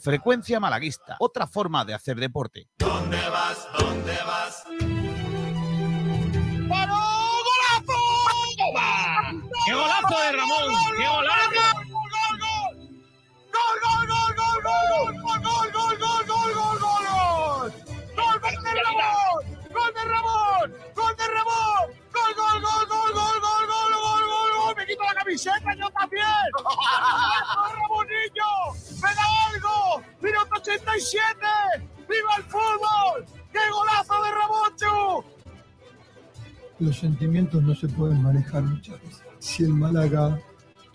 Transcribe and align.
Frecuencia 0.00 0.58
malaguista, 0.58 1.14
otra 1.20 1.46
forma 1.46 1.84
de 1.84 1.94
hacer 1.94 2.16
deporte. 2.16 2.68
¿Dónde 2.76 3.16
vas? 3.28 3.68
¿Dónde 3.78 4.16
vas? 4.26 4.64
¡Paró! 6.68 6.98
¡Golazo! 7.46 8.00
¡Qué 9.64 9.74
golazo 9.74 10.18
de 10.18 10.32
Ramón! 10.32 10.74
¡Qué 10.96 11.06
golazo! 11.06 11.62
¡Gol, 13.54 13.76
gol, 13.84 14.06
gol, 14.08 14.34
gol, 14.34 14.58
gol, 14.64 15.14
gol, 15.22 15.70
gol, 15.70 15.70
gol, 15.72 15.98
gol, 15.98 16.24
gol, 16.26 16.78
gol, 16.80 17.06
gol! 17.06 17.70
¡Gol 18.16 18.36
de 18.64 18.74
Ramón! 18.82 19.42
¡Gol 19.72 19.90
de 19.94 20.04
Ramón! 20.04 20.66
¡Gol 20.96 21.14
de 21.16 21.26
Ramón! 21.28 21.86
¡Gol, 22.12 22.34
gol, 22.34 22.58
gol, 22.60 22.86
gol, 22.86 22.86
gol, 22.88 22.88
gol, 22.88 23.12
gol, 23.14 23.23
camiseta 25.24 25.74
yo 25.74 25.88
también! 25.90 26.24
¡Ramonillo! 27.74 28.50
¡Me 29.02 29.14
da 29.14 29.22
algo! 29.48 30.02
¡Minuto 30.20 30.56
87! 30.56 31.38
¡Viva 32.08 32.36
el 32.36 32.44
fútbol! 32.44 33.24
¡Qué 33.52 33.58
golazo 33.70 34.22
de 34.22 34.30
Ramoncho! 34.30 35.24
Los 36.80 36.98
sentimientos 36.98 37.62
no 37.62 37.74
se 37.74 37.88
pueden 37.88 38.22
manejar 38.22 38.62
muchas 38.62 39.00
veces. 39.02 39.22
Si 39.38 39.64
el 39.64 39.70
Málaga 39.70 40.38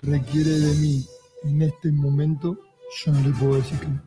requiere 0.01 0.51
de 0.51 0.73
mí 0.75 1.05
en 1.43 1.61
este 1.61 1.91
momento, 1.91 2.57
yo 3.03 3.11
no 3.11 3.21
le 3.21 3.33
puedo 3.35 3.55
decir 3.55 3.79
que 3.79 3.87
no. 3.87 4.01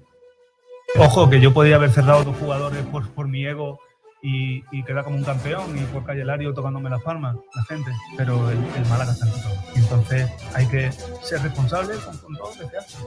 Ojo, 0.99 1.31
que 1.31 1.41
yo 1.41 1.55
podía 1.55 1.77
haber 1.77 1.91
cerrado 1.91 2.25
dos 2.25 2.37
jugadores 2.37 2.85
por, 2.87 3.09
por 3.11 3.27
mi 3.27 3.47
ego 3.47 3.81
y, 4.23 4.63
quedar 4.85 5.05
como 5.05 5.17
un 5.17 5.25
campeón 5.25 5.77
y 5.77 5.83
por 5.87 6.05
Calle 6.05 6.25
Lario 6.25 6.55
tocándome 6.55 6.89
las 6.89 7.03
palmas, 7.03 7.37
la 7.55 7.65
gente, 7.65 7.91
pero 8.17 8.51
el, 8.51 8.59
el 8.59 8.87
Málaga 8.89 9.13
está 9.13 9.27
en 9.27 9.33
todo. 9.33 9.55
Entonces 9.75 10.31
hay 10.55 10.67
que 10.69 10.93
ser 11.23 11.43
responsable 11.43 11.95
con, 11.97 12.17
con 12.19 12.37
todo 12.37 12.55
lo 12.55 12.61
que 12.61 12.69
se 12.69 12.77
hace. 12.79 12.99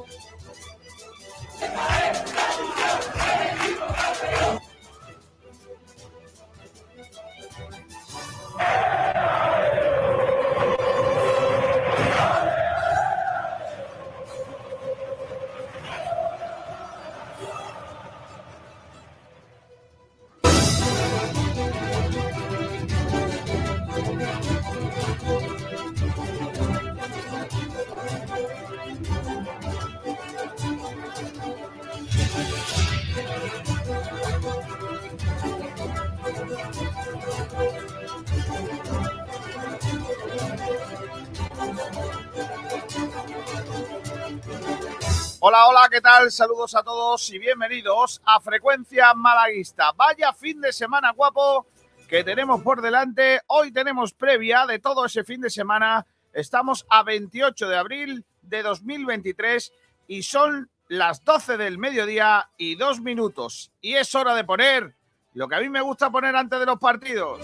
Hola, 45.47 45.67
hola, 45.67 45.87
¿qué 45.91 46.01
tal? 46.01 46.31
Saludos 46.31 46.73
a 46.73 46.81
todos 46.81 47.31
y 47.31 47.37
bienvenidos 47.37 48.19
a 48.25 48.41
Frecuencia 48.41 49.13
Malaguista. 49.13 49.91
Vaya 49.91 50.33
fin 50.33 50.59
de 50.59 50.73
semana 50.73 51.11
guapo 51.11 51.67
que 52.07 52.23
tenemos 52.23 52.63
por 52.63 52.81
delante. 52.81 53.41
Hoy 53.45 53.71
tenemos 53.71 54.11
previa 54.11 54.65
de 54.65 54.79
todo 54.79 55.05
ese 55.05 55.23
fin 55.23 55.41
de 55.41 55.51
semana. 55.51 56.07
Estamos 56.33 56.87
a 56.89 57.03
28 57.03 57.69
de 57.69 57.77
abril 57.77 58.25
de 58.41 58.63
2023 58.63 59.71
y 60.07 60.23
son 60.23 60.71
las 60.87 61.23
12 61.23 61.57
del 61.57 61.77
mediodía 61.77 62.49
y 62.57 62.73
dos 62.73 62.99
minutos. 62.99 63.71
Y 63.81 63.93
es 63.93 64.15
hora 64.15 64.33
de 64.33 64.45
poner 64.45 64.95
lo 65.35 65.47
que 65.47 65.57
a 65.57 65.59
mí 65.59 65.69
me 65.69 65.81
gusta 65.81 66.09
poner 66.09 66.35
antes 66.35 66.59
de 66.59 66.65
los 66.65 66.79
partidos. 66.79 67.39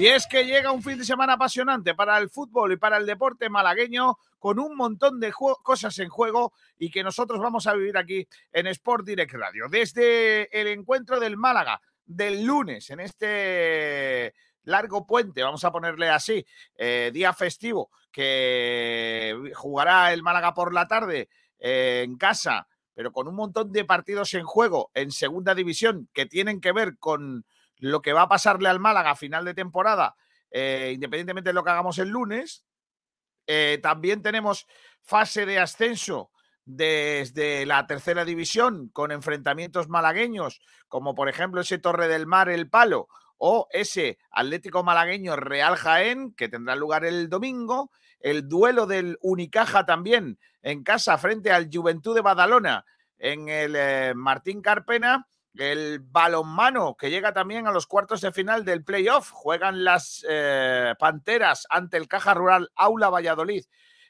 Y 0.00 0.06
es 0.06 0.26
que 0.26 0.46
llega 0.46 0.72
un 0.72 0.82
fin 0.82 0.96
de 0.96 1.04
semana 1.04 1.34
apasionante 1.34 1.94
para 1.94 2.16
el 2.16 2.30
fútbol 2.30 2.72
y 2.72 2.78
para 2.78 2.96
el 2.96 3.04
deporte 3.04 3.50
malagueño, 3.50 4.16
con 4.38 4.58
un 4.58 4.74
montón 4.74 5.20
de 5.20 5.30
cosas 5.30 5.98
en 5.98 6.08
juego 6.08 6.54
y 6.78 6.90
que 6.90 7.04
nosotros 7.04 7.38
vamos 7.38 7.66
a 7.66 7.74
vivir 7.74 7.98
aquí 7.98 8.26
en 8.50 8.66
Sport 8.68 9.04
Direct 9.04 9.34
Radio. 9.34 9.66
Desde 9.68 10.58
el 10.58 10.68
encuentro 10.68 11.20
del 11.20 11.36
Málaga 11.36 11.82
del 12.06 12.46
lunes, 12.46 12.88
en 12.88 13.00
este 13.00 14.32
largo 14.62 15.06
puente, 15.06 15.42
vamos 15.42 15.64
a 15.64 15.70
ponerle 15.70 16.08
así, 16.08 16.46
eh, 16.78 17.10
día 17.12 17.34
festivo, 17.34 17.90
que 18.10 19.52
jugará 19.54 20.14
el 20.14 20.22
Málaga 20.22 20.54
por 20.54 20.72
la 20.72 20.88
tarde 20.88 21.28
eh, 21.58 22.04
en 22.06 22.16
casa, 22.16 22.68
pero 22.94 23.12
con 23.12 23.28
un 23.28 23.34
montón 23.34 23.70
de 23.70 23.84
partidos 23.84 24.32
en 24.32 24.44
juego 24.44 24.90
en 24.94 25.10
segunda 25.10 25.54
división 25.54 26.08
que 26.14 26.24
tienen 26.24 26.62
que 26.62 26.72
ver 26.72 26.96
con 26.96 27.44
lo 27.80 28.02
que 28.02 28.12
va 28.12 28.22
a 28.22 28.28
pasarle 28.28 28.68
al 28.68 28.80
Málaga 28.80 29.10
a 29.10 29.16
final 29.16 29.44
de 29.44 29.54
temporada, 29.54 30.16
eh, 30.50 30.92
independientemente 30.94 31.50
de 31.50 31.54
lo 31.54 31.64
que 31.64 31.70
hagamos 31.70 31.98
el 31.98 32.08
lunes. 32.08 32.64
Eh, 33.46 33.78
también 33.82 34.22
tenemos 34.22 34.66
fase 35.02 35.46
de 35.46 35.58
ascenso 35.58 36.30
desde 36.64 37.66
la 37.66 37.86
tercera 37.86 38.24
división 38.24 38.90
con 38.90 39.10
enfrentamientos 39.10 39.88
malagueños, 39.88 40.60
como 40.88 41.14
por 41.14 41.28
ejemplo 41.28 41.62
ese 41.62 41.78
Torre 41.78 42.06
del 42.06 42.26
Mar, 42.26 42.48
el 42.48 42.68
Palo, 42.70 43.08
o 43.38 43.66
ese 43.72 44.18
Atlético 44.30 44.84
Malagueño 44.84 45.34
Real 45.34 45.76
Jaén, 45.76 46.34
que 46.34 46.48
tendrá 46.48 46.76
lugar 46.76 47.04
el 47.04 47.28
domingo, 47.30 47.90
el 48.20 48.48
duelo 48.48 48.86
del 48.86 49.18
Unicaja 49.22 49.86
también 49.86 50.38
en 50.62 50.84
casa 50.84 51.16
frente 51.16 51.50
al 51.50 51.70
Juventud 51.72 52.14
de 52.14 52.20
Badalona 52.20 52.84
en 53.18 53.48
el 53.48 53.74
eh, 53.76 54.12
Martín 54.14 54.60
Carpena, 54.62 55.26
el 55.54 56.00
balonmano 56.00 56.96
que 56.96 57.10
llega 57.10 57.32
también 57.32 57.66
a 57.66 57.72
los 57.72 57.86
cuartos 57.86 58.20
de 58.20 58.32
final 58.32 58.64
del 58.64 58.84
playoff. 58.84 59.30
Juegan 59.30 59.84
las 59.84 60.24
eh, 60.28 60.94
Panteras 60.98 61.66
ante 61.70 61.96
el 61.96 62.08
Caja 62.08 62.34
Rural 62.34 62.70
Aula 62.76 63.10
Valladolid. 63.10 63.64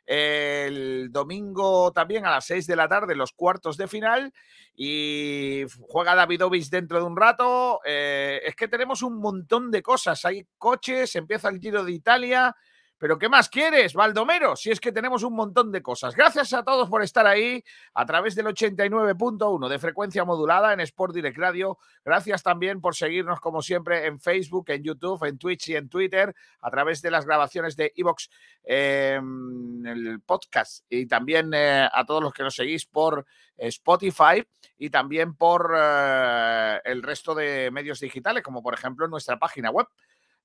El 0.07 1.13
domingo 1.13 1.93
también 1.93 2.27
a 2.27 2.31
las 2.31 2.47
seis 2.47 2.67
de 2.67 2.75
la 2.75 2.89
tarde 2.89 3.15
los 3.15 3.33
cuartos 3.33 3.77
de 3.77 3.87
final 3.87 4.33
y 4.75 5.65
juega 5.89 6.17
Davidovich 6.17 6.69
dentro 6.69 6.99
de 6.99 7.05
un 7.05 7.17
rato. 7.17 7.81
Eh, 7.85 8.41
es 8.45 8.57
que 8.57 8.67
tenemos 8.67 9.03
un 9.03 9.19
montón 9.19 9.71
de 9.71 9.83
cosas. 9.83 10.25
Hay 10.25 10.47
coches, 10.59 11.15
empieza 11.15 11.49
el 11.49 11.61
Giro 11.61 11.85
de 11.85 11.93
Italia. 11.93 12.57
Pero 13.01 13.19
¿qué 13.19 13.31
más 13.31 13.49
quieres, 13.49 13.95
Baldomero? 13.95 14.55
Si 14.57 14.71
es 14.71 14.79
que 14.79 14.93
tenemos 14.93 15.23
un 15.23 15.33
montón 15.33 15.73
de 15.73 15.81
cosas. 15.81 16.15
Gracias 16.15 16.53
a 16.53 16.63
todos 16.63 16.91
por 16.91 17.03
estar 17.03 17.27
ahí 17.27 17.65
a 17.95 18.05
través 18.05 18.35
del 18.35 18.45
89.1 18.45 19.69
de 19.71 19.79
frecuencia 19.79 20.23
modulada 20.27 20.75
en 20.75 20.81
Sport 20.81 21.15
Direct 21.15 21.39
Radio. 21.39 21.79
Gracias 22.05 22.43
también 22.43 22.83
por 22.83 22.95
seguirnos 22.95 23.41
como 23.41 23.63
siempre 23.63 24.05
en 24.05 24.21
Facebook, 24.21 24.67
en 24.69 24.83
YouTube, 24.83 25.25
en 25.25 25.39
Twitch 25.39 25.71
y 25.71 25.77
en 25.77 25.89
Twitter 25.89 26.35
a 26.61 26.71
través 26.71 27.01
de 27.01 27.11
las 27.11 27.25
grabaciones 27.25 27.75
de 27.75 27.91
Evox, 27.97 28.29
eh, 28.65 29.19
el 29.19 30.21
podcast 30.21 30.85
y 30.91 31.07
también 31.07 31.55
eh, 31.55 31.89
a 31.91 32.05
todos 32.05 32.23
los 32.23 32.35
que 32.35 32.43
nos 32.43 32.55
seguís 32.55 32.85
por 32.85 33.25
Spotify 33.57 34.47
y 34.77 34.91
también 34.91 35.37
por 35.37 35.75
eh, 35.75 36.81
el 36.85 37.03
resto 37.03 37.35
de 37.35 37.71
medios 37.71 37.99
digitales, 37.99 38.43
como 38.43 38.63
por 38.63 38.75
ejemplo 38.75 39.09
nuestra 39.09 39.39
página 39.39 39.71
web 39.71 39.87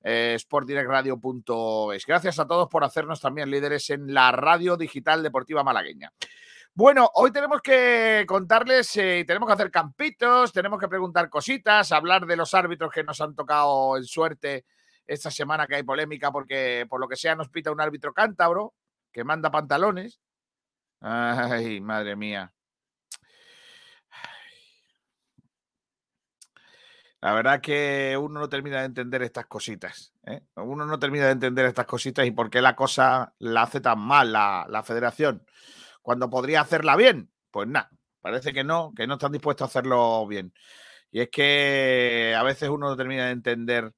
eh, 0.07 0.37
sportdirectradio.es. 0.39 2.05
Gracias 2.05 2.37
a 2.37 2.45
todos 2.45 2.69
por 2.69 2.83
hacernos 2.83 3.19
también 3.19 3.49
líderes 3.49 3.89
en 3.89 4.13
la 4.13 4.31
radio 4.31 4.77
digital 4.77 5.23
deportiva 5.23 5.63
malagueña. 5.63 6.13
Bueno, 6.75 7.09
hoy 7.15 7.31
tenemos 7.31 7.59
que 7.61 8.23
contarles, 8.27 8.95
eh, 8.97 9.23
tenemos 9.25 9.47
que 9.47 9.53
hacer 9.53 9.71
campitos, 9.71 10.53
tenemos 10.53 10.79
que 10.79 10.87
preguntar 10.87 11.27
cositas, 11.29 11.91
hablar 11.91 12.27
de 12.27 12.35
los 12.35 12.53
árbitros 12.53 12.91
que 12.91 13.03
nos 13.03 13.19
han 13.19 13.33
tocado 13.33 13.97
en 13.97 14.03
suerte 14.03 14.65
esta 15.07 15.31
semana 15.31 15.65
que 15.65 15.75
hay 15.75 15.83
polémica 15.83 16.31
porque 16.31 16.85
por 16.87 16.99
lo 16.99 17.07
que 17.07 17.15
sea 17.15 17.35
nos 17.35 17.49
pita 17.49 17.71
un 17.71 17.81
árbitro 17.81 18.13
cántabro 18.13 18.75
que 19.11 19.23
manda 19.23 19.49
pantalones. 19.49 20.19
Ay, 21.01 21.81
madre 21.81 22.15
mía. 22.15 22.54
La 27.21 27.33
verdad 27.33 27.61
que 27.61 28.17
uno 28.19 28.39
no 28.39 28.49
termina 28.49 28.79
de 28.79 28.85
entender 28.85 29.23
estas 29.23 29.47
cositas. 29.47 30.13
¿eh? 30.25 30.41
Uno 30.55 30.85
no 30.85 30.99
termina 30.99 31.25
de 31.25 31.31
entender 31.31 31.65
estas 31.65 31.85
cositas 31.85 32.25
y 32.25 32.31
por 32.31 32.49
qué 32.49 32.61
la 32.61 32.75
cosa 32.75 33.33
la 33.39 33.63
hace 33.63 33.81
tan 33.81 33.99
mal 33.99 34.31
la, 34.31 34.65
la 34.69 34.83
federación. 34.83 35.43
Cuando 36.01 36.29
podría 36.29 36.61
hacerla 36.61 36.95
bien, 36.95 37.31
pues 37.49 37.67
nada, 37.67 37.89
parece 38.21 38.53
que 38.53 38.63
no, 38.63 38.93
que 38.95 39.07
no 39.07 39.15
están 39.15 39.31
dispuestos 39.31 39.65
a 39.65 39.69
hacerlo 39.69 40.27
bien. 40.27 40.53
Y 41.11 41.21
es 41.21 41.29
que 41.29 42.35
a 42.37 42.43
veces 42.43 42.69
uno 42.69 42.89
no 42.89 42.97
termina 42.97 43.25
de 43.25 43.31
entender 43.31 43.93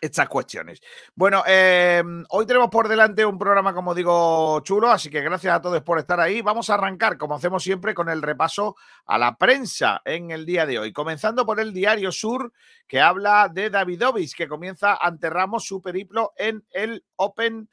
estas 0.00 0.28
cuestiones. 0.28 0.80
Bueno, 1.14 1.44
eh, 1.46 2.02
hoy 2.30 2.46
tenemos 2.46 2.70
por 2.70 2.88
delante 2.88 3.24
un 3.24 3.38
programa, 3.38 3.72
como 3.72 3.94
digo, 3.94 4.60
chulo, 4.60 4.90
así 4.90 5.10
que 5.10 5.20
gracias 5.20 5.54
a 5.54 5.60
todos 5.60 5.82
por 5.82 5.98
estar 5.98 6.18
ahí. 6.18 6.42
Vamos 6.42 6.70
a 6.70 6.74
arrancar, 6.74 7.18
como 7.18 7.36
hacemos 7.36 7.62
siempre, 7.62 7.94
con 7.94 8.08
el 8.08 8.22
repaso 8.22 8.76
a 9.06 9.18
la 9.18 9.36
prensa 9.36 10.02
en 10.04 10.30
el 10.30 10.44
día 10.44 10.66
de 10.66 10.78
hoy. 10.78 10.92
Comenzando 10.92 11.46
por 11.46 11.60
el 11.60 11.72
Diario 11.72 12.10
Sur, 12.10 12.52
que 12.88 13.00
habla 13.00 13.48
de 13.52 13.70
Davidovich, 13.70 14.34
que 14.34 14.48
comienza 14.48 14.96
ante 14.96 15.30
Ramos 15.30 15.64
su 15.64 15.80
periplo 15.80 16.32
en 16.36 16.64
el 16.72 17.04
Open 17.16 17.68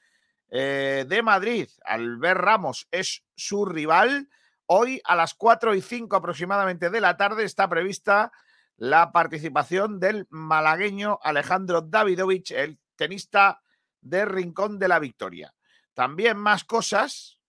eh, 0.50 1.06
de 1.08 1.24
Madrid. 1.24 1.70
Albert 1.84 2.42
Ramos 2.42 2.88
es 2.92 3.24
su 3.36 3.66
rival. 3.66 4.30
Hoy 4.68 5.02
a 5.04 5.16
las 5.16 5.34
4 5.34 5.74
y 5.74 5.82
5 5.82 6.16
aproximadamente 6.16 6.92
de 6.92 7.02
la 7.02 7.18
tarde 7.18 7.44
está 7.44 7.68
prevista 7.68 8.32
la 8.80 9.12
participación 9.12 10.00
del 10.00 10.26
malagueño 10.30 11.20
Alejandro 11.22 11.82
Davidovich, 11.82 12.52
el 12.52 12.80
tenista 12.96 13.62
de 14.00 14.24
Rincón 14.24 14.80
de 14.80 14.88
la 14.88 15.00
Victoria. 15.00 15.54
También 15.94 16.38
más 16.38 16.64
cosas 16.64 17.40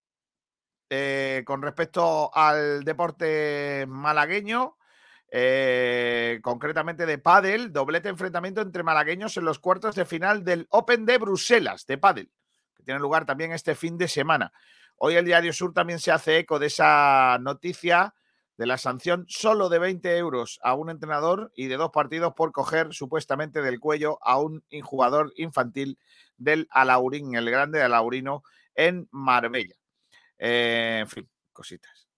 eh, 0.89 1.45
con 1.47 1.63
respecto 1.63 2.35
al 2.35 2.83
deporte 2.83 3.87
malagueño. 3.89 4.77
Eh, 5.31 6.41
concretamente 6.43 7.07
de 7.07 7.19
pádel, 7.19 7.73
doblete 7.73 8.09
enfrentamiento 8.09 8.61
entre 8.61 8.83
malagueños 8.83 9.37
en 9.37 9.45
los 9.45 9.61
cuartos 9.61 9.95
de 9.95 10.05
final 10.05 10.43
del 10.43 10.67
Open 10.71 11.07
de 11.07 11.19
Bruselas 11.19 11.87
de 11.87 11.99
pádel, 11.99 12.33
que 12.75 12.83
tiene 12.83 12.99
lugar 12.99 13.25
también 13.25 13.53
este 13.53 13.77
fin 13.77 13.97
de 13.97 14.09
semana. 14.09 14.53
Hoy 14.97 15.15
el 15.15 15.25
Diario 15.25 15.53
Sur 15.53 15.73
también 15.73 16.01
se 16.01 16.11
hace 16.11 16.39
eco 16.39 16.59
de 16.59 16.67
esa 16.67 17.39
noticia 17.41 18.13
de 18.61 18.67
la 18.67 18.77
sanción 18.77 19.25
solo 19.27 19.71
de 19.71 19.79
20 19.79 20.19
euros 20.19 20.61
a 20.63 20.75
un 20.75 20.91
entrenador 20.91 21.51
y 21.57 21.69
de 21.69 21.79
dos 21.79 21.93
partidos 21.93 22.35
por 22.35 22.53
coger 22.53 22.93
supuestamente 22.93 23.63
del 23.63 23.81
cuello 23.81 24.19
a 24.21 24.39
un 24.39 24.63
jugador 24.83 25.33
infantil 25.37 25.99
del 26.37 26.69
Alaurín, 26.71 27.35
el 27.37 27.51
grande 27.51 27.81
Alaurino, 27.81 28.43
en 28.75 29.09
Marbella. 29.13 29.77
Eh, 30.37 30.99
en 31.01 31.09
fin, 31.09 31.27
cositas. 31.55 32.10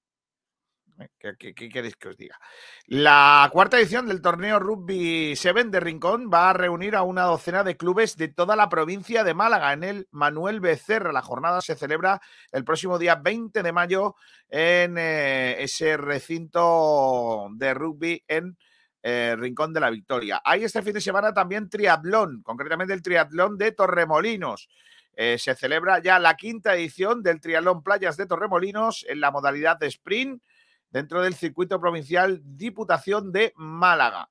¿Qué, 1.18 1.54
queréis 1.54 1.96
que 1.96 2.08
os 2.08 2.16
diga? 2.16 2.38
La 2.86 3.48
cuarta 3.52 3.78
edición 3.78 4.06
del 4.06 4.20
torneo 4.20 4.58
Rugby 4.58 5.34
7 5.36 5.64
de 5.64 5.80
Rincón 5.80 6.30
va 6.32 6.50
a 6.50 6.52
reunir 6.52 6.96
a 6.96 7.02
una 7.02 7.22
docena 7.22 7.64
de 7.64 7.76
clubes 7.76 8.16
de 8.16 8.28
toda 8.28 8.56
la 8.56 8.68
provincia 8.68 9.24
de 9.24 9.34
Málaga 9.34 9.72
en 9.72 9.84
el 9.84 10.08
Manuel 10.10 10.60
Becerra. 10.60 11.12
La 11.12 11.22
jornada 11.22 11.60
se 11.60 11.76
celebra 11.76 12.20
el 12.50 12.64
próximo 12.64 12.98
día 12.98 13.16
20 13.16 13.62
de 13.62 13.72
mayo 13.72 14.14
en 14.48 14.96
eh, 14.98 15.62
ese 15.62 15.96
recinto 15.96 17.48
de 17.54 17.74
rugby 17.74 18.24
en 18.28 18.56
eh, 19.02 19.34
Rincón 19.38 19.72
de 19.72 19.80
la 19.80 19.90
Victoria. 19.90 20.40
Hay 20.44 20.64
este 20.64 20.82
fin 20.82 20.92
de 20.92 21.00
semana 21.00 21.34
también 21.34 21.68
triatlón, 21.68 22.42
concretamente 22.42 22.94
el 22.94 23.02
triatlón 23.02 23.58
de 23.58 23.72
Torremolinos. 23.72 24.68
Eh, 25.14 25.36
se 25.38 25.54
celebra 25.54 26.00
ya 26.00 26.18
la 26.18 26.36
quinta 26.36 26.74
edición 26.74 27.22
del 27.22 27.40
Triatlón 27.40 27.82
Playas 27.82 28.16
de 28.16 28.26
Torremolinos 28.26 29.04
en 29.08 29.20
la 29.20 29.30
modalidad 29.30 29.78
de 29.78 29.88
sprint 29.88 30.42
dentro 30.92 31.22
del 31.22 31.34
circuito 31.34 31.80
provincial 31.80 32.40
Diputación 32.44 33.32
de 33.32 33.52
Málaga. 33.56 34.28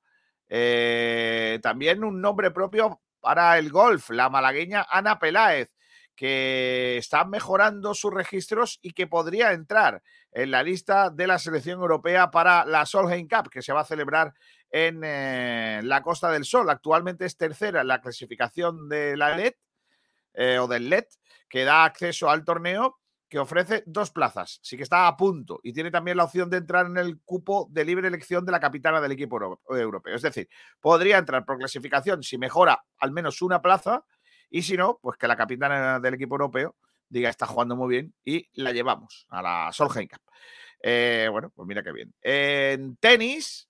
Eh, 0.48 1.58
también 1.62 2.04
un 2.04 2.20
nombre 2.20 2.50
propio 2.50 3.02
para 3.20 3.58
el 3.58 3.70
golf, 3.70 4.10
la 4.10 4.30
malagueña 4.30 4.86
Ana 4.88 5.18
Peláez, 5.18 5.74
que 6.14 6.96
está 6.98 7.24
mejorando 7.24 7.94
sus 7.94 8.12
registros 8.12 8.78
y 8.82 8.92
que 8.92 9.06
podría 9.06 9.52
entrar 9.52 10.02
en 10.30 10.50
la 10.50 10.62
lista 10.62 11.10
de 11.10 11.26
la 11.26 11.38
selección 11.38 11.80
europea 11.80 12.30
para 12.30 12.64
la 12.64 12.86
Solheim 12.86 13.28
Cup, 13.28 13.50
que 13.50 13.62
se 13.62 13.72
va 13.72 13.80
a 13.80 13.86
celebrar 13.86 14.32
en 14.70 15.00
eh, 15.04 15.80
la 15.82 16.02
Costa 16.02 16.30
del 16.30 16.44
Sol. 16.44 16.70
Actualmente 16.70 17.24
es 17.24 17.36
tercera 17.36 17.80
en 17.80 17.88
la 17.88 18.00
clasificación 18.00 18.88
de 18.88 19.16
la 19.16 19.36
LED 19.36 19.54
eh, 20.34 20.58
o 20.58 20.68
del 20.68 20.88
LED, 20.88 21.04
que 21.48 21.64
da 21.64 21.84
acceso 21.84 22.30
al 22.30 22.44
torneo 22.44 23.01
que 23.32 23.38
ofrece 23.38 23.82
dos 23.86 24.10
plazas, 24.10 24.60
sí 24.62 24.76
que 24.76 24.82
está 24.82 25.08
a 25.08 25.16
punto 25.16 25.58
y 25.62 25.72
tiene 25.72 25.90
también 25.90 26.18
la 26.18 26.24
opción 26.24 26.50
de 26.50 26.58
entrar 26.58 26.84
en 26.84 26.98
el 26.98 27.18
cupo 27.22 27.66
de 27.70 27.82
libre 27.82 28.06
elección 28.06 28.44
de 28.44 28.52
la 28.52 28.60
capitana 28.60 29.00
del 29.00 29.12
equipo 29.12 29.58
europeo. 29.70 30.14
Es 30.14 30.20
decir, 30.20 30.50
podría 30.82 31.16
entrar 31.16 31.42
por 31.46 31.56
clasificación 31.56 32.22
si 32.22 32.36
mejora 32.36 32.84
al 32.98 33.10
menos 33.10 33.40
una 33.40 33.62
plaza 33.62 34.04
y 34.50 34.60
si 34.60 34.76
no, 34.76 34.98
pues 35.00 35.16
que 35.16 35.26
la 35.26 35.36
capitana 35.36 35.98
del 35.98 36.12
equipo 36.12 36.34
europeo 36.34 36.76
diga 37.08 37.30
está 37.30 37.46
jugando 37.46 37.74
muy 37.74 37.88
bien 37.88 38.14
y 38.22 38.50
la 38.52 38.70
llevamos 38.70 39.26
a 39.30 39.40
la 39.40 39.70
Solheim 39.72 40.08
Cup. 40.08 40.20
Eh, 40.82 41.26
bueno, 41.32 41.48
pues 41.56 41.66
mira 41.66 41.82
qué 41.82 41.92
bien. 41.92 42.12
En 42.20 42.96
tenis, 42.96 43.66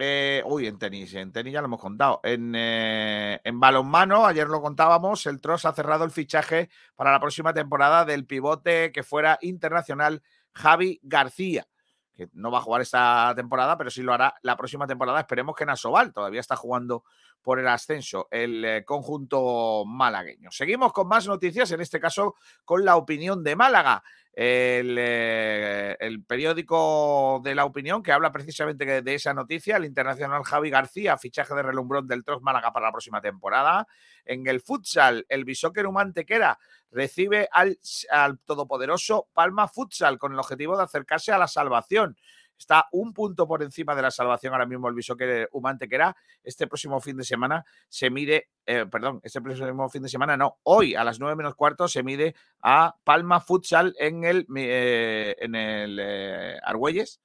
eh, 0.00 0.42
uy, 0.46 0.66
en 0.66 0.78
tenis, 0.78 1.14
en 1.14 1.32
tenis 1.32 1.52
ya 1.52 1.60
lo 1.60 1.66
hemos 1.66 1.80
contado. 1.80 2.20
En, 2.22 2.54
eh, 2.56 3.40
en 3.44 3.60
balonmano, 3.60 4.26
ayer 4.26 4.48
lo 4.48 4.60
contábamos, 4.60 5.26
el 5.26 5.40
Tross 5.40 5.64
ha 5.64 5.72
cerrado 5.72 6.04
el 6.04 6.10
fichaje 6.10 6.70
para 6.96 7.12
la 7.12 7.20
próxima 7.20 7.52
temporada 7.52 8.04
del 8.04 8.26
pivote 8.26 8.92
que 8.92 9.02
fuera 9.02 9.38
internacional 9.42 10.22
Javi 10.52 11.00
García, 11.02 11.66
que 12.14 12.28
no 12.32 12.50
va 12.50 12.58
a 12.58 12.62
jugar 12.62 12.82
esta 12.82 13.32
temporada, 13.36 13.76
pero 13.76 13.90
sí 13.90 14.02
lo 14.02 14.12
hará 14.12 14.34
la 14.42 14.56
próxima 14.56 14.86
temporada. 14.86 15.20
Esperemos 15.20 15.54
que 15.54 15.64
en 15.64 15.70
Asobal 15.70 16.12
todavía 16.12 16.40
está 16.40 16.56
jugando 16.56 17.04
por 17.42 17.58
el 17.58 17.68
ascenso 17.68 18.28
el 18.30 18.64
eh, 18.64 18.84
conjunto 18.84 19.84
malagueño. 19.86 20.50
Seguimos 20.50 20.92
con 20.92 21.08
más 21.08 21.26
noticias, 21.26 21.70
en 21.72 21.80
este 21.80 22.00
caso 22.00 22.34
con 22.64 22.84
la 22.84 22.96
opinión 22.96 23.42
de 23.42 23.56
Málaga. 23.56 24.02
Eh, 24.32 25.96
el, 25.98 26.24
periódico 26.24 27.40
de 27.42 27.54
la 27.54 27.64
opinión 27.64 28.02
que 28.02 28.12
habla 28.12 28.30
precisamente 28.30 29.02
de 29.02 29.14
esa 29.14 29.34
noticia, 29.34 29.76
el 29.76 29.84
internacional 29.84 30.44
Javi 30.44 30.70
García, 30.70 31.18
fichaje 31.18 31.54
de 31.54 31.62
relumbrón 31.62 32.06
del 32.06 32.24
Trost 32.24 32.42
Málaga 32.42 32.72
para 32.72 32.86
la 32.86 32.92
próxima 32.92 33.20
temporada. 33.20 33.86
En 34.24 34.46
el 34.46 34.60
futsal, 34.60 35.26
el 35.28 35.44
Bisóquer 35.44 35.86
Humantequera 35.86 36.58
recibe 36.90 37.48
al, 37.52 37.78
al 38.10 38.38
todopoderoso 38.40 39.28
Palma 39.32 39.68
Futsal 39.68 40.18
con 40.18 40.32
el 40.32 40.38
objetivo 40.38 40.76
de 40.76 40.84
acercarse 40.84 41.32
a 41.32 41.38
la 41.38 41.48
salvación. 41.48 42.16
Está 42.60 42.86
un 42.92 43.14
punto 43.14 43.48
por 43.48 43.62
encima 43.62 43.94
de 43.94 44.02
la 44.02 44.10
salvación 44.10 44.52
ahora 44.52 44.66
mismo 44.66 44.86
el 44.86 44.94
Bisóquer 44.94 45.48
Humantequera. 45.50 46.14
Este 46.44 46.66
próximo 46.66 47.00
fin 47.00 47.16
de 47.16 47.24
semana 47.24 47.64
se 47.88 48.10
mide, 48.10 48.50
eh, 48.66 48.84
perdón, 48.84 49.18
este 49.22 49.40
próximo 49.40 49.88
fin 49.88 50.02
de 50.02 50.10
semana 50.10 50.36
no, 50.36 50.58
hoy 50.64 50.94
a 50.94 51.02
las 51.02 51.18
9 51.18 51.36
menos 51.36 51.54
cuarto 51.54 51.88
se 51.88 52.02
mide 52.02 52.34
a 52.60 52.94
Palma 53.02 53.40
Futsal 53.40 53.94
en 53.98 54.24
el, 54.24 54.46
eh, 54.54 55.36
en 55.38 55.54
el 55.54 55.98
eh, 56.02 56.58
Argüelles. 56.62 57.22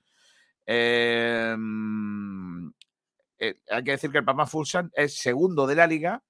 Em, 0.66 1.12
hay 3.38 3.84
que 3.84 3.92
decir 3.92 4.12
que 4.12 4.20
el 4.20 4.26
Palma 4.26 4.48
Futsal 4.48 4.90
es 4.94 5.18
segundo 5.18 5.68
de 5.68 5.76
la 5.76 5.86
liga 5.86 6.24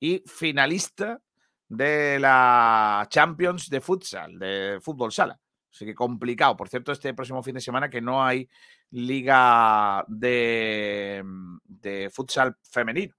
y 0.00 0.22
finalista 0.26 1.20
de 1.68 2.18
la 2.18 3.06
Champions 3.10 3.68
de 3.68 3.82
Futsal, 3.82 4.38
de 4.38 4.78
fútbol 4.80 5.12
sala. 5.12 5.38
Así 5.76 5.84
que 5.84 5.94
complicado. 5.94 6.56
Por 6.56 6.70
cierto, 6.70 6.90
este 6.90 7.12
próximo 7.12 7.42
fin 7.42 7.54
de 7.54 7.60
semana 7.60 7.90
que 7.90 8.00
no 8.00 8.24
hay 8.24 8.48
liga 8.92 10.02
de, 10.08 11.22
de 11.64 12.08
futsal 12.08 12.56
femenino. 12.62 13.14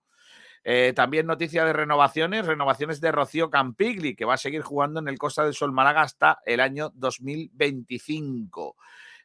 Eh, 0.63 0.91
también 0.95 1.27
noticia 1.27 1.63
de 1.65 1.71
renovaciones, 1.71 2.47
renovaciones 2.47 2.99
de 2.99 3.11
Rocío 3.11 3.51
Campigli, 3.51 4.15
que 4.15 4.25
va 4.25 4.33
a 4.33 4.37
seguir 4.37 4.63
jugando 4.63 4.99
en 4.99 5.07
el 5.07 5.19
Costa 5.19 5.43
del 5.43 5.53
Sol 5.53 5.71
Málaga 5.71 6.01
hasta 6.01 6.39
el 6.47 6.59
año 6.59 6.89
2025. 6.95 8.75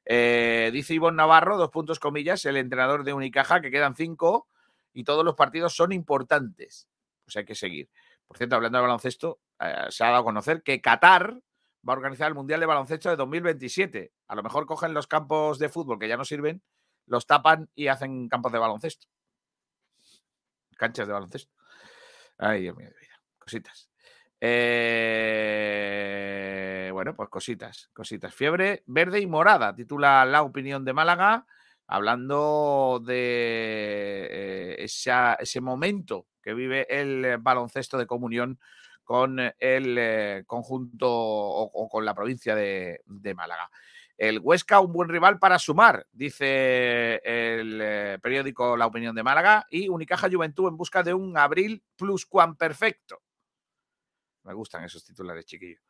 Eh, 0.04 0.68
dice 0.70 0.92
Ivonne 0.92 1.16
Navarro, 1.16 1.56
dos 1.56 1.70
puntos 1.70 1.98
comillas, 1.98 2.44
el 2.44 2.58
entrenador 2.58 3.02
de 3.02 3.14
Unicaja, 3.14 3.62
que 3.62 3.70
quedan 3.70 3.96
cinco 3.96 4.46
y 4.92 5.04
todos 5.04 5.24
los 5.24 5.36
partidos 5.36 5.74
son 5.74 5.92
importantes. 5.92 6.86
Pues 7.24 7.36
hay 7.36 7.46
que 7.46 7.54
seguir. 7.54 7.88
Por 8.26 8.36
cierto, 8.36 8.56
hablando 8.56 8.76
de 8.76 8.82
baloncesto, 8.82 9.40
eh, 9.58 9.86
se 9.88 10.04
ha 10.04 10.08
dado 10.08 10.20
a 10.20 10.24
conocer 10.24 10.62
que 10.62 10.82
Qatar 10.82 11.40
va 11.88 11.92
a 11.94 11.96
organizar 11.96 12.28
el 12.28 12.34
Mundial 12.34 12.60
de 12.60 12.66
Baloncesto 12.66 13.10
de 13.10 13.16
2027. 13.16 14.12
A 14.28 14.34
lo 14.34 14.42
mejor 14.42 14.66
cogen 14.66 14.94
los 14.94 15.06
campos 15.06 15.58
de 15.58 15.68
fútbol 15.68 15.98
que 15.98 16.08
ya 16.08 16.16
no 16.16 16.24
sirven, 16.24 16.62
los 17.06 17.26
tapan 17.26 17.68
y 17.74 17.88
hacen 17.88 18.28
campos 18.28 18.52
de 18.52 18.58
baloncesto. 18.58 19.08
Canchas 20.76 21.06
de 21.06 21.12
baloncesto. 21.12 21.52
Ay, 22.38 22.62
Dios 22.62 22.76
mío 22.76 22.88
de 22.88 22.94
vida. 22.98 23.20
Cositas. 23.38 23.90
Eh, 24.40 24.90
bueno, 26.92 27.14
pues 27.14 27.28
cositas, 27.28 27.90
cositas. 27.92 28.34
Fiebre 28.34 28.82
verde 28.86 29.20
y 29.20 29.26
morada, 29.26 29.74
titula 29.74 30.24
La 30.24 30.42
opinión 30.42 30.84
de 30.84 30.92
Málaga, 30.92 31.46
hablando 31.86 33.00
de 33.04 34.28
eh, 34.30 34.76
ese 34.78 35.60
momento 35.60 36.26
que 36.42 36.54
vive 36.54 36.86
el 36.90 37.38
baloncesto 37.38 37.98
de 37.98 38.06
comunión 38.06 38.58
con 39.12 39.38
el 39.58 39.96
eh, 39.98 40.42
conjunto 40.46 41.06
o, 41.06 41.86
con 41.90 42.02
la 42.02 42.14
provincia 42.14 42.54
de, 42.54 43.02
Málaga. 43.36 43.70
El 44.16 44.38
Huesca, 44.38 44.80
un 44.80 44.90
buen 44.90 45.10
rival 45.10 45.38
para 45.38 45.58
sumar, 45.58 46.06
dice 46.10 47.16
el 47.16 47.78
eh, 47.82 48.18
periódico 48.22 48.74
La 48.74 48.86
Opinión 48.86 49.14
de 49.14 49.22
Málaga, 49.22 49.66
y 49.68 49.90
Unicaja 49.90 50.30
Juventud 50.32 50.66
en 50.66 50.78
busca 50.78 51.02
de 51.02 51.12
un 51.12 51.36
abril 51.36 51.84
plus 51.94 52.24
cuan 52.24 52.56
perfecto. 52.56 53.20
Me 54.44 54.54
gustan 54.54 54.82
esos 54.84 55.04
titulares, 55.04 55.44
chiquillos. 55.44 55.82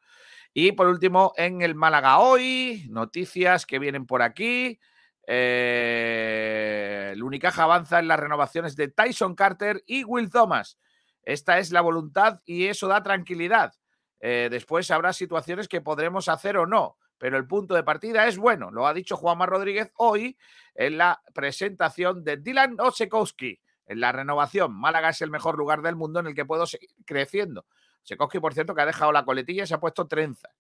Y 0.53 0.73
por 0.73 0.89
último, 0.89 1.33
en 1.37 1.63
el 1.63 1.77
Málaga 1.77 2.19
hoy, 2.19 2.89
noticias 2.91 3.67
que 3.67 3.79
vienen 3.79 4.05
por 4.05 4.23
aquí. 4.23 4.81
Eh, 5.29 7.11
el 7.13 7.23
Unicaja 7.23 7.63
avanza 7.63 8.01
en 8.01 8.09
las 8.09 8.19
renovaciones 8.19 8.75
de 8.75 8.89
Tyson 8.89 9.37
Carter 9.37 9.85
y 9.87 10.03
Will 10.03 10.29
Thomas. 10.29 10.77
Esta 11.23 11.59
es 11.59 11.73
la 11.73 11.81
voluntad 11.81 12.41
y 12.45 12.67
eso 12.67 12.89
da 12.89 13.03
tranquilidad. 13.03 13.73
Eh, 14.21 14.49
después 14.51 14.91
habrá 14.91 15.13
situaciones 15.13 15.69
que 15.69 15.81
podremos 15.81 16.29
hacer 16.29 16.57
o 16.57 16.67
no, 16.67 16.97
pero 17.19 17.37
el 17.37 17.47
punto 17.47 17.75
de 17.75 17.83
partida 17.83 18.27
es 18.27 18.39
bueno. 18.39 18.71
Lo 18.71 18.87
ha 18.87 18.95
dicho 18.95 19.17
Juanma 19.17 19.47
Rodríguez 19.47 19.91
hoy 19.97 20.37
en 20.75 20.99
la 20.99 21.23
presentación 21.35 22.25
de 22.25 22.37
Dylan 22.37 22.81
Osekowski 22.81 23.61
en 23.87 24.01
la 24.01 24.13
renovación. 24.13 24.73
Málaga 24.73 25.11
es 25.11 25.23
el 25.23 25.31
mejor 25.31 25.59
lugar 25.59 25.83
del 25.83 25.97
mundo 25.97 26.21
en 26.21 26.27
el 26.27 26.35
que 26.35 26.45
puedo 26.45 26.67
seguir 26.67 26.91
creciendo. 27.05 27.67
Tchaikovsky, 28.05 28.41
por 28.41 28.55
cierto, 28.55 28.75
que 28.75 28.83
ha 28.83 28.87
dejado 28.87 29.13
la 29.13 29.25
coletilla 29.25 29.65
y 29.65 29.67
se 29.67 29.75
ha 29.75 29.81
puesto 29.81 30.09
trenza. 30.09 30.51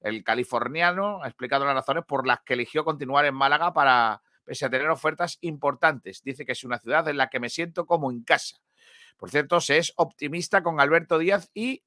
El 0.00 0.24
californiano 0.24 1.22
ha 1.22 1.26
explicado 1.26 1.64
las 1.66 1.74
razones 1.74 2.04
por 2.06 2.26
las 2.26 2.40
que 2.40 2.54
eligió 2.54 2.84
continuar 2.84 3.26
en 3.26 3.34
Málaga 3.34 3.72
para, 3.74 4.22
pese 4.44 4.64
a 4.64 4.70
tener 4.70 4.88
ofertas 4.88 5.38
importantes. 5.42 6.22
Dice 6.22 6.46
que 6.46 6.52
es 6.52 6.64
una 6.64 6.78
ciudad 6.78 7.06
en 7.08 7.18
la 7.18 7.28
que 7.28 7.40
me 7.40 7.50
siento 7.50 7.84
como 7.86 8.10
en 8.10 8.22
casa. 8.24 8.56
Por 9.20 9.28
cierto, 9.30 9.60
se 9.60 9.76
es 9.76 9.92
optimista 9.96 10.62
con 10.62 10.80
Alberto 10.80 11.18
Díaz 11.18 11.50
y 11.52 11.84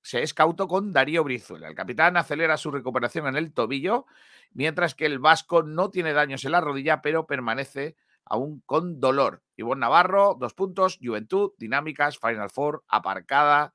se 0.00 0.22
es 0.22 0.32
cauto 0.32 0.66
con 0.66 0.90
Darío 0.90 1.22
Brizuela. 1.22 1.68
El 1.68 1.74
capitán 1.74 2.16
acelera 2.16 2.56
su 2.56 2.70
recuperación 2.70 3.26
en 3.26 3.36
el 3.36 3.52
tobillo, 3.52 4.06
mientras 4.52 4.94
que 4.94 5.04
el 5.04 5.18
vasco 5.18 5.62
no 5.62 5.90
tiene 5.90 6.14
daños 6.14 6.46
en 6.46 6.52
la 6.52 6.62
rodilla, 6.62 7.02
pero 7.02 7.26
permanece 7.26 7.94
aún 8.24 8.62
con 8.64 9.00
dolor. 9.00 9.42
Ivonne 9.54 9.80
Navarro, 9.80 10.34
dos 10.40 10.54
puntos, 10.54 10.98
Juventud, 11.02 11.52
dinámicas, 11.58 12.18
Final 12.18 12.48
Four, 12.48 12.84
aparcada. 12.88 13.74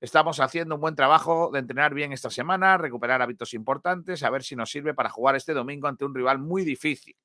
Estamos 0.00 0.38
haciendo 0.38 0.76
un 0.76 0.80
buen 0.80 0.94
trabajo 0.94 1.50
de 1.52 1.58
entrenar 1.58 1.92
bien 1.92 2.12
esta 2.12 2.30
semana, 2.30 2.78
recuperar 2.78 3.20
hábitos 3.20 3.52
importantes, 3.52 4.22
a 4.22 4.30
ver 4.30 4.44
si 4.44 4.54
nos 4.54 4.70
sirve 4.70 4.94
para 4.94 5.10
jugar 5.10 5.34
este 5.34 5.54
domingo 5.54 5.88
ante 5.88 6.04
un 6.04 6.14
rival 6.14 6.38
muy 6.38 6.64
difícil. 6.64 7.16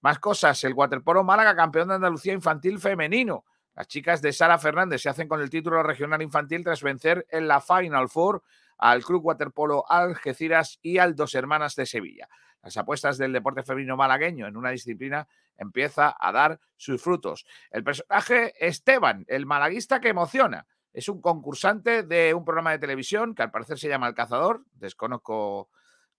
Más 0.00 0.20
cosas, 0.20 0.62
el 0.62 0.74
Waterpolo 0.74 1.24
Málaga, 1.24 1.56
campeón 1.56 1.88
de 1.88 1.94
Andalucía 1.94 2.32
infantil 2.32 2.78
femenino. 2.78 3.44
Las 3.74 3.88
chicas 3.88 4.22
de 4.22 4.32
Sara 4.32 4.58
Fernández 4.58 5.02
se 5.02 5.08
hacen 5.08 5.26
con 5.26 5.40
el 5.40 5.50
título 5.50 5.82
regional 5.82 6.22
infantil 6.22 6.62
tras 6.62 6.82
vencer 6.82 7.26
en 7.30 7.48
la 7.48 7.60
Final 7.60 8.08
Four 8.08 8.42
al 8.78 9.04
Club 9.04 9.24
Waterpolo 9.24 9.84
Algeciras 9.88 10.78
y 10.80 10.98
al 10.98 11.16
Dos 11.16 11.34
Hermanas 11.34 11.74
de 11.74 11.86
Sevilla. 11.86 12.28
Las 12.62 12.76
apuestas 12.76 13.18
del 13.18 13.32
deporte 13.32 13.64
femenino 13.64 13.96
malagueño 13.96 14.46
en 14.46 14.56
una 14.56 14.70
disciplina 14.70 15.26
empieza 15.56 16.14
a 16.18 16.32
dar 16.32 16.60
sus 16.76 17.02
frutos. 17.02 17.46
El 17.70 17.82
personaje 17.82 18.54
Esteban, 18.64 19.24
el 19.26 19.44
malaguista 19.44 20.00
que 20.00 20.08
emociona, 20.08 20.66
es 20.92 21.08
un 21.08 21.20
concursante 21.20 22.04
de 22.04 22.32
un 22.32 22.44
programa 22.44 22.70
de 22.70 22.78
televisión 22.78 23.34
que 23.34 23.42
al 23.42 23.50
parecer 23.50 23.78
se 23.78 23.88
llama 23.88 24.06
El 24.06 24.14
Cazador, 24.14 24.64
desconozco 24.72 25.68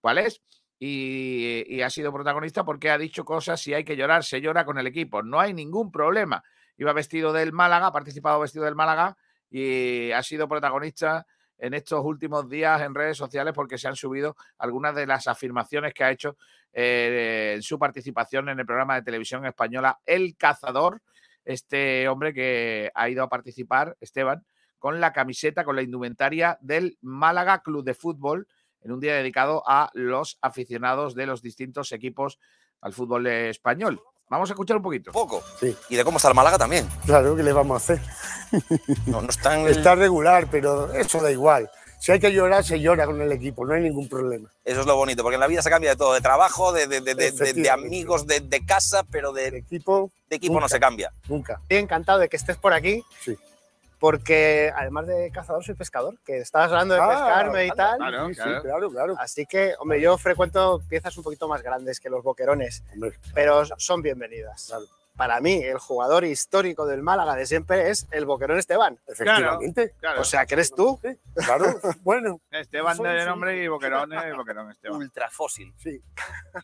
cuál 0.00 0.18
es, 0.18 0.42
y, 0.78 1.64
y 1.68 1.80
ha 1.80 1.88
sido 1.88 2.12
protagonista 2.12 2.64
porque 2.64 2.90
ha 2.90 2.98
dicho 2.98 3.24
cosas, 3.24 3.60
si 3.60 3.72
hay 3.72 3.84
que 3.84 3.96
llorar, 3.96 4.24
se 4.24 4.42
llora 4.42 4.66
con 4.66 4.76
el 4.76 4.86
equipo, 4.86 5.22
no 5.22 5.40
hay 5.40 5.54
ningún 5.54 5.90
problema 5.90 6.44
iba 6.76 6.92
vestido 6.92 7.32
del 7.32 7.52
Málaga, 7.52 7.88
ha 7.88 7.92
participado 7.92 8.40
vestido 8.40 8.64
del 8.64 8.74
Málaga 8.74 9.16
y 9.50 10.10
ha 10.12 10.22
sido 10.22 10.48
protagonista 10.48 11.26
en 11.58 11.74
estos 11.74 12.04
últimos 12.04 12.48
días 12.48 12.82
en 12.82 12.94
redes 12.94 13.16
sociales 13.16 13.54
porque 13.54 13.78
se 13.78 13.88
han 13.88 13.96
subido 13.96 14.36
algunas 14.58 14.94
de 14.94 15.06
las 15.06 15.26
afirmaciones 15.26 15.94
que 15.94 16.04
ha 16.04 16.10
hecho 16.10 16.36
eh, 16.72 17.54
en 17.56 17.62
su 17.62 17.78
participación 17.78 18.48
en 18.48 18.60
el 18.60 18.66
programa 18.66 18.96
de 18.96 19.02
televisión 19.02 19.46
española 19.46 19.98
El 20.04 20.36
Cazador, 20.36 21.00
este 21.44 22.08
hombre 22.08 22.34
que 22.34 22.90
ha 22.94 23.08
ido 23.08 23.22
a 23.22 23.28
participar, 23.28 23.96
Esteban, 24.00 24.44
con 24.78 25.00
la 25.00 25.12
camiseta, 25.12 25.64
con 25.64 25.76
la 25.76 25.82
indumentaria 25.82 26.58
del 26.60 26.98
Málaga 27.00 27.62
Club 27.62 27.84
de 27.84 27.94
Fútbol 27.94 28.46
en 28.82 28.92
un 28.92 29.00
día 29.00 29.14
dedicado 29.14 29.62
a 29.66 29.90
los 29.94 30.38
aficionados 30.42 31.14
de 31.14 31.26
los 31.26 31.42
distintos 31.42 31.92
equipos 31.92 32.38
al 32.80 32.92
fútbol 32.92 33.26
español. 33.26 34.00
Vamos 34.28 34.50
a 34.50 34.54
escuchar 34.54 34.76
un 34.78 34.82
poquito. 34.82 35.12
Poco. 35.12 35.42
Sí. 35.60 35.76
Y 35.88 35.96
de 35.96 36.04
cómo 36.04 36.16
está 36.18 36.28
el 36.28 36.34
Málaga 36.34 36.58
también. 36.58 36.86
Claro, 37.04 37.36
¿qué 37.36 37.42
le 37.42 37.52
vamos 37.52 37.74
a 37.74 37.76
hacer? 37.94 38.00
No, 39.06 39.20
no 39.22 39.28
está 39.30 39.58
en 39.58 39.66
el- 39.66 39.76
Está 39.76 39.94
regular, 39.94 40.48
pero 40.50 40.92
eso 40.92 41.20
da 41.20 41.30
igual. 41.30 41.70
Si 42.00 42.12
hay 42.12 42.20
que 42.20 42.32
llorar, 42.32 42.62
se 42.64 42.78
llora 42.80 43.06
con 43.06 43.20
el 43.20 43.32
equipo, 43.32 43.64
no 43.64 43.74
hay 43.74 43.82
ningún 43.82 44.08
problema. 44.08 44.48
Eso 44.64 44.80
es 44.82 44.86
lo 44.86 44.94
bonito, 44.96 45.22
porque 45.22 45.34
en 45.34 45.40
la 45.40 45.46
vida 45.48 45.62
se 45.62 45.70
cambia 45.70 45.90
de 45.90 45.96
todo, 45.96 46.12
de 46.14 46.20
trabajo, 46.20 46.72
de, 46.72 46.86
de- 46.86 47.00
de- 47.00 47.14
de- 47.14 47.14
de- 47.14 47.14
de 47.14 47.28
Efectivamente. 47.28 47.88
amigos, 47.88 48.26
de, 48.26 48.40
de 48.40 48.64
casa, 48.64 49.02
pero 49.10 49.32
de, 49.32 49.48
equipo, 49.48 50.10
de 50.30 50.36
equipo 50.36 50.60
no 50.60 50.68
se 50.68 50.78
cambia. 50.78 51.10
nunca. 51.28 51.58
Estoy 51.62 51.78
encantado 51.78 52.18
de 52.20 52.28
que 52.28 52.36
estés 52.36 52.56
por 52.56 52.72
aquí. 52.72 53.02
Sí. 53.24 53.36
Porque 53.98 54.70
además 54.76 55.06
de 55.06 55.30
cazador, 55.30 55.64
soy 55.64 55.74
pescador, 55.74 56.16
que 56.24 56.38
estabas 56.38 56.70
hablando 56.70 56.94
de 56.94 57.00
Ah, 57.00 57.08
pescarme 57.08 57.66
y 57.66 57.70
tal. 57.70 57.96
Claro, 57.98 58.28
Sí, 58.28 58.34
sí, 58.34 58.40
claro. 58.40 58.62
claro, 58.62 58.90
claro. 58.90 59.14
Así 59.18 59.46
que, 59.46 59.74
hombre, 59.78 60.00
yo 60.00 60.18
frecuento 60.18 60.82
piezas 60.88 61.16
un 61.16 61.24
poquito 61.24 61.48
más 61.48 61.62
grandes 61.62 61.98
que 61.98 62.10
los 62.10 62.22
boquerones, 62.22 62.82
Hombre, 62.92 63.12
pero 63.34 63.64
son 63.78 64.02
bienvenidas. 64.02 64.72
Para 65.16 65.40
mí, 65.40 65.54
el 65.62 65.78
jugador 65.78 66.24
histórico 66.24 66.84
del 66.86 67.02
Málaga 67.02 67.34
de 67.34 67.46
siempre 67.46 67.88
es 67.90 68.06
el 68.10 68.26
boquerón 68.26 68.58
Esteban. 68.58 68.98
efectivamente. 69.06 69.94
Claro. 69.98 70.20
O 70.20 70.24
sea, 70.24 70.44
que 70.44 70.54
eres 70.54 70.70
tú. 70.74 70.98
Sí, 71.02 71.08
claro, 71.34 71.64
bueno, 72.02 72.40
Esteban 72.50 72.98
de 72.98 73.24
nombre 73.24 73.62
y 73.62 73.68
Boquerón, 73.68 74.12
eh, 74.12 74.32
Boquerón 74.36 74.70
Esteban. 74.70 74.98
Ultrafósil. 74.98 75.72
sí. 75.78 76.00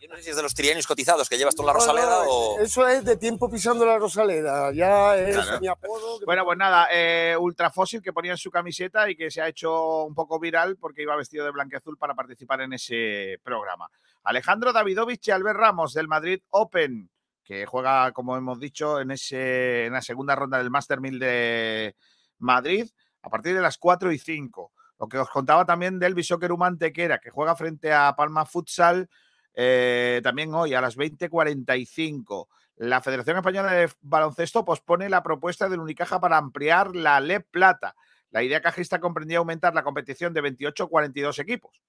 Yo 0.01 0.07
no 0.09 0.15
sé 0.17 0.23
si 0.23 0.29
es 0.29 0.35
de 0.35 0.43
los 0.43 0.53
trienios 0.53 0.85
cotizados 0.85 1.27
que 1.29 1.37
llevas 1.37 1.55
tú 1.55 1.63
en 1.63 1.67
la 1.67 1.73
No, 1.73 1.79
Rosaleda 1.79 2.23
no, 2.25 2.29
o. 2.29 2.59
Eso 2.59 2.87
es 2.87 3.03
de 3.03 3.17
tiempo 3.17 3.49
pisando 3.49 3.85
la 3.85 3.97
Rosaleda. 3.97 4.71
Ya 4.71 5.15
es 5.17 5.35
Claro. 5.35 5.59
mi 5.59 5.67
apodo. 5.67 6.19
que- 6.19 6.25
Bueno, 6.25 6.45
pues 6.45 6.57
nada, 6.57 6.87
eh, 6.91 7.35
Ultrafósil 7.39 8.01
que 8.01 8.13
ponía 8.13 8.31
en 8.31 8.37
su 8.37 8.51
camiseta 8.51 9.09
y 9.09 9.15
que 9.15 9.31
se 9.31 9.41
ha 9.41 9.47
hecho 9.47 10.03
un 10.03 10.13
poco 10.13 10.39
viral 10.39 10.77
porque 10.77 11.01
iba 11.01 11.15
vestido 11.15 11.43
de 11.45 11.51
blanqueazul 11.51 11.97
para 11.97 12.13
participar 12.13 12.61
en 12.61 12.73
ese 12.73 13.39
programa. 13.43 13.89
Alejandro 14.25 14.71
Davidovich 14.71 15.27
y 15.27 15.31
Albert 15.31 15.59
Ramos 15.59 15.93
del 15.93 16.07
Madrid 16.07 16.41
Open, 16.51 17.09
que 17.43 17.65
juega, 17.65 18.11
como 18.11 18.37
hemos 18.37 18.59
dicho, 18.59 18.99
en, 18.99 19.11
ese, 19.11 19.85
en 19.85 19.93
la 19.93 20.01
segunda 20.01 20.35
ronda 20.35 20.57
del 20.57 20.69
Master 20.69 21.01
1000 21.01 21.19
de 21.19 21.95
Madrid 22.39 22.89
a 23.21 23.29
partir 23.29 23.55
de 23.55 23.61
las 23.61 23.77
4 23.77 24.11
y 24.11 24.17
5. 24.17 24.71
Lo 24.99 25.07
que 25.07 25.17
os 25.17 25.29
contaba 25.29 25.65
también 25.65 25.99
del 25.99 26.13
Bishoker 26.13 26.55
Mantequera, 26.55 27.19
que 27.19 27.29
juega 27.29 27.55
frente 27.55 27.91
a 27.91 28.15
Palma 28.15 28.45
Futsal 28.45 29.09
eh, 29.53 30.21
también 30.23 30.53
hoy 30.53 30.73
a 30.73 30.81
las 30.81 30.97
20.45. 30.97 32.47
La 32.77 33.01
Federación 33.01 33.37
Española 33.37 33.71
de 33.71 33.89
Baloncesto 34.01 34.65
pospone 34.65 35.09
la 35.09 35.23
propuesta 35.23 35.69
del 35.69 35.79
Unicaja 35.79 36.19
para 36.19 36.37
ampliar 36.37 36.95
la 36.95 37.19
LEP 37.19 37.47
Plata. 37.51 37.95
La 38.31 38.43
idea 38.43 38.61
cajista 38.61 38.99
comprendía 38.99 39.37
aumentar 39.37 39.75
la 39.75 39.83
competición 39.83 40.33
de 40.33 40.41
28 40.41 40.83
a 40.83 40.89
42 40.89 41.39
equipos. 41.39 41.81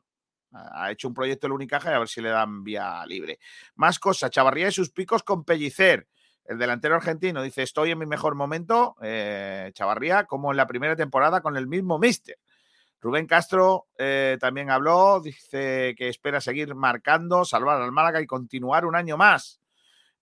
Ha 0.54 0.90
hecho 0.90 1.08
un 1.08 1.14
proyecto 1.14 1.46
el 1.46 1.52
Unicaja 1.52 1.90
y 1.90 1.94
a 1.94 1.98
ver 1.98 2.08
si 2.08 2.20
le 2.20 2.30
dan 2.30 2.62
vía 2.62 3.04
libre. 3.06 3.38
Más 3.74 3.98
cosas, 3.98 4.30
Chavarría 4.30 4.68
y 4.68 4.72
sus 4.72 4.90
picos 4.90 5.22
con 5.22 5.44
Pellicer. 5.44 6.06
El 6.44 6.58
delantero 6.58 6.94
argentino 6.94 7.42
dice, 7.42 7.62
estoy 7.62 7.90
en 7.90 7.98
mi 7.98 8.06
mejor 8.06 8.34
momento, 8.34 8.96
eh, 9.02 9.70
Chavarría, 9.74 10.24
como 10.24 10.50
en 10.50 10.58
la 10.58 10.66
primera 10.66 10.94
temporada 10.94 11.40
con 11.40 11.56
el 11.56 11.66
mismo 11.66 11.98
míster. 11.98 12.38
Rubén 13.00 13.26
Castro 13.26 13.88
eh, 13.98 14.38
también 14.40 14.70
habló, 14.70 15.20
dice 15.20 15.94
que 15.96 16.08
espera 16.08 16.40
seguir 16.40 16.74
marcando, 16.74 17.44
salvar 17.44 17.80
al 17.80 17.92
Málaga 17.92 18.20
y 18.20 18.26
continuar 18.26 18.86
un 18.86 18.96
año 18.96 19.16
más. 19.16 19.60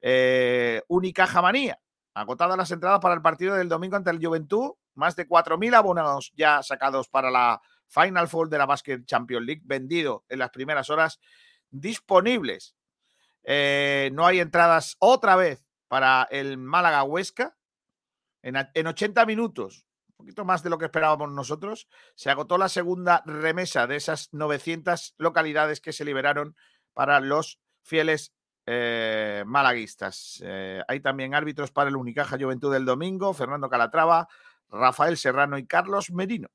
Eh, 0.00 0.82
Unicaja 0.88 1.42
Manía, 1.42 1.78
agotadas 2.14 2.56
las 2.56 2.70
entradas 2.70 2.98
para 3.00 3.14
el 3.14 3.22
partido 3.22 3.54
del 3.54 3.68
domingo 3.68 3.96
ante 3.96 4.10
el 4.10 4.24
Juventud, 4.24 4.72
más 4.94 5.14
de 5.14 5.28
4.000 5.28 5.74
abonados 5.74 6.32
ya 6.36 6.62
sacados 6.62 7.08
para 7.08 7.30
la 7.30 7.62
Final 7.92 8.28
Four 8.28 8.48
de 8.48 8.58
la 8.58 8.66
Basket 8.66 9.04
Champions 9.04 9.44
League, 9.44 9.62
vendido 9.64 10.24
en 10.28 10.38
las 10.38 10.50
primeras 10.50 10.90
horas, 10.90 11.20
disponibles. 11.70 12.74
Eh, 13.42 14.10
no 14.12 14.26
hay 14.26 14.40
entradas 14.40 14.96
otra 14.98 15.36
vez 15.36 15.66
para 15.88 16.26
el 16.30 16.58
Málaga 16.58 17.02
Huesca. 17.02 17.56
En, 18.42 18.56
en 18.74 18.86
80 18.86 19.24
minutos, 19.26 19.86
un 20.08 20.16
poquito 20.16 20.44
más 20.44 20.62
de 20.62 20.70
lo 20.70 20.78
que 20.78 20.86
esperábamos 20.86 21.30
nosotros, 21.30 21.88
se 22.14 22.30
agotó 22.30 22.58
la 22.58 22.68
segunda 22.68 23.22
remesa 23.26 23.86
de 23.86 23.96
esas 23.96 24.32
900 24.32 25.14
localidades 25.18 25.80
que 25.80 25.92
se 25.92 26.04
liberaron 26.04 26.56
para 26.92 27.20
los 27.20 27.60
fieles 27.82 28.32
eh, 28.64 29.42
malaguistas. 29.46 30.40
Eh, 30.44 30.82
hay 30.86 31.00
también 31.00 31.34
árbitros 31.34 31.72
para 31.72 31.90
el 31.90 31.96
Unicaja 31.96 32.38
Juventud 32.38 32.72
del 32.72 32.84
domingo, 32.84 33.34
Fernando 33.34 33.68
Calatrava, 33.68 34.28
Rafael 34.68 35.16
Serrano 35.16 35.58
y 35.58 35.66
Carlos 35.66 36.10
Merino. 36.10 36.48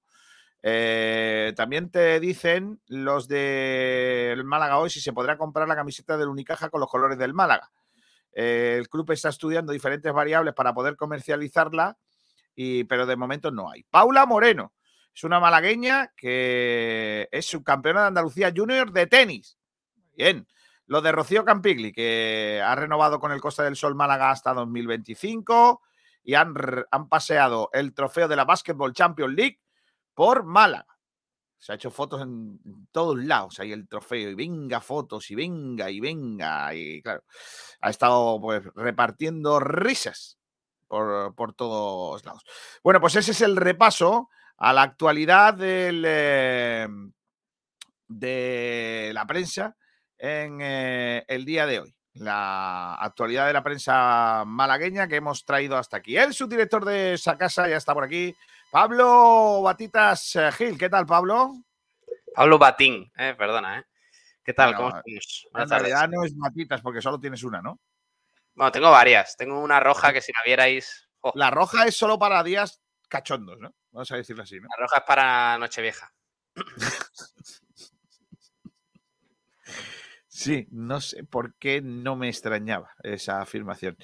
Eh, 0.69 1.53
también 1.55 1.89
te 1.89 2.19
dicen 2.19 2.81
los 2.87 3.29
del 3.29 4.43
Málaga 4.43 4.79
hoy 4.79 4.89
si 4.89 4.99
se 4.99 5.13
podrá 5.13 5.37
comprar 5.37 5.65
la 5.65 5.77
camiseta 5.77 6.17
del 6.17 6.27
Unicaja 6.27 6.69
con 6.69 6.81
los 6.81 6.89
colores 6.89 7.17
del 7.17 7.33
Málaga. 7.33 7.71
El 8.33 8.89
club 8.89 9.09
está 9.11 9.29
estudiando 9.29 9.71
diferentes 9.71 10.11
variables 10.11 10.53
para 10.53 10.73
poder 10.73 10.97
comercializarla, 10.97 11.97
y, 12.53 12.83
pero 12.83 13.05
de 13.05 13.15
momento 13.15 13.49
no 13.49 13.71
hay. 13.71 13.83
Paula 13.83 14.25
Moreno 14.25 14.73
es 15.15 15.23
una 15.23 15.39
malagueña 15.39 16.11
que 16.17 17.29
es 17.31 17.45
subcampeona 17.45 18.01
de 18.01 18.07
Andalucía 18.07 18.51
Junior 18.53 18.91
de 18.91 19.07
tenis. 19.07 19.57
Bien. 20.17 20.45
Lo 20.85 20.99
de 20.99 21.13
Rocío 21.13 21.45
Campigli, 21.45 21.93
que 21.93 22.61
ha 22.61 22.75
renovado 22.75 23.21
con 23.21 23.31
el 23.31 23.39
Costa 23.39 23.63
del 23.63 23.77
Sol 23.77 23.95
Málaga 23.95 24.31
hasta 24.31 24.53
2025 24.53 25.81
y 26.25 26.33
han, 26.33 26.53
han 26.91 27.07
paseado 27.07 27.69
el 27.71 27.93
trofeo 27.93 28.27
de 28.27 28.35
la 28.35 28.43
Basketball 28.43 28.91
Champions 28.91 29.33
League 29.33 29.61
por 30.17 30.45
Málaga. 30.45 30.97
Se 31.59 31.71
ha 31.71 31.75
hecho 31.75 31.91
fotos 31.91 32.23
en, 32.23 32.59
todos 32.91 33.23
lados, 33.23 33.59
ahí 33.59 33.71
el 33.71 33.87
trofeo, 33.87 34.31
y 34.31 34.33
venga 34.33 34.81
fotos, 34.81 35.29
y 35.29 35.35
venga, 35.35 35.91
y 35.91 35.99
venga, 35.99 36.73
y 36.73 37.03
claro, 37.03 37.23
ha 37.81 37.89
estado 37.91 38.41
pues 38.41 38.63
repartiendo 38.73 39.59
risas 39.59 40.39
por, 40.87 41.35
por 41.35 41.53
todos 41.53 42.25
lados. 42.25 42.43
Bueno, 42.83 42.99
pues 42.99 43.15
ese 43.15 43.29
es 43.29 43.41
el 43.41 43.57
repaso 43.57 44.29
a 44.57 44.73
la 44.73 44.81
actualidad 44.81 45.55
eh, 45.61 46.87
de 48.07 49.11
la 49.13 49.27
prensa 49.27 49.77
en 50.17 50.57
eh, 50.61 51.25
el 51.27 51.45
día 51.45 51.67
de 51.67 51.81
hoy. 51.81 51.95
La 52.13 52.95
actualidad 52.95 53.45
de 53.45 53.53
la 53.53 53.63
prensa 53.63 54.43
malagueña 54.47 55.07
que 55.07 55.17
hemos 55.17 55.45
traído 55.45 55.77
hasta 55.77 55.97
aquí. 55.97 56.17
El 56.17 56.33
subdirector 56.33 56.85
de 56.85 57.13
esa 57.13 57.37
casa 57.37 57.69
ya 57.69 57.77
está 57.77 57.93
por 57.93 58.05
aquí. 58.05 58.35
Pablo 58.71 59.61
Batitas 59.61 60.35
eh, 60.35 60.51
Gil, 60.51 60.77
¿qué 60.77 60.89
tal, 60.89 61.05
Pablo? 61.05 61.53
Pablo 62.35 62.59
Batín, 62.59 63.11
eh, 63.17 63.33
perdona, 63.37 63.79
¿eh? 63.79 63.85
¿Qué 64.43 64.53
tal? 64.53 64.73
Bueno, 64.73 64.77
¿Cómo 64.77 64.89
estamos? 64.89 65.43
En 65.45 65.51
Buenas 65.51 65.69
tardes. 65.69 65.87
realidad 65.89 66.09
no 66.09 66.23
es 66.23 66.37
Batitas 66.37 66.81
porque 66.81 67.01
solo 67.01 67.19
tienes 67.19 67.43
una, 67.43 67.61
¿no? 67.61 67.79
Bueno, 68.53 68.71
tengo 68.71 68.91
varias. 68.91 69.35
Tengo 69.37 69.59
una 69.59 69.79
roja 69.79 70.13
que 70.13 70.21
si 70.21 70.31
la 70.31 70.39
vierais. 70.45 71.09
oh, 71.21 71.31
La 71.35 71.51
roja 71.51 71.85
es 71.85 71.95
solo 71.97 72.17
para 72.17 72.43
días 72.43 72.81
cachondos, 73.09 73.59
¿no? 73.59 73.73
Vamos 73.91 74.11
a 74.11 74.17
decirlo 74.17 74.43
así, 74.43 74.59
¿no? 74.59 74.67
la 74.69 74.83
roja 74.83 74.97
es 74.99 75.03
para 75.03 75.57
Nochevieja. 75.57 76.11
Sí, 80.37 80.67
no 80.69 81.01
sé 81.01 81.23
por 81.23 81.55
qué 81.55 81.81
no 81.81 82.15
me 82.15 82.29
extrañaba 82.29 82.91
esa 83.01 83.41
afirmación. 83.41 83.97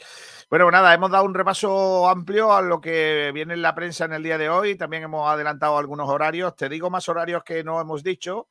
Bueno, 0.50 0.72
nada, 0.72 0.92
hemos 0.92 1.12
dado 1.12 1.26
un 1.26 1.36
repaso 1.36 2.10
amplio 2.10 2.52
a 2.52 2.64
lo 2.64 2.82
que 2.82 3.30
viene 3.36 3.54
en 3.54 3.62
la 3.62 3.76
prensa 3.76 4.06
en 4.06 4.14
el 4.14 4.24
día 4.24 4.40
de 4.40 4.50
hoy. 4.50 4.76
También 4.76 5.04
hemos 5.04 5.30
adelantado 5.30 5.78
algunos 5.78 6.10
horarios. 6.10 6.56
Te 6.56 6.70
digo 6.70 6.90
más 6.90 7.08
horarios 7.08 7.44
que 7.44 7.64
no 7.64 7.80
hemos 7.80 8.02
dicho. 8.02 8.50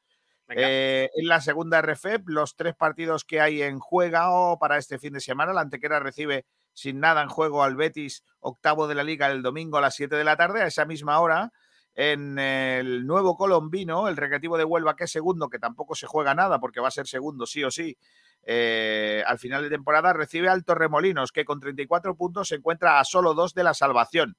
Eh, 0.51 1.11
en 1.13 1.27
la 1.27 1.41
segunda 1.41 1.83
RFEP, 1.83 2.29
los 2.29 2.55
tres 2.55 2.77
partidos 2.77 3.25
que 3.25 3.41
hay 3.41 3.63
en 3.63 3.81
juego 3.81 4.61
para 4.61 4.79
este 4.79 5.01
fin 5.01 5.15
de 5.15 5.21
semana. 5.21 5.53
La 5.53 5.63
Antequera 5.63 5.99
recibe 5.99 6.47
sin 6.73 7.01
nada 7.01 7.21
en 7.21 7.29
juego 7.31 7.65
al 7.65 7.75
Betis, 7.75 8.23
octavo 8.39 8.87
de 8.87 8.95
la 8.95 9.03
liga, 9.03 9.27
el 9.27 9.43
domingo 9.43 9.79
a 9.79 9.81
las 9.81 9.97
7 9.97 10.15
de 10.15 10.23
la 10.23 10.37
tarde, 10.37 10.63
a 10.63 10.69
esa 10.69 10.85
misma 10.85 11.19
hora. 11.19 11.51
En 11.95 12.39
el 12.39 13.07
nuevo 13.07 13.37
colombino, 13.37 14.09
el 14.09 14.17
Recreativo 14.17 14.57
de 14.57 14.65
Huelva, 14.65 14.97
que 14.97 15.05
es 15.05 15.11
segundo, 15.11 15.51
que 15.51 15.59
tampoco 15.59 15.95
se 15.95 16.07
juega 16.07 16.35
nada 16.35 16.59
porque 16.59 16.81
va 16.81 16.89
a 16.89 16.93
ser 16.93 17.07
segundo 17.07 17.45
sí 17.45 17.63
o 17.65 17.71
sí, 17.71 17.97
eh, 18.45 19.23
al 19.27 19.39
final 19.39 19.63
de 19.63 19.71
temporada, 19.71 20.13
recibe 20.13 20.49
al 20.49 20.65
Torremolinos, 20.65 21.33
que 21.33 21.45
con 21.45 21.61
34 21.61 22.17
puntos 22.17 22.49
se 22.49 22.57
encuentra 22.57 22.99
a 22.99 23.05
solo 23.05 23.35
dos 23.35 23.55
de 23.55 23.65
la 23.65 23.75
salvación 23.75 24.37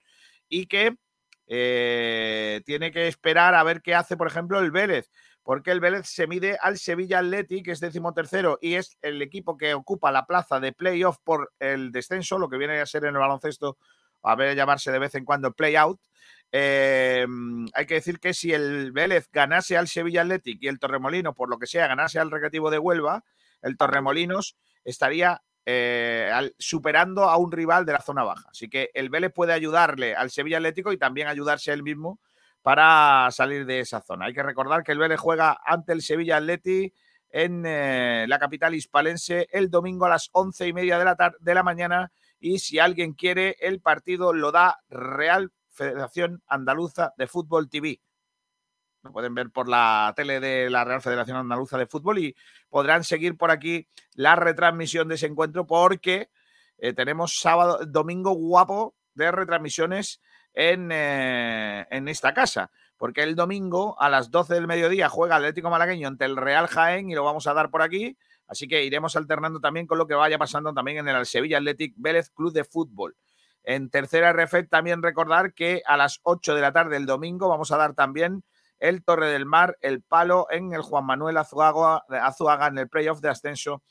y 0.49 0.65
que 0.65 0.97
eh, 1.47 2.61
tiene 2.65 2.91
que 2.91 3.07
esperar 3.07 3.55
a 3.55 3.63
ver 3.63 3.81
qué 3.81 3.95
hace, 3.95 4.17
por 4.17 4.27
ejemplo, 4.27 4.59
el 4.59 4.71
Vélez, 4.71 5.09
porque 5.43 5.71
el 5.71 5.79
Vélez 5.79 6.07
se 6.07 6.25
mide 6.25 6.57
al 6.61 6.77
Sevilla 6.77 7.19
Atleti, 7.19 7.63
que 7.63 7.71
es 7.71 7.79
decimotercero 7.79 8.57
y 8.61 8.75
es 8.75 8.97
el 9.01 9.21
equipo 9.21 9.57
que 9.57 9.73
ocupa 9.73 10.11
la 10.11 10.25
plaza 10.25 10.59
de 10.59 10.71
playoff 10.71 11.17
por 11.23 11.53
el 11.59 11.91
descenso, 11.91 12.37
lo 12.37 12.49
que 12.49 12.57
viene 12.57 12.79
a 12.79 12.85
ser 12.85 13.03
en 13.05 13.15
el 13.15 13.19
baloncesto, 13.19 13.77
a 14.23 14.35
ver 14.35 14.55
llamarse 14.55 14.91
de 14.91 14.99
vez 14.99 15.15
en 15.15 15.25
cuando 15.25 15.51
play-out. 15.51 15.99
Eh, 16.55 17.25
hay 17.73 17.85
que 17.87 17.95
decir 17.95 18.19
que 18.19 18.35
si 18.35 18.53
el 18.53 18.91
Vélez 18.91 19.27
ganase 19.31 19.75
al 19.75 19.87
Sevilla 19.87 20.21
Athletic 20.21 20.61
y 20.61 20.67
el 20.67 20.77
Torremolinos, 20.77 21.33
por 21.35 21.49
lo 21.49 21.57
que 21.57 21.65
sea, 21.65 21.87
ganase 21.87 22.19
al 22.19 22.29
Recreativo 22.29 22.69
de 22.69 22.77
Huelva, 22.77 23.23
el 23.63 23.75
Torremolinos 23.75 24.55
estaría 24.83 25.41
eh, 25.65 26.29
superando 26.59 27.23
a 27.23 27.37
un 27.37 27.51
rival 27.51 27.87
de 27.87 27.93
la 27.93 28.01
zona 28.01 28.23
baja. 28.23 28.49
Así 28.51 28.69
que 28.69 28.91
el 28.93 29.09
Vélez 29.09 29.33
puede 29.33 29.51
ayudarle 29.51 30.15
al 30.15 30.29
Sevilla 30.29 30.57
Atlético 30.57 30.91
y 30.93 30.97
también 30.97 31.27
ayudarse 31.27 31.73
él 31.73 31.81
mismo 31.81 32.19
para 32.61 33.29
salir 33.31 33.65
de 33.65 33.79
esa 33.79 34.01
zona. 34.01 34.25
Hay 34.25 34.33
que 34.35 34.43
recordar 34.43 34.83
que 34.83 34.91
el 34.91 34.99
Vélez 34.99 35.19
juega 35.19 35.59
ante 35.65 35.91
el 35.91 36.03
Sevilla 36.03 36.37
Atleti 36.37 36.93
en 37.31 37.63
eh, 37.65 38.25
la 38.27 38.37
capital 38.37 38.75
hispalense 38.75 39.47
el 39.51 39.71
domingo 39.71 40.05
a 40.05 40.09
las 40.09 40.29
once 40.33 40.67
y 40.67 40.73
media 40.73 40.99
de 40.99 41.05
la, 41.05 41.33
de 41.39 41.55
la 41.55 41.63
mañana 41.63 42.11
y 42.39 42.59
si 42.59 42.77
alguien 42.77 43.13
quiere 43.13 43.55
el 43.59 43.81
partido 43.81 44.33
lo 44.33 44.51
da 44.51 44.77
Real 44.87 45.51
Federación 45.73 46.41
Andaluza 46.47 47.13
de 47.17 47.27
Fútbol 47.27 47.69
TV. 47.69 47.99
Lo 49.03 49.11
pueden 49.11 49.35
ver 49.35 49.49
por 49.49 49.67
la 49.67 50.13
tele 50.15 50.39
de 50.39 50.69
la 50.69 50.85
Real 50.85 51.01
Federación 51.01 51.35
Andaluza 51.35 51.77
de 51.77 51.87
Fútbol 51.87 52.19
y 52.19 52.35
podrán 52.69 53.03
seguir 53.03 53.35
por 53.35 53.51
aquí 53.51 53.87
la 54.15 54.35
retransmisión 54.35 55.09
de 55.09 55.15
ese 55.15 55.25
encuentro 55.25 55.67
porque 55.67 56.29
eh, 56.77 56.93
tenemos 56.93 57.37
sábado, 57.37 57.85
domingo 57.85 58.31
guapo 58.31 58.95
de 59.13 59.31
retransmisiones 59.31 60.21
en, 60.53 60.89
eh, 60.91 61.85
en 61.89 62.07
esta 62.07 62.33
casa. 62.33 62.71
Porque 62.97 63.23
el 63.23 63.35
domingo 63.35 63.99
a 63.99 64.07
las 64.09 64.31
12 64.31 64.53
del 64.53 64.67
mediodía 64.67 65.09
juega 65.09 65.35
Atlético 65.35 65.69
Malagueño 65.69 66.07
ante 66.07 66.23
el 66.23 66.37
Real 66.37 66.67
Jaén 66.67 67.09
y 67.09 67.15
lo 67.15 67.25
vamos 67.25 67.47
a 67.47 67.53
dar 67.53 67.69
por 67.69 67.81
aquí. 67.81 68.17
Así 68.47 68.67
que 68.67 68.85
iremos 68.85 69.15
alternando 69.17 69.59
también 69.59 69.87
con 69.87 69.97
lo 69.97 70.07
que 70.07 70.13
vaya 70.13 70.37
pasando 70.37 70.73
también 70.73 70.99
en 70.99 71.09
el 71.09 71.25
Sevilla 71.25 71.57
Athletic 71.57 71.93
Vélez 71.97 72.29
Club 72.29 72.53
de 72.53 72.63
Fútbol. 72.63 73.17
En 73.63 73.89
tercera 73.89 74.31
RF 74.33 74.67
también 74.69 75.01
recordar 75.01 75.53
que 75.53 75.81
a 75.85 75.97
las 75.97 76.19
8 76.23 76.55
de 76.55 76.61
la 76.61 76.73
tarde 76.73 76.97
el 76.97 77.05
domingo 77.05 77.47
vamos 77.47 77.71
a 77.71 77.77
dar 77.77 77.93
también 77.93 78.43
el 78.79 79.03
Torre 79.03 79.31
del 79.31 79.45
Mar, 79.45 79.77
el 79.81 80.01
palo 80.01 80.47
en 80.49 80.73
el 80.73 80.81
Juan 80.81 81.05
Manuel 81.05 81.37
Azuaga, 81.37 82.03
Azuaga 82.09 82.67
en 82.67 82.77
el 82.77 82.89
playoff 82.89 83.21
de 83.21 83.29
ascenso 83.29 83.81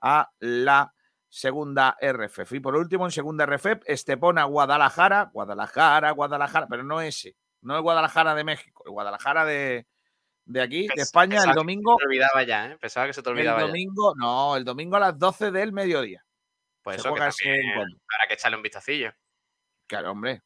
a 0.00 0.30
la 0.38 0.92
segunda 1.28 1.96
RFF. 2.00 2.52
Y 2.52 2.60
por 2.60 2.76
último, 2.76 3.04
en 3.06 3.10
segunda 3.10 3.44
RFF, 3.46 3.82
Estepona, 3.86 4.44
Guadalajara, 4.44 5.30
Guadalajara, 5.32 6.10
Guadalajara, 6.12 6.66
pero 6.68 6.84
no 6.84 7.00
ese, 7.00 7.36
no 7.62 7.76
el 7.76 7.82
Guadalajara 7.82 8.34
de 8.34 8.44
México, 8.44 8.84
el 8.86 8.92
Guadalajara 8.92 9.44
de, 9.44 9.86
de 10.44 10.62
aquí, 10.62 10.86
de 10.94 11.02
España, 11.02 11.42
el 11.42 11.50
que 11.50 11.54
domingo. 11.54 11.96
Se 11.98 12.04
te 12.04 12.06
olvidaba 12.06 12.42
ya, 12.44 12.66
¿eh? 12.66 12.78
Pensaba 12.78 13.06
que 13.06 13.12
se 13.12 13.22
te 13.22 13.30
El 13.30 13.36
olvidaba 13.36 13.60
ya. 13.60 13.66
domingo, 13.66 14.14
no, 14.16 14.56
el 14.56 14.64
domingo 14.64 14.96
a 14.96 15.00
las 15.00 15.18
12 15.18 15.50
del 15.50 15.72
mediodía. 15.72 16.25
Pues 16.86 16.98
eso, 17.00 17.12
que 17.14 17.18
también 17.20 17.78
habrá 17.80 18.28
que 18.28 18.34
echarle 18.34 18.56
un 18.56 18.62
vistacillo. 18.62 19.12
Claro, 19.88 20.12
hombre. 20.12 20.42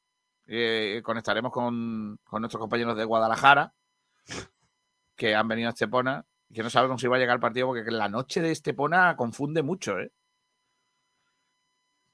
Eh, 0.46 1.02
conectaremos 1.04 1.52
con, 1.52 2.16
con 2.24 2.40
nuestros 2.40 2.58
compañeros 2.62 2.96
de 2.96 3.04
Guadalajara 3.04 3.74
que 5.16 5.34
han 5.34 5.46
venido 5.46 5.68
a 5.68 5.72
Estepona 5.72 6.24
y 6.48 6.54
que 6.54 6.62
no 6.62 6.70
sabemos 6.70 6.98
si 6.98 7.08
va 7.08 7.16
a 7.16 7.18
llegar 7.18 7.34
el 7.34 7.40
partido 7.40 7.66
porque 7.66 7.90
la 7.90 8.08
noche 8.08 8.40
de 8.40 8.52
Estepona 8.52 9.16
confunde 9.16 9.62
mucho, 9.62 9.98
¿eh? 10.00 10.10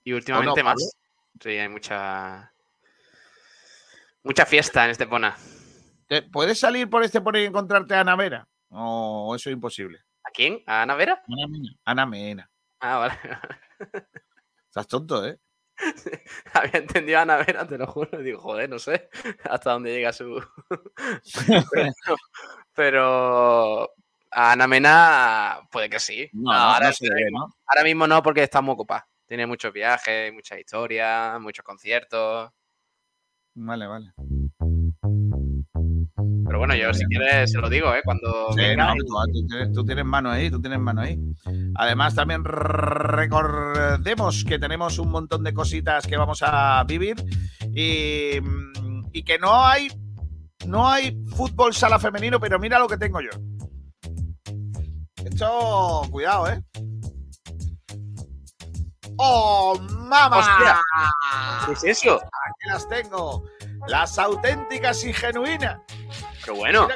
Y 0.02 0.12
últimamente 0.12 0.64
más. 0.64 0.96
Sí, 1.40 1.50
hay 1.50 1.68
mucha. 1.68 2.52
Mucha 4.24 4.44
fiesta 4.44 4.84
en 4.86 4.90
este 4.90 5.04
Estepona. 5.04 5.36
¿Te- 6.08 6.22
¿Puedes 6.22 6.58
salir 6.58 6.90
por 6.90 7.04
Estepona 7.04 7.40
y 7.40 7.44
encontrarte 7.44 7.94
a 7.94 8.00
Ana 8.00 8.16
Mena? 8.16 8.48
O 8.70 9.36
eso 9.36 9.50
es 9.50 9.54
imposible. 9.54 10.00
¿A 10.24 10.30
quién? 10.32 10.64
¿A 10.66 10.82
Ana 10.82 10.96
Vera? 10.96 11.22
Ana 11.28 11.46
Mena. 11.48 11.70
Ana 11.84 12.06
Mena. 12.06 12.50
Ah, 12.80 12.98
vale. 12.98 13.14
Estás 14.68 14.86
tonto, 14.88 15.26
¿eh? 15.26 15.38
Había 16.54 16.80
entendido 16.80 17.18
a 17.18 17.22
Ana 17.22 17.36
Vera, 17.36 17.66
te 17.66 17.78
lo 17.78 17.86
juro. 17.86 18.18
Digo, 18.18 18.40
joder, 18.40 18.68
no 18.68 18.78
sé 18.78 19.08
hasta 19.44 19.72
dónde 19.72 19.92
llega 19.92 20.12
su. 20.12 20.42
pero, 21.70 21.92
pero 22.74 23.82
a 24.30 24.52
Ana 24.52 24.66
Mena 24.66 25.60
puede 25.70 25.88
que 25.88 26.00
sí. 26.00 26.28
No, 26.32 26.52
ahora, 26.52 26.88
no 26.88 26.92
se 26.92 27.12
ve, 27.12 27.30
¿no? 27.30 27.54
ahora 27.66 27.84
mismo 27.84 28.06
no, 28.06 28.22
porque 28.22 28.42
está 28.42 28.60
muy 28.60 28.74
ocupada. 28.74 29.08
Tiene 29.26 29.46
muchos 29.46 29.72
viajes, 29.72 30.32
muchas 30.32 30.58
historias, 30.58 31.40
muchos 31.40 31.64
conciertos. 31.64 32.50
Vale, 33.54 33.86
vale. 33.86 34.12
Pero 36.46 36.58
bueno, 36.58 36.74
yo 36.76 36.92
si 36.94 37.04
quieres 37.06 37.50
se 37.50 37.58
lo 37.58 37.68
digo, 37.68 37.92
¿eh? 37.94 38.00
Cuando 38.04 38.52
Sí, 38.56 38.76
no, 38.76 38.94
tú, 38.94 39.04
tú 39.32 39.46
tienes, 39.48 39.72
tú 39.72 39.84
tienes 39.84 40.04
mano 40.04 40.30
ahí, 40.30 40.50
tú 40.50 40.60
tienes 40.60 40.78
mano 40.78 41.00
ahí. 41.00 41.18
Además, 41.74 42.14
también 42.14 42.44
recordemos 42.44 44.44
que 44.44 44.58
tenemos 44.58 44.98
un 44.98 45.10
montón 45.10 45.42
de 45.42 45.52
cositas 45.52 46.06
que 46.06 46.16
vamos 46.16 46.42
a 46.42 46.84
vivir 46.84 47.16
y, 47.74 48.38
y 49.12 49.22
que 49.24 49.38
no 49.38 49.64
hay, 49.64 49.88
no 50.66 50.88
hay 50.88 51.18
fútbol 51.36 51.74
sala 51.74 51.98
femenino, 51.98 52.38
pero 52.38 52.58
mira 52.58 52.78
lo 52.78 52.86
que 52.86 52.96
tengo 52.96 53.20
yo. 53.20 53.30
Esto, 55.24 56.02
cuidado, 56.10 56.48
¿eh? 56.48 56.62
¡Oh, 59.18 59.78
mamá! 60.08 60.38
¡Hostia! 60.38 60.80
¿Qué 61.66 61.72
es 61.72 61.84
eso? 61.84 62.16
Aquí 62.16 62.68
las 62.68 62.88
tengo. 62.88 63.44
Las 63.88 64.18
auténticas 64.18 65.04
y 65.04 65.12
genuinas. 65.12 65.78
Pero 66.46 66.58
bueno, 66.58 66.88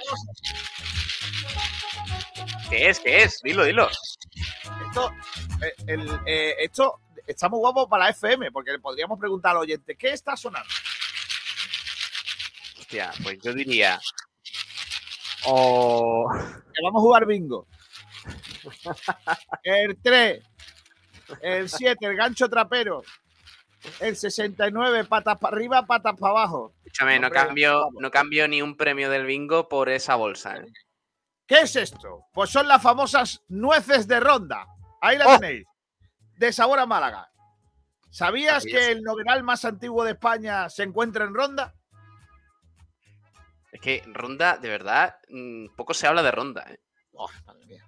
¿qué 2.71 2.89
es? 2.89 3.01
¿Qué 3.01 3.23
es? 3.25 3.41
Dilo, 3.43 3.65
dilo. 3.65 3.89
Esto, 4.87 5.13
eh, 5.61 5.75
el- 5.89 6.21
eh, 6.25 6.55
esto 6.61 7.01
está 7.27 7.49
muy 7.49 7.59
guapo 7.59 7.89
para 7.89 8.05
la 8.05 8.11
FM, 8.11 8.53
porque 8.53 8.71
le 8.71 8.79
podríamos 8.79 9.19
preguntar 9.19 9.51
al 9.53 9.59
oyente, 9.63 9.97
¿qué 9.97 10.11
está 10.13 10.37
sonando? 10.37 10.69
Hostia, 12.79 13.11
pues 13.25 13.39
yo 13.43 13.53
diría. 13.53 14.01
O. 15.47 16.31
Que 16.73 16.83
vamos 16.85 17.01
a 17.01 17.03
jugar 17.03 17.27
bingo. 17.27 17.67
El 19.65 19.99
3, 20.03 20.43
el 21.43 21.69
7, 21.69 22.07
el 22.07 22.15
gancho 22.17 22.49
trapero, 22.49 23.03
el 24.01 24.17
69, 24.17 25.05
patas 25.05 25.39
para 25.39 25.57
arriba, 25.57 25.87
patas 25.87 26.19
para 26.19 26.31
abajo. 26.33 26.75
Escúchame, 26.85 27.19
no 27.19 27.31
cambio, 27.31 27.89
no 27.99 28.11
cambio 28.11 28.49
ni 28.49 28.63
un 28.63 28.77
premio 28.77 29.11
del 29.11 29.27
bingo 29.27 29.69
por 29.69 29.89
esa 29.89 30.17
bolsa. 30.17 30.57
¿eh? 30.57 30.67
¿Qué 31.47 31.61
es 31.61 31.77
esto? 31.77 32.27
Pues 32.33 32.51
son 32.51 32.69
las 32.69 32.83
famosas 32.83 33.43
nueces 33.49 34.07
de 34.07 34.21
ronda. 34.21 34.67
Ahí 35.01 35.19
la 35.19 35.27
¡Oh! 35.27 35.39
tenéis. 35.39 35.67
De 36.37 36.53
sabor 36.53 36.79
a 36.79 36.87
Málaga. 36.87 37.31
¿Sabías 38.11 38.63
Sabías. 38.63 38.65
que 38.65 38.93
el 38.93 39.03
novenal 39.03 39.43
más 39.43 39.65
antiguo 39.65 40.05
de 40.05 40.13
España 40.13 40.69
se 40.69 40.83
encuentra 40.83 41.25
en 41.25 41.35
Ronda? 41.35 41.75
Es 43.71 43.81
que 43.81 44.03
Ronda, 44.07 44.57
de 44.59 44.69
verdad, 44.69 45.17
mm, 45.29 45.75
poco 45.77 45.95
se 45.95 46.07
habla 46.07 46.23
de 46.23 46.33
Ronda. 46.33 46.65
¿eh? 46.69 46.81
Oh, 47.13 47.29
madre 47.47 47.67
mía. 47.67 47.85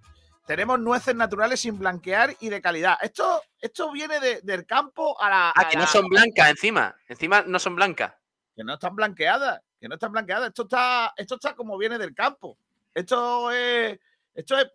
Tenemos 0.46 0.78
nueces 0.80 1.14
naturales 1.14 1.60
sin 1.60 1.78
blanquear 1.78 2.34
y 2.40 2.48
de 2.48 2.60
calidad. 2.60 2.98
Esto, 3.00 3.42
esto 3.60 3.92
viene 3.92 4.18
de- 4.20 4.40
del 4.42 4.66
campo 4.66 5.20
a 5.20 5.28
la. 5.30 5.48
Ah, 5.50 5.52
a 5.62 5.68
que 5.68 5.76
la- 5.76 5.82
no 5.82 5.86
son 5.86 6.08
blancas 6.08 6.50
encima. 6.50 6.94
Encima 7.08 7.42
no 7.46 7.58
son 7.58 7.76
blancas. 7.76 8.14
que 8.54 8.64
no 8.64 8.74
están 8.74 8.94
blanqueadas. 8.94 9.62
que 9.80 9.88
no 9.88 9.94
están 9.94 10.12
blanqueadas. 10.12 10.48
Esto 10.48 10.62
está, 10.64 11.12
esto 11.16 11.34
está 11.36 11.54
como 11.56 11.76
viene 11.78 11.98
del 11.98 12.14
campo. 12.14 12.56
Esto 12.94 13.50
es, 13.50 13.98
esto 14.34 14.56
es, 14.58 14.66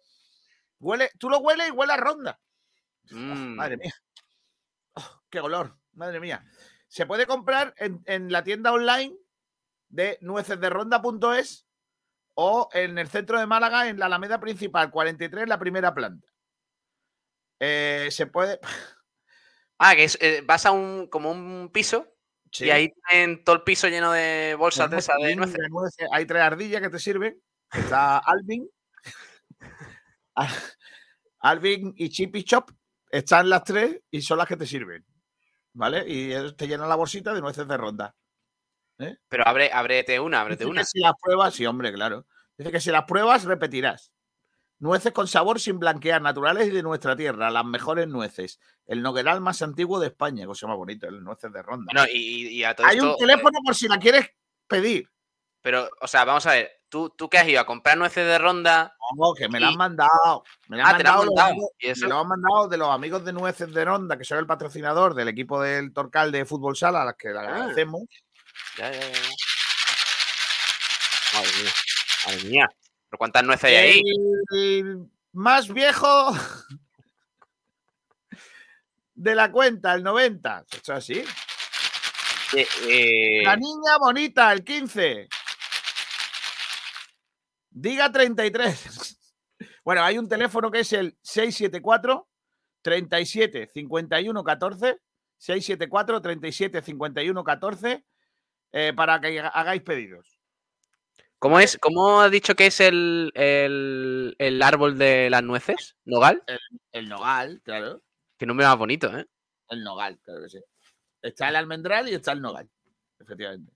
huele, 0.79 1.11
tú 1.19 1.29
lo 1.29 1.37
hueles 1.37 1.67
y 1.69 1.71
huele 1.71 1.93
a 1.93 1.97
ronda. 1.97 2.39
Mm. 3.11 3.55
Madre 3.55 3.77
mía. 3.77 3.93
Oh, 4.95 5.21
qué 5.29 5.39
olor, 5.39 5.77
madre 5.93 6.19
mía. 6.19 6.43
Se 6.87 7.05
puede 7.05 7.25
comprar 7.27 7.73
en, 7.77 8.01
en 8.05 8.31
la 8.31 8.43
tienda 8.43 8.73
online 8.73 9.15
de 9.89 10.17
nuecesderonda.es 10.21 11.66
o 12.39 12.69
en 12.71 12.97
el 12.99 13.07
centro 13.09 13.39
de 13.39 13.47
Málaga, 13.47 13.87
en 13.89 13.97
la 13.97 14.05
Alameda 14.05 14.39
Principal, 14.39 14.91
43, 14.91 15.47
la 15.47 15.57
primera 15.57 15.93
planta. 15.93 16.27
Eh, 17.59 18.07
se 18.11 18.27
puede. 18.27 18.59
Ah, 19.79 19.95
que 19.95 20.05
es, 20.05 20.17
eh, 20.21 20.41
vas 20.43 20.65
a 20.65 20.71
un 20.71 21.05
como 21.07 21.29
un 21.29 21.69
piso 21.71 22.07
Sí. 22.51 22.65
y 22.65 22.71
ahí 22.71 22.91
tienen 23.07 23.43
todo 23.43 23.57
el 23.57 23.61
piso 23.61 23.87
lleno 23.87 24.11
de 24.11 24.55
bolsas 24.57 24.89
de 24.89 24.97
esas 24.97 25.17
de 25.21 25.35
nueces. 25.35 26.07
Hay 26.11 26.25
tres 26.25 26.41
ardillas 26.41 26.81
que 26.81 26.89
te 26.89 26.97
sirven. 26.97 27.39
Está 27.71 28.17
Alvin. 28.25 28.67
Al- 30.33 30.47
Alvin 31.41 31.93
y 31.95 32.09
Chippy 32.09 32.43
Chop. 32.43 32.71
Están 33.11 33.49
las 33.51 33.63
tres 33.65 34.01
y 34.09 34.21
son 34.23 34.39
las 34.39 34.47
que 34.47 34.57
te 34.57 34.65
sirven. 34.65 35.05
¿Vale? 35.73 36.03
Y 36.07 36.33
te 36.55 36.67
llenan 36.67 36.89
la 36.89 36.95
bolsita 36.95 37.31
de 37.35 37.41
nueces 37.41 37.67
de 37.67 37.77
ronda. 37.77 38.15
Pero 39.29 39.47
abre, 39.47 39.69
ábrete 39.71 40.19
una, 40.19 40.41
ábrete 40.41 40.63
Dice 40.63 40.71
una. 40.71 40.81
que 40.81 40.85
si 40.87 40.99
las 40.99 41.13
pruebas, 41.21 41.53
sí, 41.53 41.65
hombre, 41.65 41.93
claro. 41.93 42.25
Dice 42.57 42.71
que 42.71 42.79
si 42.81 42.89
las 42.91 43.03
pruebas, 43.05 43.43
repetirás. 43.45 44.11
Nueces 44.79 45.11
con 45.11 45.27
sabor 45.27 45.59
sin 45.59 45.79
blanquear, 45.79 46.21
naturales 46.21 46.67
y 46.67 46.71
de 46.71 46.83
nuestra 46.83 47.15
tierra, 47.15 47.49
las 47.49 47.65
mejores 47.65 48.07
nueces. 48.07 48.59
El 48.85 49.01
nogueral 49.01 49.41
más 49.41 49.61
antiguo 49.63 49.99
de 49.99 50.07
España, 50.07 50.45
cosa 50.45 50.67
más 50.67 50.77
bonito, 50.77 51.07
el 51.07 51.23
nueces 51.23 51.51
de 51.51 51.61
ronda. 51.63 51.91
Bueno, 51.93 52.07
y, 52.13 52.47
y 52.49 52.63
a 52.63 52.75
todo 52.75 52.85
Hay 52.87 52.97
esto, 52.97 53.07
un 53.09 53.13
eh, 53.13 53.17
teléfono 53.19 53.59
por 53.65 53.75
si 53.75 53.87
la 53.87 53.97
quieres 53.97 54.29
pedir. 54.67 55.09
pero, 55.61 55.89
o 56.01 56.07
sea, 56.07 56.25
vamos 56.25 56.45
a 56.45 56.51
ver, 56.51 56.71
tú, 56.89 57.09
tú 57.09 57.27
que 57.27 57.39
has 57.39 57.47
ido 57.47 57.59
a 57.59 57.65
comprar 57.65 57.97
nueces 57.97 58.25
de 58.25 58.37
ronda, 58.37 58.95
No, 59.17 59.33
que 59.33 59.49
me 59.49 59.59
la 59.59 59.67
Y- 59.67 59.71
han 59.71 59.77
mandado. 59.77 60.43
Me 60.67 60.77
la 60.77 60.83
han 60.89 60.95
Ah, 60.95 60.97
te 60.97 61.03
la 61.03 61.09
han 61.11 61.17
mandado, 61.25 61.49
amigos- 61.49 61.69
y 61.79 61.87
eso- 61.89 62.05
me 62.05 62.09
lo 62.09 62.19
han 62.19 62.27
mandado 62.27 62.67
de 62.67 62.77
los 62.77 62.89
amigos 62.89 63.25
de 63.25 63.33
Nueces 63.33 63.73
de 63.73 63.83
Ronda, 63.85 64.17
que 64.17 64.23
son 64.25 64.37
el 64.37 64.45
patrocinador 64.45 65.15
del 65.15 65.27
equipo 65.27 65.59
del 65.61 65.91
Torcal 65.91 66.31
de 66.31 66.45
Fútbol 66.45 66.75
Sala, 66.77 67.01
a 67.01 67.05
las 67.05 67.15
que 67.15 67.29
le 67.29 67.39
Ah. 67.39 67.41
agradecemos. 67.41 68.01
Ya, 68.77 68.91
ya, 68.91 68.99
ya. 68.99 69.29
Madre 71.33 71.51
mía, 71.61 71.71
madre 72.25 72.43
mía. 72.49 72.69
¿Pero 73.09 73.17
cuántas 73.17 73.43
nueces 73.43 73.65
hay 73.65 73.75
ahí? 73.75 74.01
El 74.51 75.09
más 75.33 75.73
viejo 75.73 76.35
de 79.15 79.35
la 79.35 79.51
cuenta, 79.51 79.93
el 79.93 80.03
90. 80.03 80.65
Esto 80.71 80.93
es 80.93 80.97
así. 80.97 81.23
Eh, 82.55 82.67
eh, 82.87 83.41
La 83.43 83.55
niña 83.55 83.97
bonita, 83.99 84.51
el 84.53 84.63
15. 84.63 85.27
Diga 87.69 88.11
33. 88.11 89.17
Bueno, 89.83 90.03
hay 90.03 90.17
un 90.17 90.27
teléfono 90.27 90.69
que 90.69 90.81
es 90.81 90.93
el 90.93 91.17
674 91.21 92.27
37 92.81 93.69
51 93.73 94.43
14. 94.43 94.99
674 95.37 96.21
37 96.21 96.81
51 96.81 97.43
14 97.43 98.05
eh, 98.79 98.93
para 98.93 99.19
que 99.19 99.39
hagáis 99.39 99.81
pedidos. 99.81 100.37
¿Cómo 101.39 101.59
es? 101.59 101.77
¿Cómo 101.79 102.21
has 102.21 102.29
dicho 102.31 102.55
que 102.55 102.67
es 102.67 102.79
el, 102.79 103.31
el, 103.35 104.35
el 104.37 104.61
árbol 104.61 104.97
de 104.97 105.29
las 105.29 105.41
nueces? 105.43 105.95
¿Nogal? 106.05 106.43
El 106.91 107.09
nogal, 107.09 107.61
claro. 107.63 108.03
Qué 108.37 108.45
nombre 108.45 108.65
más 108.67 108.77
bonito, 108.77 109.15
¿eh? 109.17 109.25
El 109.69 109.83
nogal, 109.83 110.19
claro 110.23 110.41
que 110.43 110.49
sí. 110.49 110.59
Está 111.21 111.49
el 111.49 111.55
almendral 111.55 112.07
y 112.09 112.13
está 112.15 112.31
el 112.33 112.41
nogal. 112.41 112.69
Efectivamente. 113.19 113.73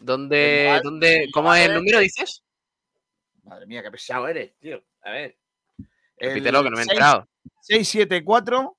¿Dónde, 0.00 0.66
nogal- 0.68 0.82
dónde, 0.82 1.28
¿Cómo 1.32 1.54
es 1.54 1.66
el 1.66 1.74
número, 1.74 1.98
dices? 2.00 2.42
Madre 3.42 3.66
mía, 3.66 3.82
qué 3.82 3.90
pesado 3.90 4.28
eres, 4.28 4.54
tío. 4.58 4.82
A 5.02 5.10
ver. 5.12 5.38
Repítelo, 6.18 6.62
que 6.62 6.70
no 6.70 6.76
me 6.76 6.82
he 6.82 6.84
enterado. 6.84 7.28
674 7.62 8.76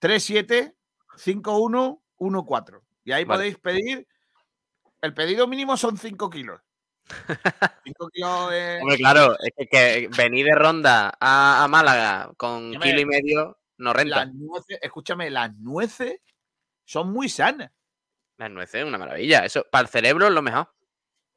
37 0.00 0.74
5114. 1.16 2.87
Y 3.08 3.12
ahí 3.12 3.24
Vale. 3.24 3.38
podéis 3.38 3.58
pedir. 3.58 4.06
El 5.00 5.14
pedido 5.14 5.46
mínimo 5.46 5.78
son 5.78 5.96
5 5.96 6.28
kilos. 6.28 6.60
5 7.84 8.08
kilos 8.10 8.52
es. 8.52 8.82
Hombre, 8.82 8.96
claro, 8.98 9.34
es 9.40 9.52
que, 9.56 9.66
que 9.66 10.10
venir 10.14 10.44
de 10.44 10.54
ronda 10.54 11.14
a, 11.18 11.64
a 11.64 11.68
Málaga 11.68 12.30
con 12.36 12.74
Hombre, 12.74 12.90
kilo 12.90 13.00
y 13.00 13.06
medio 13.06 13.58
no 13.78 13.94
renta. 13.94 14.26
Las 14.26 14.34
nueces, 14.34 14.78
escúchame, 14.82 15.30
las 15.30 15.54
nueces 15.54 16.20
son 16.84 17.10
muy 17.10 17.30
sanas. 17.30 17.72
Las 18.36 18.50
nueces 18.50 18.82
es 18.82 18.86
una 18.86 18.98
maravilla. 18.98 19.42
Eso, 19.42 19.64
para 19.72 19.84
el 19.84 19.88
cerebro 19.88 20.26
es 20.26 20.32
lo 20.34 20.42
mejor. 20.42 20.70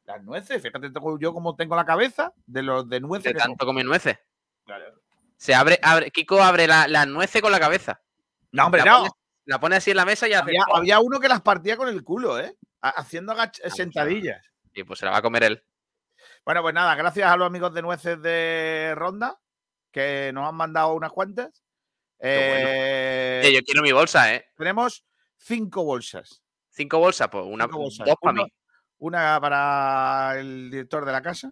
Las 0.03 0.21
nueces, 0.23 0.61
fíjate 0.61 0.91
yo 1.21 1.33
como 1.33 1.55
tengo 1.55 1.77
la 1.77 1.85
cabeza 1.85 2.33
de 2.47 2.63
los 2.63 2.89
de 2.89 2.99
nueces 2.99 3.31
De 3.31 3.33
que 3.33 3.39
tanto 3.39 3.65
comer 3.65 3.85
nueces. 3.85 4.17
Claro. 4.65 5.01
Se 5.37 5.55
abre, 5.55 5.79
abre, 5.81 6.11
Kiko 6.11 6.43
abre 6.43 6.67
la, 6.67 6.89
la 6.89 7.05
nueces 7.05 7.41
con 7.41 7.53
la 7.53 7.61
cabeza. 7.61 8.01
No, 8.51 8.65
hombre, 8.65 8.83
la 8.83 8.91
no. 8.91 9.20
La 9.51 9.59
pone 9.59 9.75
así 9.75 9.91
en 9.91 9.97
la 9.97 10.05
mesa 10.05 10.27
y 10.27 10.33
hace. 10.33 10.43
Había, 10.43 10.63
había 10.73 10.99
uno 10.99 11.19
que 11.19 11.27
las 11.27 11.41
partía 11.41 11.77
con 11.77 11.87
el 11.89 12.03
culo, 12.03 12.39
¿eh? 12.39 12.55
Ha- 12.81 12.89
Haciendo 12.89 13.33
agach- 13.33 13.69
sentadillas. 13.69 14.43
Y 14.73 14.83
pues 14.83 14.99
se 14.99 15.05
la 15.05 15.11
va 15.11 15.17
a 15.17 15.21
comer 15.21 15.43
él. 15.43 15.63
Bueno, 16.45 16.61
pues 16.61 16.73
nada, 16.73 16.95
gracias 16.95 17.29
a 17.31 17.37
los 17.37 17.45
amigos 17.47 17.73
de 17.73 17.81
Nueces 17.81 18.21
de 18.21 18.93
Ronda, 18.95 19.39
que 19.91 20.31
nos 20.33 20.47
han 20.47 20.55
mandado 20.55 20.93
unas 20.95 21.11
cuantas. 21.11 21.63
Eh, 22.19 23.51
yo 23.53 23.61
quiero 23.63 23.81
mi 23.81 23.91
bolsa, 23.91 24.33
¿eh? 24.33 24.45
Tenemos 24.57 25.05
cinco 25.37 25.83
bolsas. 25.83 26.41
Cinco 26.69 26.99
bolsas, 26.99 27.27
pues 27.29 27.43
una, 27.45 27.67
bolsas. 27.67 28.05
dos 28.07 28.15
para 28.21 28.33
mí. 28.33 28.53
Una 28.99 29.39
para 29.41 30.35
el 30.39 30.69
director 30.71 31.03
de 31.05 31.11
la 31.11 31.21
casa, 31.21 31.51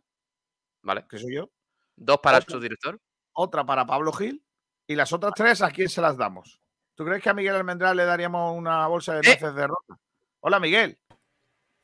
Vale. 0.83 1.05
que 1.09 1.17
soy 1.17 1.35
yo. 1.35 1.51
Dos 1.95 2.19
para 2.19 2.37
Otra. 2.37 2.51
su 2.53 2.59
director. 2.59 2.99
Otra 3.33 3.65
para 3.65 3.85
Pablo 3.85 4.13
Gil. 4.13 4.43
Y 4.87 4.95
las 4.95 5.11
otras 5.13 5.33
tres, 5.35 5.61
¿a 5.61 5.69
quién 5.71 5.89
se 5.89 6.01
las 6.01 6.15
damos? 6.17 6.61
¿Tú 6.99 7.05
crees 7.05 7.23
que 7.23 7.29
a 7.29 7.33
Miguel 7.33 7.55
Almendral 7.55 7.95
le 7.95 8.03
daríamos 8.03 8.57
una 8.57 8.85
bolsa 8.87 9.13
de 9.13 9.19
Eh. 9.19 9.23
nueces 9.27 9.55
de 9.55 9.67
ronda? 9.67 9.97
Hola, 10.41 10.59
Miguel. 10.59 10.97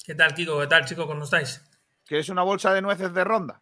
¿Qué 0.04 0.14
tal, 0.14 0.34
Kiko? 0.34 0.60
¿Qué 0.60 0.68
tal, 0.68 0.84
chicos? 0.84 1.06
¿Cómo 1.06 1.24
estáis? 1.24 1.64
¿Quieres 2.06 2.28
una 2.28 2.42
bolsa 2.42 2.74
de 2.74 2.82
nueces 2.82 3.14
de 3.14 3.24
ronda? 3.24 3.62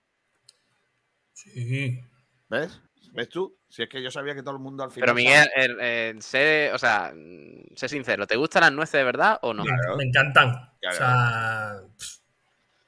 Sí. 1.32 2.02
¿Ves? 2.50 2.82
¿Ves 3.12 3.30
tú? 3.30 3.56
Si 3.70 3.84
es 3.84 3.90
que 3.90 4.02
yo 4.02 4.10
sabía 4.10 4.34
que 4.34 4.42
todo 4.42 4.56
el 4.56 4.62
mundo 4.64 4.84
al 4.84 4.90
final. 4.90 5.06
Pero 5.06 5.14
Miguel, 5.14 5.48
el- 5.56 5.80
el- 5.80 6.22
sé, 6.24 6.72
o 6.74 6.80
sea, 6.80 7.14
mm, 7.16 7.76
sé 7.76 7.88
sincero, 7.88 8.26
¿te 8.26 8.36
gustan 8.36 8.62
las 8.62 8.72
nueces 8.72 8.94
de 8.94 9.04
verdad 9.04 9.38
o 9.44 9.54
no? 9.54 9.64
Me, 9.64 9.72
me 9.96 10.04
encantan. 10.06 10.72
Claro. 10.82 10.96
O 10.96 10.98
sea, 10.98 11.82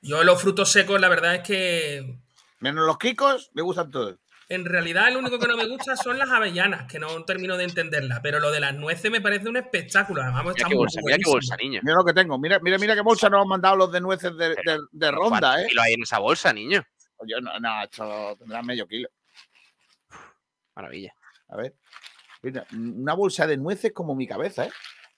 yo 0.01 0.23
los 0.23 0.41
frutos 0.41 0.71
secos, 0.71 0.99
la 0.99 1.08
verdad 1.10 1.36
es 1.36 1.41
que 1.43 2.19
Menos 2.62 2.88
los 2.88 2.97
kikos, 2.97 3.51
me 3.54 3.62
gustan 3.62 3.91
todos. 3.91 4.15
En 4.49 4.65
realidad 4.65 5.12
lo 5.12 5.19
único 5.19 5.39
que 5.39 5.47
no 5.47 5.58
me 5.58 5.67
gusta 5.67 5.95
son 5.95 6.17
las 6.19 6.29
avellanas, 6.29 6.89
que 6.91 6.99
no 6.99 7.23
termino 7.25 7.58
de 7.58 7.63
entenderla. 7.65 8.21
Pero 8.21 8.39
lo 8.39 8.51
de 8.51 8.60
las 8.60 8.73
nueces 8.75 9.10
me 9.12 9.21
parece 9.21 9.49
un 9.49 9.58
espectáculo. 9.58 10.21
Además, 10.21 10.43
Mira 10.43 10.51
está 10.53 10.67
qué 10.67 10.75
muy 10.75 10.81
bolsa, 10.84 10.99
mira 11.03 11.17
qué 11.17 11.29
bolsa, 11.31 11.55
niño. 11.58 11.79
Mira 11.84 11.95
lo 11.97 12.05
que 12.05 12.13
tengo. 12.13 12.38
Mira, 12.38 12.60
mira, 12.60 12.77
mira 12.77 12.95
qué 12.95 13.01
bolsa 13.01 13.29
nos 13.29 13.41
han 13.41 13.47
mandado 13.47 13.75
los 13.75 13.91
de 13.91 14.01
nueces 14.01 14.36
de, 14.38 14.49
de- 14.49 14.79
de 14.91 15.12
ronda, 15.12 15.39
¿Cuántos 15.39 15.60
¿eh? 15.63 15.67
kilos 15.69 15.86
hay 15.86 15.93
en 15.93 16.03
esa 16.03 16.19
bolsa, 16.19 16.53
niño? 16.53 16.84
Yo 17.27 17.39
no, 17.41 17.60
no, 17.60 17.84
esto 17.84 18.36
tendrá 18.38 18.62
medio 18.62 18.88
kilo. 18.88 19.10
Maravilla. 20.75 21.13
A 21.49 21.58
ver. 21.58 21.75
Mira, 22.41 22.65
una 22.73 23.13
bolsa 23.13 23.47
de 23.47 23.58
nueces 23.58 23.91
como 23.93 24.15
mi 24.15 24.27
cabeza, 24.27 24.65
¿eh? 24.65 24.71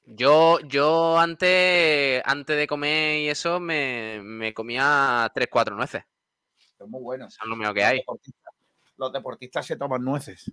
Yo, 0.05 0.59
yo 0.61 1.19
antes, 1.19 2.21
antes 2.23 2.55
de 2.55 2.65
comer 2.67 3.19
y 3.23 3.27
eso, 3.29 3.59
me, 3.59 4.21
me 4.23 4.53
comía 4.53 5.29
3-4 5.35 5.75
nueces. 5.75 6.03
Es 6.79 6.87
muy 6.87 7.01
bueno. 7.01 7.27
Eso 7.27 7.39
es 7.41 7.49
lo 7.49 7.55
mejor 7.57 7.75
que 7.75 7.83
hay. 7.83 8.01
Los 8.97 9.13
deportistas 9.13 9.65
se 9.65 9.75
toman 9.75 10.03
nueces. 10.03 10.51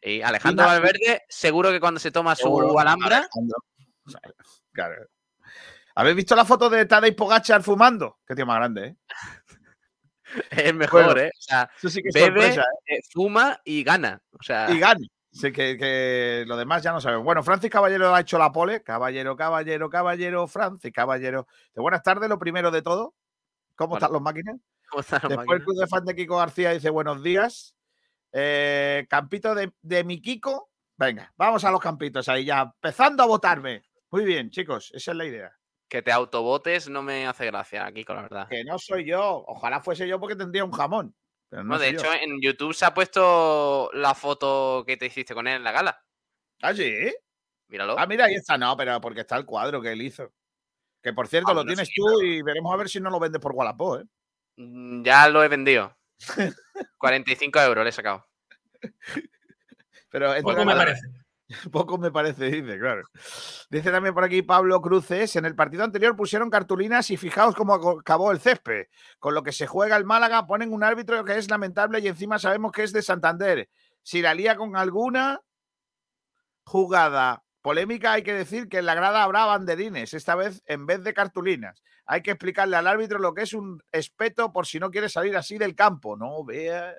Y 0.00 0.20
Alejandro 0.20 0.66
Valverde, 0.66 1.22
seguro 1.28 1.70
que 1.70 1.80
cuando 1.80 1.98
se 1.98 2.10
toma 2.10 2.36
su 2.36 2.78
alhambra, 2.78 3.26
Claro. 4.72 5.06
¿Habéis 5.94 6.16
visto 6.16 6.34
la 6.34 6.44
foto 6.44 6.68
de 6.68 6.84
Tadej 6.86 7.14
Pogachar 7.14 7.62
fumando? 7.62 8.18
Qué 8.26 8.34
tío 8.34 8.44
más 8.44 8.56
grande, 8.56 8.86
¿eh? 8.86 8.96
es 10.50 10.74
mejor, 10.74 11.04
Bueno, 11.04 11.20
¿eh? 11.20 11.30
O 11.32 11.40
sea, 11.40 11.70
sí 11.76 12.02
que 12.02 12.10
bebe, 12.12 12.40
sorpresa, 12.40 12.62
¿eh? 12.86 12.96
eh, 12.96 13.00
fuma 13.12 13.60
y 13.64 13.84
gana. 13.84 14.20
O 14.32 14.42
sea, 14.42 14.70
Y 14.70 14.78
gane. 14.78 15.08
Sé 15.30 15.52
que, 15.52 15.76
que 15.76 16.44
lo 16.46 16.56
demás 16.56 16.82
ya 16.82 16.92
no 16.92 17.00
sabemos. 17.00 17.24
Bueno, 17.24 17.42
Francis 17.42 17.70
Caballero 17.70 18.14
ha 18.14 18.20
hecho 18.20 18.38
la 18.38 18.52
pole. 18.52 18.82
Caballero, 18.82 19.36
caballero, 19.36 19.90
caballero, 19.90 20.46
Francis 20.46 20.92
Caballero. 20.92 21.48
De 21.74 21.80
buenas 21.80 22.04
tardes, 22.04 22.28
lo 22.28 22.38
primero 22.38 22.70
de 22.70 22.82
todo. 22.82 23.14
¿Cómo 23.74 23.96
están 23.96 24.12
los 24.12 24.22
máquinas? 24.22 24.56
¿Cómo 24.94 25.00
está 25.00 25.20
la 25.28 25.36
Después 25.36 25.58
el 25.58 25.64
club 25.64 25.80
de 25.80 25.86
fan 25.86 26.04
de 26.04 26.14
Kiko 26.14 26.36
García 26.36 26.70
dice 26.70 26.90
buenos 26.90 27.22
días. 27.22 27.74
Eh, 28.32 29.06
campito 29.08 29.54
de, 29.54 29.72
de 29.82 30.04
mi 30.04 30.20
Kiko. 30.20 30.70
Venga, 30.96 31.32
vamos 31.36 31.64
a 31.64 31.70
los 31.70 31.80
campitos 31.80 32.28
ahí 32.28 32.44
ya. 32.44 32.62
Empezando 32.62 33.22
a 33.22 33.26
votarme. 33.26 33.82
Muy 34.10 34.24
bien, 34.24 34.50
chicos, 34.50 34.92
esa 34.94 35.10
es 35.10 35.16
la 35.16 35.24
idea. 35.24 35.52
Que 35.88 36.02
te 36.02 36.12
autobotes 36.12 36.88
no 36.88 37.02
me 37.02 37.26
hace 37.26 37.46
gracia, 37.46 37.90
Kiko, 37.92 38.14
la 38.14 38.22
verdad. 38.22 38.48
Que 38.48 38.64
no 38.64 38.78
soy 38.78 39.04
yo. 39.04 39.44
Ojalá 39.46 39.80
fuese 39.80 40.06
yo 40.06 40.20
porque 40.20 40.36
tendría 40.36 40.64
un 40.64 40.72
jamón. 40.72 41.14
Pero 41.48 41.64
no 41.64 41.74
No, 41.74 41.78
de 41.78 41.92
yo. 41.92 41.98
hecho, 41.98 42.12
en 42.12 42.40
YouTube 42.40 42.74
se 42.74 42.84
ha 42.84 42.94
puesto 42.94 43.90
la 43.92 44.14
foto 44.14 44.84
que 44.86 44.96
te 44.96 45.06
hiciste 45.06 45.34
con 45.34 45.46
él 45.46 45.56
en 45.56 45.64
la 45.64 45.72
gala. 45.72 46.00
¿Ah, 46.62 46.72
sí? 46.74 47.12
Míralo. 47.68 47.98
Ah, 47.98 48.06
mira, 48.06 48.26
ahí 48.26 48.34
está. 48.34 48.56
No, 48.56 48.76
pero 48.76 49.00
porque 49.00 49.20
está 49.20 49.36
el 49.36 49.44
cuadro 49.44 49.80
que 49.82 49.92
él 49.92 50.02
hizo. 50.02 50.32
Que 51.02 51.12
por 51.12 51.28
cierto, 51.28 51.50
lo 51.50 51.56
Vámonos, 51.56 51.74
tienes 51.74 51.88
sí, 51.88 51.94
tú 51.96 52.22
y 52.22 52.42
veremos 52.42 52.72
a 52.72 52.76
ver 52.76 52.88
si 52.88 52.98
no 53.00 53.10
lo 53.10 53.20
vendes 53.20 53.40
por 53.40 53.52
Wallapop, 53.52 54.00
¿eh? 54.00 54.04
Mm, 54.56 55.02
Ya 55.04 55.28
lo 55.28 55.42
he 55.42 55.48
vendido. 55.48 55.96
45 56.98 57.60
euros 57.60 57.84
le 57.84 57.90
he 57.90 57.92
sacado. 57.92 58.24
Pero 60.10 60.32
Poco 60.42 60.64
me 60.64 60.74
parece. 60.74 61.00
Poco 61.70 61.98
me 61.98 62.10
parece, 62.10 62.46
dice, 62.46 62.78
claro. 62.78 63.02
Dice 63.68 63.90
también 63.90 64.14
por 64.14 64.24
aquí 64.24 64.42
Pablo 64.42 64.80
Cruces, 64.80 65.36
en 65.36 65.44
el 65.44 65.54
partido 65.54 65.84
anterior 65.84 66.16
pusieron 66.16 66.50
cartulinas 66.50 67.10
y 67.10 67.16
fijaos 67.16 67.54
cómo 67.54 67.74
acabó 67.74 68.32
el 68.32 68.40
césped. 68.40 68.86
Con 69.18 69.34
lo 69.34 69.42
que 69.42 69.52
se 69.52 69.66
juega 69.66 69.96
el 69.96 70.04
Málaga, 70.04 70.46
ponen 70.46 70.72
un 70.72 70.82
árbitro 70.82 71.24
que 71.24 71.36
es 71.36 71.50
lamentable 71.50 72.00
y 72.00 72.08
encima 72.08 72.38
sabemos 72.38 72.72
que 72.72 72.82
es 72.84 72.92
de 72.92 73.02
Santander. 73.02 73.68
Si 74.02 74.22
la 74.22 74.34
lía 74.34 74.56
con 74.56 74.76
alguna 74.76 75.40
jugada 76.64 77.43
polémica, 77.64 78.12
hay 78.12 78.22
que 78.22 78.34
decir 78.34 78.68
que 78.68 78.76
en 78.76 78.84
la 78.84 78.94
grada 78.94 79.22
habrá 79.22 79.46
banderines, 79.46 80.12
esta 80.12 80.34
vez 80.34 80.62
en 80.66 80.84
vez 80.84 81.02
de 81.02 81.14
cartulinas. 81.14 81.82
Hay 82.04 82.20
que 82.20 82.32
explicarle 82.32 82.76
al 82.76 82.86
árbitro 82.86 83.18
lo 83.18 83.32
que 83.32 83.40
es 83.40 83.54
un 83.54 83.82
espeto 83.90 84.52
por 84.52 84.66
si 84.66 84.78
no 84.78 84.90
quiere 84.90 85.08
salir 85.08 85.34
así 85.34 85.56
del 85.56 85.74
campo. 85.74 86.14
No 86.14 86.44
vea 86.44 86.94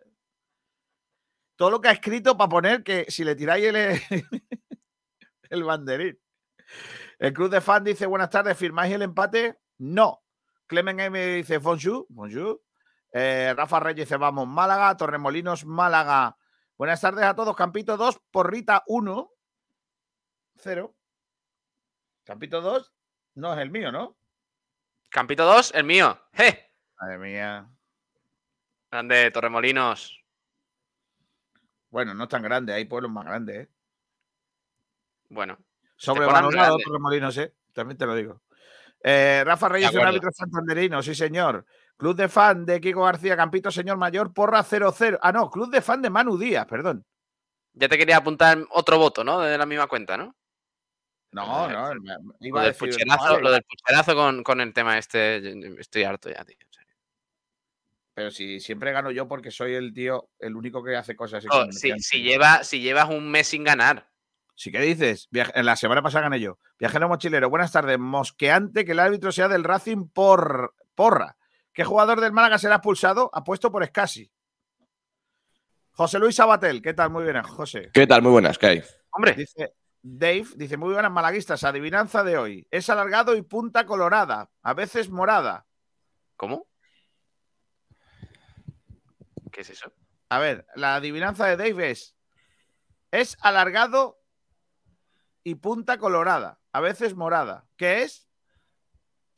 todo 1.56 1.70
lo 1.70 1.80
que 1.80 1.90
ha 1.90 1.92
escrito 1.92 2.36
para 2.36 2.50
poner 2.50 2.84
que 2.84 3.06
si 3.10 3.24
le 3.24 3.36
tiráis 3.36 3.64
el, 3.64 4.02
el 5.52 5.64
banderín. 5.64 6.20
El 7.20 7.32
club 7.32 7.52
de 7.52 7.62
fan 7.62 7.84
dice: 7.84 8.08
Buenas 8.08 8.32
tardes, 8.32 8.58
¿firmáis 8.58 8.92
el 8.92 9.04
empate? 9.04 9.60
No. 9.78 10.24
Clemen 10.66 11.00
M 11.00 11.36
dice: 11.36 11.60
Bonjour. 11.60 12.08
Bonjour. 12.10 12.60
Eh, 13.14 13.54
Rafa 13.56 13.80
Reyes 13.82 14.08
dice: 14.08 14.18
Vamos, 14.18 14.48
Málaga. 14.48 14.98
Torremolinos, 14.98 15.64
Málaga. 15.64 16.36
Buenas 16.76 17.02
tardes 17.02 17.24
a 17.24 17.36
todos. 17.36 17.56
Campito 17.56 17.98
2, 17.98 18.20
Porrita 18.32 18.84
1. 18.88 19.30
0. 20.66 20.96
Campito 22.24 22.60
2 22.60 22.92
no 23.36 23.54
es 23.54 23.60
el 23.60 23.70
mío, 23.70 23.92
¿no? 23.92 24.18
Campito 25.10 25.46
2, 25.46 25.76
el 25.76 25.84
mío. 25.84 26.20
¡Je! 26.34 26.72
Madre 27.00 27.18
mía. 27.20 27.70
Grande, 28.90 29.30
Torremolinos. 29.30 30.24
Bueno, 31.92 32.16
no 32.16 32.24
es 32.24 32.30
tan 32.30 32.42
grande, 32.42 32.74
hay 32.74 32.86
pueblos 32.86 33.12
más 33.12 33.26
grandes, 33.26 33.68
¿eh? 33.68 33.70
Bueno. 35.30 35.58
Sobrevalorado. 35.96 36.78
Torremolinos, 36.84 37.38
¿eh? 37.38 37.54
También 37.72 37.98
te 37.98 38.08
lo 38.08 38.16
digo. 38.16 38.42
Eh, 39.04 39.44
Rafa 39.46 39.70
Reyes, 39.70 39.94
un 39.94 40.02
árbitro 40.02 40.32
santanderino, 40.32 41.04
sí, 41.04 41.14
señor. 41.14 41.64
Club 41.96 42.16
de 42.16 42.28
fan 42.28 42.66
de 42.66 42.82
Kiko 42.82 43.04
García, 43.04 43.38
Campito, 43.38 43.70
señor 43.70 43.98
mayor, 43.98 44.34
porra 44.34 44.64
0-0. 44.64 45.20
Ah, 45.22 45.32
no, 45.32 45.52
club 45.52 45.70
de 45.70 45.82
fan 45.82 46.02
de 46.02 46.10
Manu 46.10 46.40
Díaz, 46.40 46.66
perdón. 46.66 47.06
Ya 47.74 47.88
te 47.88 47.98
quería 48.00 48.18
apuntar 48.18 48.58
otro 48.72 48.98
voto, 48.98 49.24
¿no? 49.24 49.42
De 49.42 49.58
la 49.58 49.66
misma 49.68 49.88
cuenta, 49.88 50.18
¿no? 50.18 50.36
No, 51.36 51.68
no, 51.68 51.94
Lo 51.96 52.02
iba 52.40 52.62
a 52.62 52.64
del 52.64 52.74
decir. 52.74 52.90
pucherazo, 52.90 53.24
vale, 53.24 53.42
lo 53.44 53.52
del 53.52 53.64
pucherazo 53.64 54.16
con, 54.16 54.44
con 54.44 54.62
el 54.62 54.74
tema 54.74 54.98
este, 54.98 55.80
estoy 55.80 56.04
harto 56.04 56.30
ya, 56.30 56.44
tío. 56.46 56.56
Pero 58.14 58.32
si 58.32 58.62
siempre 58.62 58.94
gano 58.94 59.12
yo 59.12 59.28
porque 59.28 59.52
soy 59.52 59.74
el 59.74 59.94
tío, 59.94 60.30
el 60.40 60.56
único 60.56 60.82
que 60.82 60.96
hace 60.96 61.18
cosas. 61.18 61.44
Oh, 61.52 61.66
si, 61.72 62.22
lleva, 62.24 62.64
si 62.64 62.80
llevas 62.80 63.10
un 63.10 63.30
mes 63.30 63.48
sin 63.48 63.64
ganar, 63.66 64.10
¿Sí 64.58 64.72
qué 64.72 64.80
dices? 64.80 65.28
Viaje- 65.32 65.52
En 65.54 65.66
la 65.66 65.76
semana 65.76 66.02
pasada 66.02 66.22
gané 66.30 66.40
yo. 66.40 66.58
Viajero 66.80 67.10
mochilero, 67.10 67.50
buenas 67.50 67.74
tardes. 67.74 68.00
Mosqueante 68.00 68.86
que 68.86 68.94
el 68.94 69.00
árbitro 69.00 69.34
sea 69.34 69.50
del 69.50 69.66
Racing 69.66 70.08
por 70.08 70.74
porra. 70.96 71.36
¿Qué 71.74 71.84
jugador 71.84 72.22
del 72.22 72.32
Málaga 72.32 72.58
será 72.58 72.76
expulsado? 72.76 73.30
Apuesto 73.34 73.70
por 73.70 73.84
Escasi. 73.84 74.32
José 75.92 76.20
Luis 76.20 76.36
Sabatel, 76.38 76.82
¿qué 76.82 76.94
tal? 76.94 77.10
Muy 77.10 77.26
bien, 77.26 77.44
José. 77.44 77.90
¿Qué 77.94 78.08
tal? 78.08 78.22
Muy 78.22 78.32
buenas, 78.32 78.58
¿qué 78.58 78.68
hay? 78.68 78.84
hombre, 79.12 79.34
Dice 79.34 79.74
Dave, 80.08 80.46
dice, 80.56 80.78
muy 80.78 80.94
buenas 80.94 81.12
malaguistas, 81.12 81.64
adivinanza 81.64 82.24
de 82.24 82.38
hoy. 82.38 82.68
Es 82.70 82.92
alargado 82.92 83.36
y 83.36 83.42
punta 83.42 83.88
colorada, 83.88 84.52
a 84.62 84.74
veces 84.76 85.10
morada. 85.10 85.66
¿cómo? 86.36 86.68
¿Qué 89.52 89.62
es 89.62 89.70
eso? 89.72 89.92
A 90.30 90.38
ver, 90.38 90.68
la 90.76 90.96
adivinanza 90.96 91.48
de 91.48 91.58
Dave 91.58 91.90
es, 91.90 92.16
es 93.10 93.36
alargado 93.42 94.22
y 95.44 95.56
punta 95.56 95.98
colorada, 95.98 96.60
a 96.72 96.82
veces 96.82 97.16
morada. 97.16 97.66
¿Qué 97.76 98.04
es? 98.04 98.28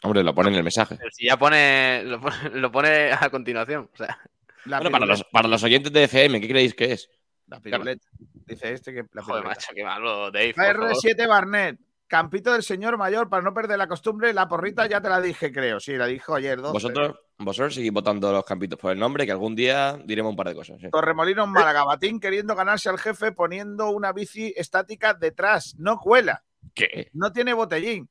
Hombre, 0.04 0.22
lo 0.22 0.36
pone 0.36 0.50
en 0.50 0.56
el 0.56 0.64
mensaje. 0.64 0.98
Pero 0.98 1.12
si 1.12 1.28
ya 1.28 1.38
pone 1.38 2.04
lo, 2.04 2.20
pone, 2.20 2.50
lo 2.56 2.72
pone 2.74 3.12
a 3.14 3.30
continuación. 3.30 3.90
O 3.94 3.96
sea, 3.98 4.20
La 4.66 4.80
Bueno, 4.80 4.92
para 4.92 5.06
piruleta. 5.06 5.24
los, 5.24 5.32
para 5.32 5.48
los 5.48 5.64
oyentes 5.64 5.94
de 5.94 6.04
FM, 6.04 6.42
¿qué 6.42 6.48
creéis 6.50 6.74
que 6.74 6.92
es? 6.92 7.10
La 7.46 7.62
piruleta. 7.62 8.06
Dice 8.48 8.72
este 8.74 8.94
que 8.94 9.04
la 9.12 9.22
joder, 9.22 9.44
macho, 9.44 9.68
qué 9.76 9.84
malo, 9.84 10.32
Dave. 10.32 10.54
por 10.54 10.66
favor. 10.66 10.92
R7 10.94 11.28
Barnet. 11.28 11.80
Campito 12.08 12.54
del 12.54 12.64
señor 12.64 12.98
mayor, 12.98 13.28
para 13.28 13.44
no 13.44 13.54
perder 13.54 13.78
la 13.78 13.88
costumbre, 13.90 14.34
la 14.34 14.48
porrita 14.48 14.88
ya 14.88 15.02
te 15.02 15.10
la 15.10 15.20
dije, 15.20 15.52
creo. 15.52 15.82
Sí, 15.82 15.98
la 15.98 16.06
dijo 16.06 16.34
ayer. 16.34 16.58
12. 16.62 16.72
Vosotros, 16.72 17.20
vosotros 17.38 17.76
seguís 17.76 17.92
votando 17.92 18.32
los 18.32 18.46
campitos 18.46 18.80
por 18.80 18.94
el 18.94 18.98
nombre, 19.00 19.26
que 19.26 19.34
algún 19.34 19.54
día 19.56 20.00
diremos 20.06 20.30
un 20.30 20.38
par 20.38 20.48
de 20.48 20.56
cosas. 20.56 20.80
sí. 20.80 20.90
Torremolinos 20.90 21.50
Málaga, 21.50 21.84
Batín 21.84 22.22
queriendo 22.22 22.56
ganarse 22.56 22.88
al 22.88 22.98
jefe 22.98 23.34
poniendo 23.34 23.90
una 23.90 24.14
bici 24.14 24.54
estática 24.56 25.14
detrás. 25.14 25.76
No 25.78 26.00
cuela. 26.00 26.46
¿Qué? 26.74 27.10
No 27.12 27.34
tiene 27.34 27.54
botellín. 27.54 28.10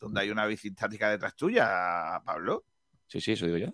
¿Dónde 0.00 0.20
hay 0.22 0.30
una 0.30 0.46
bici 0.46 0.66
estática 0.68 1.08
detrás 1.08 1.36
tuya, 1.36 2.20
Pablo? 2.24 2.64
Sí, 3.06 3.20
sí, 3.20 3.32
eso 3.32 3.46
digo 3.46 3.58
yo. 3.58 3.68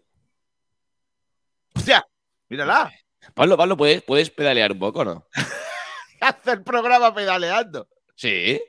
¡Hostia! 1.75 2.07
Mírala. 2.51 2.93
Pablo, 3.33 3.57
Pablo, 3.57 3.77
¿puedes, 3.77 4.03
¿puedes 4.03 4.31
pedalear 4.31 4.73
un 4.73 4.79
poco 4.79 5.05
no? 5.05 5.27
Hace 6.21 6.53
el 6.53 6.63
programa 6.63 7.15
pedaleando. 7.15 7.89
Sí. 8.15 8.61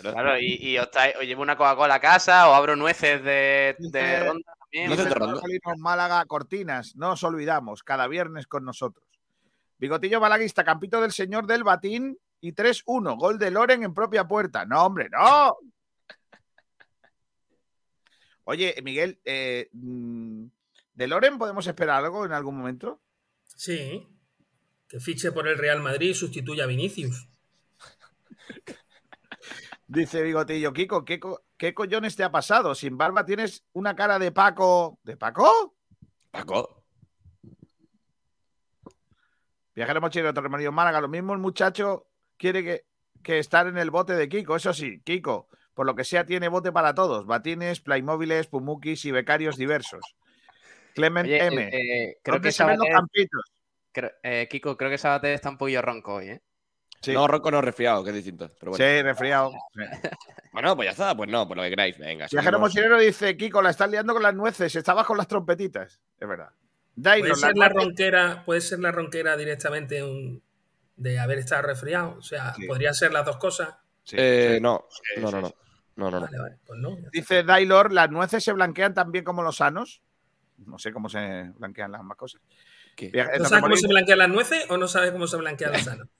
Claro, 0.00 0.38
y, 0.38 0.54
y 0.60 0.78
os, 0.78 0.90
trae- 0.90 1.14
os 1.16 1.22
llevo 1.24 1.42
una 1.42 1.56
Coca-Cola 1.56 1.94
a 1.94 2.00
casa 2.00 2.48
o 2.48 2.54
abro 2.54 2.74
nueces 2.74 3.22
de, 3.22 3.76
de 3.78 4.20
ronda 4.24 4.52
también. 4.58 4.86
Nueces 4.88 5.08
de 5.08 5.14
ronda. 5.14 5.40
Málaga, 5.78 6.24
Cortinas. 6.26 6.96
No 6.96 7.12
os 7.12 7.22
olvidamos. 7.22 7.82
Cada 7.84 8.08
viernes 8.08 8.46
con 8.46 8.64
nosotros. 8.64 9.06
Bigotillo 9.78 10.20
Malaguista, 10.20 10.64
Campito 10.64 11.00
del 11.00 11.12
Señor 11.12 11.46
del 11.46 11.62
Batín 11.62 12.18
y 12.40 12.52
3-1. 12.52 13.16
Gol 13.16 13.38
de 13.38 13.50
Loren 13.52 13.84
en 13.84 13.94
propia 13.94 14.24
puerta. 14.26 14.64
No, 14.66 14.84
hombre, 14.84 15.08
no. 15.10 15.56
Oye, 18.44 18.74
Miguel, 18.82 19.20
eh, 19.24 19.68
mm, 19.72 20.44
¿de 20.94 21.06
Loren 21.06 21.38
podemos 21.38 21.66
esperar 21.66 22.04
algo 22.04 22.24
en 22.24 22.32
algún 22.32 22.56
momento? 22.58 23.00
Sí. 23.56 24.06
Que 24.88 25.00
fiche 25.00 25.32
por 25.32 25.48
el 25.48 25.58
Real 25.58 25.80
Madrid 25.82 26.10
y 26.10 26.14
sustituya 26.14 26.64
a 26.64 26.66
Vinicius. 26.68 27.28
Dice 29.88 30.22
Bigotillo, 30.22 30.72
Kiko, 30.72 31.04
¿qué, 31.04 31.18
co- 31.20 31.42
qué 31.56 31.74
collones 31.74 32.16
te 32.16 32.24
ha 32.24 32.30
pasado? 32.30 32.74
Sin 32.74 32.96
barba 32.96 33.24
tienes 33.24 33.64
una 33.72 33.94
cara 33.96 34.18
de 34.18 34.30
Paco. 34.32 34.98
¿De 35.02 35.16
Paco? 35.16 35.74
Paco. 36.30 36.84
Viajero 39.74 40.00
mochilero, 40.00 40.32
Torremolinos 40.34 40.72
Málaga, 40.72 41.00
lo 41.00 41.08
mismo 41.08 41.32
el 41.34 41.38
muchacho 41.38 42.06
quiere 42.36 42.64
que, 42.64 42.84
que 43.22 43.38
estar 43.38 43.66
en 43.66 43.76
el 43.78 43.90
bote 43.90 44.14
de 44.14 44.28
Kiko. 44.28 44.56
Eso 44.56 44.72
sí, 44.72 45.00
Kiko, 45.02 45.48
por 45.74 45.86
lo 45.86 45.94
que 45.94 46.04
sea, 46.04 46.24
tiene 46.24 46.48
bote 46.48 46.72
para 46.72 46.94
todos. 46.94 47.26
Batines, 47.26 47.80
playmóviles, 47.80 48.46
pumukis 48.46 49.04
y 49.04 49.10
becarios 49.12 49.56
diversos. 49.56 50.00
Clement 50.96 51.26
Oye, 51.26 51.46
M. 51.46 51.62
eh, 51.62 51.70
eh, 51.72 52.18
creo 52.22 52.34
¿Dónde 52.34 52.48
que 52.48 52.52
se 52.52 52.64
ven 52.64 52.78
los 52.78 52.86
Sabater, 52.86 52.96
campitos? 52.96 53.42
creo- 53.92 54.12
eh, 54.24 54.48
Kiko, 54.50 54.76
creo 54.76 54.90
que 54.90 54.98
Sabater 54.98 55.32
está 55.34 55.50
un 55.50 55.58
poquillo 55.58 55.82
ronco 55.82 56.14
hoy, 56.14 56.30
¿eh? 56.30 56.42
Sí, 57.02 57.12
No, 57.12 57.28
ronco 57.28 57.50
no 57.50 57.60
resfriado, 57.60 58.02
que 58.02 58.10
es 58.10 58.16
distinto. 58.16 58.50
Pero 58.58 58.72
bueno. 58.72 58.84
sí, 58.84 59.02
resfriado. 59.02 59.52
Bueno, 60.52 60.74
pues 60.74 60.86
ya 60.86 60.92
está, 60.92 61.14
pues 61.14 61.28
no, 61.28 61.46
por 61.46 61.58
lo 61.58 61.62
que 61.64 61.68
queráis. 61.68 61.98
Venga, 61.98 62.26
Viajero 62.32 62.58
mochilero 62.58 62.98
dice, 62.98 63.36
Kiko, 63.36 63.60
la 63.60 63.68
estás 63.68 63.90
liando 63.90 64.14
con 64.14 64.22
las 64.22 64.34
nueces, 64.34 64.74
estabas 64.74 65.06
con 65.06 65.18
las 65.18 65.28
trompetitas. 65.28 66.00
Es 66.18 66.26
verdad. 66.28 66.48
Puede 66.94 67.34
ser 67.34 67.54
la 67.56 67.68
ronquera, 67.68 68.42
puede 68.46 68.62
ser 68.62 68.78
la 68.78 68.90
ronquera 68.90 69.36
directamente 69.36 70.02
un- 70.02 70.42
de 70.96 71.18
haber 71.18 71.40
estado 71.40 71.60
resfriado. 71.60 72.16
O 72.16 72.22
sea, 72.22 72.54
Sí. 72.54 72.66
podrían 72.66 72.94
ser 72.94 73.12
las 73.12 73.26
dos 73.26 73.36
cosas. 73.36 73.74
Sí, 74.02 74.16
Eh, 74.18 74.52
sí. 74.54 74.60
no, 74.62 74.86
no, 75.18 75.30
no, 75.30 75.40
no. 75.42 75.54
No, 75.96 76.10
no, 76.10 76.20
no. 76.20 76.26
Vale, 76.26 76.38
vale. 76.38 76.56
Pues 76.66 76.80
no. 76.80 76.96
Dice 77.12 77.42
Dailor, 77.42 77.92
¿las 77.92 78.10
nueces 78.10 78.42
se 78.42 78.52
blanquean 78.54 78.94
también 78.94 79.24
como 79.24 79.42
los 79.42 79.56
sanos? 79.56 80.00
No 80.58 80.78
sé 80.78 80.92
cómo 80.92 81.08
se 81.08 81.52
blanquean 81.56 81.92
las 81.92 82.00
ambas 82.00 82.16
cosas. 82.18 82.40
¿No 83.38 83.44
sabes 83.44 83.62
cómo 83.62 83.76
se 83.76 83.88
blanquean 83.88 84.18
las 84.18 84.28
nueces 84.28 84.70
o 84.70 84.76
no 84.76 84.88
sabes 84.88 85.12
cómo 85.12 85.26
se 85.26 85.36
blanquean 85.36 85.72
los 85.72 85.82
sanos? 85.82 86.08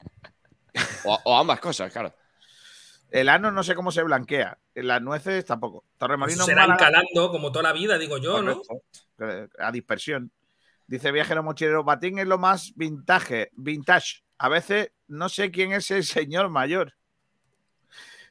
O, 1.04 1.18
o 1.24 1.38
ambas 1.38 1.58
cosas, 1.58 1.90
claro. 1.90 2.14
El 3.10 3.28
ano 3.28 3.50
no 3.50 3.62
sé 3.62 3.74
cómo 3.74 3.90
se 3.90 4.02
blanquea. 4.02 4.58
Las 4.74 5.00
nueces 5.00 5.44
tampoco. 5.44 5.84
Torremolinos 5.96 6.44
serán 6.44 6.68
Málaga, 6.68 6.90
calando 6.90 7.30
como 7.30 7.50
toda 7.50 7.62
la 7.62 7.72
vida, 7.72 7.96
digo 7.96 8.18
yo, 8.18 8.42
¿no? 8.42 8.60
correcto, 8.60 8.82
eh, 9.20 9.48
A 9.58 9.72
dispersión. 9.72 10.30
Dice 10.86 11.10
viajero 11.12 11.42
mochilero, 11.42 11.82
Batín 11.82 12.18
es 12.18 12.26
lo 12.26 12.38
más 12.38 12.72
vintage, 12.76 13.50
vintage. 13.54 14.22
A 14.38 14.48
veces 14.48 14.92
no 15.08 15.28
sé 15.28 15.50
quién 15.50 15.72
es 15.72 15.90
el 15.90 16.04
señor 16.04 16.50
mayor. 16.50 16.94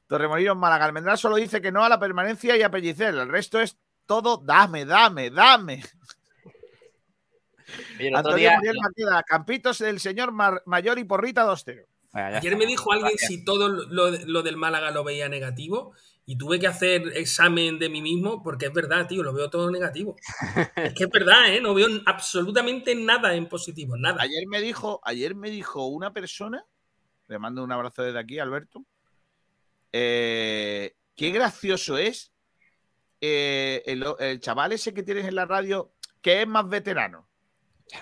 Torremolinos 0.08 0.56
Málaga. 0.56 0.86
Almendral 0.86 1.18
solo 1.18 1.38
dice 1.38 1.62
que 1.62 1.72
no 1.72 1.84
a 1.84 1.89
la 1.89 2.00
permanencia 2.00 2.56
y 2.56 2.62
a 2.62 2.70
Pellicer. 2.70 3.15
El 3.15 3.30
resto 3.30 3.60
es 3.60 3.78
todo 4.06 4.38
dame, 4.38 4.86
dame, 4.86 5.30
dame. 5.30 5.84
Oye, 7.98 8.08
el 8.10 8.15
Antonio 8.15 8.38
día, 8.38 8.58
Muriel 8.58 9.24
Campitos 9.26 9.80
del 9.80 10.00
señor 10.00 10.32
Mar- 10.32 10.62
mayor 10.65 11.00
y 11.00 11.04
porrita 11.04 11.46
2-0. 11.46 11.86
Venga, 12.13 12.32
ya 12.32 12.38
Ayer 12.38 12.54
está. 12.54 12.58
me 12.58 12.65
dijo 12.68 12.91
alguien 12.91 13.10
Gracias. 13.12 13.30
si 13.32 13.44
todo 13.44 13.68
lo, 13.70 14.12
lo 14.12 14.44
del 14.44 14.58
Málaga 14.58 14.91
lo 14.91 15.04
veía 15.04 15.28
negativo 15.28 15.94
y 16.28 16.38
tuve 16.38 16.60
que 16.60 16.68
hacer 16.68 17.10
examen 17.18 17.78
de 17.78 17.89
mí 17.89 18.02
mismo 18.02 18.41
porque 18.41 18.68
es 18.68 18.74
verdad, 18.74 19.08
tío, 19.08 19.22
lo 19.24 19.34
veo 19.34 19.50
todo 19.50 19.70
negativo. 19.72 20.15
es 20.76 20.94
que 20.94 21.04
es 21.06 21.10
verdad, 21.10 21.54
¿eh? 21.54 21.60
No 21.62 21.74
veo 21.74 21.88
absolutamente 22.06 22.96
nada 22.96 23.34
en 23.36 23.48
positivo, 23.50 23.98
nada. 23.98 24.22
Ayer 24.22 24.48
me 24.48 24.62
dijo, 24.62 25.02
ayer 25.04 25.36
me 25.36 25.50
dijo 25.50 25.86
una 25.88 26.13
persona, 26.13 26.63
le 27.28 27.39
mando 27.39 27.63
un 27.63 27.72
abrazo 27.72 28.04
desde 28.04 28.20
aquí, 28.20 28.39
Alberto. 28.39 28.84
eh, 29.91 30.94
qué 31.15 31.32
gracioso 31.32 31.98
es 31.98 32.32
eh, 33.21 33.84
el, 33.86 34.06
el 34.19 34.39
chaval 34.39 34.71
ese 34.73 34.93
que 34.93 35.04
tienes 35.04 35.25
en 35.25 35.36
la 35.36 35.45
radio, 35.45 35.93
que 36.21 36.41
es 36.41 36.47
más 36.47 36.67
veterano. 36.67 37.28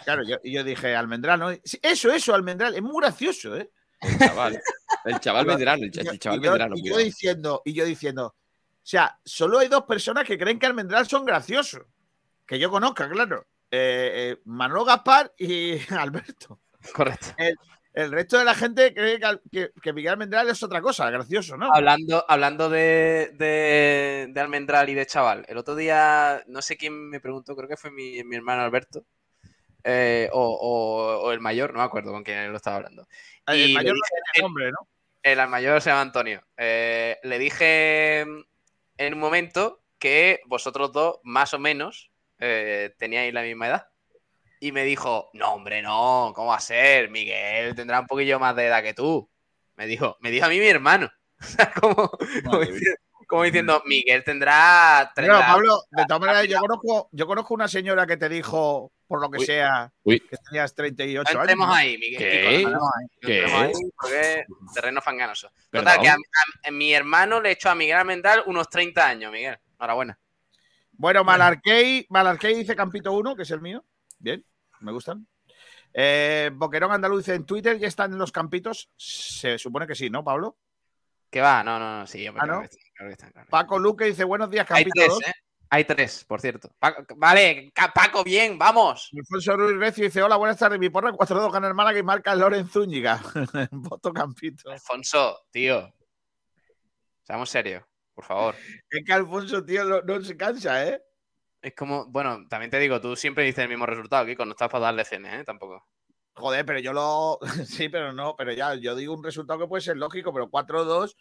Claro, 0.03 0.23
yo, 0.25 0.37
yo 0.43 0.63
dije, 0.63 0.95
Almendral, 0.95 1.39
¿no? 1.39 1.49
Eso, 1.51 2.11
eso, 2.11 2.33
Almendral, 2.33 2.75
es 2.75 2.81
muy 2.81 3.01
gracioso, 3.01 3.55
¿eh? 3.57 3.69
El 4.01 4.17
chaval. 4.17 4.61
El 5.05 5.19
chaval 5.19 5.45
veterano, 5.57 5.83
el, 5.83 5.91
chaval 5.91 6.39
y 6.39 6.43
yo- 6.43 6.51
veterano. 6.51 6.75
y 6.77 6.89
yo 6.89 6.97
diciendo, 6.97 7.61
y 7.65 7.73
yo 7.73 7.85
diciendo, 7.85 8.27
o 8.27 8.35
sea, 8.85 9.19
solo 9.23 9.59
hay 9.59 9.67
dos 9.67 9.83
personas 9.83 10.25
que 10.25 10.37
creen 10.37 10.59
que 10.59 10.65
Almendral 10.65 11.07
son 11.07 11.25
graciosos. 11.25 11.83
Que 12.45 12.59
yo 12.59 12.69
conozca, 12.69 13.09
claro. 13.09 13.47
Eh, 13.71 14.11
eh, 14.35 14.41
Manolo 14.45 14.85
Gaspar 14.85 15.33
y 15.37 15.79
Alberto. 15.93 16.59
Correcto. 16.93 17.27
El, 17.37 17.55
el 17.93 18.11
resto 18.11 18.37
de 18.39 18.45
la 18.45 18.55
gente 18.55 18.93
cree 18.93 19.19
que, 19.19 19.39
que- 19.51 19.71
que 19.81 19.93
Miguel 19.93 20.13
Almendral 20.13 20.49
es 20.49 20.61
otra 20.63 20.81
cosa, 20.81 21.09
gracioso, 21.09 21.57
¿no? 21.57 21.69
Hablando, 21.73 22.25
hablando 22.27 22.69
de, 22.69 23.31
de, 23.35 24.27
de 24.29 24.39
Almendral 24.41 24.89
y 24.89 24.93
de 24.95 25.05
chaval, 25.05 25.45
el 25.47 25.57
otro 25.57 25.75
día, 25.75 26.43
no 26.47 26.61
sé 26.61 26.75
quién 26.77 27.09
me 27.09 27.19
preguntó, 27.19 27.55
creo 27.55 27.69
que 27.69 27.77
fue 27.77 27.91
mi, 27.91 28.23
mi 28.23 28.35
hermano 28.35 28.63
Alberto, 28.63 29.05
eh, 29.83 30.29
o, 30.33 30.41
o- 30.41 31.21
o 31.27 31.31
el 31.31 31.39
mayor, 31.39 31.73
no 31.73 31.79
me 31.79 31.85
acuerdo 31.85 32.11
con 32.11 32.23
quién 32.23 32.49
lo 32.51 32.57
estaba 32.57 32.77
hablando. 32.77 33.07
El 33.47 33.59
Y 33.59 33.67
le 33.69 33.73
mayor 33.75 33.93
no 33.93 33.95
dije- 33.95 34.23
tiene 34.33 34.45
nombre, 34.47 34.71
¿no? 34.71 34.77
El 35.21 35.47
mayor 35.49 35.81
se 35.81 35.89
llama 35.89 36.01
Antonio. 36.01 36.41
Eh, 36.57 37.17
le 37.23 37.39
dije 37.39 38.21
en 38.97 39.13
un 39.13 39.19
momento 39.19 39.81
que 39.99 40.41
vosotros 40.47 40.91
dos, 40.91 41.19
más 41.23 41.53
o 41.53 41.59
menos, 41.59 42.11
eh, 42.39 42.93
teníais 42.97 43.33
la 43.33 43.41
misma 43.41 43.67
edad. 43.67 43.87
Y 44.65 44.71
me 44.71 44.85
dijo, 44.85 45.29
no, 45.33 45.53
hombre, 45.55 45.81
no, 45.81 46.31
¿cómo 46.33 46.47
va 46.51 46.55
a 46.55 46.59
ser? 46.61 47.09
Miguel 47.09 47.75
tendrá 47.75 47.99
un 47.99 48.07
poquillo 48.07 48.39
más 48.39 48.55
de 48.55 48.67
edad 48.67 48.81
que 48.81 48.93
tú. 48.93 49.29
Me 49.75 49.85
dijo, 49.87 50.15
me 50.21 50.31
dijo 50.31 50.45
a 50.45 50.49
mí 50.49 50.57
mi 50.59 50.67
hermano. 50.67 51.11
O 51.41 51.45
sea, 51.45 51.69
como, 51.73 52.09
como 52.45 52.59
diciendo, 52.61 52.95
como 53.27 53.43
diciendo, 53.43 53.81
Miguel 53.85 54.23
tendrá... 54.23 55.11
Pero, 55.13 55.33
tendrá- 55.33 55.47
Pablo, 55.51 55.81
de 55.91 56.05
todas 56.05 56.21
maneras, 56.21 56.47
yo 56.47 56.59
conozco, 56.59 57.09
yo 57.11 57.27
conozco 57.27 57.53
una 57.55 57.67
señora 57.67 58.07
que 58.07 58.15
te 58.15 58.29
dijo, 58.29 58.93
por 59.05 59.19
lo 59.19 59.29
que 59.29 59.39
Uy. 59.39 59.45
sea, 59.45 59.91
Uy. 60.03 60.21
que 60.21 60.37
tenías 60.49 60.73
38 60.73 61.23
No 61.23 61.29
años. 61.29 61.41
entremos 61.41 61.67
¿no? 61.67 61.73
ahí, 61.73 61.97
Miguel. 61.97 62.17
¿Qué? 62.19 62.55
Entremos 62.61 62.89
ahí. 62.97 63.07
¿Qué? 63.21 63.45
ahí 63.45 63.71
porque 63.99 64.45
terreno 64.73 65.01
fanganoso. 65.01 65.49
Total, 65.69 65.97
Perdón. 65.99 66.01
que 66.03 66.09
a, 66.09 66.13
a- 66.13 66.67
a 66.69 66.71
mi 66.71 66.93
hermano 66.93 67.41
le 67.41 67.51
echó 67.51 67.69
a 67.69 67.75
Miguel 67.75 67.97
Almendral 67.97 68.43
unos 68.45 68.69
30 68.69 69.05
años, 69.05 69.29
Miguel. 69.33 69.57
Enhorabuena. 69.77 70.17
Bueno, 70.93 71.25
Malarkey, 71.25 72.05
Malarkey 72.09 72.55
dice 72.55 72.73
Campito 72.73 73.11
1, 73.11 73.35
que 73.35 73.41
es 73.41 73.51
el 73.51 73.59
mío. 73.59 73.83
Bien, 74.19 74.45
me 74.83 74.91
gustan. 74.91 75.27
Eh, 75.93 76.49
Boquerón 76.53 76.91
Andaluz 76.91 77.27
en 77.29 77.45
Twitter, 77.45 77.77
¿ya 77.77 77.87
están 77.87 78.17
los 78.17 78.31
campitos? 78.31 78.89
Se 78.95 79.57
supone 79.57 79.85
que 79.87 79.95
sí, 79.95 80.09
¿no, 80.09 80.23
Pablo? 80.23 80.57
¿Qué 81.29 81.41
va? 81.41 81.63
No, 81.63 81.79
no, 81.79 81.99
no, 81.99 82.07
sí, 82.07 82.27
hombre, 82.27 82.41
Ah, 82.43 82.47
¿no? 82.47 82.59
que 82.61 82.65
está, 82.65 82.77
claro 82.95 83.09
que 83.09 83.13
está, 83.13 83.31
claro 83.31 83.45
que 83.47 83.51
Paco 83.51 83.79
Luque 83.79 84.05
dice 84.05 84.23
buenos 84.23 84.49
días, 84.49 84.63
está. 84.63 84.75
Hay 84.75 84.85
tres, 84.85 85.07
2. 85.09 85.21
¿eh? 85.27 85.33
Hay 85.69 85.85
tres, 85.85 86.23
por 86.25 86.39
cierto. 86.39 86.69
Paco- 86.77 87.03
vale, 87.17 87.71
Paco, 87.95 88.23
bien, 88.23 88.59
vamos. 88.59 89.09
Alfonso 89.17 89.57
Ruiz 89.57 89.77
Recio 89.77 90.03
dice: 90.03 90.21
Hola, 90.21 90.35
buenas 90.35 90.59
tardes. 90.59 90.77
Mi 90.79 90.89
porra 90.91 91.11
4-2 91.11 91.51
gana 91.51 91.67
el 91.67 91.73
Málaga 91.73 91.97
y 91.97 92.03
marca 92.03 92.35
Loren 92.35 92.67
Zúñiga. 92.69 93.19
Voto 93.71 94.13
Campito. 94.13 94.69
Alfonso, 94.69 95.45
tío. 95.49 95.91
Seamos 97.23 97.49
serios, 97.49 97.83
por 98.13 98.23
favor. 98.25 98.55
Es 98.89 99.03
que 99.03 99.13
Alfonso, 99.13 99.65
tío, 99.65 99.83
no, 99.85 100.01
no 100.01 100.21
se 100.21 100.37
cansa, 100.37 100.87
¿eh? 100.87 101.01
Es 101.63 101.73
como, 101.75 102.05
bueno, 102.07 102.45
también 102.49 102.69
te 102.69 102.77
digo, 102.77 102.99
tú 102.99 103.15
siempre 103.15 103.45
dices 103.45 103.63
el 103.63 103.69
mismo 103.69 103.85
resultado, 103.85 104.25
Kiko, 104.25 104.43
no 104.43 104.51
estás 104.51 104.69
para 104.69 104.83
dar 104.85 104.93
lecciones, 104.95 105.33
¿eh? 105.33 105.43
Tampoco. 105.45 105.87
Joder, 106.35 106.65
pero 106.65 106.79
yo 106.79 106.91
lo. 106.91 107.39
Sí, 107.65 107.87
pero 107.87 108.11
no, 108.11 108.35
pero 108.35 108.51
ya, 108.51 108.75
yo 108.75 108.95
digo 108.95 109.13
un 109.13 109.23
resultado 109.23 109.59
que 109.59 109.67
puede 109.67 109.81
ser 109.81 109.95
lógico, 109.95 110.33
pero 110.33 110.49
4-2 110.49 111.15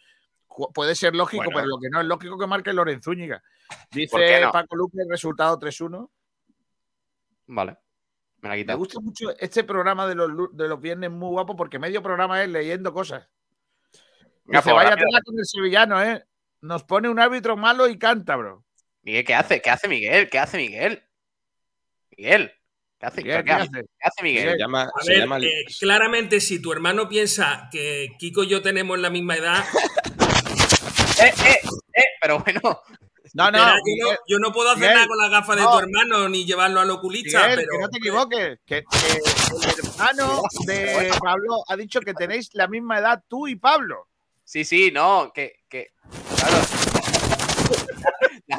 ju- 0.47 0.71
puede 0.73 0.95
ser 0.95 1.15
lógico, 1.15 1.45
Bueno. 1.45 1.55
pero 1.57 1.67
lo 1.67 1.79
que 1.79 1.89
no 1.89 2.01
es 2.01 2.07
lógico 2.07 2.37
que 2.37 2.45
marque 2.45 2.73
Loren 2.73 3.01
Zúñiga. 3.01 3.41
¿Por 3.89 3.89
qué 3.89 3.99
Dice 4.01 4.41
no? 4.41 4.51
Paco 4.51 4.75
Luque, 4.75 4.97
resultado 5.09 5.57
3-1. 5.57 6.09
Vale. 7.47 7.77
Me 8.41 8.49
la 8.49 8.65
Me 8.65 8.75
gusta 8.75 8.99
mucho 8.99 9.29
este 9.39 9.63
programa 9.63 10.05
de 10.05 10.15
los, 10.15 10.29
de 10.51 10.67
los 10.67 10.81
viernes 10.81 11.09
muy 11.09 11.29
guapo 11.29 11.55
porque 11.55 11.79
medio 11.79 12.03
programa 12.03 12.43
es 12.43 12.49
leyendo 12.49 12.93
cosas. 12.93 13.29
Dice, 14.43 14.61
pues, 14.61 14.75
vaya 14.75 14.97
tela 14.97 15.21
con 15.23 15.39
el 15.39 15.45
sevillano, 15.45 16.01
¿eh? 16.03 16.25
Nos 16.59 16.83
pone 16.83 17.07
un 17.07 17.17
árbitro 17.19 17.55
malo 17.55 17.87
y 17.87 17.97
canta, 17.97 18.35
bro. 18.35 18.65
Miguel, 19.03 19.25
¿qué 19.25 19.33
hace? 19.35 19.61
¿Qué 19.61 19.69
hace 19.69 19.87
Miguel? 19.87 20.29
¿Qué 20.29 20.39
hace 20.39 20.57
Miguel? 20.57 21.03
Miguel, 22.17 22.51
¿qué 22.99 23.05
hace? 23.05 23.21
Miguel, 23.21 23.37
¿Qué, 23.39 23.43
¿qué 23.45 23.51
hace? 23.51 23.63
hace? 23.63 23.81
¿Qué 23.81 24.07
hace 24.07 24.23
Miguel? 24.23 24.51
Se 24.51 24.57
llama, 24.57 24.83
A 24.83 25.03
se 25.03 25.11
ver, 25.11 25.19
llama- 25.19 25.39
eh, 25.39 25.49
claramente, 25.79 26.39
si 26.39 26.61
tu 26.61 26.71
hermano 26.71 27.09
piensa 27.09 27.67
que 27.71 28.09
Kiko 28.17 28.43
y 28.43 28.47
yo 28.49 28.61
tenemos 28.61 28.97
la 28.99 29.09
misma 29.09 29.35
edad, 29.35 29.63
Eh, 31.21 31.31
eh, 31.45 31.59
eh, 31.93 32.03
pero 32.19 32.39
bueno. 32.39 32.59
No, 33.35 33.51
no, 33.51 33.57
yo, 33.59 34.11
no 34.11 34.17
yo 34.27 34.39
no 34.39 34.51
puedo 34.51 34.69
hacer 34.69 34.81
Miguel, 34.81 34.95
nada 34.95 35.07
con 35.07 35.17
la 35.19 35.29
gafa 35.29 35.55
de 35.55 35.61
no. 35.61 35.71
tu 35.71 35.79
hermano 35.79 36.27
ni 36.27 36.43
llevarlo 36.45 36.79
al 36.79 36.89
oculista, 36.89 37.43
Miguel, 37.43 37.55
pero 37.59 37.69
que 37.71 37.77
no 37.83 37.89
te 37.89 37.97
equivoques. 37.99 38.59
Que, 38.65 38.83
que 38.83 39.67
el 39.69 39.85
hermano 39.91 40.41
de 40.65 41.11
Pablo 41.23 41.63
ha 41.67 41.75
dicho 41.77 41.99
que 42.01 42.13
tenéis 42.15 42.49
la 42.53 42.67
misma 42.67 42.97
edad 42.99 43.23
tú 43.27 43.47
y 43.47 43.55
Pablo. 43.55 44.07
Sí, 44.43 44.65
sí, 44.65 44.91
no, 44.91 45.31
que, 45.33 45.53
que, 45.69 45.91
claro. 46.35 46.57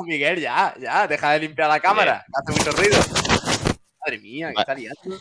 Miguel, 0.04 0.40
ya, 0.40 0.74
ya, 0.78 1.06
deja 1.06 1.32
de 1.32 1.40
limpiar 1.40 1.68
la 1.68 1.80
cámara, 1.80 2.24
que 2.26 2.52
hace 2.52 2.52
mucho 2.52 2.76
ruido. 2.76 2.98
Madre 4.00 4.18
mía, 4.18 4.52
que 4.54 4.60
está 4.60 4.74
liando. 4.74 5.18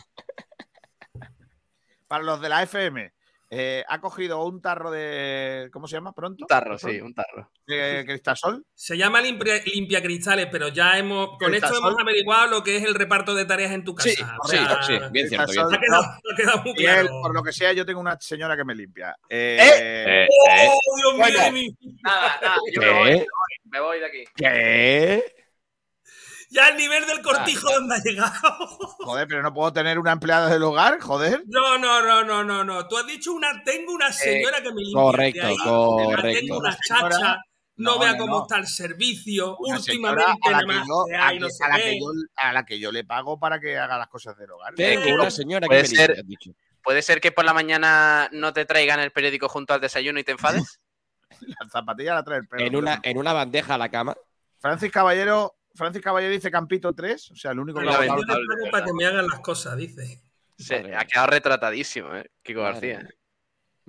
Para 2.06 2.22
los 2.22 2.40
de 2.40 2.48
la 2.48 2.62
FM, 2.62 3.12
eh, 3.56 3.84
ha 3.88 4.00
cogido 4.00 4.44
un 4.44 4.60
tarro 4.60 4.90
de. 4.90 5.68
¿Cómo 5.72 5.86
se 5.86 5.96
llama? 5.96 6.12
¿Pronto? 6.12 6.44
Un 6.44 6.48
tarro, 6.48 6.76
sí, 6.78 7.00
un 7.00 7.14
tarro. 7.14 7.50
De 7.66 8.04
Cristasol. 8.06 8.64
se 8.74 8.96
llama 8.96 9.20
limpia, 9.20 9.54
limpia 9.64 10.02
cristales, 10.02 10.48
pero 10.50 10.68
ya 10.68 10.98
hemos 10.98 11.38
con 11.38 11.48
¿El 11.54 11.62
esto 11.62 11.76
hemos 11.78 11.98
averiguado 11.98 12.48
lo 12.50 12.62
que 12.64 12.76
es 12.76 12.82
el 12.84 12.94
reparto 12.94 13.34
de 13.34 13.44
tareas 13.44 13.72
en 13.72 13.84
tu 13.84 13.94
casa. 13.94 14.10
Sí, 14.10 14.22
O 14.22 14.48
sí, 14.48 14.56
sea, 14.56 14.82
sí, 14.82 14.92
bien 15.12 15.28
cierto, 15.28 15.52
bien. 15.52 15.64
Ha 15.72 15.78
quedado, 15.80 16.02
ha 16.04 16.36
quedado 16.36 16.62
muy 16.62 16.72
Y 16.76 16.84
él, 16.86 16.92
claro. 17.06 17.20
por 17.22 17.34
lo 17.34 17.42
que 17.42 17.52
sea, 17.52 17.72
yo 17.72 17.86
tengo 17.86 18.00
una 18.00 18.18
señora 18.20 18.56
que 18.56 18.64
me 18.64 18.74
limpia. 18.74 19.16
Eh, 19.28 19.58
Eh, 19.60 20.24
eh, 20.24 20.68
¡Oh, 20.68 20.96
Dios 20.96 21.52
mío! 21.52 21.70
Bueno. 21.80 21.96
Nada, 22.02 22.38
nada, 22.42 22.56
yo 22.72 22.80
¿Qué? 22.80 22.86
me 22.86 22.92
voy, 22.92 23.10
me 23.10 23.16
voy, 23.18 23.24
me 23.70 23.80
voy 23.80 24.00
de 24.00 24.06
aquí. 24.06 24.24
¿Qué? 24.36 25.24
Ya 26.54 26.68
el 26.68 26.76
nivel 26.76 27.04
del 27.06 27.20
cortijo 27.20 27.68
donde 27.72 27.96
ha 27.96 27.98
llegado. 27.98 28.32
Joder, 29.00 29.26
pero 29.26 29.42
no 29.42 29.52
puedo 29.52 29.72
tener 29.72 29.98
una 29.98 30.12
empleada 30.12 30.48
del 30.48 30.62
hogar, 30.62 31.00
joder. 31.00 31.42
No, 31.46 31.78
no, 31.78 32.00
no, 32.02 32.22
no, 32.24 32.44
no, 32.44 32.62
no. 32.64 32.86
Tú 32.86 32.96
has 32.96 33.06
dicho 33.06 33.32
una, 33.32 33.62
tengo 33.64 33.92
una 33.92 34.12
señora 34.12 34.62
que 34.62 34.72
me 34.72 34.82
limpia. 34.82 35.02
correcto, 35.02 35.46
ahí, 35.46 35.56
correcto. 35.58 36.40
Tengo 36.40 36.58
una 36.58 36.76
chacha. 36.86 37.38
No, 37.76 37.94
no, 37.94 37.98
vea 37.98 38.12
no, 38.12 38.18
cómo 38.18 38.36
no. 38.38 38.42
está 38.42 38.58
el 38.58 38.68
servicio. 38.68 39.56
Una 39.58 39.78
Últimamente 39.78 40.32
a 40.42 40.50
la, 40.52 40.58
que 40.60 40.86
yo, 40.86 41.04
a 41.18 41.26
hay, 41.26 41.34
que- 41.38 41.40
no 41.40 41.50
se 41.50 41.64
a 41.64 41.68
la 41.68 41.76
que 41.76 41.98
yo, 41.98 42.06
a 42.36 42.52
la 42.52 42.64
que 42.64 42.78
yo 42.78 42.92
le 42.92 43.04
pago 43.04 43.40
para 43.40 43.58
que 43.58 43.76
haga 43.76 43.98
las 43.98 44.06
cosas 44.06 44.36
del 44.38 44.52
hogar. 44.52 44.74
Tengo 44.76 45.12
una 45.14 45.30
señora 45.32 45.62
que 45.64 45.68
puede 45.68 45.82
me 45.82 45.88
ser- 45.88 45.98
limpia, 46.10 46.20
has 46.22 46.26
dicho. 46.28 46.50
¿Puede 46.84 47.02
ser 47.02 47.20
que 47.20 47.32
por 47.32 47.44
la 47.44 47.52
mañana 47.54 48.28
no 48.30 48.52
te 48.52 48.64
traigan 48.64 49.00
el 49.00 49.10
periódico 49.10 49.48
junto 49.48 49.74
al 49.74 49.80
desayuno 49.80 50.20
y 50.20 50.24
te 50.24 50.32
enfades? 50.32 50.80
La 51.40 51.68
zapatilla 51.68 52.14
la 52.14 52.22
trae 52.22 52.38
el 52.38 52.46
perro. 52.46 52.62
En 52.64 52.76
una, 52.76 53.00
en 53.02 53.18
una 53.18 53.32
bandeja 53.32 53.74
a 53.74 53.78
la 53.78 53.88
cama. 53.88 54.14
Francis 54.60 54.92
Caballero, 54.92 55.56
Francis 55.74 56.02
Caballero 56.02 56.32
dice 56.32 56.50
Campito 56.50 56.92
3, 56.92 57.30
o 57.32 57.36
sea, 57.36 57.50
el 57.50 57.58
único 57.58 57.80
que 57.80 57.86
te 57.86 57.92
pago 58.06 58.22
para 58.70 58.84
que 58.84 58.92
me 58.92 59.06
hagan 59.06 59.26
las 59.26 59.40
cosas, 59.40 59.76
dice. 59.76 60.22
Se, 60.56 60.94
ha 60.94 61.04
quedado 61.04 61.26
retratadísimo, 61.28 62.14
¿eh? 62.14 62.30
Kiko 62.42 62.62
García. 62.62 63.08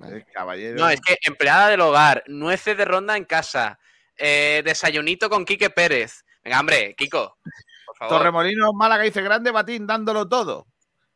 Eh, 0.04 0.24
Caballero. 0.32 0.76
No, 0.76 0.90
es 0.90 1.00
que 1.00 1.16
empleada 1.22 1.68
del 1.68 1.80
hogar, 1.80 2.24
nueces 2.26 2.76
de 2.76 2.84
ronda 2.84 3.16
en 3.16 3.24
casa, 3.24 3.78
eh, 4.16 4.62
desayunito 4.64 5.30
con 5.30 5.44
Quique 5.44 5.70
Pérez. 5.70 6.24
Venga, 6.42 6.60
hombre, 6.60 6.94
Kiko, 6.96 7.38
por 7.86 7.96
favor. 7.96 8.18
Torremolinos 8.18 8.74
Málaga 8.74 9.04
dice 9.04 9.22
grande 9.22 9.50
batín 9.52 9.86
dándolo 9.86 10.28
todo. 10.28 10.66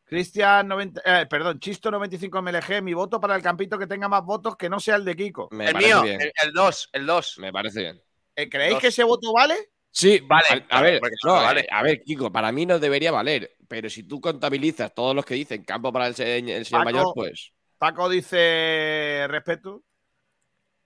Cristian 0.05 0.67
90, 0.67 1.01
eh, 1.05 1.25
perdón, 1.25 1.59
Chisto 1.59 1.89
95 1.89 2.41
MLG, 2.41 2.81
mi 2.81 2.93
voto 2.93 3.19
para 3.19 3.35
el 3.35 3.41
campito 3.41 3.77
que 3.77 3.87
tenga 3.87 4.09
más 4.09 4.23
votos 4.23 4.57
que 4.57 4.69
no 4.69 4.79
sea 4.79 4.95
el 4.95 5.05
de 5.05 5.15
Kiko. 5.15 5.47
Me 5.51 5.69
el 5.69 5.77
mío, 5.77 6.01
bien. 6.01 6.19
el 6.21 6.51
2, 6.51 6.89
el 6.91 7.05
2. 7.05 7.37
Me 7.39 7.53
parece 7.53 7.79
bien. 7.81 8.01
Eh, 8.35 8.49
¿Creéis 8.49 8.73
Dos. 8.73 8.81
que 8.81 8.87
ese 8.87 9.03
voto 9.05 9.31
vale? 9.31 9.55
Sí, 9.91 10.21
Vale, 10.25 10.65
A, 10.69 10.81
ver, 10.81 10.99
porque 10.99 11.15
no, 11.25 11.33
vale. 11.33 11.67
a 11.69 11.83
ver, 11.83 12.01
Kiko, 12.03 12.31
para 12.31 12.51
mí 12.51 12.65
no 12.65 12.79
debería 12.79 13.11
valer. 13.11 13.55
Pero 13.67 13.89
si 13.89 14.03
tú 14.03 14.19
contabilizas 14.21 14.93
todos 14.93 15.15
los 15.15 15.25
que 15.25 15.33
dicen 15.35 15.63
campo 15.63 15.91
para 15.91 16.07
el, 16.07 16.15
el 16.19 16.65
señor 16.65 16.83
Paco. 16.85 16.97
mayor, 16.97 17.11
pues. 17.13 17.51
Paco 17.77 18.09
dice 18.09 19.25
respeto. 19.27 19.83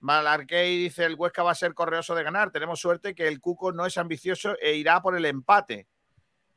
Malarkey 0.00 0.78
dice 0.78 1.04
el 1.04 1.14
Huesca 1.14 1.42
va 1.42 1.52
a 1.52 1.54
ser 1.54 1.74
correoso 1.74 2.14
de 2.14 2.22
ganar. 2.22 2.50
Tenemos 2.50 2.80
suerte 2.80 3.14
que 3.14 3.26
el 3.28 3.40
Cuco 3.40 3.72
no 3.72 3.86
es 3.86 3.96
ambicioso 3.96 4.56
e 4.60 4.74
irá 4.74 5.00
por 5.00 5.16
el 5.16 5.24
empate. 5.24 5.86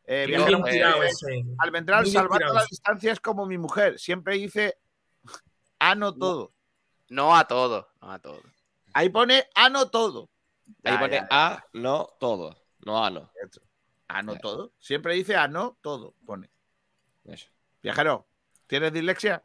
Eh, 0.06 0.26
Viajero 0.28 0.58
Bien 0.64 0.68
eh, 0.68 0.72
tirado 0.72 1.02
dice, 1.04 1.40
ese. 1.40 1.46
Almendral, 1.60 2.06
salvando 2.08 2.38
tirado 2.38 2.54
la 2.56 2.62
ese. 2.62 2.70
distancia 2.72 3.12
es 3.12 3.20
como 3.20 3.46
mi 3.46 3.58
mujer. 3.58 4.00
Siempre 4.00 4.36
dice 4.36 4.78
ano 5.80 6.14
todo. 6.16 6.52
No 7.10 7.36
a 7.36 7.48
todo, 7.48 7.90
no 8.02 8.12
a 8.12 8.20
todo. 8.20 8.42
Ahí 8.94 9.10
pone 9.10 9.48
ano 9.56 9.90
todo. 9.90 10.30
Ahí 10.84 10.94
Ya, 10.94 11.00
pone 11.00 11.16
ya. 11.16 11.28
A, 11.30 11.66
no, 11.74 12.08
todo. 12.20 12.56
No 12.86 13.04
A, 13.04 13.10
no. 13.10 13.32
Ano 14.08 14.34
Ya. 14.34 14.40
todo. 14.40 14.74
Siempre 14.80 15.14
dice 15.16 15.36
ano 15.36 15.78
todo. 15.82 16.16
Pone. 16.26 16.50
Eso. 17.26 17.48
Viajero, 17.84 18.28
¿tienes 18.68 18.92
dislexia? 18.94 19.44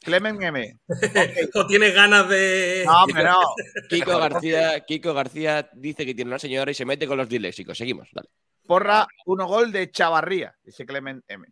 Clemen 0.00 0.40
M. 0.42 0.78
O 1.54 1.66
tienes 1.66 1.94
ganas 1.94 2.28
de. 2.28 2.84
No, 2.86 3.02
hombre, 3.04 3.24
no. 3.24 3.40
Kiko 3.88 4.18
García, 4.18 4.80
Kiko 4.80 5.14
García 5.14 5.68
dice 5.72 6.04
que 6.06 6.14
tiene 6.14 6.28
una 6.30 6.38
señora 6.38 6.70
y 6.70 6.74
se 6.74 6.84
mete 6.84 7.06
con 7.08 7.16
los 7.18 7.28
disléxicos. 7.28 7.76
Seguimos, 7.78 8.08
dale. 8.12 8.28
Porra, 8.66 9.06
uno 9.26 9.46
gol 9.46 9.72
de 9.72 9.90
Chavarría, 9.90 10.54
dice 10.62 10.84
Clemen 10.86 11.24
M. 11.28 11.46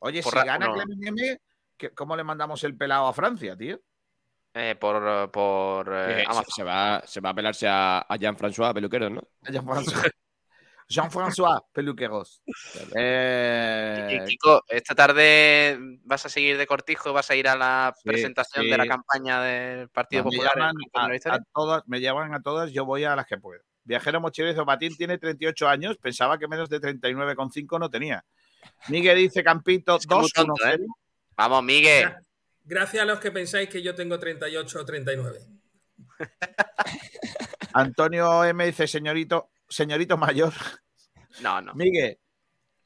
Oye, 0.00 0.22
Porra, 0.22 0.40
si 0.42 0.46
gana 0.46 0.66
uno. 0.70 0.74
Clemen 0.82 1.06
M, 1.08 1.40
¿qué- 1.76 1.90
¿cómo 1.90 2.16
le 2.16 2.24
mandamos 2.24 2.64
el 2.64 2.76
pelado 2.76 3.06
a 3.06 3.12
Francia, 3.12 3.56
tío? 3.56 3.80
Eh, 4.52 4.74
por 4.80 5.30
por 5.30 5.88
eh, 5.94 6.06
Que 6.06 6.14
se, 6.22 6.26
Amazon. 6.26 6.44
se 6.56 6.62
va, 6.64 7.02
se 7.06 7.20
va 7.20 7.30
a 7.30 7.34
pelarse 7.34 7.68
a, 7.68 7.98
a 8.00 8.16
Jean-François 8.16 8.74
Peluquero, 8.74 9.08
¿no? 9.08 9.22
Jean-François 9.42 10.10
Jean-François 10.88 11.62
Peluqueros. 11.72 12.42
Eh, 12.96 14.24
Kiko, 14.26 14.64
esta 14.68 14.94
tarde 14.96 15.78
vas 16.02 16.26
a 16.26 16.28
seguir 16.28 16.58
de 16.58 16.66
cortijo, 16.66 17.12
vas 17.12 17.30
a 17.30 17.36
ir 17.36 17.46
a 17.46 17.54
la 17.54 17.94
Sí, 17.96 18.08
presentación 18.08 18.64
sí. 18.64 18.70
de 18.72 18.76
la 18.76 18.86
campaña 18.88 19.40
del 19.40 19.88
Partido 19.88 20.24
me, 20.24 20.30
Popular. 20.30 20.52
en 20.56 20.62
llaman 20.64 21.14
a, 21.26 21.38
todas, 21.54 21.82
me 21.86 22.00
llaman 22.00 22.34
a 22.34 22.42
todas, 22.42 22.72
yo 22.72 22.84
voy 22.84 23.04
a 23.04 23.14
las 23.14 23.26
que 23.26 23.38
puedo. 23.38 23.62
Viajero 23.84 24.20
Mochilero 24.20 24.58
de 24.58 24.66
Patín 24.66 24.96
tiene 24.96 25.16
38 25.16 25.68
años, 25.68 25.96
pensaba 25.98 26.38
que 26.38 26.48
menos 26.48 26.68
de 26.68 26.80
39,5 26.80 27.78
no 27.78 27.88
tenía. 27.88 28.24
Miguel 28.88 29.16
dice 29.18 29.44
Campito 29.44 29.96
Es 29.96 30.06
que 30.08 30.14
muy 30.14 30.22
2 30.22 30.32
tonto, 30.32 30.66
¿eh? 30.66 30.78
Vamos, 31.36 31.62
Miguel. 31.62 32.12
Gracias 32.64 33.02
a 33.02 33.06
los 33.06 33.20
que 33.20 33.30
pensáis 33.30 33.68
que 33.68 33.82
yo 33.82 33.94
tengo 33.94 34.18
38 34.18 34.80
o 34.80 34.84
39. 34.84 35.40
Antonio 37.72 38.44
M 38.44 38.66
dice 38.66 38.86
señorito, 38.86 39.50
señorito 39.68 40.16
mayor. 40.16 40.52
No, 41.40 41.60
no. 41.60 41.74
Miguel, 41.74 42.18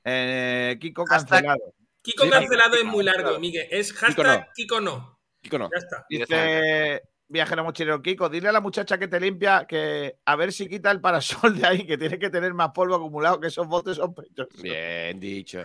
eh, 0.04 0.76
Kiko 0.80 1.04
cancelado. 1.04 1.74
Kiko 2.02 2.24
Sí, 2.24 2.30
cancelado 2.30 2.74
es 2.74 2.82
Kiko 2.82 2.92
muy 2.92 3.04
largo. 3.04 3.38
Miguel. 3.38 3.66
Es 3.70 3.92
Kiko 3.92 4.06
hashtag 4.06 4.40
no. 4.40 4.46
Kiko 4.54 4.80
no. 4.80 5.20
Kiko 5.40 5.58
no. 5.58 5.70
Ya 5.72 5.78
está. 5.78 6.06
Dice 6.08 7.02
Viajero 7.26 7.64
Mochilero 7.64 8.02
Kiko, 8.02 8.28
dile 8.28 8.48
a 8.48 8.52
la 8.52 8.60
muchacha 8.60 8.98
que 8.98 9.08
te 9.08 9.18
limpia 9.18 9.66
que 9.66 10.18
a 10.24 10.36
ver 10.36 10.52
si 10.52 10.68
quita 10.68 10.90
el 10.90 11.00
parasol 11.00 11.58
de 11.58 11.66
ahí, 11.66 11.86
que 11.86 11.96
tiene 11.96 12.18
que 12.18 12.30
tener 12.30 12.52
más 12.52 12.70
polvo 12.72 12.94
acumulado 12.94 13.40
que 13.40 13.48
esos 13.48 13.66
botes 13.66 13.96
sospechosos. 13.96 14.62
Bien 14.62 15.18
dicho. 15.18 15.64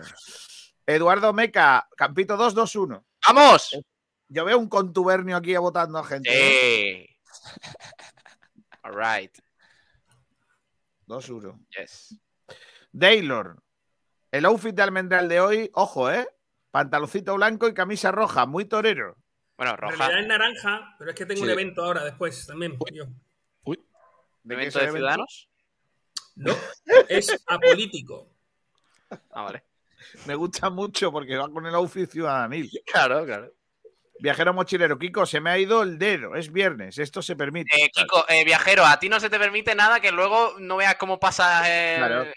Eduardo 0.86 1.32
Meca, 1.32 1.86
Campito 1.96 2.36
221. 2.36 3.04
¡Vamos! 3.28 3.78
Yo 4.32 4.44
veo 4.44 4.58
un 4.58 4.68
contubernio 4.68 5.36
aquí 5.36 5.56
votando 5.56 5.98
a 5.98 6.04
gente. 6.04 6.30
¿eh? 6.32 7.06
Sí. 7.32 7.50
All 8.82 8.94
right. 8.94 9.36
2-1. 11.08 11.66
Yes. 11.76 12.16
Daylor. 12.92 13.60
El 14.30 14.44
outfit 14.44 14.72
de 14.74 14.82
almendral 14.82 15.28
de 15.28 15.40
hoy, 15.40 15.70
ojo, 15.74 16.10
¿eh? 16.10 16.28
Pantaloncito 16.70 17.34
blanco 17.34 17.66
y 17.66 17.74
camisa 17.74 18.12
roja, 18.12 18.46
muy 18.46 18.64
torero. 18.66 19.16
Bueno, 19.56 19.72
En 19.72 19.78
roja. 19.78 19.96
realidad 19.96 20.20
es 20.20 20.28
naranja, 20.28 20.94
pero 20.98 21.10
es 21.10 21.16
que 21.16 21.26
tengo 21.26 21.42
un 21.42 21.50
evento 21.50 21.82
ahora 21.84 22.04
después 22.04 22.46
también. 22.46 22.78
yo. 22.92 23.04
¿De 24.42 24.56
qué 24.56 24.62
¿Evento 24.62 24.78
de? 24.78 24.90
Ciudadanos? 24.92 25.50
No, 26.36 26.54
es 27.08 27.44
apolítico. 27.46 28.30
Ah, 29.32 29.42
vale. 29.42 29.64
Me 30.26 30.34
gusta 30.36 30.70
mucho 30.70 31.10
porque 31.12 31.36
va 31.36 31.50
con 31.50 31.66
el 31.66 31.74
outfit 31.74 32.08
ciudadanil. 32.08 32.70
Claro, 32.86 33.26
claro. 33.26 33.52
Viajero 34.20 34.52
mochilero, 34.54 34.98
Kiko, 34.98 35.24
se 35.26 35.40
me 35.40 35.50
ha 35.50 35.58
ido 35.58 35.82
el 35.82 35.98
dedo. 35.98 36.34
Es 36.34 36.52
viernes, 36.52 36.98
esto 36.98 37.22
se 37.22 37.36
permite. 37.36 37.70
Eh, 37.76 37.90
Kiko, 37.92 38.24
eh, 38.28 38.44
viajero, 38.44 38.84
a 38.84 38.98
ti 38.98 39.08
no 39.08 39.18
se 39.20 39.30
te 39.30 39.38
permite 39.38 39.74
nada 39.74 40.00
que 40.00 40.12
luego 40.12 40.54
no 40.58 40.76
veas 40.76 40.96
cómo 40.96 41.18
pasa 41.18 41.68
el, 41.68 41.98
Claro. 41.98 42.22
el 42.22 42.32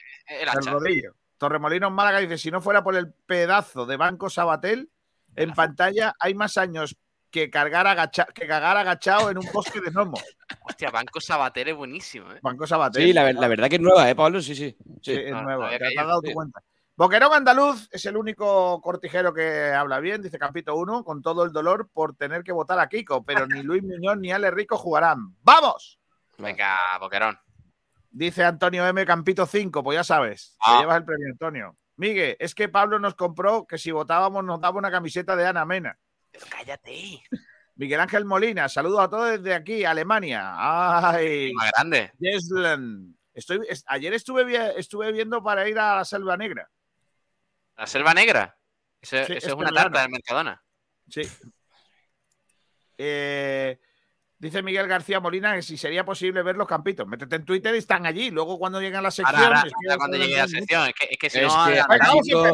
el 0.50 0.66
rodillo. 0.66 1.14
Torremolinos 1.38 1.92
Málaga 1.92 2.20
dice: 2.20 2.38
si 2.38 2.50
no 2.52 2.62
fuera 2.62 2.84
por 2.84 2.96
el 2.96 3.12
pedazo 3.12 3.86
de 3.86 3.98
Banco 3.98 4.30
Sabatel, 4.30 4.90
en 5.36 5.52
pantalla 5.54 6.14
hay 6.20 6.34
más 6.36 6.58
años 6.58 6.96
que 7.30 7.50
cargar 7.50 7.88
agacha- 7.88 8.28
que 8.34 8.46
cagar 8.48 8.78
agachado 8.78 9.32
en 9.32 9.40
un 9.40 9.48
bosque 9.52 9.82
de 9.82 9.90
gnomos. 9.90 10.24
Hostia, 10.62 10.92
Banco 10.92 11.20
Sabater 11.20 11.68
es 11.68 11.76
buenísimo, 11.76 12.32
¿eh? 12.32 12.40
Banco 12.44 12.66
Sabatel. 12.68 13.04
Sí, 13.04 13.12
la, 13.12 13.24
ver- 13.24 13.36
la 13.36 13.48
verdad 13.48 13.68
que 13.70 13.76
es 13.78 13.82
nueva, 13.82 14.08
¿eh, 14.10 14.16
Pablo? 14.16 14.40
Sí, 14.42 14.56
sí. 14.56 14.78
Sí, 15.02 15.16
sí. 15.16 15.22
es 15.26 15.32
nuevo. 15.32 15.64
había 15.64 15.80
Te 15.80 15.88
has 16.00 16.08
dado 16.08 16.22
tu 16.22 16.32
cuenta. 16.32 16.62
Boquerón 16.96 17.34
Andaluz 17.34 17.89
es 17.91 18.06
el 18.06 18.16
único 18.18 18.80
cortijero 18.82 19.34
que 19.34 19.72
habla 19.74 20.00
bien, 20.00 20.22
dice 20.22 20.38
Campito 20.38 20.76
1, 20.76 21.04
con 21.04 21.24
todo 21.24 21.44
el 21.44 21.52
dolor 21.52 21.89
por 21.91 22.16
tener 22.16 22.44
que 22.44 22.52
votar 22.52 22.80
a 22.80 22.88
Kiko, 22.88 23.24
pero 23.26 23.48
ni 23.48 23.64
Luis 23.64 23.82
Muñoz 23.82 24.18
ni 24.18 24.32
Ale 24.32 24.52
Rico 24.52 24.78
jugarán. 24.78 25.36
¡Vamos! 25.41 26.00
Venga, 26.38 26.78
Boquerón. 27.00 27.39
Dice 28.12 28.44
Antonio 28.44 28.86
M. 28.86 29.04
Campito 29.08 29.48
5, 29.48 29.84
pues 29.84 29.96
ya 29.96 30.04
sabes, 30.04 30.56
Ah. 30.60 30.74
te 30.76 30.80
llevas 30.82 30.98
el 30.98 31.06
premio, 31.06 31.28
Antonio. 31.32 31.76
Miguel, 31.96 32.36
es 32.39 32.54
que 32.54 32.70
Pablo 32.70 33.00
nos 33.00 33.16
compró 33.16 33.66
que 33.66 33.80
si 33.80 33.91
votábamos 33.91 34.44
nos 34.44 34.62
daba 34.62 34.78
una 34.78 34.91
camiseta 34.91 35.36
de 35.36 35.48
Ana 35.48 35.66
Mena. 35.66 35.98
Pero 36.32 36.46
cállate. 36.50 37.24
Miguel 37.76 38.00
Ángel 38.02 38.26
Molina, 38.26 38.70
saludos 38.70 39.00
a 39.00 39.10
todos 39.10 39.32
desde 39.32 39.56
aquí, 39.56 39.84
Alemania. 39.84 40.54
Ay, 40.56 41.52
Más 41.54 41.72
grande. 41.72 42.12
Jesland. 42.20 43.16
Estoy, 43.34 43.62
es- 43.68 43.84
ayer 43.88 44.14
estuve, 44.14 44.80
estuve 44.80 45.12
viendo 45.12 45.41
para 45.41 45.68
ir 45.68 45.80
a 45.80 45.96
la 45.96 46.06
Selva 46.06 46.38
Negra. 46.38 46.70
La 47.78 47.88
selva 47.88 48.13
negra. 48.13 48.57
Eso, 49.01 49.17
Sí, 49.26 49.34
eso 49.34 49.47
es 49.47 49.53
una 49.53 49.71
tarta 49.71 50.01
del 50.01 50.09
Mercadona. 50.11 50.61
Sí. 51.09 51.21
Eh, 52.97 53.80
dice 54.38 54.61
Miguel 54.61 54.88
García 54.88 55.19
Molina 55.19 55.55
que 55.55 55.61
si 55.61 55.78
sería 55.78 56.05
posible 56.05 56.43
ver 56.43 56.55
los 56.55 56.67
campitos. 56.67 57.07
Métete 57.07 57.36
en 57.38 57.45
Twitter 57.45 57.74
y 57.76 57.80
están 57.80 58.05
allí. 58.05 58.30
Luego 58.32 58.57
cuando 58.57 58.80
lleguen 58.80 58.97
a 58.97 59.01
la 59.01 59.11
sección. 59.11 59.36
Ahora, 59.43 59.59
ahora, 59.59 59.71
ahora 59.86 59.97
cuando 59.97 60.17
llegue 60.17 60.38
la 60.38 60.47
sección. 60.47 60.88
Es 60.88 60.93
que, 60.93 61.07
es 61.11 61.17
que 61.17 61.30
si 61.30 61.39
Es 61.39 61.47
no. 61.47 61.65
que- 61.65 61.82
vamos 61.82 61.99
a 61.99 62.05
empezar. 62.17 62.53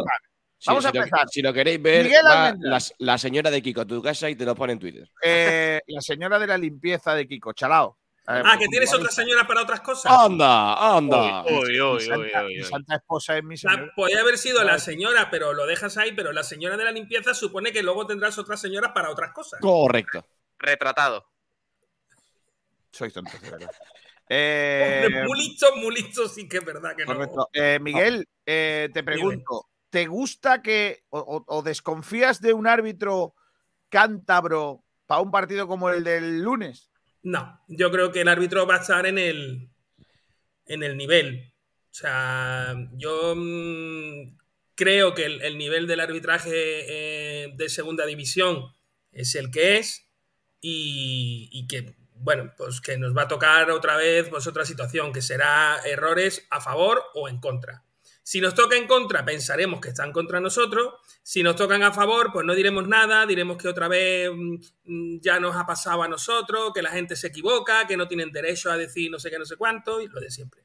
Si- 0.62 0.68
Vamos 0.68 0.86
a 0.86 0.90
si 0.92 0.98
lo- 0.98 1.04
empezar. 1.06 1.28
si 1.30 1.42
lo 1.42 1.54
queréis 1.54 1.82
ver, 1.82 2.08
va 2.26 2.54
la, 2.60 2.80
la 2.98 3.18
señora 3.18 3.50
de 3.50 3.62
Kiko 3.62 3.80
a 3.82 3.86
tu 3.86 4.02
casa 4.02 4.30
y 4.30 4.36
te 4.36 4.44
lo 4.44 4.56
pone 4.56 4.74
en 4.74 4.80
Twitter. 4.80 5.10
Eh, 5.24 5.80
la 5.88 6.02
señora 6.02 6.38
de 6.38 6.48
la 6.48 6.58
limpieza 6.58 7.16
de 7.16 7.26
Kiko, 7.28 7.54
chalao. 7.54 7.98
Ah, 8.32 8.58
que 8.60 8.68
tienes 8.68 8.94
otra 8.94 9.10
señora 9.10 9.48
para 9.48 9.64
otras 9.64 9.82
cosas. 9.82 10.12
¡Anda! 10.12 10.96
¡Anda! 10.96 11.44
Uy, 11.46 11.52
uy, 11.52 11.72
mi 11.72 11.80
uy, 11.82 12.00
santa, 12.02 12.46
uy, 12.46 12.54
mi 12.54 12.62
uy. 12.62 12.64
santa 12.64 12.96
esposa 12.96 13.38
es 13.38 13.44
mi 13.44 13.58
señora. 13.58 13.92
podría 13.96 14.22
haber 14.22 14.38
sido 14.38 14.64
la 14.64 14.78
señora, 14.78 15.32
pero 15.32 15.54
lo 15.54 15.66
dejas 15.66 15.98
ahí, 15.98 16.12
pero 16.12 16.32
la 16.32 16.44
señora 16.44 16.78
de 16.78 16.86
la 16.86 16.92
limpieza 16.92 17.34
supone 17.34 17.72
que 17.72 17.82
luego 17.82 18.06
tendrás 18.06 18.38
otras 18.38 18.62
señoras 18.62 18.92
para 18.94 19.10
otras 19.10 19.32
cosas. 19.34 19.60
Correcto. 19.60 20.28
Retratado. 20.60 21.26
Sois 22.92 23.12
tontos, 23.12 23.34
de 23.42 23.50
verdad. 23.50 23.72
Eh, 24.30 25.02
Hombre, 25.08 25.24
muy 25.26 25.40
listo, 25.40 25.76
muy 25.78 25.96
listo, 25.96 26.30
sí 26.30 26.48
que 26.48 26.58
es 26.58 26.66
verdad 26.66 26.96
que 26.96 27.06
no. 27.06 27.16
correcto. 27.16 27.50
Eh, 27.52 27.80
Miguel, 27.82 28.28
eh, 28.46 28.90
te 28.94 29.04
pregunto, 29.04 29.70
¿te 29.90 30.06
gusta 30.06 30.62
que 30.62 31.04
o 31.10 31.64
desconfías 31.64 32.42
de 32.42 32.54
un 32.54 32.68
árbitro 32.68 33.34
cántabro 33.90 34.84
para 35.08 35.22
un 35.22 35.32
partido 35.32 35.68
como 35.68 35.90
el 35.90 36.04
del 36.04 36.44
lunes? 36.44 36.89
No, 37.24 37.62
yo 37.68 37.92
creo 37.92 38.12
que 38.12 38.22
el 38.22 38.28
árbitro 38.28 38.66
va 38.66 38.76
a 38.76 38.82
estar 38.82 39.06
en 39.06 39.18
el, 39.18 39.70
en 40.66 40.84
el 40.84 40.96
nivel. 40.98 41.54
O 41.92 41.94
sea, 41.94 42.76
yo 42.94 43.36
mm, 43.36 44.38
creo 44.76 45.14
que 45.14 45.26
el, 45.26 45.42
el 45.42 45.58
nivel 45.58 45.88
del 45.88 46.00
arbitraje 46.00 46.52
eh, 46.54 47.54
de 47.56 47.70
segunda 47.70 48.06
división 48.06 48.74
es 49.12 49.36
el 49.36 49.52
que 49.52 49.78
es 49.78 50.10
y, 50.62 51.50
y 51.52 51.68
que, 51.68 51.96
bueno, 52.16 52.54
pues 52.58 52.80
que 52.80 52.98
nos 52.98 53.16
va 53.16 53.24
a 53.24 53.28
tocar 53.28 53.72
otra 53.72 53.98
vez 53.98 54.30
pues 54.30 54.48
otra 54.48 54.66
situación, 54.66 55.12
que 55.12 55.22
será 55.22 55.80
errores 55.86 56.48
a 56.50 56.62
favor 56.62 57.04
o 57.14 57.28
en 57.28 57.40
contra. 57.40 57.84
Si 58.30 58.40
nos 58.40 58.54
toca 58.54 58.78
en 58.78 58.86
contra, 58.86 59.26
pensaremos 59.26 59.82
que 59.82 59.90
están 59.90 60.12
contra 60.12 60.40
nosotros. 60.40 60.94
Si 61.24 61.42
nos 61.42 61.56
tocan 61.56 61.82
a 61.82 61.92
favor, 61.92 62.32
pues 62.32 62.46
no 62.46 62.54
diremos 62.54 62.88
nada, 62.88 63.26
diremos 63.26 63.58
que 63.58 63.68
otra 63.68 63.88
vez 63.88 64.30
mm, 64.32 64.58
mm, 64.84 65.20
ya 65.20 65.40
nos 65.40 65.56
ha 65.56 65.66
pasado 65.66 66.04
a 66.04 66.08
nosotros, 66.08 66.72
que 66.72 66.84
la 66.84 66.92
gente 66.92 67.16
se 67.16 67.26
equivoca, 67.26 67.88
que 67.88 67.98
no 67.98 68.08
tienen 68.08 68.32
derecho 68.32 68.70
a 68.70 68.78
decir 68.78 69.10
no 69.10 69.18
sé 69.18 69.32
qué, 69.32 69.40
no 69.40 69.46
sé 69.46 69.56
cuánto, 69.58 70.00
y 70.00 70.08
lo 70.10 70.20
de 70.20 70.30
siempre. 70.30 70.64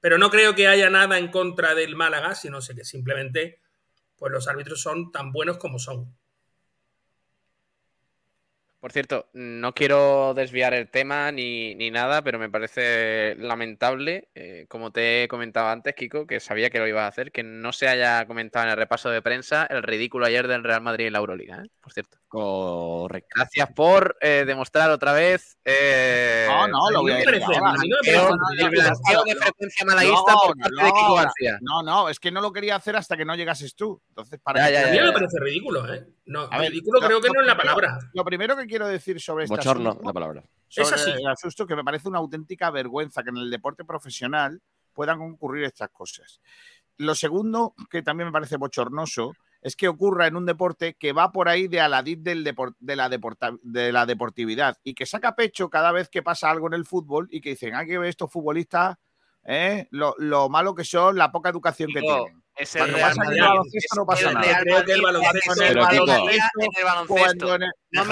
Pero 0.00 0.18
no 0.18 0.28
creo 0.28 0.56
que 0.56 0.66
haya 0.66 0.90
nada 0.90 1.18
en 1.18 1.28
contra 1.30 1.76
del 1.76 1.94
Málaga, 1.94 2.34
sino 2.34 2.58
que 2.58 2.84
simplemente 2.84 3.60
pues 4.16 4.32
los 4.32 4.48
árbitros 4.48 4.80
son 4.80 5.12
tan 5.12 5.30
buenos 5.30 5.58
como 5.58 5.78
son. 5.78 6.12
Por 8.82 8.90
cierto, 8.90 9.28
no 9.32 9.74
quiero 9.74 10.34
desviar 10.34 10.74
el 10.74 10.90
tema 10.90 11.30
ni, 11.30 11.76
ni 11.76 11.92
nada, 11.92 12.20
pero 12.22 12.40
me 12.40 12.50
parece 12.50 13.36
lamentable, 13.36 14.28
eh, 14.34 14.66
como 14.68 14.90
te 14.90 15.22
he 15.22 15.28
comentado 15.28 15.68
antes, 15.68 15.94
Kiko, 15.94 16.26
que 16.26 16.40
sabía 16.40 16.68
que 16.68 16.80
lo 16.80 16.88
ibas 16.88 17.04
a 17.04 17.06
hacer, 17.06 17.30
que 17.30 17.44
no 17.44 17.72
se 17.72 17.86
haya 17.86 18.26
comentado 18.26 18.64
en 18.64 18.72
el 18.72 18.76
repaso 18.76 19.08
de 19.10 19.22
prensa 19.22 19.66
el 19.66 19.84
ridículo 19.84 20.26
ayer 20.26 20.48
del 20.48 20.64
Real 20.64 20.82
Madrid 20.82 21.06
en 21.06 21.12
la 21.12 21.20
Euroliga, 21.20 21.62
¿eh? 21.64 21.68
por 21.80 21.92
cierto. 21.92 22.21
Correcto. 22.32 23.28
Gracias 23.36 23.68
por 23.74 24.16
eh, 24.22 24.44
demostrar 24.46 24.90
otra 24.90 25.12
vez. 25.12 25.58
eh, 25.66 26.46
No, 26.48 26.66
no, 26.66 26.90
lo 26.90 27.02
voy 27.02 27.12
a 27.12 27.16
decir 27.16 27.30
de 27.30 27.40
frecuencia 27.40 27.60
malaguista 29.86 30.32
No, 30.32 30.38
por 30.40 30.56
parte 30.56 30.74
no, 30.76 30.84
de 30.86 30.92
Kiko. 30.92 31.14
García. 31.14 31.58
No, 31.60 31.82
no, 31.82 32.08
es 32.08 32.18
que 32.18 32.30
no 32.30 32.40
lo 32.40 32.50
quería 32.52 32.76
hacer 32.76 32.96
hasta 32.96 33.16
que 33.16 33.24
no 33.26 33.34
llegases 33.36 33.74
tú. 33.74 34.00
Entonces, 34.08 34.40
para 34.42 34.60
Ya, 34.60 34.66
que 34.68 34.72
ya, 34.72 34.88
A 34.88 34.90
mí 35.02 35.06
me 35.08 35.12
parece 35.12 35.38
ridículo, 35.40 35.92
¿eh? 35.92 36.06
No, 36.24 36.48
A 36.50 36.58
ver, 36.58 36.70
ridículo 36.70 37.00
lo- 37.00 37.06
creo 37.06 37.20
que 37.20 37.28
no 37.28 37.40
es 37.42 37.46
la 37.46 37.56
palabra. 37.56 37.98
Lo 38.14 38.24
primero 38.24 38.56
que 38.56 38.66
quiero 38.66 38.86
decir 38.88 39.20
sobre 39.20 39.44
este 39.44 39.54
Bochorno, 39.56 39.90
asunto- 39.90 40.06
la 40.08 40.12
palabra. 40.14 40.42
sobre 40.68 40.86
Es 40.88 40.92
así. 40.94 41.10
el 41.10 41.26
asunto 41.26 41.66
que 41.66 41.76
me 41.76 41.84
parece 41.84 42.08
una 42.08 42.18
auténtica 42.18 42.70
vergüenza 42.70 43.22
que 43.22 43.28
en 43.30 43.36
el 43.36 43.50
deporte 43.50 43.84
profesional 43.84 44.60
puedan 44.94 45.20
ocurrir 45.20 45.64
estas 45.64 45.90
cosas. 45.90 46.40
Lo 46.96 47.14
segundo, 47.14 47.74
que 47.90 48.02
también 48.02 48.28
me 48.28 48.32
parece 48.32 48.56
bochornoso, 48.56 49.34
es 49.62 49.76
que 49.76 49.88
ocurra 49.88 50.26
en 50.26 50.36
un 50.36 50.44
deporte 50.44 50.94
que 50.94 51.12
va 51.12 51.32
por 51.32 51.48
ahí 51.48 51.68
de 51.68 51.80
aladid 51.80 52.18
del 52.18 52.44
depor- 52.44 52.74
de, 52.80 52.96
la 52.96 53.08
deporta- 53.08 53.56
de 53.62 53.92
la 53.92 54.04
deportividad 54.06 54.76
y 54.82 54.94
que 54.94 55.06
saca 55.06 55.34
pecho 55.36 55.70
cada 55.70 55.92
vez 55.92 56.08
que 56.08 56.22
pasa 56.22 56.50
algo 56.50 56.66
en 56.66 56.74
el 56.74 56.84
fútbol 56.84 57.28
y 57.30 57.40
que 57.40 57.50
dicen, 57.50 57.74
hay 57.74 57.86
que 57.86 57.98
ver 57.98 58.08
estos 58.08 58.30
futbolistas, 58.30 58.96
¿eh? 59.44 59.86
lo, 59.90 60.14
lo 60.18 60.48
malo 60.48 60.74
que 60.74 60.84
son, 60.84 61.16
la 61.16 61.30
poca 61.32 61.48
educación 61.48 61.90
que 61.94 62.00
tienen. 62.24 62.41
Es 62.62 62.74
el 62.76 62.80
Cuando 62.80 62.96
Real 62.96 63.08
pasa 63.10 63.22
en 63.22 63.22
el 63.22 63.26
Madrid. 63.28 63.48
baloncesto 63.48 63.96
no 63.96 64.06
pasa 64.06 64.32
nada. 64.32 64.58
Creo 64.62 64.84
que 64.84 64.92
el 64.92 65.02
baloncesto- 65.02 65.62
el 65.62 65.74
baloncesto, 65.76 67.58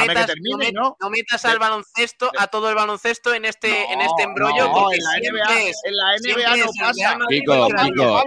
metas, 0.07 0.27
que 0.27 0.33
termine, 0.33 0.51
no 0.51 0.59
met- 0.59 0.73
¿no? 0.73 0.97
no 1.01 1.11
metas 1.11 1.43
De- 1.43 1.49
al 1.49 1.59
baloncesto, 1.59 2.31
a 2.39 2.47
todo 2.49 2.69
el 2.69 2.75
baloncesto 2.75 3.33
en 3.35 3.45
este, 3.45 3.93
en 3.93 4.01
este 4.01 4.23
embrollo, 4.23 4.67
no, 4.69 4.73
porque 4.73 4.97
en 4.97 5.05
la 5.05 5.17
NBA, 5.19 5.61
es- 5.63 5.81
en 5.85 5.97
la 5.97 6.19
siempre 6.19 6.45
NBA 6.45 6.57
no 6.57 6.67
pasa. 6.79 7.19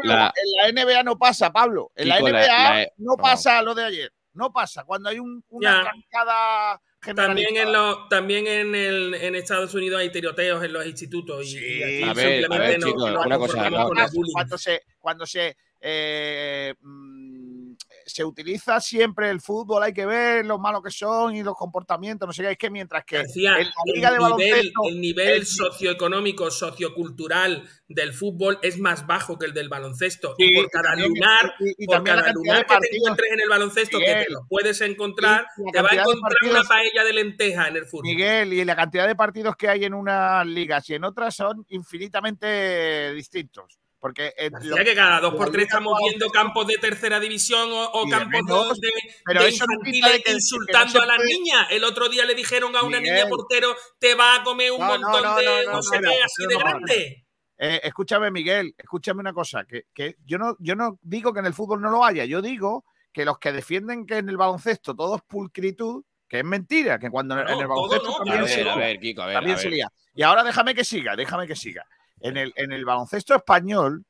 La- 0.04 0.34
En 0.36 0.52
la 0.58 0.68
NBA 0.84 1.04
no 1.04 1.18
pasa, 1.18 1.52
Pablo. 1.52 1.92
En 1.96 2.08
la 2.10 2.16
Kiko, 2.18 2.30
la- 2.30 2.40
NBA 2.46 2.48
la- 2.80 2.88
no 2.98 3.12
no. 3.16 3.18
pasa 3.18 3.62
lo 3.62 3.76
de 3.76 3.84
ayer. 3.86 4.12
No 4.34 4.52
pasa. 4.52 4.84
Cuando 4.84 5.10
hay 5.10 5.20
un, 5.20 5.44
una 5.50 5.72
Ya. 5.72 5.80
arrancada 5.82 6.82
También 7.16 7.58
en, 7.58 7.72
los, 7.74 8.08
también 8.10 8.48
en, 8.48 8.74
el, 8.76 9.14
en 9.16 9.36
Estados 9.36 9.74
Unidos 9.76 10.00
hay 10.00 10.10
tiroteos 10.12 10.64
en 10.64 10.72
los 10.74 10.86
institutos. 10.88 11.46
Y, 11.46 11.50
Sí. 11.52 11.60
y 11.60 11.84
aquí 11.84 12.04
A 12.04 12.14
ver, 12.14 12.28
a 12.28 12.32
simplemente 12.40 12.68
ver, 12.70 12.80
no- 12.80 12.88
chicos, 12.88 13.26
una 13.26 13.38
cosa, 13.38 13.70
se 14.58 14.82
cuando 15.00 15.26
se 15.26 15.58
eh, 15.86 16.74
mm, 16.80 17.74
se 18.06 18.24
utiliza 18.24 18.80
siempre 18.80 19.30
el 19.30 19.42
fútbol, 19.42 19.82
hay 19.84 19.94
que 19.94 20.06
ver 20.06 20.46
lo 20.46 20.60
malos 20.60 20.82
que 20.84 20.92
son 20.92 21.36
y 21.36 21.44
los 21.44 21.56
comportamientos, 21.56 22.26
no 22.28 22.34
sé 22.34 22.44
qué, 22.44 22.52
es 22.52 22.58
que 22.58 22.70
mientras 22.70 23.04
que 23.06 23.18
García, 23.18 23.58
en 23.60 23.66
la 23.68 23.72
liga 23.94 24.10
de 24.12 24.16
el 24.18 24.22
nivel, 24.22 24.32
baloncesto 24.32 24.82
el 24.90 25.02
nivel 25.02 25.28
el- 25.30 25.46
socioeconómico, 25.46 26.52
sociocultural 26.52 27.68
del 27.88 28.14
fútbol 28.14 28.60
es 28.62 28.78
más 28.80 29.06
bajo 29.08 29.38
que 29.38 29.46
el 29.48 29.54
del 29.54 29.70
baloncesto. 29.70 30.36
Sí, 30.38 30.46
y 30.52 30.56
por 30.56 30.70
cada 30.70 30.90
también- 30.92 31.10
lunar, 31.10 31.54
y- 31.60 31.84
y 31.84 31.86
por 31.86 32.04
cada 32.04 32.32
lunar 32.34 32.66
que 32.66 32.78
te 32.78 32.96
encuentres 32.98 33.32
en 33.32 33.40
el 33.42 33.50
baloncesto, 33.50 34.00
que 34.00 34.06
te 34.26 34.30
lo 34.32 34.40
puedes 34.50 34.82
encontrar, 34.82 35.46
te 35.72 35.82
va 35.82 35.90
a 35.90 35.94
encontrar 35.96 36.22
partidos- 36.22 36.60
una 36.60 36.64
paella 36.68 37.04
de 37.04 37.14
lenteja 37.14 37.68
en 37.68 37.78
el 37.78 37.86
fútbol. 37.86 38.04
Miguel, 38.06 38.54
y 38.54 38.66
la 38.66 38.76
cantidad 38.76 39.08
de 39.08 39.16
partidos 39.16 39.56
que 39.56 39.70
hay 39.70 39.86
en 39.86 39.94
unas 39.94 40.46
ligas 40.46 40.90
y 40.90 40.96
en 40.96 41.04
otras 41.04 41.36
son 41.36 41.66
infinitamente 41.70 43.14
distintos. 43.14 43.80
Porque 44.04 44.34
lo- 44.64 44.76
que 44.76 44.94
cada 44.96 45.22
dos 45.22 45.34
por 45.36 45.50
tres 45.50 45.64
estamos 45.64 45.98
viendo 45.98 46.30
campos 46.30 46.68
de 46.68 46.76
tercera 46.76 47.22
división 47.22 47.70
o, 47.72 48.04
campos 48.10 48.28
menos, 48.44 48.78
de, 48.82 48.92
pero 49.24 49.44
de 49.44 49.48
eso 49.48 49.64
infantiles 49.64 50.12
de 50.12 50.18
que- 50.18 50.24
que 50.24 50.32
no 50.32 50.36
insultando 50.36 51.02
a 51.02 51.06
las 51.06 51.20
niñas. 51.24 51.68
El 51.70 51.86
otro 51.86 52.10
día 52.10 52.26
le 52.26 52.36
dijeron 52.36 52.76
a 52.76 52.82
una 52.84 53.00
Miguel. 53.00 53.14
niña 53.16 53.28
portero, 53.30 53.74
te 54.00 54.14
va 54.14 54.36
a 54.36 54.44
comer 54.44 54.74
un 54.74 54.80
No, 54.82 54.88
montón 54.88 55.24
no, 55.24 55.36
de 55.38 55.66
no, 55.68 55.82
sé 55.82 56.02
qué, 56.02 56.22
así 56.22 56.46
de 56.50 56.56
grande. 56.58 57.26
Eh, 57.58 57.80
escúchame, 57.82 58.30
Miguel, 58.30 58.76
escúchame 58.78 59.22
una 59.22 59.32
cosa, 59.32 59.64
que, 59.64 59.84
que 59.94 60.18
yo, 60.26 60.38
no, 60.38 60.58
yo 60.60 60.76
no 60.76 61.00
digo 61.02 61.32
que 61.32 61.40
en 61.40 61.46
el 61.46 61.54
fútbol 61.54 61.80
no 61.80 61.90
lo 61.90 62.04
haya, 62.04 62.26
yo 62.26 62.42
digo 62.42 62.84
que 63.14 63.24
los 63.24 63.40
que 63.40 63.54
defienden 63.54 64.06
que 64.06 64.18
en 64.18 64.28
el 64.28 64.36
baloncesto 64.36 64.94
todo 64.94 65.16
es 65.16 65.22
pulcritud, 65.22 66.04
que 66.28 66.40
es 66.40 66.44
mentira, 66.44 67.00
que 67.00 67.10
cuando 67.10 67.40
en 67.40 67.48
el 67.48 67.68
baloncesto 67.68 68.18
también, 68.18 68.48
se, 69.58 69.70
lía. 69.70 69.88
Y 70.14 70.24
ahora 70.24 70.44
déjame 70.44 70.76
que 70.76 70.84
siga, 70.84 71.16
déjame 71.16 71.48
que 71.48 71.56
siga. 71.56 71.86
En 72.24 72.38
el, 72.38 72.54
en 72.56 72.72
el 72.72 72.86
baloncesto 72.86 73.36
español, 73.36 74.06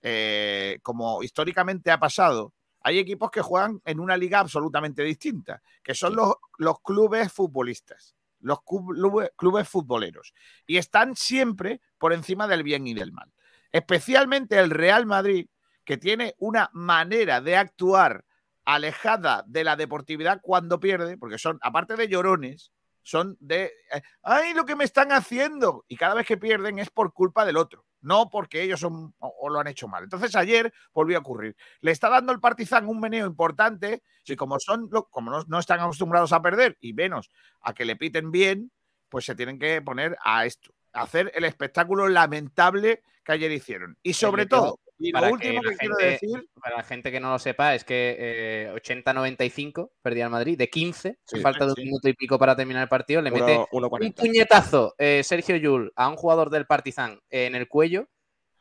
eh, 0.00 0.78
como 0.82 1.22
históricamente 1.22 1.90
ha 1.90 1.98
pasado, 1.98 2.54
hay 2.80 2.98
equipos 2.98 3.30
que 3.30 3.42
juegan 3.42 3.80
en 3.84 4.00
una 4.00 4.16
liga 4.16 4.40
absolutamente 4.40 5.02
distinta, 5.02 5.62
que 5.82 5.94
son 5.94 6.10
Sí. 6.12 6.16
los, 6.16 6.34
los 6.58 6.80
clubes 6.80 7.32
futbolistas, 7.32 8.16
los 8.40 8.58
clubes, 8.62 9.30
clubes 9.36 9.68
futboleros, 9.68 10.32
y 10.66 10.78
están 10.78 11.14
siempre 11.14 11.80
por 11.98 12.12
encima 12.12 12.48
del 12.48 12.62
bien 12.62 12.86
y 12.86 12.94
del 12.94 13.12
mal. 13.12 13.32
Especialmente 13.70 14.58
el 14.58 14.70
Real 14.70 15.06
Madrid, 15.06 15.48
que 15.84 15.96
tiene 15.96 16.34
una 16.38 16.70
manera 16.72 17.40
de 17.40 17.56
actuar 17.56 18.24
alejada 18.64 19.44
de 19.46 19.64
la 19.64 19.76
deportividad 19.76 20.40
cuando 20.42 20.78
pierde, 20.80 21.16
porque 21.18 21.38
son, 21.38 21.58
aparte 21.62 21.96
de 21.96 22.08
llorones, 22.08 22.72
son 23.02 23.36
de, 23.40 23.72
eh, 23.92 24.02
ay, 24.22 24.54
lo 24.54 24.64
que 24.64 24.76
me 24.76 24.84
están 24.84 25.12
haciendo. 25.12 25.84
Y 25.88 25.96
cada 25.96 26.14
vez 26.14 26.26
que 26.26 26.36
pierden 26.36 26.78
es 26.78 26.90
por 26.90 27.12
culpa 27.12 27.44
del 27.44 27.56
otro, 27.56 27.84
no 28.00 28.30
porque 28.30 28.62
ellos 28.62 28.80
son 28.80 29.14
o, 29.18 29.34
o 29.40 29.48
lo 29.48 29.60
han 29.60 29.66
hecho 29.66 29.88
mal. 29.88 30.04
Entonces 30.04 30.34
ayer 30.36 30.72
volvió 30.92 31.16
a 31.16 31.20
ocurrir. 31.20 31.56
Le 31.80 31.90
está 31.90 32.08
dando 32.08 32.32
el 32.32 32.40
Partizan 32.40 32.88
un 32.88 33.00
meneo 33.00 33.26
importante 33.26 34.02
y 34.24 34.36
como, 34.36 34.58
son, 34.60 34.88
como 35.10 35.30
no, 35.30 35.44
no 35.46 35.58
están 35.58 35.80
acostumbrados 35.80 36.32
a 36.32 36.42
perder 36.42 36.76
y 36.80 36.92
menos 36.92 37.30
a 37.60 37.74
que 37.74 37.84
le 37.84 37.96
piten 37.96 38.30
bien, 38.30 38.70
pues 39.08 39.24
se 39.24 39.34
tienen 39.34 39.58
que 39.58 39.82
poner 39.82 40.16
a 40.24 40.46
esto, 40.46 40.72
a 40.92 41.02
hacer 41.02 41.32
el 41.34 41.44
espectáculo 41.44 42.08
lamentable 42.08 43.02
que 43.24 43.32
ayer 43.32 43.52
hicieron. 43.52 43.98
Y 44.02 44.14
sobre 44.14 44.46
todo, 44.46 44.80
y 45.08 45.12
para 45.12 45.26
que 45.28 45.32
último 45.32 45.62
que, 45.62 45.70
la 45.70 45.76
quiero 45.76 45.96
gente- 45.96 46.10
decir, 46.26 46.48
Para 46.60 46.76
la 46.76 46.82
gente 46.82 47.10
que 47.12 47.20
no 47.20 47.30
lo 47.32 47.38
sepa, 47.38 47.74
es 47.74 47.84
que 47.84 48.16
eh, 48.18 48.70
80-95 48.74 49.90
perdía 50.02 50.24
el 50.24 50.30
Madrid, 50.30 50.56
de 50.58 50.68
15, 50.70 51.18
Sí, 51.24 51.40
falta 51.40 51.64
de 51.66 51.70
un 51.72 51.76
sí. 51.76 51.82
minuto 51.84 52.08
y 52.08 52.14
pico 52.14 52.38
para 52.38 52.56
terminar 52.56 52.82
el 52.82 52.88
partido, 52.88 53.20
le 53.22 53.30
mete 53.30 53.58
Uno- 53.72 53.88
un 53.90 54.12
puñetazo 54.12 54.94
eh, 54.98 55.22
Sergio 55.24 55.56
Yul 55.56 55.92
a 55.96 56.08
un 56.08 56.16
jugador 56.16 56.50
del 56.50 56.66
Partizan 56.66 57.20
en 57.30 57.54
el 57.54 57.68
cuello, 57.68 58.08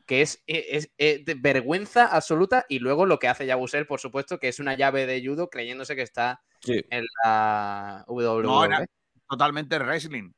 que 0.06 0.22
es, 0.22 0.44
es- 0.48 0.92
es 0.98 1.24
de 1.26 1.34
vergüenza 1.36 2.06
absoluta, 2.08 2.66
y 2.68 2.80
luego 2.80 3.06
lo 3.06 3.20
que 3.20 3.28
hace 3.28 3.46
Yabusel, 3.46 3.86
por 3.88 4.00
supuesto, 4.00 4.40
que 4.40 4.48
es 4.50 4.60
una 4.60 4.76
llave 4.76 5.06
de 5.06 5.24
judo 5.26 5.50
creyéndose 5.50 5.96
que 5.96 6.02
está 6.02 6.42
Sí. 6.62 6.84
en 6.90 7.06
la 7.24 8.04
WWE. 8.08 8.44
No, 8.44 8.66
era- 8.66 8.86
totalmente 9.30 9.78
wrestling. 9.80 10.32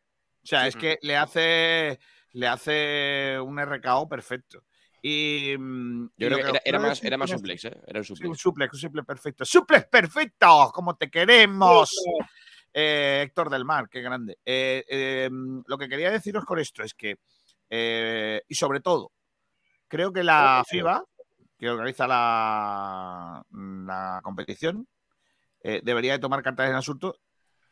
O 0.43 0.45
sea, 0.45 0.63
Sí. 0.63 0.67
es 0.69 0.75
que 0.75 0.99
le 1.01 1.15
hace, 1.17 1.99
le 2.33 2.47
hace 2.47 3.39
un 3.39 3.57
RKO 3.59 4.07
perfecto. 4.07 4.63
Y 5.05 5.55
mm, 5.59 6.05
y 6.17 6.23
Yo 6.23 6.29
creo 6.29 6.53
que 6.53 6.61
era, 6.63 6.79
más, 6.79 7.03
era 7.03 7.17
más 7.17 7.29
suplex, 7.29 7.65
¿eh? 7.65 7.77
Era 7.85 7.99
un 7.99 8.03
esto- 8.03 8.15
sí, 8.15 8.23
suplex. 8.23 8.29
un 8.29 8.37
suplex, 8.37 8.73
un 8.73 8.79
suplex 8.79 9.05
perfecto. 9.05 9.45
¡Suplex 9.45 9.85
perfecto! 9.87 10.71
Como 10.73 10.95
te 10.95 11.09
queremos. 11.09 11.91
Eh, 12.73 13.21
Héctor 13.25 13.49
del 13.49 13.65
Mar, 13.65 13.89
qué 13.89 14.01
grande. 14.01 14.39
Eh, 14.45 14.83
eh, 14.87 15.29
lo 15.67 15.77
que 15.77 15.89
quería 15.89 16.09
deciros 16.09 16.45
con 16.45 16.57
esto 16.57 16.83
es 16.83 16.93
que, 16.93 17.17
eh, 17.69 18.41
y 18.47 18.55
sobre 18.55 18.79
todo, 18.79 19.11
creo 19.89 20.13
que 20.13 20.23
la 20.23 20.63
FIBA, 20.67 21.03
que 21.59 21.69
organiza 21.69 22.07
la, 22.07 23.45
la 23.51 24.21
competición, 24.23 24.87
eh, 25.61 25.81
debería 25.83 26.13
de 26.13 26.19
tomar 26.19 26.41
cartas 26.41 26.69
en 26.69 26.75
asunto 26.75 27.19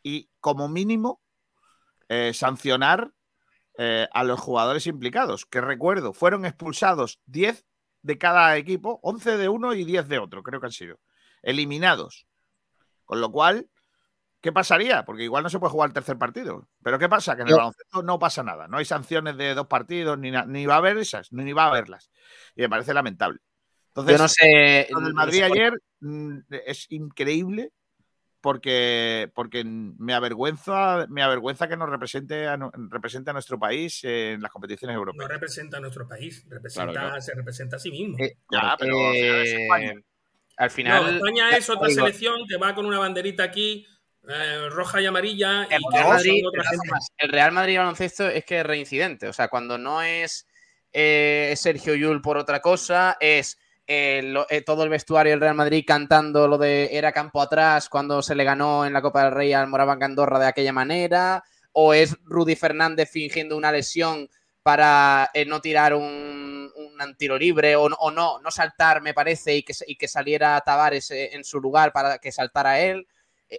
y, 0.02 0.28
como 0.38 0.68
mínimo, 0.68 1.20
eh, 2.08 2.32
sancionar 2.34 3.10
eh, 3.78 4.08
a 4.12 4.24
los 4.24 4.38
jugadores 4.40 4.86
implicados, 4.86 5.46
que 5.46 5.60
recuerdo, 5.60 6.12
fueron 6.12 6.44
expulsados 6.44 7.20
10 7.26 7.64
de 8.02 8.18
cada 8.18 8.56
equipo, 8.56 9.00
11 9.02 9.38
de 9.38 9.48
uno 9.48 9.74
y 9.74 9.84
10 9.84 10.08
de 10.08 10.18
otro, 10.18 10.42
creo 10.42 10.60
que 10.60 10.66
han 10.66 10.72
sido, 10.72 11.00
eliminados. 11.42 12.26
Con 13.04 13.20
lo 13.20 13.30
cual, 13.30 13.68
¿qué 14.40 14.52
pasaría? 14.52 15.04
Porque 15.04 15.24
igual 15.24 15.42
no 15.42 15.50
se 15.50 15.58
puede 15.58 15.72
jugar 15.72 15.90
el 15.90 15.94
tercer 15.94 16.18
partido. 16.18 16.68
Pero 16.82 16.98
¿qué 16.98 17.08
pasa? 17.08 17.36
Que 17.36 17.42
en 17.42 17.48
el 17.48 17.54
baloncesto 17.54 18.02
no 18.02 18.18
pasa 18.18 18.42
nada. 18.42 18.68
No 18.68 18.78
hay 18.78 18.84
sanciones 18.84 19.36
de 19.36 19.54
dos 19.54 19.66
partidos, 19.66 20.18
ni, 20.18 20.30
ni 20.30 20.66
va 20.66 20.74
a 20.74 20.78
haber 20.78 20.98
esas, 20.98 21.32
ni 21.32 21.52
va 21.52 21.64
a 21.64 21.68
haberlas. 21.68 22.10
Y 22.56 22.62
me 22.62 22.68
parece 22.68 22.94
lamentable. 22.94 23.40
Entonces, 23.88 24.16
Yo 24.16 24.22
no 24.22 24.28
sé. 24.28 24.88
lo 24.90 25.00
del 25.00 25.08
no 25.10 25.14
Madrid 25.14 25.38
sé 25.38 25.44
ayer 25.44 25.82
mm, 26.00 26.38
es 26.50 26.86
increíble 26.90 27.72
porque, 28.42 29.30
porque 29.34 29.64
me 29.64 30.12
avergüenza, 30.12 31.06
me 31.08 31.22
avergüenza 31.22 31.68
que 31.68 31.76
nos 31.76 31.88
represente 31.88 32.46
a, 32.46 32.58
represente 32.90 33.30
a 33.30 33.32
nuestro 33.32 33.58
país 33.58 34.00
en 34.04 34.42
las 34.42 34.50
competiciones 34.50 34.94
No 34.94 35.00
europeas. 35.00 35.28
representa 35.30 35.78
a 35.78 35.80
nuestro 35.80 36.06
país, 36.06 36.44
representa, 36.48 36.92
Claro, 36.92 37.20
se 37.22 37.34
representa 37.34 37.76
a 37.76 37.78
sí 37.78 37.90
mismo. 37.90 38.16
Eh, 38.18 38.34
Ya, 38.50 38.76
pero 38.78 38.98
al 39.08 39.14
final 39.14 39.40
es 39.42 39.52
eh, 39.52 39.62
España. 39.62 39.92
al 40.58 40.68
No, 40.68 40.74
final. 40.74 41.14
España 41.16 41.56
es 41.56 41.70
otra 41.70 41.88
digo, 41.88 42.00
selección 42.00 42.34
que 42.48 42.56
va 42.56 42.74
con 42.74 42.84
una 42.84 42.98
banderita 42.98 43.44
aquí, 43.44 43.86
eh, 44.28 44.68
roja 44.70 45.00
y 45.00 45.06
amarilla, 45.06 45.62
El 45.64 45.80
Real, 45.92 46.04
no 46.04 46.08
Madrid, 46.10 46.46
otra 46.46 46.62
el 47.18 47.28
Real 47.30 47.52
Madrid 47.52 47.78
baloncesto 47.78 48.28
es 48.28 48.44
que 48.44 48.60
es 48.60 48.66
reincidente. 48.66 49.28
O 49.28 49.32
sea, 49.32 49.48
cuando 49.48 49.78
no 49.78 50.02
es 50.02 50.46
eh, 50.92 51.54
Sergio 51.56 51.94
Yul 51.94 52.20
por 52.20 52.36
otra 52.38 52.60
cosa, 52.60 53.16
es 53.20 53.58
eh, 53.86 54.62
todo 54.64 54.84
el 54.84 54.88
vestuario 54.90 55.32
del 55.32 55.40
Real 55.40 55.54
Madrid 55.54 55.84
cantando 55.86 56.48
lo 56.48 56.58
de 56.58 56.88
era 56.96 57.12
campo 57.12 57.40
atrás 57.42 57.88
cuando 57.88 58.22
se 58.22 58.34
le 58.34 58.44
ganó 58.44 58.86
en 58.86 58.92
la 58.92 59.02
Copa 59.02 59.24
del 59.24 59.32
Rey 59.32 59.52
al 59.52 59.66
Moraván 59.68 60.02
Andorra 60.02 60.38
de 60.38 60.46
aquella 60.46 60.72
manera, 60.72 61.42
o 61.72 61.94
es 61.94 62.16
Rudy 62.24 62.54
Fernández 62.56 63.10
fingiendo 63.10 63.56
una 63.56 63.72
lesión 63.72 64.28
para 64.62 65.30
eh, 65.34 65.44
no 65.44 65.60
tirar 65.60 65.94
un, 65.94 66.70
un 66.76 67.16
tiro 67.16 67.36
libre 67.36 67.74
o, 67.76 67.88
no- 67.88 68.38
no, 68.40 68.50
saltar, 68.50 69.02
me 69.02 69.12
parece, 69.14 69.56
y 69.56 69.62
que, 69.64 69.72
y 69.86 69.96
que 69.96 70.06
saliera 70.08 70.60
Tavares 70.60 71.10
eh, 71.10 71.30
en 71.34 71.42
su 71.44 71.60
lugar 71.60 71.92
para 71.92 72.18
que 72.18 72.30
saltara 72.30 72.80
él. 72.80 73.06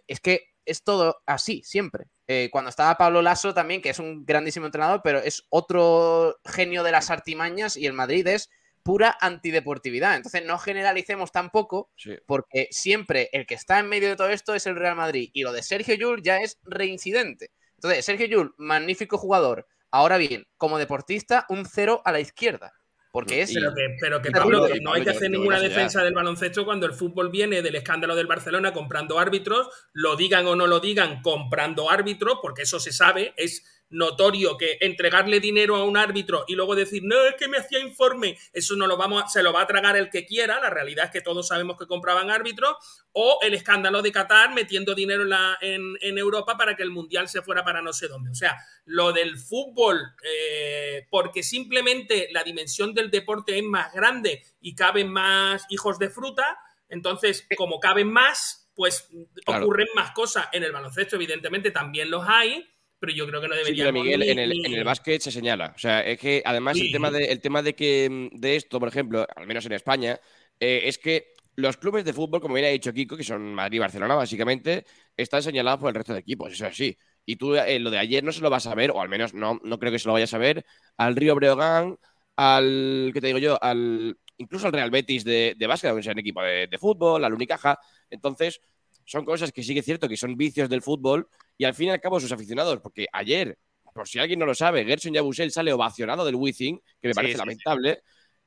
Es 0.07 0.19
que 0.21 0.45
es 0.65 0.83
todo 0.83 1.21
así, 1.25 1.61
siempre. 1.63 2.05
Cuando 2.51 2.69
estaba 2.69 2.95
Pablo 2.97 3.21
Lasso 3.21 3.53
también, 3.53 3.81
que 3.81 3.89
es 3.89 3.99
un 3.99 4.25
grandísimo 4.25 4.65
entrenador, 4.65 5.01
pero 5.03 5.19
es 5.19 5.43
otro 5.49 6.37
genio 6.45 6.81
de 6.83 6.91
las 6.91 7.11
artimañas 7.11 7.75
y 7.75 7.85
el 7.85 7.93
Madrid 7.93 8.25
es 8.27 8.49
pura 8.83 9.17
antideportividad. 9.21 10.15
Entonces 10.15 10.45
no 10.45 10.57
generalicemos 10.57 11.31
tampoco, 11.31 11.89
Sí. 11.95 12.17
porque 12.25 12.67
siempre 12.71 13.29
el 13.31 13.45
que 13.45 13.55
está 13.55 13.79
en 13.79 13.87
medio 13.87 14.09
de 14.09 14.15
todo 14.15 14.29
esto 14.29 14.53
es 14.53 14.67
el 14.67 14.75
Real 14.75 14.95
Madrid. 14.95 15.29
Y 15.33 15.43
lo 15.43 15.53
de 15.53 15.63
Sergio 15.63 15.95
Llull 15.95 16.21
ya 16.21 16.37
es 16.37 16.59
reincidente. 16.63 17.51
Entonces, 17.75 18.05
Sergio 18.05 18.27
Llull, 18.27 18.53
magnífico 18.57 19.17
jugador. 19.17 19.67
Ahora 19.91 20.17
bien, 20.17 20.47
como 20.57 20.77
deportista, 20.77 21.45
un 21.49 21.65
cero 21.65 22.01
a 22.05 22.11
la 22.11 22.19
izquierda. 22.19 22.73
Porque 23.11 23.43
es. 23.43 23.53
Pero 23.53 23.75
que, 23.75 23.95
pero 24.01 24.21
que, 24.23 24.31
Pero 24.31 24.43
Pablo, 24.43 24.65
que 24.65 24.79
no 24.79 24.93
hay 24.93 25.03
que 25.03 25.11
hacer 25.11 25.29
ninguna 25.29 25.59
defensa 25.59 26.03
del 26.03 26.15
baloncesto 26.15 26.65
cuando 26.65 26.87
el 26.87 26.93
fútbol 26.93 27.29
viene 27.29 27.61
del 27.61 27.75
escándalo 27.75 28.15
del 28.15 28.25
Barcelona 28.25 28.73
comprando 28.73 29.19
árbitros, 29.19 29.69
lo 29.93 30.15
digan 30.15 30.47
o 30.47 30.55
no 30.55 30.65
lo 30.65 30.79
digan, 30.79 31.21
comprando 31.21 31.91
árbitros, 31.91 32.39
porque 32.41 32.63
eso 32.63 32.79
se 32.79 32.91
sabe, 32.91 33.35
es 33.37 33.82
notorio 33.89 34.57
que 34.57 34.77
entregarle 34.81 35.39
dinero 35.39 35.75
a 35.75 35.83
un 35.83 35.97
árbitro 35.97 36.45
y 36.47 36.55
luego 36.55 36.75
decir, 36.75 37.03
no, 37.05 37.25
es 37.25 37.35
que 37.35 37.47
me 37.47 37.57
hacía 37.57 37.79
informe, 37.79 38.37
eso 38.51 38.75
no 38.75 38.87
lo 38.87 38.97
vamos 38.97 39.23
a- 39.23 39.27
se 39.27 39.43
lo 39.43 39.53
va 39.53 39.61
a 39.61 39.67
tragar 39.67 39.95
el 39.95 40.09
que 40.09 40.25
quiera, 40.25 40.59
la 40.59 40.69
realidad 40.71 41.05
es 41.05 41.11
que 41.11 41.21
todos 41.21 41.47
sabemos 41.47 41.77
que 41.77 41.85
compraban 41.85 42.31
árbitros, 42.31 42.75
o 43.11 43.37
el 43.43 43.53
escándalo 43.53 44.01
de 44.01 44.11
Qatar 44.11 44.53
metiendo 44.53 44.95
dinero 44.95 45.21
en, 45.23 45.29
la- 45.29 45.57
en- 45.61 45.95
en 46.01 46.17
Europa 46.17 46.57
para 46.57 46.75
que 46.75 46.81
el 46.83 46.89
Mundial 46.89 47.29
se 47.29 47.43
fuera 47.43 47.63
para 47.63 47.81
no 47.83 47.93
sé 47.93 48.07
dónde. 48.07 48.31
O 48.31 48.35
sea, 48.35 48.57
lo 48.85 49.13
del 49.13 49.37
fútbol, 49.37 49.99
eh, 50.23 51.05
porque 51.11 51.43
simplemente 51.43 52.29
la 52.31 52.43
dimensión 52.43 52.93
del 52.95 53.11
deporte 53.11 53.57
es 53.57 53.63
más 53.63 53.93
grande 53.93 54.43
y 54.59 54.73
caben 54.75 55.11
más 55.11 55.65
hijos 55.69 55.99
de 55.99 56.09
fruta, 56.09 56.57
entonces 56.89 57.47
como 57.55 57.79
caben 57.79 58.11
más, 58.11 58.71
pues 58.75 59.07
Claro. 59.45 59.65
ocurren 59.65 59.87
más 59.93 60.11
cosas. 60.11 60.47
En 60.51 60.63
el 60.63 60.71
baloncesto, 60.71 61.15
evidentemente, 61.15 61.69
también 61.69 62.09
los 62.09 62.23
hay, 62.27 62.67
pero 63.03 63.13
yo 63.17 63.27
creo 63.27 63.41
que 63.41 63.47
no 63.49 63.53
Sí, 63.55 63.59
deberíamos... 63.63 63.91
pero 63.91 64.03
Miguel, 64.03 64.19
ni- 64.21 64.29
en 64.29 64.39
el, 64.39 64.49
ni- 64.51 64.65
en 64.65 64.73
el 64.75 64.83
básquet 64.85 65.21
se 65.21 65.29
señala. 65.29 65.73
O 65.75 65.77
sea, 65.79 65.99
es 65.99 66.17
que 66.17 66.41
además 66.45 66.77
Sí. 66.77 66.85
el 66.85 66.91
tema 66.93 67.11
de, 67.11 67.25
el 67.25 67.41
tema 67.41 67.61
de 67.61 67.75
que 67.75 68.09
mm, 68.09 68.39
de 68.39 68.55
esto, 68.55 68.79
por 68.79 68.87
ejemplo, 68.87 69.27
al 69.35 69.45
menos 69.45 69.65
en 69.65 69.73
España, 69.73 70.17
eh, 70.57 70.83
es 70.85 70.97
que 70.97 71.33
los 71.57 71.75
clubes 71.75 72.05
de 72.05 72.13
fútbol, 72.13 72.39
como 72.39 72.53
bien 72.55 72.65
ha 72.67 72.69
dicho 72.69 72.93
Kiko, 72.93 73.17
que 73.17 73.25
son 73.25 73.53
Madrid 73.53 73.75
y 73.75 73.79
Barcelona, 73.79 74.15
básicamente, 74.15 74.85
están 75.17 75.43
señalados 75.43 75.81
por 75.81 75.89
el 75.89 75.95
resto 75.95 76.13
de 76.13 76.19
equipos. 76.19 76.53
Eso 76.53 76.65
es 76.65 76.71
así. 76.71 76.97
Y 77.25 77.35
tú 77.35 77.55
eh, 77.55 77.77
lo 77.79 77.91
de 77.91 77.97
ayer 77.99 78.23
no 78.23 78.31
se 78.31 78.39
lo 78.41 78.49
vas 78.49 78.67
a 78.67 78.73
ver, 78.75 78.91
o 78.91 79.01
al 79.01 79.09
menos 79.09 79.33
no, 79.33 79.59
no 79.65 79.77
creo 79.79 79.91
que 79.91 79.99
se 79.99 80.07
lo 80.07 80.13
vayas 80.13 80.33
a 80.33 80.37
ver, 80.37 80.65
al 80.95 81.15
Río 81.15 81.35
Breogán, 81.35 81.97
al, 82.37 83.11
¿qué 83.13 83.19
te 83.21 83.27
digo 83.27 83.39
yo? 83.39 83.61
Al, 83.61 84.17
incluso 84.37 84.67
al 84.67 84.73
Real 84.73 84.89
Betis 84.91 85.23
de, 85.23 85.55
de 85.57 85.67
básquet, 85.67 85.89
aunque 85.89 86.03
sea 86.03 86.13
un 86.13 86.19
equipo 86.19 86.41
de, 86.41 86.67
de 86.67 86.77
fútbol, 86.77 87.23
al 87.23 87.33
Unicaja. 87.33 87.77
Entonces, 88.09 88.59
son 89.05 89.25
cosas 89.25 89.51
que 89.51 89.63
sí 89.63 89.73
que 89.73 89.79
es 89.81 89.85
cierto 89.85 90.07
que 90.07 90.17
son 90.17 90.35
vicios 90.35 90.69
del 90.69 90.81
fútbol 90.81 91.27
y 91.57 91.65
al 91.65 91.73
fin 91.73 91.87
y 91.87 91.91
al 91.91 92.01
cabo 92.01 92.19
sus 92.19 92.31
aficionados, 92.31 92.79
porque 92.81 93.07
ayer, 93.11 93.57
por 93.93 94.07
si 94.07 94.19
alguien 94.19 94.39
no 94.39 94.45
lo 94.45 94.55
sabe, 94.55 94.85
Gerson 94.85 95.13
Yabusel 95.13 95.51
sale 95.51 95.71
ovacionado 95.73 96.25
del 96.25 96.35
Wizzing, 96.35 96.79
que 97.01 97.09
me 97.09 97.13
parece 97.13 97.33
sí, 97.33 97.37
sí. 97.37 97.39
lamentable. 97.39 98.01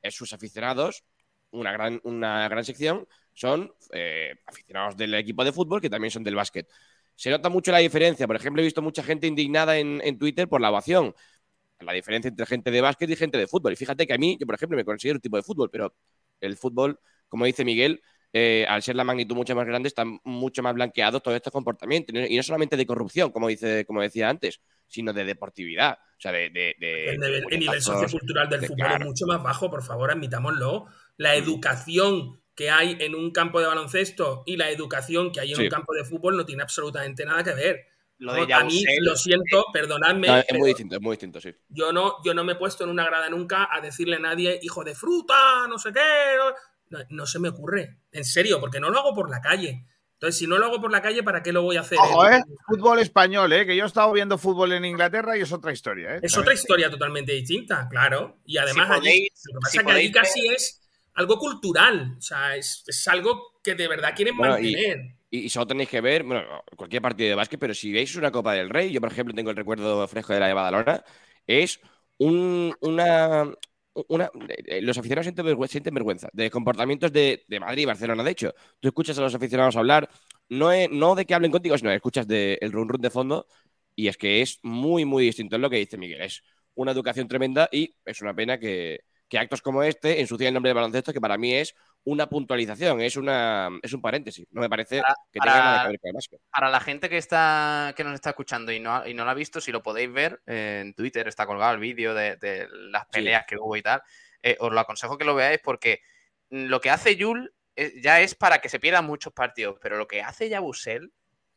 Sus 0.09 0.31
aficionados, 0.31 1.03
una 1.51 1.71
gran, 1.73 1.99
una 2.03 2.47
gran 2.47 2.63
sección, 2.63 3.07
son 3.33 3.73
eh, 3.91 4.33
aficionados 4.45 4.97
del 4.97 5.13
equipo 5.13 5.43
de 5.43 5.51
fútbol 5.51 5.81
que 5.81 5.89
también 5.89 6.11
son 6.11 6.23
del 6.23 6.35
básquet. 6.35 6.67
Se 7.15 7.29
nota 7.29 7.49
mucho 7.49 7.71
la 7.71 7.79
diferencia. 7.79 8.25
Por 8.27 8.35
ejemplo, 8.35 8.61
he 8.61 8.65
visto 8.65 8.81
mucha 8.81 9.03
gente 9.03 9.27
indignada 9.27 9.77
en, 9.77 10.01
en 10.03 10.17
Twitter 10.17 10.47
por 10.47 10.61
la 10.61 10.69
ovación. 10.69 11.13
La 11.79 11.93
diferencia 11.93 12.29
entre 12.29 12.45
gente 12.45 12.71
de 12.71 12.81
básquet 12.81 13.09
y 13.09 13.15
gente 13.15 13.37
de 13.37 13.47
fútbol. 13.47 13.73
Y 13.73 13.75
fíjate 13.75 14.07
que 14.07 14.13
a 14.13 14.17
mí, 14.17 14.37
yo 14.39 14.45
por 14.45 14.55
ejemplo, 14.55 14.77
me 14.77 14.85
considero 14.85 15.17
un 15.17 15.21
tipo 15.21 15.37
de 15.37 15.43
fútbol, 15.43 15.69
pero 15.69 15.95
el 16.41 16.57
fútbol, 16.57 16.99
como 17.27 17.45
dice 17.45 17.65
Miguel, 17.65 18.01
eh, 18.33 18.65
al 18.67 18.81
ser 18.83 18.95
la 18.95 19.03
magnitud 19.03 19.35
mucho 19.35 19.55
más 19.55 19.65
grande, 19.65 19.87
están 19.87 20.19
mucho 20.23 20.61
más 20.61 20.73
blanqueados 20.73 21.23
todos 21.23 21.35
estos 21.35 21.53
comportamientos. 21.53 22.13
Y 22.29 22.35
no- 22.35 22.43
solamente 22.43 22.75
de 22.77 22.85
corrupción, 22.85 23.31
como, 23.31 23.47
dice, 23.47 23.85
como 23.85 24.01
decía 24.01 24.29
antes, 24.29 24.61
sino 24.87 25.13
de 25.13 25.23
deportividad. 25.25 25.93
O 26.17 26.19
sea, 26.19 26.31
de. 26.31 26.49
de- 26.49 26.75
de- 26.79 27.09
El 27.11 27.19
de 27.19 27.27
nivel, 27.27 27.43
el 27.51 27.59
nivel 27.59 27.81
sociocultural 27.81 28.49
del 28.49 28.61
de- 28.61 28.67
fútbol 28.67 28.91
es 28.91 29.05
mucho 29.05 29.25
más 29.27 29.41
bajo, 29.43 29.69
por 29.69 29.83
favor, 29.83 30.11
admitámoslo. 30.11 30.85
La 31.17 31.35
educación 31.35 32.41
que 32.55 32.69
hay 32.71 32.97
en 32.99 33.13
un 33.13 33.31
campo 33.31 33.59
de 33.59 33.67
baloncesto 33.67 34.43
y 34.45 34.57
la 34.57 34.69
educación 34.71 35.31
que 35.31 35.39
hay 35.41 35.51
en 35.51 35.57
Sí. 35.57 35.63
un 35.63 35.69
campo 35.69 35.93
de 35.93 36.03
fútbol 36.03 36.35
no 36.37 36.45
tiene 36.45 36.63
absolutamente 36.63 37.23
nada 37.25 37.43
que 37.43 37.53
ver. 37.53 37.85
Lo 38.19 38.33
de 38.33 38.51
a 38.51 38.63
mí, 38.63 38.83
lo 39.01 39.15
siento, 39.15 39.65
perdonadme, 39.71 40.27
No, 40.27 40.37
es 40.37 40.45
muy 40.57 40.69
distinto, 40.69 40.95
es 40.95 41.01
muy 41.01 41.11
distinto, 41.11 41.39
sí. 41.39 41.53
yo 41.69 41.91
no, 41.91 42.15
yo 42.25 42.33
no 42.33 42.43
me 42.43 42.53
he 42.53 42.55
puesto 42.55 42.83
en 42.83 42.89
una 42.89 43.05
grada 43.05 43.29
nunca 43.29 43.69
a 43.71 43.79
decirle 43.79 44.15
a 44.15 44.19
nadie, 44.19 44.59
hijo 44.63 44.83
de 44.83 44.95
fruta, 44.95 45.67
no 45.69 45.77
sé 45.77 45.93
qué. 45.93 45.99
No, 46.89 46.99
no 47.09 47.25
se 47.25 47.39
me 47.39 47.49
ocurre. 47.49 47.97
En 48.11 48.23
serio, 48.23 48.59
porque 48.59 48.79
no 48.79 48.89
lo 48.89 48.99
hago 48.99 49.13
por 49.13 49.29
la 49.29 49.41
calle. 49.41 49.85
Entonces, 50.13 50.39
si 50.39 50.47
no 50.47 50.57
lo 50.57 50.65
hago 50.65 50.81
por 50.81 50.91
la 50.91 51.01
calle, 51.01 51.21
¿para 51.21 51.43
qué 51.43 51.51
lo 51.53 51.61
voy 51.61 51.77
a 51.77 51.81
hacer? 51.81 51.99
Ojo, 51.99 52.27
¿eh? 52.27 52.41
Fútbol 52.65 52.99
español, 52.99 53.53
¿eh? 53.53 53.65
Que 53.67 53.75
yo 53.75 53.83
he 53.83 53.87
estado 53.87 54.11
viendo 54.11 54.37
fútbol 54.39 54.73
en 54.73 54.83
Inglaterra 54.85 55.37
y 55.37 55.41
es 55.41 55.51
otra 55.51 55.71
historia, 55.71 56.15
¿eh? 56.15 56.19
Es 56.23 56.35
otra 56.35 56.53
historia 56.53 56.89
totalmente 56.89 57.33
distinta, 57.33 57.87
claro. 57.87 58.39
Y 58.45 58.57
además 58.57 58.87
Si 58.87 59.09
allí, 59.09 59.27
lo 59.45 59.59
que 59.59 59.63
pasa 59.63 59.71
si 59.71 59.77
es 59.77 59.83
que 59.83 59.91
allí 59.91 60.11
casi 60.11 60.47
es 60.47 60.89
algo 61.13 61.37
cultural. 61.37 62.15
O 62.17 62.21
sea, 62.21 62.55
es, 62.55 62.83
es 62.87 63.07
algo 63.07 63.59
que 63.63 63.75
de 63.75 63.87
verdad 63.87 64.13
quieren 64.15 64.35
Bueno, 64.37 64.53
mantener. 64.53 65.17
Y, 65.29 65.39
y 65.39 65.49
solo 65.49 65.67
tenéis 65.67 65.89
que 65.89 66.01
ver, 66.01 66.23
bueno, 66.23 66.43
cualquier 66.75 67.01
partido 67.01 67.29
de 67.29 67.35
básquet, 67.35 67.59
pero 67.59 67.73
si 67.75 67.91
veis 67.91 68.15
una 68.15 68.31
Copa 68.31 68.53
del 68.53 68.69
Rey, 68.69 68.91
yo 68.91 68.99
por 69.01 69.11
ejemplo 69.11 69.35
tengo 69.35 69.51
el 69.51 69.57
recuerdo 69.57 70.07
fresco 70.07 70.33
de 70.33 70.39
la 70.39 70.47
de 70.47 70.53
Badalona, 70.53 71.03
es 71.45 71.79
un- 72.17 72.73
una, 72.79 73.51
una- 74.07 74.29
eh, 74.65 74.81
Los 74.81 74.97
aficionados 74.97 75.25
sienten 75.25 75.45
vergüenza, 75.45 75.71
sienten 75.73 76.33
de 76.33 76.49
comportamientos 76.51 77.11
de, 77.11 77.43
de 77.47 77.59
Madrid 77.59 77.83
y 77.83 77.85
Barcelona. 77.85 78.23
De 78.23 78.31
hecho, 78.31 78.53
tú 78.79 78.87
escuchas 78.89 79.17
a 79.17 79.21
los 79.21 79.35
aficionados 79.35 79.75
hablar, 79.75 80.09
no, 80.49 80.71
es- 80.71 80.89
no 80.91 81.15
de 81.15 81.25
que 81.25 81.33
hablen 81.33 81.51
contigo, 81.51 81.77
sino 81.77 81.91
escuchas 81.91 82.27
de, 82.27 82.57
el 82.61 82.71
run 82.71 82.89
run 82.89 83.01
de 83.01 83.09
fondo, 83.09 83.47
y 83.95 84.07
es 84.07 84.17
que 84.17 84.41
es 84.41 84.59
muy, 84.63 85.05
muy 85.05 85.25
distinto. 85.25 85.55
Es 85.55 85.61
lo 85.61 85.69
que 85.69 85.77
dice 85.77 85.97
Miguel, 85.97 86.21
es 86.21 86.43
una 86.75 86.91
educación 86.91 87.27
tremenda 87.27 87.67
y 87.71 87.95
es 88.05 88.21
una 88.21 88.33
pena 88.35 88.59
que, 88.59 89.01
que 89.27 89.37
actos 89.39 89.61
como 89.61 89.83
este 89.83 90.19
ensucien 90.21 90.49
el 90.49 90.53
nombre 90.53 90.69
del 90.69 90.75
baloncesto, 90.75 91.13
que 91.13 91.21
para 91.21 91.37
mí 91.37 91.53
es 91.53 91.73
una 92.09 92.27
puntualización, 92.29 93.01
es, 93.01 93.17
una, 93.17 93.69
es 93.81 93.91
un 93.91 94.01
paréntesis. 94.01 94.47
No 94.51 94.61
me 94.61 94.69
parece 94.69 95.01
Para- 95.01 95.15
que 95.31 95.39
tenga 95.39 95.53
para- 95.53 95.63
nada 95.65 95.81
que 95.83 95.87
ver 95.89 95.99
con 95.99 96.07
el 96.09 96.13
básquet. 96.13 96.39
Para 96.49 96.69
la 96.69 96.79
gente 96.79 97.09
que 97.09 97.17
está 97.17 97.93
que 97.97 98.03
nos 98.05 98.13
está 98.13 98.29
escuchando 98.29 98.71
y 98.71 98.79
no, 98.79 99.05
y 99.05 99.13
no 99.13 99.25
lo 99.25 99.31
ha 99.31 99.33
visto, 99.33 99.59
si 99.59 99.71
lo 99.73 99.83
podéis 99.83 100.11
ver 100.13 100.41
eh, 100.45 100.83
en 100.85 100.93
Twitter, 100.93 101.27
está 101.27 101.45
colgado 101.45 101.73
el 101.73 101.79
vídeo 101.79 102.13
de, 102.13 102.37
de 102.37 102.67
las 102.91 103.05
peleas 103.07 103.45
que 103.45 103.57
hubo 103.57 103.75
y 103.75 103.81
tal. 103.81 104.01
eh, 104.41 104.55
os 104.59 104.71
lo 104.71 104.79
aconsejo 104.79 105.17
que 105.17 105.25
lo 105.25 105.35
veáis 105.35 105.59
porque 105.63 106.01
lo 106.49 106.79
que 106.79 106.89
hace 106.91 107.17
Yul 107.17 107.53
eh, 107.75 107.93
ya 108.01 108.21
es 108.21 108.35
para 108.35 108.59
que 108.59 108.69
se 108.69 108.79
pierdan 108.79 109.03
muchos 109.05 109.33
partidos, 109.33 109.77
pero 109.81 109.97
lo 109.97 110.07
que 110.07 110.21
hace 110.21 110.47
Yabusel 110.47 111.11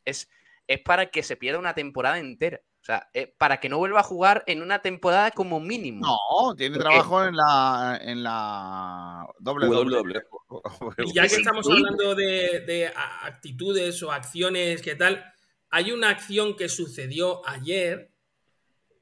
es, 0.05 0.29
es 0.67 0.81
para 0.81 1.07
que 1.11 1.23
se 1.23 1.37
pierda 1.37 1.59
una 1.61 1.75
temporada 1.75 2.19
entera. 2.19 2.61
Sea, 2.91 3.09
eh, 3.15 3.33
para 3.39 3.61
que 3.61 3.69
no 3.69 3.79
vuelva 3.79 4.01
a 4.01 4.03
jugar 4.03 4.43
en 4.49 4.63
una 4.63 4.83
temporada 4.83 5.31
como 5.31 5.61
mínimo. 5.61 6.05
No, 6.05 6.57
tiene 6.57 6.77
trabajo 6.77 7.25
en 7.25 7.37
la 7.37 8.01
en 8.03 8.23
la 8.25 9.27
doble 9.39 9.67
doble. 9.67 10.23
Y 11.07 11.15
ya 11.15 11.29
que 11.29 11.37
estamos 11.37 11.69
hablando 11.71 12.17
de, 12.17 12.65
de 12.67 12.89
a- 12.89 13.27
actitudes 13.27 14.03
o 14.03 14.11
acciones, 14.11 14.83
¿qué 14.83 14.97
tal? 14.97 15.25
Hay 15.71 15.93
una 15.93 16.09
acción 16.09 16.57
que 16.57 16.69
sucedió 16.69 17.47
ayer 17.49 18.11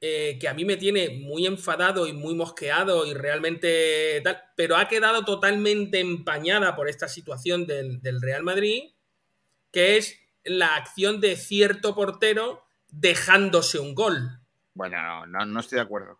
eh, 0.01 0.37
que 0.39 0.47
a 0.47 0.53
mí 0.53 0.63
me 0.65 0.77
tiene 0.77 1.09
muy 1.09 1.47
enfadado 1.47 2.05
y 2.07 2.13
muy 2.13 2.35
mosqueado 2.35 3.07
y 3.07 3.13
realmente 3.15 4.21
tal, 4.23 4.39
pero 4.55 4.77
ha 4.77 4.87
quedado 4.87 5.25
totalmente 5.25 5.99
empañada 5.99 6.75
por 6.75 6.87
esta 6.87 7.07
situación 7.07 7.65
del, 7.65 7.99
del 8.01 8.21
Real 8.21 8.43
Madrid, 8.43 8.91
que 9.71 9.97
es 9.97 10.15
la 10.43 10.75
acción 10.75 11.19
de 11.19 11.35
cierto 11.35 11.95
portero 11.95 12.68
dejándose 12.91 13.79
un 13.79 13.95
gol. 13.95 14.39
Bueno, 14.73 15.01
no, 15.01 15.25
no, 15.25 15.45
no 15.45 15.59
estoy 15.59 15.77
de 15.77 15.81
acuerdo. 15.83 16.19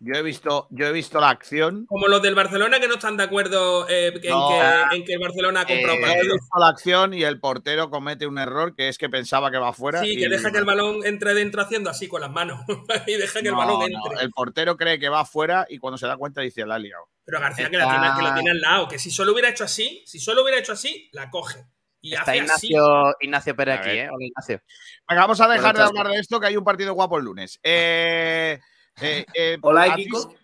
Yo 0.00 0.14
he 0.14 0.22
visto, 0.22 0.68
yo 0.70 0.86
he 0.86 0.92
visto 0.92 1.18
la 1.20 1.28
acción. 1.30 1.84
Como 1.86 2.06
los 2.06 2.22
del 2.22 2.36
Barcelona 2.36 2.78
que 2.78 2.86
no 2.86 2.94
están 2.94 3.16
de 3.16 3.24
acuerdo 3.24 3.88
eh, 3.88 4.12
en, 4.22 4.30
No. 4.30 4.48
que, 4.48 4.96
en 4.96 5.04
que 5.04 5.14
el 5.14 5.18
Barcelona 5.18 5.62
ha 5.62 5.66
comprado 5.66 5.98
he 5.98 6.00
partido. 6.02 6.34
visto 6.34 6.58
la 6.60 6.68
acción 6.68 7.14
y 7.14 7.24
el 7.24 7.40
portero 7.40 7.90
comete 7.90 8.24
un 8.28 8.38
error 8.38 8.76
que 8.76 8.88
es 8.88 8.96
que 8.96 9.08
pensaba 9.08 9.50
que 9.50 9.58
va 9.58 9.70
afuera. 9.70 10.00
Sí, 10.00 10.12
y- 10.12 10.16
que 10.18 10.28
deja 10.28 10.52
que 10.52 10.58
el 10.58 10.64
balón 10.64 11.04
entre 11.04 11.34
dentro 11.34 11.62
haciendo 11.62 11.90
así 11.90 12.06
con 12.06 12.20
las 12.20 12.30
manos. 12.30 12.60
y 13.08 13.14
deja 13.16 13.42
que 13.42 13.48
el 13.48 13.56
balón 13.56 13.80
no, 13.80 13.86
entre. 13.86 14.22
el 14.24 14.30
portero 14.30 14.76
cree 14.76 15.00
que 15.00 15.08
va 15.08 15.20
afuera 15.22 15.66
y 15.68 15.78
cuando 15.78 15.98
se 15.98 16.06
da 16.06 16.16
cuenta 16.16 16.42
dice 16.42 16.64
la 16.64 16.76
ha 16.76 16.78
liado. 16.78 17.08
Pero 17.24 17.40
García 17.40 17.68
que, 17.68 17.76
la 17.76 17.90
tiene, 17.90 18.06
que 18.16 18.22
lo 18.22 18.34
tiene 18.34 18.50
al 18.52 18.60
lado, 18.60 18.86
que 18.86 19.00
si 19.00 19.10
solo 19.10 19.32
hubiera 19.32 19.48
hecho 19.48 19.64
así, 19.64 20.04
si 20.06 20.20
solo 20.20 20.42
hubiera 20.42 20.60
hecho 20.60 20.72
así, 20.72 21.10
la 21.12 21.28
coge. 21.28 21.66
Y 22.00 22.14
Está 22.14 22.22
hace 22.32 22.40
así. 22.42 22.66
Ignacio, 22.68 23.16
Ignacio 23.20 23.56
Pérez 23.56 23.76
A 23.76 23.80
aquí. 23.80 23.90
¿eh? 23.90 24.08
Hola, 24.10 24.24
Ignacio. 24.24 24.60
Venga, 25.08 25.22
vamos 25.22 25.40
a 25.40 25.48
dejar 25.48 25.76
de 25.76 25.82
hablar 25.82 26.08
de 26.08 26.18
esto, 26.20 26.38
que 26.40 26.46
hay 26.46 26.56
un 26.56 26.64
partido 26.64 26.94
guapo 26.94 27.18
el 27.18 27.24
lunes. 27.24 27.58
Eh, 27.62 28.58
eh, 29.00 29.26
eh, 29.34 29.58
Hola, 29.62 29.82
¿a 29.84 29.94
ti- 29.96 30.04
Kiko. 30.04 30.34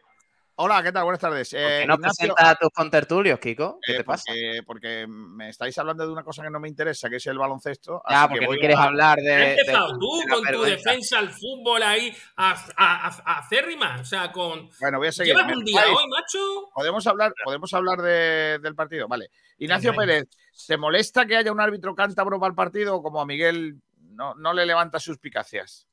Hola, 0.57 0.85
¿qué 0.85 0.93
tal? 0.93 1.03
Buenas 1.03 1.21
tardes. 1.21 1.51
¿Por 1.51 1.59
Eh, 1.59 1.79
qué 1.81 1.87
no 1.89 1.95
Ignacio, 1.95 2.15
presentas 2.17 2.47
a 2.49 2.55
tus 2.55 2.71
contertulios, 2.71 3.41
Kiko? 3.41 3.81
¿Qué 3.83 3.93
eh, 3.93 3.97
te 3.97 4.05
pasa? 4.05 4.23
Porque, 4.29 4.63
porque 4.65 5.07
me 5.09 5.49
estáis 5.49 5.77
hablando 5.79 6.07
de 6.07 6.13
una 6.13 6.23
cosa 6.23 6.45
que 6.45 6.51
no 6.51 6.61
me 6.61 6.69
interesa, 6.69 7.11
que 7.11 7.17
es 7.17 7.27
el 7.27 7.39
baloncesto. 7.39 8.01
Ya, 8.09 8.23
así 8.23 8.29
porque 8.35 8.47
que 8.47 8.53
no 8.55 8.59
quieres 8.61 8.77
a- 8.77 8.85
hablar 8.85 9.19
Has 9.19 9.25
de. 9.25 9.31
de- 9.33 9.51
empezado 9.51 9.99
tú 9.99 10.19
de 10.21 10.29
con 10.33 10.45
tu 10.53 10.63
defensa 10.63 11.19
al 11.19 11.31
fútbol 11.31 11.83
ahí 11.83 12.17
a, 12.37 12.53
a, 12.53 13.07
a- 13.09 13.23
a 13.25 13.39
acérrima. 13.41 13.97
O 14.01 14.05
sea, 14.05 14.31
con. 14.31 14.71
Bueno, 14.81 14.99
voy 14.99 15.09
a 15.09 15.13
seguir. 15.13 15.35
Llevas 15.35 15.49
¿Me 15.49 15.57
un 15.57 15.65
día 15.65 15.83
hoy, 15.89 16.09
macho. 16.09 16.71
¿Podemos 16.73 17.05
hablar, 17.09 17.35
podemos 17.43 17.75
hablar 17.75 18.01
de- 18.01 18.61
del 18.63 18.77
partido? 18.77 19.09
Vale. 19.09 19.31
Ignacio. 19.59 19.93
Pérez, 19.93 20.29
¿te 20.69 20.77
molesta 20.77 21.27
que 21.27 21.37
haya 21.37 21.51
un 21.51 21.61
árbitro 21.61 21.97
cántabro 21.97 22.39
para 22.39 22.51
el 22.51 22.55
partido 22.55 22.95
o 22.97 23.03
como 23.03 23.21
a 23.21 23.27
Miguel 23.27 23.81
no, 23.99 24.35
no 24.37 24.53
le 24.53 24.67
levanta 24.67 25.01
suspicacias? 25.01 25.89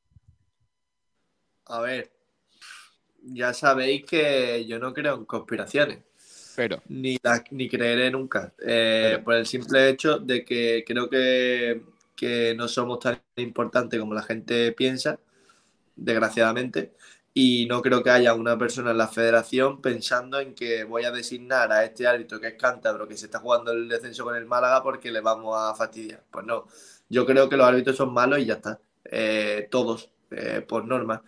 A 1.66 1.80
ver, 1.80 2.12
ya 3.24 3.54
sabéis 3.54 4.06
que 4.06 4.66
yo 4.68 4.80
no 4.80 4.94
creo 4.94 5.16
en 5.16 5.26
conspiraciones. 5.26 6.00
Pero. 6.56 6.82
Ni, 6.90 7.18
la- 7.24 7.44
ni 7.52 7.70
creeré 7.70 8.12
nunca. 8.12 8.54
Eh, 8.66 9.20
Por 9.24 9.36
el 9.36 9.46
simple 9.46 9.90
hecho 9.90 10.20
de 10.20 10.44
que 10.46 10.84
creo 10.86 11.10
que, 11.10 11.84
que 12.16 12.54
no 12.56 12.68
somos 12.68 13.00
tan 13.00 13.22
importantes 13.38 14.00
como 14.00 14.14
la 14.14 14.24
gente 14.24 14.72
piensa, 14.74 15.20
desgraciadamente. 15.96 16.94
Y 17.34 17.66
no 17.68 17.82
creo 17.82 18.04
que 18.04 18.10
haya 18.10 18.34
una 18.34 18.58
persona 18.58 18.92
en 18.92 18.98
la 18.98 19.08
federación 19.08 19.82
pensando 19.82 20.40
en 20.42 20.54
que 20.54 20.84
voy 20.84 21.06
a 21.06 21.12
designar 21.12 21.72
a 21.72 21.86
este 21.86 22.06
árbitro 22.08 22.40
que 22.42 22.48
es 22.50 22.56
cántabro, 22.56 23.08
que 23.08 23.16
se 23.18 23.26
está 23.26 23.40
jugando 23.40 23.72
el 23.72 23.88
descenso 23.88 24.26
con 24.26 24.36
el 24.36 24.46
Málaga 24.46 24.84
porque 24.84 25.12
le 25.12 25.22
vamos 25.22 25.56
a 25.58 25.74
fastidiar. 25.76 26.24
Pues 26.30 26.46
no. 26.46 26.68
Yo 27.10 27.26
creo 27.26 27.48
que 27.50 27.56
los 27.58 27.68
árbitros 27.68 27.96
son 27.96 28.14
malos 28.14 28.40
y 28.40 28.46
ya 28.46 28.56
está. 28.56 28.80
Eh, 29.06 29.68
todos, 29.72 30.10
eh, 30.32 30.62
por 30.68 30.86
norma. 30.86 31.24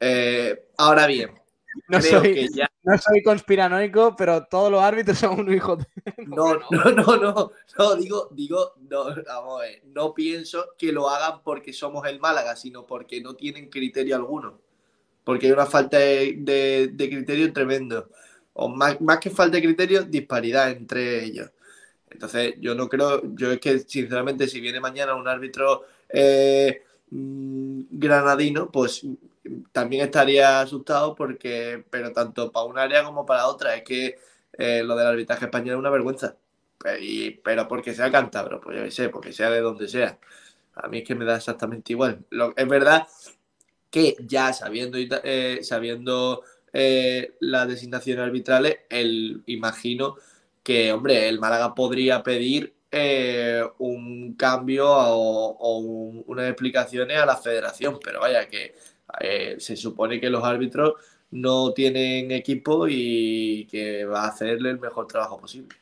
Eh, 0.00 0.68
ahora 0.78 1.06
bien, 1.06 1.30
No 1.88 2.00
creo 2.00 2.20
soy, 2.20 2.34
que 2.34 2.48
ya. 2.54 2.68
no 2.82 2.98
soy 2.98 3.22
conspiranoico, 3.22 4.14
pero 4.16 4.44
todos 4.44 4.70
los 4.70 4.82
árbitros 4.82 5.18
son 5.18 5.40
unos 5.40 5.54
hijos 5.54 5.78
de... 5.78 5.86
No, 6.26 6.54
no, 6.70 6.84
no, 6.90 7.16
no, 7.16 7.52
no, 7.78 7.94
digo, 7.96 8.28
digo, 8.32 8.72
no, 8.90 9.04
vamos 9.26 9.60
a 9.60 9.64
ver, 9.64 9.82
no 9.94 10.12
pienso 10.12 10.74
que 10.76 10.90
lo 10.90 11.08
hagan 11.08 11.40
porque 11.44 11.72
somos 11.72 12.04
el 12.08 12.18
Málaga, 12.18 12.56
sino 12.56 12.84
porque 12.84 13.20
no 13.20 13.34
tienen 13.34 13.68
criterio 13.70 14.16
alguno. 14.16 14.58
Porque 15.24 15.46
hay 15.46 15.52
una 15.52 15.66
falta 15.66 15.98
de, 15.98 16.36
de- 16.38 16.88
de 16.92 17.10
criterio 17.10 17.52
tremendo. 17.52 18.10
O 18.54 18.68
más, 18.68 19.00
más 19.00 19.18
que 19.20 19.30
falta 19.30 19.56
de 19.58 19.64
criterio, 19.64 20.04
disparidad 20.04 20.70
entre 20.70 21.24
ellos. 21.24 21.50
Entonces, 22.10 22.54
yo 22.60 22.74
no 22.74 22.88
creo, 22.88 23.22
yo 23.34 23.52
es 23.52 23.60
que 23.60 23.78
sinceramente, 23.80 24.48
si 24.48 24.60
viene 24.60 24.80
mañana 24.80 25.14
un 25.14 25.28
árbitro 25.28 25.84
eh, 26.08 26.82
mm, 27.10 27.82
granadino, 27.90 28.70
pues 28.70 29.04
también 29.72 30.04
estaría 30.04 30.60
asustado 30.60 31.14
porque, 31.14 31.84
pero 31.90 32.12
tanto 32.12 32.50
para 32.52 32.66
un 32.66 32.78
área 32.78 33.04
como 33.04 33.26
para 33.26 33.46
otra, 33.48 33.76
es 33.76 33.82
que 33.84 34.16
eh, 34.58 34.82
lo 34.84 34.96
del 34.96 35.06
arbitraje 35.06 35.44
español 35.46 35.74
es 35.76 35.78
una 35.80 35.90
vergüenza. 35.90 36.36
Pe- 36.78 36.98
y- 37.02 37.30
pero 37.32 37.66
porque 37.68 37.94
sea 37.94 38.10
cántabro, 38.10 38.60
pues 38.60 38.78
yo 38.78 38.90
sé, 38.90 39.08
porque 39.08 39.32
sea 39.32 39.50
de 39.50 39.60
donde 39.60 39.88
sea. 39.88 40.18
A 40.74 40.88
mí 40.88 40.98
es 40.98 41.04
que 41.08 41.14
me 41.14 41.24
da 41.24 41.36
exactamente 41.36 41.92
igual. 41.92 42.24
Lo- 42.30 42.54
es 42.56 42.68
verdad 42.68 43.06
que 43.90 44.16
ya 44.20 44.52
sabiendo, 44.52 44.98
eh, 45.00 45.60
sabiendo 45.62 46.42
eh, 46.72 47.34
las 47.40 47.68
designaciones 47.68 48.24
arbitrales, 48.24 48.78
el, 48.90 49.42
imagino 49.46 50.16
que, 50.62 50.92
hombre, 50.92 51.28
el 51.28 51.38
Málaga 51.40 51.74
podría 51.74 52.22
pedir 52.22 52.74
eh, 52.90 53.62
un 53.78 54.34
cambio 54.34 54.86
o, 54.90 55.56
o 55.58 55.78
un- 55.78 56.24
unas 56.26 56.48
explicaciones 56.48 57.18
a 57.18 57.26
la 57.26 57.36
federación, 57.36 57.98
pero 58.02 58.20
vaya 58.20 58.48
que 58.48 58.74
eh, 59.20 59.56
se 59.58 59.76
supone 59.76 60.20
que 60.20 60.30
los 60.30 60.44
árbitros 60.44 60.94
no 61.32 61.72
tienen 61.72 62.30
equipo 62.32 62.86
y 62.88 63.66
que 63.70 64.04
va 64.04 64.24
a 64.24 64.28
hacerle 64.28 64.70
el 64.70 64.78
mejor 64.80 65.06
trabajo 65.06 65.38
posible. 65.40 65.76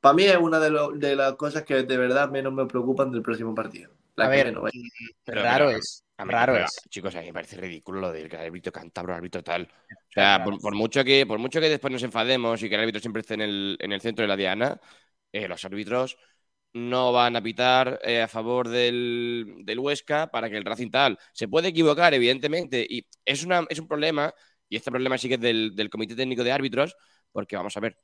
Para 0.00 0.14
mí 0.14 0.24
es 0.24 0.36
una 0.36 0.58
de, 0.60 0.70
lo- 0.70 0.92
de 0.92 1.16
las 1.16 1.34
cosas 1.34 1.64
que 1.64 1.82
de 1.82 1.96
verdad 1.96 2.30
menos 2.30 2.52
me 2.52 2.66
preocupan 2.66 3.10
del 3.10 3.22
próximo 3.22 3.54
partido. 3.54 3.90
La 4.16 4.26
A 4.26 4.28
que 4.28 4.38
ver, 4.38 4.46
menos, 4.46 4.62
vaya. 4.62 4.78
Pero, 5.24 5.46
raro 5.46 5.70
pero, 5.70 5.70
es, 5.70 6.04
raro 6.18 6.56
es. 6.56 6.82
Chicos, 6.90 7.14
a 7.16 7.20
mí 7.20 7.26
me 7.26 7.32
parece 7.34 7.56
ridículo 7.56 8.00
lo 8.00 8.12
del 8.12 8.28
que 8.28 8.36
el 8.36 8.42
árbitro 8.46 8.72
cántabro, 8.72 9.14
árbitro 9.14 9.42
tal. 9.42 9.64
O 10.10 10.12
sea, 10.12 10.42
por, 10.42 10.60
por 10.60 10.74
mucho 10.74 11.04
que, 11.04 11.26
por 11.26 11.38
mucho 11.38 11.60
que 11.60 11.68
después 11.68 11.92
nos 11.92 12.02
enfademos 12.02 12.62
y 12.62 12.68
que 12.68 12.74
el 12.76 12.82
árbitro 12.82 13.00
siempre 13.00 13.20
esté 13.20 13.34
en 13.34 13.42
el, 13.42 13.76
en 13.80 13.92
el 13.92 14.00
centro 14.00 14.22
de 14.22 14.28
la 14.28 14.36
diana, 14.36 14.80
eh, 15.32 15.48
los 15.48 15.64
árbitros 15.64 16.18
no 16.76 17.12
van 17.12 17.36
a 17.36 17.42
pitar 17.42 18.00
eh, 18.04 18.22
a 18.22 18.28
favor 18.28 18.68
del, 18.68 19.56
del 19.64 19.78
Huesca 19.78 20.28
para 20.30 20.50
que 20.50 20.56
el 20.56 20.64
Racing 20.64 20.90
tal. 20.90 21.18
Se 21.32 21.48
puede 21.48 21.68
equivocar, 21.68 22.14
evidentemente, 22.14 22.86
y 22.88 23.06
es, 23.24 23.44
una, 23.44 23.66
es 23.68 23.78
un 23.78 23.88
problema, 23.88 24.32
y 24.68 24.76
este 24.76 24.90
problema 24.90 25.18
sí 25.18 25.28
que 25.28 25.34
es 25.34 25.40
del, 25.40 25.74
del 25.74 25.90
Comité 25.90 26.14
Técnico 26.14 26.44
de 26.44 26.52
Árbitros, 26.52 26.96
porque 27.32 27.56
vamos 27.56 27.76
a 27.76 27.80
ver, 27.80 27.96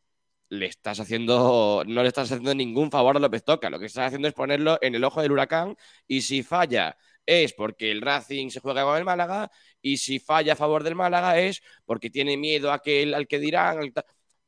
le 0.49 0.67
estás 0.67 1.01
haciendo, 1.01 1.83
no 1.87 2.03
le 2.03 2.09
estás 2.09 2.31
haciendo 2.31 2.55
ningún 2.55 2.91
favor 2.91 3.17
a 3.17 3.21
López 3.21 3.45
Toca, 3.45 3.71
lo 3.71 3.79
que 3.79 3.87
estás 3.87 4.07
haciendo 4.09 4.29
es 4.29 4.35
ponerlo 4.35 4.79
en 4.83 4.95
el 4.95 5.05
ojo 5.05 5.23
del 5.23 5.33
huracán, 5.33 5.77
y 6.07 6.23
si 6.23 6.43
falla 6.43 6.97
es 7.27 7.53
porque 7.55 7.91
el 7.91 8.01
Racing 8.03 8.51
se 8.51 8.61
juega 8.61 8.85
con 8.85 8.97
el 8.99 9.05
Málaga, 9.05 9.51
y 9.81 9.97
si 9.99 10.19
falla 10.19 10.53
a 10.55 10.57
favor 10.57 10.83
del 10.83 10.95
Málaga 10.95 11.39
es 11.39 11.63
porque 11.85 12.11
tiene 12.11 12.37
miedo 12.37 12.73
a 12.73 12.81
que 12.83 13.03
el- 13.03 13.15
al 13.15 13.27
que 13.27 13.39
dirán. 13.39 13.93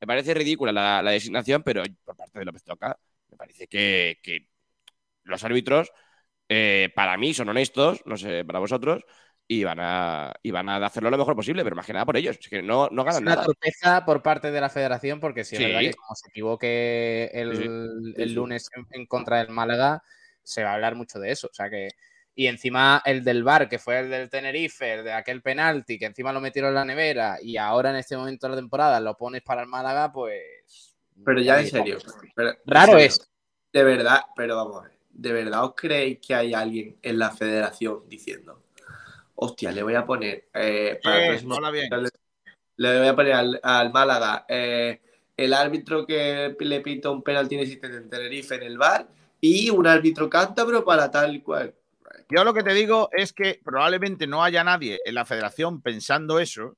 Me 0.01 0.07
parece 0.07 0.35
ridícula 0.35 0.73
la, 0.73 1.03
la 1.03 1.11
designación, 1.13 1.63
pero 1.63 1.83
por 2.05 2.17
parte 2.17 2.39
de 2.39 2.45
López 2.45 2.63
Toca, 2.65 2.99
me 3.35 3.39
parece 3.39 3.67
que, 3.69 4.19
que 4.23 4.49
los 5.25 5.45
árbitros, 5.45 5.93
eh, 6.49 6.91
para 6.97 7.17
mí, 7.19 7.35
son 7.35 7.49
honestos, 7.51 8.03
no 8.07 8.17
sé, 8.17 8.45
para 8.45 8.59
vosotros, 8.61 9.05
y 9.49 9.65
van 9.65 9.79
a, 9.81 10.35
y 10.43 10.51
van 10.53 10.69
a 10.69 10.77
hacerlo 10.87 11.11
lo 11.11 11.19
mejor 11.19 11.37
posible, 11.37 11.65
pero 11.65 11.77
más 11.77 11.87
que 11.87 11.93
nada 11.95 12.07
por 12.07 12.17
ellos. 12.17 12.39
Es 12.41 12.49
que 12.49 12.63
no, 12.63 12.89
no 12.91 13.05
Es 13.07 13.21
ganan 13.21 13.25
una 13.27 13.37
nada. 13.37 13.43
torpeza 13.43 14.05
por 14.05 14.23
parte 14.23 14.51
de 14.51 14.61
la 14.61 14.71
federación, 14.71 15.21
porque 15.21 15.45
sí 15.45 15.57
es 15.57 15.63
verdad 15.63 15.85
que 15.85 15.93
como 15.95 16.15
se 16.17 16.29
equivoque 16.29 17.27
el, 17.35 17.53
Sí, 17.53 17.69
el 18.17 18.33
lunes 18.35 18.69
en, 18.75 18.87
en 18.91 19.07
contra 19.07 19.39
del 19.39 19.51
Málaga, 19.51 20.03
se 20.43 20.65
va 20.65 20.71
a 20.71 20.75
hablar 20.75 20.95
mucho 20.95 21.19
de 21.19 21.31
eso. 21.33 21.49
O 21.51 21.55
sea 21.55 21.69
que. 21.71 21.89
Y 22.37 22.49
encima 22.49 23.01
el 23.05 23.23
del 23.23 23.45
VAR, 23.45 23.69
que 23.69 23.79
fue 23.79 24.01
el 24.01 24.11
del 24.11 24.29
Tenerife, 24.31 24.95
el 24.95 25.05
de 25.05 25.13
aquel 25.13 25.41
penalti, 25.43 25.99
que 25.99 26.07
encima 26.07 26.33
lo 26.33 26.41
metieron 26.41 26.71
en 26.71 26.75
la 26.75 26.85
nevera, 26.85 27.39
y 27.41 27.57
ahora 27.59 27.91
en 27.91 27.97
este 27.97 28.17
momento 28.17 28.47
de 28.49 28.51
la 28.55 28.57
temporada 28.61 28.99
lo 29.01 29.17
pones 29.17 29.43
para 29.43 29.63
el 29.63 29.69
Málaga, 29.69 30.11
pues. 30.13 30.43
Pero 31.25 31.41
ya 31.41 31.61
en 31.61 31.69
serio. 31.69 31.99
pero- 32.35 32.51
en 32.51 32.59
Raro 32.67 32.93
serio, 32.93 33.07
es. 33.07 33.31
De 33.73 33.85
verdad, 33.85 34.21
pero 34.37 34.57
vamos 34.57 34.81
a 34.81 34.89
ver. 34.89 34.99
¿De 35.11 35.33
verdad 35.33 35.65
os 35.65 35.75
creéis 35.77 36.19
que 36.19 36.35
hay 36.35 36.55
alguien 36.55 36.97
en 37.03 37.19
la 37.19 37.31
federación 37.31 38.09
diciendo, 38.09 38.65
hostia, 39.37 39.71
le 39.71 39.83
voy 39.83 39.95
a 39.95 40.05
poner 40.05 40.49
eh, 40.55 40.99
para 41.03 41.19
el 41.19 41.23
Eh, 41.25 41.27
próximo 41.29 41.55
habla 41.57 41.71
bien. 41.71 41.89
le, 41.91 42.09
le 42.77 42.99
voy 42.99 43.09
a 43.09 43.17
poner 43.17 43.33
al, 43.33 43.61
al 43.63 43.93
Málaga 43.93 44.45
eh, 44.49 45.01
el 45.37 45.53
árbitro 45.53 46.07
que 46.07 46.57
le 46.59 46.81
pita 46.81 47.11
un 47.11 47.23
penalti 47.23 47.55
inexistente 47.57 47.97
en 47.97 48.11
Tenerife 48.11 48.55
en 48.57 48.63
el 48.65 48.79
bar 48.79 49.09
y 49.41 49.71
un 49.71 49.87
árbitro 49.87 50.29
cántabro 50.31 50.85
para 50.85 51.11
tal 51.11 51.43
cual? 51.43 51.75
Yo 52.31 52.45
lo 52.45 52.55
que 52.55 52.63
te 52.63 52.73
digo 52.73 53.09
es 53.13 53.33
que 53.33 53.61
probablemente 53.65 54.27
no 54.27 54.43
haya 54.43 54.65
nadie 54.65 55.01
en 55.05 55.15
la 55.15 55.25
federación 55.25 55.83
pensando 55.83 56.39
eso, 56.41 56.77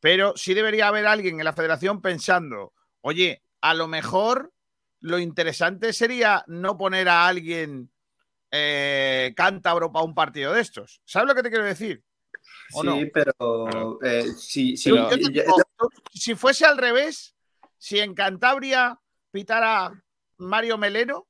pero 0.00 0.32
sí 0.36 0.54
debería 0.54 0.88
haber 0.88 1.06
alguien 1.06 1.38
en 1.38 1.44
la 1.44 1.52
federación 1.52 2.02
pensando, 2.02 2.72
oye, 3.02 3.41
a 3.62 3.74
lo 3.74 3.88
mejor 3.88 4.52
lo 5.00 5.18
interesante 5.18 5.92
sería 5.92 6.44
no 6.46 6.76
poner 6.76 7.08
a 7.08 7.26
alguien 7.26 7.90
eh, 8.50 9.32
cántabro 9.34 9.90
para 9.90 10.04
un 10.04 10.14
partido 10.14 10.52
de 10.52 10.60
estos. 10.60 11.00
¿Sabes 11.04 11.28
lo 11.28 11.34
que 11.34 11.42
te 11.42 11.48
quiero 11.48 11.64
decir? 11.64 12.02
¿O 12.74 12.82
Sí, 12.82 12.86
no? 12.86 12.98
pero 13.12 13.98
eh, 14.02 14.26
si, 14.36 14.76
Yo 14.76 15.08
yo- 16.12 16.36
fuese 16.36 16.66
al 16.66 16.76
revés, 16.76 17.34
si 17.78 17.98
en 17.98 18.14
Cantabria 18.14 18.98
pitara 19.30 19.92
Mario 20.38 20.76
Melero, 20.76 21.26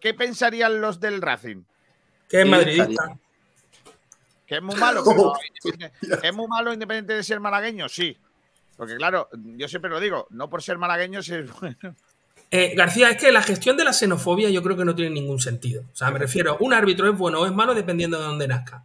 ¿qué 0.00 0.14
pensarían 0.14 0.80
los 0.80 1.00
del 1.00 1.20
Racing? 1.20 1.64
Que 2.28 2.42
es 2.42 2.46
madridista. 2.46 3.18
Que 4.46 4.56
es 4.56 4.62
muy 4.62 4.76
malo, 4.76 5.02
pero 5.04 5.32
es 6.22 6.34
muy 6.34 6.46
malo 6.46 6.72
independiente 6.72 7.14
de 7.14 7.22
ser 7.22 7.40
malagueño, 7.40 7.88
sí. 7.88 8.16
Porque 8.78 8.96
claro, 8.96 9.28
yo 9.34 9.68
siempre 9.68 9.90
lo 9.90 9.98
digo, 10.00 10.26
no 10.30 10.48
por 10.48 10.62
ser 10.62 10.78
malagueño 10.78 11.20
si 11.22 11.34
es 11.34 11.50
bueno. 11.60 11.94
Eh, 12.50 12.72
García, 12.76 13.10
es 13.10 13.18
que 13.18 13.30
la 13.32 13.42
gestión 13.42 13.76
de 13.76 13.84
la 13.84 13.92
xenofobia 13.92 14.48
yo 14.48 14.62
creo 14.62 14.76
que 14.76 14.84
no 14.86 14.94
tiene 14.94 15.10
ningún 15.10 15.40
sentido. 15.40 15.82
O 15.92 15.96
sea, 15.96 16.10
me 16.10 16.18
refiero, 16.18 16.56
un 16.60 16.72
árbitro 16.72 17.10
es 17.10 17.18
bueno 17.18 17.40
o 17.40 17.46
es 17.46 17.52
malo 17.52 17.74
dependiendo 17.74 18.18
de 18.18 18.24
dónde 18.24 18.48
nazca. 18.48 18.84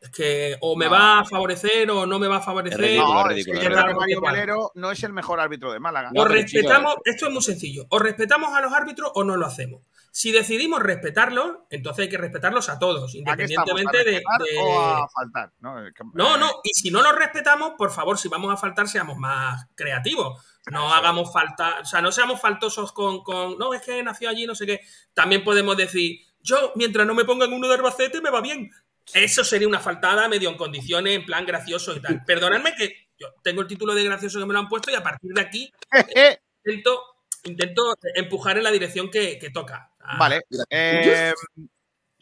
Es 0.00 0.10
que 0.10 0.56
o 0.60 0.76
me 0.76 0.84
No. 0.86 0.92
va 0.92 1.18
a 1.18 1.24
favorecer 1.24 1.90
o 1.90 2.06
no 2.06 2.18
me 2.20 2.28
va 2.28 2.36
a 2.36 2.40
favorecer. 2.40 2.80
ridículo, 2.80 3.12
No, 3.12 3.20
es 3.22 3.26
ridículo, 3.34 3.60
es 3.60 3.68
que. 3.68 4.20
Mario 4.20 4.70
no 4.76 4.90
es 4.92 5.02
el 5.02 5.12
mejor 5.12 5.40
árbitro 5.40 5.72
de 5.72 5.80
Málaga. 5.80 6.10
No, 6.14 6.22
O 6.22 6.24
respetamos, 6.24 6.92
chicos, 6.92 7.02
esto 7.06 7.26
es 7.26 7.32
muy 7.32 7.42
sencillo, 7.42 7.84
o 7.90 7.98
respetamos 7.98 8.54
a 8.54 8.60
los 8.62 8.72
árbitros 8.72 9.10
o 9.16 9.24
no 9.24 9.36
lo 9.36 9.44
hacemos. 9.44 9.82
Si 10.18 10.32
decidimos 10.32 10.82
respetarlos, 10.82 11.58
entonces 11.70 12.02
hay 12.02 12.08
que 12.08 12.18
respetarlos 12.18 12.68
a 12.68 12.80
todos, 12.80 13.14
¿A 13.24 13.36
qué 13.36 13.44
estamos? 13.44 13.70
¿A 13.70 13.72
independientemente 13.78 13.98
de, 13.98 14.10
de- 14.16 14.58
o 14.60 14.80
a 14.80 15.08
faltar? 15.08 15.52
No, 15.60 15.86
eh, 15.86 15.92
No, 16.12 16.36
no, 16.36 16.54
y 16.64 16.70
si 16.74 16.90
no 16.90 17.02
los 17.02 17.14
respetamos, 17.14 17.74
por 17.78 17.92
favor, 17.92 18.18
si 18.18 18.26
vamos 18.26 18.52
a 18.52 18.56
faltar, 18.56 18.88
seamos 18.88 19.16
más 19.16 19.68
creativos. 19.76 20.44
No 20.72 20.92
hagamos 20.92 21.32
falta, 21.32 21.78
o 21.82 21.84
sea, 21.84 22.00
no 22.02 22.10
seamos 22.10 22.40
faltosos 22.40 22.90
con, 22.90 23.22
con, 23.22 23.56
no, 23.58 23.72
es 23.72 23.80
que 23.82 24.02
nació 24.02 24.28
allí, 24.28 24.44
no 24.44 24.56
sé 24.56 24.66
qué. 24.66 24.80
También 25.14 25.44
podemos 25.44 25.76
decir, 25.76 26.18
yo, 26.40 26.72
mientras 26.74 27.06
no 27.06 27.14
me 27.14 27.24
pongan 27.24 27.52
uno 27.52 27.68
de 27.68 27.74
Albacete, 27.74 28.20
me 28.20 28.30
va 28.30 28.40
bien. 28.40 28.72
Eso 29.14 29.44
sería 29.44 29.68
una 29.68 29.78
faltada 29.78 30.26
medio 30.26 30.50
en 30.50 30.56
condiciones, 30.56 31.14
en 31.14 31.26
plan 31.26 31.46
gracioso 31.46 31.94
y 31.94 32.00
tal. 32.02 32.24
Perdonadme 32.26 32.74
que 32.74 33.10
yo 33.16 33.28
tengo 33.44 33.60
el 33.60 33.68
título 33.68 33.94
de 33.94 34.02
gracioso 34.02 34.40
que 34.40 34.46
me 34.46 34.52
lo 34.52 34.58
han 34.58 34.68
puesto 34.68 34.90
y 34.90 34.96
a 34.96 35.02
partir 35.04 35.30
de 35.32 35.40
aquí 35.40 35.72
intento, 36.64 37.02
intento 37.44 37.96
empujar 38.16 38.58
en 38.58 38.64
la 38.64 38.72
dirección 38.72 39.12
que, 39.12 39.38
que 39.38 39.50
toca. 39.50 39.92
Ah, 40.10 40.16
Vale. 40.18 40.42
eh, 40.70 41.32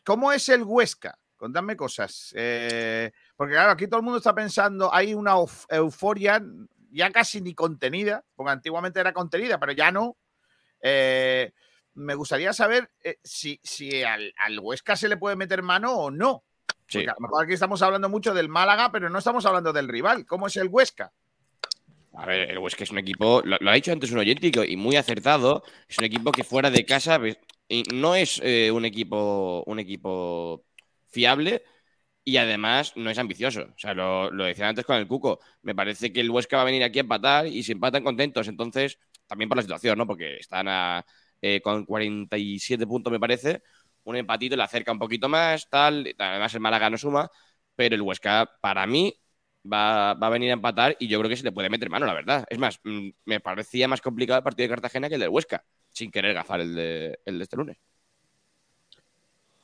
¿Cómo 0.04 0.32
es 0.32 0.48
el 0.48 0.62
Huesca? 0.64 1.16
Contadme 1.36 1.76
cosas. 1.76 2.32
Eh, 2.36 3.12
porque 3.36 3.54
claro, 3.54 3.70
aquí 3.72 3.86
todo 3.86 3.98
el 3.98 4.04
mundo 4.04 4.18
está 4.18 4.34
pensando, 4.34 4.92
hay 4.92 5.14
una 5.14 5.34
euf- 5.34 5.66
euforia 5.68 6.42
ya 6.90 7.10
casi 7.10 7.40
ni 7.40 7.54
contenida, 7.54 8.24
porque 8.34 8.52
antiguamente 8.52 8.98
era 8.98 9.12
contenida, 9.12 9.60
pero 9.60 9.72
ya 9.72 9.92
no. 9.92 10.16
Eh, 10.80 11.52
me 11.94 12.14
gustaría 12.14 12.52
saber 12.52 12.90
eh, 13.02 13.18
si, 13.22 13.60
si 13.62 14.02
al, 14.02 14.32
al 14.38 14.58
Huesca 14.58 14.96
se 14.96 15.08
le 15.08 15.16
puede 15.16 15.36
meter 15.36 15.62
mano 15.62 15.92
o 15.92 16.10
no. 16.10 16.42
Sí. 16.88 16.98
Porque 16.98 17.10
a 17.10 17.14
lo 17.14 17.20
mejor 17.20 17.44
aquí 17.44 17.52
estamos 17.54 17.82
hablando 17.82 18.08
mucho 18.08 18.32
del 18.34 18.48
Málaga, 18.48 18.90
pero 18.90 19.10
no 19.10 19.18
estamos 19.18 19.44
hablando 19.46 19.72
del 19.72 19.88
rival. 19.88 20.24
¿Cómo 20.26 20.46
es 20.46 20.56
el 20.56 20.68
Huesca? 20.68 21.12
A 22.14 22.24
ver, 22.24 22.50
el 22.50 22.58
Huesca 22.58 22.84
es 22.84 22.90
un 22.90 22.98
equipo, 22.98 23.42
lo, 23.44 23.58
lo 23.60 23.70
ha 23.70 23.74
dicho 23.74 23.92
antes 23.92 24.10
un 24.10 24.18
oyente 24.18 24.50
y 24.66 24.76
muy 24.76 24.96
acertado, 24.96 25.62
es 25.86 25.98
un 25.98 26.04
equipo 26.04 26.32
que 26.32 26.44
fuera 26.44 26.70
de 26.70 26.86
casa 26.86 27.18
y 27.68 27.82
no 27.94 28.14
es 28.14 28.40
eh, 28.44 28.70
un 28.70 28.84
equipo 28.84 29.62
un 29.66 29.78
equipo 29.78 30.64
fiable 31.08 31.62
y 32.24 32.36
además 32.38 32.92
no 32.96 33.10
es 33.10 33.18
ambicioso. 33.18 33.62
O 33.62 33.78
sea, 33.78 33.94
lo, 33.94 34.30
lo 34.30 34.44
decía 34.44 34.68
antes 34.68 34.84
con 34.84 34.96
el 34.96 35.06
Cuco. 35.08 35.40
Me 35.62 35.74
parece 35.74 36.12
que 36.12 36.20
el 36.20 36.30
Huesca 36.30 36.56
va 36.56 36.62
a 36.62 36.66
venir 36.66 36.82
aquí 36.84 36.98
a 36.98 37.02
empatar 37.02 37.46
y 37.46 37.62
si 37.62 37.72
empatan 37.72 38.04
contentos. 38.04 38.48
Entonces, 38.48 38.98
también 39.26 39.48
por 39.48 39.56
la 39.56 39.62
situación, 39.62 39.98
¿no? 39.98 40.06
Porque 40.06 40.36
están 40.38 40.66
a, 40.68 41.04
eh, 41.40 41.60
con 41.62 41.84
47 41.84 42.86
puntos, 42.86 43.12
me 43.12 43.20
parece. 43.20 43.62
Un 44.04 44.16
empatito 44.16 44.56
le 44.56 44.62
acerca 44.64 44.92
un 44.92 44.98
poquito 44.98 45.28
más, 45.28 45.68
tal. 45.70 46.14
Además, 46.18 46.54
el 46.54 46.60
Málaga 46.60 46.90
no 46.90 46.98
suma. 46.98 47.30
Pero 47.76 47.94
el 47.94 48.02
Huesca, 48.02 48.50
para 48.60 48.86
mí, 48.86 49.14
va, 49.70 50.14
va 50.14 50.26
a 50.28 50.30
venir 50.30 50.50
a 50.50 50.54
empatar 50.54 50.96
y 50.98 51.08
yo 51.08 51.18
creo 51.18 51.28
que 51.28 51.36
se 51.36 51.44
le 51.44 51.52
puede 51.52 51.68
meter 51.70 51.90
mano, 51.90 52.06
la 52.06 52.14
verdad. 52.14 52.44
Es 52.48 52.58
más, 52.58 52.80
mm, 52.84 53.10
me 53.24 53.40
parecía 53.40 53.88
más 53.88 54.00
complicado 54.00 54.38
el 54.38 54.44
partido 54.44 54.64
de 54.68 54.74
Cartagena 54.74 55.08
que 55.08 55.14
el 55.16 55.20
del 55.20 55.30
Huesca, 55.30 55.64
sin 55.96 56.10
querer 56.10 56.34
gafar 56.34 56.60
el 56.60 56.74
de, 56.74 57.20
el 57.24 57.38
de 57.38 57.44
este 57.44 57.56
lunes. 57.56 57.78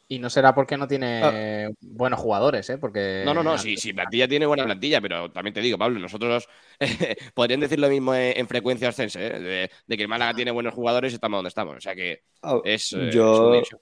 Y 0.09 0.18
no 0.18 0.28
será 0.30 0.55
porque 0.55 0.76
no 0.76 0.87
tiene 0.89 1.70
buenos 1.80 2.20
jugadores, 2.20 2.68
¿eh? 2.70 2.76
Porque 2.78 3.01
No, 3.20 3.35
no, 3.35 3.43
no, 3.45 3.57
sí, 3.57 3.76
sí, 3.76 3.93
plantilla 3.93 4.26
tiene 4.26 4.47
buena 4.47 4.64
plantilla, 4.64 5.01
pero 5.01 5.30
también 5.30 5.55
te 5.55 5.61
digo, 5.61 5.78
Pablo, 5.78 6.01
nosotros 6.01 6.49
podrían 7.35 7.61
decir 7.61 7.78
lo 7.78 7.89
mismo 7.89 8.12
en, 8.14 8.37
en 8.37 8.49
frecuencia 8.49 8.89
ascense, 8.89 9.24
¿eh? 9.24 9.39
de, 9.41 9.70
de 9.87 9.97
que 9.97 10.03
el 10.03 10.09
Málaga 10.09 10.35
tiene 10.35 10.51
buenos 10.51 10.74
jugadores 10.74 11.12
y 11.12 11.14
estamos 11.14 11.39
donde 11.39 11.49
estamos. 11.49 11.76
O 11.76 11.80
sea 11.80 11.95
que 11.95 12.24
Ah, 12.43 12.61
es. 12.62 12.93
eh, 12.95 13.22
es 13.28 13.41
Yo 13.41 13.41
un 13.41 13.55
hecho. 13.55 13.80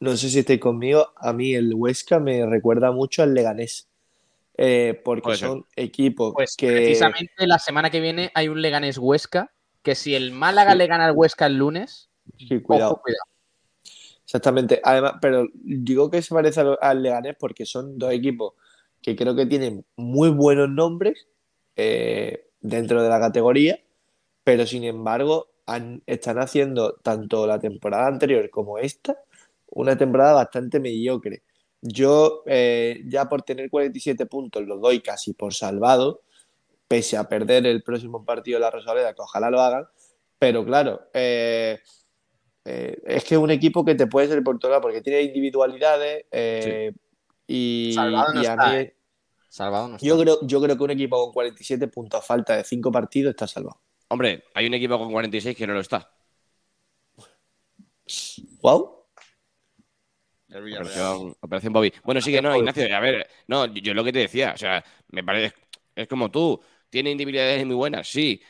no 0.00 0.16
sé 0.16 0.28
si 0.30 0.40
estáis 0.40 0.60
conmigo. 0.60 1.12
A 1.16 1.32
mí 1.32 1.54
el 1.54 1.74
Huesca 1.74 2.20
me 2.20 2.46
recuerda 2.46 2.92
mucho 2.92 3.22
al 3.22 3.34
Leganés. 3.34 3.88
eh, 4.56 5.00
porque 5.04 5.34
Puede 5.34 5.38
ser. 5.38 5.50
son 5.50 5.66
equipos 5.76 6.36
Pues 6.36 6.56
que. 6.56 7.16
precisamente 7.16 7.46
la 7.46 7.58
semana 7.60 7.90
que 7.90 8.00
viene 8.00 8.30
hay 8.34 8.48
un 8.48 8.60
Leganés 8.62 8.98
Huesca, 8.98 9.53
que 9.84 9.94
si 9.94 10.16
el 10.16 10.32
Málaga 10.32 10.74
le 10.74 10.88
gana 10.88 11.06
al 11.06 11.12
Huesca 11.14 11.46
el 11.46 11.56
lunes, 11.58 12.10
Sí, 12.38 12.60
cuidado. 12.60 12.92
ojo, 12.94 13.02
cuidado. 13.02 13.24
Exactamente. 14.24 14.80
Además, 14.82 15.14
pero 15.20 15.46
digo 15.54 16.10
que 16.10 16.22
se 16.22 16.34
parece 16.34 16.60
al, 16.60 16.78
al 16.80 17.02
Leganés 17.02 17.36
porque 17.38 17.66
son 17.66 17.98
dos 17.98 18.12
equipos 18.12 18.54
que 19.02 19.14
creo 19.14 19.36
que 19.36 19.46
tienen 19.46 19.84
muy 19.96 20.30
buenos 20.30 20.70
nombres 20.70 21.28
eh, 21.76 22.48
dentro 22.60 23.02
de 23.02 23.08
la 23.10 23.20
categoría, 23.20 23.78
pero 24.42 24.66
sin 24.66 24.84
embargo 24.84 25.48
han- 25.66 26.02
están 26.06 26.38
haciendo 26.38 26.94
tanto 27.02 27.46
la 27.46 27.58
temporada 27.58 28.06
anterior 28.06 28.48
como 28.50 28.78
esta 28.78 29.18
una 29.68 29.96
temporada 29.98 30.32
bastante 30.32 30.80
mediocre. 30.80 31.42
Yo 31.82 32.42
eh, 32.46 33.02
ya 33.06 33.28
por 33.28 33.42
tener 33.42 33.68
47 33.68 34.24
puntos 34.24 34.62
lo 34.66 34.78
doy 34.78 35.00
casi 35.00 35.34
por 35.34 35.52
salvado, 35.52 36.22
pese 36.88 37.16
a 37.16 37.28
perder 37.28 37.66
el 37.66 37.82
próximo 37.82 38.24
partido 38.24 38.56
de 38.58 38.60
la 38.64 38.70
Rosaleda, 38.70 39.14
que 39.14 39.22
ojalá 39.22 39.50
lo 39.50 39.60
hagan, 39.60 39.86
pero 40.38 40.64
claro, 40.64 41.08
eh, 41.14 41.80
eh, 42.64 42.98
es 43.06 43.24
que 43.24 43.34
es 43.34 43.40
un 43.40 43.50
equipo 43.50 43.84
que 43.84 43.94
te 43.94 44.06
puede 44.06 44.28
ser 44.28 44.42
por 44.42 44.58
todo 44.58 44.70
lado 44.70 44.82
porque 44.82 45.00
tiene 45.02 45.22
individualidades 45.22 46.24
eh, 46.30 46.92
y, 47.46 47.92
Salvado 47.94 48.32
no 48.34 48.42
y 48.42 48.46
a 48.46 48.52
está, 48.52 48.70
mí- 48.70 48.76
¿eh? 48.76 48.96
Salvado 49.48 49.88
no 49.88 49.96
está. 49.96 50.06
yo 50.06 50.18
creo, 50.18 50.38
yo 50.42 50.60
creo 50.62 50.76
que 50.76 50.82
un 50.84 50.90
equipo 50.90 51.22
con 51.24 51.32
47 51.32 51.88
puntos 51.88 52.20
a 52.20 52.22
falta 52.22 52.56
de 52.56 52.64
5 52.64 52.90
partidos 52.90 53.30
está 53.30 53.46
salvado. 53.46 53.80
Hombre, 54.08 54.44
hay 54.54 54.66
un 54.66 54.74
equipo 54.74 54.98
con 54.98 55.10
46 55.12 55.56
que 55.56 55.66
no 55.66 55.74
lo 55.74 55.80
está. 55.80 56.10
¿Wow? 58.62 59.06
Operación, 60.50 61.34
Operación 61.40 61.72
Bobby. 61.72 61.92
Bueno, 62.04 62.20
sí 62.20 62.30
que 62.30 62.40
no, 62.42 62.54
Ignacio. 62.56 62.94
A 62.94 63.00
ver, 63.00 63.28
no, 63.48 63.66
yo, 63.66 63.80
yo 63.82 63.94
lo 63.94 64.04
que 64.04 64.12
te 64.12 64.20
decía, 64.20 64.52
o 64.54 64.58
sea, 64.58 64.84
me 65.08 65.24
parece. 65.24 65.54
Es 65.96 66.06
como 66.08 66.30
tú, 66.30 66.60
tiene 66.94 67.10
individualidades 67.10 67.66
muy 67.66 67.74
buenas, 67.74 68.08
sí. 68.08 68.40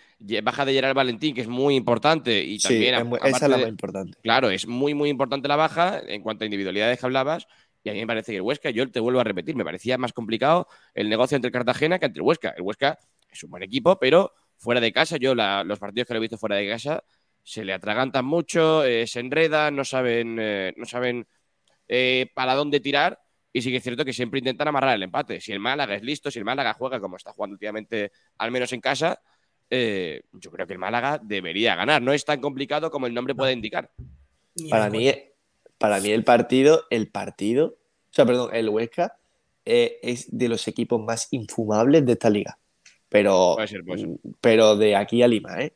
Baja 0.43 0.65
de 0.67 0.73
Gerard 0.75 0.95
Valentín, 0.95 1.35
que 1.35 1.41
es 1.41 1.49
muy 1.49 1.75
importante. 1.75 2.43
Y 2.45 2.59
Sí, 2.59 2.69
también, 2.69 2.95
es 2.95 3.05
muy- 3.05 3.17
aparte 3.19 3.37
esa 3.37 3.47
es 3.47 3.51
la 3.51 3.57
de- 3.57 3.63
más 3.63 3.71
importante. 3.71 4.19
Claro, 4.23 4.51
es 4.51 4.67
muy, 4.69 4.93
muy 4.95 5.09
importante 5.09 5.49
la 5.49 5.57
baja 5.57 6.01
en 6.07 6.23
cuanto 6.23 6.45
a 6.45 6.47
individualidades 6.47 6.99
que 7.01 7.07
hablabas. 7.07 7.47
Y 7.83 7.89
a 7.91 7.93
mí 7.95 8.01
me 8.01 8.07
parece 8.07 8.33
que 8.33 8.37
el 8.37 8.43
Huesca, 8.43 8.71
yo 8.71 8.91
te 8.91 9.01
vuelvo 9.01 9.21
a 9.21 9.25
repetir, 9.25 9.57
me 9.57 9.65
parecía 9.65 9.97
más 9.99 10.13
complicado 10.13 10.67
el 10.95 11.09
negocio 11.09 11.37
entre 11.37 11.51
Cartagena 11.51 11.99
que 11.99 12.07
entre 12.07 12.21
el 12.21 12.27
Huesca. 12.27 12.55
El 12.57 12.63
Huesca 12.63 12.99
es 13.31 13.43
un 13.45 13.51
buen 13.51 13.63
equipo, 13.63 13.99
pero 13.99 14.33
fuera 14.59 14.81
de 14.81 14.93
casa, 14.93 15.17
yo 15.17 15.35
la- 15.35 15.65
los 15.65 15.79
partidos 15.79 16.07
que 16.07 16.15
lo 16.15 16.19
he 16.19 16.21
visto 16.21 16.39
fuera 16.39 16.57
de 16.57 16.69
casa, 16.69 17.03
se 17.43 17.65
le 17.65 17.73
atragantan 17.73 18.25
mucho, 18.25 18.85
eh, 18.85 19.07
se 19.07 19.21
enredan, 19.21 19.75
no 19.77 19.85
saben, 19.85 20.39
eh, 20.41 20.73
no 20.77 20.85
saben 20.87 21.27
eh, 21.89 22.31
para 22.35 22.55
dónde 22.55 22.81
tirar. 22.81 23.21
Y 23.57 23.63
sí 23.63 23.71
que 23.71 23.77
es 23.77 23.85
cierto 23.85 24.05
que 24.05 24.13
siempre 24.13 24.41
intentan 24.41 24.67
amarrar 24.67 24.97
el 24.97 25.05
empate. 25.05 25.41
Si 25.41 25.53
el 25.53 25.61
Málaga 25.61 25.95
es 25.95 26.03
listo, 26.03 26.29
si 26.29 26.41
el 26.41 26.45
Málaga 26.45 26.75
juega 26.75 26.99
como 26.99 27.17
está 27.17 27.33
jugando 27.33 27.55
últimamente, 27.55 28.11
al 28.39 28.51
menos 28.51 28.73
en 28.73 28.81
casa, 28.81 29.21
eh, 29.71 30.23
yo 30.33 30.51
creo 30.51 30.67
que 30.67 30.73
el 30.73 30.81
Málaga 30.81 31.21
debería 31.23 31.77
ganar. 31.77 32.03
No 32.03 32.13
es 32.13 32.25
tan 32.25 32.41
complicado 32.41 32.91
como 32.91 33.07
el 33.07 33.15
nombre 33.15 33.33
puede 33.37 33.53
indicar. 33.53 33.93
Para 34.69 34.91
mí, 34.91 35.09
para 35.79 36.01
mí 36.01 36.11
el 36.11 36.25
partido, 36.25 36.83
el 36.91 37.09
partido, 37.13 37.67
o 37.67 38.13
sea, 38.13 38.27
perdón, 38.27 38.51
el 38.53 38.69
Huesca 38.69 39.19
eh, 39.65 40.01
es 40.03 40.37
de 40.37 40.49
los 40.49 40.67
equipos 40.67 41.01
más 41.01 41.29
infumables 41.31 42.05
de 42.05 42.13
esta 42.13 42.31
liga. 42.31 42.59
Pero, 43.09 43.53
Puede 43.55 43.69
ser, 43.69 43.85
puede 43.85 44.01
ser. 44.01 44.11
pero 44.41 44.75
de 44.77 44.97
aquí 44.97 45.23
a 45.23 45.29
Lima, 45.29 45.63
¿eh? 45.63 45.73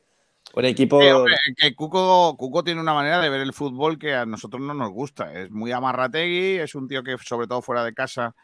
Un 0.53 0.65
equipo. 0.65 0.97
Hombre, 0.97 1.35
que 1.55 1.75
Cuco, 1.75 2.35
Cuco 2.37 2.63
tiene 2.63 2.81
una 2.81 2.93
manera 2.93 3.21
de 3.21 3.29
ver 3.29 3.41
el 3.41 3.53
fútbol 3.53 3.99
que 3.99 4.13
a 4.13 4.25
nosotros 4.25 4.61
no 4.61 4.73
nos 4.73 4.91
gusta. 4.91 5.33
Es 5.33 5.51
muy 5.51 5.71
amarrategui, 5.71 6.57
es 6.59 6.75
un 6.75 6.87
tío 6.87 7.03
que, 7.03 7.17
sobre 7.17 7.47
todo 7.47 7.61
fuera 7.61 7.83
de 7.83 7.93
casa, 7.93 8.35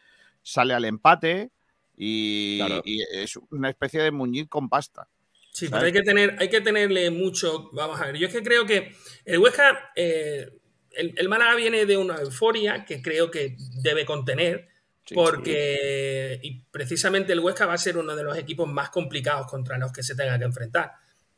sale 0.44 0.74
al 0.74 0.86
empate 0.86 1.52
y, 1.98 2.58
Claro. 2.60 2.82
y 2.86 3.02
es 3.02 3.38
una 3.52 3.70
especie 3.70 4.02
de 4.02 4.12
muñiz 4.12 4.48
con 4.48 4.70
pasta. 4.70 5.08
Sí, 5.52 5.68
¿sabes? 5.68 5.72
pero 5.72 5.86
hay 5.86 5.94
que, 5.94 6.04
tener, 6.04 6.36
hay 6.40 6.50
que 6.50 6.62
tenerle 6.62 7.10
mucho. 7.12 7.70
Vamos 7.74 8.00
a 8.00 8.06
ver, 8.06 8.18
yo 8.18 8.28
es 8.28 8.34
que 8.34 8.44
creo 8.44 8.66
que 8.66 8.96
el 9.24 9.40
Huesca, 9.40 9.92
eh, 9.96 10.50
el, 10.92 11.14
el 11.18 11.30
Málaga 11.30 11.56
viene 11.56 11.86
de 11.86 11.98
una 11.98 12.18
euforia 12.18 12.86
que 12.86 13.02
creo 13.02 13.32
que 13.32 13.56
debe 13.82 14.06
contener, 14.06 14.68
Sí, 15.06 15.14
porque 15.14 16.40
y 16.42 16.62
precisamente 16.72 17.32
el 17.32 17.40
Huesca 17.40 17.68
va 17.68 17.74
a 17.74 17.78
ser 17.78 17.96
uno 17.96 18.16
de 18.16 18.24
los 18.24 18.36
equipos 18.38 18.68
más 18.68 18.90
complicados 18.90 19.46
contra 19.46 19.78
los 19.78 19.92
que 19.92 20.02
se 20.02 20.16
tenga 20.16 20.38
que 20.40 20.46
enfrentar. 20.46 20.94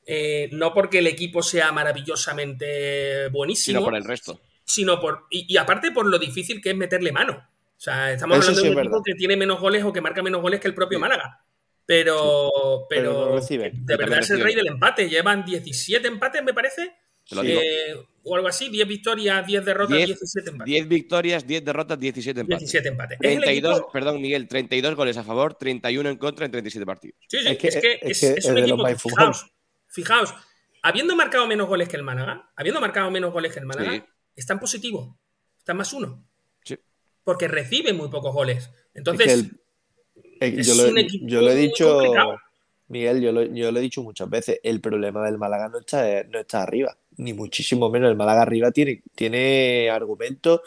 Eh, 0.09 0.47
no 0.53 0.73
porque 0.73 0.99
el 0.99 1.07
equipo 1.07 1.43
sea 1.43 1.71
maravillosamente 1.73 3.27
buenísimo, 3.29 3.79
Sino 3.79 3.85
por 3.85 3.95
el 3.95 4.03
resto. 4.05 4.39
sino 4.63 4.99
por. 5.01 5.25
Y, 5.29 5.45
y 5.53 5.57
aparte 5.57 5.91
por 5.91 6.05
lo 6.05 6.17
difícil 6.17 6.61
que 6.61 6.69
es 6.71 6.75
meterle 6.77 7.11
mano. 7.11 7.33
O 7.33 7.79
sea, 7.79 8.11
estamos 8.13 8.37
Eso 8.37 8.47
hablando 8.49 8.61
sí 8.61 8.67
de 8.67 8.71
un 8.73 8.79
equipo 8.79 8.91
verdad. 8.95 9.03
que 9.05 9.13
tiene 9.15 9.37
menos 9.37 9.59
goles 9.59 9.83
o 9.83 9.93
que 9.93 10.01
marca 10.01 10.23
menos 10.23 10.41
goles 10.41 10.59
que 10.59 10.67
el 10.67 10.73
propio 10.73 10.99
Málaga. 10.99 11.43
Pero, 11.85 12.51
pero 12.89 13.11
pero, 13.11 13.29
no 13.29 13.35
recibe. 13.35 13.71
de 13.73 13.81
Pero 13.85 13.97
verdad 13.99 14.19
es 14.19 14.29
el 14.31 14.37
recibe. 14.37 14.43
rey 14.45 14.55
del 14.55 14.67
empate. 14.67 15.09
Llevan 15.09 15.45
17 15.45 16.07
empates, 16.07 16.43
me 16.43 16.53
parece. 16.53 16.91
Eh, 17.43 17.93
o 18.23 18.35
algo 18.35 18.47
así, 18.47 18.69
10 18.69 18.87
victorias, 18.87 19.45
10 19.45 19.65
derrotas, 19.65 19.95
10 19.97 20.07
17 20.07 20.49
empates. 20.49 20.65
10 20.73 20.87
victorias, 20.87 21.45
10 21.47 21.65
derrotas, 21.65 21.99
17 21.99 22.39
empates. 22.41 22.59
17 22.59 22.87
empates. 22.89 23.17
Es 23.21 23.31
el 23.35 23.41
32, 23.41 23.77
equipo- 23.77 23.91
perdón, 23.91 24.21
Miguel, 24.21 24.47
32 24.47 24.95
goles 24.95 25.17
a 25.17 25.23
favor, 25.23 25.53
31 25.55 26.09
en 26.09 26.17
contra 26.17 26.45
en 26.45 26.51
37 26.51 26.85
partidos. 26.85 27.17
Sí, 27.27 27.39
sí, 27.41 27.47
Es 27.49 27.57
que- 27.57 27.67
es 27.67 27.75
que 27.77 27.91
es 27.93 27.99
es, 28.01 28.19
que 28.19 28.27
es 28.27 28.37
es 28.37 28.45
un 28.45 28.55
de 28.55 28.67
los 28.67 28.79
fijaos, 29.97 30.33
habiendo 30.83 31.15
marcado 31.15 31.47
menos 31.47 31.67
goles 31.67 31.89
que 31.89 31.97
el 31.97 32.03
Málaga, 32.03 32.49
habiendo 32.55 32.79
marcado 32.79 33.09
menos 33.11 33.33
goles 33.33 33.51
que 33.51 33.59
el 33.59 33.65
Málaga, 33.65 33.91
Sí. 33.93 34.03
está 34.35 34.53
en 34.53 34.59
positivo. 34.59 35.17
Está 35.57 35.71
en 35.71 35.79
más 35.79 35.91
uno. 35.91 36.23
Sí. 36.63 36.77
Porque 37.23 37.47
recibe 37.47 37.91
muy 37.93 38.09
pocos 38.09 38.31
goles. 38.33 38.65
Es 38.65 38.71
Entonces, 38.93 39.25
que 39.27 39.33
el- 39.33 39.59
eh, 40.39 40.59
es 40.59 40.67
yo, 40.67 40.75
lo, 40.75 40.89
un 40.89 40.97
equipo 40.99 41.25
yo 41.27 41.41
lo 41.41 41.49
he 41.51 41.55
muy 41.55 41.61
dicho, 41.63 41.93
complicado. 41.97 42.39
Miguel, 42.89 43.21
yo 43.21 43.31
lo, 43.33 43.43
yo 43.43 43.71
lo 43.71 43.79
he 43.79 43.81
dicho 43.81 44.01
muchas 44.03 44.29
veces, 44.29 44.59
el 44.63 44.79
problema 44.79 45.25
del 45.25 45.37
Málaga 45.37 45.67
no 45.67 45.79
está, 45.79 46.23
no 46.23 46.39
está 46.39 46.61
arriba, 46.63 46.95
ni 47.17 47.33
muchísimo 47.33 47.89
menos. 47.89 48.09
El 48.09 48.15
Málaga 48.15 48.43
arriba 48.43 48.71
tiene, 48.71 49.01
tiene 49.15 49.89
argumentos 49.89 50.61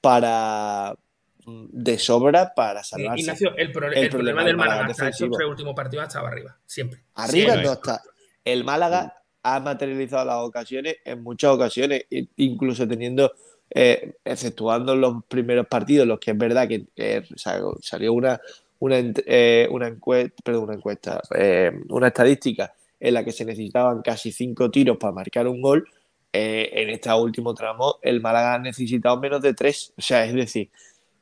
para 0.00 0.96
mm, 1.44 1.66
de 1.70 1.98
sobra 1.98 2.54
para 2.54 2.82
salvarse. 2.82 3.20
Ignacio, 3.22 3.54
el, 3.56 3.72
pro- 3.72 3.88
El 3.88 3.98
el 4.04 4.08
problema 4.08 4.42
problema 4.42 4.44
del 4.44 4.56
Málaga 4.56 4.90
es 4.90 5.00
hasta 5.00 5.26
tres 5.28 5.48
últimos 5.48 5.74
partidos 5.74 6.06
estaba 6.06 6.28
arriba. 6.28 6.56
Siempre. 6.64 7.00
Arriba 7.14 7.46
Siempre. 7.52 7.64
no 7.66 7.72
está. 7.74 8.02
El 8.46 8.64
Málaga 8.64 9.12
ha 9.42 9.60
materializado 9.60 10.24
las 10.24 10.36
ocasiones 10.38 10.96
en 11.04 11.22
muchas 11.22 11.50
ocasiones, 11.50 12.06
incluso 12.36 12.86
teniendo, 12.88 13.32
eh, 13.70 14.14
exceptuando 14.24 14.94
los 14.96 15.24
primeros 15.26 15.66
partidos, 15.66 16.06
los 16.06 16.18
que 16.20 16.30
es 16.30 16.38
verdad 16.38 16.66
que 16.68 16.86
eh, 16.96 17.22
sal- 17.36 17.76
salió 17.82 18.12
una, 18.12 18.40
una, 18.78 18.96
eh, 19.26 19.68
una 19.70 19.88
encuesta, 19.88 20.34
perdón, 20.44 20.64
una 20.64 20.74
encuesta, 20.74 21.20
eh, 21.36 21.72
una 21.90 22.08
estadística 22.08 22.72
en 22.98 23.14
la 23.14 23.24
que 23.24 23.32
se 23.32 23.44
necesitaban 23.44 24.00
casi 24.02 24.32
cinco 24.32 24.70
tiros 24.70 24.96
para 24.96 25.12
marcar 25.12 25.46
un 25.48 25.60
gol. 25.60 25.86
eh, 26.32 26.70
en 26.82 26.90
este 26.90 27.10
último 27.14 27.54
tramo, 27.54 27.96
el 28.02 28.20
Málaga 28.20 28.54
ha 28.54 28.58
necesitado 28.58 29.18
menos 29.18 29.40
de 29.42 29.54
tres. 29.54 29.92
O 29.96 30.02
sea, 30.02 30.24
es 30.26 30.34
decir, 30.34 30.70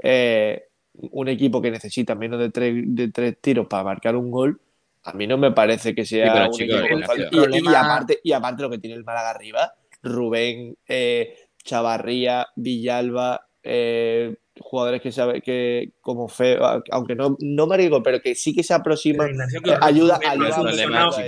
eh, 0.02 0.64
un 1.12 1.28
equipo 1.28 1.60
que 1.62 1.70
necesita 1.70 2.14
menos 2.16 2.40
de 2.40 2.50
tres, 2.50 2.74
de 2.86 3.08
tres 3.12 3.36
tiros 3.40 3.66
para 3.68 3.84
marcar 3.84 4.16
un 4.16 4.30
gol, 4.30 4.60
a 5.04 5.12
mí 5.12 5.26
no 5.26 5.36
me 5.38 5.52
parece 5.52 5.94
que 5.94 6.04
sea 6.04 6.48
Sí, 6.52 6.66
pero, 6.66 6.86
un. 6.94 7.00
Y, 7.20 7.24
y 7.24 7.28
Problema- 7.30 7.80
aparte, 7.80 8.20
y 8.22 8.32
aparte 8.32 8.62
lo 8.62 8.70
que 8.70 8.78
tiene 8.78 8.96
el 8.96 9.04
Málaga 9.04 9.30
arriba, 9.30 9.74
Rubén, 10.02 10.76
eh, 10.88 11.36
Chavarría, 11.62 12.46
Villalba, 12.56 13.48
eh, 13.62 14.34
jugadores 14.60 15.00
que 15.02 15.10
sabe 15.10 15.40
que 15.40 15.92
como 16.00 16.28
feo, 16.28 16.82
aunque 16.92 17.14
no, 17.14 17.36
no 17.40 17.66
marico, 17.66 18.02
pero 18.02 18.20
que 18.20 18.34
sí 18.34 18.54
que 18.54 18.62
se 18.62 18.72
aproximan, 18.74 19.30
eh, 19.30 19.76
ayuda, 19.80 19.80
no 19.80 19.86
ayuda 19.86 20.18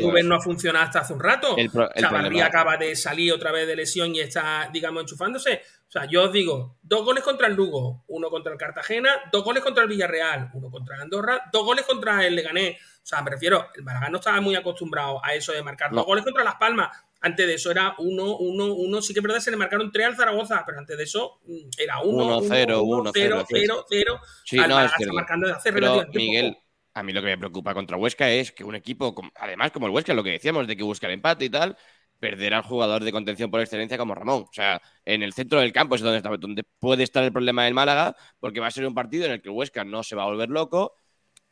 Rubén 0.01 0.16
ellos. 0.18 0.24
no 0.24 0.35
ha 0.37 0.41
funcionado 0.41 0.85
hasta 0.85 1.01
hace 1.01 1.12
un 1.12 1.20
rato. 1.20 1.57
El 1.57 1.70
pro- 1.70 1.91
el 1.95 2.01
Chavarría 2.03 2.29
problema- 2.29 2.47
acaba 2.47 2.77
de 2.77 2.95
salir 2.95 3.33
otra 3.33 3.51
vez 3.53 3.66
de 3.66 3.77
lesión 3.77 4.14
y 4.14 4.20
está, 4.20 4.70
digamos, 4.72 5.03
enchufándose. 5.03 5.61
O 5.89 5.91
sea, 5.91 6.05
yo 6.07 6.24
os 6.24 6.33
digo, 6.33 6.77
dos 6.83 7.05
goles 7.05 7.22
contra 7.24 7.47
el 7.47 7.55
Lugo, 7.55 8.05
uno 8.09 8.29
contra 8.31 8.53
el 8.53 8.59
Cartagena, 8.59 9.11
dos 9.33 9.45
goles 9.45 9.62
contra 9.62 9.83
el 9.85 9.89
Villarreal, 9.89 10.51
uno 10.55 10.70
contra 10.70 10.97
el 10.97 11.03
Andorra, 11.03 11.43
dos 11.53 11.64
goles 11.64 11.85
contra 11.85 12.27
el 12.27 12.35
Leganés. 12.37 12.77
O 13.03 13.07
sea, 13.09 13.22
me 13.22 13.31
refiero, 13.31 13.68
el 13.74 13.85
Málaga 13.85 14.09
no 14.09 14.18
estaba 14.18 14.41
muy 14.41 14.57
acostumbrado 14.57 15.24
a 15.24 15.33
eso 15.35 15.53
de 15.53 15.62
marcar 15.62 15.91
No. 15.93 15.99
dos 15.99 16.07
goles 16.07 16.24
contra 16.24 16.43
Las 16.43 16.57
Palmas. 16.57 16.89
Antes 17.21 17.47
de 17.47 17.55
eso 17.55 17.71
era 17.71 17.95
uno, 17.99 18.37
uno, 18.37 18.75
uno. 18.75 19.03
Sí 19.03 19.12
que 19.12 19.21
es 19.21 19.23
verdad, 19.25 19.41
se 19.41 19.51
le 19.51 19.57
marcaron 19.57 19.91
tres 19.91 20.07
al 20.07 20.17
Zaragoza, 20.17 20.62
pero 20.67 20.79
antes 20.79 20.97
de 20.97 21.05
eso 21.05 21.41
era 21.79 22.01
uno, 22.01 22.25
Uno, 22.25 22.39
uno, 22.39 22.49
cero, 22.49 22.83
uno, 22.83 23.01
uno, 23.03 23.11
cero, 23.12 23.45
cero, 23.47 23.47
cero, 23.49 23.85
cero. 23.89 24.21
Sí, 24.45 24.57
O 24.57 24.59
sea, 24.59 24.64
el 24.64 24.71
no, 24.71 24.79
es 24.81 24.85
está 24.87 24.97
cierto. 24.99 25.14
marcando 25.14 25.47
desde 25.47 25.59
hace 25.59 25.73
Pero, 25.73 26.07
Miguel, 26.12 26.53
poco. 26.53 26.64
a 26.95 27.03
mí 27.03 27.12
lo 27.12 27.21
que 27.21 27.27
me 27.29 27.39
preocupa 27.39 27.75
contra 27.75 27.97
Huesca 27.97 28.31
es 28.31 28.53
que 28.53 28.64
un 28.64 28.75
equipo, 28.75 29.14
además 29.35 29.71
como 29.73 29.87
el 29.87 29.93
Huesca, 29.93 30.14
lo 30.14 30.23
que 30.25 30.31
decíamos 30.31 30.67
de 30.67 30.77
que 30.77 30.83
busca 30.83 31.07
el 31.07 31.14
empate 31.14 31.47
y 31.47 31.51
tal, 31.51 31.77
perder 32.19 32.55
al 32.55 32.62
jugador 32.62 33.05
de 33.05 33.12
contención 33.12 33.51
por 33.51 33.61
excelencia 33.61 33.99
como 33.99 34.14
Ramón. 34.14 34.43
O 34.45 34.53
sea, 34.53 34.81
en 35.05 35.23
el 35.23 35.33
centro 35.33 35.61
del 35.61 35.73
campo 35.73 35.95
es 35.97 36.01
donde, 36.03 36.19
está- 36.19 36.31
donde 36.37 36.64
puede 36.79 37.03
estar 37.03 37.23
el 37.25 37.33
problema 37.33 37.64
del 37.64 37.75
Málaga, 37.75 38.17
porque 38.41 38.61
va 38.61 38.69
a 38.69 38.71
ser 38.71 38.87
un 38.87 38.95
partido 38.95 39.27
en 39.27 39.33
el 39.33 39.43
que 39.43 39.49
el 39.49 39.55
Huesca 39.55 39.85
no 39.85 40.03
se 40.03 40.17
va 40.17 40.23
a 40.23 40.27
volver 40.27 40.49
loco 40.49 40.95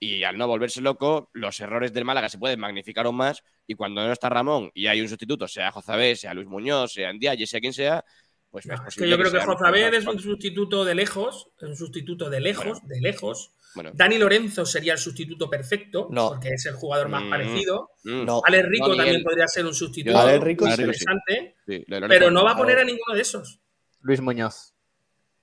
y 0.05 0.25
al 0.25 0.37
no 0.39 0.47
volverse 0.47 0.81
loco, 0.81 1.31
los 1.33 1.59
errores 1.61 1.93
del 1.93 2.05
Málaga 2.05 2.29
se 2.29 2.39
pueden 2.39 2.61
magnificar 2.61 3.07
aún 3.07 3.17
más 3.17 3.43
y 3.67 3.75
cuando 3.75 4.05
no 4.07 4.13
está 4.13 4.29
Ramón 4.29 4.71
y 4.75 4.87
hay 4.87 5.01
un 5.01 5.09
sustituto, 5.09 5.49
sea 5.49 5.71
Jozabé, 5.73 6.17
sea 6.17 6.35
Luis 6.35 6.47
Muñoz, 6.47 6.93
sea 6.93 7.13
Ndiaye, 7.13 7.47
sea 7.47 7.61
quien 7.61 7.73
sea, 7.73 8.05
pues 8.51 8.67
No, 8.67 8.75
es 8.75 8.81
es 8.89 8.95
que 8.97 9.09
yo 9.09 9.17
creo 9.19 9.31
que 9.33 9.39
mejor. 9.39 9.95
es 9.95 10.07
un 10.07 10.21
sustituto 10.21 10.85
de 10.85 10.95
lejos, 10.95 11.49
es 11.61 11.69
un 11.69 11.77
sustituto 11.77 12.31
de 12.31 12.41
lejos, 12.41 12.87
de 12.87 13.01
lejos. 13.01 13.53
Bueno. 13.75 13.91
Dani 13.93 14.19
Lorenzo 14.19 14.65
sería 14.65 14.93
el 14.93 15.01
sustituto 15.01 15.51
perfecto, 15.51 16.07
No. 16.13 16.29
porque 16.29 16.51
es 16.51 16.65
el 16.67 16.75
jugador 16.75 17.09
más 17.09 17.25
Mm, 17.25 17.31
parecido. 17.31 17.91
mm. 18.05 18.25
No. 18.25 18.41
Ale 18.47 18.63
Rico 18.63 18.85
Miguel. 18.91 18.99
también 19.05 19.23
podría 19.25 19.49
ser 19.49 19.67
un 19.67 19.75
sustituto 19.75 20.17
Ale 20.17 20.39
Rico 20.39 20.69
interesante, 20.69 21.57
Sí, 21.67 21.83
Lorenzo 21.89 22.09
pero 22.09 22.31
no 22.31 22.45
va 22.45 22.51
a 22.51 22.55
A 22.55 22.57
poner 22.57 22.79
a 22.79 22.85
ninguno 22.85 23.15
de 23.17 23.23
esos. 23.23 23.59
Luis 24.03 24.21
Muñoz. 24.21 24.75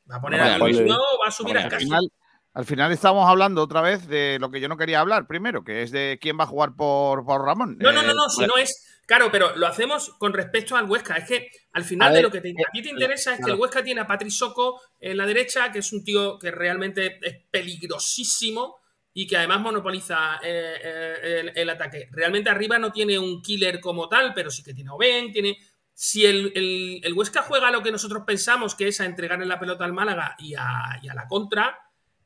Va 0.09 0.15
a 0.15 0.21
poner 0.21 0.39
No, 0.39 0.45
a 0.45 0.57
Luis 0.59 0.77
Luis. 0.77 0.89
no, 0.89 0.97
va 1.21 1.27
a 1.27 1.31
subir 1.31 1.57
a 1.57 1.67
casi. 1.67 1.83
final, 1.85 2.09
al 2.53 2.65
final 2.65 2.91
estamos 2.91 3.27
hablando 3.29 3.61
otra 3.63 3.81
vez 3.81 4.07
de 4.07 4.37
lo 4.39 4.51
que 4.51 4.59
yo 4.59 4.67
no 4.67 4.77
quería 4.77 4.99
hablar 4.99 5.27
primero, 5.27 5.63
que 5.63 5.83
es 5.83 5.91
de 5.91 6.17
quién 6.21 6.37
va 6.39 6.43
a 6.43 6.47
jugar 6.47 6.75
por, 6.75 7.23
por 7.25 7.45
Ramón. 7.45 7.77
No, 7.79 7.91
no, 7.91 8.01
no, 8.03 8.11
Eh, 8.11 8.15
no, 8.15 8.29
si 8.29 8.45
no 8.45 8.57
es. 8.57 8.87
Claro, 9.07 9.29
pero 9.31 9.55
lo 9.57 9.67
hacemos 9.67 10.09
con 10.19 10.31
respecto 10.31 10.75
al 10.77 10.89
Huesca. 10.89 11.15
Es 11.15 11.27
que 11.27 11.49
al 11.73 11.83
final 11.83 12.09
A 12.09 12.11
de 12.11 12.15
ver, 12.17 12.23
lo 12.23 12.31
que 12.31 12.39
te- 12.39 12.51
a 12.51 12.71
ti 12.71 12.81
te 12.81 12.89
interesa 12.89 13.33
es 13.33 13.43
que 13.43 13.51
el 13.51 13.57
Huesca 13.59 13.83
tiene 13.83 13.99
a 14.01 14.07
Patrick 14.07 14.31
Soco 14.31 14.79
en 14.99 15.17
la 15.17 15.25
derecha, 15.25 15.71
que 15.71 15.79
es 15.79 15.91
un 15.91 16.03
tío 16.03 16.37
que 16.39 16.49
realmente 16.51 17.19
es 17.21 17.35
peligrosísimo 17.51 18.77
y 19.13 19.27
que 19.27 19.37
además 19.37 19.59
monopoliza 19.59 20.35
eh, 20.43 20.75
eh, 20.81 21.39
el, 21.41 21.51
el 21.55 21.69
ataque. 21.69 22.07
Realmente 22.11 22.49
arriba 22.49 22.79
no 22.79 22.91
tiene 22.91 23.19
un 23.19 23.41
killer 23.41 23.79
como 23.81 24.07
tal, 24.07 24.33
pero 24.33 24.49
sí 24.49 24.63
que 24.63 24.73
tiene 24.73 24.89
a 24.89 24.93
Oben, 24.93 25.31
tiene. 25.31 25.57
Si 25.93 26.25
el, 26.25 26.51
el- 26.55 27.01
el 27.03 27.13
Huesca 27.13 27.41
juega 27.41 27.69
lo 27.71 27.83
que 27.83 27.91
nosotros 27.91 28.23
pensamos, 28.25 28.75
que 28.75 28.87
es 28.87 29.01
a 29.01 29.05
entregarle 29.05 29.45
la 29.45 29.59
pelota 29.59 29.83
al 29.83 29.93
Málaga 29.93 30.35
y 30.39 30.53
a, 30.55 30.99
y 31.01 31.09
a 31.09 31.13
la 31.13 31.27
contra, 31.27 31.77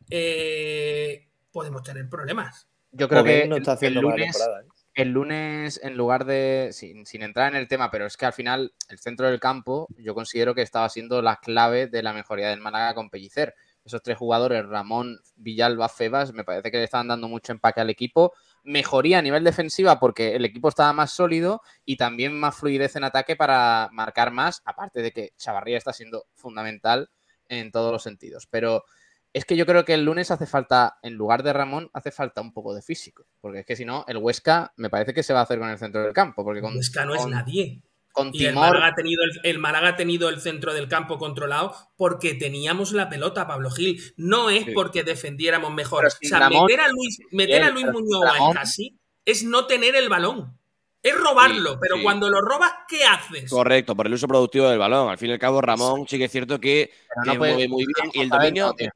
eh, 0.09 1.27
podemos 1.51 1.83
tener 1.83 2.09
problemas. 2.09 2.67
Yo 2.91 3.07
creo 3.09 3.23
que 3.23 3.47
no 3.47 3.57
está 3.57 3.71
el- 3.71 3.75
haciendo 3.77 3.99
el 3.99 4.05
lunes, 4.05 4.31
temporada, 4.37 4.61
¿eh? 4.61 4.67
el 4.95 5.09
lunes, 5.09 5.79
en 5.83 5.97
lugar 5.97 6.25
de. 6.25 6.69
Sin, 6.71 7.05
sin 7.05 7.23
entrar 7.23 7.51
en 7.51 7.57
el 7.59 7.67
tema, 7.67 7.91
pero 7.91 8.05
es 8.05 8.15
que 8.15 8.25
al 8.25 8.33
final 8.33 8.73
el 8.89 8.99
centro 8.99 9.27
del 9.29 9.39
campo, 9.39 9.87
yo 9.97 10.15
considero 10.15 10.55
que 10.55 10.61
estaba 10.61 10.87
siendo 10.89 11.21
la 11.21 11.35
clave 11.37 11.87
de 11.87 12.01
la 12.03 12.13
mejoría 12.13 12.49
del 12.49 12.61
Málaga 12.61 12.93
con 12.93 13.09
Pellicer. 13.09 13.53
Esos 13.83 14.01
tres 14.01 14.17
jugadores, 14.17 14.65
Ramón, 14.65 15.19
Villalba, 15.35 15.89
Febas, 15.89 16.33
me 16.33 16.43
parece 16.43 16.71
que 16.71 16.77
le 16.77 16.85
estaban 16.85 17.07
dando 17.07 17.27
mucho 17.27 17.51
empaque 17.51 17.81
al 17.81 17.89
equipo. 17.91 18.33
Mejoría 18.63 19.19
a 19.19 19.21
nivel 19.21 19.43
defensiva 19.43 19.99
porque 19.99 20.35
el 20.35 20.43
equipo 20.43 20.69
estaba 20.69 20.91
más 20.91 21.11
sólido 21.11 21.61
y 21.85 21.95
también 21.97 22.39
más 22.39 22.55
fluidez 22.55 22.95
en 22.95 23.03
ataque 23.03 23.35
para 23.35 23.89
marcar 23.91 24.31
más, 24.31 24.63
aparte 24.65 25.03
de 25.03 25.11
que 25.11 25.33
Chavarría 25.37 25.77
está 25.77 25.93
siendo 25.93 26.25
fundamental 26.33 27.11
en 27.47 27.71
todos 27.71 27.91
los 27.91 28.01
sentidos. 28.01 28.47
Pero 28.49 28.85
es 29.35 29.43
que 29.45 29.57
yo 29.57 29.65
creo 29.65 29.83
que 29.83 29.93
el 29.93 30.05
lunes 30.05 30.31
hace 30.31 30.45
falta, 30.45 30.97
en 31.03 31.13
lugar 31.15 31.43
de 31.43 31.51
Ramón, 31.51 31.89
hace 31.93 32.09
falta 32.11 32.39
un 32.39 32.53
poco 32.53 32.73
de 32.73 32.81
físico. 32.81 33.25
Porque 33.41 33.59
es 33.59 33.65
que 33.65 33.75
si 33.75 33.83
no, 33.83 34.05
el 34.07 34.17
Huesca 34.17 34.71
me 34.77 34.89
parece 34.89 35.13
que 35.13 35.23
se 35.23 35.33
va 35.33 35.41
a 35.41 35.43
hacer 35.43 35.59
con 35.59 35.69
el 35.69 35.77
centro 35.77 36.01
del 36.01 36.13
campo. 36.13 36.43
Porque 36.45 36.61
con, 36.61 36.75
Huesca 36.75 37.03
no 37.05 37.13
es 37.15 37.25
nadie. 37.27 37.81
con 38.13 38.29
Y 38.33 38.45
el 38.45 38.55
Málaga, 38.55 38.87
ha 38.87 38.95
tenido 38.95 39.23
el, 39.25 39.31
el 39.43 39.59
Málaga 39.59 39.89
ha 39.89 39.95
tenido 39.97 40.29
el 40.29 40.39
centro 40.39 40.73
del 40.73 40.87
campo 40.87 41.17
controlado 41.17 41.75
porque 41.97 42.33
teníamos 42.33 42.93
la 42.93 43.09
pelota, 43.09 43.45
Pablo 43.45 43.69
Gil. 43.71 44.01
No 44.15 44.49
es 44.49 44.63
Sí. 44.65 44.71
porque 44.73 45.03
defendiéramos 45.03 45.73
mejor. 45.73 46.05
O 46.05 46.09
sea, 46.09 46.39
Ramón- 46.39 46.65
meter 46.65 46.79
a 46.79 46.87
Luis, 46.87 47.19
meter 47.31 47.61
a 47.63 47.69
Luis 47.71 47.85
Muñoz 47.87 48.23
Ramón- 48.23 48.53
casi 48.53 48.97
es 49.25 49.43
no 49.43 49.67
tener 49.67 49.97
el 49.97 50.07
balón. 50.07 50.57
Es 51.03 51.13
robarlo, 51.15 51.73
Sí, 51.73 51.77
pero 51.81 51.97
sí. 51.97 52.03
cuando 52.03 52.29
lo 52.29 52.39
robas, 52.41 52.71
¿qué 52.87 53.03
haces? 53.03 53.49
Correcto, 53.51 53.95
por 53.95 54.07
el 54.07 54.13
uso 54.13 54.27
productivo 54.27 54.69
del 54.69 54.79
balón. 54.79 55.09
Al 55.09 55.17
fin 55.19 55.29
y 55.29 55.33
al 55.33 55.39
cabo, 55.39 55.59
Ramón 55.61 56.07
sí 56.07 56.17
que 56.17 56.23
es 56.23 56.31
cierto 56.31 56.59
que, 56.59 56.89
no 57.25 57.35
puede- 57.35 57.53
mueve 57.53 57.67
muy 57.67 57.85
bien 57.85 58.11
y 58.13 58.21
el 58.21 58.29
dominio. 58.29 58.67
no. 58.79 58.89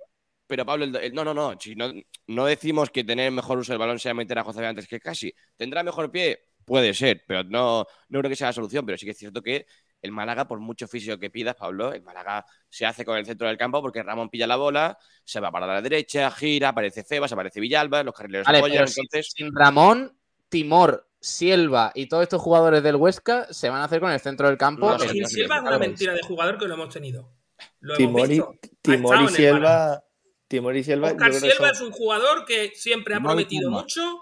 Pero 0.50 0.66
Pablo, 0.66 0.84
el- 0.86 0.96
el- 0.96 1.14
no, 1.14 1.24
no, 1.24 1.32
no, 1.34 1.56
si 1.60 1.76
no. 1.76 1.94
No 2.26 2.46
decimos 2.46 2.90
que 2.90 3.04
tener 3.04 3.32
mejor 3.32 3.60
uso 3.60 3.72
del 3.72 3.78
balón 3.80 4.00
sea 4.00 4.16
meter 4.16 4.40
a 4.40 4.44
José 4.44 4.66
antes 4.66 4.88
que 4.88 5.00
casi. 5.00 5.32
¿Tendrá 5.56 5.84
mejor 5.84 6.12
pie? 6.12 6.40
Puede 6.66 6.94
ser, 6.96 7.24
pero 7.28 7.44
no, 7.44 7.86
no 8.10 8.20
creo 8.20 8.30
que 8.30 8.36
sea 8.36 8.48
la 8.48 8.54
solución. 8.54 8.84
Pero 8.86 8.98
sí 8.98 9.06
que 9.06 9.12
es 9.12 9.18
cierto 9.18 9.44
que 9.44 9.68
el 10.02 10.12
Málaga, 10.12 10.48
por 10.48 10.60
mucho 10.60 10.88
físico 10.88 11.20
que 11.20 11.30
pidas, 11.30 11.56
Pablo, 11.56 11.94
el 11.94 12.02
Málaga 12.02 12.44
se 12.68 12.86
hace 12.88 13.06
con 13.06 13.16
el 13.18 13.26
centro 13.28 13.48
del 13.48 13.58
campo 13.58 13.80
porque 13.82 14.02
Ramón 14.02 14.30
pilla 14.30 14.48
la 14.48 14.56
bola, 14.56 14.98
se 15.24 15.40
va 15.40 15.52
para 15.52 15.68
la 15.68 15.82
derecha, 15.84 16.32
gira, 16.32 16.70
aparece 16.70 17.04
Febas, 17.04 17.32
aparece 17.32 17.60
Villalba, 17.60 18.02
los 18.04 18.16
carrileros 18.16 18.48
Vale, 18.48 18.58
apoyan. 18.58 18.88
entonces, 18.88 19.32
sin 19.36 19.54
Ramón, 19.56 20.18
Timor, 20.50 21.08
Silva 21.20 21.92
y 21.94 22.08
todos 22.08 22.24
estos 22.24 22.42
jugadores 22.42 22.82
del 22.82 22.96
Huesca 22.96 23.46
se 23.54 23.70
van 23.70 23.82
a 23.82 23.84
hacer 23.84 24.00
con 24.00 24.12
el 24.12 24.20
centro 24.20 24.48
del 24.48 24.58
campo. 24.58 24.90
No, 24.90 24.98
Silva 24.98 25.58
es 25.58 25.62
una 25.62 25.78
mentira 25.78 26.14
de 26.14 26.22
jugador 26.22 26.58
que 26.58 26.68
lo 26.68 26.74
hemos 26.74 26.90
tenido. 26.90 27.30
Lo 27.82 27.96
hemos 27.96 27.98
Timor 27.98 28.26
y, 28.26 28.30
visto. 28.30 28.52
Timor 28.82 29.22
y. 29.24 29.28
Silva. 29.30 30.04
Timor 30.50 30.76
y 30.76 30.84
Silva. 30.84 31.12
Oscar 31.12 31.34
Silva 31.34 31.56
son- 31.56 31.70
es 31.70 31.82
un 31.82 31.92
jugador 31.92 32.44
que 32.46 32.74
siempre 32.76 33.16
ha 33.16 33.22
prometido 33.22 33.70
mucho 33.72 34.22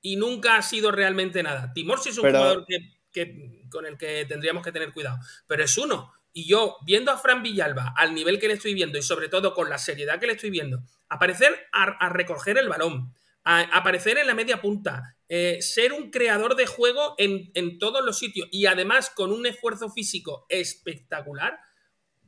y 0.00 0.16
nunca 0.16 0.56
ha 0.56 0.62
sido 0.62 0.90
realmente 0.90 1.42
nada. 1.42 1.72
Timor 1.72 2.00
sí 2.00 2.08
es 2.08 2.16
un 2.18 2.22
Pero- 2.22 2.38
jugador 2.38 2.64
que, 2.66 2.78
que- 3.12 3.62
con 3.70 3.86
el 3.86 3.96
que 3.96 4.24
tendríamos 4.24 4.64
que 4.64 4.72
tener 4.72 4.92
cuidado, 4.92 5.18
pero 5.46 5.62
es 5.62 5.76
uno. 5.78 6.12
Y 6.32 6.46
yo, 6.48 6.76
viendo 6.84 7.12
a 7.12 7.16
Fran 7.18 7.42
Villalba 7.42 7.94
al 7.96 8.14
nivel 8.14 8.38
que 8.38 8.48
le 8.48 8.54
estoy 8.54 8.74
viendo 8.74 8.98
y 8.98 9.02
sobre 9.02 9.28
todo 9.28 9.54
con 9.54 9.70
la 9.70 9.78
seriedad 9.78 10.18
que 10.18 10.26
le 10.26 10.32
estoy 10.34 10.50
viendo, 10.50 10.80
aparecer 11.08 11.66
a, 11.72 11.84
a 11.84 12.08
recoger 12.10 12.58
el 12.58 12.68
balón, 12.68 13.14
a, 13.44 13.60
aparecer 13.76 14.18
en 14.18 14.26
la 14.26 14.34
media 14.34 14.60
punta, 14.60 15.16
eh, 15.28 15.58
ser 15.60 15.92
un 15.92 16.10
creador 16.10 16.56
de 16.56 16.66
juego 16.66 17.14
en, 17.18 17.50
en 17.54 17.78
todos 17.78 18.04
los 18.04 18.18
sitios 18.18 18.48
y 18.50 18.66
además 18.66 19.10
con 19.10 19.32
un 19.32 19.46
esfuerzo 19.46 19.88
físico 19.90 20.46
espectacular, 20.48 21.58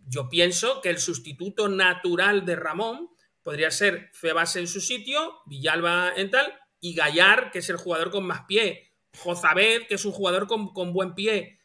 yo 0.07 0.29
pienso 0.29 0.81
que 0.81 0.89
el 0.91 0.99
sustituto 0.99 1.69
natural 1.69 2.47
de 2.47 2.57
Ramón 2.57 3.11
podría 3.43 3.71
ser 3.71 4.11
Febas 4.13 4.57
en 4.57 4.67
su 4.69 4.81
sitio, 4.81 5.41
Villalba 5.47 6.13
en 6.17 6.31
tal, 6.31 6.53
y 6.81 6.95
Gallar, 6.95 7.51
que 7.51 7.59
es 7.61 7.69
el 7.71 7.77
jugador 7.77 8.11
con 8.11 8.25
más 8.27 8.43
pie, 8.47 8.93
Jozabed, 9.17 9.87
que 9.87 9.95
es 9.95 10.05
un 10.05 10.13
jugador 10.13 10.47
con, 10.47 10.73
con 10.73 10.93
buen 10.93 11.15
pie, 11.15 11.59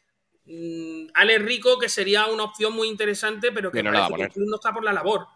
mm, 0.46 1.08
Ale 1.14 1.38
Rico, 1.38 1.78
que 1.78 1.88
sería 1.88 2.26
una 2.26 2.44
opción 2.44 2.72
muy 2.72 2.88
interesante, 2.88 3.52
pero 3.52 3.70
que 3.70 3.82
no 3.82 3.92
parece 3.92 4.14
que 4.14 4.22
el 4.22 4.32
club 4.32 4.48
no 4.48 4.56
está 4.56 4.72
por 4.72 4.84
la 4.84 4.92
labor. 4.92 5.26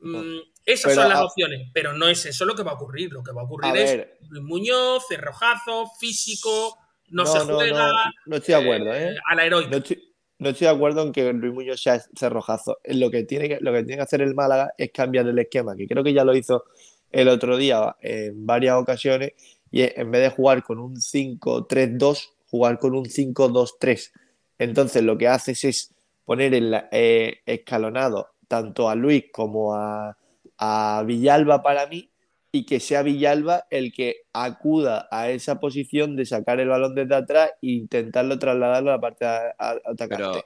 Mm, 0.00 0.38
esas 0.64 0.90
Pero 0.92 1.02
son 1.02 1.08
las 1.10 1.18
a- 1.18 1.24
opciones, 1.24 1.70
pero 1.74 1.92
no 1.92 2.08
es 2.08 2.24
eso 2.26 2.44
lo 2.44 2.54
que 2.54 2.62
va 2.62 2.72
a 2.72 2.74
ocurrir. 2.74 3.12
Lo 3.12 3.22
que 3.22 3.32
va 3.32 3.42
a 3.42 3.44
ocurrir 3.44 3.72
A 3.72 3.74
es 3.78 3.96
ver. 3.96 4.18
Luis 4.28 4.44
Muñoz, 4.44 5.04
cerrojazo, 5.08 5.86
físico, 5.98 6.76
no, 7.08 7.24
No, 7.24 7.32
se 7.32 7.40
juega 7.40 7.88
no, 7.88 7.94
no 8.26 8.36
estoy 8.36 8.54
de 8.54 8.60
acuerdo, 8.60 8.94
¿eh? 8.94 9.16
a 9.28 9.34
la 9.34 9.44
heroica. 9.46 9.70
No 9.70 9.76
estoy, 9.78 10.07
no 10.38 10.50
estoy 10.50 10.66
de 10.66 10.72
acuerdo 10.74 11.02
en 11.02 11.12
que 11.12 11.32
Luis 11.32 11.52
Muñoz 11.52 11.82
sea 11.82 12.00
cerrojazo. 12.16 12.78
Lo 12.84 13.10
que, 13.10 13.24
tiene 13.24 13.48
que, 13.48 13.58
lo 13.60 13.72
que 13.72 13.82
tiene 13.82 13.96
que 13.96 14.02
hacer 14.02 14.22
el 14.22 14.34
Málaga 14.34 14.72
es 14.78 14.90
cambiar 14.92 15.26
el 15.26 15.38
esquema, 15.38 15.74
que 15.76 15.86
creo 15.88 16.04
que 16.04 16.12
ya 16.12 16.24
lo 16.24 16.34
hizo 16.36 16.64
el 17.10 17.28
otro 17.28 17.56
día 17.56 17.96
en 18.00 18.46
varias 18.46 18.76
ocasiones, 18.76 19.32
y 19.70 19.82
en 19.82 20.10
vez 20.10 20.22
de 20.22 20.30
jugar 20.30 20.62
con 20.62 20.78
un 20.78 20.96
5-3-2, 21.00 22.30
jugar 22.50 22.78
con 22.78 22.94
un 22.94 23.06
5-2-3. 23.06 24.12
Entonces 24.58 25.02
lo 25.02 25.18
que 25.18 25.28
haces 25.28 25.64
es 25.64 25.94
poner 26.24 26.54
en 26.54 26.70
la- 26.70 26.88
eh, 26.92 27.38
escalonado 27.46 28.28
tanto 28.48 28.88
a 28.88 28.94
Luis 28.94 29.24
como 29.32 29.74
a, 29.74 30.16
a 30.58 31.02
Villalba 31.06 31.62
para 31.62 31.86
mí, 31.86 32.10
y 32.50 32.64
que 32.66 32.80
sea 32.80 33.02
Villalba 33.02 33.66
el 33.70 33.92
que 33.92 34.22
acuda 34.32 35.06
a 35.10 35.30
esa 35.30 35.60
posición 35.60 36.16
de 36.16 36.24
sacar 36.26 36.60
el 36.60 36.68
balón 36.68 36.94
desde 36.94 37.14
atrás 37.14 37.50
e 37.62 37.68
intentarlo 37.70 38.38
trasladarlo 38.38 38.90
a 38.90 38.94
la 38.94 39.00
parte 39.00 39.24
a- 39.26 39.54
a- 39.58 39.78
atacante. 39.84 40.44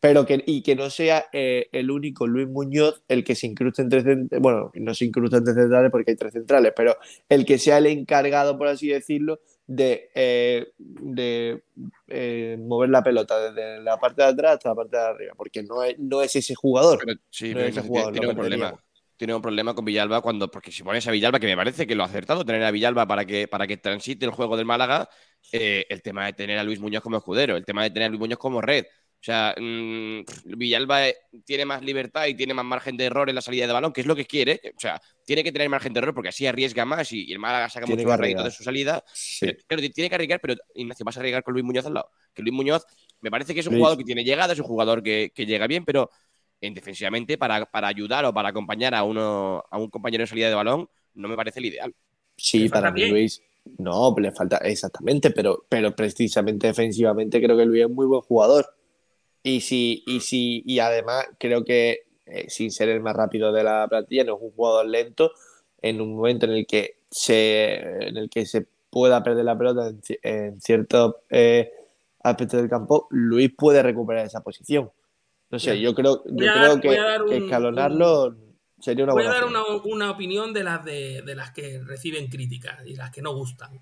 Pero, 0.00 0.26
que, 0.26 0.42
y 0.46 0.62
que 0.62 0.74
no 0.74 0.90
sea 0.90 1.26
eh, 1.32 1.68
el 1.70 1.88
único 1.90 2.26
Luis 2.26 2.48
Muñoz 2.48 3.04
el 3.06 3.22
que 3.22 3.36
se 3.36 3.46
incruste 3.46 3.82
entre 3.82 4.02
centrales, 4.02 4.42
bueno, 4.42 4.72
no 4.74 4.94
se 4.94 5.04
incruste 5.04 5.36
entre 5.36 5.54
centrales 5.54 5.92
porque 5.92 6.10
hay 6.10 6.16
tres 6.16 6.32
centrales, 6.32 6.72
pero 6.74 6.96
el 7.28 7.44
que 7.46 7.56
sea 7.58 7.78
el 7.78 7.86
encargado, 7.86 8.58
por 8.58 8.66
así 8.66 8.88
decirlo, 8.88 9.38
de, 9.68 10.10
eh, 10.16 10.72
de 10.78 11.62
eh, 12.08 12.56
mover 12.60 12.90
la 12.90 13.04
pelota 13.04 13.38
desde 13.52 13.80
la 13.80 13.96
parte 13.98 14.22
de 14.22 14.28
atrás 14.28 14.54
hasta 14.54 14.70
la 14.70 14.74
parte 14.74 14.96
de 14.96 15.02
arriba, 15.04 15.34
porque 15.36 15.62
no 15.62 15.84
es, 15.84 15.96
no 16.00 16.20
es 16.20 16.34
ese 16.34 16.56
jugador. 16.56 16.98
Pero 17.04 17.18
sí, 17.30 17.50
no 17.50 17.54
pero 17.54 17.66
es 17.68 17.76
ese 17.76 17.86
jugador. 17.86 18.12
tiene 18.12 18.28
un 18.28 18.34
problema. 18.36 18.82
Tiene 19.22 19.36
un 19.36 19.40
problema 19.40 19.72
con 19.72 19.84
Villalba 19.84 20.20
cuando, 20.20 20.50
porque 20.50 20.72
si 20.72 20.82
pones 20.82 21.06
a 21.06 21.12
Villalba, 21.12 21.38
que 21.38 21.46
me 21.46 21.54
parece 21.54 21.86
que 21.86 21.94
lo 21.94 22.02
ha 22.02 22.06
acertado 22.06 22.44
tener 22.44 22.64
a 22.64 22.72
Villalba 22.72 23.06
para 23.06 23.24
que, 23.24 23.46
para 23.46 23.68
que 23.68 23.76
transite 23.76 24.26
el 24.26 24.32
juego 24.32 24.56
del 24.56 24.66
Málaga, 24.66 25.08
eh, 25.52 25.86
el 25.88 26.02
tema 26.02 26.26
de 26.26 26.32
tener 26.32 26.58
a 26.58 26.64
Luis 26.64 26.80
Muñoz 26.80 27.04
como 27.04 27.18
escudero, 27.18 27.56
el 27.56 27.64
tema 27.64 27.84
de 27.84 27.90
tener 27.90 28.06
a 28.06 28.08
Luis 28.08 28.18
Muñoz 28.18 28.40
como 28.40 28.60
red. 28.60 28.84
O 28.84 29.24
sea, 29.24 29.54
mm, 29.56 30.22
Villalba 30.56 31.06
eh, 31.06 31.16
tiene 31.44 31.64
más 31.64 31.82
libertad 31.82 32.26
y 32.26 32.34
tiene 32.34 32.52
más 32.52 32.64
margen 32.64 32.96
de 32.96 33.04
error 33.04 33.28
en 33.28 33.36
la 33.36 33.42
salida 33.42 33.68
de 33.68 33.72
balón, 33.72 33.92
que 33.92 34.00
es 34.00 34.08
lo 34.08 34.16
que 34.16 34.24
quiere. 34.24 34.60
O 34.76 34.80
sea, 34.80 35.00
tiene 35.24 35.44
que 35.44 35.52
tener 35.52 35.68
margen 35.68 35.92
de 35.92 36.00
error 36.00 36.14
porque 36.14 36.30
así 36.30 36.44
arriesga 36.44 36.84
más 36.84 37.12
y, 37.12 37.22
y 37.22 37.32
el 37.32 37.38
Málaga 37.38 37.68
saca 37.68 37.86
Tiene 37.86 38.02
mucho 38.02 38.08
más 38.08 38.18
rédito 38.18 38.42
de 38.42 38.50
su 38.50 38.64
salida. 38.64 39.04
Sí. 39.14 39.46
Pero, 39.68 39.82
tiene 39.92 40.08
que 40.08 40.16
arriesgar, 40.16 40.40
pero 40.40 40.56
Ignacio, 40.74 41.04
vas 41.04 41.16
a 41.16 41.20
arriesgar 41.20 41.44
con 41.44 41.54
Luis 41.54 41.64
Muñoz 41.64 41.86
al 41.86 41.94
lado. 41.94 42.10
Que 42.34 42.42
Luis 42.42 42.54
Muñoz 42.54 42.84
me 43.20 43.30
parece 43.30 43.54
que 43.54 43.60
es 43.60 43.66
un 43.68 43.74
Luis. 43.74 43.82
jugador 43.82 43.98
que 43.98 44.04
tiene 44.04 44.24
llegada, 44.24 44.52
es 44.52 44.58
un 44.58 44.66
jugador 44.66 45.00
que, 45.00 45.30
que 45.32 45.46
llega 45.46 45.68
bien, 45.68 45.84
pero 45.84 46.10
en 46.62 46.74
defensivamente 46.74 47.36
para, 47.36 47.66
para 47.66 47.88
ayudar 47.88 48.24
o 48.24 48.32
para 48.32 48.48
acompañar 48.48 48.94
a 48.94 49.02
uno 49.02 49.62
a 49.70 49.78
un 49.78 49.90
compañero 49.90 50.22
en 50.22 50.28
salida 50.28 50.48
de 50.48 50.54
balón 50.54 50.88
no 51.14 51.28
me 51.28 51.36
parece 51.36 51.60
el 51.60 51.66
ideal. 51.66 51.94
Sí, 52.36 52.68
para 52.68 52.90
mí. 52.90 53.08
Luis. 53.08 53.42
No, 53.78 54.14
le 54.18 54.32
falta 54.32 54.56
exactamente, 54.58 55.30
pero, 55.30 55.64
pero 55.68 55.94
precisamente 55.94 56.66
defensivamente 56.66 57.40
creo 57.40 57.56
que 57.56 57.64
Luis 57.64 57.84
es 57.84 57.90
muy 57.90 58.06
buen 58.06 58.22
jugador. 58.22 58.66
Y 59.42 59.60
si, 59.60 60.02
y 60.06 60.20
si, 60.20 60.62
y 60.66 60.78
además 60.78 61.26
creo 61.38 61.64
que 61.64 62.00
eh, 62.26 62.46
sin 62.48 62.70
ser 62.70 62.88
el 62.88 63.00
más 63.00 63.14
rápido 63.14 63.52
de 63.52 63.62
la 63.62 63.86
plantilla, 63.88 64.24
no 64.24 64.36
es 64.36 64.42
un 64.42 64.50
jugador 64.52 64.86
lento 64.86 65.32
en 65.80 66.00
un 66.00 66.16
momento 66.16 66.46
en 66.46 66.52
el 66.52 66.66
que 66.66 66.96
se, 67.10 67.74
en 68.08 68.16
el 68.16 68.30
que 68.30 68.46
se 68.46 68.66
pueda 68.90 69.22
perder 69.22 69.44
la 69.44 69.58
pelota 69.58 69.88
en, 69.88 70.00
en 70.22 70.60
ciertos 70.60 71.16
eh, 71.30 71.70
aspectos 72.22 72.60
del 72.60 72.70
campo, 72.70 73.06
Luis 73.10 73.52
puede 73.56 73.82
recuperar 73.82 74.26
esa 74.26 74.42
posición. 74.42 74.90
No 75.52 75.58
sé, 75.58 75.78
yo 75.80 75.94
creo, 75.94 76.24
yo 76.24 76.32
Voy 76.32 76.48
a 76.48 76.52
creo 76.54 76.68
dar- 76.68 76.80
que, 76.80 76.88
voy 76.88 76.96
a 76.96 77.02
dar 77.04 77.24
que 77.26 77.36
un- 77.36 77.42
escalonarlo 77.44 78.36
sería 78.80 79.04
una 79.04 79.12
Voy 79.12 79.22
a 79.22 79.26
buena 79.26 79.40
dar 79.40 79.44
opción. 79.44 79.64
una, 79.84 79.94
una 80.06 80.10
opinión 80.10 80.52
de 80.52 80.64
las, 80.64 80.84
de, 80.84 81.22
de 81.22 81.34
las 81.36 81.52
que 81.52 81.80
reciben 81.84 82.28
críticas 82.28 82.84
y 82.86 82.96
las 82.96 83.10
que 83.10 83.22
no 83.22 83.32
gustan. 83.34 83.80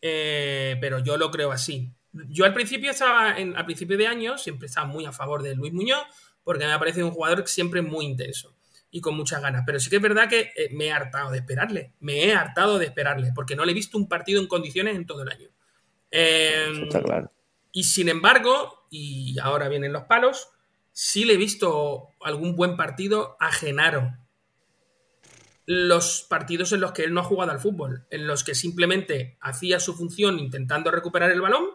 Eh, 0.00 0.76
pero 0.80 0.98
yo 1.00 1.16
lo 1.16 1.30
creo 1.30 1.52
así. 1.52 1.92
Yo 2.12 2.44
al 2.44 2.54
principio 2.54 2.90
estaba, 2.90 3.38
en, 3.38 3.56
al 3.56 3.64
principio 3.66 3.96
de 3.98 4.06
año, 4.06 4.38
siempre 4.38 4.66
estaba 4.66 4.86
muy 4.86 5.04
a 5.04 5.12
favor 5.12 5.42
de 5.42 5.54
Luis 5.54 5.72
Muñoz, 5.72 6.02
porque 6.42 6.64
me 6.64 6.72
ha 6.72 6.78
parecido 6.78 7.06
un 7.06 7.12
jugador 7.12 7.46
siempre 7.46 7.82
muy 7.82 8.06
intenso 8.06 8.56
y 8.90 9.00
con 9.00 9.16
muchas 9.16 9.42
ganas. 9.42 9.64
Pero 9.66 9.78
sí 9.80 9.90
que 9.90 9.96
es 9.96 10.02
verdad 10.02 10.28
que 10.28 10.52
eh, 10.56 10.70
me 10.72 10.86
he 10.86 10.92
hartado 10.92 11.30
de 11.30 11.38
esperarle. 11.38 11.92
Me 12.00 12.24
he 12.24 12.32
hartado 12.34 12.78
de 12.78 12.86
esperarle, 12.86 13.32
porque 13.34 13.56
no 13.56 13.64
le 13.64 13.72
he 13.72 13.74
visto 13.74 13.98
un 13.98 14.08
partido 14.08 14.40
en 14.40 14.46
condiciones 14.46 14.96
en 14.96 15.04
todo 15.06 15.22
el 15.22 15.28
año. 15.28 15.48
Eh, 16.10 16.68
Eso 16.70 16.82
está 16.84 17.02
claro. 17.02 17.32
y 17.72 17.84
sin 17.84 18.08
embargo, 18.08 18.86
y 18.90 19.36
ahora 19.42 19.68
vienen 19.68 19.92
los 19.92 20.04
palos, 20.04 20.48
sí 20.98 21.26
le 21.26 21.34
he 21.34 21.36
visto 21.36 22.08
algún 22.22 22.56
buen 22.56 22.74
partido 22.74 23.36
a 23.38 23.52
Genaro. 23.52 24.16
Los 25.66 26.24
partidos 26.30 26.72
en 26.72 26.80
los 26.80 26.92
que 26.92 27.02
él 27.04 27.12
no 27.12 27.20
ha 27.20 27.24
jugado 27.24 27.50
al 27.52 27.58
fútbol, 27.58 28.06
en 28.10 28.26
los 28.26 28.44
que 28.44 28.54
simplemente 28.54 29.36
hacía 29.42 29.78
su 29.78 29.94
función 29.94 30.38
intentando 30.38 30.90
recuperar 30.90 31.30
el 31.32 31.40
balón 31.42 31.66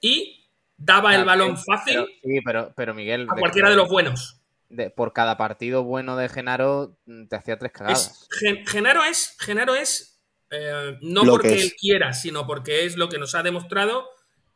y 0.00 0.48
daba 0.76 1.14
el 1.14 1.20
Ah, 1.20 1.24
balón 1.24 1.56
fácil 1.56 1.94
pero- 1.94 2.06
sí, 2.22 2.40
pero, 2.44 2.72
pero 2.74 2.94
Miguel. 2.94 3.26
a 3.30 3.34
cualquiera 3.36 3.70
de 3.70 3.76
los 3.76 3.88
buenos. 3.88 4.40
de- 4.70 4.90
por 4.90 5.12
cada 5.12 5.36
partido 5.36 5.84
bueno 5.84 6.16
de 6.16 6.28
Genaro 6.28 6.98
mm, 7.06 7.26
te 7.28 7.36
hacía 7.36 7.56
tres 7.58 7.70
cagadas. 7.70 8.26
Es- 8.32 8.40
Gen- 8.40 8.66
Genaro 8.66 9.04
es, 9.04 9.36
Genaro 9.38 9.76
es 9.76 10.20
eh, 10.50 10.98
no 11.02 11.22
Lo 11.22 11.32
porque 11.34 11.54
él 11.54 11.72
quiera, 11.78 12.12
sino 12.12 12.44
porque 12.48 12.84
es 12.86 12.96
lo 12.96 13.08
que 13.08 13.18
nos 13.18 13.36
ha 13.36 13.44
demostrado. 13.44 14.08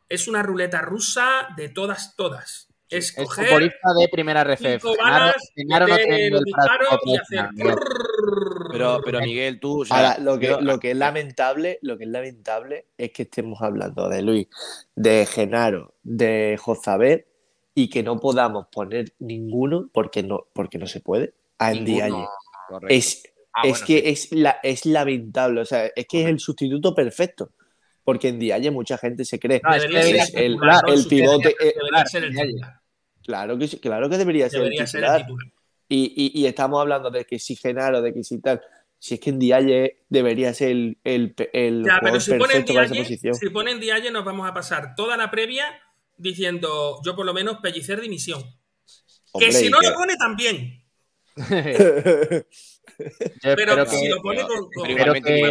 Es 0.09 0.27
una 0.27 0.43
ruleta 0.43 0.81
rusa 0.81 1.47
de 1.55 1.69
todas, 1.69 2.15
todas. 2.17 2.67
Es 2.91 3.17
Es 3.17 3.25
futbolista 3.33 3.93
de 3.99 4.07
primera 4.09 4.41
RF. 4.43 4.59
cinco 4.81 4.93
Genaro, 4.93 5.11
balas, 5.25 5.51
Genaro 5.55 5.87
no 5.87 5.93
meter 5.95 6.07
tiene 6.07 6.29
los 6.29 6.41
nivel 6.41 6.53
para 6.53 6.63
disparos 6.77 6.87
y 7.05 7.11
otro 7.11 7.23
hacer 7.23 7.51
Miguel. 7.53 7.75
Pero, 8.71 9.01
pero 9.03 9.19
Miguel, 9.21 9.59
tú. 9.59 9.81
o 9.81 9.85
sea, 9.85 9.97
Ahora, 9.97 10.17
lo 10.19 10.39
que, 10.39 10.47
yo- 10.47 10.61
lo 10.61 10.79
que 10.79 10.91
es 10.91 10.97
lamentable, 10.97 11.79
lo 11.81 11.97
que 11.97 12.03
es 12.03 12.09
lamentable 12.09 12.87
es 12.97 13.11
que 13.11 13.23
estemos 13.23 13.61
hablando 13.61 14.09
de 14.09 14.21
Luis, 14.21 14.47
de 14.95 15.25
Genaro, 15.25 15.95
de 16.03 16.57
Jozabet 16.61 17.27
y 17.73 17.89
que 17.89 18.03
no 18.03 18.19
podamos 18.19 18.67
poner 18.71 19.13
ninguno 19.19 19.89
porque 19.93 20.21
no, 20.23 20.47
porque 20.53 20.77
no 20.77 20.85
se 20.87 20.99
puede 20.99 21.33
a 21.59 21.73
correcto. 22.67 22.93
Es, 22.93 23.23
Ah, 23.53 23.63
es 23.67 23.71
bueno, 23.81 23.85
que 23.85 23.97
sí. 23.99 24.07
es, 24.07 24.31
la, 24.31 24.59
es 24.63 24.85
lamentable, 24.85 25.59
o 25.59 25.65
sea, 25.65 25.87
es 25.93 26.07
que 26.07 26.21
es 26.21 26.27
el 26.29 26.39
sustituto 26.39 26.95
perfecto. 26.95 27.51
Porque 28.03 28.29
en 28.29 28.37
Ndiaye 28.37 28.71
mucha 28.71 28.97
gente 28.97 29.25
se 29.25 29.39
cree 29.39 29.59
No, 29.61 29.75
es 29.75 29.83
el 29.83 29.95
el, 29.95 30.15
el 30.33 30.57
el 30.87 31.05
pivote. 31.07 31.55
ser 32.05 32.23
el. 32.23 32.61
Claro, 33.23 33.57
que, 33.57 33.67
claro 33.79 34.09
que 34.09 34.17
debería 34.17 34.49
ser 34.49 34.59
Debería 34.61 34.81
el 34.83 34.87
ser 34.87 35.03
el 35.03 35.17
titular. 35.21 35.47
Y, 35.89 36.13
y- 36.15 36.41
y 36.41 36.45
estamos 36.45 36.79
hablando 36.79 37.09
de 37.11 37.25
que 37.25 37.37
si 37.39 37.55
Genaro, 37.55 38.01
de 38.01 38.13
que 38.13 38.23
si 38.23 38.39
tal. 38.39 38.61
Si 38.97 39.15
es 39.15 39.19
que 39.19 39.31
en 39.31 39.37
Ndiaye 39.37 40.03
debería 40.09 40.53
ser 40.53 40.69
el, 40.69 40.97
el, 41.03 41.33
el 41.53 41.83
Ya, 41.83 41.99
pero 42.03 42.19
si 42.19 42.31
ponen 42.31 42.47
perfecto 42.47 42.73
para 42.75 42.85
esa 42.85 42.93
Dialle, 42.93 43.07
posición. 43.09 43.33
si 43.35 43.49
ponen 43.49 43.79
Dialle, 43.79 44.11
nos 44.11 44.23
vamos 44.23 44.47
a 44.47 44.53
pasar 44.53 44.93
toda 44.95 45.17
la 45.17 45.31
previa 45.31 45.65
diciendo, 46.17 47.01
yo 47.03 47.15
por 47.15 47.25
lo 47.25 47.33
menos 47.33 47.57
pellicer 47.57 47.99
dimisión. 47.99 48.43
Hombre, 49.31 49.47
que 49.49 49.53
si 49.53 49.69
no 49.69 49.79
que- 49.79 49.87
lo 49.89 49.95
pone 49.95 50.15
también. 50.17 50.83
Pero 53.41 53.85
si 53.87 54.07
lo 54.07 54.21
pone 54.21 54.41
pero- 54.43 54.47
con, 54.47 54.69
pero 54.95 55.13
que- 55.13 55.41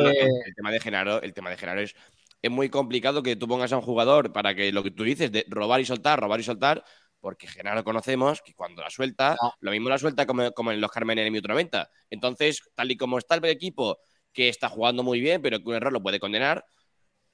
el 0.46 0.54
tema 0.54 0.70
de 0.70 0.80
Genaro, 0.80 1.22
el 1.22 1.32
tema 1.34 1.50
de 1.50 1.56
Genaro 1.56 1.80
es, 1.80 1.94
es 2.42 2.50
muy 2.50 2.68
complicado 2.68 3.22
que 3.22 3.36
tú 3.36 3.48
pongas 3.48 3.72
a 3.72 3.76
un 3.76 3.82
jugador 3.82 4.32
para 4.32 4.54
que 4.54 4.72
lo 4.72 4.82
que 4.82 4.90
tú 4.90 5.02
dices 5.04 5.32
de 5.32 5.44
robar 5.48 5.80
y 5.80 5.84
soltar, 5.84 6.20
robar 6.20 6.40
y 6.40 6.44
soltar, 6.44 6.84
porque 7.20 7.46
Genaro 7.46 7.84
conocemos 7.84 8.40
que 8.42 8.54
cuando 8.54 8.82
la 8.82 8.90
suelta, 8.90 9.36
No. 9.42 9.54
lo 9.60 9.70
mismo 9.70 9.88
la 9.88 9.98
suelta 9.98 10.26
como, 10.26 10.50
como 10.52 10.72
en 10.72 10.80
los 10.80 10.90
Carmen 10.90 11.18
en 11.18 11.26
el 11.26 11.30
minuto 11.30 11.48
90. 11.48 11.90
Entonces, 12.10 12.62
tal 12.74 12.90
y 12.90 12.96
como 12.96 13.18
está 13.18 13.34
el 13.36 13.44
equipo, 13.44 13.98
que 14.32 14.48
está 14.48 14.68
jugando 14.68 15.02
muy 15.02 15.20
bien, 15.20 15.42
pero 15.42 15.58
que 15.58 15.68
un 15.68 15.74
error 15.74 15.92
lo 15.92 16.02
puede 16.02 16.18
condenar, 16.20 16.64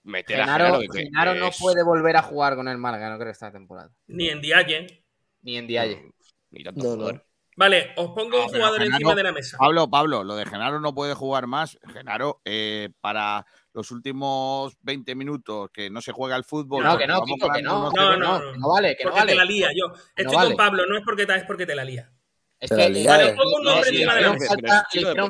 meter 0.03 0.41
a 0.41 0.45
Genaro, 0.45 0.64
Genaro. 0.80 0.93
que- 0.93 1.03
Genaro 1.03 1.34
no 1.34 1.51
puede 1.59 1.82
volver 1.84 2.16
a 2.16 2.22
jugar 2.22 2.57
con 2.57 2.68
el 2.68 2.78
Málaga, 2.78 3.11
no 3.11 3.18
creo, 3.18 3.30
esta 3.32 3.51
temporada. 3.53 3.91
ni 4.07 4.28
en 4.28 4.41
Dialle. 4.41 5.05
Ni 5.43 5.57
en 5.59 5.66
Dialle. 5.66 6.11
Ni 6.51 6.62
tanto 6.64 6.80
No, 6.82 6.89
no. 6.91 6.95
jugador. 6.97 7.26
Vale, 7.59 7.93
os 7.97 8.09
pongo 8.09 8.22
un 8.24 8.30
No, 8.30 8.47
pero 8.49 8.49
jugador 8.49 8.80
Genaro- 8.80 8.93
encima 8.95 9.14
de 9.14 9.22
la 9.22 9.32
mesa. 9.32 9.57
Pablo, 9.59 9.89
Pablo, 9.89 10.24
lo 10.24 10.37
de 10.37 10.45
Genaro 10.47 10.78
no 10.80 10.95
puede 10.95 11.14
jugar 11.14 11.47
más. 11.47 11.78
Genaro, 11.93 12.41
eh, 12.45 12.91
para 13.01 13.47
los 13.77 13.91
últimos 13.91 14.74
20 14.81 15.14
minutos 15.14 15.68
que 15.70 15.91
no 15.91 16.01
se 16.01 16.11
juega 16.11 16.35
el 16.35 16.45
fútbol. 16.45 16.83
No, 16.83 16.97
que 16.97 17.07
no, 17.07 17.22
Kiko, 17.22 17.51
que 17.51 17.61
no. 17.61 17.91
No, 17.93 18.16
no, 18.16 18.39
no, 18.41 18.57
no 18.57 18.68
vale, 18.70 18.97
que 18.97 19.05
no 19.05 19.11
porque 19.11 19.20
vale. 19.20 19.33
te 19.33 19.37
la 19.39 19.45
lía 19.45 19.68
yo. 19.77 19.93
Estoy 20.16 20.35
con 20.35 20.57
Pablo, 20.57 20.85
no 20.89 20.97
es 20.97 21.05
porque, 21.05 21.24
es 21.29 21.45
porque 21.45 21.66
te 21.66 21.74
la 21.74 21.85
lía. 21.85 22.11
Es 22.59 22.70
que 22.70 22.89
le- 22.89 23.01
hicieron 23.01 23.37
falta, 23.37 23.37
pero- 23.37 23.85
le 23.85 23.91
hicieron 23.91 24.35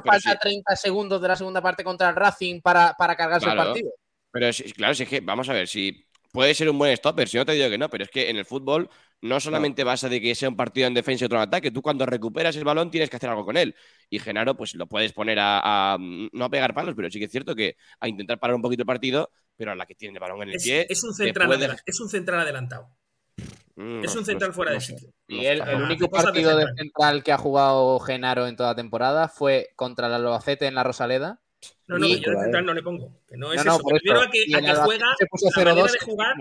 pero 0.00 0.02
falta 0.04 0.30
sí. 0.32 0.38
30 0.40 0.76
segundos 0.76 1.20
de 1.20 1.26
la 1.28 1.34
segunda 1.34 1.60
parte 1.60 1.82
contra 1.82 2.08
el 2.08 2.14
Racing 2.14 2.60
para, 2.60 2.94
para 2.96 3.16
cargarse 3.16 3.46
Claro. 3.46 3.62
el 3.62 3.66
partido. 3.66 3.90
Pero 4.30 4.46
claro, 4.76 4.94
si 4.94 5.02
es 5.02 5.08
que, 5.08 5.20
vamos 5.20 5.48
a 5.48 5.52
ver, 5.52 5.66
si 5.66 6.06
puede 6.30 6.54
ser 6.54 6.70
un 6.70 6.78
buen 6.78 6.96
stopper, 6.96 7.28
si 7.28 7.38
no 7.38 7.44
te 7.44 7.52
digo 7.52 7.68
que 7.68 7.78
no, 7.78 7.90
pero 7.90 8.04
es 8.04 8.10
que 8.10 8.30
en 8.30 8.36
el 8.36 8.44
fútbol 8.44 8.88
no 9.22 9.40
solamente 9.40 9.82
basa 9.84 10.08
de 10.08 10.20
que 10.20 10.34
sea 10.34 10.48
un 10.48 10.56
partido 10.56 10.86
en 10.86 10.94
defensa 10.94 11.24
y 11.24 11.26
otro 11.26 11.38
en 11.38 11.44
ataque, 11.44 11.70
tú 11.70 11.82
cuando 11.82 12.06
recuperas 12.06 12.54
el 12.56 12.64
balón 12.64 12.90
tienes 12.90 13.10
que 13.10 13.16
hacer 13.16 13.30
algo 13.30 13.44
con 13.44 13.56
él. 13.56 13.74
Y 14.10 14.18
Genaro, 14.18 14.56
pues 14.56 14.74
lo 14.74 14.86
puedes 14.86 15.12
poner 15.12 15.38
a, 15.38 15.94
a- 15.94 15.98
no 16.00 16.44
a 16.44 16.50
pegar 16.50 16.74
palos, 16.74 16.94
pero 16.94 17.10
sí 17.10 17.18
que 17.18 17.24
es 17.24 17.30
cierto 17.32 17.54
que 17.54 17.76
a 18.00 18.08
intentar 18.08 18.38
parar 18.38 18.54
un 18.56 18.62
poquito 18.62 18.82
el 18.82 18.86
partido, 18.86 19.30
pero 19.56 19.72
a 19.72 19.74
la 19.74 19.86
que 19.86 19.94
tiene 19.94 20.14
el 20.14 20.20
balón 20.20 20.42
en 20.42 20.50
el 20.50 20.56
Es, 20.56 20.62
pie. 20.64 20.86
es 20.88 21.02
un 21.02 21.14
central 21.14 21.46
puede- 21.48 21.64
adela- 21.66 21.82
es 21.84 22.00
un 22.00 22.08
central 22.08 22.40
adelantado. 22.40 22.88
Mm, 23.78 24.04
Es 24.04 24.16
un 24.16 24.24
central 24.24 24.50
no- 24.50 24.54
fuera 24.54 24.70
no 24.70 24.76
de 24.76 24.80
sitio. 24.80 25.08
No 25.28 25.36
Y 25.36 25.46
el, 25.46 25.60
el 25.60 25.62
Ah, 25.62 25.76
único 25.84 26.08
partido 26.08 26.56
de 26.56 26.64
central. 26.76 27.22
que 27.22 27.32
ha 27.32 27.36
jugado 27.38 27.98
Genaro 28.00 28.46
en 28.46 28.56
toda 28.56 28.74
temporada 28.74 29.28
fue 29.28 29.68
contra 29.76 30.06
el 30.06 30.14
Albacete 30.14 30.66
en 30.66 30.74
la 30.74 30.82
Rosaleda. 30.82 31.40
No, 31.86 31.98
no, 31.98 32.06
Y- 32.06 32.20
yo 32.20 32.30
de 32.32 32.38
central 32.42 32.64
no 32.64 32.72
le 32.74 32.82
pongo. 32.82 33.20
Que 33.28 33.36
no 33.36 33.52
es 33.52 33.60
eso. 33.60 33.78
Me 33.84 33.92
refiero 33.94 34.20
a 34.20 34.30
que, 34.30 34.44
a 34.54 34.60
que 34.60 34.74
juega. 34.74 35.06
La 35.06 35.64
manera 35.64 35.74
0-2. 35.74 35.92
de 35.92 35.98
jugar. 36.06 36.34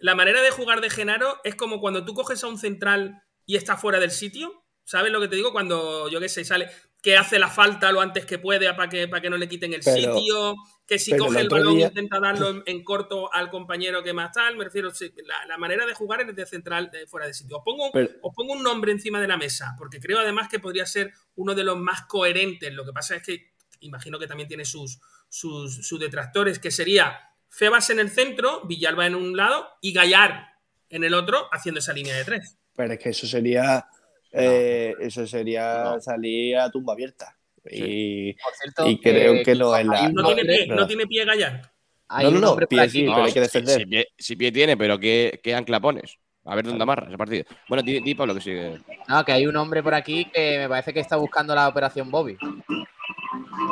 La 0.00 0.14
manera 0.14 0.42
de 0.42 0.50
jugar 0.50 0.80
de 0.80 0.90
Genaro 0.90 1.38
es 1.44 1.54
como 1.54 1.80
cuando 1.80 2.04
tú 2.04 2.14
coges 2.14 2.42
a 2.42 2.48
un 2.48 2.58
central 2.58 3.22
y 3.46 3.56
está 3.56 3.76
fuera 3.76 3.98
del 4.00 4.10
sitio. 4.10 4.64
¿Sabes 4.84 5.12
lo 5.12 5.20
que 5.20 5.28
te 5.28 5.36
digo? 5.36 5.52
Cuando, 5.52 6.08
yo 6.08 6.18
qué 6.18 6.28
sé, 6.28 6.44
sale, 6.44 6.68
que 7.00 7.16
hace 7.16 7.38
la 7.38 7.48
falta 7.48 7.92
lo 7.92 8.00
antes 8.00 8.26
que 8.26 8.38
puede 8.38 8.72
para 8.74 8.88
que, 8.88 9.06
para 9.06 9.22
que 9.22 9.30
no 9.30 9.36
le 9.36 9.48
quiten 9.48 9.72
el 9.72 9.82
Pero- 9.84 10.16
sitio, 10.16 10.56
que 10.86 10.98
si 10.98 11.16
coge 11.16 11.40
el 11.40 11.48
balón 11.48 11.76
día- 11.76 11.86
intenta 11.88 12.18
darlo 12.18 12.48
en, 12.50 12.62
en 12.66 12.82
corto 12.82 13.32
al 13.32 13.50
compañero 13.50 14.02
que 14.02 14.12
más 14.12 14.32
tal. 14.32 14.56
Me 14.56 14.64
refiero, 14.64 14.90
la, 15.26 15.46
la 15.46 15.58
manera 15.58 15.86
de 15.86 15.94
jugar 15.94 16.22
es 16.22 16.34
de 16.34 16.44
central 16.46 16.90
de 16.90 17.06
fuera 17.06 17.26
de 17.26 17.34
sitio. 17.34 17.58
Os 17.58 17.62
pongo, 17.64 17.92
Pero- 17.92 18.10
os 18.22 18.34
pongo 18.34 18.54
un 18.54 18.62
nombre 18.64 18.90
encima 18.90 19.20
de 19.20 19.28
la 19.28 19.36
mesa, 19.36 19.74
porque 19.78 20.00
creo 20.00 20.18
además 20.18 20.48
que 20.48 20.58
podría 20.58 20.86
ser 20.86 21.12
uno 21.36 21.54
de 21.54 21.62
los 21.62 21.78
más 21.78 22.06
coherentes. 22.06 22.72
Lo 22.74 22.84
que 22.84 22.92
pasa 22.92 23.14
es 23.16 23.22
que 23.22 23.52
imagino 23.80 24.18
que 24.18 24.26
también 24.26 24.48
tiene 24.48 24.64
sus, 24.64 24.98
sus, 25.28 25.86
sus 25.86 26.00
detractores, 26.00 26.58
que 26.58 26.70
sería 26.72 27.29
Febas 27.50 27.90
en 27.90 27.98
el 28.00 28.10
centro, 28.10 28.62
Villalba 28.66 29.06
en 29.06 29.14
un 29.14 29.36
lado 29.36 29.68
y 29.82 29.92
Gallar 29.92 30.46
en 30.88 31.04
el 31.04 31.12
otro, 31.14 31.48
haciendo 31.52 31.80
esa 31.80 31.92
línea 31.92 32.16
de 32.16 32.24
tres. 32.24 32.56
Pero 32.76 32.92
es 32.94 32.98
que 32.98 33.08
eso 33.10 33.26
sería. 33.26 33.84
eh, 34.32 34.94
eso 35.00 35.26
sería 35.26 35.82
No. 35.84 36.00
salir 36.00 36.56
a 36.56 36.70
tumba 36.70 36.92
abierta. 36.94 37.36
Y, 37.68 38.32
Por 38.34 38.52
cierto, 38.54 38.88
y 38.88 38.98
creo 39.00 39.34
eh, 39.34 39.42
que 39.42 39.54
no 39.54 39.76
es 39.76 39.84
la. 39.84 40.08
No, 40.08 40.24
tiene 40.34 40.44
pie, 40.44 40.66
no. 40.68 40.76
no 40.76 40.86
tiene 40.86 41.06
pie 41.06 41.24
Gallar. 41.24 41.72
Hay 42.08 42.24
No, 42.24 42.30
no, 42.30 42.52
un 42.52 42.58
no, 42.60 42.66
pie 42.68 42.80
aquí 42.80 42.90
sí, 42.90 43.00
pero 43.02 43.16
hay 43.24 43.32
que 43.32 43.32
si- 43.32 43.40
defender. 43.40 43.78
Si, 43.80 43.86
pie, 43.86 44.08
si 44.16 44.36
pie 44.36 44.52
tiene, 44.52 44.76
pero 44.76 44.98
¿qué, 44.98 45.40
qué 45.42 45.54
ancla 45.54 45.78
pones? 45.80 46.16
A 46.44 46.54
ver 46.54 46.64
dónde 46.64 46.82
amarra 46.82 47.06
ese 47.08 47.18
partido. 47.18 47.44
Bueno, 47.68 47.82
di, 47.82 48.00
di 48.00 48.14
Pablo 48.14 48.34
que 48.34 48.40
sigue. 48.40 48.80
No, 49.08 49.24
que 49.24 49.32
hay 49.32 49.46
un 49.46 49.56
hombre 49.56 49.82
por 49.82 49.92
aquí 49.94 50.24
que 50.26 50.58
me 50.58 50.68
parece 50.68 50.94
que 50.94 51.00
está 51.00 51.16
buscando 51.16 51.54
la 51.54 51.68
operación 51.68 52.10
Bobby. 52.10 52.36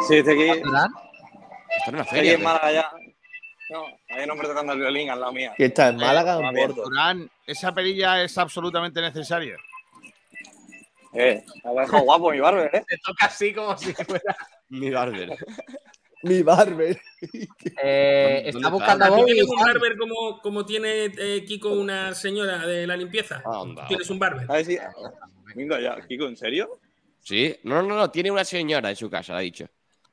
Sí, 0.06 0.16
estoy 0.16 0.50
aquí. 0.50 0.60
¿Verdad? 0.60 0.86
Está 1.78 1.88
en 1.90 1.94
una 1.94 2.02
Estoy 2.02 2.18
feria. 2.18 2.32
en 2.34 2.42
Málaga 2.42 2.72
ya. 2.72 2.90
Un 4.28 4.32
hombre 4.32 4.48
tocando 4.48 4.74
el 4.74 4.80
violín 4.80 5.08
al 5.08 5.20
lado 5.20 5.32
mía. 5.32 5.54
¿Qué 5.56 5.64
está 5.64 5.88
en 5.88 5.96
Málaga 5.96 6.36
o 6.36 6.42
en 6.42 6.54
bien. 6.54 6.68
Bordo? 6.68 6.82
Durán, 6.84 7.30
esa 7.46 7.72
perilla 7.74 8.22
es 8.22 8.36
absolutamente 8.36 9.00
necesaria. 9.00 9.56
Eh, 11.14 11.42
dejado 11.64 12.02
guapo 12.02 12.30
mi 12.30 12.38
barber, 12.38 12.68
¿eh? 12.74 12.84
Te 12.86 12.98
toca 12.98 13.24
así 13.24 13.54
como 13.54 13.74
si 13.78 13.94
fuera. 13.94 14.36
Mi 14.68 14.90
barber. 14.90 15.34
Mi 16.24 16.42
barber. 16.42 17.00
Eh, 17.82 18.50
¿Dónde 18.52 18.58
está 18.58 18.68
buscando 18.70 19.04
a 19.04 19.08
¿Tú 19.08 19.14
Bobby. 19.14 19.32
tienes 19.32 19.48
un 19.48 19.64
barber 19.64 19.96
como, 19.96 20.40
como 20.40 20.66
tiene 20.66 21.04
eh, 21.06 21.44
Kiko 21.46 21.70
una 21.70 22.14
señora 22.14 22.66
de 22.66 22.86
la 22.86 22.96
limpieza? 22.96 23.42
Anda. 23.44 23.86
¿Tienes 23.88 24.10
un 24.10 24.18
barber? 24.18 24.46
A 24.50 24.54
ver 24.54 24.64
si. 24.64 24.78
Venga 25.54 25.80
ya, 25.80 25.96
Kiko, 26.06 26.26
¿en 26.26 26.36
serio? 26.36 26.80
Sí, 27.20 27.56
no, 27.62 27.82
no, 27.82 27.96
no, 27.96 28.10
tiene 28.10 28.30
una 28.30 28.44
señora 28.44 28.90
en 28.90 28.96
su 28.96 29.08
casa, 29.08 29.36
ha 29.36 29.40
dicho. 29.40 29.66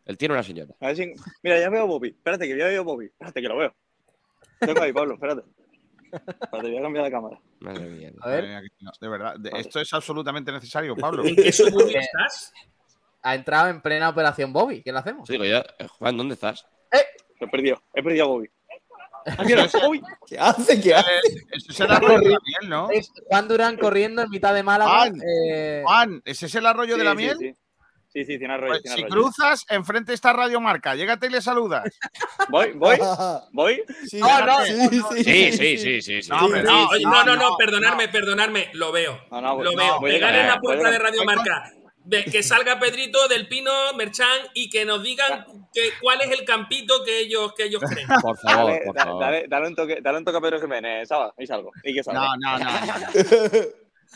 Él 0.05 0.17
tiene 0.17 0.33
una 0.35 0.43
señora. 0.43 0.73
A 0.79 0.87
ver 0.87 0.95
si. 0.95 1.13
Mira, 1.43 1.59
ya 1.59 1.69
veo 1.69 1.81
a 1.81 1.85
Bobby. 1.85 2.09
Espérate, 2.09 2.47
que 2.47 2.57
ya 2.57 2.67
veo 2.67 2.81
a 2.81 2.85
Bobby. 2.85 3.05
Espérate, 3.05 3.41
que 3.41 3.47
lo 3.47 3.57
veo. 3.57 3.75
Tengo 4.59 4.81
ahí, 4.81 4.93
Pablo, 4.93 5.13
espérate. 5.15 5.41
Espérate, 6.11 6.69
voy 6.69 6.77
a 6.77 6.81
cambiar 6.81 7.05
de 7.05 7.11
cámara. 7.11 7.39
Madre 7.59 7.85
mía. 7.89 8.11
A 8.21 8.29
ver. 8.29 8.43
Madre 8.43 8.47
mía, 8.47 8.61
que 8.61 8.85
no, 8.85 8.91
de 9.01 9.07
verdad, 9.09 9.35
de- 9.37 9.51
esto 9.59 9.79
es 9.79 9.93
absolutamente 9.93 10.51
necesario, 10.51 10.95
Pablo. 10.97 11.25
¿En 11.25 11.35
qué 11.35 11.51
suburbio 11.51 11.97
Eh, 11.97 12.01
estás? 12.01 12.53
Ha 13.23 13.35
entrado 13.35 13.69
en 13.69 13.81
plena 13.81 14.09
operación 14.09 14.53
Bobby. 14.53 14.81
¿Qué 14.83 14.91
le 14.91 14.99
hacemos? 14.99 15.27
Sí, 15.27 15.33
digo 15.33 15.45
yo, 15.45 15.57
eh, 15.57 15.87
Juan, 15.97 16.15
¿dónde 16.15 16.35
estás? 16.35 16.65
Lo 17.39 17.47
he 17.47 17.49
perdido. 17.49 17.81
He 17.93 18.01
perdido 18.03 18.25
a 18.25 18.27
Bobby. 18.27 18.49
Ah, 19.25 19.43
mira, 19.43 19.67
Bobby. 19.81 20.01
¿Qué 20.27 20.37
hace? 20.37 20.79
¿Qué 20.79 20.93
hace? 20.93 21.09
Ese 21.51 21.71
es 21.71 21.79
el 21.79 21.91
arroyo 21.91 22.19
de 22.19 22.29
la 22.29 22.39
miel, 22.45 22.69
¿no? 22.69 22.89
Es 22.91 23.11
Juan 23.27 23.47
Durán 23.47 23.75
corriendo 23.77 24.21
en 24.21 24.29
mitad 24.29 24.53
de 24.53 24.61
Málaga. 24.63 24.91
Juan, 24.91 25.21
eh, 25.27 25.81
Juan, 25.83 26.21
¿ese 26.23 26.45
es 26.45 26.55
el 26.55 26.65
arroyo 26.67 26.93
Sí, 26.93 26.99
de 26.99 27.03
la 27.05 27.11
sí, 27.11 27.17
miel? 27.17 27.57
Sí, 28.15 28.23
sí, 28.23 28.37
tiene 28.39 28.53
arroyo. 28.53 28.71
Pues, 28.71 28.81
tiene 28.83 28.95
si 28.95 29.03
arroyo. 29.03 29.21
cruzas, 29.23 29.65
enfrente 29.67 30.13
está 30.13 30.31
Radio 30.31 30.61
Marca. 30.61 30.95
Llégate 30.95 31.27
y 31.27 31.29
le 31.31 31.41
saludas. 31.41 31.83
Voy, 32.49 32.71
voy, 32.71 32.97
voy. 33.51 33.83
Sí, 34.07 34.19
No, 34.19 34.45
no, 34.45 34.65
sí, 34.65 34.73
sí, 34.89 35.23
Sí, 35.23 35.51
sí, 35.51 35.77
sí, 35.77 36.01
sí. 36.01 36.21
sí. 36.21 36.29
No, 36.29 37.23
no, 37.25 37.35
no, 37.35 37.57
perdonadme, 37.57 38.07
perdonadme, 38.07 38.69
lo 38.73 38.91
veo. 38.93 39.19
No, 39.31 39.41
no, 39.41 39.61
lo 39.61 39.71
no, 39.73 39.77
veo. 39.77 39.99
Pegar 39.99 40.33
en 40.33 40.47
la 40.47 40.59
puerta 40.61 40.89
de. 40.89 40.97
Radio 40.99 41.23
Marca. 41.25 41.71
de- 42.05 42.23
que 42.23 42.41
salga 42.43 42.79
Pedrito 42.79 43.27
del 43.27 43.47
Pino 43.47 43.71
Merchan 43.97 44.27
y 44.53 44.69
que 44.69 44.85
nos 44.85 45.01
digan 45.03 45.43
que, 45.73 45.89
cuál 46.01 46.21
es 46.21 46.29
el 46.39 46.45
campito 46.45 47.03
que 47.03 47.19
ellos, 47.21 47.53
que 47.53 47.63
ellos 47.63 47.81
creen. 47.89 48.07
Por 48.21 48.37
favor, 48.37 48.71
Dale, 48.71 48.81
por 48.85 48.95
da- 48.95 49.03
favor. 49.05 49.21
dale, 49.23 49.45
dale 49.49 49.67
un 49.67 49.75
toque, 49.75 49.99
dale 50.01 50.17
un 50.19 50.23
toque 50.23 50.37
a 50.37 50.41
Pedro 50.41 50.61
Jiménez, 50.61 51.07
Saba, 51.09 51.33
y 51.37 51.45
salgo. 51.47 51.71
Y 51.83 51.93
que 51.93 52.03
salga. 52.03 52.21
No, 52.21 52.57
no, 52.59 52.59
no. 52.59 52.65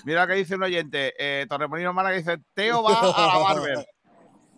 Mira 0.05 0.21
lo 0.21 0.27
que 0.27 0.33
dice 0.39 0.55
un 0.55 0.63
oyente. 0.63 1.13
Eh, 1.17 1.45
Torremolino 1.47 1.93
Málaga 1.93 2.15
dice: 2.17 2.37
Teo 2.53 2.83
va 2.83 2.99
a 2.99 3.03
la 3.03 3.37
Barber. 3.39 3.85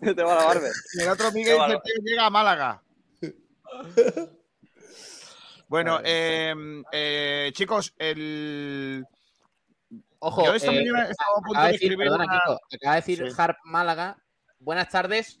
Te 0.00 0.22
va 0.22 0.32
a 0.32 0.36
la 0.36 0.44
barber. 0.46 0.72
Y 0.98 1.02
el 1.02 1.08
otro 1.08 1.30
Miguel 1.32 1.56
Teo 1.56 1.66
dice: 1.66 1.80
Teo 1.84 2.04
llega 2.04 2.26
a 2.26 2.30
Málaga. 2.30 2.82
Bueno, 5.68 6.00
eh, 6.04 6.54
eh, 6.92 7.50
chicos, 7.54 7.94
el. 7.98 9.04
Ojo, 10.18 10.44
Yo 10.44 10.54
eh, 10.54 10.60
mañana 10.66 11.08
estaba 11.08 11.30
a 11.30 11.40
punto 11.40 11.50
acaba 11.52 11.66
de 11.66 11.68
de 11.68 11.72
decir, 11.72 11.92
escribir 11.92 11.98
perdona, 12.10 12.24
una- 12.24 12.38
Kiko, 12.40 12.60
acaba 12.76 12.94
de 12.94 13.00
decir 13.00 13.18
Sí. 13.30 13.34
Harp 13.38 13.56
Málaga. 13.64 14.16
Buenas 14.58 14.88
tardes. 14.90 15.40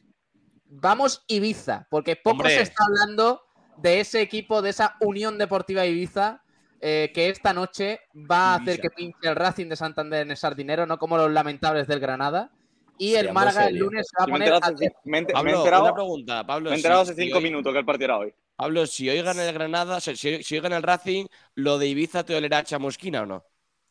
Vamos 0.64 1.22
Ibiza, 1.28 1.86
porque 1.90 2.16
poco 2.16 2.36
Hombre. 2.38 2.54
se 2.56 2.62
está 2.62 2.82
hablando 2.84 3.42
de 3.76 4.00
ese 4.00 4.22
equipo, 4.22 4.62
de 4.62 4.70
esa 4.70 4.96
Unión 5.00 5.36
Deportiva 5.36 5.84
Ibiza, 5.84 6.41
eh, 6.84 7.12
que 7.14 7.28
esta 7.28 7.52
noche 7.52 8.00
va 8.30 8.52
a 8.52 8.54
hacer 8.56 8.80
que 8.80 8.90
pinche 8.90 9.28
el 9.28 9.36
Racing 9.36 9.68
de 9.68 9.76
Santander 9.76 10.22
en 10.22 10.32
el 10.32 10.36
Sardinero, 10.36 10.84
no 10.84 10.98
como 10.98 11.16
los 11.16 11.30
lamentables 11.30 11.86
del 11.86 12.00
Granada. 12.00 12.50
Y 12.98 13.14
el 13.14 13.32
Málaga 13.32 13.66
el 13.68 13.76
lunes 13.76 14.06
se 14.08 14.16
va 14.18 14.24
a 14.24 14.26
Yo 14.26 14.32
me 14.32 14.44
he 14.44 14.50
poner 14.50 14.54
enterado 14.54 14.76
me 15.04 15.16
he 15.16 15.20
enter- 15.20 15.32
me 15.34 15.40
he 15.50 15.52
Pablo, 15.52 15.56
enterado- 15.58 15.84
una 15.84 15.94
pregunta. 15.94 16.44
Pablo, 16.46 16.70
me 16.70 16.76
he 16.76 16.78
enterado 16.78 17.04
si- 17.04 17.10
hace 17.12 17.20
si 17.20 17.26
cinco 17.26 17.38
hoy- 17.38 17.44
minutos 17.44 17.72
que 17.72 17.78
el 17.78 17.84
partido 17.84 18.04
era 18.06 18.18
hoy. 18.18 18.34
Pablo, 18.56 18.86
si 18.86 19.08
hoy 19.08 19.22
gana 19.22 19.44
el 19.48 19.54
Granada, 19.54 20.00
si, 20.00 20.16
si- 20.16 20.42
si 20.42 20.54
hoy 20.56 20.60
gana 20.60 20.76
el 20.76 20.82
Racing, 20.82 21.26
¿lo 21.54 21.78
de 21.78 21.86
Ibiza 21.88 22.24
te 22.24 22.34
olerá 22.36 22.58
a 22.58 22.64
chamusquina 22.64 23.22
o 23.22 23.26
no? 23.26 23.44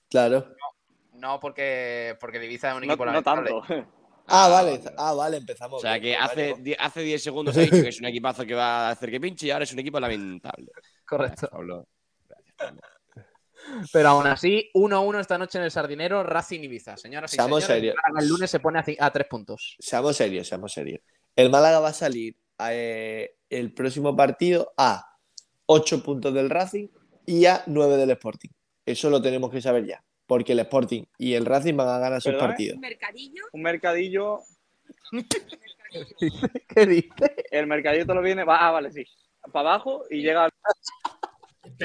Claro. 0.10 0.54
No, 1.14 1.40
porque, 1.40 2.16
porque 2.20 2.38
el 2.38 2.44
Ibiza 2.46 2.70
es 2.70 2.76
un 2.76 2.82
No, 2.82 2.94
equipo 2.94 3.06
no 3.06 3.12
lamentable. 3.12 3.50
tanto. 3.68 3.88
Ah, 4.28 4.48
vale. 4.50 4.80
Ah, 4.98 5.14
vale, 5.14 5.38
empezamos. 5.38 5.80
O 5.80 5.82
sea 5.82 6.00
que 6.00 6.16
hace, 6.16 6.54
vale. 6.54 6.78
hace 6.80 7.02
10 7.02 7.22
segundos 7.24 7.58
ha 7.58 7.62
dicho 7.62 7.82
que 7.82 7.90
es 7.90 8.00
un 8.00 8.06
equipazo 8.06 8.46
que 8.46 8.54
va 8.54 8.88
a 8.88 8.92
hacer 8.92 9.10
que 9.12 9.20
pinche 9.20 9.48
y 9.48 9.52
ahora 9.52 9.64
es 9.64 9.74
un 9.74 9.80
equipo 9.80 10.00
lamentable. 10.00 10.68
Correcto. 11.06 11.50
Pablo. 11.52 11.86
Pero 13.92 14.10
aún 14.10 14.28
así, 14.28 14.70
1-1 14.74 15.20
esta 15.20 15.38
noche 15.38 15.58
en 15.58 15.66
el 15.66 15.72
Sardinero, 15.72 16.24
Racing 16.24 16.62
Ibiza. 16.62 16.98
Señoras 16.98 17.34
y 17.34 17.36
Seamos 17.36 17.64
señores, 17.64 17.82
serios. 17.82 17.96
el 17.96 18.02
Málaga 18.14 18.24
el 18.24 18.30
lunes 18.30 18.52
se 18.52 18.60
pone 18.60 18.84
a, 19.00 19.12
tres 19.12 19.28
puntos. 19.28 19.76
Seamos 19.80 20.16
serios, 20.16 20.48
seamos 20.48 20.74
serios. 20.74 21.02
El 21.36 21.50
Málaga 21.50 21.80
va 21.80 21.90
a 21.90 21.94
salir 21.94 22.36
eh, 22.70 23.36
el 23.50 23.74
próximo 23.74 24.16
partido 24.16 24.74
a 24.78 25.18
8 25.68 26.04
puntos 26.04 26.34
del 26.34 26.50
Racing 26.50 26.88
y 27.26 27.46
a 27.46 27.64
9 27.68 27.98
del 27.98 28.12
Sporting. 28.12 28.50
Eso 28.86 29.10
lo 29.10 29.22
tenemos 29.22 29.52
que 29.52 29.62
saber 29.62 29.86
ya. 29.86 30.04
Porque 30.26 30.54
el 30.54 30.60
Sporting 30.60 31.04
y 31.18 31.34
el 31.34 31.46
Racing 31.46 31.76
van 31.76 31.90
a 31.90 32.00
ganar 32.00 32.22
sus 32.22 32.36
partidos. 32.36 32.80
mercadillo. 32.80 33.44
Un 33.52 33.62
mercadillo. 33.62 34.40
¿Qué 36.68 36.86
dice? 36.86 37.36
El 37.52 37.68
mercadillo 37.68 38.06
te 38.06 38.14
lo 38.14 38.22
viene. 38.22 38.44
Va, 38.44 38.58
ah, 38.68 38.72
vale, 38.72 38.92
sí. 38.92 39.06
Para 39.52 39.70
abajo 39.72 40.04
y 40.10 40.22
llega. 40.22 40.50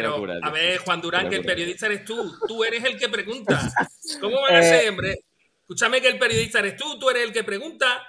Pero, 0.01 0.11
locura, 0.11 0.39
a 0.43 0.51
ver, 0.51 0.79
Juan 0.79 1.01
Durán, 1.01 1.29
que 1.29 1.37
el 1.37 1.45
periodista 1.45 1.87
eres 1.87 2.05
tú. 2.05 2.33
Tú 2.47 2.63
eres 2.65 2.85
el 2.85 2.99
que 2.99 3.09
pregunta. 3.09 3.61
¿Cómo 4.21 4.41
van 4.43 4.55
a 4.57 4.61
Eh, 4.61 4.63
ser, 4.63 4.91
hombre? 4.91 5.21
Escúchame 5.61 6.01
que 6.01 6.09
el 6.09 6.19
periodista 6.19 6.61
eres 6.61 6.77
tú, 6.77 6.99
tú 6.99 7.11
eres 7.11 7.25
el 7.25 7.33
que 7.33 7.43
pregunta. 7.45 8.03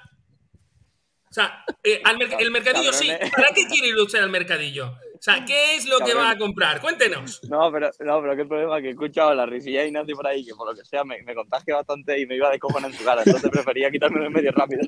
O 1.29 1.33
sea, 1.33 1.63
eh, 1.83 2.01
al 2.05 2.17
merc- 2.17 2.35
el 2.39 2.51
mercadillo 2.51 2.93
sí. 2.93 3.09
¿Para 3.35 3.49
qué 3.49 3.65
quiere 3.67 3.87
ir 3.89 3.95
usted 3.97 4.19
al 4.19 4.29
mercadillo? 4.29 4.87
O 4.89 5.21
sea, 5.21 5.43
¿qué 5.45 5.75
es 5.75 5.85
lo 5.87 5.99
que 5.99 6.13
va 6.13 6.29
a 6.29 6.37
comprar? 6.37 6.79
Cuéntenos. 6.79 7.43
No, 7.49 7.71
pero, 7.71 7.89
no, 7.99 8.21
pero 8.21 8.35
que 8.35 8.41
el 8.43 8.47
problema 8.47 8.77
es 8.77 8.81
que 8.83 8.87
he 8.89 8.91
escuchado 8.91 9.33
la 9.33 9.45
risilla 9.47 9.81
de 9.81 9.87
Ignacio 9.87 10.15
por 10.15 10.27
ahí, 10.27 10.45
que 10.45 10.53
por 10.53 10.69
lo 10.69 10.75
que 10.79 10.85
sea 10.85 11.03
me, 11.03 11.21
me 11.23 11.33
contagia 11.33 11.75
bastante 11.75 12.19
y 12.19 12.27
me 12.27 12.35
iba 12.35 12.51
de 12.51 12.59
cojones 12.59 12.91
en 12.91 12.97
su 12.99 13.03
cara. 13.03 13.23
Entonces 13.25 13.49
prefería 13.49 13.89
quitármelo 13.89 14.25
en 14.27 14.33
medio 14.33 14.51
rápido. 14.51 14.81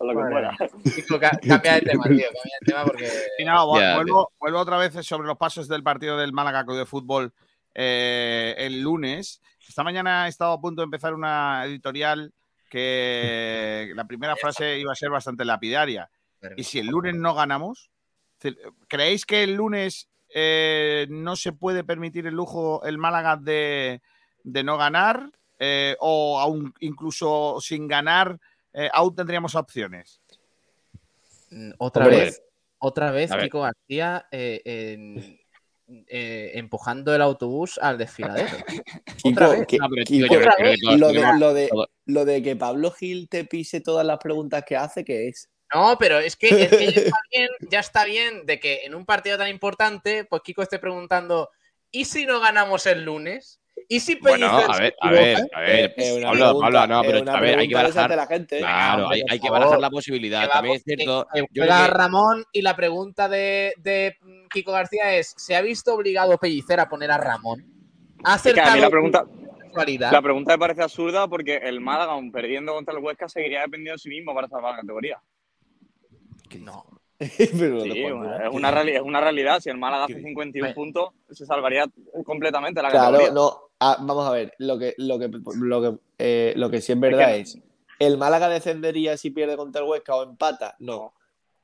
Lo 0.00 0.08
que 0.08 0.30
fuera. 0.30 0.56
Cambia 1.46 1.74
de 1.74 1.80
tema, 1.82 2.04
tío. 2.04 2.26
Cambia 2.26 2.58
de 2.60 2.66
tema 2.66 2.84
porque. 2.84 3.10
Y 3.38 3.44
vuelvo, 3.44 4.32
vuelvo 4.38 4.58
otra 4.58 4.76
vez 4.78 4.94
sobre 5.06 5.26
los 5.26 5.36
pasos 5.36 5.68
del 5.68 5.82
partido 5.82 6.16
del 6.16 6.32
Málaga 6.32 6.64
Club 6.64 6.78
de 6.78 6.86
Fútbol 6.86 7.32
eh, 7.74 8.54
el 8.58 8.80
lunes. 8.80 9.40
Esta 9.66 9.82
mañana 9.82 10.26
he 10.26 10.28
estado 10.28 10.52
a 10.52 10.60
punto 10.60 10.82
de 10.82 10.84
empezar 10.84 11.14
una 11.14 11.64
editorial 11.64 12.32
que 12.68 13.92
la 13.94 14.04
primera 14.04 14.36
frase 14.36 14.78
iba 14.78 14.92
a 14.92 14.96
ser 14.96 15.10
bastante 15.10 15.44
lapidaria. 15.44 16.10
Y 16.56 16.64
si 16.64 16.78
el 16.78 16.88
lunes 16.88 17.14
no 17.14 17.34
ganamos, 17.34 17.90
¿creéis 18.88 19.24
que 19.24 19.42
el 19.42 19.54
lunes 19.54 20.08
eh, 20.34 21.06
no 21.08 21.36
se 21.36 21.52
puede 21.52 21.84
permitir 21.84 22.26
el 22.26 22.34
lujo 22.34 22.84
el 22.84 22.98
Málaga 22.98 23.36
de, 23.36 24.02
de 24.42 24.62
no 24.62 24.76
ganar? 24.76 25.30
Eh, 25.58 25.96
o 26.00 26.38
aún 26.40 26.74
incluso 26.80 27.58
sin 27.60 27.86
ganar, 27.86 28.38
eh, 28.74 28.90
aún 28.92 29.14
tendríamos 29.14 29.54
opciones. 29.54 30.20
Mm, 31.50 31.72
Otra 31.78 32.04
Hombre. 32.04 32.20
vez, 32.20 32.42
otra 32.78 33.10
vez. 33.10 33.30
Kiko 33.34 33.62
García 33.62 34.26
eh, 34.30 34.60
en- 34.64 35.40
eh, 36.08 36.52
empujando 36.54 37.14
el 37.14 37.20
autobús 37.22 37.78
al 37.80 37.98
desfiladero. 37.98 38.48
Kiko, 39.22 39.28
Otra 39.44 39.48
vez. 39.48 39.66
que- 39.66 39.78
No, 39.78 39.88
pero 39.90 40.04
Kiko, 40.04 40.26
tío, 40.26 40.26
yo 40.26 40.40
creo 40.40 40.52
que 40.72 40.76
todos 40.82 40.98
lo, 40.98 41.08
de, 41.08 41.14
tenemos- 41.14 41.40
lo, 41.40 41.54
de, 41.54 41.68
todo- 41.68 41.88
lo 42.06 42.24
de 42.24 42.42
que 42.42 42.56
Pablo 42.56 42.90
Gil 42.90 43.28
te 43.28 43.44
pise 43.44 43.80
todas 43.80 44.04
las 44.06 44.18
preguntas 44.18 44.64
que 44.66 44.76
hace, 44.76 45.04
¿qué 45.04 45.28
es? 45.28 45.48
No, 45.72 45.96
pero 45.98 46.18
es 46.18 46.36
que, 46.36 46.48
es 46.48 46.70
que 46.70 46.92
ya, 46.92 47.00
está 47.12 47.18
bien, 47.32 47.48
ya 47.70 47.80
está 47.80 48.04
bien 48.04 48.46
de 48.46 48.60
que 48.60 48.84
en 48.84 48.94
un 48.94 49.04
partido 49.04 49.36
tan 49.38 49.48
importante, 49.48 50.24
pues 50.24 50.42
Kiko 50.42 50.62
esté 50.62 50.78
preguntando, 50.78 51.50
¿y 51.90 52.04
si 52.06 52.26
no 52.26 52.40
ganamos 52.40 52.86
el 52.86 53.04
lunes? 53.04 53.60
¿Y 53.88 54.00
si 54.00 54.14
Bueno, 54.16 54.48
Pellicer 54.50 54.70
a 54.70 54.74
se 54.74 54.82
ver, 54.82 54.94
a 55.00 55.10
ver, 55.10 55.48
a 55.54 55.60
ver. 55.60 55.94
Es 55.96 56.12
una 56.16 56.26
Pablo, 56.28 56.44
pregunta- 56.46 56.64
Pablo, 56.78 56.86
no, 56.94 57.02
pero 57.02 57.22
una 57.22 57.34
a 57.36 57.40
ver, 57.40 57.58
hay 57.58 57.68
que 57.68 57.74
barajar. 57.74 58.16
la 58.16 58.26
gente. 58.26 58.58
Claro, 58.58 59.08
hay, 59.10 59.40
que 59.40 59.50
barajar 59.50 59.78
la 59.80 59.90
posibilidad. 59.90 60.42
Que 60.46 60.48
También 60.52 60.76
es 60.76 60.82
cierto. 60.84 61.26
que- 61.32 61.40
que 61.42 61.60
juega 61.60 61.86
Ramón 61.88 62.44
y 62.52 62.62
la 62.62 62.74
pregunta 62.76 63.28
de, 63.28 63.74
de 63.78 64.16
mm, 64.22 64.46
Kiko 64.52 64.72
García 64.72 65.14
es, 65.14 65.34
¿se 65.36 65.54
ha 65.56 65.60
visto 65.60 65.94
obligado 65.94 66.38
Pellicer 66.38 66.80
a 66.80 66.88
poner 66.88 67.10
a 67.10 67.18
Ramón? 67.18 67.64
¿Ha 68.24 68.36
Es 68.36 68.42
que 68.42 68.50
a 68.50 68.52
mí 68.54 68.60
acertado 68.60 68.80
la 68.80 68.90
pregunta, 68.90 69.24
la 70.10 70.22
pregunta 70.22 70.52
me 70.54 70.58
parece 70.58 70.82
absurda 70.82 71.28
porque 71.28 71.56
el 71.56 71.80
Málaga, 71.80 72.12
aun 72.12 72.30
perdiendo 72.32 72.72
contra 72.74 72.94
el 72.96 73.02
Huesca, 73.02 73.28
seguiría 73.28 73.62
dependiendo 73.62 73.92
de 73.92 73.98
sí 73.98 74.08
mismo 74.08 74.34
para 74.34 74.48
salvar 74.48 74.72
la 74.76 74.80
categoría. 74.80 75.20
No. 76.60 76.86
Pero 77.18 77.80
Sí, 77.80 77.88
de 77.90 78.06
es 78.06 78.12
una, 78.52 78.70
reali- 78.72 78.94
es 78.96 79.00
una 79.02 79.20
realidad. 79.20 79.60
Si 79.60 79.70
el 79.70 79.78
Málaga 79.78 80.04
hace 80.04 80.20
51 80.20 80.66
Bueno. 80.66 80.74
puntos, 80.74 81.08
se 81.30 81.46
salvaría 81.46 81.86
completamente 82.24 82.82
la 82.82 82.90
Claro, 82.90 83.12
categoría. 83.18 83.32
no. 83.34 83.60
Ah, 83.86 83.98
vamos 84.00 84.26
a 84.26 84.32
ver, 84.32 84.52
lo 84.58 84.78
que, 84.78 84.94
lo 84.98 85.18
que, 85.18 85.30
lo 85.60 85.80
que, 85.82 85.98
eh, 86.18 86.52
lo 86.56 86.70
que 86.70 86.80
sí 86.80 86.92
es 86.92 87.00
verdad 87.00 87.28
que- 87.34 87.40
es, 87.40 87.58
¿el 87.98 88.16
Málaga 88.18 88.48
descendería 88.48 89.16
si 89.16 89.30
pierde 89.30 89.56
contra 89.56 89.82
el 89.82 89.88
Huesca 89.88 90.14
o 90.16 90.22
empata? 90.24 90.74
No. 90.78 91.12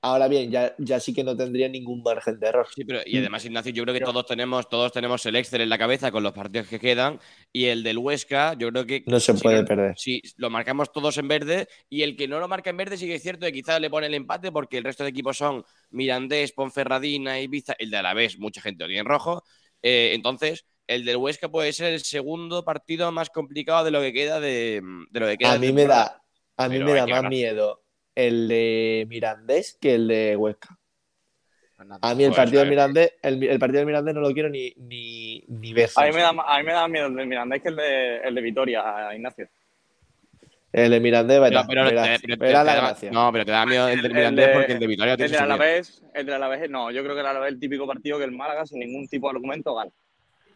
Ahora 0.02 0.28
bien, 0.28 0.50
ya, 0.50 0.74
ya 0.78 0.98
sí 0.98 1.12
que 1.12 1.22
no 1.22 1.36
tendría 1.36 1.68
ningún 1.68 2.02
margen 2.02 2.40
de 2.40 2.46
error. 2.46 2.66
Sí, 2.74 2.84
pero 2.86 3.00
y 3.04 3.18
además, 3.18 3.44
Ignacio, 3.44 3.70
yo 3.70 3.82
creo 3.82 3.94
que 3.94 4.00
todos 4.00 4.24
tenemos, 4.24 4.66
todos 4.66 4.92
tenemos 4.92 5.26
el 5.26 5.36
Excel 5.36 5.60
en 5.60 5.68
la 5.68 5.76
cabeza 5.76 6.10
con 6.10 6.22
los 6.22 6.32
partidos 6.32 6.68
que 6.68 6.78
quedan 6.80 7.20
y 7.52 7.66
el 7.66 7.82
del 7.82 7.98
Huesca, 7.98 8.54
yo 8.54 8.70
creo 8.70 8.86
que 8.86 9.02
No 9.06 9.20
se 9.20 9.34
puede 9.34 9.60
lo- 9.60 9.66
perder. 9.66 9.98
Si 9.98 10.22
lo 10.38 10.48
marcamos 10.48 10.90
todos 10.90 11.18
en 11.18 11.28
verde 11.28 11.68
y 11.90 12.00
el 12.02 12.16
que 12.16 12.28
no 12.28 12.40
lo 12.40 12.48
marca 12.48 12.70
en 12.70 12.78
verde 12.78 12.96
sí 12.96 13.06
que 13.08 13.16
es 13.16 13.22
cierto 13.22 13.44
que 13.44 13.52
quizás 13.52 13.78
le 13.78 13.90
pone 13.90 14.06
el 14.06 14.14
empate 14.14 14.50
porque 14.50 14.78
el 14.78 14.84
resto 14.84 15.04
de 15.04 15.10
equipos 15.10 15.36
son 15.36 15.64
Mirandés, 15.90 16.52
Ponferradina, 16.52 17.38
Ibiza, 17.38 17.74
el 17.78 17.90
de 17.90 17.96
Alavés, 17.98 18.38
mucha 18.38 18.62
gente 18.62 18.84
lo 18.84 18.88
tiene 18.88 19.00
en 19.00 19.06
rojo. 19.06 19.42
Eh, 19.82 20.12
entonces, 20.14 20.64
el 20.90 21.04
del 21.04 21.16
Huesca 21.16 21.48
puede 21.48 21.72
ser 21.72 21.92
el 21.92 22.00
segundo 22.00 22.64
partido 22.64 23.10
más 23.12 23.30
complicado 23.30 23.84
de 23.84 23.90
lo 23.92 24.00
que 24.00 24.12
queda 24.12 24.40
de, 24.40 24.82
de 25.10 25.20
lo 25.20 25.26
que 25.26 25.38
queda 25.38 25.52
A 25.52 25.58
mí 25.58 25.72
me 25.72 25.86
da, 25.86 26.20
a 26.56 26.68
mí 26.68 26.78
me 26.80 26.92
da 26.94 27.02
más 27.06 27.08
ganar. 27.16 27.30
miedo 27.30 27.82
el 28.14 28.48
de 28.48 29.06
Mirandés 29.08 29.78
que 29.80 29.94
el 29.94 30.08
de 30.08 30.36
Huesca. 30.36 30.76
A 32.02 32.14
mí 32.14 32.24
el 32.24 32.30
Pues, 32.30 32.36
partido 32.36 32.60
a 32.60 32.64
del 32.64 32.70
ver. 32.70 32.76
Mirandés, 32.76 33.14
el, 33.22 33.42
el 33.44 33.58
partido 33.58 33.78
del 33.78 33.86
Mirandés 33.86 34.14
no 34.14 34.20
lo 34.20 34.32
quiero 34.32 34.50
ni, 34.50 34.72
ni, 34.76 35.42
ni 35.48 35.72
ver. 35.72 35.88
A 35.96 36.04
mí, 36.06 36.12
me 36.12 36.20
da, 36.20 36.28
a 36.30 36.58
mí 36.58 36.64
me 36.64 36.72
da 36.72 36.88
miedo 36.88 37.06
el 37.06 37.14
de 37.14 37.24
Mirandés 37.24 37.62
que 37.62 37.68
el 37.68 37.76
de, 37.76 38.16
el 38.18 38.34
de 38.34 38.40
Vitoria, 38.42 38.82
Ignacio. 39.14 39.48
El 40.72 40.90
de 40.90 41.00
Mirandés, 41.00 41.40
te- 42.20 42.36
te 42.36 42.52
la 42.52 42.62
da- 42.64 42.74
gracia. 42.76 43.10
no, 43.10 43.32
pero 43.32 43.44
te 43.44 43.50
da 43.52 43.64
miedo 43.64 43.88
el 43.88 43.96
del 44.02 44.10
El 44.10 44.16
Mirandés 44.16 44.46
de- 44.48 44.52
porque 44.52 44.72
el 44.72 44.78
de 44.80 44.86
Vitoria 44.86 45.12
El 45.12 45.16
tiene 45.18 45.32
del. 45.32 45.40
Alavés, 45.42 46.04
el 46.14 46.26
del 46.26 46.34
Alavés, 46.34 46.68
no, 46.70 46.90
yo 46.90 47.02
creo 47.02 47.14
que 47.14 47.20
el 47.22 47.26
Alavés 47.26 47.48
es 47.48 47.54
el 47.54 47.60
típico 47.60 47.86
partido 47.86 48.18
que 48.18 48.24
el 48.24 48.32
Málaga 48.32 48.66
sin 48.66 48.80
ningún 48.80 49.08
tipo 49.08 49.28
de 49.28 49.36
argumento 49.36 49.74
gana. 49.74 49.90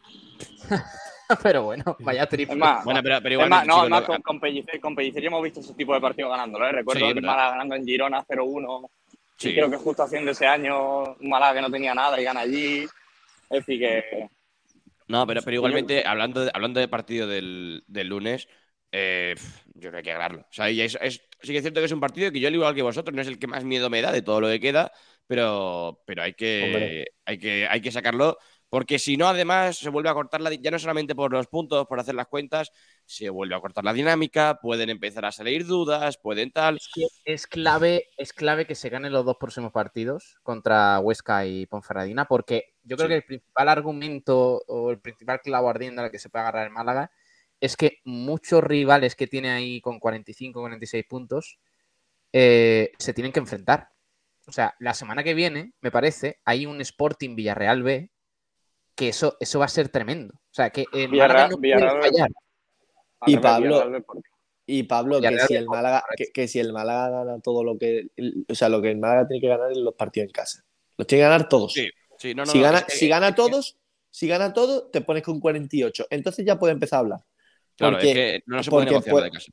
Pero 1.43 1.63
bueno, 1.63 1.95
vaya 1.99 2.27
triple. 2.27 2.53
Es 2.53 2.59
más, 2.59 2.85
Bueno, 2.85 3.01
pero, 3.03 3.17
pero 3.21 3.33
es 3.37 3.47
más, 3.49 3.65
igualmente, 3.65 3.67
no, 3.67 3.73
chicos, 3.75 3.85
es 3.85 3.89
más, 3.91 4.01
lo- 4.01 4.07
con, 4.07 4.21
con 4.21 4.39
Pellicer, 4.39 4.79
con 4.79 4.95
Pellicer 4.95 5.21
ya 5.21 5.27
hemos 5.27 5.43
visto 5.43 5.59
ese 5.59 5.73
tipo 5.73 5.93
de 5.93 6.01
partidos 6.01 6.31
ganándolo, 6.31 6.67
¿eh? 6.67 6.71
Recuerdo 6.71 7.07
Sí, 7.07 7.13
verdad. 7.13 7.29
Málaga 7.29 7.49
ganando 7.51 7.75
en 7.75 7.85
Girona 7.85 8.23
0-1. 8.27 8.89
Sí. 9.37 9.49
Y 9.49 9.53
creo 9.55 9.69
que 9.69 9.77
justo 9.77 10.03
haciendo 10.03 10.31
ese 10.31 10.45
año, 10.47 11.15
Málaga 11.21 11.55
que 11.55 11.61
no 11.61 11.71
tenía 11.71 11.93
nada 11.93 12.19
y 12.19 12.23
gana 12.23 12.41
allí. 12.41 12.83
Es 12.83 13.65
decir, 13.65 13.79
que 13.79 14.29
No, 15.07 15.27
pero, 15.27 15.41
pero 15.43 15.55
igualmente, 15.55 16.03
hablando 16.05 16.45
de, 16.45 16.51
hablando 16.53 16.79
de 16.79 16.87
partido 16.87 17.27
del, 17.27 17.83
del 17.87 18.07
lunes, 18.07 18.47
eh, 18.91 19.35
yo 19.75 19.89
creo 19.89 19.91
que 19.91 19.97
hay 19.97 20.03
que 20.03 20.13
ganarlo. 20.13 20.41
O 20.41 20.47
sea, 20.51 20.69
es, 20.69 20.97
es- 21.01 21.21
sí 21.41 21.51
que 21.51 21.57
es 21.57 21.63
cierto 21.63 21.79
que 21.79 21.85
es 21.85 21.91
un 21.91 21.99
partido 21.99 22.31
que 22.31 22.39
yo, 22.39 22.47
al 22.47 22.55
igual 22.55 22.73
que 22.75 22.81
vosotros, 22.81 23.15
no 23.15 23.21
es 23.21 23.27
el 23.27 23.37
que 23.39 23.47
más 23.47 23.63
miedo 23.63 23.89
me 23.89 24.01
da 24.01 24.11
de 24.11 24.21
todo 24.23 24.41
lo 24.41 24.47
que 24.47 24.59
queda, 24.59 24.91
pero, 25.27 26.01
pero 26.07 26.23
hay, 26.23 26.33
que, 26.33 26.61
Hombre. 26.63 27.05
hay, 27.25 27.37
que, 27.37 27.67
hay 27.69 27.81
que 27.81 27.91
sacarlo, 27.91 28.37
porque 28.75 28.99
si 28.99 29.15
no, 29.15 29.29
además, 29.29 29.77
se 29.77 29.89
vuelve 29.89 30.09
a 30.09 30.13
cortar 30.13 30.41
la, 30.41 30.53
ya 30.53 30.69
no 30.69 30.77
solamente 30.77 31.15
por 31.15 31.31
los 31.31 31.47
puntos, 31.47 31.87
por 31.87 31.97
hacer 31.97 32.13
las 32.13 32.27
cuentas, 32.27 32.73
se 33.05 33.29
vuelve 33.29 33.55
a 33.55 33.61
cortar 33.61 33.85
la 33.85 33.93
dinámica, 33.93 34.59
pueden 34.61 34.89
empezar 34.89 35.23
a 35.23 35.31
salir 35.31 35.65
dudas, 35.65 36.17
pueden 36.17 36.51
tal. 36.51 36.77
Es 37.23 37.47
clave, 37.47 38.09
es 38.17 38.33
clave 38.33 38.67
que 38.67 38.75
se 38.75 38.89
ganen 38.89 39.13
los 39.13 39.23
dos 39.23 39.37
próximos 39.39 39.71
partidos 39.71 40.35
contra 40.43 40.99
Huesca 40.99 41.45
y 41.45 41.67
Ponferradina, 41.67 42.25
porque 42.25 42.73
yo 42.83 42.97
creo 42.97 43.07
Sí. 43.07 43.11
que 43.13 43.15
el 43.15 43.23
principal 43.23 43.69
argumento 43.69 44.61
o 44.67 44.91
el 44.91 44.99
principal 44.99 45.39
clavo 45.39 45.69
ardiendo 45.69 46.01
al 46.01 46.11
que 46.11 46.19
se 46.19 46.27
puede 46.29 46.41
agarrar 46.41 46.67
el 46.67 46.73
Málaga 46.73 47.11
es 47.61 47.77
que 47.77 47.99
muchos 48.03 48.61
rivales 48.61 49.15
que 49.15 49.27
tiene 49.27 49.51
ahí 49.51 49.79
con 49.79 50.01
45, 50.01 50.59
46 50.59 51.05
puntos 51.05 51.59
eh, 52.33 52.91
se 52.99 53.13
tienen 53.13 53.31
que 53.31 53.39
enfrentar. 53.39 53.87
O 54.47 54.51
sea, 54.51 54.75
la 54.79 54.93
semana 54.93 55.23
que 55.23 55.33
viene, 55.33 55.71
me 55.79 55.91
parece, 55.91 56.41
hay 56.43 56.65
un 56.65 56.81
Sporting 56.81 57.37
Villarreal 57.37 57.81
B 57.81 58.11
que 58.95 59.09
eso, 59.09 59.37
eso 59.39 59.59
va 59.59 59.65
a 59.65 59.69
ser 59.69 59.89
tremendo. 59.89 60.33
O 60.35 60.53
sea, 60.53 60.69
que 60.69 60.85
el 60.93 61.09
Málaga 61.09 61.49
Villarreal- 61.49 61.93
no 61.93 61.99
puede 61.99 62.11
fallar. 62.11 62.29
al 63.19 63.31
Y 63.31 63.37
Pablo, 63.37 64.03
y 64.65 64.83
Pablo, 64.83 65.21
que 65.21 65.39
si 65.39 65.55
el 65.55 65.65
Málaga, 65.67 66.03
que, 66.15 66.25
que 66.33 66.47
si 66.47 66.59
el 66.59 66.73
Málaga 66.73 67.09
gana 67.09 67.39
todo 67.39 67.63
lo 67.63 67.77
que, 67.77 68.07
o 68.47 68.55
sea, 68.55 68.69
lo 68.69 68.81
que 68.81 68.91
el 68.91 68.97
Málaga 68.97 69.27
tiene 69.27 69.41
que 69.41 69.47
ganar 69.47 69.71
es 69.71 69.77
los 69.77 69.93
partidos 69.93 70.27
en 70.27 70.31
casa. 70.31 70.63
Los 70.97 71.05
tiene 71.07 71.23
que 71.23 71.29
ganar 71.29 71.49
todos. 71.49 71.73
Sí, 71.73 71.89
sí, 72.17 72.33
no, 72.33 72.45
no, 72.45 72.51
si 72.51 72.57
no, 72.59 72.63
gana, 72.63 72.85
si 72.87 73.07
gana 73.07 73.35
todos, 73.35 73.77
si 74.09 74.27
gana 74.27 74.53
todo, 74.53 74.87
te 74.87 75.01
pones 75.01 75.23
con 75.23 75.39
48. 75.39 76.07
Entonces 76.09 76.45
ya 76.45 76.57
puede 76.57 76.73
empezar 76.73 76.97
a 76.97 76.99
hablar. 77.01 77.19
Claro, 77.75 77.97
Porque- 77.97 78.09
es 78.09 78.15
que 78.15 78.43
no 78.47 78.63
se 78.63 78.69
puede 78.71 78.85
porque 78.87 78.91
negociar 79.09 79.15
lo 79.15 79.21
de 79.23 79.31
casa. 79.31 79.51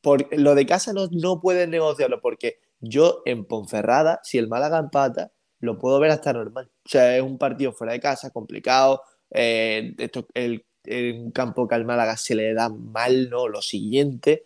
Por, 0.00 0.38
lo 0.38 0.54
de 0.54 0.66
casa 0.66 0.92
no, 0.92 1.08
no 1.10 1.40
puedes 1.40 1.68
negociarlo 1.68 2.20
porque 2.20 2.60
yo 2.78 3.22
en 3.24 3.44
Ponferrada, 3.46 4.20
si 4.22 4.38
el 4.38 4.48
Málaga 4.48 4.78
empata, 4.78 5.32
lo 5.64 5.78
puedo 5.78 5.98
ver 6.00 6.10
hasta 6.10 6.32
normal. 6.32 6.70
O 6.84 6.88
sea, 6.88 7.16
es 7.16 7.22
un 7.22 7.38
partido 7.38 7.72
fuera 7.72 7.92
de 7.94 8.00
casa, 8.00 8.30
complicado. 8.30 9.02
eh, 9.30 9.94
esto, 9.98 10.26
el, 10.34 10.64
el- 10.84 11.20
un 11.24 11.30
campo 11.32 11.66
que 11.66 11.74
al 11.74 11.84
Málaga 11.84 12.16
se 12.16 12.34
le 12.34 12.54
da 12.54 12.68
mal, 12.68 13.30
¿no? 13.30 13.48
Lo 13.48 13.62
siguiente, 13.62 14.44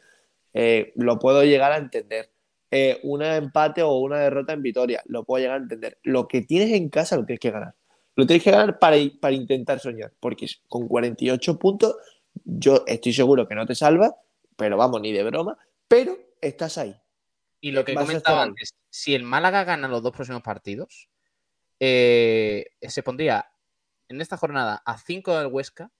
eh, 0.55 0.93
lo 0.97 1.19
puedo 1.19 1.45
llegar 1.45 1.73
a 1.73 1.78
entender. 1.78 2.31
Eh, 2.70 3.01
una 3.05 3.36
empate 3.36 3.82
o 3.82 3.99
una 3.99 4.19
derrota 4.20 4.53
en 4.53 4.62
Vitoria, 4.62 5.03
lo 5.07 5.24
puedo 5.24 5.43
llegar 5.43 5.59
a 5.59 5.62
entender. 5.62 5.99
Lo 6.03 6.28
que 6.28 6.43
tienes 6.43 6.73
en 6.73 6.89
casa 6.90 7.16
lo 7.16 7.24
tienes 7.24 7.40
que 7.40 7.51
ganar. 7.51 7.74
Lo 8.15 8.27
tienes 8.27 8.45
que 8.45 8.51
ganar 8.51 8.78
para, 8.78 8.97
para 9.20 9.35
intentar 9.35 9.78
soñar, 9.81 10.12
porque 10.20 10.47
con 10.69 10.89
48 10.89 11.59
puntos 11.59 11.97
yo 12.45 12.85
estoy 12.86 13.12
seguro 13.12 13.47
que 13.49 13.55
no 13.55 13.66
te 13.66 13.74
salva, 13.74 14.16
pero 14.57 14.77
vamos, 14.77 15.01
ni 15.01 15.12
de 15.12 15.23
broma, 15.24 15.57
pero 15.89 16.16
estás 16.40 16.78
ahí. 16.78 16.95
Y 17.60 17.72
lo 17.72 17.85
que 17.85 17.94
Vas 17.94 18.02
a 18.05 18.06
comentaba 18.06 18.18
estar 18.36 18.39
ahí. 18.44 18.48
antes, 18.51 18.74
si 18.90 19.14
el 19.14 19.22
Málaga 19.24 19.64
gana 19.64 19.89
los 19.89 20.02
dos 20.02 20.12
próximos 20.12 20.43
partidos, 20.43 21.09
eh, 21.80 22.66
se 22.82 23.02
pondría 23.02 23.47
en 24.09 24.20
esta 24.20 24.36
jornada 24.36 24.82
a 24.85 24.98
5 24.98 25.36
del 25.39 25.48
Huesca. 25.48 25.90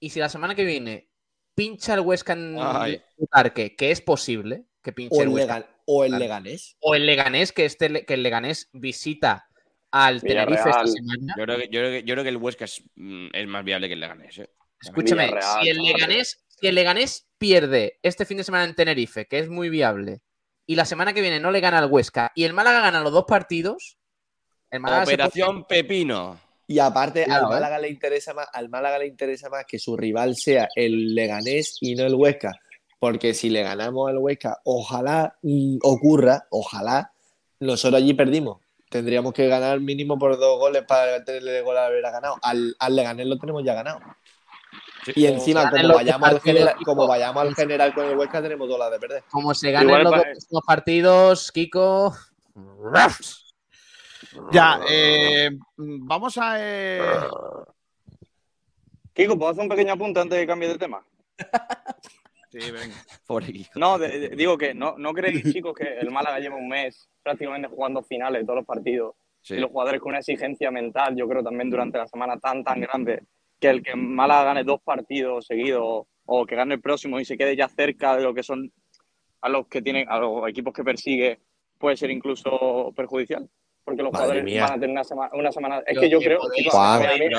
Y 0.00 0.10
si 0.10 0.20
la 0.20 0.28
semana 0.28 0.54
que 0.54 0.64
viene 0.64 1.08
pincha 1.54 1.94
el 1.94 2.00
Huesca 2.00 2.32
en 2.32 2.56
Ay. 2.58 3.02
el 3.18 3.26
parque, 3.28 3.76
que 3.76 3.90
es 3.90 4.00
posible 4.00 4.64
que 4.82 4.92
pinche 4.92 5.16
O 5.18 5.22
el 5.22 5.28
el, 5.28 5.34
Huesca, 5.34 5.58
Legan- 5.60 5.66
o 5.86 6.04
el. 6.04 6.18
Leganés. 6.18 6.76
o 6.80 6.94
el 6.94 7.06
Leganés, 7.06 7.52
que, 7.52 7.64
este, 7.64 8.04
que 8.04 8.14
el 8.14 8.22
Leganés 8.22 8.68
visita 8.72 9.48
al 9.90 10.20
Tenerife 10.22 10.70
esta 10.70 10.86
semana. 10.86 11.34
Yo 11.36 11.44
creo, 11.44 11.58
que, 11.58 11.64
yo, 11.68 11.80
creo 11.80 11.90
que, 11.90 12.02
yo 12.04 12.14
creo 12.14 12.22
que 12.24 12.30
el 12.30 12.36
Huesca 12.38 12.64
es, 12.64 12.82
mm, 12.96 13.26
es 13.32 13.46
más 13.46 13.64
viable 13.64 13.88
que 13.88 13.94
el 13.94 14.00
Leganés. 14.00 14.38
¿eh? 14.38 14.50
Escúchame, 14.80 15.26
Villarreal, 15.26 15.62
si 15.62 15.68
el. 15.68 15.78
Leganés, 15.82 16.44
si 16.48 16.66
el 16.66 16.74
Leganés 16.74 17.28
pierde 17.38 17.98
este 18.02 18.24
fin 18.24 18.38
de 18.38 18.44
semana 18.44 18.64
en 18.64 18.74
Tenerife, 18.74 19.26
que 19.26 19.38
es 19.38 19.48
muy 19.48 19.68
viable, 19.68 20.22
y 20.72 20.74
la 20.74 20.86
semana 20.86 21.12
que 21.12 21.20
viene 21.20 21.38
no 21.38 21.50
le 21.50 21.60
gana 21.60 21.80
al 21.80 21.90
Huesca, 21.90 22.32
y 22.34 22.44
el 22.44 22.54
Málaga 22.54 22.80
gana 22.80 23.02
los 23.02 23.12
dos 23.12 23.26
partidos, 23.26 23.98
el 24.70 24.80
Málaga 24.80 25.02
Operación 25.02 25.66
Pepino. 25.66 26.40
Y 26.66 26.78
aparte, 26.78 27.24
al 27.24 27.42
¿eh? 27.42 27.46
Málaga 27.46 27.78
le 27.78 27.90
interesa 27.90 28.32
más, 28.32 28.48
al 28.54 28.70
Málaga 28.70 28.98
le 28.98 29.06
interesa 29.06 29.50
más 29.50 29.66
que 29.66 29.78
su 29.78 29.98
rival 29.98 30.34
sea 30.34 30.70
el 30.74 31.14
Leganés 31.14 31.76
y 31.82 31.94
no 31.94 32.06
el 32.06 32.14
Huesca. 32.14 32.58
Porque 32.98 33.34
si 33.34 33.50
le 33.50 33.62
ganamos 33.62 34.08
al 34.08 34.16
Huesca, 34.16 34.60
ojalá 34.64 35.36
mm, 35.42 35.80
ocurra, 35.82 36.46
ojalá, 36.48 37.12
nosotros 37.60 38.00
allí 38.00 38.14
perdimos. 38.14 38.62
Tendríamos 38.88 39.34
que 39.34 39.48
ganar 39.48 39.78
mínimo 39.78 40.18
por 40.18 40.38
dos 40.38 40.58
goles 40.58 40.84
para 40.88 41.22
tenerle 41.22 41.60
gol 41.60 41.76
a 41.76 41.84
haber 41.84 42.00
ganado. 42.00 42.36
Al, 42.40 42.74
al 42.78 42.96
Leganés 42.96 43.26
lo 43.26 43.36
tenemos 43.36 43.62
ya 43.62 43.74
ganado. 43.74 44.00
Sí. 45.04 45.12
Y 45.16 45.26
encima, 45.26 45.68
como 45.70 45.82
los 45.82 45.96
vayamos, 45.96 46.28
al 46.28 46.40
general, 46.40 46.76
Kiko. 46.78 46.90
como 46.92 47.08
vayamos 47.08 47.42
al 47.42 47.54
general 47.56 47.92
con 47.94 48.06
el 48.06 48.16
Huesca, 48.16 48.40
tenemos 48.40 48.68
dos 48.68 48.78
las 48.78 48.90
de 48.92 48.98
perder. 49.00 49.24
Como 49.30 49.52
se 49.52 49.70
ganen 49.72 49.88
Igual 49.88 50.02
los 50.04 50.12
dos 50.12 50.20
pa- 50.20 50.26
próximos 50.30 50.62
partidos, 50.66 51.52
Kiko. 51.52 52.14
Ya, 54.52 54.80
eh, 54.88 55.50
vamos 55.76 56.38
a. 56.38 56.54
eh, 56.58 57.00
Kiko, 59.12 59.36
¿puedo 59.38 59.50
hacer 59.50 59.62
un 59.62 59.68
pequeño 59.68 59.92
apunte 59.92 60.20
antes 60.20 60.38
de 60.38 60.46
cambiar 60.46 60.72
de 60.72 60.78
tema? 60.78 61.04
sí, 62.50 62.70
venga. 62.70 62.94
Pobre 63.26 63.52
Kiko. 63.52 63.78
No, 63.78 63.98
de- 63.98 64.18
de- 64.20 64.28
digo 64.36 64.56
que 64.56 64.72
no, 64.74 64.94
no 64.98 65.12
creéis, 65.12 65.52
chicos, 65.52 65.74
que 65.74 65.98
el 65.98 66.10
Málaga 66.10 66.38
lleva 66.38 66.56
un 66.56 66.68
mes 66.68 67.08
prácticamente 67.22 67.68
jugando 67.68 68.02
finales 68.02 68.42
de 68.42 68.46
todos 68.46 68.58
los 68.58 68.66
partidos 68.66 69.14
Sí. 69.42 69.54
y 69.54 69.58
los 69.58 69.70
jugadores 69.70 70.00
con 70.00 70.10
una 70.10 70.20
exigencia 70.20 70.70
mental, 70.70 71.16
yo 71.16 71.28
creo 71.28 71.42
también 71.42 71.68
durante 71.68 71.98
la 71.98 72.06
semana 72.06 72.38
tan, 72.38 72.62
tan 72.62 72.80
grande, 72.80 73.24
que 73.62 73.70
el 73.70 73.82
que 73.82 73.94
Málaga 73.94 74.42
gane 74.44 74.64
dos 74.64 74.80
partidos 74.82 75.46
seguidos 75.46 76.04
o 76.26 76.46
que 76.46 76.56
gane 76.56 76.74
el 76.74 76.80
próximo 76.80 77.20
y 77.20 77.24
se 77.24 77.36
quede 77.38 77.54
ya 77.54 77.68
cerca 77.68 78.16
de 78.16 78.22
lo 78.24 78.34
que 78.34 78.42
son 78.42 78.72
a 79.40 79.48
los 79.48 79.68
que 79.68 79.80
tienen, 79.80 80.08
a 80.08 80.18
los 80.18 80.48
equipos 80.48 80.72
que 80.74 80.82
persigue, 80.82 81.38
puede 81.78 81.96
ser 81.96 82.10
incluso 82.10 82.92
perjudicial. 82.96 83.48
Porque 83.84 84.02
los 84.02 84.12
Madre 84.12 84.26
jugadores 84.26 84.44
mía. 84.44 84.62
van 84.64 84.70
a 84.70 84.74
tener 84.74 84.90
una 84.90 85.02
semana. 85.04 85.30
Una 85.34 85.50
semana 85.52 85.82
es 85.86 85.98
que 85.98 86.08
yo 86.08 86.18
creo. 86.20 86.38
Juan, 86.70 87.02
a 87.02 87.06
ver. 87.06 87.32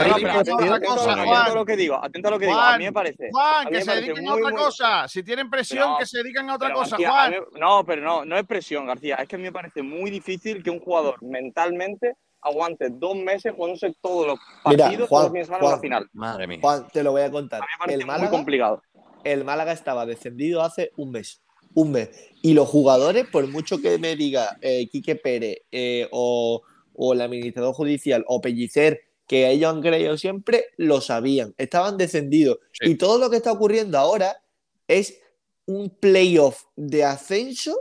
atento- 0.00 1.10
a 1.46 1.54
lo 1.54 1.64
que 1.64 1.76
digo, 1.76 1.96
atento 2.02 2.28
a 2.28 2.30
lo 2.30 2.38
que 2.38 2.46
digo. 2.46 2.56
Juan, 2.58 2.74
A 2.74 2.78
mí 2.78 2.84
me 2.84 2.92
parece. 2.92 3.28
Juan, 3.30 3.68
que 3.68 3.82
se 3.82 3.94
dediquen 3.96 4.28
a 4.28 4.34
otra 4.34 4.50
cosa. 4.52 5.08
Si 5.08 5.22
tienen 5.22 5.50
presión, 5.50 5.96
que 5.98 6.06
se 6.06 6.18
dediquen 6.22 6.48
a 6.50 6.54
otra 6.56 6.72
cosa, 6.72 6.96
Juan. 6.96 7.34
no, 7.58 7.84
pero 7.84 8.02
no, 8.02 8.24
no 8.24 8.36
es 8.38 8.46
presión, 8.46 8.86
García. 8.86 9.16
Es 9.16 9.28
que 9.28 9.36
a 9.36 9.38
mí 9.38 9.44
me 9.44 9.52
parece 9.52 9.82
muy 9.82 10.10
difícil 10.10 10.62
que 10.62 10.70
un 10.70 10.80
jugador 10.80 11.22
mentalmente 11.22 12.14
aguante 12.42 12.88
dos 12.90 13.16
meses 13.16 13.52
jugándose 13.54 13.94
todos 14.00 14.26
los 14.26 14.38
Mira, 14.66 14.84
partidos, 14.86 15.08
Juan, 15.08 15.22
todos 15.22 15.24
los 15.24 15.32
fines 15.32 15.42
de 15.42 15.44
semana 15.46 15.60
en 15.60 15.66
Juan. 15.66 15.74
la 15.76 15.80
final. 15.80 16.08
Madre 16.12 16.46
mía. 16.46 16.58
Juan, 16.60 16.88
te 16.92 17.02
lo 17.02 17.12
voy 17.12 17.22
a 17.22 17.30
contar. 17.30 17.60
A 17.62 17.64
mí 17.64 17.68
me 17.72 17.78
parece 17.78 17.94
El 17.94 18.00
muy 18.00 18.06
Málaga, 18.06 18.30
complicado. 18.30 18.82
el 19.24 19.44
Málaga 19.44 19.72
estaba 19.72 20.06
descendido 20.06 20.62
hace 20.62 20.92
un 20.96 21.10
mes. 21.10 21.42
Un 21.74 21.92
mes. 21.92 22.10
Y 22.42 22.54
los 22.54 22.68
jugadores, 22.68 23.26
por 23.28 23.46
mucho 23.46 23.80
que 23.80 23.98
me 23.98 24.16
diga 24.16 24.58
eh, 24.60 24.88
Quique 24.90 25.14
Pérez 25.16 25.58
eh, 25.70 26.08
o, 26.10 26.62
o 26.94 27.12
el 27.12 27.20
administrador 27.20 27.74
judicial 27.74 28.24
o 28.26 28.40
Pellicer, 28.40 29.00
que 29.28 29.48
ellos 29.48 29.72
han 29.72 29.80
creído 29.80 30.18
siempre, 30.18 30.64
lo 30.76 31.00
sabían. 31.00 31.54
Estaban 31.58 31.96
descendidos. 31.96 32.58
Sí. 32.72 32.90
Y 32.90 32.94
todo 32.96 33.18
lo 33.18 33.30
que 33.30 33.36
está 33.36 33.52
ocurriendo 33.52 33.96
ahora 33.98 34.42
es 34.88 35.20
un 35.66 35.90
playoff 35.90 36.64
de 36.74 37.04
ascenso 37.04 37.78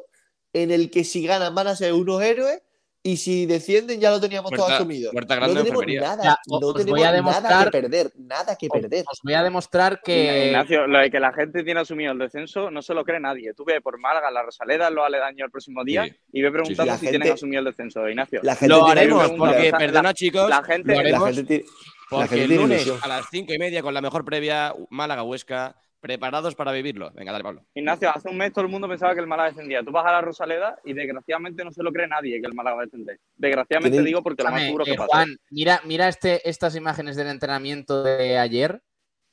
en 0.54 0.70
el 0.70 0.92
que 0.92 1.04
si 1.04 1.26
ganan 1.26 1.56
van 1.56 1.66
a 1.68 1.76
ser 1.76 1.94
unos 1.94 2.22
héroes 2.22 2.62
y 3.02 3.16
si 3.18 3.46
descienden 3.46 4.00
ya 4.02 4.12
lo 4.12 4.20
teníamos 4.20 4.52
todo 4.52 4.66
Puerta- 4.66 4.76
asumido. 4.76 5.12
puerta 5.12 5.40
no 5.40 5.48
tenemos 5.54 5.86
nada, 5.88 6.24
Ya, 6.24 6.38
no 6.48 6.58
os 6.58 6.74
tenemos 6.76 6.86
voy 6.92 7.02
a 7.02 7.06
nada 7.06 7.16
demostrar- 7.16 7.66
que 7.66 7.72
perder, 7.72 8.12
nada 8.18 8.56
que 8.58 8.68
perder. 8.68 9.06
Os 9.10 9.20
voy 9.24 9.34
a 9.34 9.44
demostrar 9.44 10.02
que. 10.04 10.48
Ignacio, 10.48 10.86
lo 10.86 11.00
de 11.00 11.10
que 11.10 11.20
la 11.20 11.32
gente 11.32 11.64
tiene 11.64 11.80
asumido 11.80 12.12
el 12.12 12.18
descenso 12.20 12.70
no 12.70 12.82
se 12.82 12.94
lo 12.94 13.06
cree 13.06 13.20
nadie. 13.20 13.54
Tú 13.54 13.64
ve 13.66 13.80
por 13.82 13.98
Málaga, 14.00 14.30
la 14.32 14.44
Rosaleda, 14.44 14.90
los 14.90 15.06
aledaños 15.06 15.46
el 15.46 15.52
próximo 15.52 15.84
día 15.86 16.06
Sí. 16.06 16.16
y 16.34 16.42
ve 16.42 16.52
preguntando 16.52 16.92
La 16.92 16.98
si 16.98 17.06
gente- 17.06 17.20
tienen 17.20 17.34
asumido 17.34 17.60
el 17.60 17.66
descenso, 17.66 18.08
Ignacio. 18.10 18.42
La 18.44 18.56
gente 18.56 18.76
Lo 18.76 18.86
haremos, 18.86 19.32
porque, 19.32 19.72
la- 19.72 19.78
perdona 19.78 20.14
chicos, 20.14 20.50
la 20.50 20.64
gente- 20.64 20.94
lo 20.94 21.00
haremos 21.00 21.22
La 21.22 21.28
gente 21.36 21.44
tiene- 21.46 21.64
la 21.64 22.08
porque 22.10 22.28
gente 22.28 22.44
el 22.54 22.60
lunes 22.60 22.82
ilusión. 22.86 23.00
a 23.02 23.08
las 23.08 23.26
cinco 23.32 23.54
y 23.54 23.60
media 23.60 23.82
con 23.82 23.94
la 23.94 24.02
mejor 24.02 24.26
previa 24.26 24.74
Málaga-Huesca, 24.90 25.76
preparados 26.00 26.56
para 26.56 26.72
vivirlo. 26.72 27.12
Venga, 27.14 27.32
dale, 27.32 27.44
Pablo. 27.44 27.64
Ignacio, 27.74 28.10
hace 28.10 28.30
un 28.30 28.38
mes 28.38 28.54
todo 28.54 28.66
el 28.66 28.72
mundo 28.72 28.88
pensaba 28.88 29.14
que 29.14 29.20
el 29.20 29.28
Málaga 29.28 29.50
descendía. 29.50 29.84
Tú 29.84 29.92
vas 29.92 30.06
a 30.06 30.12
la 30.12 30.22
Rosaleda 30.22 30.78
y 30.84 30.94
desgraciadamente 30.94 31.64
no 31.64 31.72
se 31.72 31.84
lo 31.84 31.92
cree 31.92 32.08
nadie 32.08 32.40
que 32.42 32.48
el 32.48 32.54
Málaga 32.54 32.78
va 32.78 32.82
a 32.84 32.86
descender. 32.86 33.20
Desgraciadamente 33.36 34.02
digo 34.04 34.22
porque 34.24 34.44
lo 34.44 34.52
más 34.52 34.62
seguro 34.62 34.86
que 34.86 34.92
eh, 34.92 34.98
pasa. 34.98 35.10
Juan, 35.12 35.38
mira, 35.50 35.82
mira 35.86 36.08
este, 36.08 36.48
estas 36.50 36.76
imágenes 36.76 37.16
del 37.16 37.28
entrenamiento 37.28 38.04
de 38.04 38.38
ayer 38.38 38.82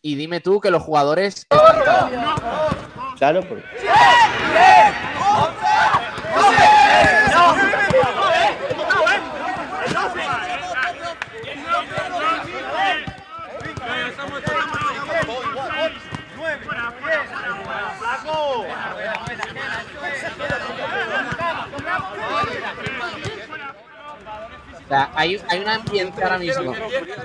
y 0.02 0.14
dime 0.14 0.40
tú 0.40 0.60
que 0.60 0.70
los 0.70 0.82
jugadores. 0.82 1.47
Claro, 3.18 3.40
porque- 3.48 3.64
O 24.86 24.88
sea, 24.88 25.10
hay, 25.16 25.36
hay 25.48 25.58
un 25.60 25.68
ambiente 25.68 26.22
ahora 26.22 26.38
mismo 26.38 26.72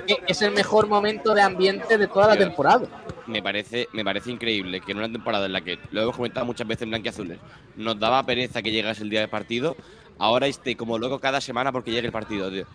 que 0.06 0.16
es 0.26 0.42
el 0.42 0.50
mejor 0.50 0.88
momento 0.88 1.32
de 1.32 1.42
ambiente 1.42 1.96
de 1.96 2.08
toda 2.08 2.28
la 2.28 2.36
temporada. 2.36 2.88
Me 3.28 3.40
parece, 3.40 3.86
me 3.92 4.04
parece 4.04 4.32
increíble 4.32 4.80
que 4.80 4.90
en 4.90 4.98
una 4.98 5.10
temporada 5.10 5.46
en 5.46 5.52
la 5.52 5.60
que, 5.60 5.78
lo 5.92 6.02
hemos 6.02 6.16
comentado 6.16 6.44
muchas 6.44 6.66
veces 6.66 6.82
en 6.82 6.90
Blanquiazules, 6.90 7.38
nos 7.76 7.98
daba 8.00 8.26
pereza 8.26 8.62
que 8.62 8.72
llegase 8.72 9.04
el 9.04 9.10
día 9.10 9.20
del 9.20 9.28
partido, 9.28 9.76
ahora 10.18 10.48
esté 10.48 10.76
como 10.76 10.98
loco 10.98 11.20
cada 11.20 11.40
semana 11.40 11.70
porque 11.70 11.92
llegue 11.92 12.06
el 12.08 12.12
partido, 12.12 12.50
tío. 12.50 12.66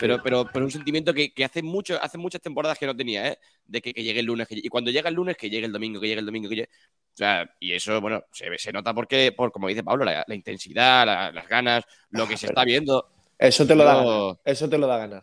Pero, 0.00 0.20
pero, 0.24 0.44
pero 0.52 0.64
un 0.64 0.70
sentimiento 0.72 1.14
que, 1.14 1.32
que 1.32 1.44
hace 1.44 1.62
mucho, 1.62 2.02
hace 2.02 2.18
muchas 2.18 2.40
temporadas 2.40 2.78
que 2.78 2.86
no 2.86 2.96
tenía, 2.96 3.28
¿eh? 3.28 3.38
De 3.66 3.80
que, 3.80 3.92
que 3.94 4.02
llegue 4.02 4.20
el 4.20 4.26
lunes, 4.26 4.48
que- 4.48 4.58
y 4.60 4.68
cuando 4.68 4.90
llega 4.90 5.08
el 5.08 5.14
lunes, 5.14 5.36
que 5.36 5.50
llegue 5.50 5.66
el 5.66 5.72
domingo, 5.72 6.00
que 6.00 6.08
llegue 6.08 6.20
el 6.20 6.26
domingo, 6.26 6.48
que 6.48 6.56
llegue. 6.56 6.68
O 7.14 7.16
sea, 7.16 7.48
y 7.60 7.72
eso, 7.72 8.00
bueno, 8.00 8.22
se, 8.32 8.72
nota 8.72 8.92
porque, 8.94 9.32
por 9.32 9.52
como 9.52 9.68
dice 9.68 9.84
Pablo, 9.84 10.04
la, 10.04 10.24
la 10.26 10.34
intensidad, 10.34 11.06
la- 11.06 11.30
las 11.30 11.46
ganas, 11.46 11.84
lo 12.10 12.26
que 12.26 12.36
se 12.36 12.46
está 12.46 12.64
viendo. 12.64 13.06
Eso 13.38 13.66
te 13.66 13.74
lo 13.74 13.84
da 13.84 13.94
ganar. 13.96 14.22
Eso 14.44 14.68
te 14.68 14.78
lo 14.78 14.86
da 14.86 14.98
ganar. 14.98 15.22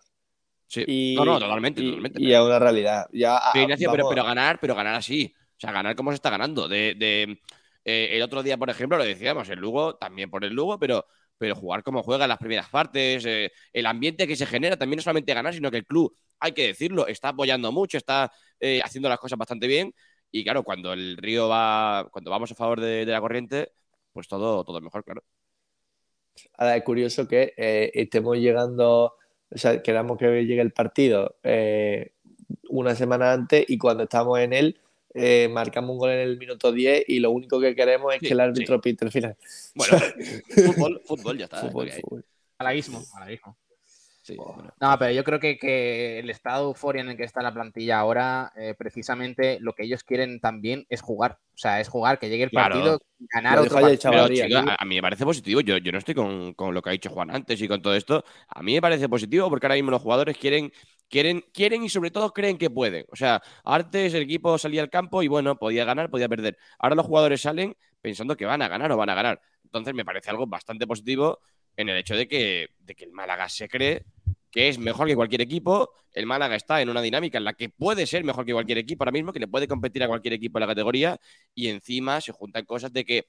Sí. 0.68 0.84
Y, 0.86 1.16
no, 1.18 1.26
no, 1.26 1.40
totalmente, 1.40 1.82
y- 1.82 1.86
totalmente. 1.86 2.20
Y 2.22 2.34
es 2.34 2.40
una 2.40 2.60
realidad. 2.60 3.08
Ya, 3.12 3.38
ah, 3.38 3.52
Pero, 3.54 3.64
Ignacio, 3.64 3.90
pero, 3.92 4.04
vamos, 4.04 4.10
pero 4.16 4.24
ganar, 4.24 4.60
pero 4.60 4.76
ganar 4.76 4.96
así. 4.96 5.34
O 5.58 5.60
sea, 5.60 5.72
ganar 5.72 5.96
como 5.96 6.12
se 6.12 6.16
está 6.16 6.30
ganando. 6.30 6.68
De, 6.68 6.96
de, 6.96 7.42
eh, 7.86 8.10
el 8.14 8.22
otro 8.22 8.44
día, 8.44 8.58
por 8.58 8.70
ejemplo, 8.70 8.98
lo 8.98 9.04
decíamos, 9.04 9.50
el 9.50 9.60
Lugo, 9.60 9.96
también 9.96 10.30
por 10.30 10.46
el 10.46 10.54
Lugo, 10.54 10.78
pero, 10.80 11.06
pero 11.38 11.56
jugar 11.56 11.84
como 11.84 12.04
juega 12.04 12.26
en 12.26 12.30
las 12.30 12.38
primeras 12.38 12.70
partes, 12.70 13.26
eh, 13.26 13.52
el 13.74 13.86
ambiente 13.86 14.28
que 14.28 14.36
se 14.36 14.46
genera, 14.46 14.78
también 14.78 14.98
no 14.98 15.04
solamente 15.04 15.34
ganar, 15.34 15.54
sino 15.54 15.72
que 15.72 15.78
el 15.78 15.86
club, 15.86 16.16
hay 16.40 16.52
que 16.54 16.68
decirlo, 16.68 17.08
está 17.08 17.30
apoyando 17.30 17.72
mucho, 17.72 17.98
está 17.98 18.32
eh, 18.60 18.82
haciendo 18.84 19.10
las 19.10 19.20
cosas 19.20 19.38
bastante 19.40 19.68
bien. 19.68 19.94
Y 20.32 20.44
claro, 20.44 20.64
cuando 20.64 20.94
el 20.94 21.18
río 21.18 21.48
va, 21.50 22.08
cuando 22.12 22.30
vamos 22.32 22.52
a 22.52 22.56
favor 22.56 22.80
de, 22.80 23.06
de 23.06 23.12
la 23.12 23.20
corriente, 23.22 23.72
pues 24.14 24.28
todo, 24.28 24.64
todo 24.64 24.80
mejor, 24.82 25.04
claro. 25.04 25.24
Ahora 26.58 26.78
es 26.78 26.84
curioso 26.84 27.28
que 27.28 27.54
eh, 27.58 27.92
estemos 27.94 28.38
llegando, 28.38 29.16
o 29.50 29.58
sea, 29.58 29.82
queramos 29.82 30.18
que 30.18 30.46
llegue 30.46 30.62
el 30.62 30.72
partido 30.72 31.36
eh, 31.44 32.12
una 32.70 32.96
semana 32.96 33.34
antes 33.34 33.66
y 33.68 33.78
cuando 33.78 34.04
estamos 34.04 34.40
en 34.40 34.54
él 34.54 34.80
eh, 35.14 35.50
marcamos 35.52 35.92
un 35.92 35.98
gol 35.98 36.12
en 36.12 36.20
el 36.20 36.38
minuto 36.38 36.72
10 36.72 37.06
y 37.08 37.20
lo 37.20 37.32
único 37.32 37.60
que 37.60 37.76
queremos 37.76 38.14
es 38.14 38.20
Sí, 38.20 38.28
que 38.28 38.34
el 38.34 38.40
árbitro 38.40 38.80
pite 38.80 39.06
el 39.06 39.12
final. 39.12 39.36
Bueno, 39.76 39.98
fútbol, 40.50 41.02
fútbol, 41.06 41.38
ya 41.38 41.46
está. 41.46 41.58
Fútbol, 41.62 41.92
fútbol. 41.92 42.26
Malaguismo, 42.60 43.04
malaguismo. 43.14 43.58
Sí, 44.30 44.38
bueno. 44.38 44.72
No, 44.80 44.96
pero 45.00 45.12
yo 45.12 45.24
creo 45.24 45.40
que, 45.40 45.58
que 45.58 46.20
el 46.20 46.30
estado 46.30 46.66
de 46.66 46.68
euforia 46.70 47.02
en 47.02 47.10
el 47.10 47.18
que 47.18 47.24
está 47.24 47.42
la 47.42 47.54
plantilla 47.54 48.00
ahora, 48.00 48.52
eh, 48.56 48.76
precisamente 48.78 49.60
lo 49.60 49.74
que 49.74 49.84
ellos 49.84 50.04
quieren 50.04 50.40
también 50.40 50.86
es 50.90 51.02
jugar. 51.02 51.40
O 51.54 51.58
sea, 51.58 51.80
es 51.80 51.90
jugar, 51.90 52.20
que 52.20 52.30
llegue 52.30 52.44
el 52.44 52.50
Claro. 52.50 52.76
partido, 52.76 53.00
ganar 53.18 53.58
Lo 53.58 53.64
otro 53.64 53.82
partido. 53.82 54.12
Pero, 54.12 54.30
chica, 54.30 54.76
a 54.78 54.86
mí 54.86 54.96
me 54.96 55.02
parece 55.02 55.26
positivo. 55.26 55.62
Yo, 55.62 55.78
yo 55.78 55.92
no 55.92 55.98
estoy 55.98 56.14
con, 56.16 56.54
con 56.54 56.74
lo 56.74 56.82
que 56.82 56.90
ha 56.90 56.94
dicho 56.94 57.10
Juan 57.10 57.32
antes 57.32 57.62
y 57.62 57.68
con 57.68 57.82
todo 57.82 57.96
esto. 57.96 58.24
A 58.48 58.62
mí 58.62 58.74
me 58.74 58.82
parece 58.82 59.10
positivo 59.10 59.50
porque 59.50 59.66
ahora 59.66 59.76
mismo 59.76 59.92
los 59.92 60.02
jugadores 60.02 60.38
quieren, 60.38 60.72
quieren, 61.10 61.44
quieren 61.52 61.84
y 61.84 61.90
sobre 61.90 62.12
todo 62.12 62.32
creen 62.32 62.58
que 62.58 62.70
pueden. 62.70 63.06
O 63.12 63.16
sea, 63.16 63.42
antes 63.66 64.14
el 64.14 64.24
equipo 64.24 64.58
salía 64.58 64.82
al 64.82 64.90
campo 64.90 65.24
y 65.24 65.28
bueno, 65.28 65.58
podía 65.58 65.86
ganar, 65.86 66.10
podía 66.10 66.30
perder. 66.30 66.58
Ahora 66.78 66.96
los 66.96 67.06
jugadores 67.06 67.42
salen 67.42 67.76
pensando 68.00 68.38
que 68.38 68.46
van 68.46 68.62
a 68.62 68.68
ganar 68.68 68.92
o 68.92 68.98
van 68.98 69.10
a 69.10 69.16
ganar. 69.16 69.42
Entonces 69.64 69.94
me 69.94 70.06
parece 70.06 70.30
algo 70.30 70.48
bastante 70.48 70.88
positivo 70.88 71.40
en 71.76 71.90
el 71.90 71.98
hecho 71.98 72.16
de 72.16 72.28
que, 72.28 72.70
de 72.80 72.96
que 72.96 73.06
el 73.06 73.12
Málaga 73.12 73.48
se 73.48 73.70
cree 73.70 74.04
que 74.52 74.70
es 74.70 74.78
mejor 74.80 75.08
que 75.08 75.16
cualquier 75.16 75.42
equipo. 75.42 75.92
El 76.12 76.26
Málaga 76.26 76.56
está 76.56 76.82
en 76.82 76.90
una 76.90 77.02
dinámica 77.02 77.38
en 77.38 77.44
la 77.44 77.54
que 77.54 77.70
puede 77.70 78.06
ser 78.06 78.24
mejor 78.24 78.46
que 78.46 78.54
cualquier 78.54 78.80
equipo 78.80 79.04
ahora 79.04 79.12
mismo, 79.12 79.32
que 79.32 79.40
le 79.40 79.48
puede 79.48 79.68
competir 79.68 80.04
a 80.04 80.08
cualquier 80.08 80.34
equipo 80.34 80.58
en 80.58 80.62
la 80.62 80.68
categoría. 80.68 81.20
Y 81.54 81.68
encima 81.68 82.20
se 82.22 82.32
juntan 82.32 82.66
cosas 82.66 82.92
de 82.92 83.06
que 83.06 83.28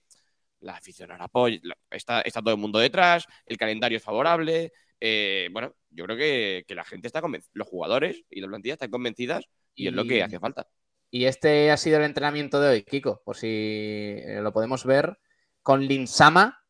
la 0.61 0.75
afición 0.75 1.11
ahora 1.11 1.25
apoya, 1.25 1.59
la- 1.63 1.77
está, 1.91 2.21
está 2.21 2.41
todo 2.41 2.55
el 2.55 2.61
mundo 2.61 2.79
detrás, 2.79 3.25
el 3.47 3.57
calendario 3.57 3.97
es 3.99 4.05
favorable. 4.05 4.73
eh, 5.01 5.49
bueno, 5.53 5.75
yo 5.89 6.05
creo 6.05 6.17
que, 6.17 6.65
que 6.69 6.75
la 6.75 6.85
gente 6.85 7.07
está 7.07 7.23
convencida, 7.23 7.51
los 7.55 7.67
jugadores 7.67 8.23
y 8.29 8.41
la 8.43 8.49
plantilla 8.49 8.75
están 8.75 8.91
convencidas 8.91 9.47
y, 9.75 9.89
es 9.89 9.95
lo 9.95 10.05
que 10.05 10.23
hace 10.23 10.39
falta. 10.39 10.69
Y 11.11 11.25
este 11.25 11.71
ha 11.71 11.77
sido 11.79 11.97
el 11.99 12.05
entrenamiento 12.05 12.61
de 12.61 12.69
hoy, 12.69 12.83
Kiko, 12.83 13.23
por 13.25 13.37
si 13.37 13.49
eh, 13.49 14.41
lo 14.43 14.53
podemos 14.53 14.85
ver, 14.85 15.19
con 15.63 15.87
Linsama, 15.87 16.63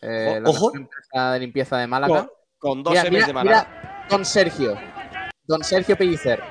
eh, 0.00 0.38
la 0.40 0.48
Ojo. 0.48 0.72
empresa 0.74 1.32
de 1.32 1.40
limpieza 1.40 1.76
de 1.78 1.86
Málaga. 1.88 2.30
Con, 2.58 2.76
con 2.76 2.82
dos 2.84 2.92
Mira, 3.10 3.26
de 3.26 3.32
Málaga, 3.32 3.68
mira, 3.68 3.91
don 4.08 4.24
Sergio, 4.24 4.76
don 5.46 5.62
Sergio 5.64 5.96
Pellicer. 5.96 6.42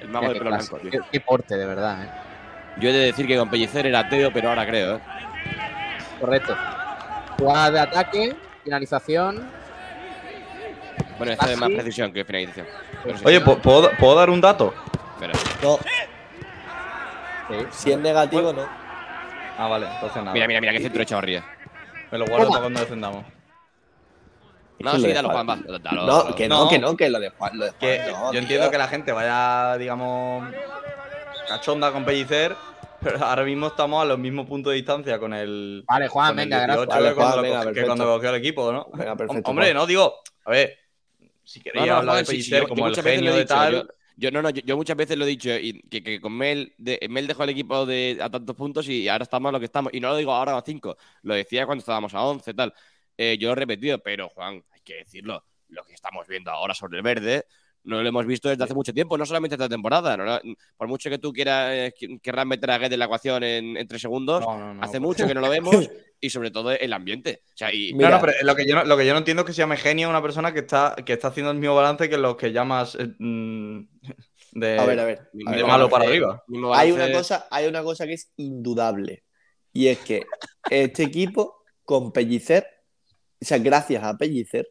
el 0.00 0.08
mago 0.08 0.22
Mira 0.28 0.32
de 0.34 0.38
pelo 0.40 0.50
clase, 0.50 0.70
blanco. 0.70 0.88
tío. 0.88 1.02
qué, 1.02 1.08
qué 1.12 1.20
porte, 1.20 1.56
de 1.56 1.66
verdad. 1.66 2.04
eh. 2.04 2.08
Yo 2.78 2.90
he 2.90 2.92
de 2.92 2.98
decir 3.06 3.26
que 3.26 3.36
con 3.38 3.48
Pellicer 3.48 3.86
era 3.86 4.00
ateo, 4.00 4.30
pero 4.32 4.50
ahora 4.50 4.66
creo. 4.66 4.96
¿eh? 4.96 5.00
Correcto. 6.20 6.56
Jugada 7.38 7.70
de 7.70 7.80
ataque, 7.80 8.36
finalización. 8.64 9.48
Bueno, 11.18 11.32
esta 11.32 11.50
es 11.50 11.58
más 11.58 11.70
precisión 11.70 12.12
que 12.12 12.24
finalización. 12.24 12.66
Pero 13.04 13.16
sí, 13.18 13.24
Oye, 13.26 13.38
sí, 13.38 13.44
¿po- 13.44 13.56
¿puedo, 13.58 13.90
¿puedo 13.92 14.14
dar 14.16 14.28
un 14.28 14.40
dato? 14.40 14.74
espera. 15.14 15.32
No, 15.62 15.78
Sí. 17.48 17.66
si 17.70 17.92
es 17.92 17.98
negativo, 17.98 18.52
no. 18.52 18.66
Ah, 19.58 19.68
vale, 19.68 19.86
entonces 19.86 20.16
nada. 20.22 20.32
Mira, 20.32 20.46
mira, 20.48 20.60
mira, 20.60 20.72
qué 20.72 20.80
centro 20.80 20.98
de 20.98 21.06
Chavarría. 21.06 21.44
Me 22.10 22.18
lo 22.18 22.26
guardo 22.26 22.48
para 22.48 22.60
cuando 22.62 22.80
defendamos. 22.80 23.24
No, 24.78 24.96
sí, 24.98 25.12
dalo, 25.12 25.30
Juan- 25.30 25.48
va. 25.48 25.56
Dalo, 25.78 26.06
No, 26.06 26.34
que 26.34 26.48
no, 26.48 26.64
No. 26.64 26.70
que 26.70 26.78
no, 26.78 26.96
que 26.96 27.08
lo 27.10 27.18
de 27.20 27.30
Juan. 27.30 27.58
Lo 27.58 27.64
de 27.64 27.70
Juan 27.72 27.80
Que 27.80 27.98
no, 28.10 28.24
yo 28.26 28.30
tío. 28.32 28.40
entiendo 28.40 28.70
que 28.70 28.78
la 28.78 28.88
gente 28.88 29.12
vaya, 29.12 29.76
digamos, 29.78 30.48
cachonda 31.48 31.92
con 31.92 32.04
Pellicer, 32.04 32.54
pero 33.00 33.24
ahora 33.24 33.44
mismo 33.44 33.68
estamos 33.68 34.02
a 34.02 34.04
los 34.04 34.18
mismos 34.18 34.46
puntos 34.46 34.70
de 34.72 34.76
distancia 34.76 35.18
con 35.18 35.32
el. 35.34 35.84
Vale, 35.86 36.08
Juan, 36.08 36.28
con 36.30 36.38
el 36.40 36.44
venga, 36.48 36.66
18 36.66 36.76
gracias. 36.86 36.96
Vale, 36.96 37.08
que 37.08 37.14
cuando 37.14 37.32
Juan, 37.32 37.36
lo 37.36 37.42
cogió- 37.48 37.58
que 37.60 37.64
perfecto. 37.66 37.86
cuando 37.86 38.14
cogió 38.16 38.30
el 38.30 38.36
equipo, 38.36 38.72
¿no? 38.72 38.86
Venga, 38.92 39.16
perfecto. 39.16 39.50
Hombre, 39.50 39.66
Juan. 39.66 39.76
no 39.76 39.86
digo. 39.86 40.14
A 40.44 40.50
ver, 40.50 40.78
si 41.44 41.60
queréis 41.60 41.86
No, 41.86 41.92
no, 41.92 41.98
hablar 41.98 42.16
de 42.16 42.24
Pellicer 42.24 42.68
como 42.68 42.84
el 42.86 42.90
muchas 42.90 43.04
veces 43.04 43.20
lo 43.20 43.24
genio 43.26 43.32
de 43.34 43.40
dicho, 43.40 43.54
tal. 43.54 43.72
Yo, 43.74 43.84
yo 44.18 44.30
no, 44.30 44.42
no, 44.42 44.50
yo, 44.50 44.62
yo 44.64 44.76
muchas 44.76 44.96
veces 44.96 45.16
lo 45.18 45.24
he 45.24 45.28
dicho 45.28 45.50
y 45.54 45.80
que, 45.90 46.02
que 46.02 46.20
con 46.20 46.32
Mel, 46.36 46.72
de, 46.78 46.98
Mel 47.10 47.26
dejó 47.26 47.44
el 47.44 47.50
equipo 47.50 47.84
de, 47.86 48.18
a 48.22 48.30
tantos 48.30 48.56
puntos 48.56 48.88
y 48.88 49.08
ahora 49.08 49.24
estamos 49.24 49.48
a 49.50 49.52
lo 49.52 49.58
que 49.58 49.66
estamos. 49.66 49.92
Y 49.92 50.00
no 50.00 50.08
lo 50.08 50.16
digo 50.16 50.32
ahora 50.32 50.56
a 50.56 50.62
5, 50.64 50.96
lo 51.22 51.34
decía 51.34 51.66
cuando 51.66 51.80
estábamos 51.80 52.14
a 52.14 52.22
11, 52.22 52.54
tal. 52.54 52.72
Eh, 53.18 53.36
yo 53.38 53.48
lo 53.48 53.52
he 53.52 53.56
repetido, 53.56 53.98
pero 53.98 54.28
Juan, 54.28 54.62
hay 54.72 54.80
que 54.82 54.96
decirlo, 54.96 55.44
lo 55.68 55.84
que 55.84 55.94
estamos 55.94 56.26
viendo 56.26 56.50
ahora 56.50 56.74
sobre 56.74 56.98
el 56.98 57.02
verde 57.02 57.46
no 57.86 58.02
lo 58.02 58.08
hemos 58.08 58.26
visto 58.26 58.48
desde 58.48 58.64
hace 58.64 58.74
mucho 58.74 58.92
tiempo, 58.92 59.16
no 59.16 59.24
solamente 59.24 59.54
esta 59.54 59.68
temporada. 59.68 60.16
¿no? 60.16 60.40
Por 60.76 60.88
mucho 60.88 61.08
que 61.08 61.18
tú 61.18 61.32
quieras, 61.32 61.70
eh, 61.72 61.94
querrás 62.20 62.44
meter 62.44 62.70
a 62.72 62.78
Guedes 62.78 62.92
en 62.94 62.98
la 62.98 63.04
ecuación 63.04 63.44
en, 63.44 63.76
en 63.76 63.86
tres 63.88 64.02
segundos, 64.02 64.40
No, 64.40 64.58
no, 64.58 64.74
no, 64.74 64.82
hace 64.82 64.98
mucho 64.98 65.26
que 65.26 65.34
no 65.34 65.40
lo 65.40 65.48
vemos 65.48 65.72
y 66.20 66.30
sobre 66.30 66.50
todo 66.50 66.72
el 66.72 66.92
ambiente. 66.92 67.42
O 67.46 67.56
sea, 67.56 67.72
y, 67.72 67.94
Mira. 67.94 68.10
No, 68.10 68.16
no, 68.16 68.20
pero 68.22 68.32
lo 68.42 68.56
que, 68.56 68.66
yo 68.66 68.74
no, 68.74 68.84
lo 68.84 68.96
que 68.96 69.06
yo 69.06 69.12
no 69.12 69.18
entiendo 69.18 69.42
es 69.42 69.46
que 69.46 69.52
se 69.52 69.58
llame 69.58 69.76
genio 69.76 70.10
una 70.10 70.20
persona 70.20 70.52
que 70.52 70.60
está, 70.60 70.96
que 71.06 71.12
está 71.12 71.28
haciendo 71.28 71.52
el 71.52 71.58
mismo 71.58 71.76
balance 71.76 72.10
que 72.10 72.18
los 72.18 72.36
que 72.36 72.52
llamas 72.52 72.96
eh, 72.96 73.06
mm, 73.18 73.80
de, 74.52 74.78
A 74.78 74.84
ver, 74.84 74.98
a 74.98 75.04
ver. 75.04 75.30
de 75.32 75.44
a 75.46 75.50
de 75.52 75.56
ver, 75.58 75.66
malo 75.66 75.88
para 75.88 76.06
arriba. 76.06 76.42
Hay 76.74 76.90
balance- 76.90 76.92
una, 76.92 77.12
cosa, 77.12 77.46
hay 77.50 77.66
una 77.68 77.82
cosa 77.84 78.04
que 78.06 78.14
es 78.14 78.32
indudable. 78.36 79.22
Y 79.72 79.88
es 79.88 79.98
que 79.98 80.24
este 80.70 81.04
equipo, 81.04 81.62
con 81.84 82.10
Pellicer, 82.10 82.66
o 83.40 83.44
sea, 83.44 83.58
gracias 83.58 84.02
a 84.02 84.16
Pellicer, 84.16 84.68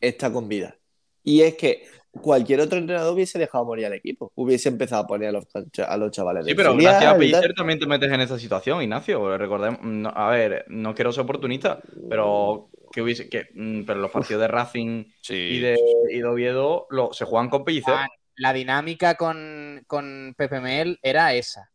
está 0.00 0.32
con 0.32 0.48
vida. 0.48 0.76
Y 1.22 1.42
es 1.42 1.54
que 1.54 1.84
cualquier 2.10 2.60
otro 2.60 2.78
entrenador 2.78 3.14
hubiese 3.14 3.38
dejado 3.38 3.64
morir 3.64 3.86
al 3.86 3.94
equipo. 3.94 4.30
Hubiese 4.34 4.68
empezado 4.68 5.02
a 5.02 5.06
poner 5.06 5.30
a 5.30 5.32
los, 5.32 5.46
a 5.86 5.96
los 5.96 6.10
chavales. 6.10 6.44
Sí, 6.46 6.54
pero 6.54 6.72
filial 6.72 6.92
gracias 6.92 7.14
a. 7.14 7.18
Pellicer 7.18 7.54
también 7.54 7.78
te 7.78 7.86
metes 7.86 8.12
en 8.12 8.20
esa 8.20 8.38
situación, 8.38 8.82
Ignacio. 8.82 9.36
Recordemos, 9.38 9.80
no, 9.82 10.10
a 10.10 10.30
ver, 10.30 10.64
no 10.68 10.94
quiero 10.94 11.12
ser 11.12 11.22
oportunista, 11.24 11.80
pero 12.08 12.68
que 12.92 13.00
hubiese, 13.02 13.28
que, 13.28 13.48
mm, 13.54 13.84
pero 13.84 14.00
los 14.00 14.10
partidos 14.10 14.42
de 14.42 14.48
Racing 14.48 15.04
y, 15.28 15.60
de, 15.60 15.76
y 16.10 16.18
de 16.18 16.24
Oviedo 16.24 16.86
lo- 16.90 17.12
se 17.12 17.24
juegan 17.24 17.48
con 17.48 17.64
Pellicer. 17.64 17.94
Juan, 17.94 18.08
la 18.36 18.52
dinámica 18.52 19.14
con, 19.14 19.82
con 19.86 20.34
Pepe 20.36 20.60
Mel 20.60 20.98
era 21.02 21.32
esa. 21.34 21.70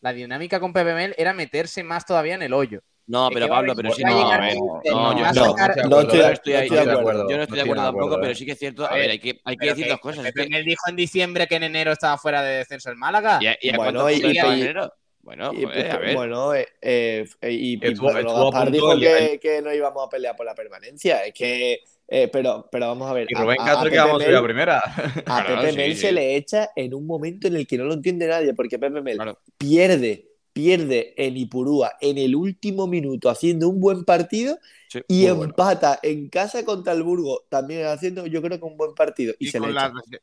La 0.00 0.12
dinámica 0.12 0.60
con 0.60 0.72
Pepe 0.72 0.94
Mel 0.94 1.14
era 1.16 1.32
meterse 1.32 1.82
más 1.84 2.04
todavía 2.04 2.34
en 2.34 2.42
el 2.42 2.52
hoyo. 2.52 2.80
No, 3.08 3.28
Es 3.28 3.34
pero 3.34 3.48
Pablo, 3.48 3.74
pero 3.74 3.90
sí, 3.90 4.02
no, 4.04 4.30
a 4.30 4.38
ver, 4.38 4.54
no, 4.56 5.14
no, 5.14 5.34
sacar- 5.34 5.76
no 5.88 6.00
estoy, 6.02 6.18
no 6.20 6.26
estoy 6.28 6.52
de- 6.52 6.68
yo 6.68 6.74
no 6.74 6.82
estoy 6.82 6.86
de 6.86 6.92
acuerdo, 6.92 7.30
yo 7.30 7.36
no 7.38 7.42
estoy 7.42 7.56
de 7.56 7.62
acuerdo 7.62 7.82
tampoco, 7.84 8.18
pero 8.20 8.34
sí 8.34 8.44
que 8.46 8.52
es 8.52 8.58
cierto, 8.58 8.84
a 8.86 8.94
ver, 8.94 9.10
hay 9.10 9.18
que, 9.18 9.40
hay 9.44 9.56
que 9.56 9.60
Pero 9.60 9.70
decir 9.72 9.84
que- 9.86 9.90
dos 9.92 10.00
cosas. 10.00 10.26
es 10.26 10.32
Pepe 10.32 10.44
que- 10.44 10.50
Mel 10.50 10.64
dijo 10.64 10.82
en 10.88 10.96
diciembre 10.96 11.46
que 11.46 11.54
en 11.56 11.62
enero 11.64 11.92
estaba 11.92 12.18
fuera 12.18 12.42
de 12.42 12.58
descenso 12.58 12.90
el 12.90 12.96
Málaga. 12.96 13.38
¿Y 13.40 13.46
a, 13.46 13.56
y 13.60 13.70
a 13.70 13.76
Bueno, 13.78 14.10
y- 14.10 14.14
y- 14.14 14.38
en 14.38 14.46
enero? 14.46 14.92
Bueno, 15.22 15.52
Y, 15.54 15.64
joder, 15.64 15.90
a 15.90 15.98
ver. 15.98 16.14
bueno, 16.16 16.54
eh, 16.54 16.66
eh, 16.82 17.24
y, 17.42 17.74
y 17.74 17.76
Gaspar 17.78 18.70
dijo 18.70 18.92
el- 18.92 19.00
que, 19.00 19.38
que 19.40 19.62
no 19.62 19.72
íbamos 19.74 20.06
a 20.06 20.08
pelear 20.08 20.36
por 20.36 20.46
la 20.46 20.54
permanencia. 20.54 21.24
Es 21.24 21.34
que, 21.34 21.80
eh, 22.08 22.28
pero, 22.32 22.66
pero 22.72 22.88
vamos 22.88 23.10
a 23.10 23.12
ver. 23.14 23.26
Y 23.28 23.34
Rubén 23.34 23.60
a- 23.60 23.64
a 23.64 23.66
Castro 23.66 23.90
que 23.90 23.98
vamos 23.98 24.20
a 24.20 24.24
subir 24.24 24.36
a 24.36 24.40
Mel- 24.40 24.44
primera. 24.46 24.78
A 25.26 25.44
Pepe 25.46 25.72
Mel 25.72 25.96
se 25.96 26.12
le 26.12 26.36
echa 26.36 26.70
en 26.76 26.94
un 26.94 27.06
momento 27.06 27.46
en 27.48 27.56
el 27.56 27.66
que 27.66 27.76
no 27.76 27.84
lo 27.84 27.94
entiende 27.94 28.26
nadie, 28.26 28.54
porque 28.54 28.78
Pepe 28.78 29.02
Mel 29.02 29.16
Claro. 29.16 29.38
pierde, 29.58 30.27
pierde 30.58 31.14
en 31.16 31.36
Ipurúa 31.36 31.92
en 32.00 32.18
el 32.18 32.34
último 32.34 32.88
minuto 32.88 33.30
haciendo 33.30 33.68
un 33.68 33.78
buen 33.78 34.04
partido 34.04 34.58
Sí, 34.88 35.00
y 35.06 35.26
bueno. 35.26 35.44
empata 35.44 36.00
en 36.02 36.28
casa 36.28 36.64
contra 36.64 36.94
el 36.94 37.04
Burgo 37.04 37.44
también 37.48 37.86
haciendo 37.86 38.26
yo 38.26 38.42
creo 38.42 38.58
que 38.58 38.64
un 38.64 38.76
buen 38.76 38.92
partido 38.94 39.34
y, 39.38 39.46
Y 39.46 39.50
se 39.52 39.60
con, 39.60 39.70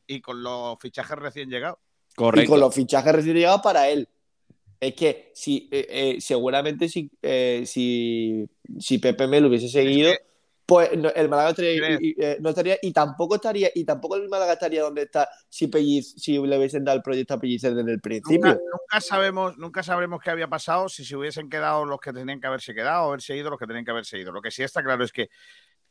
y 0.07 0.22
los 0.44 0.78
fichajes 0.82 1.18
recién 1.18 1.49
llegados. 1.49 1.78
Y 2.12 2.16
Correcto. 2.16 2.52
con 2.52 2.60
los 2.60 2.76
fichajes 2.76 3.16
recién 3.16 3.38
llegados 3.38 3.62
para 3.62 3.88
él. 3.88 4.10
Es 4.82 4.94
que 4.94 5.32
si 5.34 5.70
eh, 5.72 5.88
eh, 5.90 6.18
seguramente 6.20 6.90
si, 6.90 7.10
eh, 7.22 7.64
si, 7.66 8.45
si 8.78 8.98
Pepe 8.98 9.28
Mel 9.28 9.45
hubiese 9.45 9.70
seguido, 9.70 10.12
pues 10.66 10.98
no- 10.98 11.10
el 11.10 11.30
Málaga 11.30 11.50
estaría, 11.52 11.78
¿Crees? 11.78 12.00
y- 12.02 12.08
y, 12.10 12.16
eh, 12.18 12.38
no 12.42 12.50
estaría 12.50 12.78
y 12.82 12.92
tampoco 12.92 13.36
estaría 13.36 13.70
y 13.76 13.86
tampoco 13.86 14.16
el 14.16 14.28
Málaga 14.30 14.54
estaría 14.54 14.82
donde 14.82 15.04
está 15.04 15.30
si 15.48 15.68
Pelliz- 15.68 16.16
si 16.18 16.34
le 16.40 16.58
hubiesen 16.58 16.84
dado 16.84 16.98
el 16.98 17.04
proyecto 17.04 17.36
a 17.36 17.40
Pellicer 17.40 17.76
desde 17.76 17.92
el 17.92 18.02
principio. 18.02 18.48
Nunca, 18.50 18.62
nunca 18.72 19.02
sabemos, 19.02 19.58
nunca 19.58 19.84
sabremos 19.84 20.20
qué 20.24 20.32
había 20.32 20.48
pasado 20.48 20.90
si 20.90 21.06
se 21.06 21.16
hubiesen 21.16 21.50
quedado 21.50 21.86
los 21.86 22.00
que 22.00 22.12
tenían 22.14 22.42
que 22.42 22.48
haberse 22.48 22.74
quedado 22.74 23.04
o 23.04 23.08
haberse 23.10 23.38
ido 23.38 23.50
los 23.52 23.60
que 23.60 23.68
tenían 23.68 23.86
que 23.86 23.92
haberse 23.92 24.18
ido. 24.18 24.32
Lo 24.32 24.42
que 24.42 24.50
sí 24.52 24.64
está 24.64 24.82
claro 24.84 25.04
es 25.04 25.12
que 25.12 25.30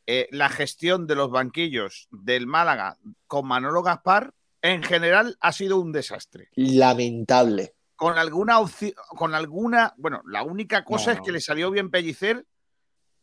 eh, 0.06 0.28
la 0.32 0.48
gestión 0.48 1.06
de 1.06 1.14
los 1.14 1.30
banquillos 1.30 2.08
del 2.10 2.46
Málaga 2.46 2.98
con 3.26 3.46
Manolo 3.46 3.82
Gaspar 3.82 4.34
en 4.60 4.82
general 4.82 5.36
ha 5.40 5.52
sido 5.52 5.78
un 5.78 5.92
desastre. 5.92 6.48
Lamentable. 6.56 7.74
Con 7.96 8.18
alguna 8.18 8.58
opción, 8.58 8.92
con 9.08 9.34
alguna, 9.34 9.94
bueno, 9.96 10.20
la 10.26 10.42
única 10.42 10.84
cosa 10.84 11.06
No, 11.06 11.12
es 11.12 11.18
no. 11.18 11.24
que 11.24 11.32
le 11.32 11.40
salió 11.40 11.70
bien 11.70 11.90
Pellicer 11.90 12.44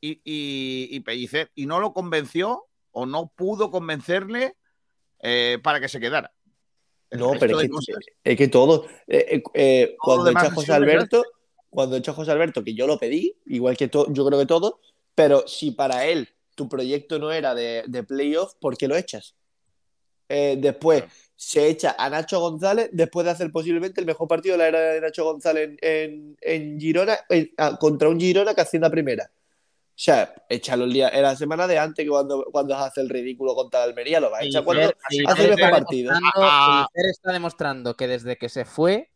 y, 0.02 0.14
y, 0.26 0.88
y 0.96 1.00
Pellicer 1.02 1.52
y 1.56 1.66
no 1.68 1.80
lo 1.80 1.94
convenció 1.94 2.66
o 2.92 3.06
no 3.06 3.32
pudo 3.36 3.72
convencerle 3.72 4.56
eh, 5.22 5.60
para 5.64 5.80
que 5.80 5.88
se 5.88 6.00
quedara. 6.00 6.34
El 7.10 7.20
No, 7.20 7.34
pero 7.40 7.58
es 7.60 7.68
que, 7.68 7.70
cosas- 7.70 7.96
es 8.24 8.38
que 8.38 8.48
todo, 8.48 8.86
eh, 9.08 9.42
eh, 9.54 9.96
cuando 10.00 10.32
echa 10.32 10.42
ha 10.42 10.52
José 10.52 10.74
Alberto, 10.74 11.24
cuando 11.70 11.96
echa 11.98 12.14
José 12.14 12.32
Alberto, 12.32 12.64
que 12.64 12.74
yo 12.74 12.88
lo 12.88 12.98
pedí, 12.98 13.38
igual 13.46 13.78
que 13.78 13.88
to- 13.88 14.12
yo 14.12 14.26
creo 14.26 14.40
que 14.40 14.46
todo, 14.46 14.80
pero 15.16 15.48
si 15.48 15.72
para 15.72 16.06
él 16.08 16.28
tu 16.56 16.68
proyecto 16.68 17.20
no 17.20 17.32
era 17.32 17.54
de, 17.56 17.84
de 17.88 18.04
playoff, 18.04 18.56
¿por 18.60 18.76
qué 18.78 18.88
lo 18.88 18.96
echas? 18.98 19.36
Después 20.30 21.04
se 21.36 21.68
echa 21.68 21.94
a 21.98 22.10
Nacho 22.10 22.40
González 22.40 22.90
después 22.94 23.26
de 23.26 23.32
hacer 23.32 23.52
posiblemente 23.52 24.00
el 24.00 24.08
mejor 24.08 24.30
partido 24.30 24.54
de 24.54 24.60
la 24.60 24.68
era 24.70 24.80
de 24.94 25.02
Nacho 25.02 25.26
González 25.26 25.72
en, 25.72 25.78
en- 25.82 26.38
en 26.42 26.80
Girona 26.80 27.20
en- 27.28 27.52
contra 27.80 28.08
un 28.08 28.18
Girona 28.18 28.54
que 28.56 28.62
hacienda 28.62 28.90
primera. 28.90 29.30
O 30.02 30.04
sea, 30.04 30.34
échalo 30.50 30.86
el 30.86 30.94
día, 30.94 31.10
en 31.10 31.22
la 31.22 31.36
semana 31.36 31.68
de 31.68 31.78
antes 31.78 32.04
que 32.04 32.10
cuando, 32.10 32.44
cuando 32.52 32.76
hace 32.76 33.02
el 33.02 33.10
ridículo 33.10 33.54
contra 33.54 33.84
Almería, 33.84 34.20
lo 34.20 34.32
va 34.32 34.40
a 34.40 34.44
echar 34.44 34.64
cuando 34.64 34.92
hace 35.28 35.48
el 35.48 35.60
partido. 35.60 36.12
Ah, 36.38 36.88
Pellicer 36.92 37.12
está 37.12 37.32
demostrando 37.32 37.96
que 37.96 38.08
desde 38.08 38.36
que 38.36 38.50
se 38.50 38.66
fue 38.66 39.11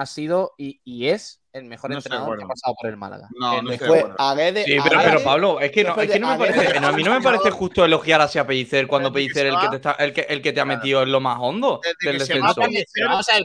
ha 0.00 0.06
sido 0.06 0.54
y, 0.58 0.80
y 0.84 1.08
es 1.08 1.40
el 1.52 1.64
mejor 1.64 1.90
No 1.90 1.96
entrenador 1.96 2.38
que 2.38 2.44
ha 2.44 2.46
pasado 2.46 2.74
por 2.80 2.88
el 2.88 2.96
Málaga. 2.96 3.26
No, 3.34 3.62
no 3.62 3.70
Después, 3.70 4.04
Guedes- 4.04 4.64
Sí, 4.64 4.76
a 4.78 4.84
pero, 4.84 5.00
pero 5.02 5.24
Pablo, 5.24 5.60
es 5.60 5.72
que, 5.72 5.82
no, 5.82 6.00
es 6.00 6.10
que 6.10 6.20
no 6.20 6.28
me 6.28 6.38
parece, 6.38 6.78
a 6.78 6.92
mí 6.92 7.02
no 7.02 7.14
me 7.14 7.20
parece 7.20 7.50
justo 7.50 7.84
elogiar 7.84 8.20
así 8.20 8.38
a 8.38 8.46
Pellicer 8.46 8.86
cuando 8.86 9.12
Pellicer 9.12 9.46
el 9.46 9.58
que 9.58 9.68
te, 9.70 9.76
está, 9.76 9.92
el 9.92 10.12
que, 10.12 10.20
el 10.28 10.40
que 10.42 10.52
te 10.52 10.60
ha 10.60 10.64
metido 10.64 11.02
en 11.02 11.10
lo 11.10 11.18
más 11.20 11.38
hondo 11.40 11.80
del 12.04 12.18
descenso. 12.18 12.54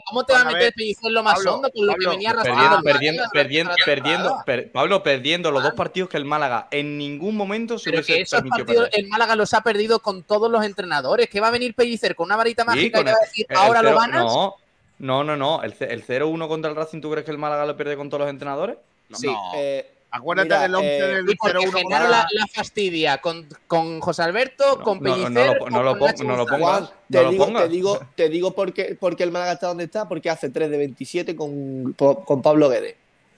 ¿cómo 0.06 0.24
te 0.24 0.32
va 0.32 0.40
a 0.40 0.44
Bueno, 0.44 0.58
meter 0.58 0.72
Pellicer 0.74 1.10
lo 1.10 1.22
más 1.22 1.34
Pablo, 1.34 1.54
hondo 1.54 1.70
con 1.72 1.86
lo 1.86 1.92
Pablo, 1.92 2.10
que 2.10 2.16
venía 2.16 2.30
Perdiendo, 2.34 2.50
arrastrando? 2.60 2.84
perdiendo, 2.84 3.22
Málaga 3.22 3.32
perdiendo, 3.32 3.74
perdiendo, 3.84 4.36
per- 4.46 4.72
Pablo, 4.72 5.02
perdiendo 5.02 5.50
los 5.50 5.62
dos 5.62 5.72
partidos 5.74 6.08
que 6.08 6.16
el 6.16 6.24
Málaga 6.24 6.68
en 6.70 6.96
ningún 6.98 7.36
momento 7.36 7.78
se 7.78 7.90
hubiese 7.90 8.20
esos 8.20 8.38
permitido 8.40 8.64
partidos 8.66 8.84
perder. 8.90 9.04
el 9.04 9.08
Málaga 9.10 9.34
los 9.36 9.54
ha 9.54 9.62
perdido 9.62 10.00
con 10.00 10.22
todos 10.22 10.50
los 10.50 10.64
entrenadores. 10.64 11.28
Que 11.28 11.40
va 11.40 11.48
a 11.48 11.50
venir 11.50 11.74
Pellicer 11.74 12.14
con 12.14 12.26
una 12.26 12.36
varita 12.36 12.64
mágica 12.64 13.00
y 13.00 13.04
va 13.04 13.10
a 13.12 13.24
decir, 13.24 13.46
ahora 13.56 13.82
lo 13.82 13.98
ganas. 13.98 14.24
No, 14.24 14.56
no, 14.98 15.24
no, 15.24 15.36
no. 15.36 15.62
El, 15.62 15.74
el 15.80 16.06
0-1 16.06 16.48
contra 16.48 16.70
el 16.70 16.76
Racing, 16.76 17.00
¿tú 17.00 17.10
crees 17.10 17.24
que 17.24 17.30
el 17.30 17.38
Málaga 17.38 17.66
lo 17.66 17.76
pierde 17.76 17.96
con 17.96 18.08
todos 18.08 18.22
los 18.22 18.30
entrenadores? 18.30 18.76
Sí. 19.12 19.26
No. 19.26 19.52
eh, 19.56 19.90
Acuérdate 20.16 20.46
Mira, 20.48 20.62
del 20.62 20.74
11 20.76 20.96
eh, 20.96 21.02
del 21.16 21.28
Sí, 21.28 21.34
porque 21.40 21.58
0-1 21.58 21.72
Genaro 21.76 22.08
la, 22.08 22.26
la 22.30 22.46
fastidia 22.46 23.18
con, 23.18 23.48
con 23.66 23.98
José 23.98 24.22
Alberto, 24.22 24.76
No, 24.78 24.84
con 24.84 25.02
no, 25.02 25.08
no 25.10 25.24
Pellicer, 25.24 25.46
lo- 25.46 25.52
no 25.54 25.58
con 25.58 25.84
lo 25.84 25.96
Nacho 25.96 26.24
no 26.24 26.36
lo 26.36 26.46
pongas. 26.46 26.60
Juan, 26.60 26.90
te, 27.10 27.16
no 27.18 27.22
lo 27.24 27.30
digo, 27.32 27.44
pongas. 27.46 27.62
te 27.64 27.68
digo, 27.68 28.00
te 28.14 28.28
digo 28.28 28.54
por 28.54 28.72
qué, 28.72 28.94
por 28.94 29.16
qué 29.16 29.24
el 29.24 29.32
Málaga 29.32 29.52
está 29.54 29.66
donde 29.66 29.82
está, 29.84 30.08
porque 30.08 30.30
hace 30.30 30.50
3 30.50 30.70
de 30.70 30.78
27 30.78 31.34
con, 31.34 31.94
con 31.94 32.42
Pablo 32.42 32.68
Guedes. 32.68 32.94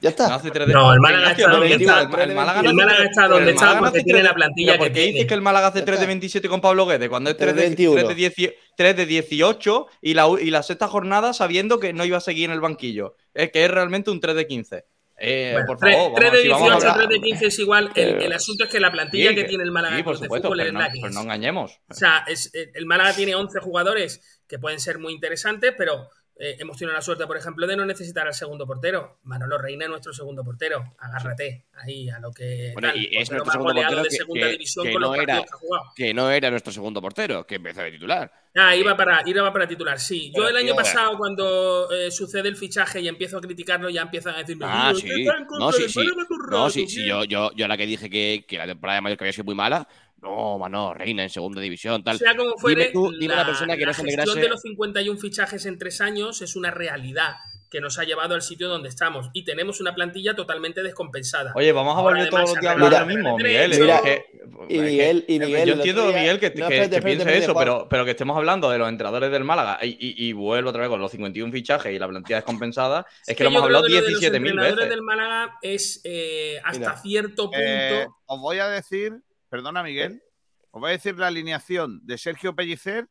Ya 0.07 0.11
está. 0.11 0.29
No 0.29 0.35
hace 0.37 0.51
tres 0.51 0.67
de- 0.69 0.73
No, 0.73 0.93
el 0.93 1.01
Málaga 1.01 1.31
está 1.33 1.49
donde 1.51 1.75
está. 1.75 2.01
El, 2.03 2.35
Málaga 2.35 2.63
no 2.63 2.63
El 2.63 2.67
hace 2.69 2.75
Málaga 2.75 2.97
tres- 2.99 3.11
está 3.11 3.29
donde 3.29 3.51
está 3.51 3.79
porque 3.79 4.03
tiene 4.03 4.23
la 4.23 4.35
plantilla 4.35 4.73
pero 4.73 4.79
¿por 4.79 4.89
que 4.89 4.93
qué 4.95 5.01
dices 5.01 5.13
tiene? 5.15 5.27
que 5.27 5.35
el 5.35 5.43
Málaga 5.43 5.67
hace 5.69 5.79
Ya 5.81 5.85
3 5.85 5.99
de 5.99 6.03
está. 6.05 6.09
27 6.09 6.49
con 6.49 6.61
Pablo 6.61 6.87
Guedes? 6.87 7.09
Cuando 7.09 7.31
es 7.31 7.37
3 7.37 7.55
de, 7.55 7.63
3 7.63 7.71
de 7.77 7.93
3 7.95 8.09
de, 8.09 8.15
10 8.15 8.55
3 8.77 8.97
de 8.97 9.07
18 9.07 9.87
y 10.03 10.15
la, 10.15 10.27
u- 10.29 10.39
y 10.39 10.51
la 10.51 10.63
sexta 10.63 10.89
jornada 10.89 11.33
sabiendo 11.33 11.81
que 11.81 11.93
no 11.93 12.05
iba 12.05 12.19
a 12.19 12.21
seguir 12.21 12.45
en 12.47 12.53
el 12.53 12.61
banquillo. 12.61 13.17
Es 13.35 13.51
que 13.51 13.65
es 13.65 13.71
realmente 13.71 14.11
un 14.11 14.21
3 14.21 14.37
de 14.37 14.47
15. 14.47 14.85
Eh, 15.19 15.51
Bueno, 15.55 15.67
por 15.67 15.79
3, 15.79 15.97
favor, 15.97 16.13
vamos, 16.21 16.33
de 16.33 16.43
si 16.43 16.49
vamos 16.49 16.63
a 16.69 16.75
18, 16.75 16.91
hablar- 16.93 17.09
3 17.09 17.21
de 17.21 17.27
15 17.27 17.47
es 17.47 17.59
igual. 17.59 17.91
El, 17.95 18.09
el 18.23 18.33
asunto 18.35 18.65
es 18.65 18.71
que 18.71 18.79
la 18.81 18.93
plantilla 18.93 19.31
Sí, 19.31 19.35
que, 19.35 19.43
que- 19.43 19.49
tiene 19.49 19.65
el 19.65 19.71
Málaga 19.73 19.97
Sí, 19.97 20.03
por 20.03 20.13
Club 20.13 20.21
de 20.21 20.27
supuesto, 20.27 20.49
Fútbol 20.49 20.59
pero 20.59 20.69
es 20.69 20.75
no, 20.75 20.81
la 20.81 20.87
que 20.89 20.93
pero 21.01 21.09
es. 21.09 21.15
no 21.15 21.21
engañemos. 21.23 21.81
O 21.89 21.95
sea, 21.95 22.25
es- 22.29 22.51
el 22.55 22.85
Málaga 22.87 23.15
tiene 23.15 23.35
11 23.35 23.59
jugadores 23.61 24.21
que 24.47 24.59
pueden 24.59 24.79
ser 24.79 24.99
muy 24.99 25.15
interesantes, 25.15 25.73
pero 25.77 26.11
eh, 26.39 26.57
hemos 26.59 26.77
tenido 26.77 26.95
la 26.95 27.01
suerte, 27.03 27.27
por 27.27 27.37
ejemplo, 27.37 27.67
de 27.67 27.77
no 27.77 27.87
necesitar 27.87 28.27
al 28.27 28.35
segundo 28.35 28.67
portero. 28.67 29.19
Manolo 29.25 29.57
Reina 29.59 29.85
es 29.85 29.91
nuestro 29.91 30.13
segundo 30.13 30.45
portero. 30.45 30.95
Agárrate 30.99 31.65
ahí 31.75 32.09
a 32.11 32.19
lo 32.21 32.31
que. 32.33 32.71
Bueno, 32.75 32.89
tal, 32.89 32.99
y 32.99 33.09
es 33.17 33.31
nuestro 33.31 33.53
segundo 33.53 33.75
portero 33.75 34.03
de 34.03 34.09
que, 34.09 34.17
segunda 34.17 34.47
que- 34.47 34.53
división 34.53 34.87
que 34.87 34.93
con 34.93 35.03
no 35.03 35.09
los 35.09 35.17
era, 35.19 35.35
que 35.39 35.43
ha 35.43 35.57
jugado. 35.57 35.85
que 35.97 36.15
no 36.15 36.31
era 36.31 36.51
nuestro 36.51 36.73
segundo 36.73 37.01
portero, 37.01 37.47
que 37.47 37.55
empezó 37.55 37.81
de 37.83 37.93
titular. 37.93 38.33
Ah, 38.59 38.75
iba 38.75 38.97
para, 38.97 39.23
iba 39.27 39.53
para 39.53 39.69
titular, 39.69 39.99
sí. 40.01 40.33
Yo 40.35 40.49
el 40.49 40.57
año 40.57 40.75
pasado, 40.75 41.19
cuando 41.19 41.91
eh, 41.93 42.11
sucede 42.11 42.49
el 42.49 42.57
fichaje 42.57 43.01
y 43.03 43.09
empiezo 43.09 43.37
a 43.37 43.41
criticarlo, 43.43 43.91
ya 43.91 44.01
empiezan 44.03 44.35
a 44.35 44.39
decirme. 44.39 44.65
Ah, 44.67 44.93
"Tío, 44.95 45.01
sí. 45.01 45.09
que 45.09 45.25
No, 45.59 45.73
sí, 45.73 45.89
sí. 45.91 46.07
No, 46.51 46.71
sí, 46.71 46.87
sí. 46.89 47.05
tío". 47.05 47.25
Yo, 47.25 47.25
yo, 47.25 47.51
yo 47.55 47.69
la 47.69 47.77
que 47.77 47.85
dije 47.87 48.09
que, 48.09 48.45
que 48.49 48.57
la 48.57 48.67
temporada 48.67 48.97
de 48.97 49.03
Mallorca 49.03 49.25
había 49.25 49.33
sido 49.35 49.45
muy 49.45 49.55
mala. 49.55 49.87
No, 50.27 50.59
mano, 50.59 50.93
Reina 50.95 51.23
en 51.23 51.31
segunda 51.31 51.61
división, 51.61 52.03
tal. 52.03 52.19
Sea 52.19 52.37
como 52.37 52.57
fuere, 52.57 52.83
dime 52.89 52.93
tú, 52.93 53.13
dime 53.19 53.35
la, 53.35 53.41
la 53.43 53.47
persona 53.47 53.75
que 53.77 53.81
la 53.83 53.87
no 53.89 53.95
se 53.95 54.03
gestión 54.03 54.21
alegrase. 54.21 54.41
de 54.41 54.49
los 54.49 54.61
51 54.63 55.21
fichajes 55.21 55.67
en 55.67 55.79
tres 55.79 56.01
años 56.01 56.43
es 56.43 56.57
una 56.57 56.71
realidad 56.71 57.37
que 57.71 57.81
nos 57.81 57.99
ha 57.99 58.05
llevado 58.05 58.35
al 58.37 58.43
sitio 58.43 58.69
donde 58.69 58.89
estamos 58.89 59.29
y 59.33 59.45
tenemos 59.45 59.81
una 59.81 59.93
plantilla 59.95 60.35
totalmente 60.37 60.85
descompensada. 60.85 61.53
Oye, 61.57 61.73
vamos 61.73 61.97
a 61.97 61.99
Ahora, 61.99 62.15
volver 62.19 62.31
todos 62.31 62.43
además, 62.43 62.55
los 62.55 62.61
días 62.61 62.71
a 62.73 62.79
se 62.79 62.85
hablar 62.85 62.91
de 62.91 62.97
arregla 62.97 63.01
lo 63.01 63.23
mismo, 63.23 63.39
el 63.39 63.45
Miguel. 63.45 63.73
es 63.73 63.81
Mira, 63.81 64.01
que- 64.03 64.25
y 64.69 64.75
es 64.77 64.81
que- 64.83 64.87
Miguel- 64.87 65.25
y 65.27 65.39
Miguel, 65.41 65.69
yo 65.69 65.75
entiendo, 65.75 66.09
día- 66.09 66.17
Miguel, 66.21 66.39
que, 66.39 66.47
No, 66.47 66.53
que- 66.55 66.61
espérate, 66.61 66.77
que 66.79 66.85
espérate, 66.85 67.05
piense 67.07 67.23
espérate, 67.23 67.45
eso, 67.45 67.55
pero, 67.59 67.87
pero 67.91 68.05
que 68.05 68.11
estemos 68.13 68.37
hablando 68.37 68.71
de 68.71 68.79
los 68.79 68.89
entrenadores 68.89 69.33
del 69.33 69.43
Málaga 69.45 69.79
y, 69.83 69.89
y, 69.89 70.29
y 70.29 70.33
vuelvo 70.33 70.71
otra 70.71 70.83
vez 70.83 70.89
con 70.91 71.01
los 71.01 71.11
51 71.11 71.53
fichajes 71.53 71.93
y 71.93 71.99
la 71.99 72.07
plantilla 72.07 72.37
descompensada, 72.37 73.05
es 73.27 73.37
que, 73.37 73.43
lo 73.43 73.51
hemos 73.51 73.63
hablado 73.65 73.85
que 73.85 73.91
lo 73.91 73.97
de 73.97 74.11
los 74.13 74.21
17.000 74.21 74.37
entrenadores 74.37 74.77
veces. 74.77 74.91
del 74.91 75.03
Málaga 75.03 75.59
es 75.61 76.01
eh, 76.05 76.61
hasta 76.65 76.79
Mira, 76.79 76.97
cierto 76.99 77.45
punto. 77.51 77.59
Eh, 77.61 78.07
os 78.27 78.41
voy 78.41 78.59
a 78.61 78.69
decir, 78.69 79.13
perdona 79.49 79.83
Miguel, 79.83 80.23
os 80.71 80.81
voy 80.81 80.91
a 80.91 80.93
decir 80.93 81.19
la 81.19 81.29
alineación 81.29 82.01
de 82.05 82.19
Sergio 82.19 82.55
Pellicer 82.55 83.09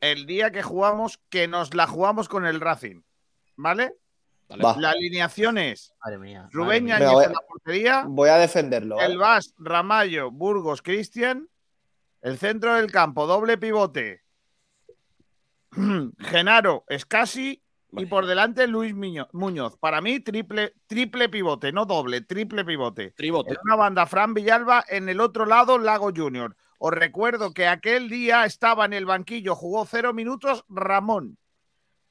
el 0.00 0.26
día 0.26 0.50
que 0.50 0.62
jugamos, 0.62 1.18
que 1.30 1.48
nos 1.48 1.74
la 1.74 1.86
jugamos 1.86 2.28
con 2.28 2.46
el 2.46 2.60
Racing. 2.60 3.02
¿Vale? 3.56 3.94
Va. 4.50 4.76
La 4.78 4.90
alineación 4.90 5.58
es 5.58 5.92
Madre 6.04 6.18
mía. 6.18 6.48
Rubén 6.52 6.84
madre 6.84 7.04
mía. 7.04 7.12
Voy 7.12 7.24
en 7.24 7.32
la 7.32 7.40
portería, 7.48 8.04
Voy 8.06 8.28
a 8.28 8.36
defenderlo. 8.36 9.00
el 9.00 9.18
Vas, 9.18 9.54
Ramallo, 9.58 10.30
Burgos, 10.30 10.82
Cristian, 10.82 11.48
el 12.20 12.38
centro 12.38 12.74
del 12.74 12.92
campo, 12.92 13.26
doble 13.26 13.58
pivote, 13.58 14.22
Genaro, 16.18 16.84
Escasi 16.88 17.62
y 17.92 18.06
por 18.06 18.26
delante 18.26 18.66
Luis 18.66 18.94
Muñoz. 18.94 19.76
Para 19.78 20.00
mí, 20.00 20.20
triple, 20.20 20.74
triple 20.86 21.28
pivote, 21.28 21.72
no 21.72 21.86
doble, 21.86 22.20
triple 22.20 22.64
pivote. 22.64 23.12
Tribote. 23.12 23.52
En 23.52 23.58
una 23.64 23.76
banda, 23.76 24.06
Fran 24.06 24.34
Villalba, 24.34 24.84
en 24.88 25.08
el 25.08 25.20
otro 25.20 25.46
lado, 25.46 25.78
Lago 25.78 26.10
Junior. 26.14 26.56
Os 26.78 26.92
recuerdo 26.92 27.52
que 27.52 27.66
aquel 27.66 28.08
día 28.08 28.44
estaba 28.44 28.84
en 28.84 28.92
el 28.92 29.06
banquillo, 29.06 29.54
jugó 29.54 29.86
cero 29.86 30.12
minutos 30.12 30.64
Ramón. 30.68 31.38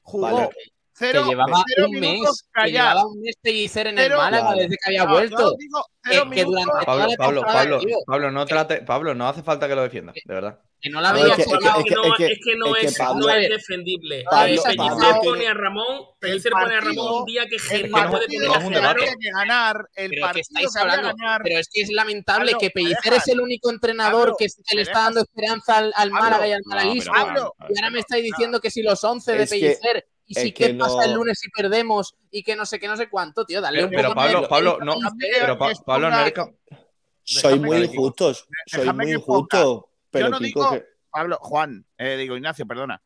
Jugó 0.02 0.32
Vale. 0.32 0.48
Cero, 0.96 1.22
que 1.24 1.28
llevaba 1.30 1.62
cero 1.74 1.86
un 1.90 2.00
mes, 2.00 2.48
que 2.54 2.70
llevaba 2.70 3.06
un 3.06 3.20
mes 3.20 3.36
Pellicer 3.42 3.86
en 3.88 3.98
el 3.98 4.16
Málaga 4.16 4.54
desde 4.54 4.76
que 4.76 4.86
había 4.86 5.04
No, 5.04 5.12
vuelto. 5.12 5.38
yo 5.38 5.56
digo 5.58 5.84
cero 6.02 6.24
Que- 6.32 6.44
durante 6.44 6.70
toda 6.72 6.84
Pablo, 6.86 7.06
la 7.08 7.16
Pablo, 7.16 7.42
Pablo, 7.42 7.78
tío, 7.80 7.96
Pablo, 8.06 8.30
no 8.30 8.46
trate, 8.46 8.82
Pablo, 8.82 9.14
no 9.14 9.28
hace 9.28 9.42
falta 9.42 9.68
que 9.68 9.74
lo 9.74 9.82
defienda, 9.82 10.12
de 10.14 10.34
verdad. 10.34 10.58
que 10.78 10.90
no 10.90 11.00
la 11.00 11.10
No, 11.12 11.14
veía 11.22 11.32
es 11.32 11.36
que- 11.38 11.44
jugado. 11.44 11.78
es 11.80 11.84
que- 11.86 11.94
no, 11.94 12.04
es 12.04 12.12
que- 12.16 12.26
es 12.26 12.38
que 12.44 12.56
no 12.56 12.76
es 12.76 12.80
que 12.82 12.86
es, 12.88 12.98
Pablo- 12.98 13.26
no 13.26 13.30
es 13.32 13.48
defendible. 13.48 14.24
Pablo- 14.24 14.36
Eh, 14.36 14.56
Pellicer 14.62 14.76
Pablo 14.76 15.20
pone 15.22 15.46
a 15.48 15.54
Ramón, 15.54 15.86
Pellicer 16.20 16.52
El 16.54 16.62
pone 16.62 16.74
a 16.76 16.80
Ramón 16.80 17.12
un 17.20 17.24
día 17.24 17.44
que, 17.46 17.56
no 17.88 18.10
puede 18.10 18.26
poner 18.60 18.84
a 18.84 18.94
ganar, 19.38 19.88
el 19.96 20.10
Pero 20.10 20.10
que 20.10 20.20
partido 20.20 20.70
que 20.72 20.78
hablando, 20.80 21.08
ganar. 21.16 21.40
pero 21.42 21.58
es 21.60 21.68
que 21.72 21.80
es 21.80 21.88
lamentable 21.90 22.52
Pablo, 22.52 22.58
que 22.60 22.66
¿me 22.66 22.70
Pellicer 22.70 23.12
es 23.14 23.28
el 23.28 23.40
único 23.40 23.70
entrenador 23.70 24.20
Pablo, 24.22 24.36
que, 24.38 24.46
que 24.46 24.62
¿me 24.72 24.76
le 24.76 24.82
está 24.82 25.00
dando 25.00 25.20
esperanza 25.22 25.78
al, 25.78 25.92
al 25.96 26.10
Pablo, 26.10 26.24
Málaga 26.24 26.48
y 26.48 26.52
al 26.52 26.62
malaguismo. 26.66 27.12
y 27.16 27.18
ahora 27.78 27.90
me 27.90 27.98
estáis 28.00 28.22
diciendo 28.24 28.60
que 28.60 28.70
si 28.70 28.82
los 28.82 29.02
11 29.02 29.32
de 29.32 29.46
Pellicer 29.46 30.06
y 30.26 30.34
si 30.34 30.48
es 30.48 30.54
qué 30.54 30.74
pasa 30.74 30.94
no- 30.96 31.02
el 31.02 31.12
lunes 31.14 31.38
si 31.40 31.48
perdemos 31.50 32.16
y 32.30 32.42
que 32.42 32.56
no 32.56 32.66
sé 32.66 32.78
qué, 32.78 32.88
no 32.88 32.96
sé 32.96 33.08
cuánto, 33.08 33.44
tío, 33.44 33.60
dale 33.60 33.78
Pero, 33.78 33.86
un 33.88 33.90
pero 33.94 34.08
poco 34.08 34.20
de 34.20 34.32
Pablo, 34.32 34.48
Pablo, 34.48 34.78
no, 34.84 34.94
pero 35.40 35.58
Pa- 35.58 35.72
Pablo 35.84 36.10
no 36.10 36.20
eres 36.20 36.34
Soy 37.22 37.58
muy 37.58 37.78
injustos. 37.78 38.46
Soy 38.66 38.92
muy 38.92 39.12
injusto. 39.12 39.90
Pero 40.10 40.26
Yo 40.26 40.30
no 40.30 40.38
digo, 40.38 40.70
que- 40.70 40.84
Pablo, 41.10 41.38
Juan, 41.40 41.84
eh, 41.98 42.16
digo 42.16 42.36
Ignacio, 42.36 42.66
perdona. 42.66 43.02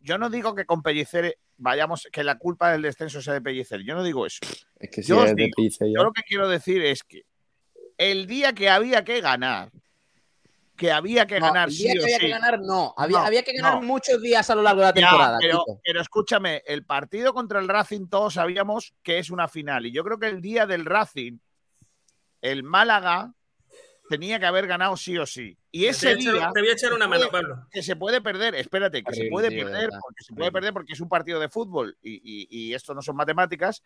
Yo 0.00 0.16
no 0.16 0.30
digo 0.30 0.54
que 0.54 0.64
con 0.64 0.82
Pellicer 0.82 1.38
vayamos, 1.58 2.08
que 2.12 2.24
la 2.24 2.38
culpa 2.38 2.70
del 2.72 2.82
descenso 2.82 3.20
sea 3.20 3.34
de 3.34 3.40
Pellicer. 3.40 3.80
Yo 3.82 3.94
no 3.94 4.02
digo 4.02 4.24
eso. 4.26 4.38
es 4.78 4.90
que 4.90 5.02
si 5.02 5.08
Yo 5.08 5.22
de 5.24 5.34
digo, 5.34 5.50
Pellicer 5.56 5.88
ya. 5.88 5.94
Yo 5.98 6.04
lo 6.04 6.12
que 6.12 6.22
quiero 6.22 6.48
decir 6.48 6.82
es 6.82 7.02
que 7.02 7.24
el 7.98 8.26
día 8.26 8.52
que 8.54 8.70
había 8.70 9.04
que 9.04 9.20
ganar, 9.20 9.70
que 10.76 10.90
había 10.90 11.26
que 11.26 11.38
No, 11.38 11.46
ganar 11.46 11.68
el 11.68 11.74
día 11.76 11.92
sí 11.92 11.98
que 11.98 12.00
o 12.00 12.02
había 12.04 12.16
sí. 12.18 12.24
que 12.26 12.30
ganar, 12.30 12.60
no. 12.60 12.94
Había, 12.96 13.18
No, 13.18 13.24
había 13.26 13.42
que 13.42 13.52
ganar 13.52 13.74
no. 13.74 13.82
muchos 13.82 14.20
días 14.22 14.48
a 14.50 14.54
lo 14.54 14.62
largo 14.62 14.80
de 14.80 14.86
la 14.86 14.94
Ya, 14.94 15.08
temporada. 15.08 15.38
pero, 15.84 16.00
escúchame, 16.00 16.62
el 16.66 16.84
partido 16.84 17.34
contra 17.34 17.60
el 17.60 17.68
Racing 17.68 18.08
todos 18.08 18.34
sabíamos 18.34 18.94
que 19.02 19.18
es 19.18 19.30
una 19.30 19.48
final. 19.48 19.86
Y 19.86 19.92
yo 19.92 20.02
creo 20.02 20.18
que 20.18 20.26
el 20.28 20.40
día 20.40 20.66
del 20.66 20.84
Racing, 20.84 21.38
el 22.40 22.62
Málaga 22.62 23.32
tenía 24.08 24.38
que 24.40 24.46
haber 24.46 24.66
ganado 24.66 24.96
sí 24.96 25.16
o 25.16 25.24
sí. 25.26 25.56
Y 25.70 25.82
Te 25.82 25.88
ese 25.88 26.12
echar- 26.12 26.34
día 26.34 26.50
te 26.52 26.60
voy 26.60 26.68
a 26.68 26.72
echar 26.72 26.92
una 26.92 27.08
mano, 27.08 27.28
Pablo. 27.30 27.66
que 27.70 27.82
se 27.82 27.96
puede 27.96 28.20
perder, 28.20 28.54
espérate, 28.56 29.02
que 29.02 29.14
se 29.14 29.26
puede 29.30 29.50
perder, 29.50 29.88
porque 29.90 30.24
se 30.24 30.34
puede 30.34 30.52
perder 30.52 30.72
porque 30.72 30.92
es 30.92 31.00
un 31.00 31.08
partido 31.08 31.40
de 31.40 31.48
fútbol 31.48 31.96
y, 32.02 32.14
y- 32.16 32.48
y 32.50 32.74
esto 32.74 32.92
no 32.94 33.00
son 33.00 33.16
matemáticas, 33.16 33.82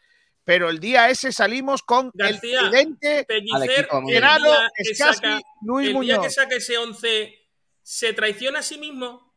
pero 0.46 0.70
el 0.70 0.78
día 0.78 1.10
ese 1.10 1.32
salimos 1.32 1.82
con 1.82 2.10
García, 2.14 2.60
el 2.60 2.70
tridente 2.70 3.24
Pellicer. 3.26 3.88
Gerardo, 4.06 4.54
Escasi, 4.76 5.18
saca- 5.18 5.42
Luis 5.62 5.88
el 5.94 6.00
día 6.00 6.20
que 6.20 6.30
saca 6.30 6.54
ese 6.54 6.78
11, 6.78 7.34
¿se 7.82 8.12
traiciona 8.12 8.60
a 8.60 8.62
sí 8.62 8.78
mismo? 8.78 9.34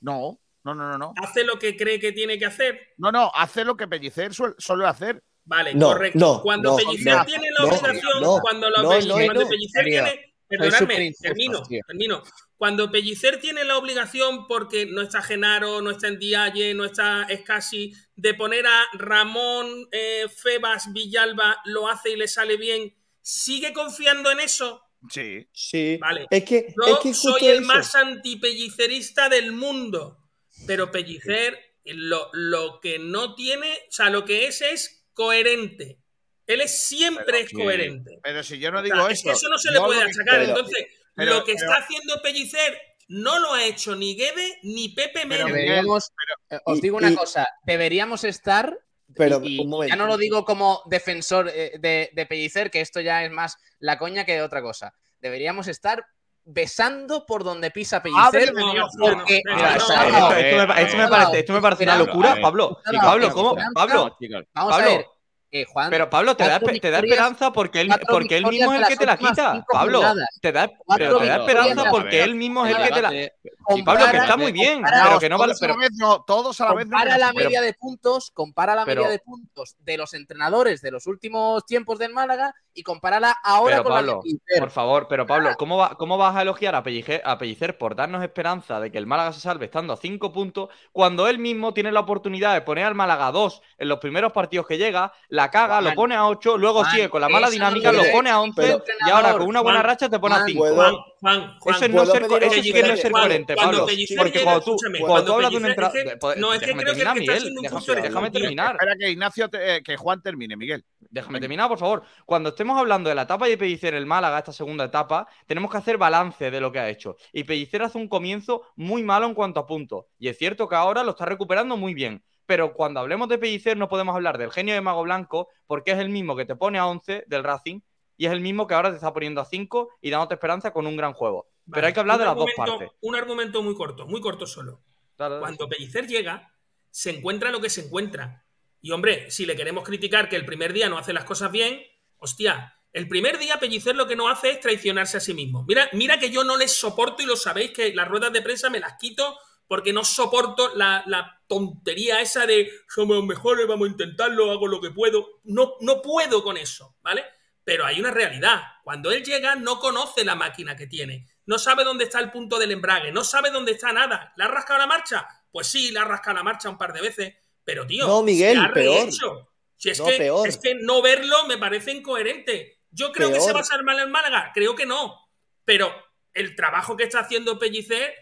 No, 0.00 0.38
no, 0.64 0.74
no, 0.74 0.90
no, 0.90 0.98
no. 0.98 1.14
¿Hace 1.22 1.44
lo 1.44 1.58
que 1.58 1.76
cree 1.78 1.98
que 1.98 2.12
tiene 2.12 2.38
que 2.38 2.44
hacer? 2.44 2.78
No, 2.98 3.10
no, 3.10 3.32
hace 3.34 3.64
lo 3.64 3.74
que 3.74 3.88
Pellicer 3.88 4.32
suel- 4.32 4.54
suele 4.58 4.86
hacer. 4.86 5.24
Vale, 5.46 5.74
No, 5.74 5.88
correcto. 5.88 6.18
no, 6.18 6.42
cuando 6.42 6.70
no, 6.72 6.76
Pellicer 6.76 7.14
no, 7.16 7.24
tiene 7.24 7.48
la 7.58 7.64
obligación, 7.64 8.22
no, 8.22 8.38
cuando, 8.40 8.68
la 8.70 8.82
no, 8.82 8.90
Pellicer- 8.90 9.08
no, 9.08 9.14
cuando 9.14 9.42
no. 9.44 9.48
Pellicer 9.48 9.84
tiene. 9.84 10.33
Perdonadme, 10.58 11.12
termino, 11.20 11.62
tío. 11.62 11.80
termino. 11.86 12.22
Cuando 12.56 12.90
Pellicer 12.90 13.40
tiene 13.40 13.64
la 13.64 13.76
obligación, 13.76 14.46
porque 14.46 14.86
no 14.86 15.02
está 15.02 15.22
Genaro, 15.22 15.82
no 15.82 15.90
está 15.90 16.10
Ndiaye, 16.10 16.74
no 16.74 16.84
está 16.84 17.24
Escasi, 17.28 17.92
de 18.16 18.34
poner 18.34 18.66
a 18.66 18.84
Ramón, 18.94 19.88
eh, 19.92 20.26
Febas, 20.34 20.92
Villalba, 20.92 21.58
lo 21.66 21.88
hace 21.88 22.10
y 22.10 22.16
le 22.16 22.28
sale 22.28 22.56
bien, 22.56 22.94
¿sigue 23.20 23.72
confiando 23.72 24.30
en 24.30 24.40
eso? 24.40 24.82
Sí. 25.10 25.46
Sí. 25.52 25.98
Vale. 26.00 26.26
Es 26.30 26.44
que, 26.44 26.74
Yo 26.86 26.94
es 26.94 26.98
que 27.00 27.08
justo 27.10 27.32
soy 27.38 27.48
el 27.48 27.58
eso. 27.58 27.66
más 27.66 27.94
antipellicerista 27.94 29.28
del 29.28 29.52
mundo. 29.52 30.18
Pero 30.66 30.90
Pellicer 30.90 31.58
lo, 31.84 32.30
lo 32.32 32.80
que 32.80 32.98
no 32.98 33.34
tiene, 33.34 33.70
o 33.88 33.92
sea, 33.92 34.08
lo 34.08 34.24
que 34.24 34.46
es 34.46 34.62
es 34.62 35.06
coherente. 35.12 35.98
Él 36.46 36.60
es 36.60 36.86
siempre 36.86 37.24
Pero 37.26 37.38
es 37.38 37.52
coherente. 37.52 38.18
Pero 38.22 38.42
si 38.42 38.58
yo 38.58 38.70
no 38.70 38.80
O 38.80 38.82
digo 38.82 38.96
sea, 38.96 39.04
eso. 39.06 39.12
es 39.12 39.22
que 39.22 39.30
eso 39.30 39.48
no 39.48 39.58
se 39.58 39.72
le 39.72 39.80
puede 39.80 40.02
achacar. 40.02 40.42
Entonces, 40.42 40.86
pero- 41.14 41.34
lo 41.34 41.44
que 41.44 41.54
pero- 41.54 41.66
está 41.70 41.82
haciendo 41.82 42.20
Pellicer 42.22 42.78
no 43.08 43.38
lo 43.38 43.52
ha 43.54 43.64
hecho 43.64 43.94
ni 43.96 44.14
Guede 44.16 44.58
ni 44.62 44.88
Pepe 44.90 45.22
Pero 45.28 45.44
Mel. 45.44 45.44
Miguel, 45.46 45.54
Deberíamos, 45.66 46.10
eh, 46.50 46.58
os 46.64 46.78
y- 46.78 46.80
digo 46.80 46.96
una 46.96 47.10
y- 47.10 47.14
cosa, 47.14 47.46
deberíamos 47.64 48.24
estar 48.24 48.78
Pero, 49.14 49.40
y, 49.42 49.58
un 49.60 49.68
momento. 49.68 49.94
ya 49.94 49.96
no 49.96 50.06
lo 50.06 50.16
digo 50.16 50.44
como 50.44 50.82
defensor 50.86 51.50
eh, 51.54 51.72
de, 51.78 52.10
de 52.12 52.26
Pellicer, 52.26 52.70
que 52.70 52.80
esto 52.80 53.00
ya 53.00 53.24
es 53.24 53.30
más 53.30 53.56
la 53.78 53.98
coña 53.98 54.24
que 54.24 54.40
otra 54.42 54.60
cosa. 54.62 54.94
Deberíamos 55.20 55.68
estar 55.68 56.04
besando 56.46 57.24
por 57.26 57.44
donde 57.44 57.70
pisa 57.70 58.02
Pellicer. 58.02 58.52
Porque 58.98 59.42
o 59.46 60.32
Esto, 60.36 60.96
me, 60.96 61.08
parece, 61.08 61.38
esto 61.38 61.52
me 61.54 61.60
parece 61.60 61.84
una 61.84 61.96
locura. 61.98 62.36
Pablo. 62.40 62.78
Pablo, 63.00 63.30
¿cómo? 63.32 63.56
Pablo, 63.74 64.16
Pablo. 64.52 65.13
Eh, 65.56 65.64
Juan. 65.66 65.88
Pero 65.88 66.10
Pablo, 66.10 66.36
te 66.36 66.44
da, 66.48 66.58
te 66.58 66.90
da 66.90 66.98
esperanza 66.98 67.52
porque 67.52 67.80
él, 67.80 67.88
porque 68.08 68.36
él 68.38 68.46
mismo 68.46 68.72
es 68.74 68.80
el 68.80 68.86
que 68.88 68.96
te 68.96 69.06
la 69.06 69.16
quita. 69.16 69.52
cinco 69.52 69.66
Pablo, 69.70 70.02
te 70.40 70.50
da, 70.50 70.68
pero 70.96 71.18
te 71.18 71.26
da 71.26 71.36
esperanza 71.36 71.84
porque 71.90 72.22
él 72.24 72.34
mismo 72.34 72.66
es 72.66 72.76
el 72.76 72.82
que 72.82 72.90
te 72.90 73.02
la. 73.02 73.10
Sí, 73.10 73.82
Pablo, 73.82 74.04
que 74.10 74.16
está 74.18 74.36
muy 74.36 74.52
bien, 74.52 74.82
pero 74.82 75.18
que 75.20 75.28
no 75.28 75.38
vale. 75.38 75.54
todos 75.54 75.62
a 75.62 75.66
Pero, 75.66 75.74
la 75.74 75.80
vez 75.80 75.90
no, 75.96 76.22
todos 76.24 76.60
a 76.60 76.64
la 76.66 76.74
vez 76.74 76.86
no. 76.86 76.90
Compara 76.98 77.18
la 77.18 77.32
media 77.32 77.62
de 77.62 77.72
puntos, 77.74 78.30
compara 78.32 78.74
la 78.74 78.84
pero- 78.84 79.02
media 79.02 79.12
de 79.12 79.18
puntos 79.20 79.76
de 79.78 79.96
los 79.96 80.12
entrenadores 80.12 80.82
de 80.82 80.90
los 80.90 81.06
últimos 81.06 81.64
tiempos 81.64 81.98
del 81.98 82.12
Málaga 82.12 82.52
y 82.74 82.82
compárala 82.82 83.30
ahora 83.44 83.76
pero 83.76 83.84
con 83.84 83.92
Pablo, 83.92 84.20
la 84.24 84.60
por 84.60 84.70
favor, 84.70 85.06
pero 85.08 85.26
Pablo, 85.26 85.50
¿cómo, 85.56 85.76
va- 85.78 85.94
¿cómo 85.96 86.18
vas 86.18 86.34
a 86.36 86.42
elogiar 86.42 86.74
a 86.74 86.82
Pellicer, 86.82 87.22
a 87.24 87.38
Pellicer 87.38 87.78
por 87.78 87.94
darnos 87.94 88.22
esperanza 88.24 88.80
de 88.80 88.90
que 88.90 88.98
el 88.98 89.06
Málaga 89.06 89.32
se 89.32 89.40
salve 89.40 89.66
estando 89.66 89.92
a 89.92 89.96
5 89.96 90.32
puntos 90.32 90.68
cuando 90.92 91.28
él 91.28 91.38
mismo 91.38 91.72
tiene 91.72 91.92
la 91.92 92.00
oportunidad 92.00 92.52
de 92.52 92.62
poner 92.62 92.84
al 92.84 92.94
Málaga 92.96 93.30
2 93.30 93.62
en 93.78 93.88
los 93.88 93.98
primeros 94.00 94.32
partidos 94.32 94.66
que 94.66 94.76
llega, 94.76 95.12
la 95.28 95.43
caga, 95.50 95.80
lo 95.80 95.94
pone 95.94 96.14
a 96.14 96.26
8, 96.26 96.58
luego 96.58 96.80
Juan, 96.80 96.90
sigue 96.92 97.08
con 97.08 97.20
la 97.20 97.28
mala 97.28 97.46
no 97.46 97.52
dinámica, 97.52 97.92
lo 97.92 98.02
pone 98.12 98.30
a 98.30 98.40
11 98.40 98.62
pero- 98.62 98.84
y 99.06 99.10
ahora 99.10 99.32
con 99.32 99.42
una 99.46 99.60
buena 99.60 99.78
Juan, 99.80 99.86
racha 99.86 100.08
te 100.08 100.18
pone 100.18 100.34
a 100.34 100.38
Juan, 100.38 100.48
5. 100.48 100.60
¿puedo- 100.60 100.74
Juan, 100.74 100.94
Juan, 101.20 101.56
Juan, 101.58 101.74
Eso 101.76 101.88
no 101.88 101.94
¿puedo 101.94 102.06
ser, 102.12 102.22
eso 102.22 102.62
sí 102.62 102.72
que 102.72 102.82
no 102.82 102.92
es 102.92 103.00
ser 103.00 103.10
Juan, 103.12 103.22
coherente, 103.22 103.54
cuando 103.54 103.72
Pablo. 103.72 103.86
Pellicer 103.86 104.18
Porque 104.18 104.42
cuando 104.42 104.60
tú, 104.60 104.70
escúchame, 104.74 104.98
cuando 105.00 105.24
tú 105.24 105.32
hablas 105.32 105.50
de 105.50 105.56
un 105.56 105.62
Pellicer- 105.62 105.70
entrada. 105.70 105.88
es 105.94 106.34
que- 106.34 106.40
no, 106.40 106.52
es 106.54 106.60
que 106.60 106.66
creo 106.66 106.94
que 106.94 107.14
Miguel. 107.14 107.54
Déjame, 108.02 108.30
terminar. 108.30 108.72
Espera 108.74 108.96
que 108.98 109.10
Ignacio, 109.10 109.48
te- 109.48 109.76
eh, 109.76 109.82
que 109.82 109.96
Juan 109.96 110.22
termine, 110.22 110.56
Miguel. 110.56 110.84
Déjame 111.10 111.38
terminar, 111.40 111.68
por 111.68 111.78
favor. 111.78 112.02
Cuando 112.26 112.48
estemos 112.50 112.76
hablando 112.78 113.08
de 113.08 113.14
la 113.14 113.22
etapa 113.22 113.46
de 113.46 113.56
Pellicer 113.56 113.94
en 113.94 114.00
el 114.00 114.06
Málaga, 114.06 114.38
esta 114.38 114.52
segunda 114.52 114.84
etapa, 114.84 115.28
tenemos 115.46 115.70
que 115.70 115.76
hacer 115.78 115.96
balance 115.96 116.50
de 116.50 116.60
lo 116.60 116.72
que 116.72 116.80
ha 116.80 116.88
hecho. 116.88 117.16
Y 117.32 117.44
Pellicer 117.44 117.82
hace 117.82 117.98
un 117.98 118.08
comienzo 118.08 118.62
muy 118.76 119.02
malo 119.04 119.26
en 119.26 119.34
cuanto 119.34 119.60
a 119.60 119.66
puntos. 119.66 120.06
Y 120.18 120.28
es 120.28 120.36
cierto 120.36 120.68
que 120.68 120.74
ahora 120.74 121.04
lo 121.04 121.10
está 121.10 121.24
recuperando 121.24 121.76
muy 121.76 121.94
bien. 121.94 122.22
Pero 122.46 122.74
cuando 122.74 123.00
hablemos 123.00 123.28
de 123.28 123.38
Pellicer 123.38 123.76
no 123.76 123.88
podemos 123.88 124.14
hablar 124.14 124.38
del 124.38 124.50
genio 124.50 124.74
de 124.74 124.80
Mago 124.80 125.02
Blanco 125.02 125.48
porque 125.66 125.92
es 125.92 125.98
el 125.98 126.10
mismo 126.10 126.36
que 126.36 126.44
te 126.44 126.56
pone 126.56 126.78
a 126.78 126.86
11 126.86 127.24
del 127.26 127.44
Racing 127.44 127.80
y 128.16 128.26
es 128.26 128.32
el 128.32 128.40
mismo 128.40 128.66
que 128.66 128.74
ahora 128.74 128.90
te 128.90 128.96
está 128.96 129.12
poniendo 129.12 129.40
a 129.40 129.44
5 129.44 129.88
y 130.00 130.10
dándote 130.10 130.34
esperanza 130.34 130.72
con 130.72 130.86
un 130.86 130.96
gran 130.96 131.14
juego. 131.14 131.48
Pero 131.70 131.86
hay 131.86 131.92
que 131.92 132.00
hablar 132.00 132.18
de 132.18 132.26
las 132.26 132.36
dos 132.36 132.50
partes. 132.56 132.90
Un 133.00 133.16
argumento 133.16 133.62
muy 133.62 133.74
corto, 133.74 134.06
muy 134.06 134.20
corto 134.20 134.46
solo. 134.46 134.82
Dale, 135.16 135.36
dale. 135.36 135.40
Cuando 135.40 135.68
Pellicer 135.68 136.06
llega, 136.06 136.52
se 136.90 137.10
encuentra 137.10 137.50
lo 137.50 137.60
que 137.60 137.70
se 137.70 137.86
encuentra. 137.86 138.44
Y 138.80 138.90
hombre, 138.90 139.30
si 139.30 139.46
le 139.46 139.56
queremos 139.56 139.84
criticar 139.84 140.28
que 140.28 140.36
el 140.36 140.44
primer 140.44 140.72
día 140.72 140.88
no 140.88 140.98
hace 140.98 141.14
las 141.14 141.24
cosas 141.24 141.50
bien, 141.50 141.82
hostia, 142.18 142.78
el 142.92 143.08
primer 143.08 143.38
día 143.38 143.58
Pellicer 143.58 143.96
lo 143.96 144.06
que 144.06 144.14
no 144.14 144.28
hace 144.28 144.50
es 144.50 144.60
traicionarse 144.60 145.16
a 145.16 145.20
sí 145.20 145.34
mismo. 145.34 145.64
Mira, 145.66 145.88
mira 145.92 146.18
que 146.18 146.30
yo 146.30 146.44
no 146.44 146.56
les 146.56 146.72
soporto 146.76 147.22
y 147.22 147.26
lo 147.26 147.34
sabéis 147.34 147.72
que 147.72 147.94
las 147.94 148.06
ruedas 148.06 148.32
de 148.32 148.42
prensa 148.42 148.70
me 148.70 148.78
las 148.78 148.94
quito 148.98 149.36
porque 149.66 149.92
no 149.92 150.04
soporto 150.04 150.74
la, 150.76 151.02
la 151.06 151.40
tontería 151.46 152.20
esa 152.20 152.46
de 152.46 152.70
somos 152.88 153.24
mejores, 153.24 153.66
vamos 153.66 153.88
a 153.88 153.90
intentarlo, 153.92 154.50
hago 154.50 154.66
lo 154.68 154.80
que 154.80 154.90
puedo. 154.90 155.40
No, 155.44 155.74
no 155.80 156.02
puedo 156.02 156.42
con 156.42 156.56
eso, 156.56 156.96
¿vale? 157.02 157.24
Pero 157.64 157.86
hay 157.86 157.98
una 157.98 158.10
realidad. 158.10 158.60
Cuando 158.82 159.10
él 159.10 159.24
llega, 159.24 159.54
no 159.56 159.78
conoce 159.78 160.24
la 160.24 160.34
máquina 160.34 160.76
que 160.76 160.86
tiene. 160.86 161.26
No 161.46 161.58
sabe 161.58 161.82
dónde 161.84 162.04
está 162.04 162.20
el 162.20 162.30
punto 162.30 162.58
del 162.58 162.72
embrague. 162.72 163.10
No 163.10 163.24
sabe 163.24 163.50
dónde 163.50 163.72
está 163.72 163.92
nada. 163.92 164.32
¿Le 164.36 164.44
ha 164.44 164.48
rascado 164.48 164.78
la 164.78 164.86
marcha? 164.86 165.26
Pues 165.50 165.66
sí, 165.66 165.90
le 165.90 165.98
ha 166.00 166.04
rascado 166.04 166.36
la 166.36 166.42
marcha 166.42 166.68
un 166.68 166.76
par 166.76 166.92
de 166.92 167.00
veces. 167.00 167.34
Pero, 167.64 167.86
tío, 167.86 168.06
No, 168.06 168.22
Miguel, 168.22 168.58
se 168.58 168.64
ha 168.64 168.72
peor. 168.72 168.96
rehecho. 169.06 169.50
Si 169.76 169.88
es, 169.90 169.98
No, 169.98 170.06
que, 170.06 170.16
peor. 170.18 170.46
es 170.46 170.58
que 170.58 170.74
no 170.74 171.00
verlo 171.00 171.46
me 171.46 171.56
parece 171.56 171.92
incoherente. 171.92 172.82
Yo 172.90 173.12
creo 173.12 173.32
que 173.32 173.40
se 173.40 173.52
va 173.54 173.60
a 173.60 173.64
ser 173.64 173.82
mal 173.82 173.98
en 173.98 174.10
Málaga. 174.10 174.50
Creo 174.54 174.74
que 174.76 174.84
no. 174.84 175.18
Pero 175.64 175.90
el 176.34 176.54
trabajo 176.54 176.96
que 176.96 177.04
está 177.04 177.20
haciendo 177.20 177.58
Pellicer 177.58 178.14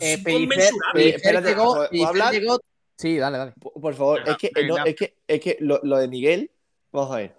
Eh, 0.00 0.12
es 0.14 0.20
Pellicer, 0.24 0.42
inconmensurable. 0.42 0.92
Pellicer 0.92 1.16
espérate, 1.16 1.48
llegó- 1.48 1.74
Sí, 2.96 3.16
dale, 3.16 3.38
dale. 3.38 3.52
Por, 3.60 3.72
por 3.80 3.94
favor, 3.94 4.18
Venga, 4.20 4.32
es 4.32 4.38
que, 4.38 4.50
no, 4.66 4.74
es 4.84 4.96
que, 4.96 5.14
es 5.28 5.40
que 5.40 5.56
lo, 5.60 5.80
lo 5.84 5.96
de 5.98 6.08
Miguel, 6.08 6.50
vamos 6.92 7.14
a 7.14 7.18
ver. 7.18 7.34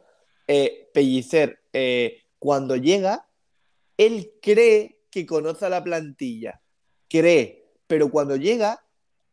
Eh, 0.47 0.89
Pellicer, 0.93 1.59
eh, 1.73 2.23
cuando 2.39 2.76
llega, 2.77 3.27
él 3.97 4.31
cree 4.41 5.01
que 5.11 5.26
conoce 5.26 5.65
a 5.65 5.69
la 5.69 5.84
plantilla. 5.84 6.61
Cree, 7.09 7.73
pero 7.88 8.09
cuando 8.09 8.35
llega 8.38 8.84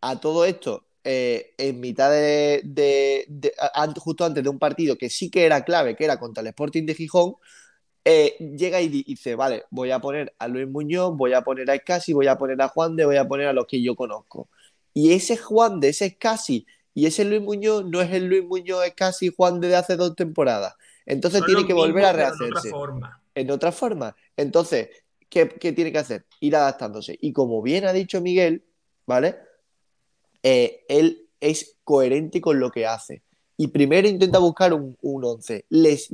a 0.01 0.18
todo 0.20 0.44
esto, 0.44 0.86
eh, 1.05 1.55
en 1.59 1.78
mitad 1.78 2.10
de, 2.10 2.62
de- 2.64 3.24
de- 3.28 3.52
an- 3.74 3.94
justo 3.94 4.24
antes 4.24 4.43
de 4.43 4.48
un 4.51 4.59
partido 4.59 4.97
que 4.98 5.09
sí 5.09 5.30
que 5.30 5.44
era 5.44 5.64
clave, 5.64 5.94
que 5.94 6.05
era 6.05 6.18
contra 6.18 6.40
el 6.40 6.48
Sporting 6.48 6.84
de 6.84 6.94
Gijón, 6.94 7.34
eh, 8.08 8.36
llega 8.38 8.80
y 8.80 8.88
di- 8.88 9.02
dice, 9.02 9.34
vale, 9.34 9.64
voy 9.70 9.90
a 9.90 9.98
poner 9.98 10.32
a 10.38 10.46
Luis 10.46 10.68
Muñoz, 10.68 11.16
voy 11.16 11.32
a 11.32 11.42
poner 11.42 11.68
a 11.70 11.74
Escasi, 11.74 12.12
voy 12.12 12.28
a 12.28 12.38
poner 12.38 12.62
a 12.62 12.68
Juan 12.68 12.94
de, 12.94 13.04
voy 13.04 13.16
a 13.16 13.26
poner 13.26 13.48
a 13.48 13.52
los 13.52 13.66
que 13.66 13.82
yo 13.82 13.96
conozco. 13.96 14.48
Y 14.94 15.12
ese 15.12 15.36
Juan 15.36 15.80
de, 15.80 15.88
ese 15.88 16.06
Escasi 16.06 16.64
y 16.94 17.06
ese 17.06 17.24
Luis 17.24 17.42
Muñoz 17.42 17.84
no 17.84 18.00
es 18.00 18.12
el 18.12 18.26
Luis 18.26 18.44
Muñoz 18.44 18.86
Escasi 18.86 19.34
Juan 19.36 19.60
de, 19.60 19.68
de 19.68 19.76
hace 19.76 19.96
dos 19.96 20.14
temporadas. 20.14 20.76
Entonces 21.04 21.40
Son 21.40 21.46
tiene 21.46 21.66
que 21.66 21.72
volver 21.72 22.04
a 22.04 22.12
pero 22.12 22.22
en 22.22 22.30
rehacerse 22.30 22.68
otra 22.68 22.70
forma. 22.70 23.22
en 23.34 23.50
otra 23.50 23.72
forma. 23.72 24.16
Entonces, 24.36 24.88
¿qué, 25.28 25.48
qué 25.48 25.72
tiene 25.72 25.90
que 25.90 25.98
hacer? 25.98 26.24
Ir 26.38 26.54
adaptándose. 26.54 27.18
Y 27.20 27.32
como 27.32 27.60
bien 27.60 27.86
ha 27.86 27.92
dicho 27.92 28.20
Miguel, 28.20 28.62
¿vale? 29.04 29.36
Eh, 30.42 30.84
él 30.88 31.28
es 31.40 31.76
coherente 31.82 32.40
con 32.40 32.60
lo 32.60 32.70
que 32.70 32.86
hace. 32.86 33.22
Y 33.58 33.68
primero 33.68 34.06
intenta 34.06 34.38
buscar 34.38 34.74
un, 34.74 34.96
un 35.00 35.24
11. 35.24 35.64
Les, 35.70 36.10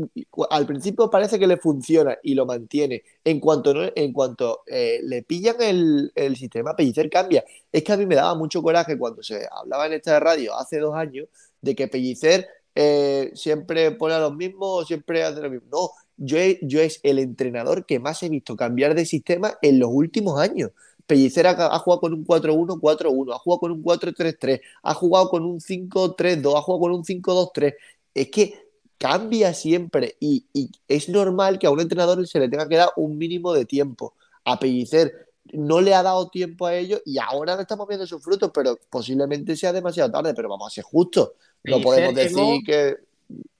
al 0.50 0.66
principio 0.66 1.10
parece 1.10 1.38
que 1.40 1.46
le 1.48 1.56
funciona 1.56 2.16
y 2.22 2.34
lo 2.34 2.46
mantiene. 2.46 3.02
En 3.24 3.40
cuanto, 3.40 3.74
no- 3.74 3.90
en 3.94 4.12
cuanto 4.12 4.62
eh, 4.66 5.00
le 5.02 5.22
pillan 5.24 5.56
el, 5.60 6.12
el 6.14 6.36
sistema, 6.36 6.76
Pellicer 6.76 7.10
cambia. 7.10 7.44
Es 7.72 7.82
que 7.82 7.92
a 7.92 7.96
mí 7.96 8.06
me 8.06 8.14
daba 8.14 8.34
mucho 8.36 8.62
coraje 8.62 8.96
cuando 8.96 9.22
se 9.22 9.46
hablaba 9.50 9.86
en 9.86 9.94
esta 9.94 10.20
radio 10.20 10.54
hace 10.56 10.78
dos 10.78 10.94
años 10.94 11.26
de 11.60 11.74
que 11.74 11.88
Pellicer 11.88 12.46
eh, 12.74 13.30
siempre 13.34 13.90
pone 13.92 14.14
a 14.14 14.20
los 14.20 14.34
mismos 14.36 14.82
o 14.82 14.84
siempre 14.86 15.22
hace 15.24 15.40
lo 15.42 15.50
mismo. 15.50 15.66
No, 15.70 15.90
yo, 16.16 16.38
yo 16.62 16.80
es 16.80 17.00
el 17.02 17.18
entrenador 17.18 17.86
que 17.86 17.98
más 17.98 18.22
he 18.22 18.28
visto 18.28 18.56
cambiar 18.56 18.94
de 18.94 19.04
sistema 19.06 19.58
en 19.62 19.78
los 19.78 19.90
últimos 19.92 20.38
años. 20.40 20.70
Pellicer 21.12 21.46
ha, 21.46 21.50
ha 21.50 21.78
jugado 21.78 22.00
con 22.00 22.14
un 22.14 22.24
4-1, 22.24 22.80
4-1, 22.80 23.34
ha 23.34 23.38
jugado 23.38 23.60
con 23.60 23.70
un 23.72 23.82
4-3-3, 23.84 24.60
ha 24.82 24.94
jugado 24.94 25.28
con 25.28 25.44
un 25.44 25.60
5-3-2, 25.60 26.56
ha 26.56 26.62
jugado 26.62 26.80
con 26.80 26.92
un 26.92 27.04
5-2-3. 27.04 27.74
Es 28.14 28.30
que 28.30 28.66
cambia 28.96 29.52
siempre 29.52 30.16
y, 30.20 30.46
y 30.54 30.70
es 30.88 31.08
normal 31.10 31.58
que 31.58 31.66
a 31.66 31.70
un 31.70 31.80
entrenador 31.80 32.26
se 32.26 32.38
le 32.38 32.48
tenga 32.48 32.66
que 32.66 32.76
dar 32.76 32.88
un 32.96 33.18
mínimo 33.18 33.52
de 33.52 33.66
tiempo. 33.66 34.14
A 34.44 34.58
Pellicer 34.58 35.28
no 35.52 35.82
le 35.82 35.92
ha 35.94 36.02
dado 36.02 36.30
tiempo 36.30 36.64
a 36.64 36.74
ello 36.74 37.00
y 37.04 37.18
ahora 37.18 37.56
le 37.56 37.62
estamos 37.62 37.86
viendo 37.86 38.06
sus 38.06 38.22
frutos, 38.22 38.50
pero 38.54 38.78
posiblemente 38.88 39.54
sea 39.54 39.72
demasiado 39.72 40.10
tarde, 40.10 40.32
pero 40.34 40.48
vamos 40.48 40.68
a 40.68 40.74
ser 40.74 40.84
justos. 40.84 41.32
No 41.64 41.80
podemos 41.82 42.14
llegó- 42.14 42.40
decir 42.40 42.62
que... 42.64 42.96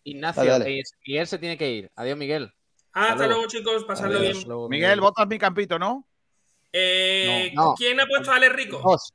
Ignacio, 0.05 0.43
Dale, 0.45 0.65
dale. 0.65 0.83
Miguel 1.07 1.27
se 1.27 1.39
tiene 1.39 1.59
que 1.59 1.71
ir. 1.71 1.91
Adiós, 1.97 2.17
Miguel. 2.17 2.51
Hasta 2.93 3.27
luego, 3.27 3.47
chicos. 3.47 3.85
Pasadlo 3.85 4.21
bien. 4.21 4.37
luego, 4.47 4.69
Miguel, 4.69 5.01
votas 5.01 5.29
mi 5.29 5.39
campito, 5.39 5.79
¿no? 5.79 6.05
Eh, 6.73 7.53
No, 7.55 7.65
no. 7.71 7.75
¿Quién 7.75 8.01
ha 8.01 8.07
puesto 8.07 8.31
a 8.33 8.37
Ale 8.37 8.49
Rico? 8.49 8.81
Dos. 8.85 9.13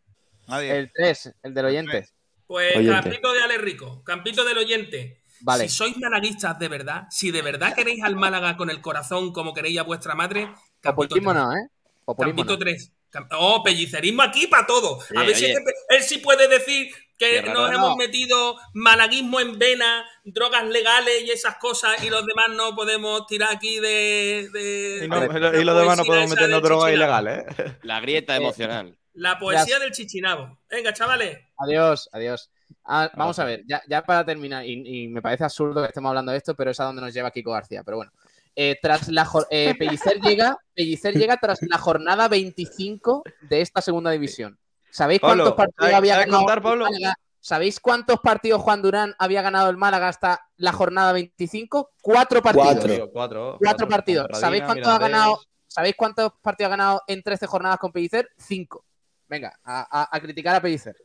Nadie. 0.48 0.72
El 0.78 0.92
3, 0.94 1.32
el 1.44 1.54
del 1.54 1.66
oyente. 1.66 2.08
Pues 2.46 2.76
Oyente. 2.78 3.02
campito 3.02 3.34
de 3.34 3.44
Ale 3.44 3.58
Rico, 3.58 4.04
campito 4.06 4.46
del 4.46 4.58
oyente. 4.58 5.22
Vale. 5.42 5.68
Si 5.68 5.76
sois 5.76 5.98
malaguistas 5.98 6.58
de 6.58 6.68
verdad, 6.70 7.04
si 7.12 7.30
de 7.32 7.42
verdad 7.42 7.76
queréis 7.76 8.02
al 8.04 8.16
Málaga 8.16 8.56
con 8.58 8.70
el 8.70 8.80
corazón 8.82 9.34
como 9.34 9.54
queréis 9.54 9.80
a 9.80 9.84
vuestra 9.84 10.16
madre, 10.16 10.46
campito 10.82 11.16
Populismo 11.16 11.32
3. 11.34 11.44
no, 11.44 11.54
¿eh? 11.54 11.68
Populismo 12.06 12.38
Campito 12.46 12.54
no. 12.54 12.60
3. 12.60 12.92
Oh, 13.32 13.64
pellicerismo 13.64 14.22
aquí 14.22 14.48
para 14.48 14.66
todo. 14.66 15.02
A 15.16 15.20
Oye, 15.20 15.28
ver 15.28 15.36
si 15.36 15.46
oye. 15.46 15.54
es 15.54 15.60
que 15.60 15.96
él 15.98 16.04
sí 16.04 16.18
puede 16.20 16.48
decir 16.48 16.90
que 17.18 17.30
Qué 17.32 17.42
raro, 17.42 17.60
nos 17.62 17.72
no. 17.72 17.78
hemos 17.78 17.96
metido 17.98 18.58
malaguismo 18.74 19.40
en 19.40 19.58
vena, 19.58 20.06
drogas 20.24 20.66
legales 20.68 21.24
y 21.26 21.32
esas 21.32 21.58
cosas, 21.58 22.04
y 22.04 22.10
los 22.10 22.26
demás 22.26 22.46
no 22.56 22.76
podemos 22.76 23.26
tirar 23.28 23.56
aquí 23.56 23.80
de. 23.80 24.50
de- 24.54 25.02
Y, 25.06 25.08
no- 25.08 25.20
de 25.22 25.26
y 25.26 25.40
lo- 25.42 25.62
y 25.62 25.64
los 25.64 25.78
demás 25.80 25.98
no 25.98 26.06
podemos 26.06 26.30
meternos 26.30 26.62
drogas 26.62 26.94
ilegales, 26.94 27.46
¿eh? 27.58 27.78
La 27.84 28.00
grieta 28.00 28.36
emocional. 28.36 28.98
La 29.14 29.40
poesía 29.40 29.80
del 29.80 29.92
chichinabo. 29.92 30.60
Venga, 30.70 30.94
chavales. 30.94 31.40
Adiós, 31.58 32.08
adiós. 32.14 32.52
Ah, 32.86 33.10
vamos 33.16 33.38
a 33.40 33.46
ver, 33.46 33.64
ya, 33.68 33.82
ya 33.90 34.04
para 34.04 34.24
terminar, 34.24 34.64
y, 34.66 35.04
y 35.04 35.08
me 35.08 35.22
parece 35.22 35.44
absurdo 35.44 35.82
que 35.82 35.88
estemos 35.88 36.10
hablando 36.10 36.32
de 36.32 36.38
esto, 36.38 36.56
pero 36.56 36.70
es 36.72 36.80
a 36.80 36.84
donde 36.86 37.02
nos 37.02 37.14
lleva 37.14 37.32
Kiko 37.32 37.52
García. 37.52 37.84
Pero 37.84 37.98
bueno, 37.98 38.12
Eh, 38.60 38.76
tras 38.82 39.08
la 39.10 39.24
jor- 39.26 39.46
eh, 39.52 39.76
Pellicer 39.78 40.20
llega, 40.22 40.58
Pellicer 40.74 41.14
llega 41.16 41.38
tras 41.38 41.60
la 41.62 41.78
jornada 41.78 42.28
25 42.28 43.24
de 43.42 43.62
esta 43.62 43.82
segunda 43.82 44.10
división. 44.12 44.58
¿Sabéis 44.98 45.20
Pablo, 45.20 45.44
cuántos 45.44 45.58
partidos 45.58 45.84
¿sabes- 45.92 45.96
había 45.96 46.16
ganado 46.18 46.40
contar, 46.40 46.58
el 46.58 46.64
Pablo? 46.64 46.86
Málaga? 46.86 47.16
¿Sabéis 47.40 47.80
cuántos 47.80 48.20
partidos 48.20 48.62
Juan 48.64 48.82
Durán 48.82 49.14
había 49.20 49.44
ganado 49.44 49.70
el 49.70 49.78
Málaga 49.78 50.08
hasta 50.08 50.50
la 50.58 50.72
jornada 50.72 51.14
25? 51.14 51.92
Cuatro 52.02 52.42
partidos. 52.42 52.74
Cuatro. 52.80 53.12
Cuatro, 53.12 53.58
Cuatro 53.60 53.88
partidos. 53.88 54.28
¿Sabéis 54.40 54.64
cuántos 54.64 54.88
ha 54.88 54.98
ganado? 54.98 55.40
¿Sabéis 55.68 55.96
cuántos 55.96 56.34
partidos 56.42 56.68
ha 56.70 56.72
ganado 56.72 57.04
en 57.06 57.22
13 57.22 57.46
jornadas 57.46 57.78
con 57.78 57.92
Pellicer? 57.92 58.28
Cinco. 58.38 58.86
Venga, 59.28 59.54
a, 59.64 60.02
a- 60.02 60.10
a 60.18 60.20
criticar 60.20 60.56
a 60.56 60.62
Pellicer. 60.62 60.96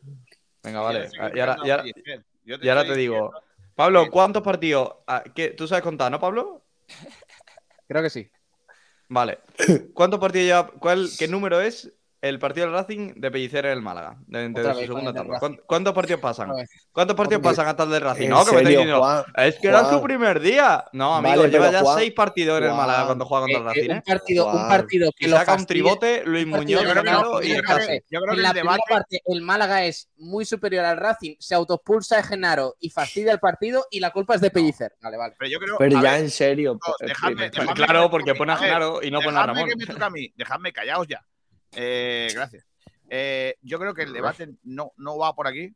Venga, 0.62 0.80
vale. 0.80 1.10
Te 1.10 1.16
Y 1.36 1.40
ahora, 1.40 1.56
y 1.84 1.92
te 1.92 2.22
y 2.44 2.68
ahora 2.70 2.80
estoy 2.80 2.94
te 2.94 3.00
digo, 3.00 3.30
Pablo, 3.74 4.10
¿cuántos 4.10 4.42
partidos? 4.42 4.90
ah, 5.06 5.22
¿qué- 5.34 5.50
¿Tú 5.50 5.68
sabes 5.68 5.84
contar, 5.84 6.10
no, 6.10 6.18
Pablo? 6.18 6.64
Creo 7.86 8.02
que 8.02 8.08
sí. 8.10 8.30
Vale. 9.08 9.40
¿Cuántos 9.92 10.18
partidos 10.18 10.46
lleva? 10.46 10.66
¿Cuál, 10.80 11.10
¿Qué 11.18 11.28
número 11.28 11.60
es 11.60 11.92
el 12.22 12.38
partido 12.38 12.66
del 12.66 12.74
Racing 12.76 13.12
de 13.16 13.30
Pellicer 13.30 13.66
en 13.66 13.72
el 13.72 13.82
Málaga? 13.82 14.16
De, 14.26 14.48
de 14.48 14.60
Otra 14.60 14.72
su 14.72 14.78
vez 14.78 14.86
segunda 14.86 14.88
con 14.88 14.96
el 15.08 15.14
del 15.14 15.22
etapa. 15.22 15.32
Racing. 15.34 15.38
¿Cuán- 15.56 15.66
¿Cuántos 15.66 15.94
partidos 15.94 16.20
pasan? 16.20 16.50
¿Cuántos 16.92 17.16
partidos 17.16 17.38
Hombre, 17.40 17.50
pasan 17.50 17.66
hasta 17.68 17.82
el 17.82 17.90
del 17.90 18.00
Racing? 18.00 18.22
¿en 18.24 18.30
No, 18.30 18.44
que 18.46 18.52
me 18.52 18.60
diciendo. 18.62 18.98
Juan? 19.00 19.24
es 19.36 19.58
que 19.58 19.68
era 19.68 19.90
su 19.90 20.02
primer 20.02 20.40
día. 20.40 20.84
No, 20.92 21.16
amigo, 21.16 21.36
Vale, 21.36 21.50
lleva 21.52 21.70
ya 21.70 21.80
Juan- 21.82 21.98
seis 21.98 22.12
partidos 22.12 22.58
en 22.58 22.64
el 22.64 22.70
Málaga 22.70 22.94
Juan. 22.94 23.06
cuando 23.06 23.24
juega 23.26 23.42
contra 23.42 23.58
el 23.58 23.64
Eh, 23.66 23.68
Racing. 23.68 23.90
un 23.90 23.96
¿eh? 23.96 24.02
partido, 24.06 24.46
un 24.46 24.68
partido 24.68 25.10
que 25.16 25.26
Y 25.26 25.28
lo 25.28 25.36
saca 25.36 25.54
un 25.54 25.66
tribote, 25.66 26.22
Luis 26.24 26.46
Muñoz, 26.46 26.64
que 26.66 26.72
y 26.72 26.72
yo 26.72 26.80
creo 27.02 27.40
Escasi. 27.40 27.86
que 27.88 28.00
Yo 28.10 28.20
creo 28.20 28.34
que 28.34 28.36
en 28.36 28.42
la 28.42 28.52
primera 28.52 28.78
parte 28.88 29.20
el 29.26 29.40
Málaga 29.42 29.84
es 29.84 30.08
muy 30.16 30.44
superior 30.44 30.84
al 30.84 30.96
Racing, 30.98 31.34
se 31.40 31.54
autoexpulsa 31.56 32.16
de 32.18 32.22
Genaro 32.22 32.76
y 32.78 32.90
fastidia 32.90 33.32
el 33.32 33.40
partido 33.40 33.84
y 33.90 33.98
la 34.00 34.10
culpa 34.12 34.36
es 34.36 34.40
de 34.40 34.50
Pellicer. 34.50 34.92
Vale, 35.02 35.16
vale. 35.16 35.34
Pero 35.38 35.50
yo 35.50 35.58
creo. 35.58 35.76
Pero 35.78 36.00
ya 36.00 36.12
ver, 36.12 36.20
en 36.20 36.30
serio. 36.30 36.78
eh, 37.00 37.06
dejadme- 37.08 37.46
eh, 37.46 37.50
dejadme 37.50 37.72
claro, 37.74 38.10
porque 38.10 38.34
pone 38.36 38.52
a 38.52 38.56
Genaro 38.56 39.02
y 39.02 39.10
no 39.10 39.20
pone 39.20 39.38
a 39.38 39.46
Ramón. 39.46 39.68
Dejadme, 40.36 40.72
callaos 40.72 41.08
ya. 41.08 41.20
Eh, 41.74 42.28
gracias. 42.34 42.64
Eh, 43.08 43.56
yo 43.62 43.78
creo 43.78 43.94
que 43.94 44.02
el 44.02 44.12
debate 44.12 44.48
no, 44.64 44.92
no 44.96 45.18
va 45.18 45.34
por 45.34 45.46
aquí. 45.46 45.74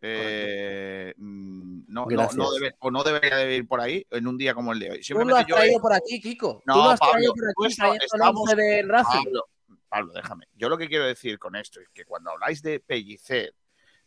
Eh, 0.00 1.12
mm, 1.16 1.80
no, 1.88 2.02
no, 2.02 2.06
Gracias. 2.06 2.36
no 2.36 2.50
debe- 2.52 2.76
o 2.78 2.90
no 2.90 3.02
debería 3.02 3.36
de 3.36 3.56
ir 3.56 3.66
por 3.66 3.80
ahí 3.80 4.06
en 4.10 4.26
un 4.28 4.38
día 4.38 4.54
como 4.54 4.72
el 4.72 4.78
de 4.78 4.90
hoy. 4.92 5.00
Tú 5.00 5.18
lo 5.24 5.36
has 5.36 5.46
yo 5.46 5.56
traído 5.56 5.78
he- 5.78 5.80
por 5.80 5.92
aquí, 5.92 6.20
Kiko. 6.20 6.62
No, 6.66 6.74
Tú 6.74 6.78
lo 6.80 6.90
has 6.90 7.00
Pablo, 7.00 7.12
traído 7.14 7.34
por 7.34 7.44
aquí 7.44 7.66
esto- 7.72 7.82
trayendo 7.82 8.02
el 8.04 8.06
estamos- 8.20 8.42
once 8.42 8.56
del 8.56 8.88
Racing. 8.88 9.24
Pablo, 9.24 9.48
Pablo, 9.88 10.12
déjame. 10.12 10.46
Yo 10.54 10.68
lo 10.68 10.78
que 10.78 10.88
quiero 10.88 11.04
decir 11.04 11.38
con 11.38 11.56
esto 11.56 11.80
es 11.80 11.88
que 11.92 12.04
cuando 12.04 12.30
habláis 12.30 12.62
de 12.62 12.78
Pellicer, 12.80 13.54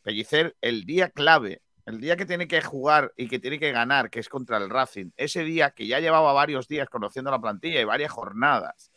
Pellicer, 0.01 0.55
el 0.61 0.85
día 0.85 1.09
clave, 1.09 1.61
el 1.85 1.99
día 1.99 2.15
que 2.15 2.25
tiene 2.25 2.47
que 2.47 2.61
jugar 2.61 3.11
y 3.17 3.27
que 3.27 3.39
tiene 3.39 3.59
que 3.59 3.71
ganar, 3.71 4.09
que 4.09 4.19
es 4.21 4.29
contra 4.29 4.57
el 4.57 4.69
Racing, 4.69 5.11
ese 5.17 5.43
día 5.43 5.71
que 5.71 5.87
ya 5.87 5.99
llevaba 5.99 6.31
varios 6.31 6.67
días 6.67 6.87
conociendo 6.89 7.31
la 7.31 7.41
plantilla 7.41 7.81
y 7.81 7.85
varias 7.85 8.11
jornadas, 8.11 8.91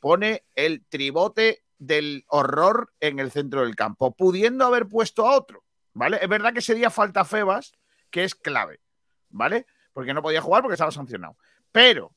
pone 0.00 0.44
el 0.54 0.84
tribote 0.86 1.62
del 1.78 2.24
horror 2.28 2.92
en 3.00 3.18
el 3.18 3.30
centro 3.30 3.62
del 3.62 3.76
campo, 3.76 4.14
pudiendo 4.14 4.64
haber 4.64 4.88
puesto 4.88 5.26
a 5.26 5.36
otro, 5.36 5.64
¿vale? 5.92 6.18
Es 6.20 6.28
verdad 6.28 6.52
que 6.52 6.58
ese 6.58 6.74
día 6.74 6.90
falta 6.90 7.24
Febas, 7.24 7.72
que 8.10 8.24
es 8.24 8.34
clave, 8.34 8.80
¿vale? 9.28 9.66
Porque 9.92 10.14
no 10.14 10.22
podía 10.22 10.40
jugar 10.40 10.62
porque 10.62 10.74
estaba 10.74 10.90
sancionado. 10.90 11.36
Pero 11.72 12.12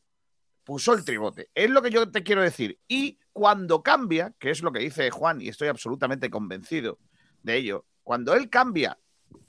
puso 0.64 0.94
el 0.94 1.04
tribote. 1.04 1.50
Es 1.54 1.70
lo 1.70 1.82
que 1.82 1.90
yo 1.90 2.10
te 2.12 2.24
quiero 2.24 2.42
decir. 2.42 2.80
Y 2.88 3.20
cuando 3.34 3.84
cambia, 3.84 4.34
que 4.40 4.52
es 4.52 4.62
lo 4.62 4.72
que 4.72 4.80
dice 4.80 5.10
Juan, 5.12 5.42
y 5.42 5.50
estoy 5.50 5.68
absolutamente 5.68 6.30
convencido 6.30 7.00
de 7.44 7.58
ello, 7.58 7.86
cuando 8.04 8.34
él 8.34 8.50
cambia, 8.50 8.98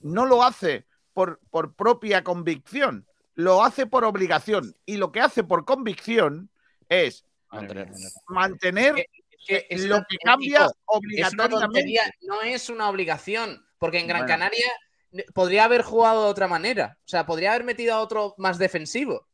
no 0.01 0.27
lo 0.27 0.43
hace 0.43 0.87
por, 1.13 1.41
por 1.51 1.75
propia 1.75 2.25
convicción, 2.25 3.07
lo 3.35 3.65
hace 3.65 3.87
por 3.87 4.05
obligación. 4.05 4.77
Y 4.87 4.97
lo 4.97 5.13
que 5.13 5.21
hace 5.21 5.45
por 5.45 5.65
convicción 5.65 6.51
es 6.89 7.25
mantener 8.29 9.07
Que 9.47 9.67
es 9.69 9.85
lo 9.85 9.99
que 10.09 10.17
cambia 10.19 10.69
obligatoriamente. 10.87 12.01
no 12.23 12.43
es 12.43 12.69
una 12.69 12.89
obligación, 12.89 13.65
porque 13.79 13.99
en 13.99 14.07
Gran 14.07 14.23
Bueno. 14.23 14.35
Canaria 14.35 14.67
podría 15.35 15.65
haber 15.65 15.83
jugado 15.83 16.25
de 16.25 16.31
otra 16.31 16.49
manera. 16.49 16.99
O 17.01 17.09
sea, 17.09 17.27
podría 17.27 17.51
haber 17.53 17.65
metido 17.65 17.95
a 17.95 18.01
otro 18.01 18.35
más 18.39 18.59
defensivo. 18.59 19.29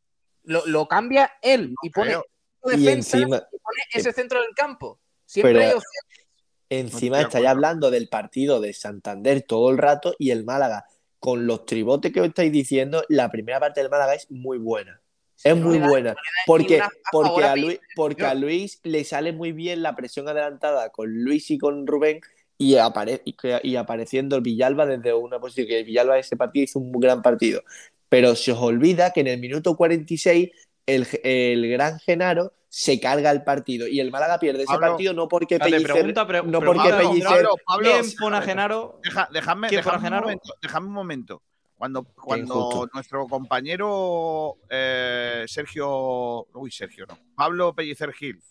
Lo, 0.45 0.67
lo 0.67 0.89
cambia 0.89 1.33
él 1.43 1.75
y 1.83 1.91
pone. 1.91 2.17
Y 2.65 2.71
defensa 2.71 3.19
encima- 3.19 3.37
y 3.53 3.59
pone 3.59 3.83
ese 3.93 4.13
centro 4.13 4.41
del 4.41 4.55
campo. 4.55 5.01
Siempre 5.25 5.53
Pero- 5.53 5.65
hay 5.65 5.73
opciones. 5.75 6.29
Encima 6.71 7.17
de 7.19 7.23
estáis 7.23 7.47
hablando 7.47 7.91
del 7.91 8.09
partido 8.11 8.61
de 8.61 8.75
Santander 8.75 9.43
todo 9.43 9.71
el 9.71 9.79
rato 9.79 10.15
y 10.19 10.31
el 10.33 10.45
Málaga. 10.45 10.85
Con 11.19 11.47
los 11.47 11.65
tribotes 11.65 12.13
que 12.13 12.21
os 12.21 12.29
estáis 12.29 12.53
diciendo, 12.53 13.05
la 13.09 13.31
primera 13.31 13.59
parte 13.59 13.81
del 13.81 13.89
Málaga 13.91 14.15
es 14.15 14.31
muy 14.31 14.59
buena. 14.59 15.01
Es 15.45 15.57
muy 15.57 15.79
buena. 15.79 16.15
Porque, 16.47 16.81
porque, 17.13 17.45
a 17.45 17.57
Luis, 17.57 17.81
porque 17.95 18.25
a 18.25 18.35
Luis 18.35 18.81
le 18.83 19.05
sale 19.05 19.33
muy 19.33 19.53
bien 19.53 19.83
la 19.83 19.95
presión 19.95 20.29
adelantada 20.29 20.91
con 20.91 21.09
Luis 21.23 21.51
y 21.51 21.59
con 21.59 21.87
Rubén 21.87 22.21
y, 22.59 22.75
apare- 22.75 23.23
y, 23.63 23.77
apareciendo 23.77 24.37
el 24.37 24.43
Villalba 24.43 24.85
desde 24.87 25.15
una 25.15 25.39
posición. 25.39 25.69
Que 25.69 25.79
el 25.81 25.85
Villalba 25.85 26.15
en 26.15 26.21
ese 26.21 26.37
partido 26.37 26.65
hizo 26.65 26.79
un 26.81 26.93
gran 26.93 27.23
partido. 27.23 27.63
Pero 28.09 28.35
se 28.35 28.53
os 28.53 28.59
olvida 28.59 29.13
que 29.13 29.21
en 29.21 29.29
el 29.29 29.39
minuto 29.39 29.77
46 29.77 30.51
el, 30.87 31.07
el 31.23 31.71
gran 31.71 31.99
Genaro 32.01 32.53
se 32.71 32.99
carga 33.01 33.31
el 33.31 33.45
partido 33.45 33.87
y 33.87 34.01
el 34.01 34.11
Málaga 34.11 34.39
pierde 34.39 34.65
ese 34.65 34.77
partido 34.79 35.15
no 35.15 35.27
porque 35.29 35.59
Pellicer, 35.59 35.91
pregunta, 35.93 36.27
pre- 36.27 36.43
no 36.43 36.61
porque 36.61 36.91
Pablo, 36.91 37.11
Pellicer 37.11 37.29
Pablo, 37.29 37.51
Pablo, 37.67 37.91
¿Quién 37.91 38.13
pone 38.19 38.37
a 38.37 38.43
Genaro? 38.43 39.01
Deja- 39.03 39.29
dejadme, 39.33 39.69
¿Quién 39.69 39.83
pone 39.83 39.97
a 39.97 39.99
dejadme 39.99 39.99
un 39.99 40.05
Genaro? 40.05 40.23
momento. 40.27 40.55
Dejadme 40.61 40.87
un 40.89 40.93
momento. 40.93 41.43
Cuando, 41.79 42.89
nuestro 42.93 43.27
compañero 43.29 44.57
eh, 44.69 45.45
Sergio, 45.47 46.47
uy, 46.55 46.73
Sergio 46.73 47.07
no, 47.07 47.17
Pablo 47.37 47.73
Pellicer 47.73 48.13
Gil, 48.13 48.43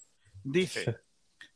dice 0.44 0.98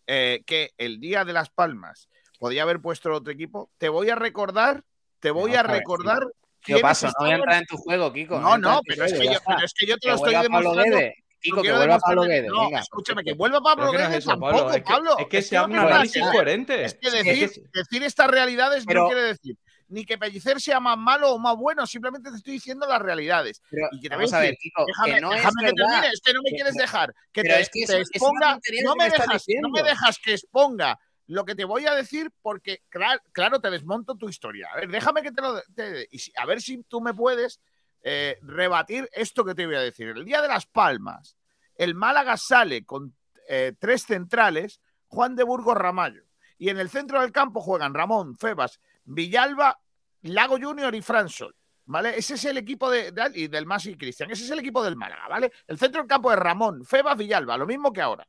eh, 0.05 0.43
que 0.45 0.71
el 0.77 0.99
día 0.99 1.23
de 1.23 1.31
Las 1.31 1.49
Palmas 1.49 2.09
podía 2.39 2.63
haber 2.63 2.81
puesto 2.81 3.11
otro 3.13 3.31
equipo, 3.31 3.71
te 3.77 3.87
voy 3.87 4.09
a 4.09 4.15
recordar, 4.15 4.83
te 5.21 5.31
voy 5.31 5.51
No, 5.51 5.59
a 5.59 5.61
joder, 5.63 5.77
recordar. 5.77 6.19
¿Qué 6.61 6.79
pasa? 6.79 7.07
No 7.07 7.13
voy 7.25 7.31
a 7.31 7.35
entrar 7.35 7.55
en 7.61 7.65
tu 7.65 7.77
juego, 7.77 8.11
Kiko. 8.11 8.39
No, 8.39 8.57
no, 8.57 8.81
pero 8.85 9.05
es, 9.05 9.13
que 9.13 9.25
yo, 9.25 9.31
está. 9.31 9.55
pero 9.55 9.65
es 9.65 9.73
que 9.73 9.85
yo 9.87 9.95
te 9.95 10.01
Que 10.01 10.07
lo 10.09 10.15
estoy 10.15 10.35
demostrando. 10.43 10.97
Kiko, 11.39 11.61
que 11.63 11.71
vuelva 11.73 11.97
Pablo 11.99 12.21
Guedes. 12.23 12.51
No, 12.51 12.65
venga. 12.65 12.79
escúchame, 12.81 13.23
que 13.23 13.33
vuelva 13.33 13.61
Pablo 13.61 13.89
que 13.91 13.97
es 13.97 14.03
Guedes 14.03 14.17
eso, 14.19 14.29
tampoco, 14.31 14.51
Pablo, 14.57 14.69
es 14.71 14.75
que- 14.75 14.81
Pablo. 14.83 15.17
es 15.17 15.27
que 15.27 15.37
Es 15.39 15.47
se 15.47 15.55
no 15.55 15.61
hace 15.61 15.71
me 15.73 15.79
un 15.79 15.85
análisis 15.87 16.21
que- 16.23 16.31
coherente. 16.31 16.83
Es 16.83 16.93
que 16.95 17.07
Es 17.07 17.13
que 17.23 17.23
decir, 17.33 17.69
decir 17.73 18.03
estas 18.03 18.27
realidades 18.29 18.83
Pero- 18.85 19.03
no 19.03 19.07
quiere 19.07 19.23
decir 19.23 19.57
ni 19.91 20.05
que 20.05 20.17
Pellicer 20.17 20.59
sea 20.59 20.79
más 20.79 20.97
malo 20.97 21.31
o 21.33 21.39
más 21.39 21.55
bueno, 21.55 21.85
simplemente 21.85 22.31
te 22.31 22.37
estoy 22.37 22.53
diciendo 22.53 22.87
las 22.87 23.01
realidades. 23.01 23.61
Pero, 23.69 23.87
y 23.91 23.99
que 23.99 24.09
te 24.09 24.15
vamos 24.15 24.33
a 24.33 24.39
ver, 24.39 24.51
decir, 24.51 24.59
Kiko, 24.71 24.85
que 24.85 24.91
déjame, 24.91 25.21
no 25.21 25.31
es 25.33 25.37
déjame 25.37 25.61
que 25.69 25.73
termine, 25.73 26.07
es 26.07 26.21
que 26.21 26.33
no 26.33 26.41
me 26.41 26.49
quieres 26.51 26.73
dejar. 26.75 27.13
Que 27.31 27.41
te, 27.43 27.59
es 27.59 27.69
que 27.69 27.79
te 27.85 27.93
eso- 27.93 27.97
exponga, 27.97 28.59
no 28.83 28.95
me 28.95 29.03
dejas, 29.05 29.27
no 29.27 29.33
me 29.33 29.33
diciendo. 29.35 29.83
dejas 29.83 30.17
que 30.19 30.31
exponga 30.33 30.99
lo 31.27 31.45
que 31.45 31.55
te 31.55 31.63
voy 31.65 31.85
a 31.85 31.93
decir 31.93 32.31
porque, 32.41 32.83
claro, 32.89 33.21
claro 33.31 33.59
te 33.61 33.69
desmonto 33.69 34.15
tu 34.15 34.27
historia. 34.27 34.69
A 34.73 34.77
ver, 34.77 34.89
déjame 34.89 35.21
que 35.21 35.31
te 35.31 35.41
lo... 35.41 35.61
te- 35.75 36.07
y 36.11 36.19
si- 36.19 36.33
a 36.35 36.45
ver 36.45 36.61
si 36.61 36.83
tú 36.83 36.99
me 37.01 37.13
puedes 37.13 37.59
eh, 38.03 38.37
rebatir 38.41 39.07
esto 39.13 39.45
que 39.45 39.53
te 39.55 39.65
voy 39.65 39.75
a 39.75 39.81
decir. 39.81 40.07
El 40.07 40.25
día 40.25 40.41
de 40.41 40.47
Las 40.47 40.65
Palmas, 40.65 41.37
el 41.75 41.95
Málaga 41.95 42.35
sale 42.37 42.83
con 42.85 43.15
eh, 43.47 43.73
tres 43.79 44.03
centrales, 44.05 44.81
Juan 45.07 45.35
de 45.35 45.43
Burgos 45.43 45.75
Ramallo. 45.75 46.23
Y 46.61 46.69
en 46.69 46.77
el 46.79 46.91
centro 46.91 47.19
del 47.19 47.31
campo 47.31 47.59
juegan 47.59 47.95
Ramón, 47.95 48.37
Febas, 48.37 48.79
Villalba, 49.03 49.81
Lago 50.21 50.59
Junior 50.61 50.93
y 50.93 51.01
Fransol. 51.01 51.55
¿Vale? 51.85 52.15
Ese 52.15 52.35
es 52.35 52.45
el 52.45 52.55
equipo 52.55 52.91
de, 52.91 53.11
de- 53.11 53.31
y 53.33 53.47
del 53.47 53.65
Masi 53.65 53.89
y 53.89 53.97
Cristian. 53.97 54.29
Ese 54.29 54.43
es 54.43 54.51
el 54.51 54.59
equipo 54.59 54.83
del 54.83 54.95
Málaga, 54.95 55.27
¿vale? 55.27 55.51
El 55.65 55.79
centro 55.79 56.01
del 56.03 56.07
campo 56.07 56.31
es 56.31 56.37
Ramón, 56.37 56.85
Febas, 56.85 57.17
Villalba, 57.17 57.57
lo 57.57 57.65
mismo 57.65 57.91
que 57.91 57.99
ahora. 57.99 58.27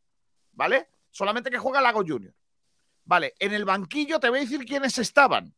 ¿Vale? 0.52 0.88
Solamente 1.10 1.50
que 1.50 1.58
juega 1.58 1.82
Lago 1.82 2.02
Junior. 2.08 2.34
Vale, 3.04 3.34
en 3.38 3.52
el 3.52 3.66
banquillo 3.66 4.18
te 4.18 4.30
voy 4.30 4.38
a 4.38 4.42
decir 4.42 4.64
quiénes 4.64 4.96
estaban. 4.96 5.54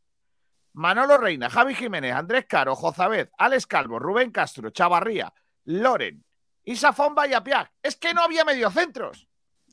Manolo 0.72 1.16
Reina, 1.16 1.48
Javi 1.48 1.76
Jiménez, 1.76 2.12
Andrés 2.12 2.46
Caro, 2.48 2.74
Jozabed, 2.74 3.28
Alex 3.38 3.68
Calvo, 3.68 4.00
Rubén 4.00 4.32
Castro, 4.32 4.70
Chavarría, 4.70 5.32
Loren, 5.66 6.24
Isa 6.64 6.92
Fomba 6.92 7.28
y 7.28 7.34
Apiac. 7.34 7.70
Es 7.80 7.94
que 7.94 8.12
no 8.12 8.22
había 8.22 8.44
mediocentros. 8.44 9.28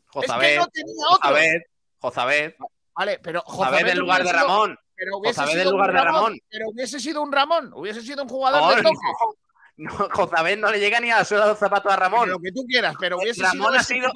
Jozabed, 0.05 0.45
es 0.45 0.53
que 0.53 0.59
no 0.59 0.67
tenía 0.67 1.05
otro. 1.09 1.29
Jozabed, 1.31 1.61
Jozabed. 1.97 2.53
Vale, 3.01 3.19
pero 3.23 3.41
Jozabed 3.47 3.87
en 3.87 3.97
lugar 3.97 4.21
de 4.23 4.29
sido- 4.29 4.39
Ramón. 4.41 4.77
Pero 4.95 5.17
hubiese 5.17 5.39
Jozabed 5.41 5.51
sido 5.53 5.61
en 5.61 5.67
un 5.69 5.73
lugar 5.73 5.93
de 5.93 6.01
Ramón. 6.01 6.39
Pero 6.51 6.69
hubiese 6.69 6.99
sido 6.99 7.21
un 7.23 7.31
Ramón, 7.31 7.71
hubiese 7.73 8.01
sido 8.03 8.21
un 8.21 8.29
jugador 8.29 8.61
No, 8.61 8.69
de 8.75 8.83
toque. 8.83 8.97
No, 9.77 9.91
Jozabed 10.13 10.59
no 10.59 10.69
le 10.71 10.79
llega 10.79 10.99
ni 10.99 11.09
a 11.09 11.17
la 11.17 11.25
suela 11.25 11.45
de 11.45 11.49
los 11.51 11.57
zapatos 11.57 11.91
a 11.91 11.95
Ramón. 11.95 12.29
Lo 12.29 12.37
que 12.37 12.51
tú 12.51 12.63
quieras, 12.67 12.93
pero 12.99 13.17
hubiese 13.17 13.41
Ramón 13.41 13.71
sido 13.71 13.79
ha 13.79 13.83
sido. 13.83 14.11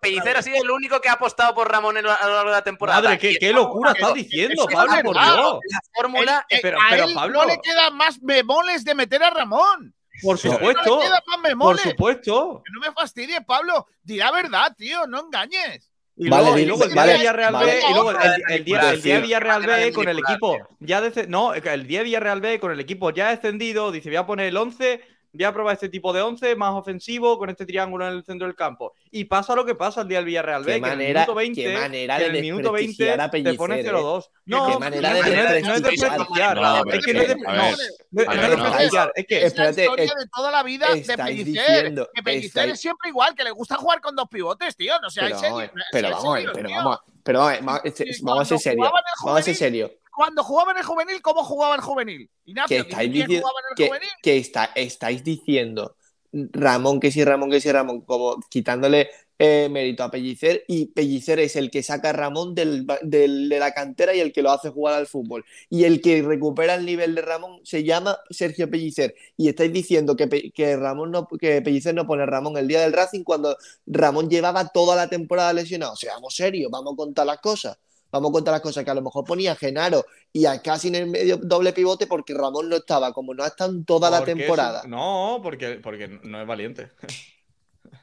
Pellicer 0.00 0.36
ha 0.38 0.42
sido 0.42 0.60
el 0.60 0.70
único 0.72 1.00
que 1.00 1.08
ha 1.08 1.12
apostado 1.12 1.54
por 1.54 1.70
Ramón 1.70 1.96
a 1.98 2.02
lo 2.02 2.08
largo 2.08 2.50
de 2.50 2.56
la 2.56 2.64
temporada. 2.64 3.02
Madre, 3.02 3.18
qué, 3.38 3.52
locura 3.52 3.92
estás 3.92 4.14
diciendo, 4.14 4.66
es 4.68 4.74
Pablo, 4.74 4.92
por. 5.04 5.14
Dios. 5.14 5.58
La 5.70 5.80
fórmula. 5.94 6.46
Pero- 6.62 6.78
a 6.80 6.84
pero, 6.90 7.04
él 7.04 7.14
Pablo- 7.14 7.40
no 7.42 7.46
le 7.46 7.60
queda 7.60 7.90
más 7.90 8.18
bemoles 8.20 8.82
de 8.84 8.94
meter 8.96 9.22
a 9.22 9.30
Ramón. 9.30 9.94
Por 10.20 10.36
supuesto. 10.36 10.82
No 10.84 10.96
le 10.96 11.04
queda 11.04 11.22
más 11.28 11.36
Por 11.36 11.48
bemoles. 11.48 11.82
supuesto. 11.82 12.62
Que 12.64 12.72
no 12.72 12.80
me 12.80 12.92
fastidies, 12.92 13.44
Pablo. 13.46 13.86
Dirá 14.02 14.32
verdad, 14.32 14.74
tío, 14.76 15.06
no 15.06 15.20
engañes. 15.20 15.87
Y 16.20 16.28
Vale, 16.28 16.50
luego, 16.50 16.58
y 16.58 16.64
luego 16.66 16.84
el 16.84 16.92
día 16.92 16.96
vale, 16.96 17.12
de 17.12 17.18
Villarreal 17.18 17.52
vale. 17.52 17.72
B, 17.72 17.80
y 17.86 17.94
luego 17.94 18.10
el, 18.10 18.18
el- 18.22 18.44
el 18.48 18.64
día, 18.64 18.92
el 18.92 19.02
día 19.02 19.14
de. 19.16 19.20
Villarreal 19.20 19.64
B 19.64 19.92
con 19.92 20.08
el 20.08 20.18
equipo 20.18 20.76
ya 20.80 21.00
de, 21.00 21.26
no, 21.28 21.54
el 21.54 21.86
día 21.86 22.00
de 22.00 22.04
Villarreal 22.04 22.40
B 22.40 22.58
con 22.60 22.72
el 22.72 22.80
equipo 22.80 23.10
ya 23.10 23.30
descendido, 23.30 23.92
dice 23.92 24.08
voy 24.10 24.16
a 24.16 24.26
poner 24.26 24.46
el 24.48 24.56
11, 24.56 25.00
voy 25.32 25.44
a 25.44 25.52
probar 25.52 25.74
este 25.74 25.88
tipo 25.88 26.12
de 26.12 26.22
11 26.22 26.56
más 26.56 26.74
ofensivo 26.74 27.38
con 27.38 27.50
este 27.50 27.66
triángulo 27.66 28.06
en 28.08 28.14
el 28.14 28.24
centro 28.24 28.46
del 28.46 28.56
campo. 28.56 28.94
Y 29.10 29.24
pasa 29.24 29.54
lo 29.54 29.64
que 29.64 29.74
pasa 29.74 30.02
el 30.02 30.08
día 30.08 30.18
del 30.18 30.24
Villarreal 30.26 30.64
B, 30.64 30.66
Qué 30.66 30.72
que 30.72 30.76
en 30.78 30.84
el 30.84 30.90
manera- 30.98 31.20
minuto 31.20 31.34
20, 31.34 31.62
qué 31.62 31.74
manera 31.78 32.18
de 32.18 32.26
en 32.26 32.34
el 32.36 32.40
minuto 32.42 32.72
20 32.72 33.04
desprestigiar 33.04 33.20
a 33.20 33.30
te 33.30 33.54
pone 33.54 33.74
Pellicer, 33.76 33.94
0-2. 33.94 34.24
¿eh? 34.24 34.28
No, 34.46 34.66
Qué 34.72 34.78
manera 34.78 35.08
no, 35.10 35.14
de 35.14 35.20
no 35.20 35.26
es- 35.26 35.82
desprestigiar, 35.82 36.56
No, 36.56 36.76
es 36.76 36.82
pero 36.84 37.02
que 37.02 37.14
no 37.14 37.20
es 37.20 37.28
es 37.28 37.28
de- 37.28 37.34
que, 37.34 37.40
es 37.40 38.26
ver, 38.26 38.58
no. 38.58 38.64
desprestigiar, 38.64 39.12
es 39.14 39.26
que 39.26 39.36
Es 39.36 39.42
la 39.42 39.46
Espérate, 39.68 39.82
historia 39.82 40.04
es- 40.04 40.14
de 40.14 40.26
toda 40.34 40.50
la 40.50 40.62
vida 40.62 40.86
de 40.94 41.16
Pellicer. 41.16 41.44
diciendo- 41.44 42.08
que 42.14 42.22
Pellicer 42.22 42.46
estáis- 42.48 42.72
es 42.72 42.80
siempre 42.80 43.10
igual, 43.10 43.34
que 43.34 43.44
le 43.44 43.50
gusta 43.50 43.76
jugar 43.76 44.00
con 44.00 44.16
dos 44.16 44.28
pivotes, 44.28 44.76
tío. 44.76 44.94
No 45.00 45.10
seáis 45.10 45.36
Pero, 45.40 45.56
serios. 45.58 45.72
pero 45.92 46.10
vamos, 46.10 46.24
a 46.24 46.32
ver, 46.32 46.40
serios, 46.40 46.56
pero 46.56 46.70
vamos, 46.70 46.96
a- 46.96 47.02
pero 47.22 47.38
vamos, 47.40 47.50
a 47.52 47.54
ver, 47.56 47.64
vamos, 47.64 47.80
este- 47.84 48.12
Sí, 48.12 48.22
vamos 48.22 48.42
a 48.42 48.44
ser 48.46 48.58
serios. 48.58 48.90
Vamos 49.24 49.38
a 49.38 49.42
ser 49.42 49.54
serios. 49.54 49.90
Cuando 50.18 50.42
jugaba 50.42 50.72
en 50.72 50.78
el 50.78 50.84
juvenil, 50.84 51.22
¿cómo 51.22 51.44
jugaba 51.44 51.74
en 51.74 51.80
el 51.80 51.84
juvenil? 51.86 52.30
Ignacio, 52.44 52.84
dime 52.84 52.88
estáis 52.90 53.12
diciendo 53.12 53.48
jugaba 53.48 53.60
en 53.60 53.66
el 53.70 53.76
que, 53.76 53.86
juvenil. 53.86 54.08
que 54.22 54.36
está, 54.38 54.64
estáis 54.74 55.22
diciendo 55.24 55.96
Ramón 56.32 57.00
que 57.00 57.10
sí, 57.12 57.24
Ramón 57.24 57.50
que 57.50 57.60
sí, 57.60 57.70
Ramón, 57.72 58.02
como 58.02 58.38
quitándole 58.50 59.08
eh, 59.38 59.68
mérito 59.70 60.02
a 60.02 60.10
Pellicer 60.10 60.64
y 60.66 60.86
Pellicer 60.86 61.38
es 61.38 61.54
el 61.56 61.70
que 61.70 61.82
saca 61.84 62.10
a 62.10 62.12
Ramón 62.12 62.54
del, 62.54 62.86
del- 63.02 63.48
de 63.48 63.58
la 63.60 63.72
cantera 63.72 64.12
y 64.14 64.20
el 64.20 64.32
que 64.32 64.42
lo 64.42 64.50
hace 64.50 64.70
jugar 64.70 64.94
al 64.94 65.06
fútbol. 65.06 65.44
Y 65.70 65.84
el 65.84 66.02
que 66.02 66.20
recupera 66.22 66.74
el 66.74 66.84
nivel 66.84 67.14
de 67.14 67.22
Ramón 67.22 67.60
se 67.64 67.84
llama 67.84 68.18
Sergio 68.30 68.68
Pellicer. 68.68 69.14
Y 69.36 69.48
estáis 69.48 69.72
diciendo 69.72 70.16
que, 70.16 70.26
Pe- 70.26 70.50
que 70.50 70.76
Ramón 70.76 71.12
no, 71.12 71.26
que 71.28 71.62
Pellicer 71.62 71.94
no 71.94 72.06
pone 72.06 72.24
a 72.24 72.26
Ramón 72.26 72.56
el 72.58 72.66
día 72.68 72.80
del 72.80 72.92
Racing 72.92 73.22
cuando 73.22 73.56
Ramón 73.86 74.28
llevaba 74.28 74.66
toda 74.68 74.96
la 74.96 75.08
temporada 75.08 75.52
lesionado. 75.52 75.94
Seamos 75.96 76.34
serios, 76.34 76.70
vamos 76.70 76.94
a 76.94 76.96
contar 76.96 77.26
las 77.26 77.38
cosas. 77.38 77.78
Vamos 78.10 78.30
a 78.30 78.32
contar 78.32 78.52
las 78.52 78.60
cosas 78.62 78.84
que 78.84 78.90
a 78.90 78.94
lo 78.94 79.02
mejor 79.02 79.24
ponía 79.24 79.52
a 79.52 79.56
Genaro 79.56 80.04
y 80.32 80.46
a 80.46 80.62
casi 80.62 80.88
en 80.88 80.94
el 80.94 81.06
medio 81.08 81.36
doble 81.36 81.72
pivote 81.72 82.06
porque 82.06 82.32
Ramón 82.34 82.68
no 82.68 82.76
estaba, 82.76 83.12
como 83.12 83.34
no 83.34 83.44
ha 83.44 83.48
estado 83.48 83.72
en 83.72 83.84
toda 83.84 84.08
la 84.10 84.24
temporada. 84.24 84.82
no, 84.86 85.40
porque, 85.42 85.80
porque 85.82 86.08
no 86.22 86.40
es 86.40 86.46
valiente. 86.46 86.92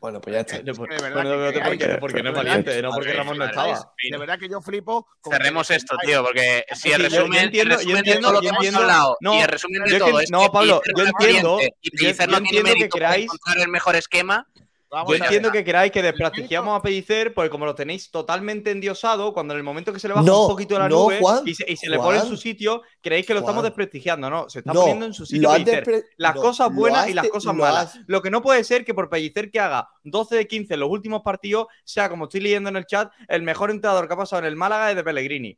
Bueno, 0.02 0.19
pues 0.22 0.34
ya 0.34 0.40
está. 0.41 0.57
de 0.60 0.72
verdad 0.72 1.14
Bueno, 1.14 1.52
que 1.52 1.98
porque, 1.99 2.22
no 2.22 2.30
es 2.30 2.36
valiente, 2.36 2.82
no 2.82 2.91
porque 2.91 3.14
Ramón 3.14 3.38
no 3.38 3.45
estaba. 3.45 3.91
De 4.11 4.18
verdad 4.18 4.38
que 4.38 4.49
yo 4.49 4.61
flipo. 4.61 5.07
Cerremos 5.27 5.69
esto, 5.72 5.95
tío, 6.03 6.23
porque 6.23 6.64
si 6.76 6.91
el 6.91 7.03
yo- 7.03 7.10
resumen, 7.10 7.44
entiendo- 7.45 7.82
yo 7.82 7.98
entiendo- 7.98 8.22
todo 8.27 8.34
lo 8.34 8.41
que 8.41 8.48
hemos 8.48 8.57
entiendo- 8.60 8.80
hablado 8.82 9.18
no, 9.22 9.36
y 9.36 9.40
el 9.41 9.48
resumen 9.48 9.84
de 9.84 9.91
yo 9.91 9.99
todo 9.99 10.19
es 10.19 10.30
no, 10.32 10.41
que 10.41 10.49
Pablo, 10.49 10.82
yo 10.86 10.91
no 10.95 11.03
es 11.03 11.10
entiendo- 11.10 11.60
y 11.82 12.03
yo- 12.03 12.10
entiendo 12.10 12.73
que 12.73 12.90
queráis- 12.90 13.23
encontrar 13.26 13.57
el 13.60 13.68
mejor 13.69 13.95
esquema. 13.95 14.48
Vamos 14.90 15.18
Yo 15.18 15.24
entiendo 15.24 15.52
que 15.52 15.64
queráis 15.64 15.91
que 15.91 16.02
desprestigiamos 16.02 16.78
a 16.78 16.82
Pellicer, 16.82 17.34
porque 17.34 17.49
como 17.49 17.66
lo 17.66 17.76
tenéis 17.76 18.12
totalmente 18.12 18.72
endiosado, 18.72 19.34
cuando 19.34 19.53
en 19.53 19.57
el 19.57 19.64
momento 19.64 19.91
que 19.91 19.99
se 19.99 20.07
le 20.07 20.14
baja 20.14 20.26
No, 20.26 20.44
un 20.44 20.48
poquito 20.49 20.78
la 20.80 20.88
no, 20.88 20.95
nube 21.06 21.20
Juan, 21.20 21.41
y 21.45 21.56
se, 21.56 21.70
y 21.70 21.76
se 21.76 21.90
le 21.90 21.98
pone 21.98 22.20
en 22.20 22.26
su 22.28 22.38
sitio, 22.38 22.82
creéis 23.02 23.26
que 23.26 23.34
lo 23.34 23.40
estamos 23.41 23.64
desprestigiando. 23.64 24.30
No, 24.30 24.49
se 24.49 24.60
está 24.60 24.74
No, 24.74 24.82
poniendo 24.82 25.06
en 25.07 25.14
su 25.14 25.26
sitio 25.26 25.49
Pellicer. 25.52 26.06
Las 26.18 26.36
no, 26.36 26.41
cosas 26.41 26.74
buenas 26.74 27.03
has 27.03 27.10
y 27.10 27.14
las 27.14 27.28
cosas 27.30 27.56
lo 27.56 27.64
malas. 27.64 27.95
has- 27.95 27.99
Lo 28.07 28.22
que 28.22 28.30
no 28.30 28.41
puede 28.41 28.64
ser 28.64 28.86
que 28.86 28.94
por 28.94 29.10
Pellicer 29.10 29.52
que 29.52 29.60
haga 29.60 29.90
12 30.03 30.36
de 30.36 30.48
15 30.48 30.76
en 30.76 30.80
los 30.80 30.90
últimos 30.90 31.22
partidos 31.24 31.68
sea, 31.84 32.07
como 32.10 32.26
estoy 32.26 32.41
leyendo 32.41 32.70
en 32.70 32.78
el 32.78 32.86
chat, 32.86 33.12
el 33.28 33.41
mejor 33.41 33.72
entrenador 33.72 34.07
que 34.07 34.14
ha 34.14 34.18
pasado 34.18 34.41
en 34.41 34.45
el 34.45 34.56
Málaga 34.56 34.91
es 34.91 34.95
de 34.95 35.03
Pellegrini. 35.03 35.57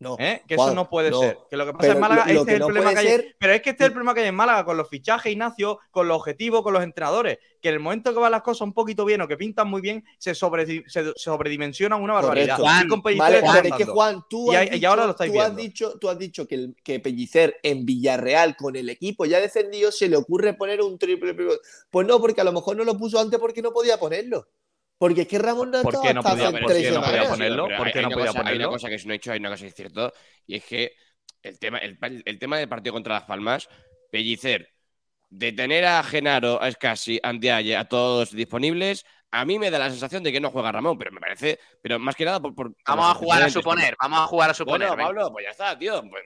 No, 0.00 0.16
¿Eh? 0.18 0.42
Que 0.48 0.56
Juan, 0.56 0.68
eso 0.70 0.74
no 0.74 0.88
puede 0.88 1.10
no. 1.10 1.20
ser. 1.20 1.38
Que 1.50 1.58
lo 1.58 1.66
que 1.66 1.72
pasa 1.72 1.80
Pero 1.82 1.92
en 1.92 2.00
Málaga, 2.00 2.24
lo- 2.32 2.40
este 2.40 2.50
es 2.52 2.54
el 2.54 2.60
no 2.60 2.66
problema 2.68 2.92
que 2.94 2.98
hay. 3.00 3.06
ser- 3.06 3.36
Pero 3.38 3.52
es 3.52 3.60
que 3.60 3.70
este 3.70 3.84
es 3.84 3.86
el 3.88 3.92
problema 3.92 4.14
que 4.14 4.20
hay 4.20 4.28
en 4.28 4.34
Málaga 4.34 4.64
con 4.64 4.76
los 4.78 4.88
fichajes, 4.88 5.30
Ignacio, 5.30 5.78
con 5.90 6.08
los 6.08 6.16
objetivos, 6.16 6.62
con 6.62 6.72
los 6.72 6.82
entrenadores. 6.82 7.38
Que 7.60 7.68
en 7.68 7.74
el 7.74 7.80
momento 7.80 8.14
que 8.14 8.18
van 8.18 8.32
las 8.32 8.40
cosas 8.40 8.62
un 8.62 8.72
poquito 8.72 9.04
bien 9.04 9.20
o 9.20 9.28
que 9.28 9.36
pintan 9.36 9.68
muy 9.68 9.82
bien, 9.82 10.02
se, 10.16 10.34
sobre, 10.34 10.66
se 10.88 11.12
sobredimensionan 11.16 12.00
una 12.02 12.14
barbaridad. 12.14 12.58
Vale, 12.58 13.42
pero 13.42 13.68
es 13.68 13.74
que. 13.74 13.84
Juan, 13.84 14.24
tú 14.28 14.50
Y 14.52 14.56
has, 14.56 14.66
y 14.66 14.70
dicho, 14.70 14.88
ahora 14.88 15.04
lo 15.04 15.10
estáis 15.10 15.32
tú 15.32 15.40
has 15.40 15.54
dicho, 15.56 15.98
tú 15.98 16.08
has 16.08 16.18
dicho 16.18 16.48
que, 16.48 16.54
el- 16.54 16.76
que 16.82 17.00
Pellicer 17.00 17.56
en 17.62 17.84
Villarreal 17.84 18.56
con 18.56 18.76
el 18.76 18.88
equipo 18.88 19.26
ya 19.26 19.38
descendido 19.38 19.92
se 19.92 20.08
le 20.08 20.16
ocurre 20.16 20.54
poner 20.54 20.80
un 20.80 20.98
triple 20.98 21.34
pivot. 21.34 21.60
Pues 21.90 22.06
no, 22.06 22.18
porque 22.20 22.40
a 22.40 22.44
lo 22.44 22.52
mejor 22.52 22.76
no 22.76 22.84
lo 22.84 22.96
puso 22.96 23.20
antes 23.20 23.38
porque 23.38 23.60
no 23.60 23.70
podía 23.72 23.98
ponerlo. 23.98 24.48
Porque 25.00 25.22
es 25.22 25.28
que 25.28 25.38
Ramón 25.38 25.70
no 25.70 25.80
¿Por 25.80 25.98
qué 26.02 26.12
no 26.12 26.20
hasta 26.20 26.32
podía- 26.32 26.48
hace 26.48 26.60
por 26.60 26.72
qué 26.74 26.90
no 26.90 27.00
podía 27.02 27.28
ponerlo? 27.30 27.68
¿Por 27.74 27.90
qué 27.90 28.02
no 28.02 28.08
una 28.08 28.16
podía 28.16 28.26
cosa- 28.26 28.38
Hay 28.40 28.44
ponerlo? 28.44 28.68
una 28.68 28.72
cosa 28.76 28.88
que 28.90 28.98
no 29.06 29.12
he 29.14 29.16
hecho, 29.16 29.32
hay 29.32 29.38
una 29.40 29.48
cosa 29.48 29.62
que 29.62 29.68
es 29.68 29.74
cierto, 29.74 30.12
y 30.46 30.56
es 30.56 30.64
que 30.66 30.92
el 31.42 31.58
tema, 31.58 31.78
el, 31.78 31.98
el 32.26 32.38
tema 32.38 32.58
del 32.58 32.68
partido 32.68 32.92
contra 32.92 33.14
Las 33.14 33.24
Palmas, 33.24 33.66
Pellicer, 34.12 34.68
de 35.30 35.52
tener 35.52 35.86
a 35.86 36.02
Genaro, 36.02 36.60
a 36.62 36.70
Scassi, 36.70 37.18
a 37.22 37.30
Andiaye, 37.30 37.76
a 37.78 37.86
todos 37.86 38.32
disponibles, 38.32 39.06
a 39.30 39.46
mí 39.46 39.58
me 39.58 39.70
da 39.70 39.78
la 39.78 39.88
sensación 39.88 40.22
de 40.22 40.32
que 40.32 40.40
no 40.40 40.50
juega 40.50 40.70
Ramón, 40.70 40.98
pero 40.98 41.12
me 41.12 41.20
parece, 41.20 41.58
pero 41.82 41.98
más 41.98 42.14
que 42.14 42.26
nada 42.26 42.38
por... 42.38 42.52
Vamos 42.54 43.10
a 43.10 43.14
jugar 43.14 43.42
a 43.44 43.48
suponer, 43.48 43.96
vamos 43.98 44.20
a 44.20 44.26
jugar 44.26 44.50
a 44.50 44.54
suponer. 44.54 44.88
Bueno. 44.88 45.02
Pablo, 45.02 45.32
pues 45.32 45.46
ya 45.46 45.50
está, 45.52 45.78
tío. 45.78 46.02
Pues, 46.10 46.24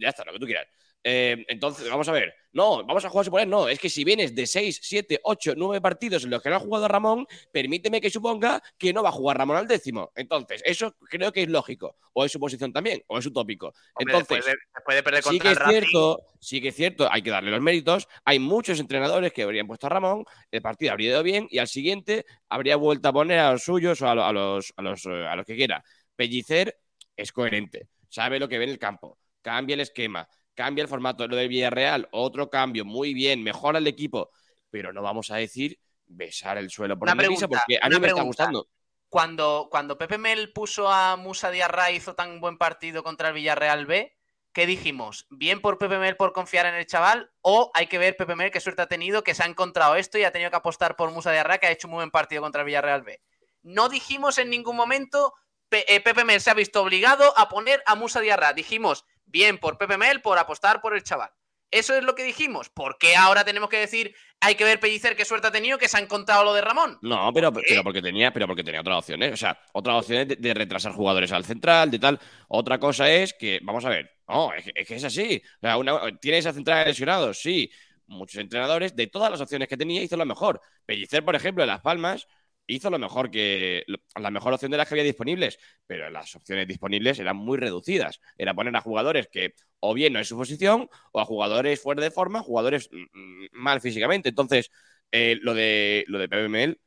ya 0.00 0.08
está, 0.08 0.24
lo 0.24 0.32
que 0.32 0.38
tú 0.40 0.46
quieras. 0.46 0.66
Eh, 1.08 1.44
entonces, 1.46 1.88
vamos 1.88 2.08
a 2.08 2.12
ver. 2.12 2.34
No, 2.52 2.84
vamos 2.84 3.04
a 3.04 3.08
jugar 3.10 3.22
a 3.22 3.24
suponer. 3.26 3.46
No, 3.46 3.68
es 3.68 3.78
que 3.78 3.88
si 3.88 4.02
vienes 4.02 4.34
de 4.34 4.44
6, 4.44 4.80
7, 4.82 5.20
8, 5.22 5.52
9 5.56 5.80
partidos 5.80 6.24
en 6.24 6.30
los 6.30 6.42
que 6.42 6.50
no 6.50 6.56
ha 6.56 6.58
jugado 6.58 6.88
Ramón, 6.88 7.24
permíteme 7.52 8.00
que 8.00 8.10
suponga 8.10 8.60
que 8.76 8.92
no 8.92 9.04
va 9.04 9.10
a 9.10 9.12
jugar 9.12 9.38
Ramón 9.38 9.56
al 9.56 9.68
décimo. 9.68 10.10
Entonces, 10.16 10.62
eso 10.64 10.96
creo 11.08 11.30
que 11.30 11.42
es 11.42 11.48
lógico. 11.48 11.96
O 12.12 12.24
es 12.24 12.32
su 12.32 12.40
posición 12.40 12.72
también, 12.72 13.04
o 13.06 13.18
es 13.18 13.26
utópico. 13.26 13.72
Hombre, 13.94 14.14
Entonces, 14.16 14.44
después, 14.44 14.46
de, 14.46 14.54
después 14.74 14.96
de 14.96 15.02
perder 15.04 15.22
sí 15.22 15.38
que 15.38 15.50
es 15.52 15.58
cierto, 15.64 16.22
sí 16.40 16.60
que 16.60 16.68
es 16.68 16.74
cierto, 16.74 17.08
hay 17.12 17.22
que 17.22 17.30
darle 17.30 17.52
los 17.52 17.60
méritos. 17.60 18.08
Hay 18.24 18.40
muchos 18.40 18.80
entrenadores 18.80 19.32
que 19.32 19.44
habrían 19.44 19.68
puesto 19.68 19.86
a 19.86 19.90
Ramón, 19.90 20.24
el 20.50 20.60
partido 20.62 20.90
habría 20.90 21.10
ido 21.10 21.22
bien 21.22 21.46
y 21.50 21.58
al 21.58 21.68
siguiente 21.68 22.26
habría 22.48 22.74
vuelto 22.74 23.08
a 23.10 23.12
poner 23.12 23.38
a 23.38 23.52
los 23.52 23.62
suyos 23.62 24.02
o 24.02 24.08
a, 24.08 24.14
lo- 24.16 24.24
a 24.24 24.32
los, 24.32 24.72
a, 24.76 24.82
los, 24.82 25.06
eh, 25.06 25.24
a 25.24 25.36
los 25.36 25.46
que 25.46 25.54
quiera. 25.54 25.84
Pellicer 26.16 26.76
es 27.16 27.30
coherente, 27.30 27.86
sabe 28.08 28.40
lo 28.40 28.48
que 28.48 28.58
ve 28.58 28.64
en 28.64 28.70
el 28.70 28.78
campo, 28.80 29.18
cambia 29.40 29.74
el 29.74 29.80
esquema, 29.80 30.26
cambia 30.56 30.82
el 30.82 30.88
formato. 30.88 31.28
Lo 31.28 31.36
del 31.36 31.48
Villarreal, 31.48 32.08
otro 32.10 32.50
cambio, 32.50 32.84
muy 32.84 33.14
bien, 33.14 33.44
mejora 33.44 33.78
el 33.78 33.86
equipo, 33.86 34.30
pero 34.70 34.92
no 34.92 35.02
vamos 35.02 35.30
a 35.30 35.36
decir 35.36 35.78
besar 36.06 36.58
el 36.58 36.70
suelo 36.70 36.98
por 36.98 37.06
Una 37.06 37.16
pregunta, 37.16 37.46
porque 37.46 37.78
a 37.80 37.88
mí 37.88 38.00
me 38.00 38.08
está 38.08 38.22
gustando. 38.22 38.68
Cuando, 39.08 39.68
cuando 39.70 39.96
Pepe 39.96 40.18
Mel 40.18 40.52
puso 40.52 40.90
a 40.90 41.16
Musa 41.16 41.50
Diarra 41.50 41.92
hizo 41.92 42.14
tan 42.14 42.40
buen 42.40 42.58
partido 42.58 43.04
contra 43.04 43.28
el 43.28 43.34
Villarreal 43.34 43.86
B, 43.86 44.16
¿qué 44.52 44.66
dijimos? 44.66 45.26
¿Bien 45.30 45.60
por 45.60 45.78
Pepe 45.78 45.98
Mel 45.98 46.16
por 46.16 46.32
confiar 46.32 46.66
en 46.66 46.74
el 46.74 46.86
chaval? 46.86 47.30
¿O 47.40 47.70
hay 47.74 47.86
que 47.86 47.98
ver 47.98 48.16
Pepe 48.16 48.34
Mel 48.34 48.50
qué 48.50 48.58
suerte 48.58 48.82
ha 48.82 48.88
tenido, 48.88 49.22
que 49.22 49.34
se 49.34 49.44
ha 49.44 49.46
encontrado 49.46 49.94
esto 49.94 50.18
y 50.18 50.24
ha 50.24 50.32
tenido 50.32 50.50
que 50.50 50.56
apostar 50.56 50.96
por 50.96 51.12
Musa 51.12 51.30
Diarra, 51.30 51.58
que 51.58 51.68
ha 51.68 51.70
hecho 51.70 51.86
un 51.86 51.92
muy 51.92 51.98
buen 51.98 52.10
partido 52.10 52.42
contra 52.42 52.62
el 52.62 52.66
Villarreal 52.66 53.02
B? 53.02 53.20
No 53.62 53.88
dijimos 53.88 54.38
en 54.38 54.50
ningún 54.50 54.76
momento 54.76 55.34
eh, 55.70 56.00
Pepe 56.00 56.24
Mel 56.24 56.40
se 56.40 56.50
ha 56.50 56.54
visto 56.54 56.80
obligado 56.80 57.36
a 57.36 57.48
poner 57.48 57.82
a 57.86 57.94
Musa 57.94 58.20
Diarra. 58.20 58.52
Dijimos, 58.52 59.04
bien 59.26 59.58
por 59.58 59.78
Pepe 59.78 59.98
Mel 59.98 60.22
por 60.22 60.38
apostar 60.38 60.80
por 60.80 60.94
el 60.96 61.02
chaval. 61.02 61.30
Eso 61.70 61.94
es 61.96 62.04
lo 62.04 62.14
que 62.14 62.22
dijimos. 62.22 62.70
¿Por 62.70 62.96
qué 62.96 63.16
ahora 63.16 63.44
tenemos 63.44 63.68
que 63.68 63.78
decir 63.78 64.14
hay 64.40 64.54
que 64.54 64.64
ver 64.64 64.78
Pellicer 64.78 65.16
qué 65.16 65.24
suerte 65.24 65.48
ha 65.48 65.50
tenido 65.52 65.78
que 65.78 65.88
se 65.88 65.96
ha 65.96 66.00
encontrado 66.00 66.44
lo 66.44 66.54
de 66.54 66.60
Ramón? 66.60 66.98
No, 67.02 67.32
pero, 67.34 67.52
pero 67.52 67.82
porque 67.82 68.00
tenía, 68.00 68.32
pero 68.32 68.46
porque 68.46 68.62
tenía 68.62 68.80
otras 68.82 68.98
opciones. 68.98 69.32
O 69.32 69.36
sea, 69.36 69.58
otras 69.72 69.96
opciones 69.96 70.28
de, 70.28 70.36
de 70.36 70.54
retrasar 70.54 70.92
jugadores 70.92 71.32
al 71.32 71.44
central, 71.44 71.90
de 71.90 71.98
tal. 71.98 72.20
Otra 72.48 72.78
cosa 72.78 73.10
es 73.10 73.34
que, 73.34 73.58
vamos 73.62 73.84
a 73.84 73.88
ver, 73.88 74.10
no, 74.28 74.52
es 74.52 74.64
que 74.64 74.72
es, 74.76 74.86
que 74.88 74.94
es 74.94 75.04
así. 75.04 75.42
O 75.56 75.60
sea, 75.60 75.76
una- 75.76 76.00
¿Tienes 76.20 76.46
a 76.46 76.52
central 76.52 76.86
lesionados? 76.86 77.40
Sí. 77.40 77.70
Muchos 78.08 78.40
entrenadores, 78.40 78.94
de 78.94 79.08
todas 79.08 79.32
las 79.32 79.40
opciones 79.40 79.66
que 79.66 79.76
tenía, 79.76 80.00
hizo 80.00 80.16
lo 80.16 80.24
mejor. 80.24 80.60
Pellicer, 80.84 81.24
por 81.24 81.34
ejemplo, 81.34 81.64
en 81.64 81.68
Las 81.68 81.80
Palmas, 81.80 82.28
hizo 82.66 82.90
lo 82.90 82.98
mejor 82.98 83.30
que. 83.30 83.84
la 84.16 84.30
mejor 84.30 84.52
opción 84.52 84.70
de 84.70 84.76
las 84.76 84.88
que 84.88 84.94
había 84.94 85.04
disponibles. 85.04 85.58
Pero 85.86 86.10
las 86.10 86.34
opciones 86.34 86.66
disponibles 86.68 87.18
eran 87.18 87.36
muy 87.36 87.58
reducidas. 87.58 88.20
Era 88.36 88.54
poner 88.54 88.74
a 88.76 88.80
jugadores 88.80 89.28
que 89.28 89.54
o 89.80 89.94
bien 89.94 90.12
no 90.12 90.20
es 90.20 90.28
su 90.28 90.36
posición, 90.36 90.88
o 91.12 91.20
a 91.20 91.24
jugadores 91.24 91.80
fuera 91.80 92.02
de 92.02 92.10
forma, 92.10 92.42
jugadores 92.42 92.88
mm, 92.92 93.46
mal 93.52 93.80
físicamente. 93.80 94.28
Entonces, 94.28 94.70
eh, 95.12 95.38
lo 95.42 95.54
de 95.54 96.04
lo 96.08 96.18
de 96.18 96.28
PBML, 96.28 96.80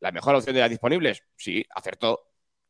la 0.00 0.12
mejor 0.12 0.34
opción 0.34 0.54
de 0.54 0.60
las 0.60 0.70
disponibles, 0.70 1.22
sí, 1.36 1.64
acertó, 1.74 2.20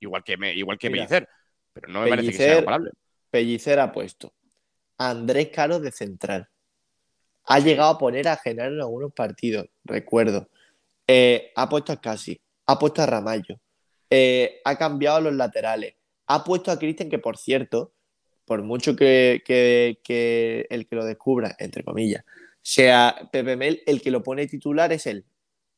igual 0.00 0.22
que, 0.22 0.36
me, 0.36 0.54
igual 0.54 0.78
que 0.78 0.90
Mira, 0.90 1.06
Pellicer, 1.06 1.28
pero 1.72 1.88
no 1.92 2.02
me 2.02 2.08
parece 2.10 2.30
que 2.30 2.36
sea 2.36 2.46
Pellicer- 2.46 2.56
comparable. 2.56 2.90
Pellicer 3.30 3.80
ha 3.80 3.92
puesto 3.92 4.34
a 4.98 5.10
Andrés 5.10 5.48
Caro 5.48 5.80
de 5.80 5.90
central. 5.90 6.48
Ha 7.46 7.58
llegado 7.58 7.90
a 7.90 7.98
poner 7.98 8.28
a 8.28 8.36
Genaro 8.36 8.74
en 8.74 8.80
algunos 8.80 9.12
partidos, 9.12 9.66
recuerdo. 9.84 10.48
Eh, 11.06 11.50
ha 11.56 11.68
puesto 11.68 11.92
a 11.92 12.00
Casi, 12.00 12.40
ha 12.66 12.78
puesto 12.78 13.02
a 13.02 13.06
Ramallo, 13.06 13.60
eh, 14.10 14.60
ha 14.64 14.76
cambiado 14.76 15.20
los 15.20 15.34
laterales, 15.34 15.94
ha 16.26 16.44
puesto 16.44 16.70
a 16.70 16.78
Cristian, 16.78 17.08
que 17.10 17.18
por 17.18 17.36
cierto, 17.36 17.92
por 18.44 18.62
mucho 18.62 18.94
que, 18.96 19.42
que- 19.44 19.98
que 20.04 20.66
el 20.70 20.86
que 20.86 20.96
lo 20.96 21.04
descubra, 21.04 21.54
entre 21.58 21.84
comillas, 21.84 22.24
sea 22.60 23.28
Pepe 23.32 23.56
Mel, 23.56 23.82
el 23.86 24.00
que 24.02 24.10
lo 24.10 24.22
pone 24.22 24.46
titular 24.46 24.92
es 24.92 25.06
él. 25.06 25.24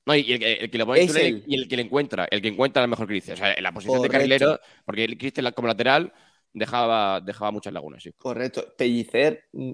No, 0.07 0.15
y 0.15 0.33
el, 0.33 0.39
que- 0.39 0.53
el 0.55 0.71
que 0.71 0.79
lo 0.79 0.87
pone 0.87 1.01
Es 1.01 1.07
titular 1.07 1.27
él. 1.27 1.45
y 1.47 1.55
el 1.63 1.69
que 1.69 1.77
le 1.77 1.83
encuentra, 1.83 2.27
el 2.31 2.43
que 2.43 2.49
encuentra 2.49 2.83
el 2.83 2.89
mejor 2.91 3.07
Cristian. 3.07 3.35
O 3.35 3.39
sea, 3.39 3.55
en 3.55 3.63
la 3.63 3.73
posición 3.73 3.97
Correcto. 3.99 4.13
de 4.13 4.19
carrilero, 4.19 4.61
porque 4.85 5.05
el 5.05 5.17
Cristian 5.19 5.51
como 5.53 5.69
lateral 5.69 6.13
dejaba, 6.53 7.21
dejaba 7.21 7.51
muchas 7.51 7.73
lagunas, 7.73 8.03
sí. 8.03 8.13
Correcto. 8.19 8.75
Pellicer, 8.77 9.45
mm, 9.53 9.73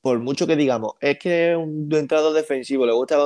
por 0.00 0.18
mucho 0.20 0.46
que 0.46 0.54
digamos, 0.56 0.92
es 1.00 1.18
que 1.18 1.50
es 1.52 1.56
un 1.56 1.88
entrenador 1.92 2.32
defensivo, 2.34 2.86
le 2.86 2.92
gusta 2.92 3.16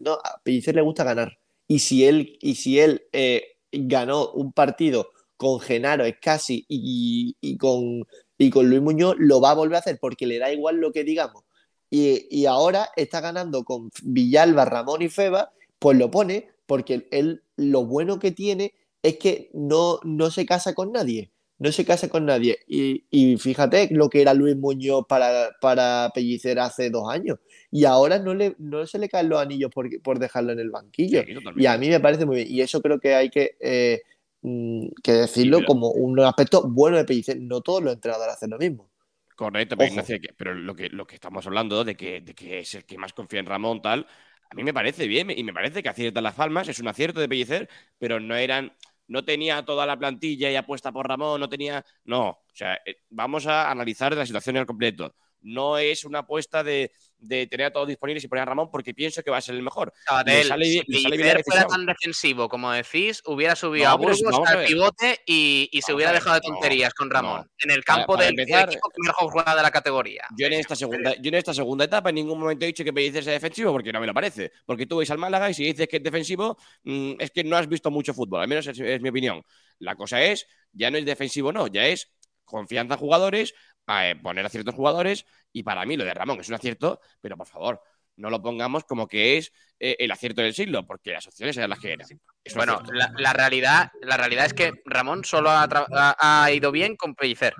No, 0.00 0.12
a 0.14 0.40
Pellicer 0.42 0.74
le 0.74 0.82
gusta 0.82 1.04
ganar. 1.04 1.38
Y 1.68 1.80
si 1.80 2.04
él, 2.04 2.38
y 2.40 2.54
si 2.54 2.80
él 2.80 3.02
eh, 3.12 3.42
ganó 3.72 4.30
un 4.30 4.52
partido 4.52 5.10
con 5.36 5.60
Genaro, 5.60 6.04
Escasi 6.04 6.64
y, 6.68 7.36
y 7.40 7.56
con, 7.56 8.06
y 8.38 8.50
con 8.50 8.68
Luis 8.68 8.82
Muñoz, 8.82 9.16
lo 9.18 9.40
va 9.40 9.50
a 9.50 9.54
volver 9.54 9.76
a 9.76 9.80
hacer 9.80 9.98
porque 10.00 10.26
le 10.26 10.38
da 10.38 10.52
igual 10.52 10.76
lo 10.76 10.92
que 10.92 11.04
digamos. 11.04 11.44
Y, 11.90 12.26
y 12.30 12.46
ahora 12.46 12.88
está 12.96 13.20
ganando 13.20 13.64
con 13.64 13.90
Villalba, 14.02 14.64
Ramón 14.64 15.02
y 15.02 15.08
Feba, 15.08 15.52
pues 15.78 15.96
lo 15.98 16.10
pone 16.10 16.48
porque 16.66 17.06
él 17.10 17.42
lo 17.56 17.84
bueno 17.84 18.18
que 18.18 18.32
tiene 18.32 18.74
es 19.02 19.18
que 19.18 19.50
no, 19.54 20.00
no 20.02 20.30
se 20.30 20.46
casa 20.46 20.74
con 20.74 20.92
nadie. 20.92 21.30
No 21.58 21.72
se 21.72 21.84
casa 21.84 22.08
con 22.08 22.26
nadie. 22.26 22.58
Y, 22.66 23.04
y 23.10 23.38
fíjate 23.38 23.88
lo 23.90 24.10
que 24.10 24.20
era 24.20 24.34
Luis 24.34 24.56
Muñoz 24.56 25.06
para, 25.08 25.50
para 25.60 26.10
Pellicer 26.14 26.58
hace 26.58 26.90
dos 26.90 27.08
años. 27.08 27.38
Y 27.70 27.84
ahora 27.84 28.18
no, 28.18 28.34
le, 28.34 28.54
no 28.58 28.86
se 28.86 28.98
le 28.98 29.08
caen 29.08 29.28
los 29.28 29.40
anillos 29.40 29.70
por, 29.70 29.88
por 30.02 30.18
dejarlo 30.18 30.52
en 30.52 30.60
el 30.60 30.70
banquillo. 30.70 31.22
y 31.56 31.66
a 31.66 31.76
mí 31.76 31.88
me 31.88 32.00
parece 32.00 32.26
muy 32.26 32.36
bien. 32.36 32.48
Y 32.50 32.60
eso 32.60 32.80
creo 32.80 32.98
que 33.00 33.14
hay 33.14 33.30
que, 33.30 33.56
eh, 33.60 34.02
mm, 34.42 34.88
que 35.02 35.12
decirlo 35.12 35.64
como 35.66 35.90
un 35.90 36.18
aspecto 36.20 36.68
bueno 36.68 36.96
de 36.96 37.04
Pellicer. 37.04 37.40
No 37.40 37.60
todos 37.60 37.82
los 37.82 37.94
entrenadores 37.94 38.34
hacen 38.34 38.50
lo 38.50 38.58
mismo. 38.58 38.90
Correcto, 39.36 39.76
pero. 39.76 39.90
Ignacio, 39.90 40.18
lo 40.54 40.74
que, 40.74 40.88
lo 40.88 41.06
que 41.06 41.14
estamos 41.14 41.46
hablando 41.46 41.84
de 41.84 41.94
que, 41.94 42.22
de 42.22 42.34
que 42.34 42.60
es 42.60 42.74
el 42.74 42.84
que 42.84 42.96
más 42.96 43.12
confía 43.12 43.40
en 43.40 43.46
Ramón, 43.46 43.82
tal, 43.82 44.06
a 44.50 44.54
mí 44.54 44.64
me 44.64 44.72
parece 44.72 45.06
bien 45.06 45.30
y 45.30 45.42
me 45.42 45.52
parece 45.52 45.82
que 45.82 45.88
acierta 45.88 46.20
las 46.20 46.34
palmas, 46.34 46.68
es 46.68 46.78
un 46.78 46.88
acierto 46.88 47.20
de 47.20 47.28
Pellicer, 47.28 47.68
pero 47.98 48.18
no 48.18 48.34
eran, 48.34 48.72
no 49.08 49.24
tenía 49.24 49.64
toda 49.64 49.84
la 49.84 49.98
plantilla 49.98 50.50
y 50.50 50.56
apuesta 50.56 50.90
por 50.90 51.06
Ramón, 51.06 51.40
no 51.40 51.48
tenía, 51.48 51.84
no, 52.04 52.28
o 52.28 52.44
sea, 52.54 52.80
eh, 52.86 53.02
vamos 53.10 53.46
a 53.46 53.70
analizar 53.70 54.16
la 54.16 54.24
situación 54.24 54.56
al 54.56 54.66
completo. 54.66 55.14
No 55.46 55.78
es 55.78 56.04
una 56.04 56.20
apuesta 56.20 56.64
de, 56.64 56.90
de 57.18 57.46
tener 57.46 57.66
a 57.68 57.72
todos 57.72 57.86
disponibles 57.86 58.24
y 58.24 58.28
poner 58.28 58.42
a 58.42 58.46
Ramón 58.46 58.68
porque 58.70 58.92
pienso 58.94 59.22
que 59.22 59.30
va 59.30 59.36
a 59.36 59.40
ser 59.40 59.54
el 59.54 59.62
mejor. 59.62 59.92
Le 59.94 60.02
Sabatel, 60.04 60.46
sale, 60.48 60.64
si 60.66 60.82
le 60.86 61.00
sale 61.00 61.16
bien 61.16 61.40
fuera 61.44 61.66
tan 61.66 61.86
defensivo 61.86 62.48
como 62.48 62.72
decís, 62.72 63.22
hubiera 63.26 63.54
subido 63.54 63.84
No, 63.86 63.90
a 63.92 63.94
Burgos 63.96 64.22
a 64.48 64.50
al 64.50 64.64
pivote 64.66 65.20
y, 65.24 65.68
y 65.72 65.82
se 65.82 65.92
hubiera 65.94 66.10
a 66.10 66.14
dejado 66.14 66.34
de 66.34 66.40
tonterías 66.40 66.92
con 66.94 67.08
Ramón. 67.10 67.48
En 67.60 67.70
el 67.70 67.84
campo 67.84 68.14
para 68.14 68.26
del 68.26 68.38
empezar- 68.38 68.68
equipo 68.68 68.88
que 68.90 69.06
mejor 69.06 69.30
juega 69.30 69.54
de 69.56 69.62
la 69.62 69.70
categoría. 69.70 70.24
Yo 70.36 70.46
en 70.48 70.54
esta 70.54 70.74
segunda, 70.74 71.14
yo 71.14 71.28
en 71.28 71.34
esta 71.36 71.54
segunda 71.54 71.84
etapa 71.84 72.08
en 72.08 72.16
ningún 72.16 72.38
momento 72.40 72.64
he 72.64 72.68
dicho 72.68 72.82
que 72.84 72.92
Pellicer 72.92 73.22
sea 73.22 73.32
defensivo 73.32 73.70
porque 73.72 73.92
no 73.92 74.00
me 74.00 74.06
lo 74.06 74.14
parece. 74.14 74.50
Porque 74.64 74.86
tú 74.86 74.96
vais 74.96 75.10
al 75.10 75.18
Málaga 75.18 75.48
y 75.48 75.54
si 75.54 75.64
dices 75.64 75.86
que 75.86 75.98
es 75.98 76.02
defensivo, 76.02 76.58
mm, 76.82 77.12
es 77.20 77.30
que 77.30 77.44
no 77.44 77.56
has 77.56 77.68
visto 77.68 77.90
mucho 77.90 78.12
fútbol. 78.14 78.40
Al 78.42 78.48
menos 78.48 78.66
es, 78.66 78.78
es 78.80 79.00
mi 79.00 79.10
opinión. 79.10 79.42
La 79.78 79.94
cosa 79.94 80.22
es, 80.22 80.46
ya 80.72 80.90
no 80.90 80.98
es 80.98 81.04
defensivo, 81.06 81.52
no, 81.52 81.66
ya 81.68 81.86
es 81.86 82.12
confianza 82.44 82.94
en 82.94 83.00
jugadores, 83.00 83.54
eh, 83.88 84.16
poner 84.22 84.44
a 84.46 84.48
ciertos 84.48 84.74
jugadores. 84.74 85.26
Y 85.52 85.62
para 85.62 85.84
mí 85.86 85.96
lo 85.96 86.04
de 86.04 86.14
Ramón 86.14 86.40
es 86.40 86.48
un 86.48 86.54
acierto, 86.54 87.00
pero 87.20 87.36
por 87.36 87.46
favor, 87.46 87.82
no 88.16 88.30
lo 88.30 88.42
pongamos 88.42 88.84
como 88.84 89.06
que 89.08 89.36
es 89.38 89.52
eh, 89.78 89.96
el 89.98 90.10
acierto 90.10 90.40
del 90.42 90.54
siglo, 90.54 90.86
porque 90.86 91.12
las 91.12 91.26
opciones 91.26 91.56
eran 91.56 91.70
las 91.70 91.78
que 91.78 91.92
eran. 91.92 92.06
Es 92.44 92.52
un 92.54 92.58
Bueno, 92.58 92.80
la, 92.92 93.12
la 93.18 93.32
realidad, 93.32 93.90
la 94.02 94.16
realidad 94.16 94.46
es 94.46 94.54
que 94.54 94.72
Ramón 94.84 95.24
solo 95.24 95.50
ha, 95.50 95.68
tra- 95.68 95.86
ha- 95.92 96.44
ha 96.44 96.52
ido 96.52 96.70
bien 96.70 96.96
con 96.96 97.14
Pellicer. 97.14 97.54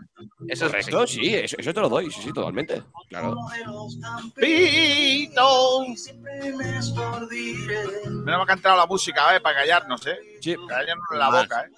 Eso 0.48 0.66
es 0.66 0.70
Correcto, 0.72 1.00
así. 1.02 1.14
sí, 1.20 1.34
eso, 1.34 1.56
eso 1.58 1.74
te 1.74 1.80
lo 1.80 1.88
doy, 1.88 2.10
sí, 2.10 2.22
sí, 2.22 2.32
totalmente. 2.32 2.82
Claro. 3.08 3.34
Mal 8.24 8.44
que 8.46 8.52
ha 8.52 8.54
entrado 8.54 8.76
la 8.76 8.86
música, 8.86 9.34
¿eh? 9.36 9.40
Para 9.40 9.56
callarnos, 9.60 10.06
¿eh? 10.06 10.18
Sí. 10.40 10.56
Callarnos 10.68 11.06
la 11.12 11.30
Más. 11.30 11.42
boca, 11.42 11.64
¿eh? 11.64 11.70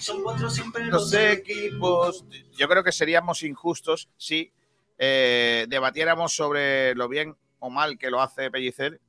Son 0.00 0.22
cuatro 0.22 0.50
siempre 0.50 0.86
Los 0.86 1.12
equipos. 1.14 2.24
Yo 2.56 2.68
creo 2.68 2.82
que 2.82 2.92
seríamos 2.92 3.42
injustos 3.42 4.08
si 4.16 4.52
eh, 5.02 5.64
debatiéramos 5.68 6.34
sobre 6.34 6.94
lo 6.94 7.08
bien 7.08 7.34
o 7.58 7.70
mal 7.70 7.96
que 7.98 8.10
lo 8.10 8.20
hace 8.20 8.50
Pellicer 8.50 9.00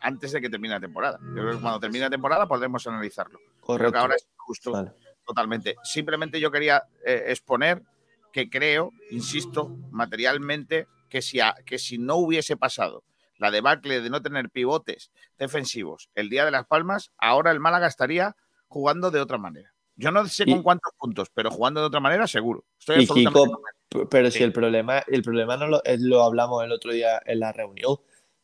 antes 0.00 0.32
de 0.32 0.40
que 0.40 0.50
termine 0.50 0.74
la 0.74 0.80
temporada. 0.80 1.18
Yo 1.20 1.34
creo 1.42 1.52
que 1.56 1.60
cuando 1.60 1.80
termine 1.80 2.04
la 2.04 2.10
temporada 2.10 2.46
podremos 2.46 2.86
analizarlo. 2.86 3.38
Creo 3.38 3.60
Correcto. 3.62 3.92
que 3.92 3.98
ahora 3.98 4.14
es 4.16 4.26
Vale. 4.66 4.92
totalmente. 5.26 5.76
Simplemente 5.82 6.38
yo 6.40 6.50
quería 6.50 6.84
eh, 7.04 7.24
exponer 7.28 7.82
que 8.32 8.48
creo, 8.50 8.92
insisto, 9.10 9.68
materialmente, 9.90 10.86
que 11.08 11.22
si, 11.22 11.40
a- 11.40 11.56
que 11.64 11.78
si 11.78 11.98
no 11.98 12.16
hubiese 12.16 12.56
pasado 12.56 13.02
la 13.38 13.50
debacle 13.50 14.00
de 14.02 14.10
no 14.10 14.20
tener 14.22 14.50
pivotes 14.50 15.10
defensivos 15.38 16.10
el 16.14 16.28
día 16.28 16.44
de 16.44 16.50
Las 16.50 16.66
Palmas, 16.66 17.10
ahora 17.18 17.50
el 17.50 17.60
Málaga 17.60 17.86
estaría 17.86 18.36
jugando 18.68 19.10
de 19.10 19.20
otra 19.20 19.38
manera. 19.38 19.72
Yo 20.00 20.10
no 20.10 20.26
sé 20.26 20.44
Y- 20.46 20.52
con 20.52 20.62
cuántos 20.62 20.92
puntos, 20.98 21.28
pero 21.32 21.50
jugando 21.50 21.80
de 21.80 21.86
otra 21.86 22.00
manera 22.00 22.26
seguro. 22.26 22.64
Estoy 22.78 22.96
Y 22.96 23.02
absolutamente 23.02 23.54
Kiko, 23.90 24.08
pero 24.08 24.30
si 24.30 24.42
el 24.42 24.52
problema, 24.52 25.00
el 25.06 25.22
problema 25.22 25.56
no 25.56 25.66
lo, 25.66 25.84
es- 25.84 26.00
lo 26.00 26.22
hablamos 26.22 26.64
el 26.64 26.72
otro 26.72 26.92
día 26.92 27.20
en 27.26 27.40
la 27.40 27.52
reunión, 27.52 27.96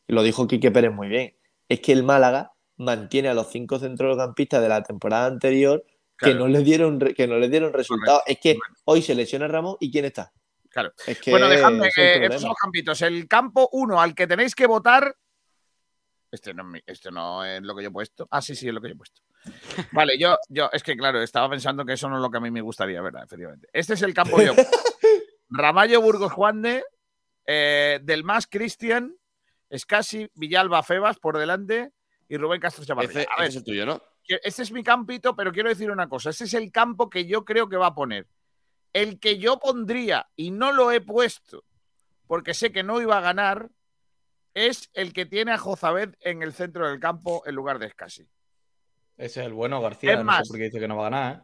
y 0.07 0.13
lo 0.13 0.21
dijo 0.23 0.47
Quique 0.47 0.71
Pérez 0.71 0.91
muy 0.93 1.07
bien, 1.07 1.35
es 1.67 1.79
que 1.81 1.93
el 1.93 2.03
Málaga 2.03 2.53
mantiene 2.77 3.29
a 3.29 3.33
los 3.33 3.49
cinco 3.49 3.79
centrocampistas 3.79 4.61
de 4.61 4.69
la 4.69 4.83
temporada 4.83 5.25
anterior 5.25 5.83
que 6.19 6.33
no 6.33 6.47
les 6.47 6.63
dieron 6.63 6.99
que 6.99 7.27
no 7.27 7.37
les 7.37 7.49
dieron 7.51 7.73
resultados. 7.73 8.21
Es 8.25 8.39
que 8.39 8.57
hoy 8.85 9.01
se 9.01 9.13
lesiona 9.15 9.47
Ramón 9.47 9.77
y 9.79 9.91
quién 9.91 10.05
está. 10.05 10.31
Claro. 10.69 10.91
Es 11.05 11.19
que 11.19 11.31
bueno, 11.31 11.47
dejadme 11.47 11.89
que 11.93 12.15
el 12.15 12.23
estos 12.23 12.41
son 12.41 12.49
los 12.49 12.57
campitos. 12.57 13.01
El 13.01 13.27
campo 13.27 13.69
1 13.71 13.99
al 14.01 14.13
que 14.15 14.27
tenéis 14.27 14.53
que 14.55 14.67
votar. 14.67 15.15
Este 16.31 16.53
no, 16.53 16.63
este 16.85 17.11
no 17.11 17.45
es 17.45 17.61
lo 17.61 17.75
que 17.75 17.83
yo 17.83 17.89
he 17.89 17.91
puesto. 17.91 18.27
Ah, 18.31 18.41
sí, 18.41 18.55
sí, 18.55 18.67
es 18.67 18.73
lo 18.73 18.81
que 18.81 18.89
yo 18.89 18.93
he 18.93 18.97
puesto. 18.97 19.21
Vale, 19.91 20.17
yo, 20.17 20.37
yo, 20.49 20.69
es 20.71 20.83
que 20.83 20.95
claro, 20.97 21.21
estaba 21.21 21.49
pensando 21.49 21.85
que 21.85 21.93
eso 21.93 22.09
no 22.09 22.17
es 22.17 22.21
lo 22.21 22.29
que 22.29 22.37
a 22.37 22.41
mí 22.41 22.51
me 22.51 22.61
gustaría, 22.61 23.01
¿verdad? 23.01 23.23
Efectivamente. 23.23 23.67
Este 23.71 23.93
es 23.93 24.01
el 24.01 24.13
campo 24.13 24.41
yo. 24.41 24.53
Ramallo 25.49 26.01
Burgos 26.01 26.31
Juan 26.31 26.61
de, 26.61 26.83
eh, 27.45 27.99
Del 28.03 28.23
Más 28.23 28.47
Cristian, 28.47 29.15
Escasi, 29.69 30.29
Villalba 30.35 30.83
Febas 30.83 31.19
por 31.19 31.37
delante 31.37 31.91
y 32.27 32.37
Rubén 32.37 32.59
Castro 32.59 32.83
Chavarría. 32.83 33.13
Ver, 33.13 33.27
ese 33.39 33.47
es 33.47 33.55
el 33.55 33.63
tuyo, 33.63 33.85
¿no? 33.85 34.01
este 34.43 34.63
es 34.63 34.71
mi 34.73 34.83
campito, 34.83 35.35
pero 35.35 35.53
quiero 35.53 35.69
decir 35.69 35.89
una 35.89 36.09
cosa. 36.09 36.31
Este 36.31 36.43
es 36.43 36.53
el 36.53 36.71
campo 36.71 37.09
que 37.09 37.25
yo 37.25 37.45
creo 37.45 37.69
que 37.69 37.77
va 37.77 37.87
a 37.87 37.95
poner. 37.95 38.27
El 38.91 39.19
que 39.19 39.37
yo 39.37 39.59
pondría 39.59 40.27
y 40.35 40.51
no 40.51 40.73
lo 40.73 40.91
he 40.91 40.99
puesto 40.99 41.63
porque 42.27 42.53
sé 42.53 42.71
que 42.71 42.83
no 42.83 43.01
iba 43.01 43.17
a 43.17 43.21
ganar 43.21 43.69
es 44.53 44.89
el 44.93 45.13
que 45.13 45.25
tiene 45.25 45.53
a 45.53 45.57
Jozabed 45.57 46.15
en 46.19 46.43
el 46.43 46.53
centro 46.53 46.89
del 46.89 46.99
campo 46.99 47.43
en 47.45 47.55
lugar 47.55 47.79
de 47.79 47.87
Escasi. 47.87 48.27
Ese 49.17 49.41
es 49.41 49.47
el 49.47 49.53
bueno, 49.53 49.81
García. 49.81 50.11
Es 50.13 50.17
no 50.19 50.23
más- 50.25 50.47
sé 50.47 50.51
por 50.51 50.57
qué 50.57 50.63
dice 50.65 50.79
que 50.79 50.87
no 50.87 50.95
va 50.95 51.07
a 51.07 51.09
ganar, 51.09 51.35
¿eh? 51.35 51.41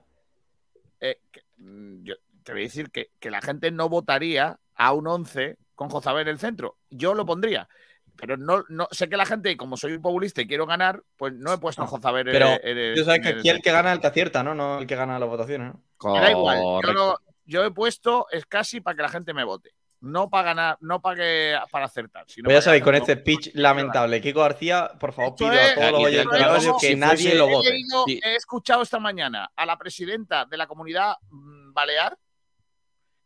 Eh, 1.01 1.19
que, 1.31 1.41
mm, 1.57 2.03
yo 2.03 2.15
te 2.43 2.51
voy 2.53 2.61
a 2.61 2.65
decir 2.65 2.91
que, 2.91 3.09
que 3.19 3.31
la 3.31 3.41
gente 3.41 3.71
no 3.71 3.89
votaría 3.89 4.59
a 4.75 4.93
un 4.93 5.07
11 5.07 5.57
con 5.75 5.89
Jozabed 5.89 6.21
en 6.21 6.27
el 6.29 6.39
centro. 6.39 6.77
Yo 6.89 7.13
lo 7.13 7.25
pondría. 7.25 7.67
Pero 8.15 8.37
no, 8.37 8.63
no 8.69 8.87
sé 8.91 9.09
que 9.09 9.17
la 9.17 9.25
gente, 9.25 9.57
como 9.57 9.75
soy 9.75 9.93
un 9.93 10.01
populista 10.01 10.41
y 10.41 10.47
quiero 10.47 10.67
ganar, 10.67 11.01
pues 11.17 11.33
no 11.33 11.51
he 11.51 11.57
puesto 11.57 11.81
a 11.81 11.87
Jozabed 11.87 12.27
en- 12.27 12.31
Pero 12.33 12.47
en 12.61 12.77
el- 12.77 12.95
tú 12.95 13.03
sabes 13.03 13.21
que 13.21 13.29
el 13.29 13.39
aquí 13.39 13.49
el 13.49 13.61
que 13.61 13.71
gana 13.71 13.89
es 13.89 13.95
el 13.95 14.01
que 14.01 14.07
acierta, 14.07 14.43
¿no? 14.43 14.53
No 14.53 14.79
el 14.79 14.85
que 14.87 14.95
gana 14.95 15.17
las 15.17 15.27
votaciones, 15.27 15.73
¿no? 15.73 16.13
Me 16.13 16.19
da 16.19 16.29
igual. 16.31 16.59
Yo, 16.85 16.93
no- 16.93 17.17
yo 17.45 17.65
he 17.65 17.71
puesto 17.71 18.27
es 18.31 18.45
casi 18.45 18.81
para 18.81 18.95
que 18.95 19.01
la 19.01 19.09
gente 19.09 19.33
me 19.33 19.43
vote. 19.43 19.71
No 20.05 20.29
para 20.29 20.43
ganar, 20.43 20.77
no 20.81 21.01
para 21.01 21.15
que 21.15 21.57
para 21.71 21.85
acertar. 21.85 22.25
Sino 22.27 22.45
Pues 22.47 22.57
ya 22.57 22.61
sabéis, 22.61 22.83
con 22.83 22.93
este 22.93 23.13
speech 23.15 23.51
lamentable, 23.53 24.19
Kiko 24.19 24.41
García, 24.41 24.91
por 24.99 25.13
favor, 25.13 25.33
pido 25.35 25.49
a 25.51 25.75
todos 25.75 25.91
los 25.93 26.03
oyentes 26.03 26.39
es 26.41 26.65
como 26.67 26.79
que 26.79 26.87
si 26.89 26.95
nadie 26.97 27.35
lo 27.35 27.47
he 27.47 27.53
vote. 27.53 27.69
leído- 27.69 28.05
He 28.07 28.35
escuchado 28.35 28.81
esta 28.81 28.99
mañana 28.99 29.49
a 29.55 29.65
la 29.65 29.77
presidenta 29.77 30.43
de 30.45 30.57
la 30.57 30.67
comunidad 30.67 31.15
mm, 31.29 31.71
balear 31.73 32.17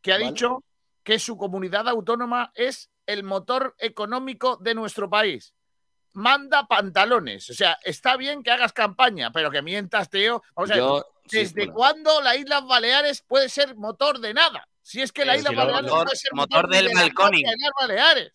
que 0.03 0.11
ha 0.13 0.15
Vale. 0.17 0.27
dicho 0.27 0.63
que 1.03 1.17
su 1.17 1.35
comunidad 1.35 1.87
autónoma 1.89 2.51
es 2.53 2.91
el 3.07 3.23
motor 3.23 3.73
económico 3.79 4.57
de 4.57 4.75
nuestro 4.75 5.09
país. 5.09 5.55
Manda 6.13 6.67
pantalones. 6.67 7.49
O 7.49 7.53
sea, 7.55 7.77
está 7.83 8.17
bien 8.17 8.43
que 8.43 8.51
hagas 8.51 8.71
campaña, 8.73 9.31
pero 9.31 9.49
que 9.49 9.61
mientas, 9.63 10.09
tío. 10.11 10.43
Vamos 10.55 10.69
a 10.69 10.73
ver, 10.75 10.83
Yo- 10.83 11.05
sí, 11.27 11.37
¿desde 11.39 11.61
bueno. 11.61 11.73
cuándo 11.73 12.21
la 12.21 12.35
Islas 12.35 12.65
Baleares 12.67 13.23
puede 13.23 13.49
ser 13.49 13.75
motor 13.75 14.19
de 14.19 14.33
nada? 14.35 14.67
Si 14.87 15.01
es 15.01 15.11
que 15.11 15.25
la 15.25 15.37
si 15.37 15.43
no, 15.43 15.51
Baleares 15.53 15.91
motor- 15.91 16.03
puede 16.05 16.15
ser 16.15 16.33
motor 16.33 16.69
del 16.69 16.85
Islas 16.87 17.09
Baleares. 17.77 18.31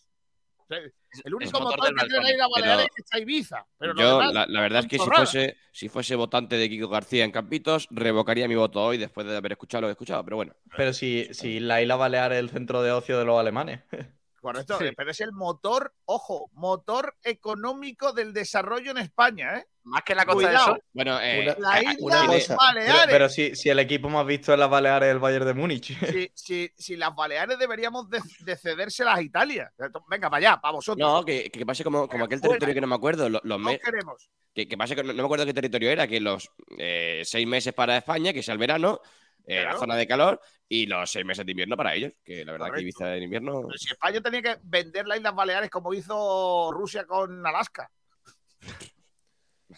O 0.59 0.65
sea, 0.69 0.79
el 1.25 1.35
único 1.35 1.61
motor 1.61 1.79
motor, 1.79 1.95
que 1.95 2.07
tiene 2.09 2.23
la 2.25 2.31
Isla. 2.31 2.47
Baleares 2.55 2.87
Pero- 2.95 3.07
es 3.11 3.23
Ibiza. 3.23 3.67
Pero 3.79 3.95
lo 3.95 4.01
Yo, 4.03 4.19
demás 4.19 4.35
la, 4.35 4.47
la 4.47 4.61
verdad 4.61 4.81
es 4.81 4.87
que 4.87 4.99
si 4.99 5.05
fuese, 5.11 5.57
si 5.73 5.89
fuese 5.89 6.15
votante 6.15 6.57
de 6.57 6.69
Kiko 6.69 6.89
García 6.89 7.25
en 7.25 7.31
Campitos, 7.33 7.89
revocaría 7.91 8.49
mi 8.49 8.55
voto 8.55 8.83
hoy 8.85 8.99
después 8.99 9.27
de 9.27 9.35
haber 9.35 9.53
escuchado 9.53 9.81
lo 9.83 9.87
que 9.87 9.91
he 9.91 9.93
escuchado, 9.93 10.25
pero 10.25 10.37
bueno. 10.37 10.55
Pero 10.77 10.93
si, 10.93 11.29
si 11.33 11.59
la 11.59 11.81
isla 11.81 11.97
Balear 11.97 12.33
es 12.35 12.39
el 12.41 12.51
centro 12.51 12.83
de 12.83 12.93
ocio 12.93 13.19
de 13.19 13.25
los 13.25 13.39
alemanes. 13.41 13.81
Correcto, 14.43 14.77
Sí. 14.79 14.87
eh, 14.87 14.93
pero 14.97 15.11
es 15.11 15.21
el 15.21 15.33
motor, 15.33 15.95
ojo, 16.05 16.51
motor 16.53 17.17
económico 17.23 18.13
del 18.13 18.33
desarrollo 18.35 18.91
en 18.91 18.99
España, 18.99 19.57
¿eh? 19.59 19.67
Más 19.85 20.03
que 20.03 20.15
la 20.15 20.25
Costa 20.25 20.41
del 20.41 20.49
Cuidado. 20.57 20.67
Sol. 20.75 20.83
Bueno, 20.93 21.21
eh, 21.21 21.57
La 21.59 21.73
a- 21.73 21.83
isla 21.83 21.97
una 21.99 22.21
de 22.23 22.27
cosa. 22.39 22.57
Baleares. 22.57 22.95
Pero, 22.95 23.11
pero 23.11 23.29
si, 23.29 23.57
si 23.57 23.69
el 23.69 23.79
equipo 23.81 24.09
más 24.09 24.25
visto 24.27 24.55
en 24.55 24.61
las 24.61 24.71
Baleares 24.71 25.09
es 25.09 25.13
el 25.15 25.19
Bayern 25.19 25.45
de 25.47 25.55
Múnich. 25.55 25.99
Si, 26.13 26.31
si- 26.35 26.73
si 26.77 26.97
las 26.97 27.15
Baleares 27.15 27.59
deberíamos 27.59 28.09
de, 28.09 28.21
de 28.41 28.57
cedérselas 28.57 29.19
a 29.19 29.23
Italia. 29.23 29.73
Venga, 30.09 30.31
para 30.31 30.37
allá, 30.51 30.61
para 30.61 30.73
vosotros. 30.73 30.99
No, 31.07 31.25
que, 31.25 31.51
que 31.51 31.67
pase 31.67 31.83
como, 31.83 32.09
como 32.09 32.25
aquel 32.27 32.41
territorio 32.41 32.75
que 32.75 32.81
no 32.81 32.87
me 32.87 32.95
acuerdo. 32.95 33.29
Los, 33.29 33.43
los 33.45 33.59
No 33.59 33.71
me- 33.71 33.79
queremos. 33.81 34.31
que, 34.55 34.69
que 34.69 34.77
pase 34.77 34.95
que 34.95 35.03
no, 35.03 35.13
no 35.13 35.23
me 35.23 35.25
acuerdo 35.25 35.47
qué 35.47 35.55
territorio 35.55 35.91
era, 35.91 36.07
que 36.07 36.21
los 36.21 36.49
eh, 36.79 37.23
seis 37.25 37.47
meses 37.47 37.73
para 37.75 37.97
España, 37.97 38.33
que 38.33 38.43
sea 38.43 38.53
el 38.53 38.59
verano, 38.59 39.01
eh, 39.47 39.65
la 39.65 39.77
zona 39.77 39.97
de 39.97 40.07
calor, 40.07 40.41
y 40.69 40.87
los 40.87 41.11
seis 41.11 41.25
meses 41.27 41.45
de 41.45 41.51
invierno 41.51 41.77
para 41.77 41.93
ellos, 41.95 42.13
que 42.25 42.45
la 42.45 42.53
verdad 42.53 42.69
Correcto. 42.69 42.77
que 42.77 42.83
Ibiza 42.83 43.17
en 43.17 43.23
invierno. 43.25 43.63
Pero 43.67 43.79
si 43.79 43.91
España 43.93 44.21
tenía 44.21 44.43
que 44.43 44.57
vender 44.63 45.09
las 45.09 45.19
Islas 45.19 45.35
Baleares 45.35 45.71
como 45.71 45.93
hizo 45.93 46.71
Rusia 46.73 47.05
con 47.05 47.45
Alaska. 47.45 47.91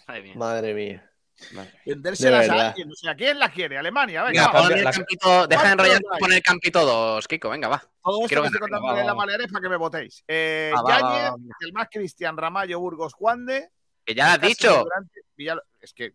Madre 0.07 0.23
mía. 0.23 0.33
Madre 0.37 0.75
mía. 0.75 1.11
Vendérselas 1.85 2.49
a 2.49 2.69
alguien. 2.69 2.91
O 2.91 2.95
sea, 2.95 3.15
¿quién 3.15 3.39
las 3.39 3.51
quiere? 3.53 3.77
Alemania, 3.77 4.23
venga. 4.23 4.47
Venga, 4.53 4.69
va. 4.69 4.75
el 4.75 4.85
campito, 4.85 5.47
deja 5.47 5.77
de 5.77 5.89
y 5.97 6.21
pon 6.21 6.33
el 6.33 6.43
campito 6.43 6.85
2, 6.85 7.29
Kiko, 7.29 7.51
venga, 7.51 7.69
va. 7.69 7.83
Todo 8.03 8.19
esto 8.19 8.29
Quiero 8.29 8.43
que 8.43 8.47
estoy 8.49 8.61
contando 8.61 8.95
de. 8.95 9.13
Baleares 9.13 9.51
para 9.51 9.63
que 9.63 9.69
me 9.69 9.77
votéis. 9.77 10.25
Eh, 10.29 10.73
Va, 10.75 10.83
va, 10.83 10.89
va, 10.89 11.01
Yáñez, 11.01 11.31
va, 11.31 11.57
el 11.61 11.73
más 11.73 11.89
Cristian 11.91 12.37
Ramallo, 12.37 12.79
Burgos, 12.79 13.15
Juan 13.15 13.47
de. 13.47 13.69
Que 14.05 14.15
ya 14.15 14.27
lo 14.27 14.33
has 14.33 14.41
dicho. 14.41 14.87
Es 15.81 15.93
que. 15.93 16.13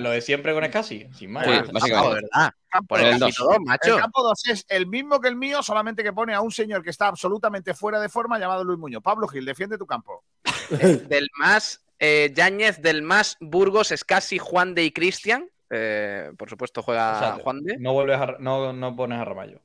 Lo 0.00 0.10
de 0.10 0.20
siempre 0.20 0.54
con 0.54 0.64
Escasi, 0.64 1.08
sin 1.12 1.32
más. 1.32 1.44
Sí, 1.44 1.72
básicamente. 1.72 2.14
verdad. 2.14 2.52
Campo 2.68 2.88
Por 2.88 3.00
el 3.00 3.06
el 3.06 3.18
campito 3.18 3.44
dos. 3.44 3.56
2, 3.56 3.64
macho. 3.66 3.94
El 3.94 4.00
campo 4.00 4.22
2 4.22 4.46
es 4.48 4.66
el 4.68 4.86
mismo 4.86 5.20
que 5.20 5.28
el 5.28 5.36
mío, 5.36 5.62
solamente 5.62 6.02
que 6.02 6.12
pone 6.12 6.34
a 6.34 6.40
un 6.40 6.52
señor 6.52 6.82
que 6.82 6.90
está 6.90 7.08
absolutamente 7.08 7.74
fuera 7.74 8.00
de 8.00 8.08
forma 8.08 8.38
llamado 8.38 8.64
Luis 8.64 8.78
Muñoz. 8.78 9.02
Pablo 9.02 9.28
Gil, 9.28 9.44
defiende 9.44 9.76
tu 9.76 9.86
campo. 9.86 10.24
del 11.08 11.28
más 11.38 11.84
eh, 12.04 12.32
Yáñez, 12.34 12.82
del 12.82 13.00
más 13.02 13.36
Burgos, 13.38 13.92
Escasi, 13.92 14.36
Juan 14.36 14.74
de 14.74 14.82
y 14.82 14.90
Cristian. 14.90 15.48
Eh, 15.70 16.32
por 16.36 16.50
supuesto, 16.50 16.82
juega 16.82 17.14
O 17.14 17.18
sea, 17.20 17.32
Juan 17.34 17.62
de. 17.62 17.78
No 17.78 17.92
vuelves 17.92 18.18
a, 18.18 18.36
no, 18.40 18.72
no 18.72 18.96
pones 18.96 19.20
a 19.20 19.24
Ramallo. 19.24 19.62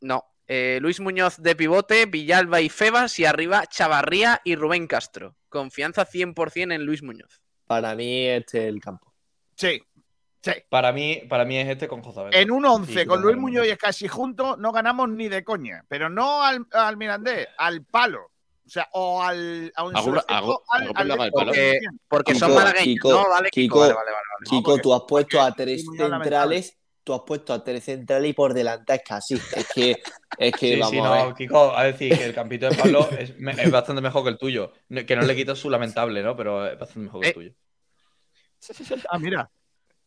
No. 0.00 0.24
Eh, 0.48 0.80
Luis 0.82 0.98
Muñoz 0.98 1.36
de 1.36 1.54
pivote, 1.54 2.06
Villalba 2.06 2.60
y 2.60 2.68
Febas 2.68 3.20
y 3.20 3.26
arriba 3.26 3.64
Chavarría 3.66 4.40
y 4.44 4.56
Rubén 4.56 4.88
Castro. 4.88 5.36
Confianza 5.48 6.04
100% 6.04 6.74
en 6.74 6.84
Luis 6.84 7.04
Muñoz. 7.04 7.42
Para 7.68 7.94
mí 7.94 8.26
este 8.26 8.62
es 8.62 8.64
el 8.64 8.80
campo. 8.80 9.14
Sí. 9.54 9.80
Sí. 10.42 10.52
Para 10.68 10.90
mí, 10.92 11.22
para 11.28 11.44
mí 11.44 11.58
es 11.58 11.68
este 11.68 11.86
con 11.86 12.02
Jozabel. 12.02 12.34
En 12.34 12.50
un 12.50 12.64
11 12.64 12.92
Sí, 12.92 13.06
con 13.06 13.22
Luis. 13.22 13.36
Muñoz 13.36 13.68
y 13.68 13.76
casi 13.76 14.08
juntos 14.08 14.58
no 14.58 14.72
ganamos 14.72 15.08
ni 15.10 15.28
de 15.28 15.44
coña. 15.44 15.84
Pero 15.86 16.08
no 16.08 16.42
al, 16.42 16.66
al 16.72 16.96
Mirandés, 16.96 17.46
al 17.56 17.84
palo. 17.84 18.32
O 18.68 18.70
sea, 18.70 18.86
o 18.92 19.22
al. 19.22 19.72
A 19.76 19.82
un 19.84 19.96
al- 19.96 20.04
al. 20.28 21.30
Porque, 22.06 22.34
son 22.34 22.50
Kiko, 22.50 22.54
malagueños. 22.60 22.84
Kiko, 22.84 23.10
no, 23.12 23.28
vale, 23.30 23.48
Kiko. 23.50 23.74
Kiko, 23.74 23.78
Vale, 23.80 23.94
vale, 23.94 24.10
vale. 24.10 24.62
porque- 24.62 24.82
tú 24.82 24.94
has 24.94 25.02
puesto 25.08 25.40
a 25.40 25.54
tres 25.54 25.84
centrales, 25.96 26.78
tú 27.02 27.14
has 27.14 27.20
puesto 27.26 27.54
a 27.54 27.64
tres 27.64 27.82
centrales 27.84 28.28
y 28.30 28.32
por 28.34 28.52
delante 28.52 28.94
es 28.94 29.02
casi. 29.02 29.34
Es 29.36 29.66
que, 29.74 29.96
es 30.36 30.52
que 30.52 30.74
Sí, 30.74 30.80
vamos 30.80 30.90
sí, 30.90 30.98
a 30.98 31.02
no, 31.02 31.12
ver. 31.26 31.34
Kiko, 31.34 31.74
a 31.74 31.84
decir 31.84 32.18
que 32.18 32.24
el 32.26 32.34
campito 32.34 32.68
de 32.68 32.76
Pablo 32.76 33.08
es, 33.18 33.30
es 33.58 33.70
bastante 33.70 34.02
mejor 34.02 34.22
que 34.24 34.28
el 34.30 34.38
tuyo. 34.38 34.72
Que 35.06 35.16
no 35.16 35.22
le 35.22 35.34
quito 35.34 35.56
su 35.56 35.70
lamentable, 35.70 36.22
¿no? 36.22 36.36
Pero 36.36 36.66
es 36.66 36.78
bastante 36.78 37.00
mejor 37.06 37.22
que 37.22 37.26
el 37.28 37.30
Eh. 37.30 37.34
tuyo. 37.34 37.52
Ah, 39.08 39.18
mira. 39.18 39.50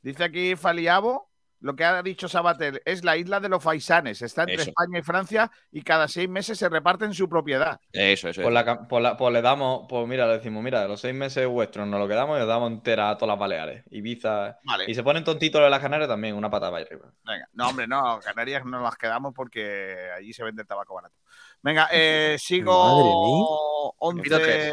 Dice 0.03 0.23
aquí 0.23 0.55
Faliabo. 0.55 1.30
Lo 1.61 1.75
que 1.75 1.85
ha 1.85 2.01
dicho 2.03 2.27
Sabater 2.27 2.81
es 2.85 3.03
la 3.03 3.15
isla 3.17 3.39
de 3.39 3.47
los 3.47 3.63
faisanes. 3.63 4.21
Está 4.21 4.41
entre 4.41 4.55
Eso. 4.55 4.69
España 4.71 4.99
y 4.99 5.03
Francia 5.03 5.51
y 5.71 5.81
cada 5.83 6.07
seis 6.07 6.27
meses 6.27 6.57
se 6.57 6.67
reparten 6.67 7.13
su 7.13 7.29
propiedad. 7.29 7.79
Eso, 7.91 8.29
eso. 8.29 8.41
Pues, 8.41 8.53
la 8.53 8.87
pues 8.87 9.03
la- 9.03 9.15
pues 9.15 9.31
le 9.31 9.41
damos, 9.41 9.85
pues 9.87 10.07
mira, 10.07 10.25
le 10.27 10.33
decimos, 10.33 10.63
mira, 10.63 10.87
los 10.87 10.99
seis 10.99 11.13
meses 11.13 11.47
vuestros 11.47 11.87
nos 11.87 11.99
lo 11.99 12.07
quedamos 12.07 12.37
y 12.37 12.41
le 12.41 12.47
damos 12.47 12.71
entera 12.71 13.11
a 13.11 13.15
todas 13.17 13.33
las 13.33 13.39
Baleares. 13.39 13.83
Ibiza. 13.91 14.57
Vale. 14.63 14.85
Y 14.87 14.95
se 14.95 15.03
ponen 15.03 15.23
tontitos 15.23 15.61
de 15.61 15.69
las 15.69 15.79
Canarias 15.79 16.09
también, 16.09 16.35
una 16.35 16.49
pata 16.49 16.71
para 16.71 16.83
arriba. 16.83 17.11
Venga, 17.23 17.47
no, 17.53 17.69
hombre, 17.69 17.87
no, 17.87 18.19
Canarias 18.23 18.65
no 18.65 18.81
las 18.81 18.97
quedamos 18.97 19.33
porque 19.35 20.09
allí 20.17 20.33
se 20.33 20.43
vende 20.43 20.63
el 20.63 20.67
tabaco 20.67 20.95
barato. 20.95 21.15
Venga, 21.63 21.89
eh, 21.91 22.37
sigo 22.39 23.93
11 23.99 24.71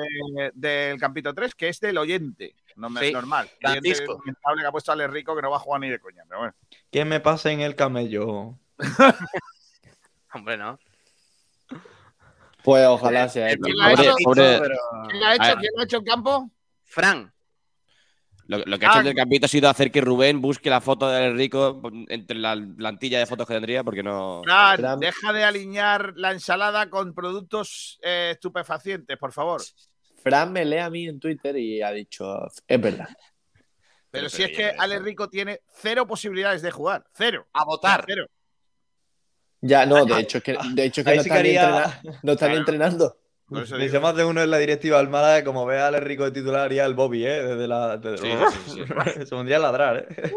del 0.54 0.98
Campito 0.98 1.34
3, 1.34 1.54
que 1.54 1.68
es 1.68 1.80
del 1.80 1.98
oyente. 1.98 2.54
No 2.76 2.88
me 2.88 3.00
Sí, 3.00 3.06
es 3.08 3.12
normal. 3.12 3.50
El 3.60 3.70
oyente 3.70 3.88
Francisco. 3.94 4.18
lamentable 4.24 4.62
que 4.62 4.66
ha 4.68 4.70
puesto 4.72 4.92
a 4.92 4.94
Ale 4.94 5.08
Rico 5.08 5.34
que 5.34 5.42
no 5.42 5.50
va 5.50 5.56
a 5.56 5.60
jugar 5.60 5.80
ni 5.80 5.90
de 5.90 5.98
coña. 5.98 6.22
Pero 6.28 6.38
bueno. 6.40 6.54
¿Qué 6.90 7.04
me 7.04 7.20
pasa 7.20 7.50
en 7.52 7.60
el 7.60 7.74
camello? 7.76 8.58
Hombre, 10.34 10.56
no. 10.56 10.78
Pues 12.62 12.86
ojalá 12.86 13.28
sea. 13.28 13.46
El 13.50 13.52
el 13.54 13.60
¿Quién 13.60 13.76
campo. 13.76 13.82
la 13.82 13.86
ha 13.86 13.92
hecho? 14.04 14.14
pobre- 14.24 14.58
pero- 14.60 14.76
¿Quién 15.08 15.20
la 15.20 15.28
ha 15.30 15.34
hecho? 15.34 15.58
¿Quién 15.60 15.72
la 15.76 15.82
ha 15.82 15.84
hecho 15.84 15.96
en 15.98 16.04
campo? 16.04 16.50
Fran. 16.84 17.32
Lo, 18.46 18.58
lo 18.64 18.78
que 18.78 18.86
ha 18.86 18.88
hecho 18.88 18.96
Ah. 18.96 19.00
el 19.00 19.04
del 19.06 19.14
campito 19.14 19.44
ha 19.44 19.48
sido 19.48 19.68
hacer 19.68 19.90
que 19.90 20.00
Rubén 20.00 20.40
busque 20.40 20.70
la 20.70 20.80
foto 20.80 21.06
de 21.08 21.30
Rico 21.32 21.82
entre 22.08 22.38
la 22.38 22.56
plantilla 22.76 23.18
de 23.18 23.26
fotos 23.26 23.46
que 23.46 23.54
tendría, 23.54 23.84
porque 23.84 24.02
no. 24.02 24.40
Fran, 24.44 24.78
Fran. 24.78 24.98
deja 25.00 25.32
de 25.34 25.44
alinear 25.44 26.14
la 26.16 26.32
ensalada 26.32 26.88
con 26.88 27.12
productos 27.14 27.98
eh, 28.02 28.30
estupefacientes, 28.32 29.16
por 29.18 29.32
favor. 29.32 29.60
Fran 30.22 30.50
me 30.52 30.64
lee 30.64 30.78
a 30.78 30.88
mí 30.90 31.06
en 31.06 31.20
Twitter 31.20 31.56
y 31.58 31.82
ha 31.82 31.90
dicho, 31.92 32.46
es 32.66 32.80
verdad. 32.80 33.08
Pero, 34.10 34.22
Pero- 34.24 34.30
si 34.30 34.42
es 34.42 34.50
que 34.56 34.64
ves, 34.66 34.74
Ale 34.78 34.98
¿no? 34.98 35.04
Rico 35.04 35.28
tiene 35.28 35.60
cero 35.68 36.06
posibilidades 36.06 36.62
de 36.62 36.70
jugar. 36.70 37.04
Cero. 37.12 37.46
A 37.52 37.64
votar. 37.64 38.04
Cero. 38.06 38.26
Ya, 39.60 39.84
no, 39.86 40.04
de 40.04 40.20
hecho 40.20 40.38
es 40.38 40.44
que, 40.44 40.56
de 40.72 40.84
hecho 40.84 41.00
es 41.00 41.06
que 41.06 41.16
no 41.16 41.22
sí 41.22 41.28
están, 41.30 41.44
entrena- 41.46 42.00
no 42.22 42.32
están 42.32 42.52
entrenando. 42.52 43.18
Dice 43.78 43.98
más 43.98 44.14
de 44.14 44.24
uno 44.24 44.42
en 44.42 44.50
la 44.50 44.58
directiva 44.58 44.98
del 44.98 45.08
Málaga, 45.08 45.42
como 45.42 45.64
ve 45.66 45.78
a 45.80 45.86
Ale 45.88 46.00
Rico 46.00 46.24
de 46.24 46.30
titular, 46.32 46.60
haría 46.66 46.84
el 46.84 46.94
Bobby, 46.94 47.24
¿eh? 47.26 47.42
Desde 47.42 47.66
la. 47.66 47.96
desde- 47.96 48.18
Sí, 48.18 48.32
sí, 48.66 48.70
sí, 48.74 48.84
Se 49.26 49.26
pondría 49.26 49.56
a 49.56 49.60
ladrar, 49.60 50.06
¿eh? 50.08 50.32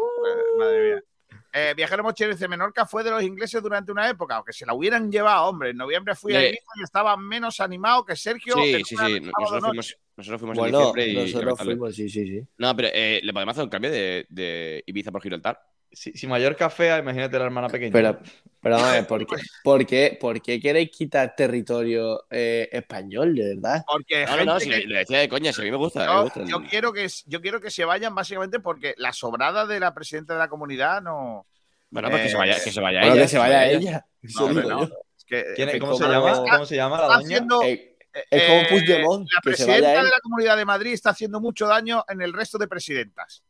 Madre 0.58 0.82
mía. 0.94 1.04
Eh, 1.52 1.74
Viajero 1.76 2.02
dice: 2.12 2.48
Menorca 2.48 2.86
fue 2.86 3.04
de 3.04 3.10
los 3.10 3.22
ingleses 3.22 3.62
durante 3.62 3.92
una 3.92 4.08
época, 4.08 4.36
aunque 4.36 4.52
se 4.54 4.64
la 4.64 4.72
hubieran 4.72 5.10
llevado, 5.12 5.44
hombre. 5.46 5.70
En 5.70 5.76
noviembre 5.76 6.14
fui 6.14 6.34
a 6.34 6.40
Le- 6.40 6.48
Ibiza 6.48 6.64
y 6.76 6.82
estaba 6.82 7.16
menos 7.16 7.60
animado 7.60 8.04
que 8.04 8.16
Sergio. 8.16 8.54
Sí, 8.54 8.74
en 8.74 8.84
sí, 8.84 8.96
sí. 8.96 9.20
Nosotros 9.20 9.64
fuimos, 9.64 9.98
nosotros 10.16 10.40
fuimos 10.40 10.56
en 10.56 10.62
Bueno, 10.62 10.78
diciembre 10.78 11.06
y. 11.08 11.14
nosotros 11.14 11.58
fuimos, 11.60 11.94
sí, 11.94 12.08
sí, 12.08 12.26
sí. 12.26 12.42
No, 12.56 12.74
pero 12.74 12.88
eh, 12.92 13.20
le 13.22 13.32
podemos 13.34 13.52
hacer 13.52 13.64
un 13.64 13.70
cambio 13.70 13.90
de, 13.90 14.26
de 14.30 14.82
Ibiza 14.86 15.12
por 15.12 15.22
Gibraltar. 15.22 15.60
Si, 15.92 16.12
si 16.12 16.26
Mallorca 16.26 16.70
fea, 16.70 16.98
imagínate 16.98 17.38
la 17.38 17.44
hermana 17.44 17.68
pequeña. 17.68 17.92
Pero, 17.92 18.18
pero 18.60 18.76
vamos 18.76 18.90
a 18.90 18.92
ver, 18.94 19.06
¿por 19.06 19.26
qué, 19.26 19.36
por 19.64 19.86
qué, 19.86 20.18
por 20.20 20.40
qué 20.42 20.60
queréis 20.60 20.90
quitar 20.90 21.34
territorio 21.36 22.24
eh, 22.30 22.68
español, 22.72 23.34
de 23.34 23.54
verdad? 23.54 23.84
Porque 23.86 24.24
No, 24.24 24.36
no, 24.38 24.44
no, 24.44 24.52
gente 24.60 24.64
si 24.64 24.70
que- 24.70 24.76
le, 24.78 24.86
le 24.86 24.98
decía 25.00 25.18
de 25.18 25.28
coña, 25.28 25.52
si 25.52 25.60
a 25.60 25.64
mí 25.64 25.70
me 25.70 25.76
gusta. 25.76 26.00
me 26.00 26.06
yo, 26.06 26.22
gusta 26.22 26.40
el- 26.40 26.48
yo 26.48 26.62
quiero 26.64 26.92
que, 26.92 27.08
yo 27.26 27.40
quiero 27.42 27.60
que 27.60 27.70
se 27.70 27.84
vayan 27.84 28.14
básicamente 28.14 28.58
porque 28.60 28.94
la 28.96 29.12
sobrada 29.12 29.66
de 29.66 29.80
la 29.80 29.92
presidenta 29.94 30.32
de 30.34 30.38
la 30.38 30.48
comunidad 30.48 31.02
no. 31.02 31.46
Bueno, 31.90 32.08
pues 32.08 32.22
que 32.22 32.28
se 32.30 32.34
eh, 32.34 32.38
vaya, 32.38 32.54
que 32.64 32.72
se 32.72 32.80
vaya 32.80 33.00
Bueno, 33.00 33.14
ella. 33.14 33.22
que 33.22 33.28
se 33.28 33.38
vaya 33.38 33.66
ella. 33.70 34.06
Eso 34.22 34.40
No, 34.40 34.46
hombre, 34.46 34.64
digo 34.64 34.74
no. 34.80 34.88
yo. 34.88 34.94
Es 35.18 35.24
que, 35.26 35.44
¿Quién 35.54 35.68
es- 35.68 35.74
en 35.74 35.80
fin, 35.80 35.80
¿Cómo 35.80 35.94
se 35.98 36.04
llama? 36.08 36.32
está- 36.32 36.50
¿Cómo 36.52 36.66
se 36.66 36.76
llama 36.76 36.96
la 37.00 37.06
doña? 37.06 37.18
haciendo- 37.18 37.62
Eh, 37.62 37.88
Es 38.30 38.42
como 38.46 38.60
Eh, 38.60 38.66
Puigdemont, 38.68 39.28
La 39.32 39.40
que 39.42 39.56
se 39.56 39.64
vaya 39.64 39.76
presidenta 39.78 40.04
de 40.04 40.10
la 40.10 40.20
Comunidad 40.22 40.56
de 40.58 40.64
Madrid 40.66 40.92
está 40.92 41.10
haciendo 41.10 41.40
mucho 41.40 41.66
daño 41.66 42.04
en 42.08 42.20
el 42.20 42.32
resto 42.34 42.58
de 42.58 42.68
presidentas. 42.68 43.42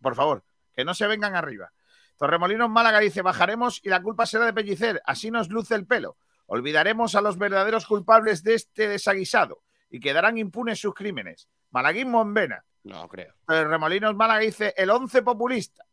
Por 0.00 0.14
favor, 0.14 0.44
que 0.74 0.84
no 0.84 0.94
se 0.94 1.06
vengan 1.08 1.34
arriba. 1.34 1.72
Torremolinos 2.16 2.70
Málaga 2.70 3.00
dice, 3.00 3.22
bajaremos 3.22 3.80
y 3.82 3.88
la 3.88 4.02
culpa 4.02 4.26
será 4.26 4.46
de 4.46 4.52
Pellicer, 4.52 5.02
así 5.04 5.30
nos 5.30 5.48
luce 5.48 5.74
el 5.74 5.86
pelo. 5.86 6.16
Olvidaremos 6.46 7.14
a 7.14 7.20
los 7.20 7.38
verdaderos 7.38 7.86
culpables 7.86 8.42
de 8.42 8.54
este 8.54 8.88
desaguisado 8.88 9.62
y 9.90 10.00
quedarán 10.00 10.38
impunes 10.38 10.80
sus 10.80 10.94
crímenes. 10.94 11.48
Malaguismo 11.70 12.22
en 12.22 12.34
vena. 12.34 12.64
No, 12.84 13.08
creo. 13.08 13.34
Torremolinos 13.46 14.14
Málaga 14.14 14.40
dice, 14.40 14.74
el 14.76 14.90
once 14.90 15.22
populista. 15.22 15.84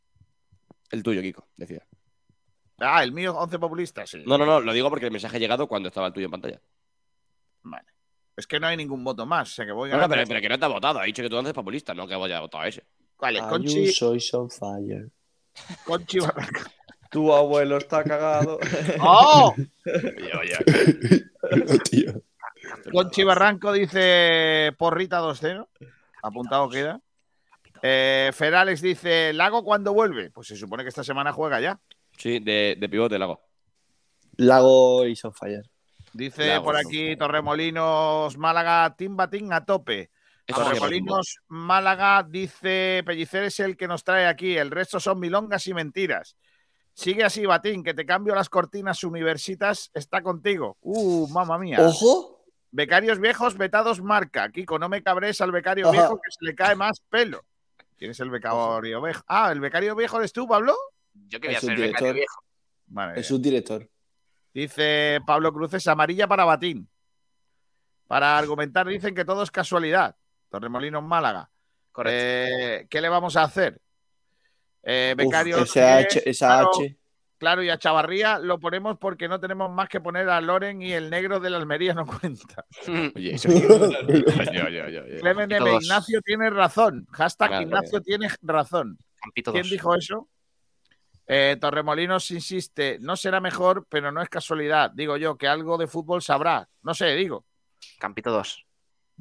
El 0.90 1.02
tuyo, 1.04 1.22
Kiko, 1.22 1.48
decía. 1.56 1.86
Ah, 2.80 3.04
el 3.04 3.12
mío 3.12 3.38
once 3.38 3.58
populista, 3.58 4.06
sí. 4.06 4.24
No, 4.26 4.38
no, 4.38 4.46
no, 4.46 4.60
lo 4.60 4.74
digo 4.74 4.90
porque 4.90 5.06
el 5.06 5.12
mensaje 5.12 5.38
ha 5.38 5.40
llegado 5.40 5.68
cuando 5.68 5.88
estaba 5.88 6.08
el 6.08 6.14
tuyo 6.14 6.26
en 6.26 6.32
pantalla. 6.32 6.62
Vale. 7.64 7.88
Es 8.36 8.48
que 8.48 8.60
no 8.60 8.68
hay 8.68 8.78
ningún 8.78 9.04
voto 9.04 9.26
más, 9.26 9.52
o 9.52 9.54
sea 9.54 9.66
que 9.66 9.72
voy 9.72 9.90
a... 9.92 9.96
No, 9.96 10.02
no, 10.02 10.10
pero, 10.10 10.24
pero 10.28 10.42
que 10.42 10.50
no 10.50 10.58
te 10.58 10.66
ha 10.66 10.70
votado. 10.70 11.00
Ha 11.00 11.04
dicho 11.04 11.22
que 11.22 11.30
tú 11.30 11.38
antes 11.38 11.54
populista, 11.54 11.94
no 11.94 12.08
que 12.08 12.16
haya 12.16 12.40
votado 12.40 12.64
a 12.64 12.68
ese. 12.68 12.86
Vale, 13.20 13.40
Conchi, 13.48 13.84
Ayuso 13.84 14.16
is 14.16 14.34
on 14.34 14.50
fire. 14.50 15.12
Conchi 15.86 16.20
Barranco. 16.20 16.62
Tu 17.10 17.34
abuelo 17.34 17.78
está 17.78 18.04
cagado. 18.04 18.58
¡Oh! 19.02 19.54
Oye, 19.86 20.32
oye. 20.40 21.26
Conchi 22.92 23.24
Barranco 23.24 23.74
dice 23.74 24.72
porrita 24.78 25.20
2-0. 25.20 25.68
Apuntado 26.24 26.70
queda. 26.70 27.02
Eh, 27.82 28.32
Ferales 28.34 28.82
dice, 28.82 29.34
¿Lago 29.34 29.64
cuándo 29.64 29.94
vuelve? 29.94 30.30
Pues 30.30 30.48
se 30.48 30.56
supone 30.56 30.84
que 30.84 30.90
esta 30.90 31.04
semana 31.04 31.34
juega 31.34 31.60
ya. 31.60 31.80
Sí, 32.18 32.40
de, 32.40 32.78
de 32.80 32.90
pivote, 32.90 33.18
Lago. 33.18 33.42
Lago 34.38 35.06
is 35.06 35.26
on 35.26 35.34
fire. 35.34 35.64
Dice 36.14 36.48
Lago, 36.48 36.66
por 36.66 36.78
aquí 36.78 37.16
Torremolinos 37.16 38.38
Málaga, 38.38 38.96
Tim 38.96 39.18
Batín 39.18 39.52
a 39.52 39.66
tope. 39.66 40.11
Málaga 41.48 42.24
dice 42.28 43.04
Pellicer 43.06 43.44
es 43.44 43.60
el 43.60 43.78
que 43.78 43.88
nos 43.88 44.04
trae 44.04 44.28
aquí, 44.28 44.58
el 44.58 44.72
resto 44.72 45.00
son 45.00 45.20
milongas 45.20 45.66
y 45.68 45.74
mentiras. 45.74 46.36
Sigue 46.94 47.24
así, 47.24 47.46
Batín, 47.46 47.84
que 47.84 47.94
te 47.94 48.06
cambio 48.06 48.36
las 48.36 48.50
cortinas 48.50 49.04
universitas, 49.04 49.90
está 49.94 50.22
contigo. 50.22 50.78
Uh, 50.82 51.28
mamá 51.30 51.58
mía. 51.58 51.78
Ojo. 51.82 52.44
Becarios 52.72 53.20
viejos, 53.20 53.58
vetados 53.58 54.02
marca. 54.02 54.50
Kiko, 54.50 54.78
no 54.80 54.88
me 54.90 55.02
cabres 55.02 55.42
al 55.42 55.52
becario 55.52 55.88
Ajá. 55.88 55.92
viejo 55.94 56.16
que 56.18 56.32
se 56.32 56.46
le 56.46 56.56
cae 56.56 56.76
más 56.76 57.02
pelo. 57.10 57.44
¿Quién 57.98 58.12
es 58.12 58.20
el 58.20 58.30
becario 58.30 59.02
viejo? 59.02 59.24
Ah, 59.28 59.52
¿el 59.52 59.60
becario 59.60 59.96
viejo 59.96 60.18
eres 60.18 60.34
tú, 60.34 60.48
Pablo? 60.48 60.76
Yo 61.14 61.40
quería 61.40 61.58
Es 61.58 61.64
un 61.64 61.70
ser 61.70 61.78
becario 61.80 61.90
director. 62.08 62.16
viejo. 62.16 62.44
Vale. 62.88 63.20
Es 63.20 63.32
un 63.32 63.42
director. 63.42 63.90
Dice 64.54 65.20
Pablo 65.26 65.54
Cruces, 65.54 65.88
amarilla 65.88 66.28
para 66.28 66.44
Batín. 66.46 66.90
Para 68.08 68.38
argumentar, 68.38 68.88
dicen 68.88 69.16
que 69.16 69.24
todo 69.24 69.44
es 69.44 69.52
casualidad. 69.52 70.16
Torremolinos 70.52 71.02
Málaga. 71.02 71.50
Correcto. 71.92 72.20
Eh, 72.20 72.88
¿Qué 72.90 73.02
le 73.02 73.10
vamos 73.10 73.36
a 73.38 73.44
hacer? 73.44 73.80
Eh, 74.84 75.14
Uf, 75.18 75.24
becario. 75.26 75.58
esa 75.60 76.02
eh, 76.02 76.04
H, 76.04 76.30
esa 76.30 76.48
claro, 76.48 76.70
H. 76.76 76.98
Claro, 77.38 77.64
y 77.64 77.70
a 77.70 77.78
Chavarría 77.78 78.38
lo 78.38 78.60
ponemos 78.60 78.98
porque 79.00 79.28
no 79.28 79.40
tenemos 79.40 79.72
más 79.72 79.90
que 79.90 80.02
poner 80.02 80.30
a 80.30 80.42
Loren 80.42 80.82
y 80.82 80.92
el 80.92 81.10
negro 81.10 81.40
de 81.40 81.50
la 81.50 81.58
Almería 81.58 81.94
no 81.94 82.06
cuenta. 82.06 82.66
Oye, 83.16 83.34
eso. 83.36 83.50
Clemen 85.22 85.52
M. 85.52 85.76
Ignacio 85.76 86.22
tiene 86.22 86.50
razón. 86.50 87.08
Hashtag 87.12 87.50
Claro, 87.50 87.64
Ignacio 87.64 88.02
tiene 88.02 88.30
razón. 88.42 88.98
¿Quién 89.34 89.64
2. 89.64 89.70
dijo 89.70 89.96
eso? 89.96 90.28
Eh, 91.28 91.58
Torremolinos 91.62 92.30
insiste, 92.32 92.98
no 93.00 93.16
será 93.16 93.40
mejor, 93.40 93.86
pero 93.88 94.12
no 94.12 94.22
es 94.22 94.28
casualidad. 94.28 94.92
Digo 94.92 95.16
yo 95.16 95.38
que 95.38 95.48
algo 95.48 95.78
de 95.78 95.88
fútbol 95.88 96.22
sabrá. 96.22 96.68
No 96.82 96.94
sé, 96.94 97.16
digo. 97.16 97.46
Campito 98.00 98.32
2. 98.32 98.66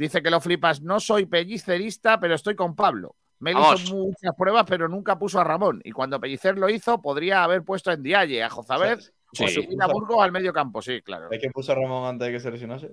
Dice 0.00 0.22
que 0.22 0.30
lo 0.30 0.40
flipas. 0.40 0.80
No 0.80 0.98
soy 0.98 1.26
pellicerista, 1.26 2.18
pero 2.18 2.34
estoy 2.34 2.56
con 2.56 2.74
Pablo. 2.74 3.16
Mel 3.40 3.54
Vamos. 3.54 3.82
hizo 3.82 3.96
muchas 3.96 4.34
pruebas, 4.34 4.64
pero 4.66 4.88
nunca 4.88 5.18
puso 5.18 5.38
a 5.38 5.44
Ramón. 5.44 5.82
Y 5.84 5.92
cuando 5.92 6.18
Pellicer 6.18 6.56
lo 6.58 6.70
hizo, 6.70 7.02
podría 7.02 7.44
haber 7.44 7.62
puesto 7.64 7.90
en 7.92 8.02
Dialle, 8.02 8.42
a 8.42 8.48
Jozabed 8.48 8.98
Sí. 9.32 9.44
o 9.44 9.48
Subina 9.48 9.86
Burgos 9.86 10.22
al 10.22 10.32
medio 10.32 10.52
campo. 10.54 10.80
Sí, 10.82 11.02
claro. 11.02 11.28
¿Es 11.30 11.38
que 11.40 11.50
puso 11.50 11.72
a 11.72 11.74
Ramón 11.74 12.08
antes 12.08 12.26
de 12.28 12.32
que 12.32 12.40
se 12.40 12.50
lesionase? 12.50 12.90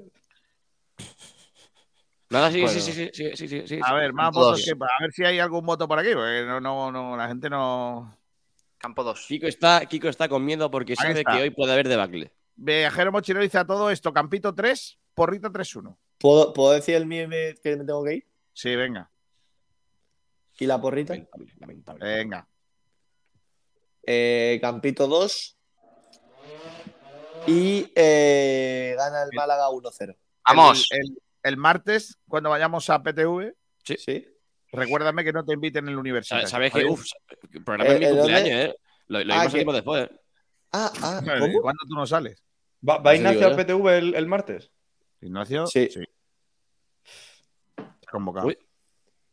Nada, 2.29 2.51
sí, 2.51 2.61
Bueno. 2.61 2.73
sí, 2.79 2.81
sí, 2.81 2.91
sí, 2.91 3.09
sí, 3.13 3.31
sí, 3.37 3.47
sí, 3.47 3.67
sí. 3.67 3.79
A 3.83 3.93
ver, 3.93 4.11
más 4.11 4.31
votos 4.33 4.63
que. 4.65 4.71
A 4.71 5.01
ver 5.01 5.13
si 5.13 5.23
hay 5.23 5.39
algún 5.39 5.65
voto 5.65 5.87
por 5.87 5.97
aquí, 5.99 6.09
porque 6.13 6.43
no, 6.45 6.59
no, 6.59 6.91
no, 6.91 7.15
la 7.15 7.27
gente 7.29 7.49
no. 7.49 8.17
Campo 8.77 9.03
2. 9.03 9.25
Kiko 9.27 9.47
está, 9.47 9.85
Kiko 9.85 10.09
está 10.09 10.27
con 10.27 10.43
miedo 10.43 10.69
porque 10.69 10.91
Ahí 10.91 10.95
sabe 10.97 11.19
está. 11.19 11.31
que 11.37 11.41
hoy 11.43 11.49
puede 11.51 11.71
haber 11.71 11.87
debacle. 11.87 12.31
Viajero 12.57 13.11
Mochilero 13.13 13.43
dice 13.43 13.57
a 13.59 13.65
todo 13.65 13.89
esto: 13.91 14.11
Campito 14.13 14.53
3, 14.53 14.99
Porrita 15.13 15.49
3-1. 15.49 15.95
¿Puedo, 16.17 16.53
¿Puedo 16.53 16.71
decir 16.73 16.95
el 16.95 17.05
mío 17.05 17.27
que 17.29 17.75
me 17.77 17.85
tengo 17.85 18.03
que 18.03 18.13
ir? 18.15 18.27
Sí, 18.53 18.75
venga, 18.75 19.09
¿Y 20.59 20.65
la 20.65 20.81
porrita? 20.81 21.13
Lamentable, 21.13 21.53
lamentable. 21.59 22.05
venga. 22.05 22.47
Eh, 24.03 24.57
Campito 24.59 25.05
2. 25.07 25.55
Y 27.45 27.91
eh, 27.95 28.95
gana 28.97 29.23
el 29.23 29.29
Málaga 29.35 29.69
1-0. 29.69 30.17
Vamos. 30.47 30.87
El, 30.91 30.99
el- 31.01 31.17
el 31.43 31.55
martes, 31.55 32.17
cuando 32.27 32.49
vayamos 32.49 32.89
a 32.89 33.01
PTV, 33.01 33.53
Sí. 33.83 34.27
recuérdame 34.73 35.23
que 35.23 35.31
no 35.31 35.45
te 35.45 35.53
inviten 35.53 35.87
en 35.87 35.93
la 35.93 35.99
universidad. 36.01 36.45
Sabes 36.45 36.73
que, 36.73 36.83
uff, 36.83 37.05
programa 37.63 37.89
Eh, 37.91 37.95
en 37.95 37.99
mi 38.01 38.09
cumpleaños, 38.17 38.49
¿eh? 38.49 38.75
Lo, 39.07 39.23
lo 39.23 39.33
Ah, 39.33 39.47
tiempo 39.47 39.71
después. 39.71 40.09
Ah, 40.73 40.91
ah, 41.03 41.21
¿cómo? 41.39 41.61
¿Cuándo 41.61 41.79
tú 41.87 41.95
no 41.95 42.05
sales? 42.05 42.43
¿Va, 42.87 42.97
va 42.97 43.13
Eso 43.13 43.21
Ignacio 43.21 43.39
digo 43.39 43.51
a 43.53 43.57
yo. 43.57 43.63
PTV 43.63 43.97
el, 43.97 44.15
el 44.15 44.27
martes? 44.27 44.71
Ignacio. 45.21 45.65
Sí. 45.67 45.89
Convocado. 48.11 48.47
Uy. 48.47 48.57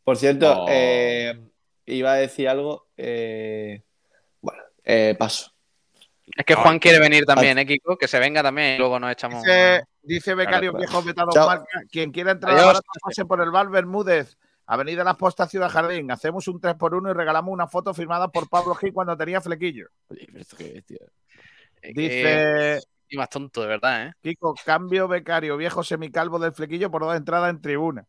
Por 0.03 0.17
cierto, 0.17 0.63
Oh. 0.63 0.67
eh, 0.69 1.33
iba 1.85 2.13
a 2.13 2.15
decir 2.15 2.47
algo. 2.47 2.87
eh, 2.97 3.83
bueno, 4.41 4.61
eh, 4.83 5.15
paso. 5.17 5.51
Es 6.37 6.45
que 6.45 6.55
Juan 6.55 6.79
quiere 6.79 6.99
venir 6.99 7.23
también, 7.25 7.57
¿eh, 7.59 7.65
Kiko? 7.65 7.97
Que 7.97 8.07
se 8.07 8.19
venga 8.19 8.41
también 8.41 8.75
y 8.75 8.77
luego 8.77 8.99
nos 8.99 9.11
echamos. 9.11 9.43
Dice, 9.43 9.83
dice 10.01 10.33
Becario 10.35 10.71
Claro, 10.71 10.85
Viejo 10.85 11.03
Vetado 11.03 11.29
Chao. 11.31 11.47
Marca, 11.47 11.81
quien 11.91 12.11
quiera 12.11 12.31
entrar 12.31 12.53
Adiós. 12.53 12.65
ahora 12.67 12.79
pase 13.03 13.25
por 13.25 13.41
el 13.41 13.51
bar 13.51 13.69
Bermúdez, 13.69 14.37
Avenida 14.65 15.03
Las 15.03 15.17
Postas, 15.17 15.49
Ciudad 15.51 15.69
Jardín. 15.69 16.09
Hacemos 16.11 16.47
un 16.47 16.59
3x1 16.59 17.11
y 17.11 17.13
regalamos 17.13 17.51
una 17.53 17.67
foto 17.67 17.93
firmada 17.93 18.27
por 18.29 18.49
Pablo 18.49 18.73
Gil 18.75 18.91
cuando 18.93 19.15
tenía 19.15 19.39
flequillo. 19.41 19.87
Oye, 20.09 20.25
pero 20.27 20.39
esto 20.41 20.57
qué 20.57 20.77
es, 20.77 20.85
tío. 20.85 20.97
Eh, 21.81 21.91
Dice 21.93 22.81
Y 23.09 23.17
más 23.17 23.29
tonto, 23.29 23.61
de 23.61 23.67
verdad, 23.67 24.07
¿eh? 24.07 24.13
Kiko, 24.21 24.55
cambio 24.65 25.07
Becario 25.07 25.57
Viejo 25.57 25.83
semicalvo 25.83 26.39
del 26.39 26.53
flequillo 26.53 26.89
por 26.89 27.03
dos 27.03 27.15
entradas 27.15 27.49
en 27.51 27.61
tribuna. 27.61 28.05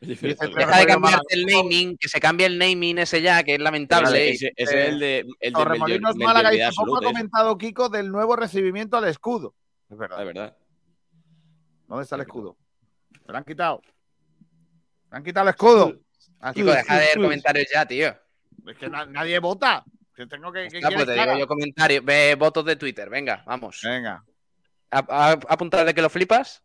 Dice 0.00 0.28
Deja 0.28 0.78
de 0.78 0.86
cambiarte 0.86 1.34
el 1.34 1.44
naming, 1.44 1.98
que 1.98 2.08
se 2.08 2.18
cambie 2.18 2.46
el 2.46 2.56
naming 2.58 2.98
ese 2.98 3.20
ya, 3.20 3.42
que 3.42 3.54
es 3.54 3.60
lamentable. 3.60 4.30
Ese, 4.30 4.46
¿eh? 4.46 4.52
ese- 4.56 4.62
ese 4.70 4.80
es 4.80 4.88
el 4.88 4.98
de 4.98 5.18
el 5.20 5.26
de 5.40 5.50
Torremolinos 5.52 6.16
Málaga 6.16 6.50
dice, 6.50 6.68
poco 6.74 6.96
ha 6.96 7.00
¿eh? 7.00 7.04
comentado 7.04 7.58
Kiko 7.58 7.88
del 7.90 8.10
nuevo 8.10 8.34
recibimiento 8.34 8.96
al 8.96 9.04
escudo. 9.08 9.54
Es 9.90 9.98
verdad. 9.98 10.20
Es 10.20 10.26
verdad. 10.26 10.56
¿Dónde 11.86 12.02
está 12.02 12.16
el 12.16 12.22
escudo? 12.22 12.56
Me 13.26 13.32
lo 13.32 13.36
han 13.38 13.44
quitado. 13.44 13.82
Me 15.10 15.18
han 15.18 15.22
quitado 15.24 15.48
el 15.48 15.54
escudo. 15.54 16.00
Aquí. 16.40 16.60
Kiko, 16.60 16.72
deja 16.72 16.94
de 16.98 17.06
ver 17.06 17.16
comentarios 17.20 17.66
ya, 17.72 17.86
tío. 17.86 18.08
Es 18.66 18.78
que 18.78 18.88
na- 18.88 19.04
nadie 19.06 19.38
vota. 19.38 19.84
Tengo 20.14 20.52
que, 20.52 20.68
pues 20.70 21.06
te 21.06 21.12
digo 21.14 21.38
yo 21.38 21.46
comentarios. 21.46 22.04
Ve 22.04 22.36
votos 22.38 22.64
de 22.64 22.76
Twitter, 22.76 23.10
venga, 23.10 23.42
vamos. 23.46 23.80
Venga. 23.82 24.24
¿A, 24.90 24.98
a- 24.98 25.32
apuntar 25.48 25.84
de 25.84 25.92
que 25.94 26.02
lo 26.02 26.08
flipas? 26.08 26.62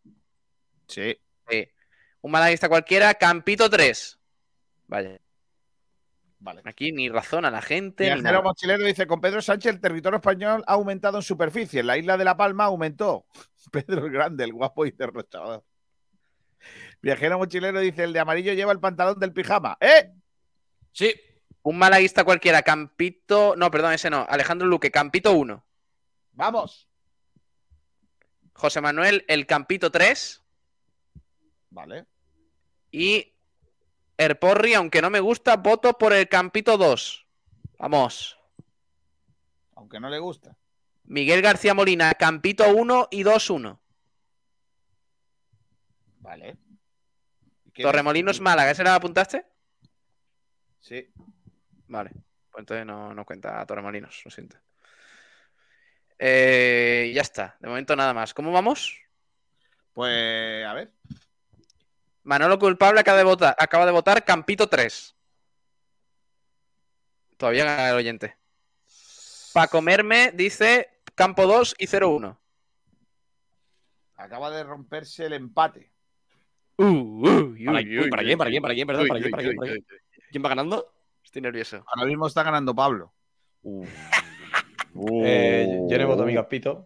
Sí. 0.86 1.16
Sí. 1.48 1.68
Un 2.20 2.30
malaguista 2.30 2.68
cualquiera, 2.68 3.12
Campito 3.14 3.68
3. 3.68 4.18
Vaya. 4.86 5.18
Vale. 6.38 6.62
Aquí 6.64 6.92
ni 6.92 7.08
razón 7.08 7.44
a 7.44 7.50
la 7.50 7.60
gente. 7.60 8.04
Viajero 8.04 8.42
mochilero 8.42 8.84
dice, 8.84 9.06
con 9.06 9.20
Pedro 9.20 9.42
Sánchez 9.42 9.74
el 9.74 9.80
territorio 9.80 10.16
español 10.18 10.62
ha 10.66 10.72
aumentado 10.74 11.18
en 11.18 11.22
superficie. 11.22 11.80
En 11.80 11.86
la 11.86 11.98
isla 11.98 12.16
de 12.16 12.24
La 12.24 12.36
Palma 12.36 12.64
aumentó. 12.64 13.26
Pedro 13.72 14.06
el 14.06 14.12
Grande, 14.12 14.44
el 14.44 14.52
guapo 14.52 14.86
y 14.86 14.92
derrochador. 14.92 15.64
Viajero 17.02 17.38
mochilero 17.38 17.80
dice, 17.80 18.04
el 18.04 18.12
de 18.12 18.20
amarillo 18.20 18.52
lleva 18.52 18.72
el 18.72 18.80
pantalón 18.80 19.18
del 19.18 19.32
pijama. 19.32 19.76
¡Eh! 19.80 20.12
Sí. 20.92 21.12
Un 21.62 21.78
malaguista 21.78 22.24
cualquiera, 22.24 22.62
Campito. 22.62 23.54
No, 23.56 23.70
perdón, 23.70 23.92
ese 23.92 24.10
no. 24.10 24.26
Alejandro 24.28 24.66
Luque, 24.66 24.90
Campito 24.90 25.32
1. 25.32 25.64
¡Vamos! 26.32 26.88
José 28.54 28.80
Manuel, 28.80 29.24
el 29.28 29.46
Campito 29.46 29.90
3. 29.90 30.42
Vale. 31.70 32.06
Y 32.90 33.32
Erporri, 34.16 34.74
aunque 34.74 35.00
no 35.00 35.10
me 35.10 35.20
gusta, 35.20 35.56
voto 35.56 35.96
por 35.96 36.12
el 36.12 36.28
Campito 36.28 36.76
2. 36.76 37.26
Vamos. 37.78 38.38
Aunque 39.74 40.00
no 40.00 40.10
le 40.10 40.18
gusta. 40.18 40.56
Miguel 41.04 41.42
García 41.42 41.74
Molina, 41.74 42.12
Campito 42.14 42.68
1 42.68 43.08
y 43.10 43.24
2-1. 43.24 43.80
Vale. 46.18 46.56
¿Y 47.64 47.70
qué 47.72 47.82
Torremolinos 47.82 48.40
Málaga, 48.40 48.70
¿ese 48.70 48.84
la 48.84 48.94
apuntaste? 48.94 49.46
Sí. 50.80 51.08
Vale. 51.90 52.10
Pues 52.50 52.62
entonces 52.62 52.86
no, 52.86 53.12
no 53.12 53.24
cuenta 53.24 53.66
Torremolinos, 53.66 54.22
lo 54.24 54.30
siento. 54.30 54.56
Eh, 56.18 57.10
ya 57.14 57.22
está. 57.22 57.56
De 57.58 57.68
momento 57.68 57.96
nada 57.96 58.14
más. 58.14 58.32
¿Cómo 58.32 58.52
vamos? 58.52 58.96
Pues, 59.92 60.64
a 60.64 60.72
ver. 60.72 60.92
Manolo 62.22 62.58
culpable 62.58 63.00
acaba 63.00 63.18
de 63.18 63.24
votar, 63.24 63.56
acaba 63.58 63.86
de 63.86 63.92
votar 63.92 64.24
Campito 64.24 64.68
3. 64.68 65.16
Todavía 67.36 67.64
gana 67.64 67.90
el 67.90 67.96
oyente. 67.96 68.36
Para 69.52 69.66
comerme 69.66 70.30
dice 70.32 71.00
Campo 71.16 71.46
2 71.46 71.74
y 71.78 71.86
0-1. 71.88 72.38
Acaba 74.14 74.50
de 74.50 74.62
romperse 74.62 75.26
el 75.26 75.32
empate. 75.32 75.90
¿Para, 76.76 76.88
uy, 76.88 77.64
¿para 77.66 77.82
quién? 77.82 78.38
¿Para 78.38 78.50
quién? 78.50 78.62
¿Para 78.62 78.74
quién? 78.74 78.86
Perdón, 78.86 79.02
Uy, 79.04 79.08
¿para 79.08 79.20
quién? 79.20 79.26
uy, 79.26 79.30
¿Para 79.32 79.42
quién? 79.42 79.50
uy, 79.50 79.56
¿Para 79.56 79.72
uy, 79.72 79.84
quién? 79.86 80.00
¿Quién 80.30 80.44
va 80.44 80.48
ganando? 80.50 80.99
Estoy 81.24 81.42
nervioso. 81.42 81.82
Ahora 81.86 82.06
mismo 82.06 82.26
está 82.26 82.42
ganando 82.42 82.74
Pablo. 82.74 83.12
Eh, 85.22 85.68
yo 85.88 85.98
no 85.98 86.08
voto 86.08 86.24
a 86.24 86.26
mi 86.26 86.32
Ignacio. 86.32 86.84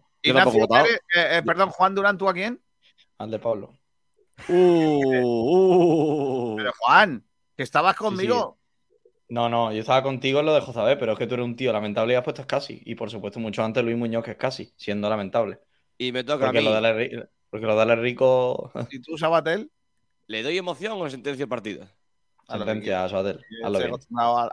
Pérez- 0.67 0.99
eh, 1.15 1.37
eh, 1.37 1.41
perdón, 1.43 1.69
Juan 1.71 1.95
Durán, 1.95 2.19
¿tú 2.19 2.29
a 2.29 2.33
quién? 2.33 2.61
Al 3.17 3.31
de 3.31 3.39
Pablo. 3.39 3.73
Uh, 4.47 6.55
Pero 6.55 6.71
Juan, 6.77 7.25
que 7.57 7.63
estabas 7.63 7.95
conmigo. 7.95 8.59
No, 9.29 9.49
no, 9.49 9.71
yo 9.73 9.79
estaba 9.81 10.03
contigo 10.03 10.39
en 10.39 10.45
lo 10.45 10.53
de 10.53 10.61
Josabé, 10.61 10.97
pero 10.97 11.13
es 11.13 11.17
que 11.17 11.25
tú 11.25 11.33
eres 11.33 11.45
un 11.45 11.55
tío 11.55 11.73
lamentable 11.73 12.13
y 12.13 12.15
has 12.15 12.23
puesto 12.23 12.41
es 12.41 12.47
casi. 12.47 12.81
Y 12.85 12.95
por 12.95 13.09
supuesto, 13.09 13.39
mucho 13.39 13.63
antes 13.63 13.83
Luis 13.83 13.97
Muñoz, 13.97 14.23
que 14.23 14.31
es 14.31 14.37
casi, 14.37 14.71
siendo 14.77 15.09
lamentable. 15.09 15.59
Y 15.97 16.11
me 16.11 16.23
toca 16.23 16.45
a 16.45 16.47
Porque 16.49 16.59
mí. 16.59 16.65
lo 16.65 16.71
de 16.71 16.77
Ale- 16.77 17.29
porque 17.49 17.65
lo 17.65 17.75
de 17.75 17.81
Ale 17.81 17.95
Rico. 17.95 18.71
¿Y 18.91 18.99
tú, 19.01 19.17
Sabatel? 19.17 19.71
¿Le 20.27 20.43
doy 20.43 20.57
emoción 20.57 20.93
o 21.01 21.09
sentencia 21.09 21.43
el 21.43 21.49
partido? 21.49 21.87
Sentencia 22.47 23.03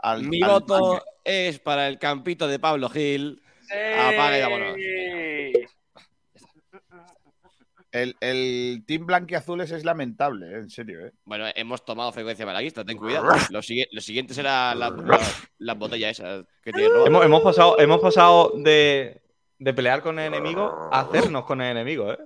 al- 0.01 0.23
Mi 0.23 0.39
voto 0.41 1.03
es 1.23 1.59
para 1.59 1.87
el 1.87 1.99
campito 1.99 2.47
de 2.47 2.59
Pablo 2.59 2.89
Gil. 2.89 3.41
Apaga 3.71 4.37
y 4.37 4.41
vámonos. 4.41 4.75
El, 7.91 8.15
el 8.21 8.83
team 8.87 9.05
blanquiazules 9.05 9.69
es 9.69 9.85
lamentable, 9.85 10.47
eh, 10.47 10.55
en 10.55 10.69
serio. 10.71 11.05
¿eh? 11.05 11.11
Bueno, 11.25 11.45
hemos 11.53 11.85
tomado 11.85 12.11
frecuencia 12.11 12.43
malaguista, 12.43 12.83
ten 12.83 12.97
cuidado. 12.97 13.27
Lo, 13.51 13.59
sigui- 13.61 13.87
lo 13.91 14.01
siguiente 14.01 14.33
será 14.33 14.73
la, 14.73 14.89
la- 14.89 15.19
las 15.59 15.77
botellas 15.77 16.19
esas 16.19 16.43
que 16.63 16.71
tiene 16.71 16.89
Rob. 16.89 17.05
Hemos, 17.05 17.23
hemos 17.23 17.41
pasado, 17.43 17.79
hemos 17.79 18.01
pasado 18.01 18.53
de, 18.55 19.21
de 19.59 19.73
pelear 19.75 20.01
con 20.01 20.17
el 20.17 20.33
enemigo 20.33 20.89
a 20.91 21.01
hacernos 21.01 21.45
con 21.45 21.61
el 21.61 21.69
enemigo, 21.69 22.11
¿eh? 22.11 22.17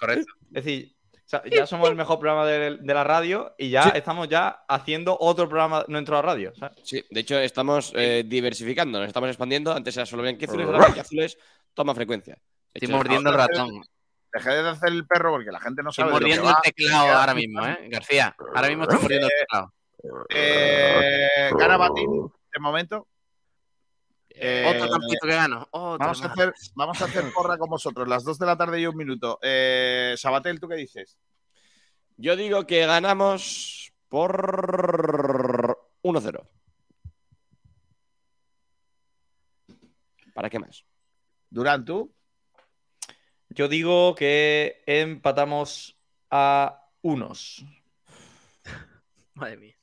Correcto. 0.00 0.32
Es 0.54 0.64
decir, 0.64 0.95
sea, 1.28 1.42
ya 1.50 1.66
somos 1.66 1.88
el 1.88 1.96
mejor 1.96 2.18
programa 2.18 2.46
de, 2.46 2.76
de 2.76 2.94
la 2.94 3.04
radio 3.04 3.54
y 3.58 3.70
ya 3.70 3.82
Sí. 3.84 3.90
estamos 3.94 4.28
ya 4.28 4.64
haciendo 4.68 5.16
otro 5.20 5.48
programa 5.48 5.84
dentro 5.88 6.16
de 6.16 6.22
la 6.22 6.26
radio. 6.28 6.52
¿sabes? 6.58 6.76
Sí, 6.84 7.04
de 7.10 7.20
hecho 7.20 7.38
estamos 7.38 7.92
eh, 7.96 8.22
diversificando, 8.26 8.98
nos 8.98 9.08
estamos 9.08 9.28
expandiendo. 9.28 9.72
Antes 9.72 9.96
era 9.96 10.06
solo 10.06 10.22
blanquiazules, 10.22 10.66
ahora 10.66 10.78
blanquiazules 10.78 11.36
toma 11.74 11.94
frecuencia. 11.94 12.34
Estoy 12.72 12.86
Esto 12.86 12.86
es- 12.86 12.90
mordiendo 12.92 13.30
el 13.30 13.36
ratón. 13.36 13.82
Dejé 14.32 14.50
de 14.50 14.68
hacer 14.68 14.90
el 14.90 15.06
perro 15.06 15.30
porque 15.32 15.50
la 15.50 15.60
gente 15.60 15.82
no 15.82 15.90
Estoy 15.90 16.04
sabe. 16.04 16.12
de 16.14 16.14
lo 16.14 16.18
que 16.18 16.24
mordiendo 16.26 16.48
el 16.50 16.54
va. 16.54 16.60
teclado 16.62 17.18
ahora 17.20 17.34
mismo, 17.34 17.66
¿eh? 17.66 17.78
García, 17.88 18.36
ahora 18.54 18.68
mismo 18.68 18.82
estoy 18.82 18.98
mordiendo 19.00 19.26
el 19.26 19.32
teclado. 19.40 19.72
Eh, 20.28 21.50
gana 21.58 21.76
Batín, 21.76 22.30
de 22.52 22.60
momento. 22.60 23.08
Eh, 24.38 24.64
Otro 24.68 24.90
campito 24.90 25.26
que 25.26 25.34
gano. 25.34 25.66
Otro 25.70 25.98
vamos, 25.98 26.22
a 26.22 26.26
hacer, 26.26 26.54
vamos 26.74 27.00
a 27.00 27.04
hacer 27.06 27.24
porra 27.34 27.56
con 27.56 27.70
vosotros, 27.70 28.06
las 28.06 28.22
2 28.24 28.38
de 28.38 28.46
la 28.46 28.56
tarde 28.56 28.80
y 28.80 28.86
un 28.86 28.96
minuto. 28.96 29.38
Eh, 29.42 30.14
Sabatel, 30.16 30.60
¿tú 30.60 30.68
qué 30.68 30.76
dices? 30.76 31.16
Yo 32.16 32.36
digo 32.36 32.66
que 32.66 32.86
ganamos 32.86 33.92
por 34.08 35.78
1-0. 36.02 36.48
¿Para 40.34 40.50
qué 40.50 40.58
más? 40.58 40.84
Durán, 41.48 41.84
¿tú? 41.84 42.14
Yo 43.48 43.68
digo 43.68 44.14
que 44.14 44.82
empatamos 44.86 45.98
a 46.30 46.90
unos. 47.00 47.64
Madre 49.34 49.56
mía. 49.56 49.76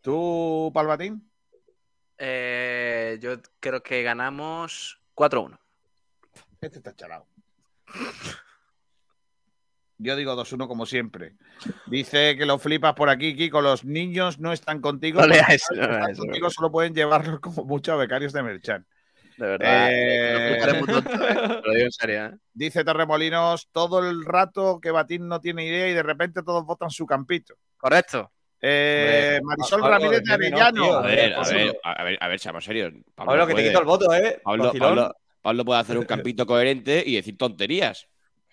¿Tú, 0.00 0.70
Palmatín? 0.72 1.31
Eh, 2.24 3.18
yo 3.20 3.32
creo 3.58 3.82
que 3.82 4.04
ganamos 4.04 5.00
4-1. 5.16 5.58
Este 6.60 6.78
está 6.78 6.94
chalado. 6.94 7.26
Yo 9.98 10.14
digo 10.14 10.36
2-1 10.36 10.68
como 10.68 10.86
siempre. 10.86 11.34
Dice 11.86 12.36
que 12.36 12.46
lo 12.46 12.60
flipas 12.60 12.94
por 12.94 13.08
aquí, 13.08 13.34
Kiko. 13.34 13.60
Los 13.60 13.84
niños 13.84 14.38
no 14.38 14.52
están 14.52 14.80
contigo. 14.80 15.20
No 15.20 15.26
leas 15.26 15.48
no 15.48 15.82
están 15.82 16.00
leas 16.04 16.18
contigo 16.18 16.48
solo 16.48 16.70
pueden 16.70 16.94
llevarlos 16.94 17.40
como 17.40 17.64
muchos 17.64 17.98
becarios 17.98 18.32
de 18.32 18.42
Merchan. 18.44 18.86
De 19.36 19.46
verdad. 19.46 19.88
Eh, 19.90 20.54
¿eh? 20.54 20.60
Te 20.60 20.72
lo 20.74 21.74
digo 21.74 21.86
en 21.86 21.90
serio, 21.90 22.26
¿eh? 22.26 22.38
Dice 22.52 22.84
Torremolinos, 22.84 23.68
todo 23.72 23.98
el 24.08 24.24
rato 24.24 24.80
que 24.80 24.92
Batín 24.92 25.26
no 25.26 25.40
tiene 25.40 25.66
idea 25.66 25.88
y 25.88 25.94
de 25.94 26.04
repente 26.04 26.44
todos 26.44 26.64
votan 26.64 26.90
su 26.90 27.04
campito. 27.04 27.56
Correcto. 27.76 28.30
Eh, 28.64 29.40
Marisol 29.42 29.80
Pablo, 29.80 29.96
Ramírez 29.98 30.22
de. 30.22 30.32
Arellano. 30.32 30.92
A 30.94 31.02
ver, 31.02 31.34
a 31.34 31.42
ver, 31.48 31.80
a 31.82 32.04
ver, 32.04 32.18
a 32.20 32.28
ver, 32.28 32.38
seamos 32.40 32.64
serios. 32.64 32.92
Pablo, 33.14 33.46
que 33.46 33.54
te 33.54 33.64
quito 33.64 33.80
el 33.80 33.84
voto, 33.84 34.14
¿eh? 34.14 34.40
Pablo, 34.42 34.64
Vacilón. 34.66 34.88
Pablo- 34.96 35.16
Pablo 35.42 35.64
puede 35.64 35.80
hacer 35.80 35.98
un 35.98 36.04
campito 36.06 36.46
coherente 36.46 37.02
y 37.04 37.16
decir 37.16 37.36
tonterías. 37.36 38.06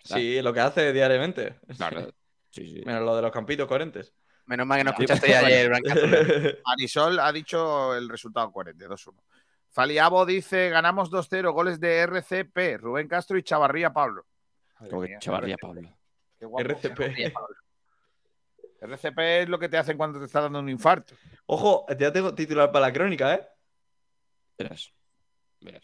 Sí, 0.04 0.42
lo 0.42 0.52
que 0.54 0.60
hace 0.62 0.92
diariamente. 0.94 1.60
Claro. 1.78 2.08
Sí, 2.52 2.68
sí. 2.68 2.82
Menos 2.84 3.04
lo 3.04 3.16
de 3.16 3.22
los 3.22 3.32
campitos 3.32 3.68
coherentes. 3.68 4.12
Menos 4.48 4.66
mal 4.66 4.80
que 4.80 4.84
no 4.84 4.90
Sí. 4.90 5.04
escuchaste 5.04 5.36
ayer, 5.36 5.70
Blanca. 5.70 5.94
Marisol 6.66 7.20
ha 7.20 7.32
dicho 7.32 7.94
el 7.96 8.10
resultado 8.10 8.52
coherente, 8.52 8.88
2-1. 8.88 9.22
Faliabo 9.70 10.26
dice, 10.26 10.70
ganamos 10.72 11.12
2-0, 11.12 11.54
goles 11.54 11.80
de 11.80 12.00
RCP, 12.00 12.78
Rubén 12.80 13.08
Castro 13.08 13.38
y 13.38 13.44
Chavarría 13.44 13.94
Pablo. 13.94 14.26
Como 14.90 15.04
que 15.04 15.18
chavarría. 15.20 15.58
Pablo. 15.62 15.96
Qué 16.40 16.46
guapo. 16.48 16.68
RCP. 16.68 17.32
RCP 18.82 19.42
es 19.44 19.50
lo 19.50 19.60
que 19.60 19.70
te 19.70 19.78
hacen 19.78 19.98
cuando 19.98 20.20
te 20.20 20.26
está 20.26 20.42
dando 20.42 20.60
un 20.60 20.70
infarto. 20.70 21.14
Ojo, 21.46 21.86
ya 21.98 22.12
tengo 22.14 22.34
titular 22.34 22.72
para 22.72 22.88
la 22.88 22.94
crónica, 22.94 23.34
¿eh? 23.34 23.48
Verás. 24.58 24.92
Verás. 25.62 25.84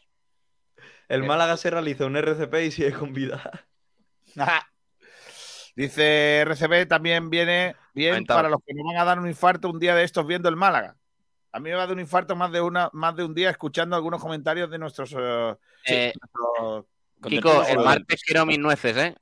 El 1.07 1.21
Bien. 1.21 1.27
Málaga 1.27 1.57
se 1.57 1.69
realiza 1.69 2.05
un 2.05 2.15
RCP 2.17 2.53
y 2.65 2.71
sigue 2.71 2.93
con 2.93 3.13
vida. 3.13 3.67
Dice 5.75 6.39
RCP 6.41 6.87
también 6.87 7.29
viene 7.29 7.75
bien 7.93 8.25
para 8.25 8.49
los 8.49 8.59
que 8.65 8.73
no 8.73 8.83
van 8.85 8.97
a 8.97 9.03
dar 9.05 9.19
un 9.19 9.27
infarto 9.27 9.69
un 9.69 9.79
día 9.79 9.93
de 9.93 10.03
estos 10.03 10.25
viendo 10.25 10.47
el 10.47 10.55
Málaga. 10.55 10.95
A 11.51 11.59
mí 11.59 11.69
me 11.69 11.75
va 11.75 11.83
a 11.83 11.87
dar 11.87 11.93
un 11.95 11.99
infarto 12.01 12.35
más 12.35 12.51
de 12.51 12.61
una, 12.61 12.89
más 12.93 13.15
de 13.15 13.23
un 13.25 13.33
día 13.33 13.49
escuchando 13.49 13.95
algunos 13.95 14.21
comentarios 14.21 14.69
de 14.69 14.77
nuestros. 14.77 15.13
eh, 15.17 15.55
Eh, 15.85 16.13
nuestros- 16.21 16.85
Kiko, 17.23 17.65
el 17.65 17.79
martes 17.79 18.23
quiero 18.23 18.45
mis 18.45 18.59
nueces, 18.59 18.95
¿eh? 18.97 19.15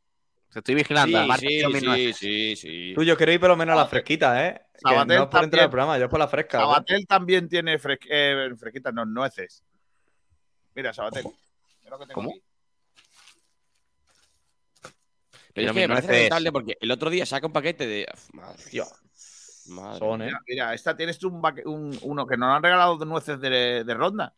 Te 0.54 0.60
estoy 0.60 0.76
vigilando. 0.76 1.36
Sí, 1.36 1.48
sí, 1.50 1.80
sí, 1.80 2.14
sí, 2.14 2.56
sí. 2.56 2.92
Tú, 2.96 3.04
yo 3.04 3.18
quiero 3.18 3.32
ir 3.32 3.40
por 3.40 3.50
lo 3.50 3.58
menos 3.58 3.74
a 3.74 3.78
la 3.78 3.88
fresquita, 3.88 4.48
¿eh? 4.48 4.62
Que 4.74 4.80
Sabatel 4.82 5.08
no 5.18 5.24
es 5.24 5.30
por 5.30 5.44
entrar 5.44 5.50
también. 5.50 5.64
al 5.64 5.70
programa, 5.72 5.98
yo 5.98 6.04
es 6.06 6.10
por 6.12 6.20
la 6.20 6.28
fresca. 6.28 6.58
Sabatel 6.60 7.08
también 7.08 7.50
tiene 7.50 7.80
fres- 7.80 8.06
eh, 8.10 8.54
fresquitas, 8.58 8.94
no, 8.94 9.04
nueces. 9.06 9.64
Mira, 10.76 10.94
Sabatel. 10.94 11.26
mira 11.82 11.90
lo 11.92 12.00
que 12.00 12.06
tengo 12.06 12.14
¿Cómo? 12.14 12.30
aquí. 12.30 12.44
Pero 15.56 15.68
es 15.68 15.74
que 15.74 15.80
me 15.82 15.88
parece 15.88 16.08
lamentable 16.14 16.52
porque 16.52 16.78
el 16.80 16.92
otro 16.92 17.10
día 17.10 17.26
saca 17.26 17.48
un 17.48 17.54
paquete 17.54 17.88
de. 17.88 18.08
Madre, 18.34 18.64
Tío, 18.70 18.86
madre. 19.68 20.00
son, 20.00 20.22
¿eh? 20.22 20.26
Mira, 20.26 20.40
mira, 20.48 20.74
esta 20.74 20.96
tienes 20.96 21.18
tú 21.18 21.30
un, 21.30 21.42
un- 21.66 22.00
uno 22.04 22.28
que 22.28 22.38
nos 22.38 22.56
han 22.56 22.62
regalado 22.64 22.98
de 22.98 23.06
nueces 23.06 23.40
de, 23.40 23.84
de 23.84 23.94
ronda. 23.94 24.36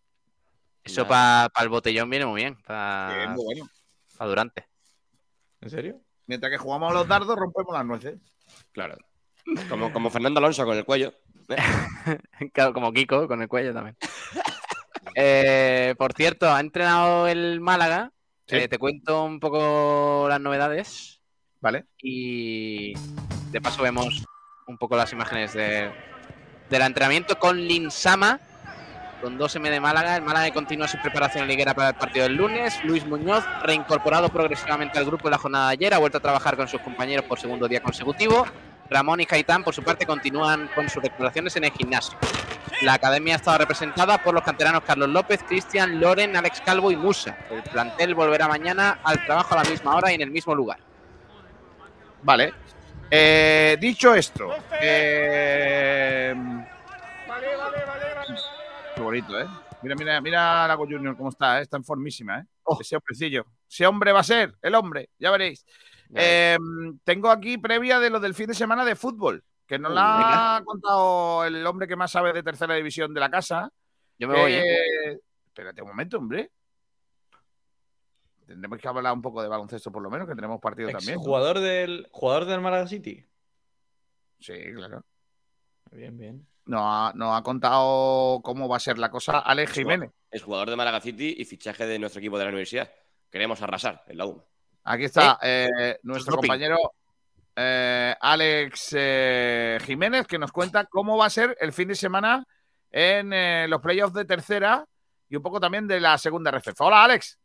Eso 0.84 1.08
para 1.08 1.50
el 1.62 1.70
botellón 1.70 2.10
viene 2.10 2.26
muy 2.26 2.42
bien. 2.42 2.56
Para 2.62 3.24
es 3.24 3.30
muy 3.32 3.44
bueno. 3.44 3.70
Durante. 4.20 4.68
¿En 5.62 5.70
serio? 5.70 6.02
Mientras 6.28 6.52
que 6.52 6.58
jugamos 6.58 6.92
a 6.92 6.94
los 6.94 7.08
dardos, 7.08 7.38
rompemos 7.38 7.74
las 7.74 7.86
nueces. 7.86 8.20
Claro. 8.72 8.98
Como, 9.70 9.94
como 9.94 10.10
Fernando 10.10 10.40
Alonso 10.40 10.66
con 10.66 10.78
el 10.78 10.86
cuello. 10.86 11.14
Claro, 12.54 12.74
como 12.74 12.92
Kiko, 12.92 13.28
con 13.28 13.42
el 13.42 13.48
cuello 13.48 13.74
también. 13.74 13.96
Eh, 15.18 15.96
por 15.98 16.12
cierto, 16.12 16.52
ha 16.52 16.60
entrenado 16.60 17.30
el 17.30 17.62
Málaga. 17.62 18.12
Sí. 18.48 18.58
Eh, 18.58 18.68
te 18.68 18.78
cuento 18.78 19.24
un 19.24 19.40
poco 19.40 20.26
las 20.28 20.42
novedades 20.42 21.22
¿Vale? 21.62 21.86
y 21.98 22.94
de 23.52 23.62
paso 23.62 23.82
vemos 23.82 24.26
un 24.68 24.78
poco 24.78 24.98
las 24.98 25.14
imágenes 25.14 25.54
de, 25.54 25.90
del 26.70 26.82
entrenamiento 26.82 27.40
con 27.40 27.58
Linsama, 27.58 28.40
con 29.26 29.40
2M 29.40 29.72
de 29.72 29.80
Málaga. 29.80 30.18
El 30.18 30.22
Málaga 30.22 30.54
continúa 30.54 30.88
su 30.88 31.00
preparación 31.00 31.48
liguera 31.48 31.74
para 31.74 31.90
el 31.90 31.96
partido 31.96 32.28
del 32.28 32.36
lunes. 32.36 32.80
Luis 32.84 33.04
Muñoz, 33.08 33.44
reincorporado 33.64 34.30
progresivamente 34.30 35.00
al 35.00 35.06
grupo 35.06 35.28
en 35.28 35.32
la 35.32 35.40
jornada 35.40 35.70
de 35.70 35.74
ayer, 35.74 35.96
ha 35.96 35.98
vuelto 35.98 36.20
a 36.20 36.22
trabajar 36.22 36.56
con 36.56 36.68
sus 36.68 36.80
compañeros 36.82 37.26
por 37.26 37.40
segundo 37.40 37.68
día 37.68 37.82
consecutivo. 37.82 38.46
Ramón 38.88 39.22
y 39.22 39.26
Gaitán, 39.26 39.64
por 39.64 39.74
su 39.74 39.82
parte, 39.82 40.06
continúan 40.06 40.70
con 40.76 40.88
sus 40.90 41.02
recuperaciones 41.02 41.56
en 41.56 41.64
el 41.64 41.72
gimnasio. 41.72 42.16
La 42.84 42.94
academia 42.94 43.34
ha 43.34 43.38
estado 43.38 43.58
representada 43.58 44.20
por 44.20 44.36
los 44.36 44.44
canteranos 44.44 44.84
Carlos 44.84 45.10
López, 45.10 45.42
Cristian, 45.42 46.00
Loren, 46.00 46.36
Alex 46.36 46.62
Calvo 46.62 46.92
y 46.92 46.96
Musa. 46.96 47.36
El 47.50 47.64
plantel 47.64 48.14
volverá 48.14 48.48
mañana 48.48 49.00
al 49.04 49.26
trabajo 49.26 49.56
a 49.56 49.64
la 49.64 49.68
misma 49.68 49.96
hora 49.96 50.12
y 50.12 50.16
en 50.16 50.22
el 50.22 50.30
mismo 50.30 50.54
lugar. 50.54 50.78
Vale. 52.22 52.54
Eh, 53.10 53.76
dicho 53.80 54.14
esto, 54.14 54.50
eh, 54.80 56.34
bonito, 59.06 59.40
¿eh? 59.40 59.48
Mira, 59.82 59.96
mira, 59.96 60.22
mira 60.22 60.66
a 60.66 60.68
Lago 60.68 60.86
Junior 60.86 61.16
cómo 61.16 61.30
está, 61.30 61.60
¿eh? 61.60 61.64
está 61.64 61.78
en 61.78 61.84
formísima, 61.84 62.40
¿eh? 62.40 62.46
Ese 62.80 62.96
hombrecillo. 62.96 63.46
Ese 63.70 63.88
hombre 63.88 64.12
va 64.12 64.20
a 64.20 64.24
ser, 64.24 64.56
el 64.62 64.76
hombre, 64.76 65.10
ya 65.18 65.32
veréis. 65.32 65.66
Eh, 66.14 66.58
tengo 67.04 67.30
aquí 67.30 67.58
previa 67.58 68.00
de 68.00 68.10
lo 68.10 68.20
del 68.20 68.34
fin 68.34 68.48
de 68.48 68.54
semana 68.54 68.84
de 68.86 68.96
fútbol, 68.96 69.44
que 69.66 69.80
nos 69.80 69.94
la 69.94 70.18
venga. 70.18 70.56
ha 70.58 70.64
contado 70.64 71.46
el 71.46 71.66
hombre 71.66 71.88
que 71.88 71.96
más 71.96 72.12
sabe 72.12 72.34
de 72.34 72.44
tercera 72.44 72.76
división 72.76 73.14
de 73.14 73.20
la 73.20 73.30
casa. 73.30 73.72
Yo 74.18 74.28
me 74.28 74.40
voy, 74.40 74.54
¿eh? 74.54 74.64
Eh, 74.64 75.20
Espérate 75.48 75.82
un 75.82 75.88
momento, 75.88 76.18
hombre. 76.18 76.52
Tendremos 78.46 78.78
que 78.78 78.88
hablar 78.88 79.14
un 79.14 79.22
poco 79.22 79.42
de 79.42 79.48
baloncesto, 79.48 79.92
por 79.92 80.04
lo 80.04 80.10
menos, 80.10 80.28
que 80.28 80.36
tenemos 80.36 80.60
partido 80.60 80.90
también. 80.90 81.16
¿no? 81.16 81.22
Jugador 81.22 81.60
del, 81.60 82.08
jugador 82.12 82.46
del 82.46 82.62
Málaga 82.62 82.88
City. 82.88 83.26
Sí, 84.40 84.54
claro. 84.74 85.04
Bien, 85.92 86.16
bien. 86.18 86.48
Nos 86.66 86.82
ha, 86.84 87.12
nos 87.16 87.38
ha 87.38 87.44
contado 87.44 88.42
cómo 88.42 88.68
va 88.68 88.78
a 88.78 88.80
ser 88.80 88.98
la 88.98 89.12
cosa 89.12 89.40
Alex 89.40 89.74
Jiménez. 89.74 90.12
Es 90.32 90.44
jugador 90.44 90.70
de 90.70 90.76
Málaga 90.76 91.00
City 91.00 91.36
y 91.38 91.46
fichaje 91.46 91.86
de 91.86 92.00
nuestro 92.00 92.20
equipo 92.20 92.38
de 92.38 92.46
la 92.46 92.50
universidad. 92.50 92.92
Queremos 93.30 93.62
arrasar 93.62 94.04
en 94.08 94.18
la 94.18 94.26
UMA. 94.26 94.44
Aquí 94.84 95.06
está 95.06 95.40
eh, 95.42 96.00
nuestro 96.04 96.36
doping. 96.36 96.48
compañero 96.48 96.78
eh, 97.56 98.14
Alex 98.20 98.96
eh, 98.98 99.78
Jiménez, 99.86 100.28
que 100.28 100.38
nos 100.38 100.52
cuenta 100.52 100.86
cómo 100.86 101.18
va 101.18 101.28
a 101.28 101.30
ser 101.30 101.56
el 101.62 101.72
fin 101.72 101.88
de 101.88 101.96
semana 101.96 102.46
en 102.92 103.32
eh, 103.32 103.68
los 103.70 103.82
playoffs 103.82 104.14
de 104.14 104.26
tercera 104.26 104.86
y 105.30 105.38
un 105.38 105.42
poco 105.42 105.60
también 105.60 105.88
de 105.88 106.00
la 106.00 106.18
segunda 106.18 106.52
RFF. 106.52 106.80
Hola, 106.82 107.04
Alex. 107.04 107.40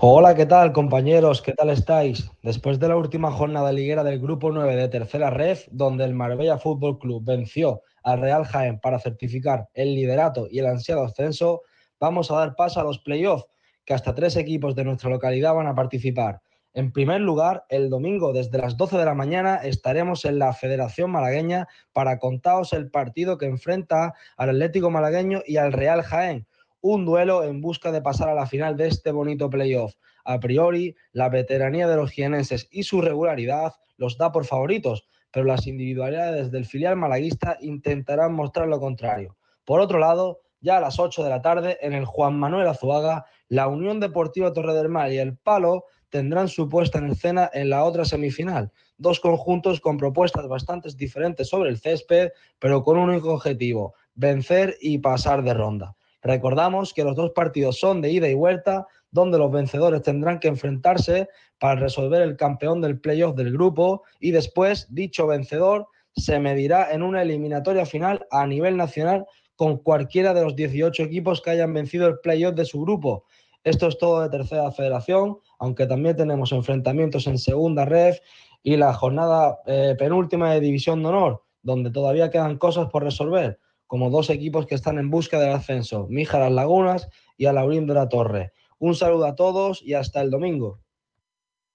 Hola, 0.00 0.34
¿qué 0.34 0.46
tal 0.46 0.72
compañeros? 0.72 1.42
¿Qué 1.42 1.52
tal 1.52 1.70
estáis? 1.70 2.30
Después 2.42 2.78
de 2.78 2.88
la 2.88 2.96
última 2.96 3.30
jornada 3.32 3.72
liguera 3.72 4.02
del 4.02 4.20
Grupo 4.20 4.50
9 4.50 4.76
de 4.76 4.88
Tercera 4.88 5.30
Ref, 5.30 5.66
donde 5.70 6.04
el 6.04 6.14
Marbella 6.14 6.58
Fútbol 6.58 6.98
Club 6.98 7.22
venció 7.24 7.82
al 8.08 8.20
Real 8.20 8.44
Jaén 8.44 8.80
para 8.80 8.98
certificar 8.98 9.68
el 9.74 9.94
liderato 9.94 10.48
y 10.50 10.58
el 10.58 10.66
ansiado 10.66 11.04
ascenso, 11.04 11.62
vamos 12.00 12.30
a 12.30 12.36
dar 12.36 12.54
paso 12.54 12.80
a 12.80 12.84
los 12.84 12.98
playoffs, 12.98 13.46
que 13.84 13.92
hasta 13.92 14.14
tres 14.14 14.36
equipos 14.36 14.74
de 14.74 14.84
nuestra 14.84 15.10
localidad 15.10 15.54
van 15.54 15.66
a 15.66 15.74
participar. 15.74 16.40
En 16.72 16.92
primer 16.92 17.20
lugar, 17.20 17.64
el 17.68 17.90
domingo 17.90 18.32
desde 18.32 18.58
las 18.58 18.76
12 18.76 18.98
de 18.98 19.04
la 19.04 19.14
mañana 19.14 19.56
estaremos 19.56 20.24
en 20.24 20.38
la 20.38 20.52
Federación 20.52 21.10
Malagueña 21.10 21.66
para 21.92 22.18
contaros 22.18 22.72
el 22.72 22.90
partido 22.90 23.36
que 23.36 23.46
enfrenta 23.46 24.14
al 24.36 24.50
Atlético 24.50 24.90
Malagueño 24.90 25.42
y 25.46 25.56
al 25.56 25.72
Real 25.72 26.02
Jaén, 26.02 26.46
un 26.80 27.04
duelo 27.04 27.44
en 27.44 27.60
busca 27.60 27.92
de 27.92 28.00
pasar 28.00 28.28
a 28.28 28.34
la 28.34 28.46
final 28.46 28.76
de 28.76 28.88
este 28.88 29.12
bonito 29.12 29.50
playoff. 29.50 29.94
A 30.24 30.40
priori, 30.40 30.94
la 31.12 31.28
veteranía 31.28 31.88
de 31.88 31.96
los 31.96 32.10
jienenses 32.10 32.68
y 32.70 32.84
su 32.84 33.00
regularidad 33.00 33.74
los 33.96 34.16
da 34.16 34.30
por 34.30 34.44
favoritos, 34.44 35.08
pero 35.38 35.46
las 35.46 35.68
individualidades 35.68 36.50
del 36.50 36.66
filial 36.66 36.96
malaguista 36.96 37.58
intentarán 37.60 38.34
mostrar 38.34 38.66
lo 38.66 38.80
contrario. 38.80 39.36
Por 39.64 39.78
otro 39.78 40.00
lado, 40.00 40.40
ya 40.60 40.78
a 40.78 40.80
las 40.80 40.98
8 40.98 41.22
de 41.22 41.30
la 41.30 41.40
tarde, 41.40 41.78
en 41.80 41.92
el 41.92 42.06
Juan 42.06 42.36
Manuel 42.36 42.66
Azuaga, 42.66 43.24
la 43.46 43.68
Unión 43.68 44.00
Deportiva 44.00 44.52
Torre 44.52 44.74
del 44.74 44.88
Mar 44.88 45.12
y 45.12 45.18
el 45.18 45.36
Palo 45.36 45.84
tendrán 46.08 46.48
su 46.48 46.68
puesta 46.68 46.98
en 46.98 47.10
escena 47.12 47.48
en 47.54 47.70
la 47.70 47.84
otra 47.84 48.04
semifinal. 48.04 48.72
Dos 48.96 49.20
conjuntos 49.20 49.80
con 49.80 49.96
propuestas 49.96 50.48
bastante 50.48 50.88
diferentes 50.96 51.48
sobre 51.48 51.70
el 51.70 51.78
césped, 51.78 52.30
pero 52.58 52.82
con 52.82 52.98
un 52.98 53.10
único 53.10 53.32
objetivo, 53.32 53.94
vencer 54.16 54.76
y 54.80 54.98
pasar 54.98 55.44
de 55.44 55.54
ronda. 55.54 55.94
Recordamos 56.20 56.92
que 56.92 57.04
los 57.04 57.14
dos 57.14 57.30
partidos 57.30 57.78
son 57.78 58.00
de 58.00 58.10
ida 58.10 58.28
y 58.28 58.34
vuelta, 58.34 58.88
donde 59.10 59.38
los 59.38 59.50
vencedores 59.50 60.02
tendrán 60.02 60.38
que 60.38 60.48
enfrentarse 60.48 61.28
para 61.58 61.80
resolver 61.80 62.22
el 62.22 62.36
campeón 62.36 62.80
del 62.80 63.00
playoff 63.00 63.34
del 63.36 63.52
grupo 63.52 64.02
y 64.20 64.30
después 64.30 64.86
dicho 64.94 65.26
vencedor 65.26 65.88
se 66.14 66.38
medirá 66.38 66.92
en 66.92 67.02
una 67.02 67.22
eliminatoria 67.22 67.86
final 67.86 68.26
a 68.30 68.46
nivel 68.46 68.76
nacional 68.76 69.26
con 69.56 69.78
cualquiera 69.78 70.34
de 70.34 70.44
los 70.44 70.54
18 70.56 71.02
equipos 71.02 71.40
que 71.40 71.50
hayan 71.50 71.72
vencido 71.72 72.06
el 72.06 72.20
playoff 72.20 72.54
de 72.54 72.64
su 72.64 72.80
grupo. 72.80 73.24
Esto 73.64 73.88
es 73.88 73.98
todo 73.98 74.22
de 74.22 74.30
tercera 74.30 74.70
federación, 74.70 75.38
aunque 75.58 75.86
también 75.86 76.16
tenemos 76.16 76.52
enfrentamientos 76.52 77.26
en 77.26 77.38
segunda 77.38 77.84
ref 77.84 78.18
y 78.62 78.76
la 78.76 78.92
jornada 78.94 79.58
eh, 79.66 79.94
penúltima 79.98 80.52
de 80.52 80.60
división 80.60 81.02
de 81.02 81.08
honor, 81.08 81.42
donde 81.62 81.90
todavía 81.90 82.30
quedan 82.30 82.56
cosas 82.56 82.88
por 82.88 83.02
resolver, 83.02 83.58
como 83.86 84.10
dos 84.10 84.30
equipos 84.30 84.66
que 84.66 84.74
están 84.74 84.98
en 84.98 85.10
busca 85.10 85.40
del 85.40 85.52
ascenso, 85.52 86.06
Mija 86.08 86.38
Las 86.38 86.52
Lagunas 86.52 87.08
y 87.36 87.46
Alaurín 87.46 87.86
de 87.86 87.94
la 87.94 88.08
Torre. 88.08 88.52
Un 88.78 88.94
saludo 88.94 89.26
a 89.26 89.34
todos 89.34 89.82
y 89.82 89.94
hasta 89.94 90.20
el 90.20 90.30
domingo. 90.30 90.80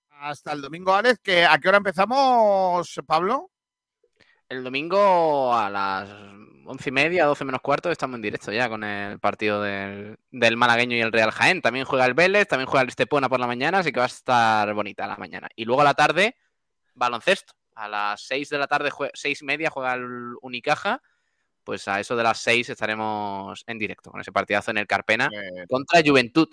Hasta 0.10 0.54
el 0.54 0.62
domingo, 0.62 0.94
Alex. 0.94 1.20
Que, 1.20 1.46
¿A 1.46 1.58
qué 1.58 1.68
hora 1.68 1.78
empezamos, 1.78 3.02
Pablo? 3.06 3.52
El 4.48 4.64
domingo 4.64 5.54
a 5.54 5.70
las 5.70 6.10
once 6.66 6.90
y 6.90 6.92
media, 6.94 7.26
doce 7.26 7.44
menos 7.44 7.62
cuarto, 7.62 7.92
estamos 7.92 8.16
en 8.16 8.22
directo 8.22 8.52
ya 8.52 8.70
con 8.70 8.84
el 8.84 9.20
partido 9.20 9.62
del, 9.62 10.18
del 10.32 10.58
malagueño 10.58 10.96
y 10.96 11.02
el 11.02 11.12
Real 11.12 11.32
Jaén. 11.32 11.62
También 11.62 11.86
juega 11.86 12.06
el 12.06 12.14
Vélez, 12.14 12.48
también 12.48 12.68
juega 12.68 12.84
el 12.84 12.90
Estepona 12.90 13.28
por 13.28 13.40
la 13.40 13.48
mañana, 13.48 13.80
así 13.80 13.92
que 13.92 14.00
va 14.00 14.06
a 14.06 14.08
estar 14.08 14.74
bonita 14.74 15.08
la 15.08 15.18
mañana. 15.18 15.50
Y 15.56 15.66
luego 15.66 15.82
a 15.82 15.86
la 15.86 15.94
tarde, 15.94 16.38
baloncesto. 16.94 17.54
A 17.76 17.88
las 17.88 18.22
seis 18.22 18.50
de 18.50 18.60
la 18.60 18.68
tarde, 18.68 18.92
seis 19.14 19.42
y 19.42 19.46
media, 19.46 19.70
juega 19.72 19.96
el 19.96 20.36
Unicaja. 20.42 21.02
Pues 21.64 21.88
a 21.88 22.00
eso 22.00 22.16
de 22.16 22.24
las 22.24 22.40
seis 22.40 22.70
estaremos 22.70 23.64
en 23.66 23.80
directo 23.80 24.12
con 24.12 24.22
ese 24.22 24.32
partidazo 24.32 24.72
en 24.72 24.78
el 24.78 24.88
Carpena 24.88 25.30
contra 25.68 26.02
Juventud. 26.06 26.50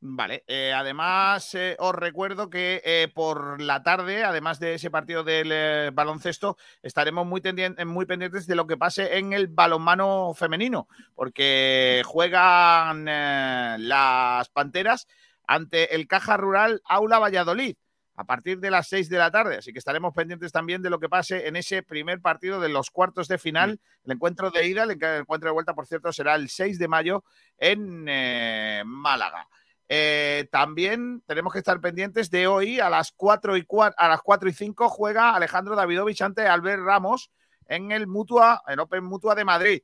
Vale, 0.00 0.44
eh, 0.46 0.72
además 0.72 1.56
eh, 1.56 1.74
os 1.80 1.92
recuerdo 1.92 2.48
que 2.48 2.80
eh, 2.84 3.08
por 3.12 3.60
la 3.60 3.82
tarde, 3.82 4.22
además 4.22 4.60
de 4.60 4.74
ese 4.74 4.92
partido 4.92 5.24
del 5.24 5.90
baloncesto, 5.90 6.56
estaremos 6.82 7.26
muy, 7.26 7.40
pendientes 7.40 8.46
de 8.46 8.54
lo 8.54 8.68
que 8.68 8.76
pase 8.76 9.18
en 9.18 9.32
el 9.32 9.48
balonmano 9.48 10.34
femenino, 10.34 10.86
porque 11.16 12.02
juegan 12.06 13.06
eh, 13.08 13.76
las 13.80 14.48
Panteras 14.50 15.08
ante 15.48 15.96
el 15.96 16.06
Caja 16.06 16.36
Rural 16.36 16.80
Aula 16.84 17.18
Valladolid 17.18 17.74
a 18.14 18.24
partir 18.24 18.60
de 18.60 18.70
las 18.70 18.88
6 18.88 19.08
de 19.08 19.18
la 19.18 19.32
tarde, 19.32 19.58
así 19.58 19.72
que 19.72 19.78
estaremos 19.80 20.14
pendientes 20.14 20.52
también 20.52 20.82
de 20.82 20.90
lo 20.90 21.00
que 21.00 21.08
pase 21.08 21.48
en 21.48 21.56
ese 21.56 21.82
primer 21.82 22.20
partido 22.20 22.60
de 22.60 22.68
los 22.68 22.90
cuartos 22.90 23.26
de 23.26 23.38
final, 23.38 23.80
el 24.04 24.12
encuentro 24.12 24.50
de 24.50 24.66
ida, 24.66 24.84
el 24.84 24.92
encuentro 24.92 25.48
de 25.48 25.52
vuelta, 25.52 25.74
por 25.74 25.86
cierto, 25.86 26.12
será 26.12 26.36
el 26.36 26.48
6 26.48 26.78
de 26.78 26.88
mayo 26.88 27.24
en 27.58 28.06
eh, 28.08 28.82
Málaga. 28.84 29.48
Eh, 29.88 30.48
también 30.52 31.22
tenemos 31.26 31.52
que 31.52 31.60
estar 31.60 31.80
pendientes 31.80 32.30
de 32.30 32.46
hoy 32.46 32.78
a 32.78 32.90
las 32.90 33.12
4 33.12 33.56
y, 33.56 33.62
cua- 33.62 33.94
a 33.96 34.08
las 34.08 34.20
4 34.22 34.48
y 34.48 34.52
5 34.52 34.88
juega 34.88 35.34
Alejandro 35.34 35.74
Davidovich 35.74 36.20
ante 36.20 36.46
Albert 36.46 36.82
Ramos 36.82 37.30
en 37.66 37.90
el 37.92 38.06
Mutua, 38.06 38.62
el 38.66 38.80
Open 38.80 39.04
Mutua 39.04 39.34
de 39.34 39.44
Madrid. 39.44 39.82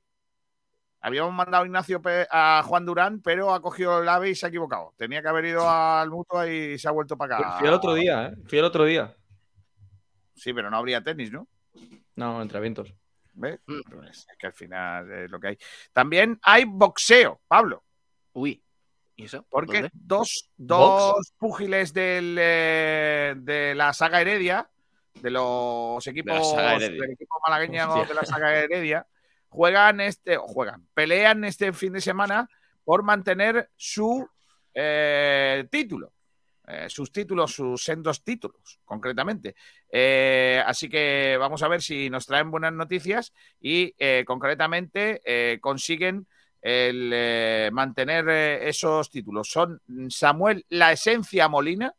Habíamos 1.00 1.34
mandado 1.34 1.64
a 1.64 1.66
Ignacio 1.66 2.00
Pe- 2.00 2.26
a 2.30 2.62
Juan 2.64 2.86
Durán, 2.86 3.20
pero 3.20 3.52
ha 3.52 3.60
cogido 3.60 4.00
el 4.02 4.08
AVE 4.08 4.30
y 4.30 4.34
se 4.34 4.46
ha 4.46 4.48
equivocado. 4.48 4.94
Tenía 4.96 5.20
que 5.20 5.28
haber 5.28 5.44
ido 5.44 5.68
al 5.68 6.10
Mutua 6.10 6.48
y 6.48 6.78
se 6.78 6.88
ha 6.88 6.92
vuelto 6.92 7.16
para 7.16 7.36
acá. 7.36 7.58
Fui 7.58 7.68
el 7.68 7.74
otro 7.74 7.92
día, 7.94 8.26
¿eh? 8.28 8.34
Fui 8.46 8.58
el 8.58 8.64
otro 8.64 8.84
día. 8.84 9.14
Sí, 10.34 10.52
pero 10.54 10.70
no 10.70 10.78
habría 10.78 11.02
tenis, 11.02 11.30
¿no? 11.30 11.46
No, 12.16 12.40
entrenamientos. 12.40 12.94
¿Ves? 13.34 13.60
Pues 13.66 14.26
es 14.30 14.36
que 14.38 14.46
al 14.46 14.52
final 14.54 15.10
es 15.12 15.30
lo 15.30 15.38
que 15.40 15.48
hay. 15.48 15.58
También 15.92 16.38
hay 16.42 16.64
boxeo, 16.64 17.40
Pablo. 17.48 17.84
Uy, 18.32 18.63
¿y 19.16 19.24
eso? 19.24 19.46
Porque 19.48 19.82
¿Dónde? 19.82 19.90
dos, 19.94 20.50
dos 20.56 21.32
púgiles 21.38 21.92
del, 21.92 22.36
eh, 22.40 23.34
de 23.36 23.74
la 23.74 23.92
saga 23.92 24.20
Heredia, 24.20 24.68
de 25.20 25.30
los 25.30 26.06
equipos 26.06 26.56
del 26.80 27.02
equipo 27.12 27.38
malagueño 27.46 27.88
Hostia. 27.88 28.06
de 28.06 28.14
la 28.14 28.24
saga 28.26 28.54
Heredia, 28.58 29.06
juegan 29.48 30.00
este, 30.00 30.36
o 30.36 30.42
juegan, 30.48 30.86
pelean 30.94 31.44
este 31.44 31.72
fin 31.72 31.92
de 31.92 32.00
semana 32.00 32.48
por 32.84 33.02
mantener 33.04 33.70
su 33.76 34.28
eh, 34.74 35.66
título. 35.70 36.12
eh, 36.66 36.86
sus 36.88 37.12
títulos, 37.12 37.52
sus 37.54 37.84
sendos 37.84 38.24
títulos, 38.24 38.80
concretamente. 38.84 39.54
Eh, 39.88 40.62
así 40.66 40.88
que 40.88 41.36
vamos 41.38 41.62
a 41.62 41.68
ver 41.68 41.82
si 41.82 42.08
nos 42.10 42.26
traen 42.26 42.50
buenas 42.50 42.72
noticias 42.72 43.32
y 43.60 43.94
concretamente 44.24 45.20
consiguen 45.60 46.26
el 46.64 47.10
eh, 47.12 47.68
mantener 47.74 48.26
eh, 48.30 48.68
esos 48.70 49.10
títulos. 49.10 49.50
Son 49.50 49.82
Samuel 50.08 50.64
La 50.70 50.92
Esencia 50.92 51.46
Molina, 51.46 51.94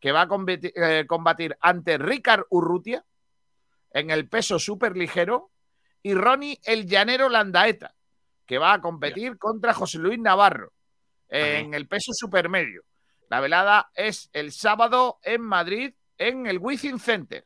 que 0.00 0.12
va 0.12 0.22
a 0.22 0.28
eh, 0.48 1.04
combatir 1.06 1.58
ante 1.60 1.98
Ricard 1.98 2.44
Urrutia 2.48 3.04
en 3.90 4.10
el 4.10 4.30
peso 4.30 4.58
súper 4.58 4.96
ligero, 4.96 5.50
y 6.02 6.14
Ronnie 6.14 6.58
El 6.64 6.86
Llanero 6.86 7.28
Landaeta, 7.28 7.94
que 8.46 8.56
va 8.56 8.72
a 8.72 8.80
competir 8.80 9.36
contra 9.36 9.74
José 9.74 9.98
Luis 9.98 10.18
Navarro 10.18 10.72
en 11.28 11.74
el 11.74 11.86
peso 11.86 12.12
supermedio. 12.14 12.82
La 13.28 13.40
velada 13.40 13.90
es 13.94 14.30
el 14.32 14.52
sábado 14.52 15.18
en 15.22 15.42
Madrid, 15.42 15.94
en 16.16 16.46
el 16.46 16.58
Wizzing 16.58 16.98
Center. 16.98 17.44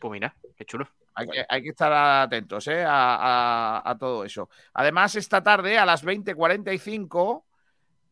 Pues 0.00 0.10
mira, 0.10 0.36
qué 0.56 0.64
chulo. 0.64 0.88
Hay 1.20 1.26
que, 1.28 1.44
hay 1.48 1.62
que 1.62 1.68
estar 1.70 1.92
atentos 1.92 2.66
¿eh? 2.68 2.84
a, 2.84 3.78
a- 3.78 3.90
a 3.90 3.98
todo 3.98 4.24
eso. 4.24 4.48
Además, 4.74 5.14
esta 5.16 5.42
tarde 5.42 5.76
a 5.78 5.84
las 5.84 6.04
20.45, 6.04 7.44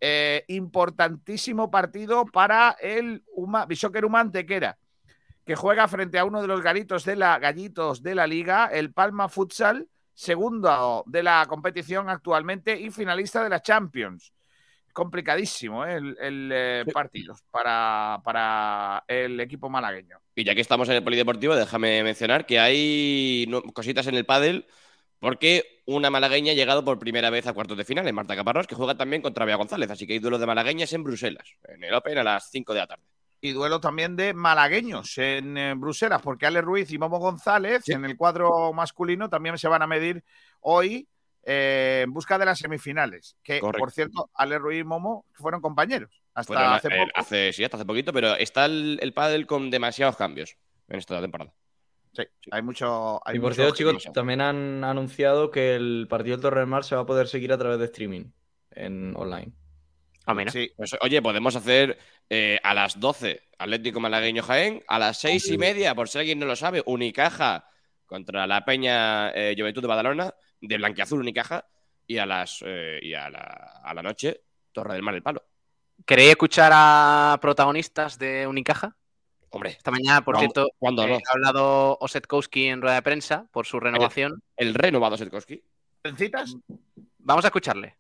eh, 0.01 0.45
importantísimo 0.49 1.71
partido 1.71 2.27
para 2.27 2.77
el 2.81 3.23
Uma, 3.35 3.65
Bishoker 3.67 4.05
Uma 4.05 4.21
Antequera, 4.21 4.77
que 5.45 5.55
juega 5.57 5.89
frente 5.89 6.19
a 6.19 6.25
uno 6.25 6.43
de 6.43 6.49
los 6.49 6.61
galitos 6.61 7.05
de 7.05 7.17
la, 7.17 7.39
gallitos 7.39 8.03
de 8.03 8.15
la 8.15 8.27
liga, 8.27 8.67
el 8.67 8.93
Palma 8.93 9.29
Futsal, 9.29 9.89
segundo 10.13 11.05
de 11.07 11.23
la 11.23 11.45
competición 11.49 12.09
actualmente 12.11 12.79
y 12.81 12.91
finalista 12.91 13.43
de 13.45 13.51
la 13.51 13.61
Champions. 13.63 14.33
Complicadísimo 14.97 15.85
¿eh? 15.85 15.97
el, 15.97 16.17
el, 16.19 16.51
eh, 16.55 16.85
partido 16.91 17.37
para, 17.51 18.19
para 18.25 19.05
el 19.07 19.39
equipo 19.41 19.69
malagueño. 19.69 20.17
Y 20.35 20.43
ya 20.43 20.55
que 20.55 20.63
estamos 20.63 20.89
en 20.89 20.95
el 20.97 21.05
polideportivo, 21.05 21.55
déjame 21.55 22.03
mencionar 22.03 22.47
que 22.47 22.59
hay 22.59 23.45
no- 23.47 23.63
cositas 23.63 24.07
en 24.07 24.15
el 24.15 24.25
pádel 24.25 24.67
porque 25.19 25.83
una 25.85 26.09
malagueña 26.09 26.53
ha 26.53 26.55
llegado 26.55 26.83
por 26.83 26.99
primera 26.99 27.29
vez 27.29 27.47
a 27.47 27.53
cuartos 27.53 27.77
de 27.77 27.85
final, 27.85 28.09
en 28.09 28.15
Marta 28.15 28.35
Caparrós, 28.37 28.67
que 28.67 28.75
juega 28.75 28.97
también 28.97 29.21
contra 29.21 29.45
Bea 29.45 29.57
González. 29.57 29.91
Así 29.91 30.07
que 30.07 30.15
hay 30.15 30.19
duelo 30.19 30.39
de 30.39 30.47
malagueñas 30.47 30.91
en 30.95 31.05
Bruselas, 31.05 31.47
en 31.65 31.85
el 31.85 31.93
Open 31.93 32.17
a 32.17 32.25
las 32.25 32.51
5 32.51 32.73
de 32.73 32.81
la 32.81 32.87
tarde. 32.87 33.05
Y 33.43 33.53
duelo 33.53 33.81
también 33.81 34.17
de 34.17 34.33
malagueños 34.33 35.19
en 35.19 35.59
eh, 35.59 35.75
Bruselas, 35.77 36.23
porque 36.23 36.47
Ale 36.47 36.63
Ruiz 36.63 36.91
y 36.91 36.97
Momo 36.99 37.19
González 37.19 37.87
en 37.91 38.07
el 38.07 38.17
cuadro 38.17 38.73
masculino 38.73 39.29
también 39.29 39.59
se 39.59 39.69
van 39.69 39.83
a 39.83 39.87
medir 39.87 40.25
hoy 40.61 41.07
eh, 41.47 42.03
en 42.05 42.13
busca 42.13 42.37
de 42.39 42.45
las 42.45 42.59
semifinales. 42.59 43.37
Que, 43.43 43.61
Correcto. 43.61 43.79
por 43.79 43.93
cierto, 43.93 44.31
Ale 44.35 44.59
Ruiz 44.59 44.81
y 44.81 44.85
Momo 44.85 45.25
fueron 45.33 45.61
compañeros 45.61 46.11
hasta 46.35 46.53
Fueron, 46.53 46.73
hace 46.75 46.89
eh, 46.89 46.99
poco. 46.99 47.11
hace- 47.15 47.53
sí, 47.53 47.65
hasta 47.65 47.77
hace 47.79 47.87
poquito, 47.87 48.13
pero 48.13 48.35
está 48.35 48.67
el, 48.67 48.99
el 49.01 49.15
pádel 49.15 49.47
con 49.47 49.71
demasiados 49.71 50.17
cambios 50.17 50.57
en 50.89 50.99
esta 50.99 51.21
temporada. 51.21 51.55
Sí, 52.13 52.23
hay 52.51 52.63
mucho. 52.63 53.21
Hay 53.27 53.37
y 53.37 53.39
por 53.39 53.51
mucho 53.51 53.63
cierto, 53.75 53.75
chicos, 53.75 54.13
también 54.13 54.41
han 54.41 54.83
anunciado 54.85 55.51
que 55.51 55.75
el 55.77 56.07
partido 56.11 56.37
del 56.37 56.43
Torre 56.43 56.61
del 56.61 56.69
Mar 56.69 56.83
se 56.85 56.95
va 56.97 57.03
a 57.03 57.07
poder 57.07 57.29
seguir 57.29 57.53
a 57.53 57.59
través 57.59 57.79
de 57.79 57.85
streaming 57.87 58.25
en 58.73 59.15
online. 59.17 59.53
Ah, 60.27 60.35
mira. 60.35 60.51
Pues, 60.77 60.97
oye, 61.03 61.23
podemos 61.23 61.55
hacer 61.55 61.99
eh, 62.29 62.59
a 62.63 62.75
las 62.75 62.99
12 62.99 63.43
Atlético 63.59 64.01
Malagueño 64.01 64.43
Jaén, 64.43 64.83
a 64.89 64.99
las 64.99 65.19
6 65.19 65.49
y 65.51 65.59
media, 65.59 65.95
por 65.95 66.09
si 66.09 66.19
alguien 66.19 66.39
no 66.39 66.47
lo 66.47 66.57
sabe, 66.57 66.83
Unicaja 66.87 67.69
contra 68.07 68.47
la 68.47 68.65
Peña 68.65 69.31
eh, 69.31 69.55
Juventud 69.57 69.83
de 69.83 69.89
Badalona, 69.89 70.35
de 70.61 70.77
Blanquiazul 70.77 71.21
Unicaja, 71.21 71.67
y 72.07 72.19
a 72.19 72.27
las 72.27 72.63
eh, 72.65 73.01
y 73.03 73.15
a 73.15 73.29
la, 73.31 73.81
a 73.85 73.95
la 73.95 74.03
noche, 74.03 74.43
Torre 74.73 74.95
del 74.95 75.03
Mar 75.03 75.15
el 75.15 75.23
Palo. 75.23 75.43
¿Queréis 76.05 76.31
escuchar 76.31 76.71
a 76.75 77.39
protagonistas 77.41 78.19
de 78.19 78.47
Unicaja? 78.47 78.97
Hombre, 79.51 79.71
esta 79.71 79.91
mañana, 79.91 80.23
por 80.25 80.35
¿cuándo- 80.35 80.53
cierto, 80.53 80.73
cuándo 80.79 81.03
eh, 81.05 81.09
no? 81.09 81.15
ha 81.17 81.33
hablado 81.33 81.99
Osetkowski 82.01 82.67
en 82.67 82.83
rueda 82.83 82.97
de 82.97 83.03
prensa 83.03 83.47
por 83.51 83.67
su 83.67 83.81
renovación. 83.81 84.43
El, 84.57 84.75
renovado 84.75 85.17
Setkowski. 85.17 85.63
¿Citas? 86.17 86.57
Vamos 87.19 87.45
a 87.45 87.49
escucharle. 87.49 87.97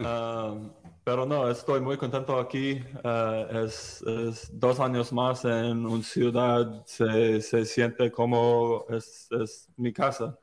Ah, 0.00 0.54
pero 1.02 1.24
no, 1.26 1.48
estoy 1.50 1.80
muy 1.80 1.96
contento 1.96 2.38
aquí. 2.38 2.80
Ah, 3.02 3.46
es, 3.64 4.02
es 4.02 4.50
dos 4.52 4.78
años 4.78 5.12
más 5.12 5.44
en 5.44 5.86
una 5.86 6.02
ciudad, 6.04 6.84
se, 6.86 7.40
se 7.40 7.64
siente 7.64 8.12
como 8.12 8.84
es, 8.90 9.28
es 9.32 9.68
mi 9.76 9.92
casa. 9.92 10.38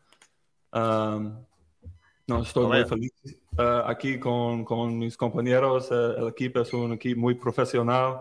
No, 0.73 2.41
estoy 2.41 2.64
Lo 2.64 2.69
muy 2.69 2.84
feliz 2.85 3.11
ah, 3.57 3.85
aquí 3.88 4.19
con, 4.19 4.65
con 4.65 4.98
mis 4.99 5.15
compañeros. 5.15 5.89
eh, 5.91 6.15
el 6.18 6.27
equipo 6.27 6.60
es 6.61 6.73
un 6.73 6.94
equipo 6.94 7.22
muy 7.22 7.35
profesional 7.35 8.19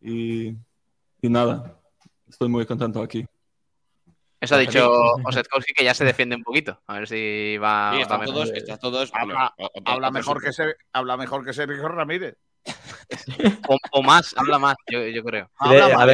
y, 0.00 0.48
y 0.48 1.28
nada, 1.28 1.78
estoy 2.28 2.48
muy 2.48 2.66
contento 2.66 3.00
aquí. 3.00 3.24
Eso 4.40 4.54
ha 4.54 4.58
Pues 4.58 4.68
dicho 4.68 4.90
Osetkowski 5.24 5.74
que 5.74 5.84
ya 5.84 5.92
se 5.94 6.04
defiende 6.04 6.34
un 6.34 6.42
poquito. 6.42 6.80
A 6.86 6.94
ver 6.94 7.06
si 7.06 7.58
va. 7.58 7.92
Sí, 7.94 8.00
mejor. 8.08 8.24
todos, 8.24 8.50
todos. 8.80 9.12
Habla, 9.84 10.10
mejor 10.10 10.42
que 10.42 10.52
Ser- 10.52 10.78
habla 10.94 11.16
mejor 11.18 11.44
que 11.44 11.52
Sergio 11.52 11.86
Ramírez. 11.88 12.36
O, 13.68 13.76
o 13.92 14.02
más, 14.02 14.34
habla 14.38 14.58
más, 14.58 14.76
yo, 14.90 15.06
yo 15.06 15.22
creo. 15.22 15.50
Habla 15.58 15.88
que 15.88 15.94
Manu- 15.94 16.06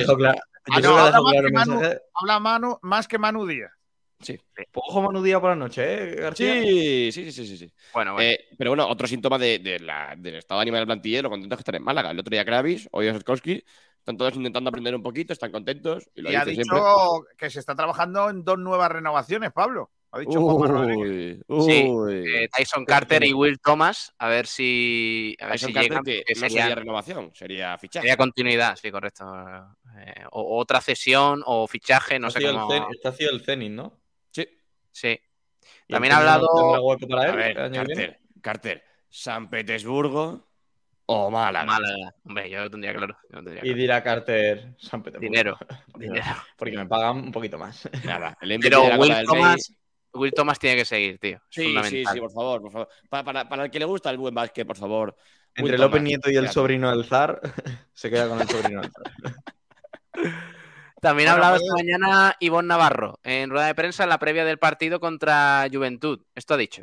Manu- 2.40 2.78
más 2.82 3.06
que 3.06 3.16
Manu 3.18 3.46
Díaz. 3.46 3.70
Sí. 4.20 4.38
Ojo 4.74 5.02
Manu 5.02 5.22
Díaz 5.22 5.40
por 5.40 5.50
la 5.50 5.56
noche, 5.56 5.82
¿eh, 6.12 6.14
García? 6.16 6.54
Sí, 6.62 7.12
sí, 7.12 7.30
sí, 7.32 7.46
sí, 7.46 7.56
sí. 7.58 7.72
Bueno, 7.92 8.14
bueno. 8.14 8.28
Eh, 8.30 8.46
pero 8.56 8.70
bueno, 8.70 8.88
otro 8.88 9.06
síntoma 9.06 9.38
de, 9.38 9.58
de 9.58 9.78
la- 9.80 10.14
del 10.16 10.36
estado 10.36 10.58
de 10.60 10.62
ánimo 10.62 10.78
del 10.78 10.86
plantilla, 10.86 11.22
lo 11.22 11.30
contentos 11.30 11.58
que 11.58 11.60
están 11.60 11.74
en 11.74 11.82
Málaga. 11.84 12.10
El 12.10 12.18
otro 12.18 12.30
día 12.30 12.44
Kravis, 12.44 12.88
hoy 12.92 13.08
Osetkowski, 13.08 13.62
están 13.98 14.16
todos 14.16 14.34
intentando 14.36 14.68
aprender 14.68 14.94
un 14.94 15.02
poquito, 15.02 15.32
están 15.32 15.52
contentos. 15.52 16.08
Y 16.14 16.22
lo 16.22 16.30
Y 16.32 16.34
ha 16.34 16.44
dicho 16.44 16.62
siempre. 16.62 16.80
que 17.36 17.50
se 17.50 17.60
está 17.60 17.74
trabajando 17.74 18.30
en 18.30 18.42
dos 18.44 18.58
nuevas 18.58 18.90
renovaciones, 18.90 19.52
Pablo. 19.52 19.90
Ha 20.12 20.20
dicho 20.20 20.38
Rodríguez. 20.40 21.42
Uy, 21.48 21.62
Sí, 21.66 21.84
uy. 21.86 22.24
eh, 22.26 22.48
Tyson 22.56 22.86
Carter 22.86 23.22
y 23.24 23.34
Will 23.34 23.58
Thomas, 23.60 24.14
a 24.18 24.28
ver 24.28 24.46
si, 24.46 25.36
a 25.40 25.46
ver 25.46 25.52
Tyson 25.54 25.68
si 25.68 25.74
Carter 25.74 25.90
llegan, 25.90 26.04
que 26.04 26.18
porque 26.26 26.34
no 26.34 26.40
sería- 26.40 26.62
sería 26.62 26.74
renovación, 26.74 27.30
sería 27.34 27.76
fichaje. 27.76 28.04
sería 28.06 28.16
continuidad, 28.16 28.76
sí, 28.80 28.90
correcto. 28.90 29.24
Eh, 29.98 30.24
o, 30.30 30.58
otra 30.58 30.80
cesión 30.80 31.42
o 31.44 31.66
fichaje, 31.66 32.18
no 32.18 32.28
Está 32.28 32.40
sé 32.40 32.46
cómo. 32.46 32.72
el 32.72 32.82
Está 32.94 33.10
haciendo 33.10 33.34
el 33.36 33.44
Zenit, 33.44 33.72
¿no? 33.72 33.98
Sí. 34.96 35.20
¿Y 35.88 35.92
También 35.92 36.12
ha 36.14 36.16
no 36.16 36.20
hablado. 36.22 36.48
tendrá 36.56 36.80
hueco 36.80 37.06
para 37.08 37.24
él 37.24 37.30
A 37.30 37.36
ver? 37.36 37.72
Carter, 37.72 38.20
Carter, 38.40 38.84
San 39.10 39.50
Petersburgo 39.50 40.48
o 41.04 41.30
Málaga. 41.30 41.66
Málaga. 41.66 42.14
Hombre, 42.24 42.48
yo 42.48 42.60
lo 42.60 42.70
tendría 42.70 42.94
claro. 42.94 43.16
lo 43.28 43.42
tendría 43.42 43.60
Y 43.60 43.66
claro. 43.66 43.76
dirá 43.78 44.02
Carter 44.02 44.74
San 44.78 45.02
Petersburgo. 45.02 45.30
Dinero, 45.30 45.58
dinero. 45.98 46.24
Porque 46.56 46.76
me 46.78 46.86
pagan 46.86 47.16
un 47.18 47.32
poquito 47.32 47.58
más. 47.58 47.88
Nada, 48.04 48.38
el 48.40 48.52
MVP 48.58 48.70
Pero 48.70 48.84
Will 48.98 49.14
Thomas, 49.26 49.72
Will 50.14 50.32
Thomas 50.32 50.58
tiene 50.58 50.76
que 50.76 50.84
seguir, 50.86 51.18
tío. 51.18 51.36
Es 51.36 51.42
Sí, 51.50 51.76
sí, 51.84 52.04
sí, 52.10 52.18
por 52.20 52.32
favor, 52.32 52.62
por 52.62 52.72
favor. 52.72 52.88
Pa- 53.10 53.22
para, 53.22 53.46
para 53.46 53.64
el 53.64 53.70
que 53.70 53.78
le 53.78 53.84
gusta 53.84 54.08
el 54.10 54.16
buen 54.16 54.34
básquet, 54.34 54.66
por 54.66 54.76
favor. 54.78 55.14
Will 55.58 55.66
Entre 55.66 55.78
López 55.78 55.98
Thomas, 55.98 56.02
Nieto 56.04 56.30
y 56.30 56.36
el 56.36 56.48
sobrino 56.48 56.90
del 56.90 57.04
zar, 57.04 57.38
se 57.92 58.08
queda 58.08 58.28
con 58.28 58.40
el 58.40 58.48
sobrino 58.48 58.80
del 58.80 58.90
zar. 58.90 59.34
También 61.06 61.28
ha 61.28 61.34
Bueno, 61.34 61.46
hablado 61.46 61.62
pues- 61.62 61.70
esta 61.70 61.74
mañana 61.84 62.36
Ivonne 62.40 62.66
Navarro 62.66 63.20
en 63.22 63.48
rueda 63.48 63.68
de 63.68 63.76
prensa 63.76 64.02
en 64.02 64.08
la 64.08 64.18
previa 64.18 64.44
del 64.44 64.58
partido 64.58 64.98
contra 64.98 65.64
Juventud. 65.72 66.18
Esto 66.34 66.54
ha 66.54 66.56
dicho. 66.56 66.82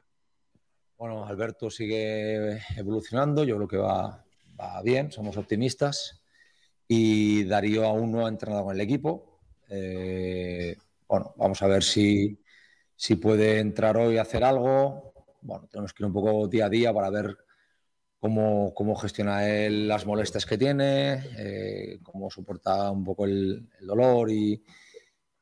Bueno, 0.98 1.26
Alberto 1.26 1.70
sigue 1.70 2.62
evolucionando, 2.78 3.44
yo 3.44 3.58
creo 3.58 3.68
que 3.68 3.76
va, 3.76 4.24
va 4.58 4.82
bien, 4.82 5.12
somos 5.12 5.36
optimistas. 5.36 6.24
Y 6.88 7.44
Darío 7.44 7.84
aún 7.86 8.14
no 8.14 8.26
ha 8.26 8.30
entrenado 8.30 8.64
con 8.64 8.76
el 8.76 8.80
equipo. 8.80 9.42
Eh, 9.68 10.78
bueno, 11.06 11.34
vamos 11.36 11.62
a 11.62 11.68
ver 11.68 11.84
si, 11.84 12.42
si 12.96 13.18
puede 13.18 13.60
entrar 13.60 13.98
hoy 13.98 14.18
a 14.20 14.22
hacer 14.22 14.46
algo. 14.46 15.12
Bueno, 15.42 15.68
tenemos 15.70 15.92
que 15.92 16.02
ir 16.04 16.08
un 16.08 16.14
poco 16.14 16.48
día 16.48 16.68
a 16.68 16.70
día 16.70 16.94
para 16.94 17.10
ver 17.10 17.36
cómo, 18.24 18.74
cómo 18.74 18.96
gestiona 18.96 19.50
él 19.50 19.86
las 19.86 20.06
molestias 20.06 20.46
que 20.46 20.58
tiene, 20.58 21.26
eh, 21.38 22.00
cómo 22.04 22.32
soporta 22.32 22.90
un 22.90 23.04
poco 23.04 23.26
el, 23.26 23.68
dolor 23.82 24.32
y, 24.32 24.64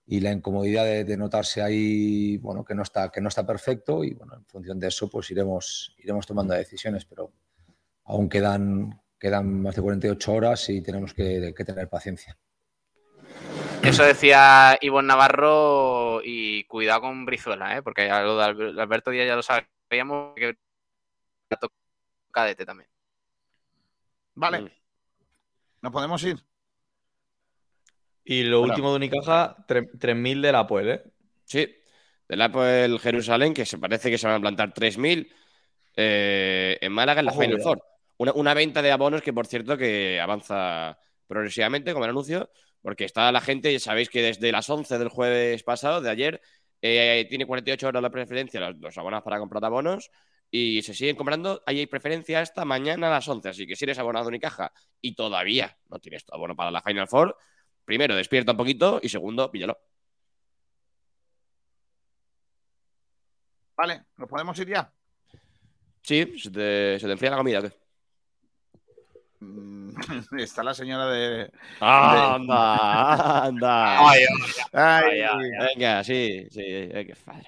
y 0.08 0.20
la 0.20 0.32
incomodidad 0.32 0.86
de, 0.86 1.16
notarse 1.16 1.62
ahí, 1.62 2.38
bueno, 2.38 2.66
que 2.66 2.74
no 2.74 2.82
está, 2.82 3.12
que 3.12 3.22
no 3.22 3.28
está 3.28 3.46
perfecto 3.46 4.04
y 4.04 4.16
bueno, 4.16 4.34
en 4.34 4.46
función 4.48 4.80
de 4.80 4.88
eso 4.88 5.08
pues 5.08 5.30
iremos, 5.30 5.96
iremos 6.00 6.26
tomando 6.26 6.56
decisiones, 6.56 7.06
pero 7.06 7.32
aún 8.06 8.28
quedan, 8.28 9.00
quedan 9.20 9.62
más 9.62 9.76
de 9.76 9.82
48 9.84 10.34
horas 10.34 10.68
y 10.70 10.82
tenemos 10.82 11.14
que, 11.14 11.54
tener 11.54 11.88
paciencia. 11.88 12.36
Eso 13.84 14.04
decía 14.04 14.80
Ivonne 14.82 15.10
Navarro 15.10 16.22
y 16.24 16.64
cuidado 16.64 17.02
con 17.02 17.28
Brizuela, 17.28 17.78
¿eh? 17.78 17.84
porque 17.84 18.10
Alberto 18.10 19.12
Díaz 19.12 19.28
ya 19.28 19.36
lo 19.36 19.44
sabíamos 19.44 20.34
que 20.36 20.56
cadete 22.32 22.66
también. 22.66 22.90
Vale. 24.36 24.62
Mm. 24.62 24.70
¿Nos 25.82 25.92
podemos 25.92 26.24
ir? 26.24 26.38
Y 28.24 28.44
lo 28.44 28.60
Bueno. 28.60 28.74
último 28.74 28.90
de 28.92 28.96
Unicaja, 28.98 29.56
tre- 29.68 29.90
3.000 29.98 30.42
del 30.42 30.56
Apoel, 30.56 30.90
¿eh? 30.90 31.04
Sí, 31.44 31.68
del 32.28 32.42
Apple 32.42 32.98
Jerusalén, 33.00 33.54
que 33.54 33.66
se 33.66 33.78
parece 33.78 34.10
que 34.10 34.18
se 34.18 34.28
van 34.28 34.38
a 34.38 34.42
plantar 34.42 34.74
3.000 34.74 35.34
eh, 35.96 36.78
en 36.80 36.92
Málaga 36.94 37.20
en 37.20 37.26
la 37.26 37.32
Ojo, 37.32 37.42
Final 37.42 37.56
cuidado. 37.58 37.76
Four. 37.76 37.84
Una, 38.18 38.34
una 38.34 38.54
venta 38.54 38.82
de 38.82 38.92
abonos 38.92 39.22
que, 39.22 39.34
por 39.34 39.48
cierto, 39.48 39.78
que 39.78 40.20
avanza 40.22 40.98
progresivamente, 41.28 41.92
como 41.94 42.06
el 42.06 42.12
anuncio, 42.12 42.50
porque 42.82 43.06
está 43.06 43.32
la 43.32 43.42
gente, 43.42 43.74
ya 43.74 43.80
sabéis 43.80 44.10
que 44.10 44.22
desde 44.22 44.52
las 44.52 44.70
11 44.70 44.98
del 45.00 45.10
jueves 45.10 45.64
pasado, 45.64 46.00
de 46.02 46.10
ayer, 46.10 46.42
eh, 46.82 47.26
tiene 47.30 47.46
48 47.46 47.88
horas 47.88 48.02
la 48.04 48.10
preferencia 48.10 48.60
los, 48.60 48.78
los 48.78 48.98
abonados 48.98 49.24
para 49.24 49.40
comprar 49.40 49.64
abonos 49.66 50.10
y 50.52 50.82
se 50.82 50.94
siguen 50.94 51.16
comprando. 51.16 51.64
Ahí 51.66 51.80
hay 51.80 51.88
preferencia 51.88 52.42
hasta 52.42 52.66
mañana 52.66 53.08
a 53.08 53.12
las 53.12 53.28
11, 53.28 53.50
así 53.50 53.66
que 53.66 53.76
si 53.78 53.86
eres 53.86 53.98
abonado 53.98 54.26
en 54.26 54.34
Unicaja 54.34 54.72
y 55.00 55.16
todavía 55.16 55.78
no 55.90 55.98
tienes 56.00 56.26
tu 56.26 56.36
abono 56.36 56.56
para 56.56 56.70
la 56.70 56.82
Final 56.82 57.08
Four, 57.08 57.36
primero 57.86 58.16
despierta 58.16 58.52
un 58.52 58.58
poquito 58.58 59.00
y 59.02 59.10
segundo, 59.10 59.50
píllalo. 59.50 59.80
Vale, 63.78 64.04
¿nos 64.18 64.30
podemos 64.30 64.60
ir 64.60 64.68
ya? 64.68 64.94
Sí, 66.02 66.38
se 66.38 66.52
te, 66.52 67.00
se 67.00 67.06
te 67.08 67.12
enfría 67.14 67.32
la 67.32 67.38
comida. 67.38 67.60
¿o 67.60 67.62
qué? 67.64 67.72
Mm, 69.40 69.92
Está 70.38 70.64
la 70.64 70.74
señora 70.74 71.08
de. 71.08 71.52
Anda, 71.80 73.46
anda. 73.46 74.10
Ay, 74.10 74.26
Ay, 74.74 75.22
Venga, 75.76 76.04
sí, 76.04 76.46
sí. 76.52 76.62
qué 76.62 77.16
padre. 77.26 77.48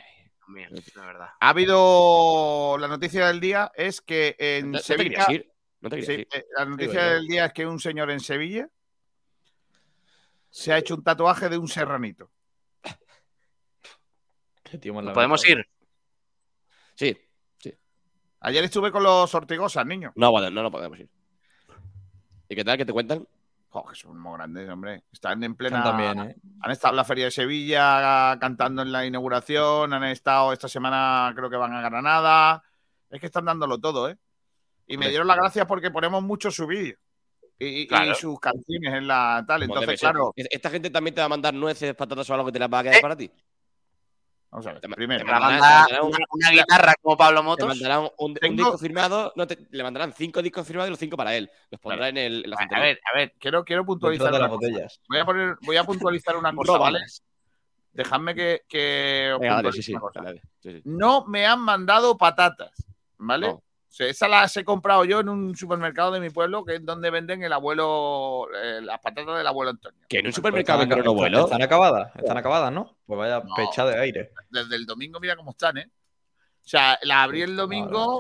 La 0.95 1.05
verdad. 1.05 1.27
Ha 1.39 1.49
habido. 1.49 2.77
La 2.77 2.87
noticia 2.87 3.27
del 3.27 3.39
día 3.39 3.71
es 3.75 4.01
que 4.01 4.35
en 4.39 4.71
¿No 4.71 4.77
te 4.79 4.83
Sevilla. 4.83 5.25
querías 5.25 5.29
ir? 5.29 5.51
¿No 5.81 5.89
te 5.89 5.95
querías 5.97 6.15
Sí, 6.15 6.21
ir? 6.21 6.27
eh, 6.33 6.45
la 6.57 6.65
noticia 6.65 7.03
del 7.05 7.27
día 7.27 7.45
es 7.45 7.53
que 7.53 7.65
un 7.65 7.79
señor 7.79 8.11
en 8.11 8.19
Sevilla 8.19 8.69
se 10.49 10.73
ha 10.73 10.77
hecho 10.77 10.95
un 10.95 11.03
tatuaje 11.03 11.49
de 11.49 11.57
un 11.57 11.67
serranito. 11.67 12.31
Más 14.93 15.13
¿Podemos 15.13 15.47
ir? 15.47 15.65
Sí, 16.95 17.17
sí. 17.57 17.73
Ayer 18.41 18.63
estuve 18.63 18.91
con 18.91 19.03
los 19.03 19.33
Ortigosas, 19.35 19.85
niño. 19.85 20.11
No, 20.15 20.31
bueno, 20.31 20.49
no, 20.49 20.63
no 20.63 20.71
podemos 20.71 20.99
ir. 20.99 21.09
¿Y 22.49 22.55
qué 22.55 22.63
tal? 22.63 22.77
¿Qué 22.77 22.85
te 22.85 22.93
cuentan? 22.93 23.27
Jo, 23.73 23.83
que 23.87 23.95
son 23.95 24.19
muy 24.19 24.37
grandes, 24.37 24.69
hombre. 24.69 25.03
Están 25.11 25.43
en 25.43 25.55
plena. 25.55 25.79
¿eh? 26.29 26.35
Han 26.61 26.71
estado 26.71 26.91
en 26.93 26.97
la 26.97 27.03
Feria 27.03 27.25
de 27.25 27.31
Sevilla 27.31 28.37
cantando 28.39 28.83
en 28.83 28.91
la 28.91 29.03
inauguración. 29.03 29.91
Han 29.93 30.03
estado 30.03 30.53
esta 30.53 30.67
semana, 30.67 31.33
creo 31.35 31.49
que 31.49 31.55
van 31.57 31.73
a 31.73 31.81
Granada. 31.81 32.63
Es 33.09 33.19
que 33.19 33.25
están 33.25 33.45
dándolo 33.45 33.79
todo, 33.79 34.09
¿eh? 34.09 34.17
Y 34.85 34.97
me 34.97 35.09
dieron 35.09 35.25
las 35.27 35.37
gracias 35.37 35.65
porque 35.65 35.89
ponemos 35.89 36.21
mucho 36.21 36.51
su 36.51 36.67
vídeo. 36.67 36.95
Y, 37.57 37.81
y- 37.81 37.87
Claro. 37.87 38.11
y 38.11 38.15
sus 38.15 38.39
canciones 38.39 38.93
en 38.93 39.07
la 39.07 39.43
tal. 39.47 39.63
Entonces, 39.63 39.99
claro. 39.99 40.33
¿E- 40.35 40.47
¿Esta 40.51 40.69
gente 40.69 40.91
también 40.91 41.15
te 41.15 41.21
va 41.21 41.25
a 41.25 41.29
mandar 41.29 41.53
nueces, 41.55 41.95
patatas 41.95 42.29
o 42.29 42.33
algo 42.35 42.45
que 42.45 42.51
te 42.51 42.59
las 42.59 42.69
va 42.71 42.79
a 42.79 42.83
quedar 42.83 43.01
para 43.01 43.15
ti? 43.15 43.31
Vamos 44.53 44.67
a 44.67 44.71
ver. 44.73 44.81
Te 44.81 44.87
Primero. 44.89 45.19
te 45.19 45.25
Para 45.25 45.39
mandarán- 45.39 45.59
mandar 45.61 45.87
te 45.87 45.93
mandarán 45.93 46.05
un- 46.05 46.15
una, 46.15 46.25
una 46.29 46.49
guitarra 46.51 46.93
como 47.01 47.17
Pablo 47.17 47.41
Motos. 47.43 47.67
mandarán 47.67 48.07
un, 48.19 48.33
disco 48.35 48.77
firmado, 48.77 49.33
no, 49.35 49.47
te- 49.47 49.57
le 49.71 49.81
mandarán 49.83 50.13
cinco 50.13 50.43
discos 50.43 50.67
firmados 50.67 50.89
y 50.89 50.91
los 50.91 50.99
cinco 50.99 51.17
para 51.17 51.35
él. 51.35 51.49
Los 51.71 51.81
pondrá 51.81 52.09
en, 52.09 52.17
el, 52.17 52.43
en 52.43 52.49
la 52.51 52.55
A 52.57 52.79
ver, 52.79 52.99
a 53.11 53.17
ver, 53.17 53.33
quiero, 53.39 53.65
quiero 53.65 53.83
puntualizar. 53.83 54.31
De 54.31 54.37
las 54.37 54.49
botellas. 54.49 55.01
Voy 55.09 55.17
a, 55.19 55.25
poner, 55.25 55.57
voy 55.63 55.77
a 55.77 55.83
puntualizar 55.83 56.35
una 56.37 56.53
cosa. 56.55 56.77
¿vale? 56.77 56.99
Dejadme 57.93 58.35
que, 58.35 58.61
que 58.67 59.31
os 59.33 59.39
Venga, 59.39 59.55
dale, 59.55 59.71
sí, 59.71 59.81
sí. 59.81 59.93
dale. 60.13 60.41
No 60.85 61.25
me 61.25 61.45
han 61.47 61.59
mandado 61.59 62.15
patatas, 62.15 62.71
¿vale? 63.17 63.47
No. 63.47 63.63
O 63.93 63.95
sea, 63.95 64.07
esa 64.07 64.27
las 64.27 64.57
he 64.57 64.63
comprado 64.65 65.05
yo 65.05 65.19
en 65.19 65.29
un 65.29 65.55
supermercado 65.55 66.11
de 66.13 66.19
mi 66.19 66.31
pueblo, 66.31 66.65
que 66.65 66.77
es 66.77 66.83
donde 66.83 67.11
venden 67.11 67.43
el 67.43 67.53
abuelo, 67.53 68.47
eh, 68.51 68.81
las 68.81 68.97
patatas 68.99 69.37
del 69.37 69.45
abuelo 69.45 69.69
Antonio. 69.69 69.99
Que 70.09 70.17
en 70.17 70.25
un 70.25 70.33
supermercado 70.33 70.81
un 70.81 70.91
abuelo. 71.07 71.43
están 71.45 71.61
acabadas, 71.61 72.11
están 72.15 72.35
acabadas, 72.35 72.71
¿no? 72.71 72.97
Pues 73.05 73.19
vaya 73.19 73.43
No. 73.45 73.53
pecha 73.55 73.85
de 73.85 73.99
aire. 73.99 74.31
Desde 74.49 74.77
el 74.77 74.87
domingo, 74.87 75.19
mira 75.19 75.35
cómo 75.35 75.51
están, 75.51 75.77
¿eh? 75.77 75.91
O 75.91 76.67
sea, 76.67 76.97
las 77.03 77.17
abrí 77.19 77.43
el 77.43 77.55
domingo 77.55 78.19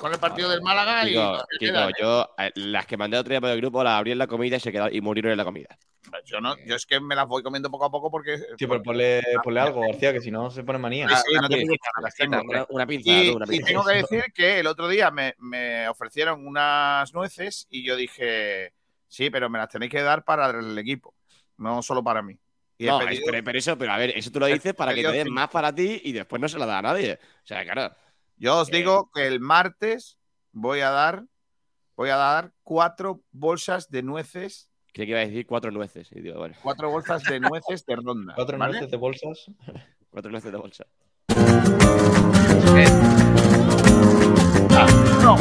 con 0.00 0.12
el 0.12 0.18
partido 0.18 0.48
del 0.50 0.62
Málaga 0.62 1.04
y. 1.04 1.10
Kiko, 1.10 1.20
todavía 1.22 1.44
Kiko, 1.58 1.72
quedan, 1.72 1.92
yo 2.00 2.34
eh, 2.38 2.50
las 2.56 2.86
que 2.86 2.96
mandé 2.96 3.18
otro 3.18 3.30
día 3.30 3.40
por 3.40 3.50
el 3.50 3.60
grupo 3.60 3.84
las 3.84 3.94
abrí 3.98 4.12
en 4.12 4.18
la 4.18 4.26
comida 4.26 4.56
y 4.56 4.60
se 4.60 4.72
quedaron 4.72 4.94
y 4.94 5.00
murieron 5.00 5.32
en 5.32 5.38
la 5.38 5.44
comida. 5.44 5.78
Yo, 6.24 6.40
no, 6.40 6.56
yo 6.64 6.74
es 6.76 6.86
que 6.86 6.98
me 6.98 7.14
las 7.14 7.26
voy 7.28 7.42
comiendo 7.42 7.70
poco 7.70 7.84
a 7.84 7.90
poco 7.90 8.10
porque. 8.10 8.38
Sí, 8.38 8.66
pero 8.66 8.82
ponle, 8.82 9.22
ponle 9.44 9.60
algo, 9.60 9.86
García, 9.86 10.12
que 10.12 10.20
si 10.20 10.30
no 10.30 10.50
se 10.50 10.64
pone 10.64 10.78
manía. 10.78 11.08
Sí, 11.08 11.14
sí, 11.26 11.34
no 11.40 11.48
te 11.48 11.56
Sí, 11.56 11.64
preocupes, 11.66 11.90
las 12.02 12.14
tengo, 12.14 12.42
Una, 12.70 12.86
pinza, 12.86 13.10
Y, 13.12 13.26
tú, 13.30 13.36
una 13.36 13.44
y 13.44 13.48
pinza. 13.50 13.66
tengo 13.66 13.84
que 13.84 13.94
decir 13.94 14.24
que 14.34 14.60
el 14.60 14.66
otro 14.66 14.88
día 14.88 15.10
me, 15.10 15.34
me 15.38 15.88
ofrecieron 15.88 16.46
unas 16.46 17.12
nueces 17.14 17.66
y 17.70 17.84
yo 17.84 17.96
dije, 17.96 18.72
sí, 19.06 19.30
pero 19.30 19.50
me 19.50 19.58
las 19.58 19.68
tenéis 19.68 19.92
que 19.92 20.02
dar 20.02 20.24
para 20.24 20.50
el 20.58 20.76
equipo, 20.78 21.14
no 21.58 21.82
solo 21.82 22.02
para 22.02 22.22
mí. 22.22 22.36
Y 22.78 22.86
No, 22.86 22.98
pedido- 22.98 23.22
pero, 23.26 23.44
pero 23.44 23.58
eso, 23.58 23.76
pero 23.78 23.92
a 23.92 23.98
ver, 23.98 24.10
eso 24.16 24.30
tú 24.32 24.40
lo 24.40 24.46
dices 24.46 24.72
para 24.74 24.94
que 24.94 25.02
te 25.02 25.12
den 25.12 25.30
más 25.32 25.50
para 25.50 25.72
ti 25.74 26.00
y 26.02 26.12
después 26.12 26.40
no 26.40 26.48
se 26.48 26.58
la 26.58 26.64
da 26.66 26.78
a 26.78 26.82
nadie. 26.82 27.18
O 27.22 27.46
sea, 27.46 27.62
claro. 27.62 27.94
Yo 28.40 28.56
os 28.56 28.68
digo 28.68 29.10
que 29.12 29.26
el 29.26 29.38
martes 29.38 30.16
voy 30.52 30.80
a 30.80 30.88
dar, 30.88 31.24
voy 31.94 32.08
a 32.08 32.16
dar 32.16 32.54
cuatro 32.62 33.20
bolsas 33.32 33.90
de 33.90 34.02
nueces, 34.02 34.70
Creía 34.94 35.06
que 35.06 35.10
iba 35.10 35.20
a 35.20 35.26
decir 35.26 35.46
cuatro 35.46 35.70
nueces. 35.70 36.10
Y 36.10 36.20
digo, 36.20 36.38
bueno, 36.38 36.56
cuatro 36.62 36.90
bolsas 36.90 37.22
de 37.22 37.38
nueces 37.38 37.84
de 37.84 37.96
ronda. 37.96 38.32
Cuatro 38.34 38.56
¿vale? 38.58 38.72
nueces 38.72 38.90
de 38.90 38.96
bolsas. 38.96 39.44
cuatro 40.10 40.32
nueces 40.32 40.50
de 40.50 40.58
bolsa. 40.58 40.86
Ah, 44.72 44.86
no, 45.22 45.36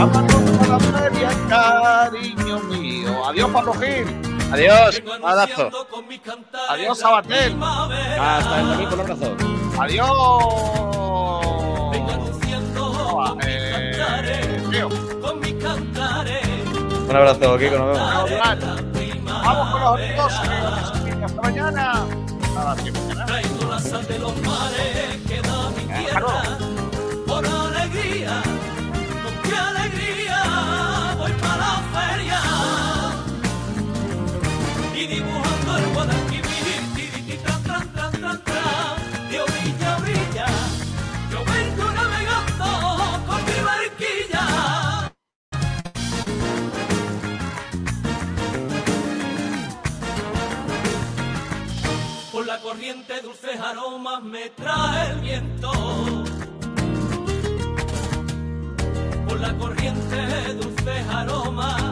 a 0.00 0.08
cariño 1.48 2.60
mío. 2.60 3.26
Adiós, 3.26 3.50
Pablo 3.50 3.74
Gil. 3.74 4.06
Adiós. 4.52 5.02
Abrazo. 5.22 5.70
Adiós, 6.70 6.98
Sabatel. 6.98 7.56
Hasta 7.60 8.60
el 8.60 8.68
domingo, 8.68 8.94
un 8.94 9.00
abrazo. 9.00 9.57
Adiós. 9.78 10.08
Ah, 13.20 13.34
eh, 13.46 14.62
tío. 14.70 14.88
Un 17.08 17.16
abrazo, 17.16 17.56
Kiko, 17.58 17.78
nos 17.78 17.98
vemos. 17.98 18.30
Vamos, 19.44 19.70
con 19.70 19.80
los 19.80 19.94
amigos. 19.94 20.32
eh, 21.06 21.24
Hasta 21.24 21.42
mañana. 21.42 21.84
Nada, 22.54 22.76
sí, 22.76 22.90
mañana. 22.92 23.26
Claro. 26.10 26.28
Por 27.26 27.44
alegría, 27.46 28.34
con 29.22 29.34
qué 29.50 29.56
alegría 29.56 30.38
voy 31.18 31.32
para 31.32 31.56
la 31.56 31.74
feria. 31.94 32.40
Y 34.94 35.06
dibujando 35.06 35.76
el 35.76 35.86
Guadalquivir, 35.94 36.27
Por 52.38 52.46
la 52.46 52.60
corriente 52.60 53.20
dulces 53.20 53.60
aromas 53.60 54.22
me 54.22 54.48
trae 54.50 55.10
el 55.10 55.20
viento. 55.22 55.72
Por 59.26 59.40
la 59.40 59.58
corriente 59.58 60.54
dulces 60.54 61.08
aromas, 61.10 61.82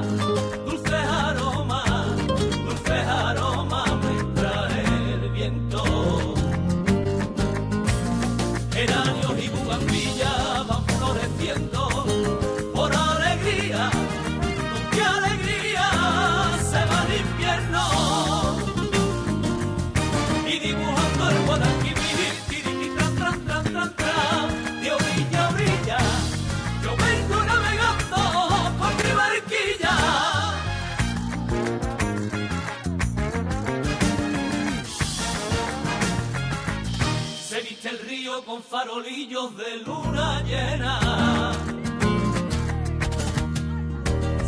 con 38.57 38.63
farolillos 38.63 39.55
de 39.59 39.77
luna 39.85 40.43
llena. 40.43 41.53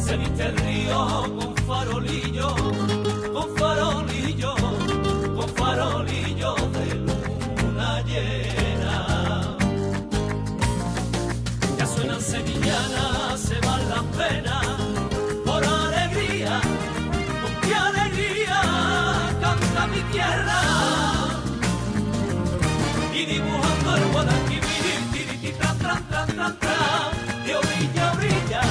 Se 0.02 0.16
viste 0.16 0.46
el 0.46 0.56
río 0.56 1.24
con 1.38 1.54
farolillos, 1.66 2.54
con 3.34 3.56
farolillos, 3.56 4.60
con 5.36 5.48
farolillos 5.56 6.72
de 6.72 6.94
luna 6.94 8.02
llena. 8.06 9.56
Ya 11.76 11.86
suenan 11.86 12.22
sevillanas, 12.22 13.40
se 13.40 13.60
van 13.60 13.88
las 13.90 14.04
penas, 14.16 14.66
por 15.44 15.62
alegría, 15.62 16.60
con 17.42 17.68
qué 17.68 17.74
alegría 17.74 18.60
canta 19.42 19.86
mi 19.88 20.00
tierra. 20.12 20.62
Y 23.12 23.26
dibujando 23.26 23.67
de 27.44 27.56
orilla 27.56 28.08
a 28.08 28.12
orilla. 28.12 28.62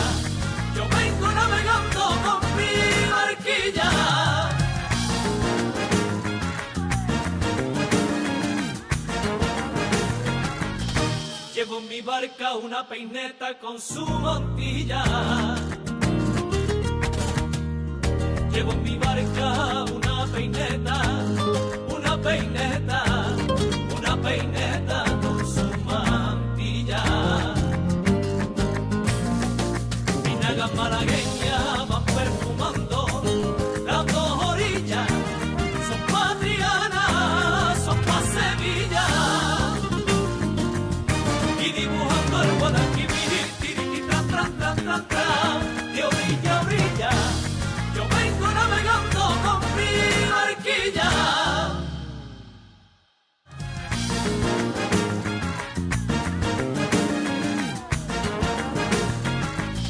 Yo 0.75 0.83
vengo 0.97 1.27
navegando 1.31 2.01
con 2.25 2.39
mi 2.57 2.73
barquilla. 3.13 3.89
Llevo 11.53 11.79
en 11.79 11.87
mi 11.89 12.01
barca 12.01 12.55
una 12.55 12.87
peineta 12.87 13.57
con 13.59 13.79
su 13.81 14.05
montilla. 14.05 15.03
Llevo 18.51 18.71
en 18.71 18.83
mi 18.83 18.97
barca 18.97 20.06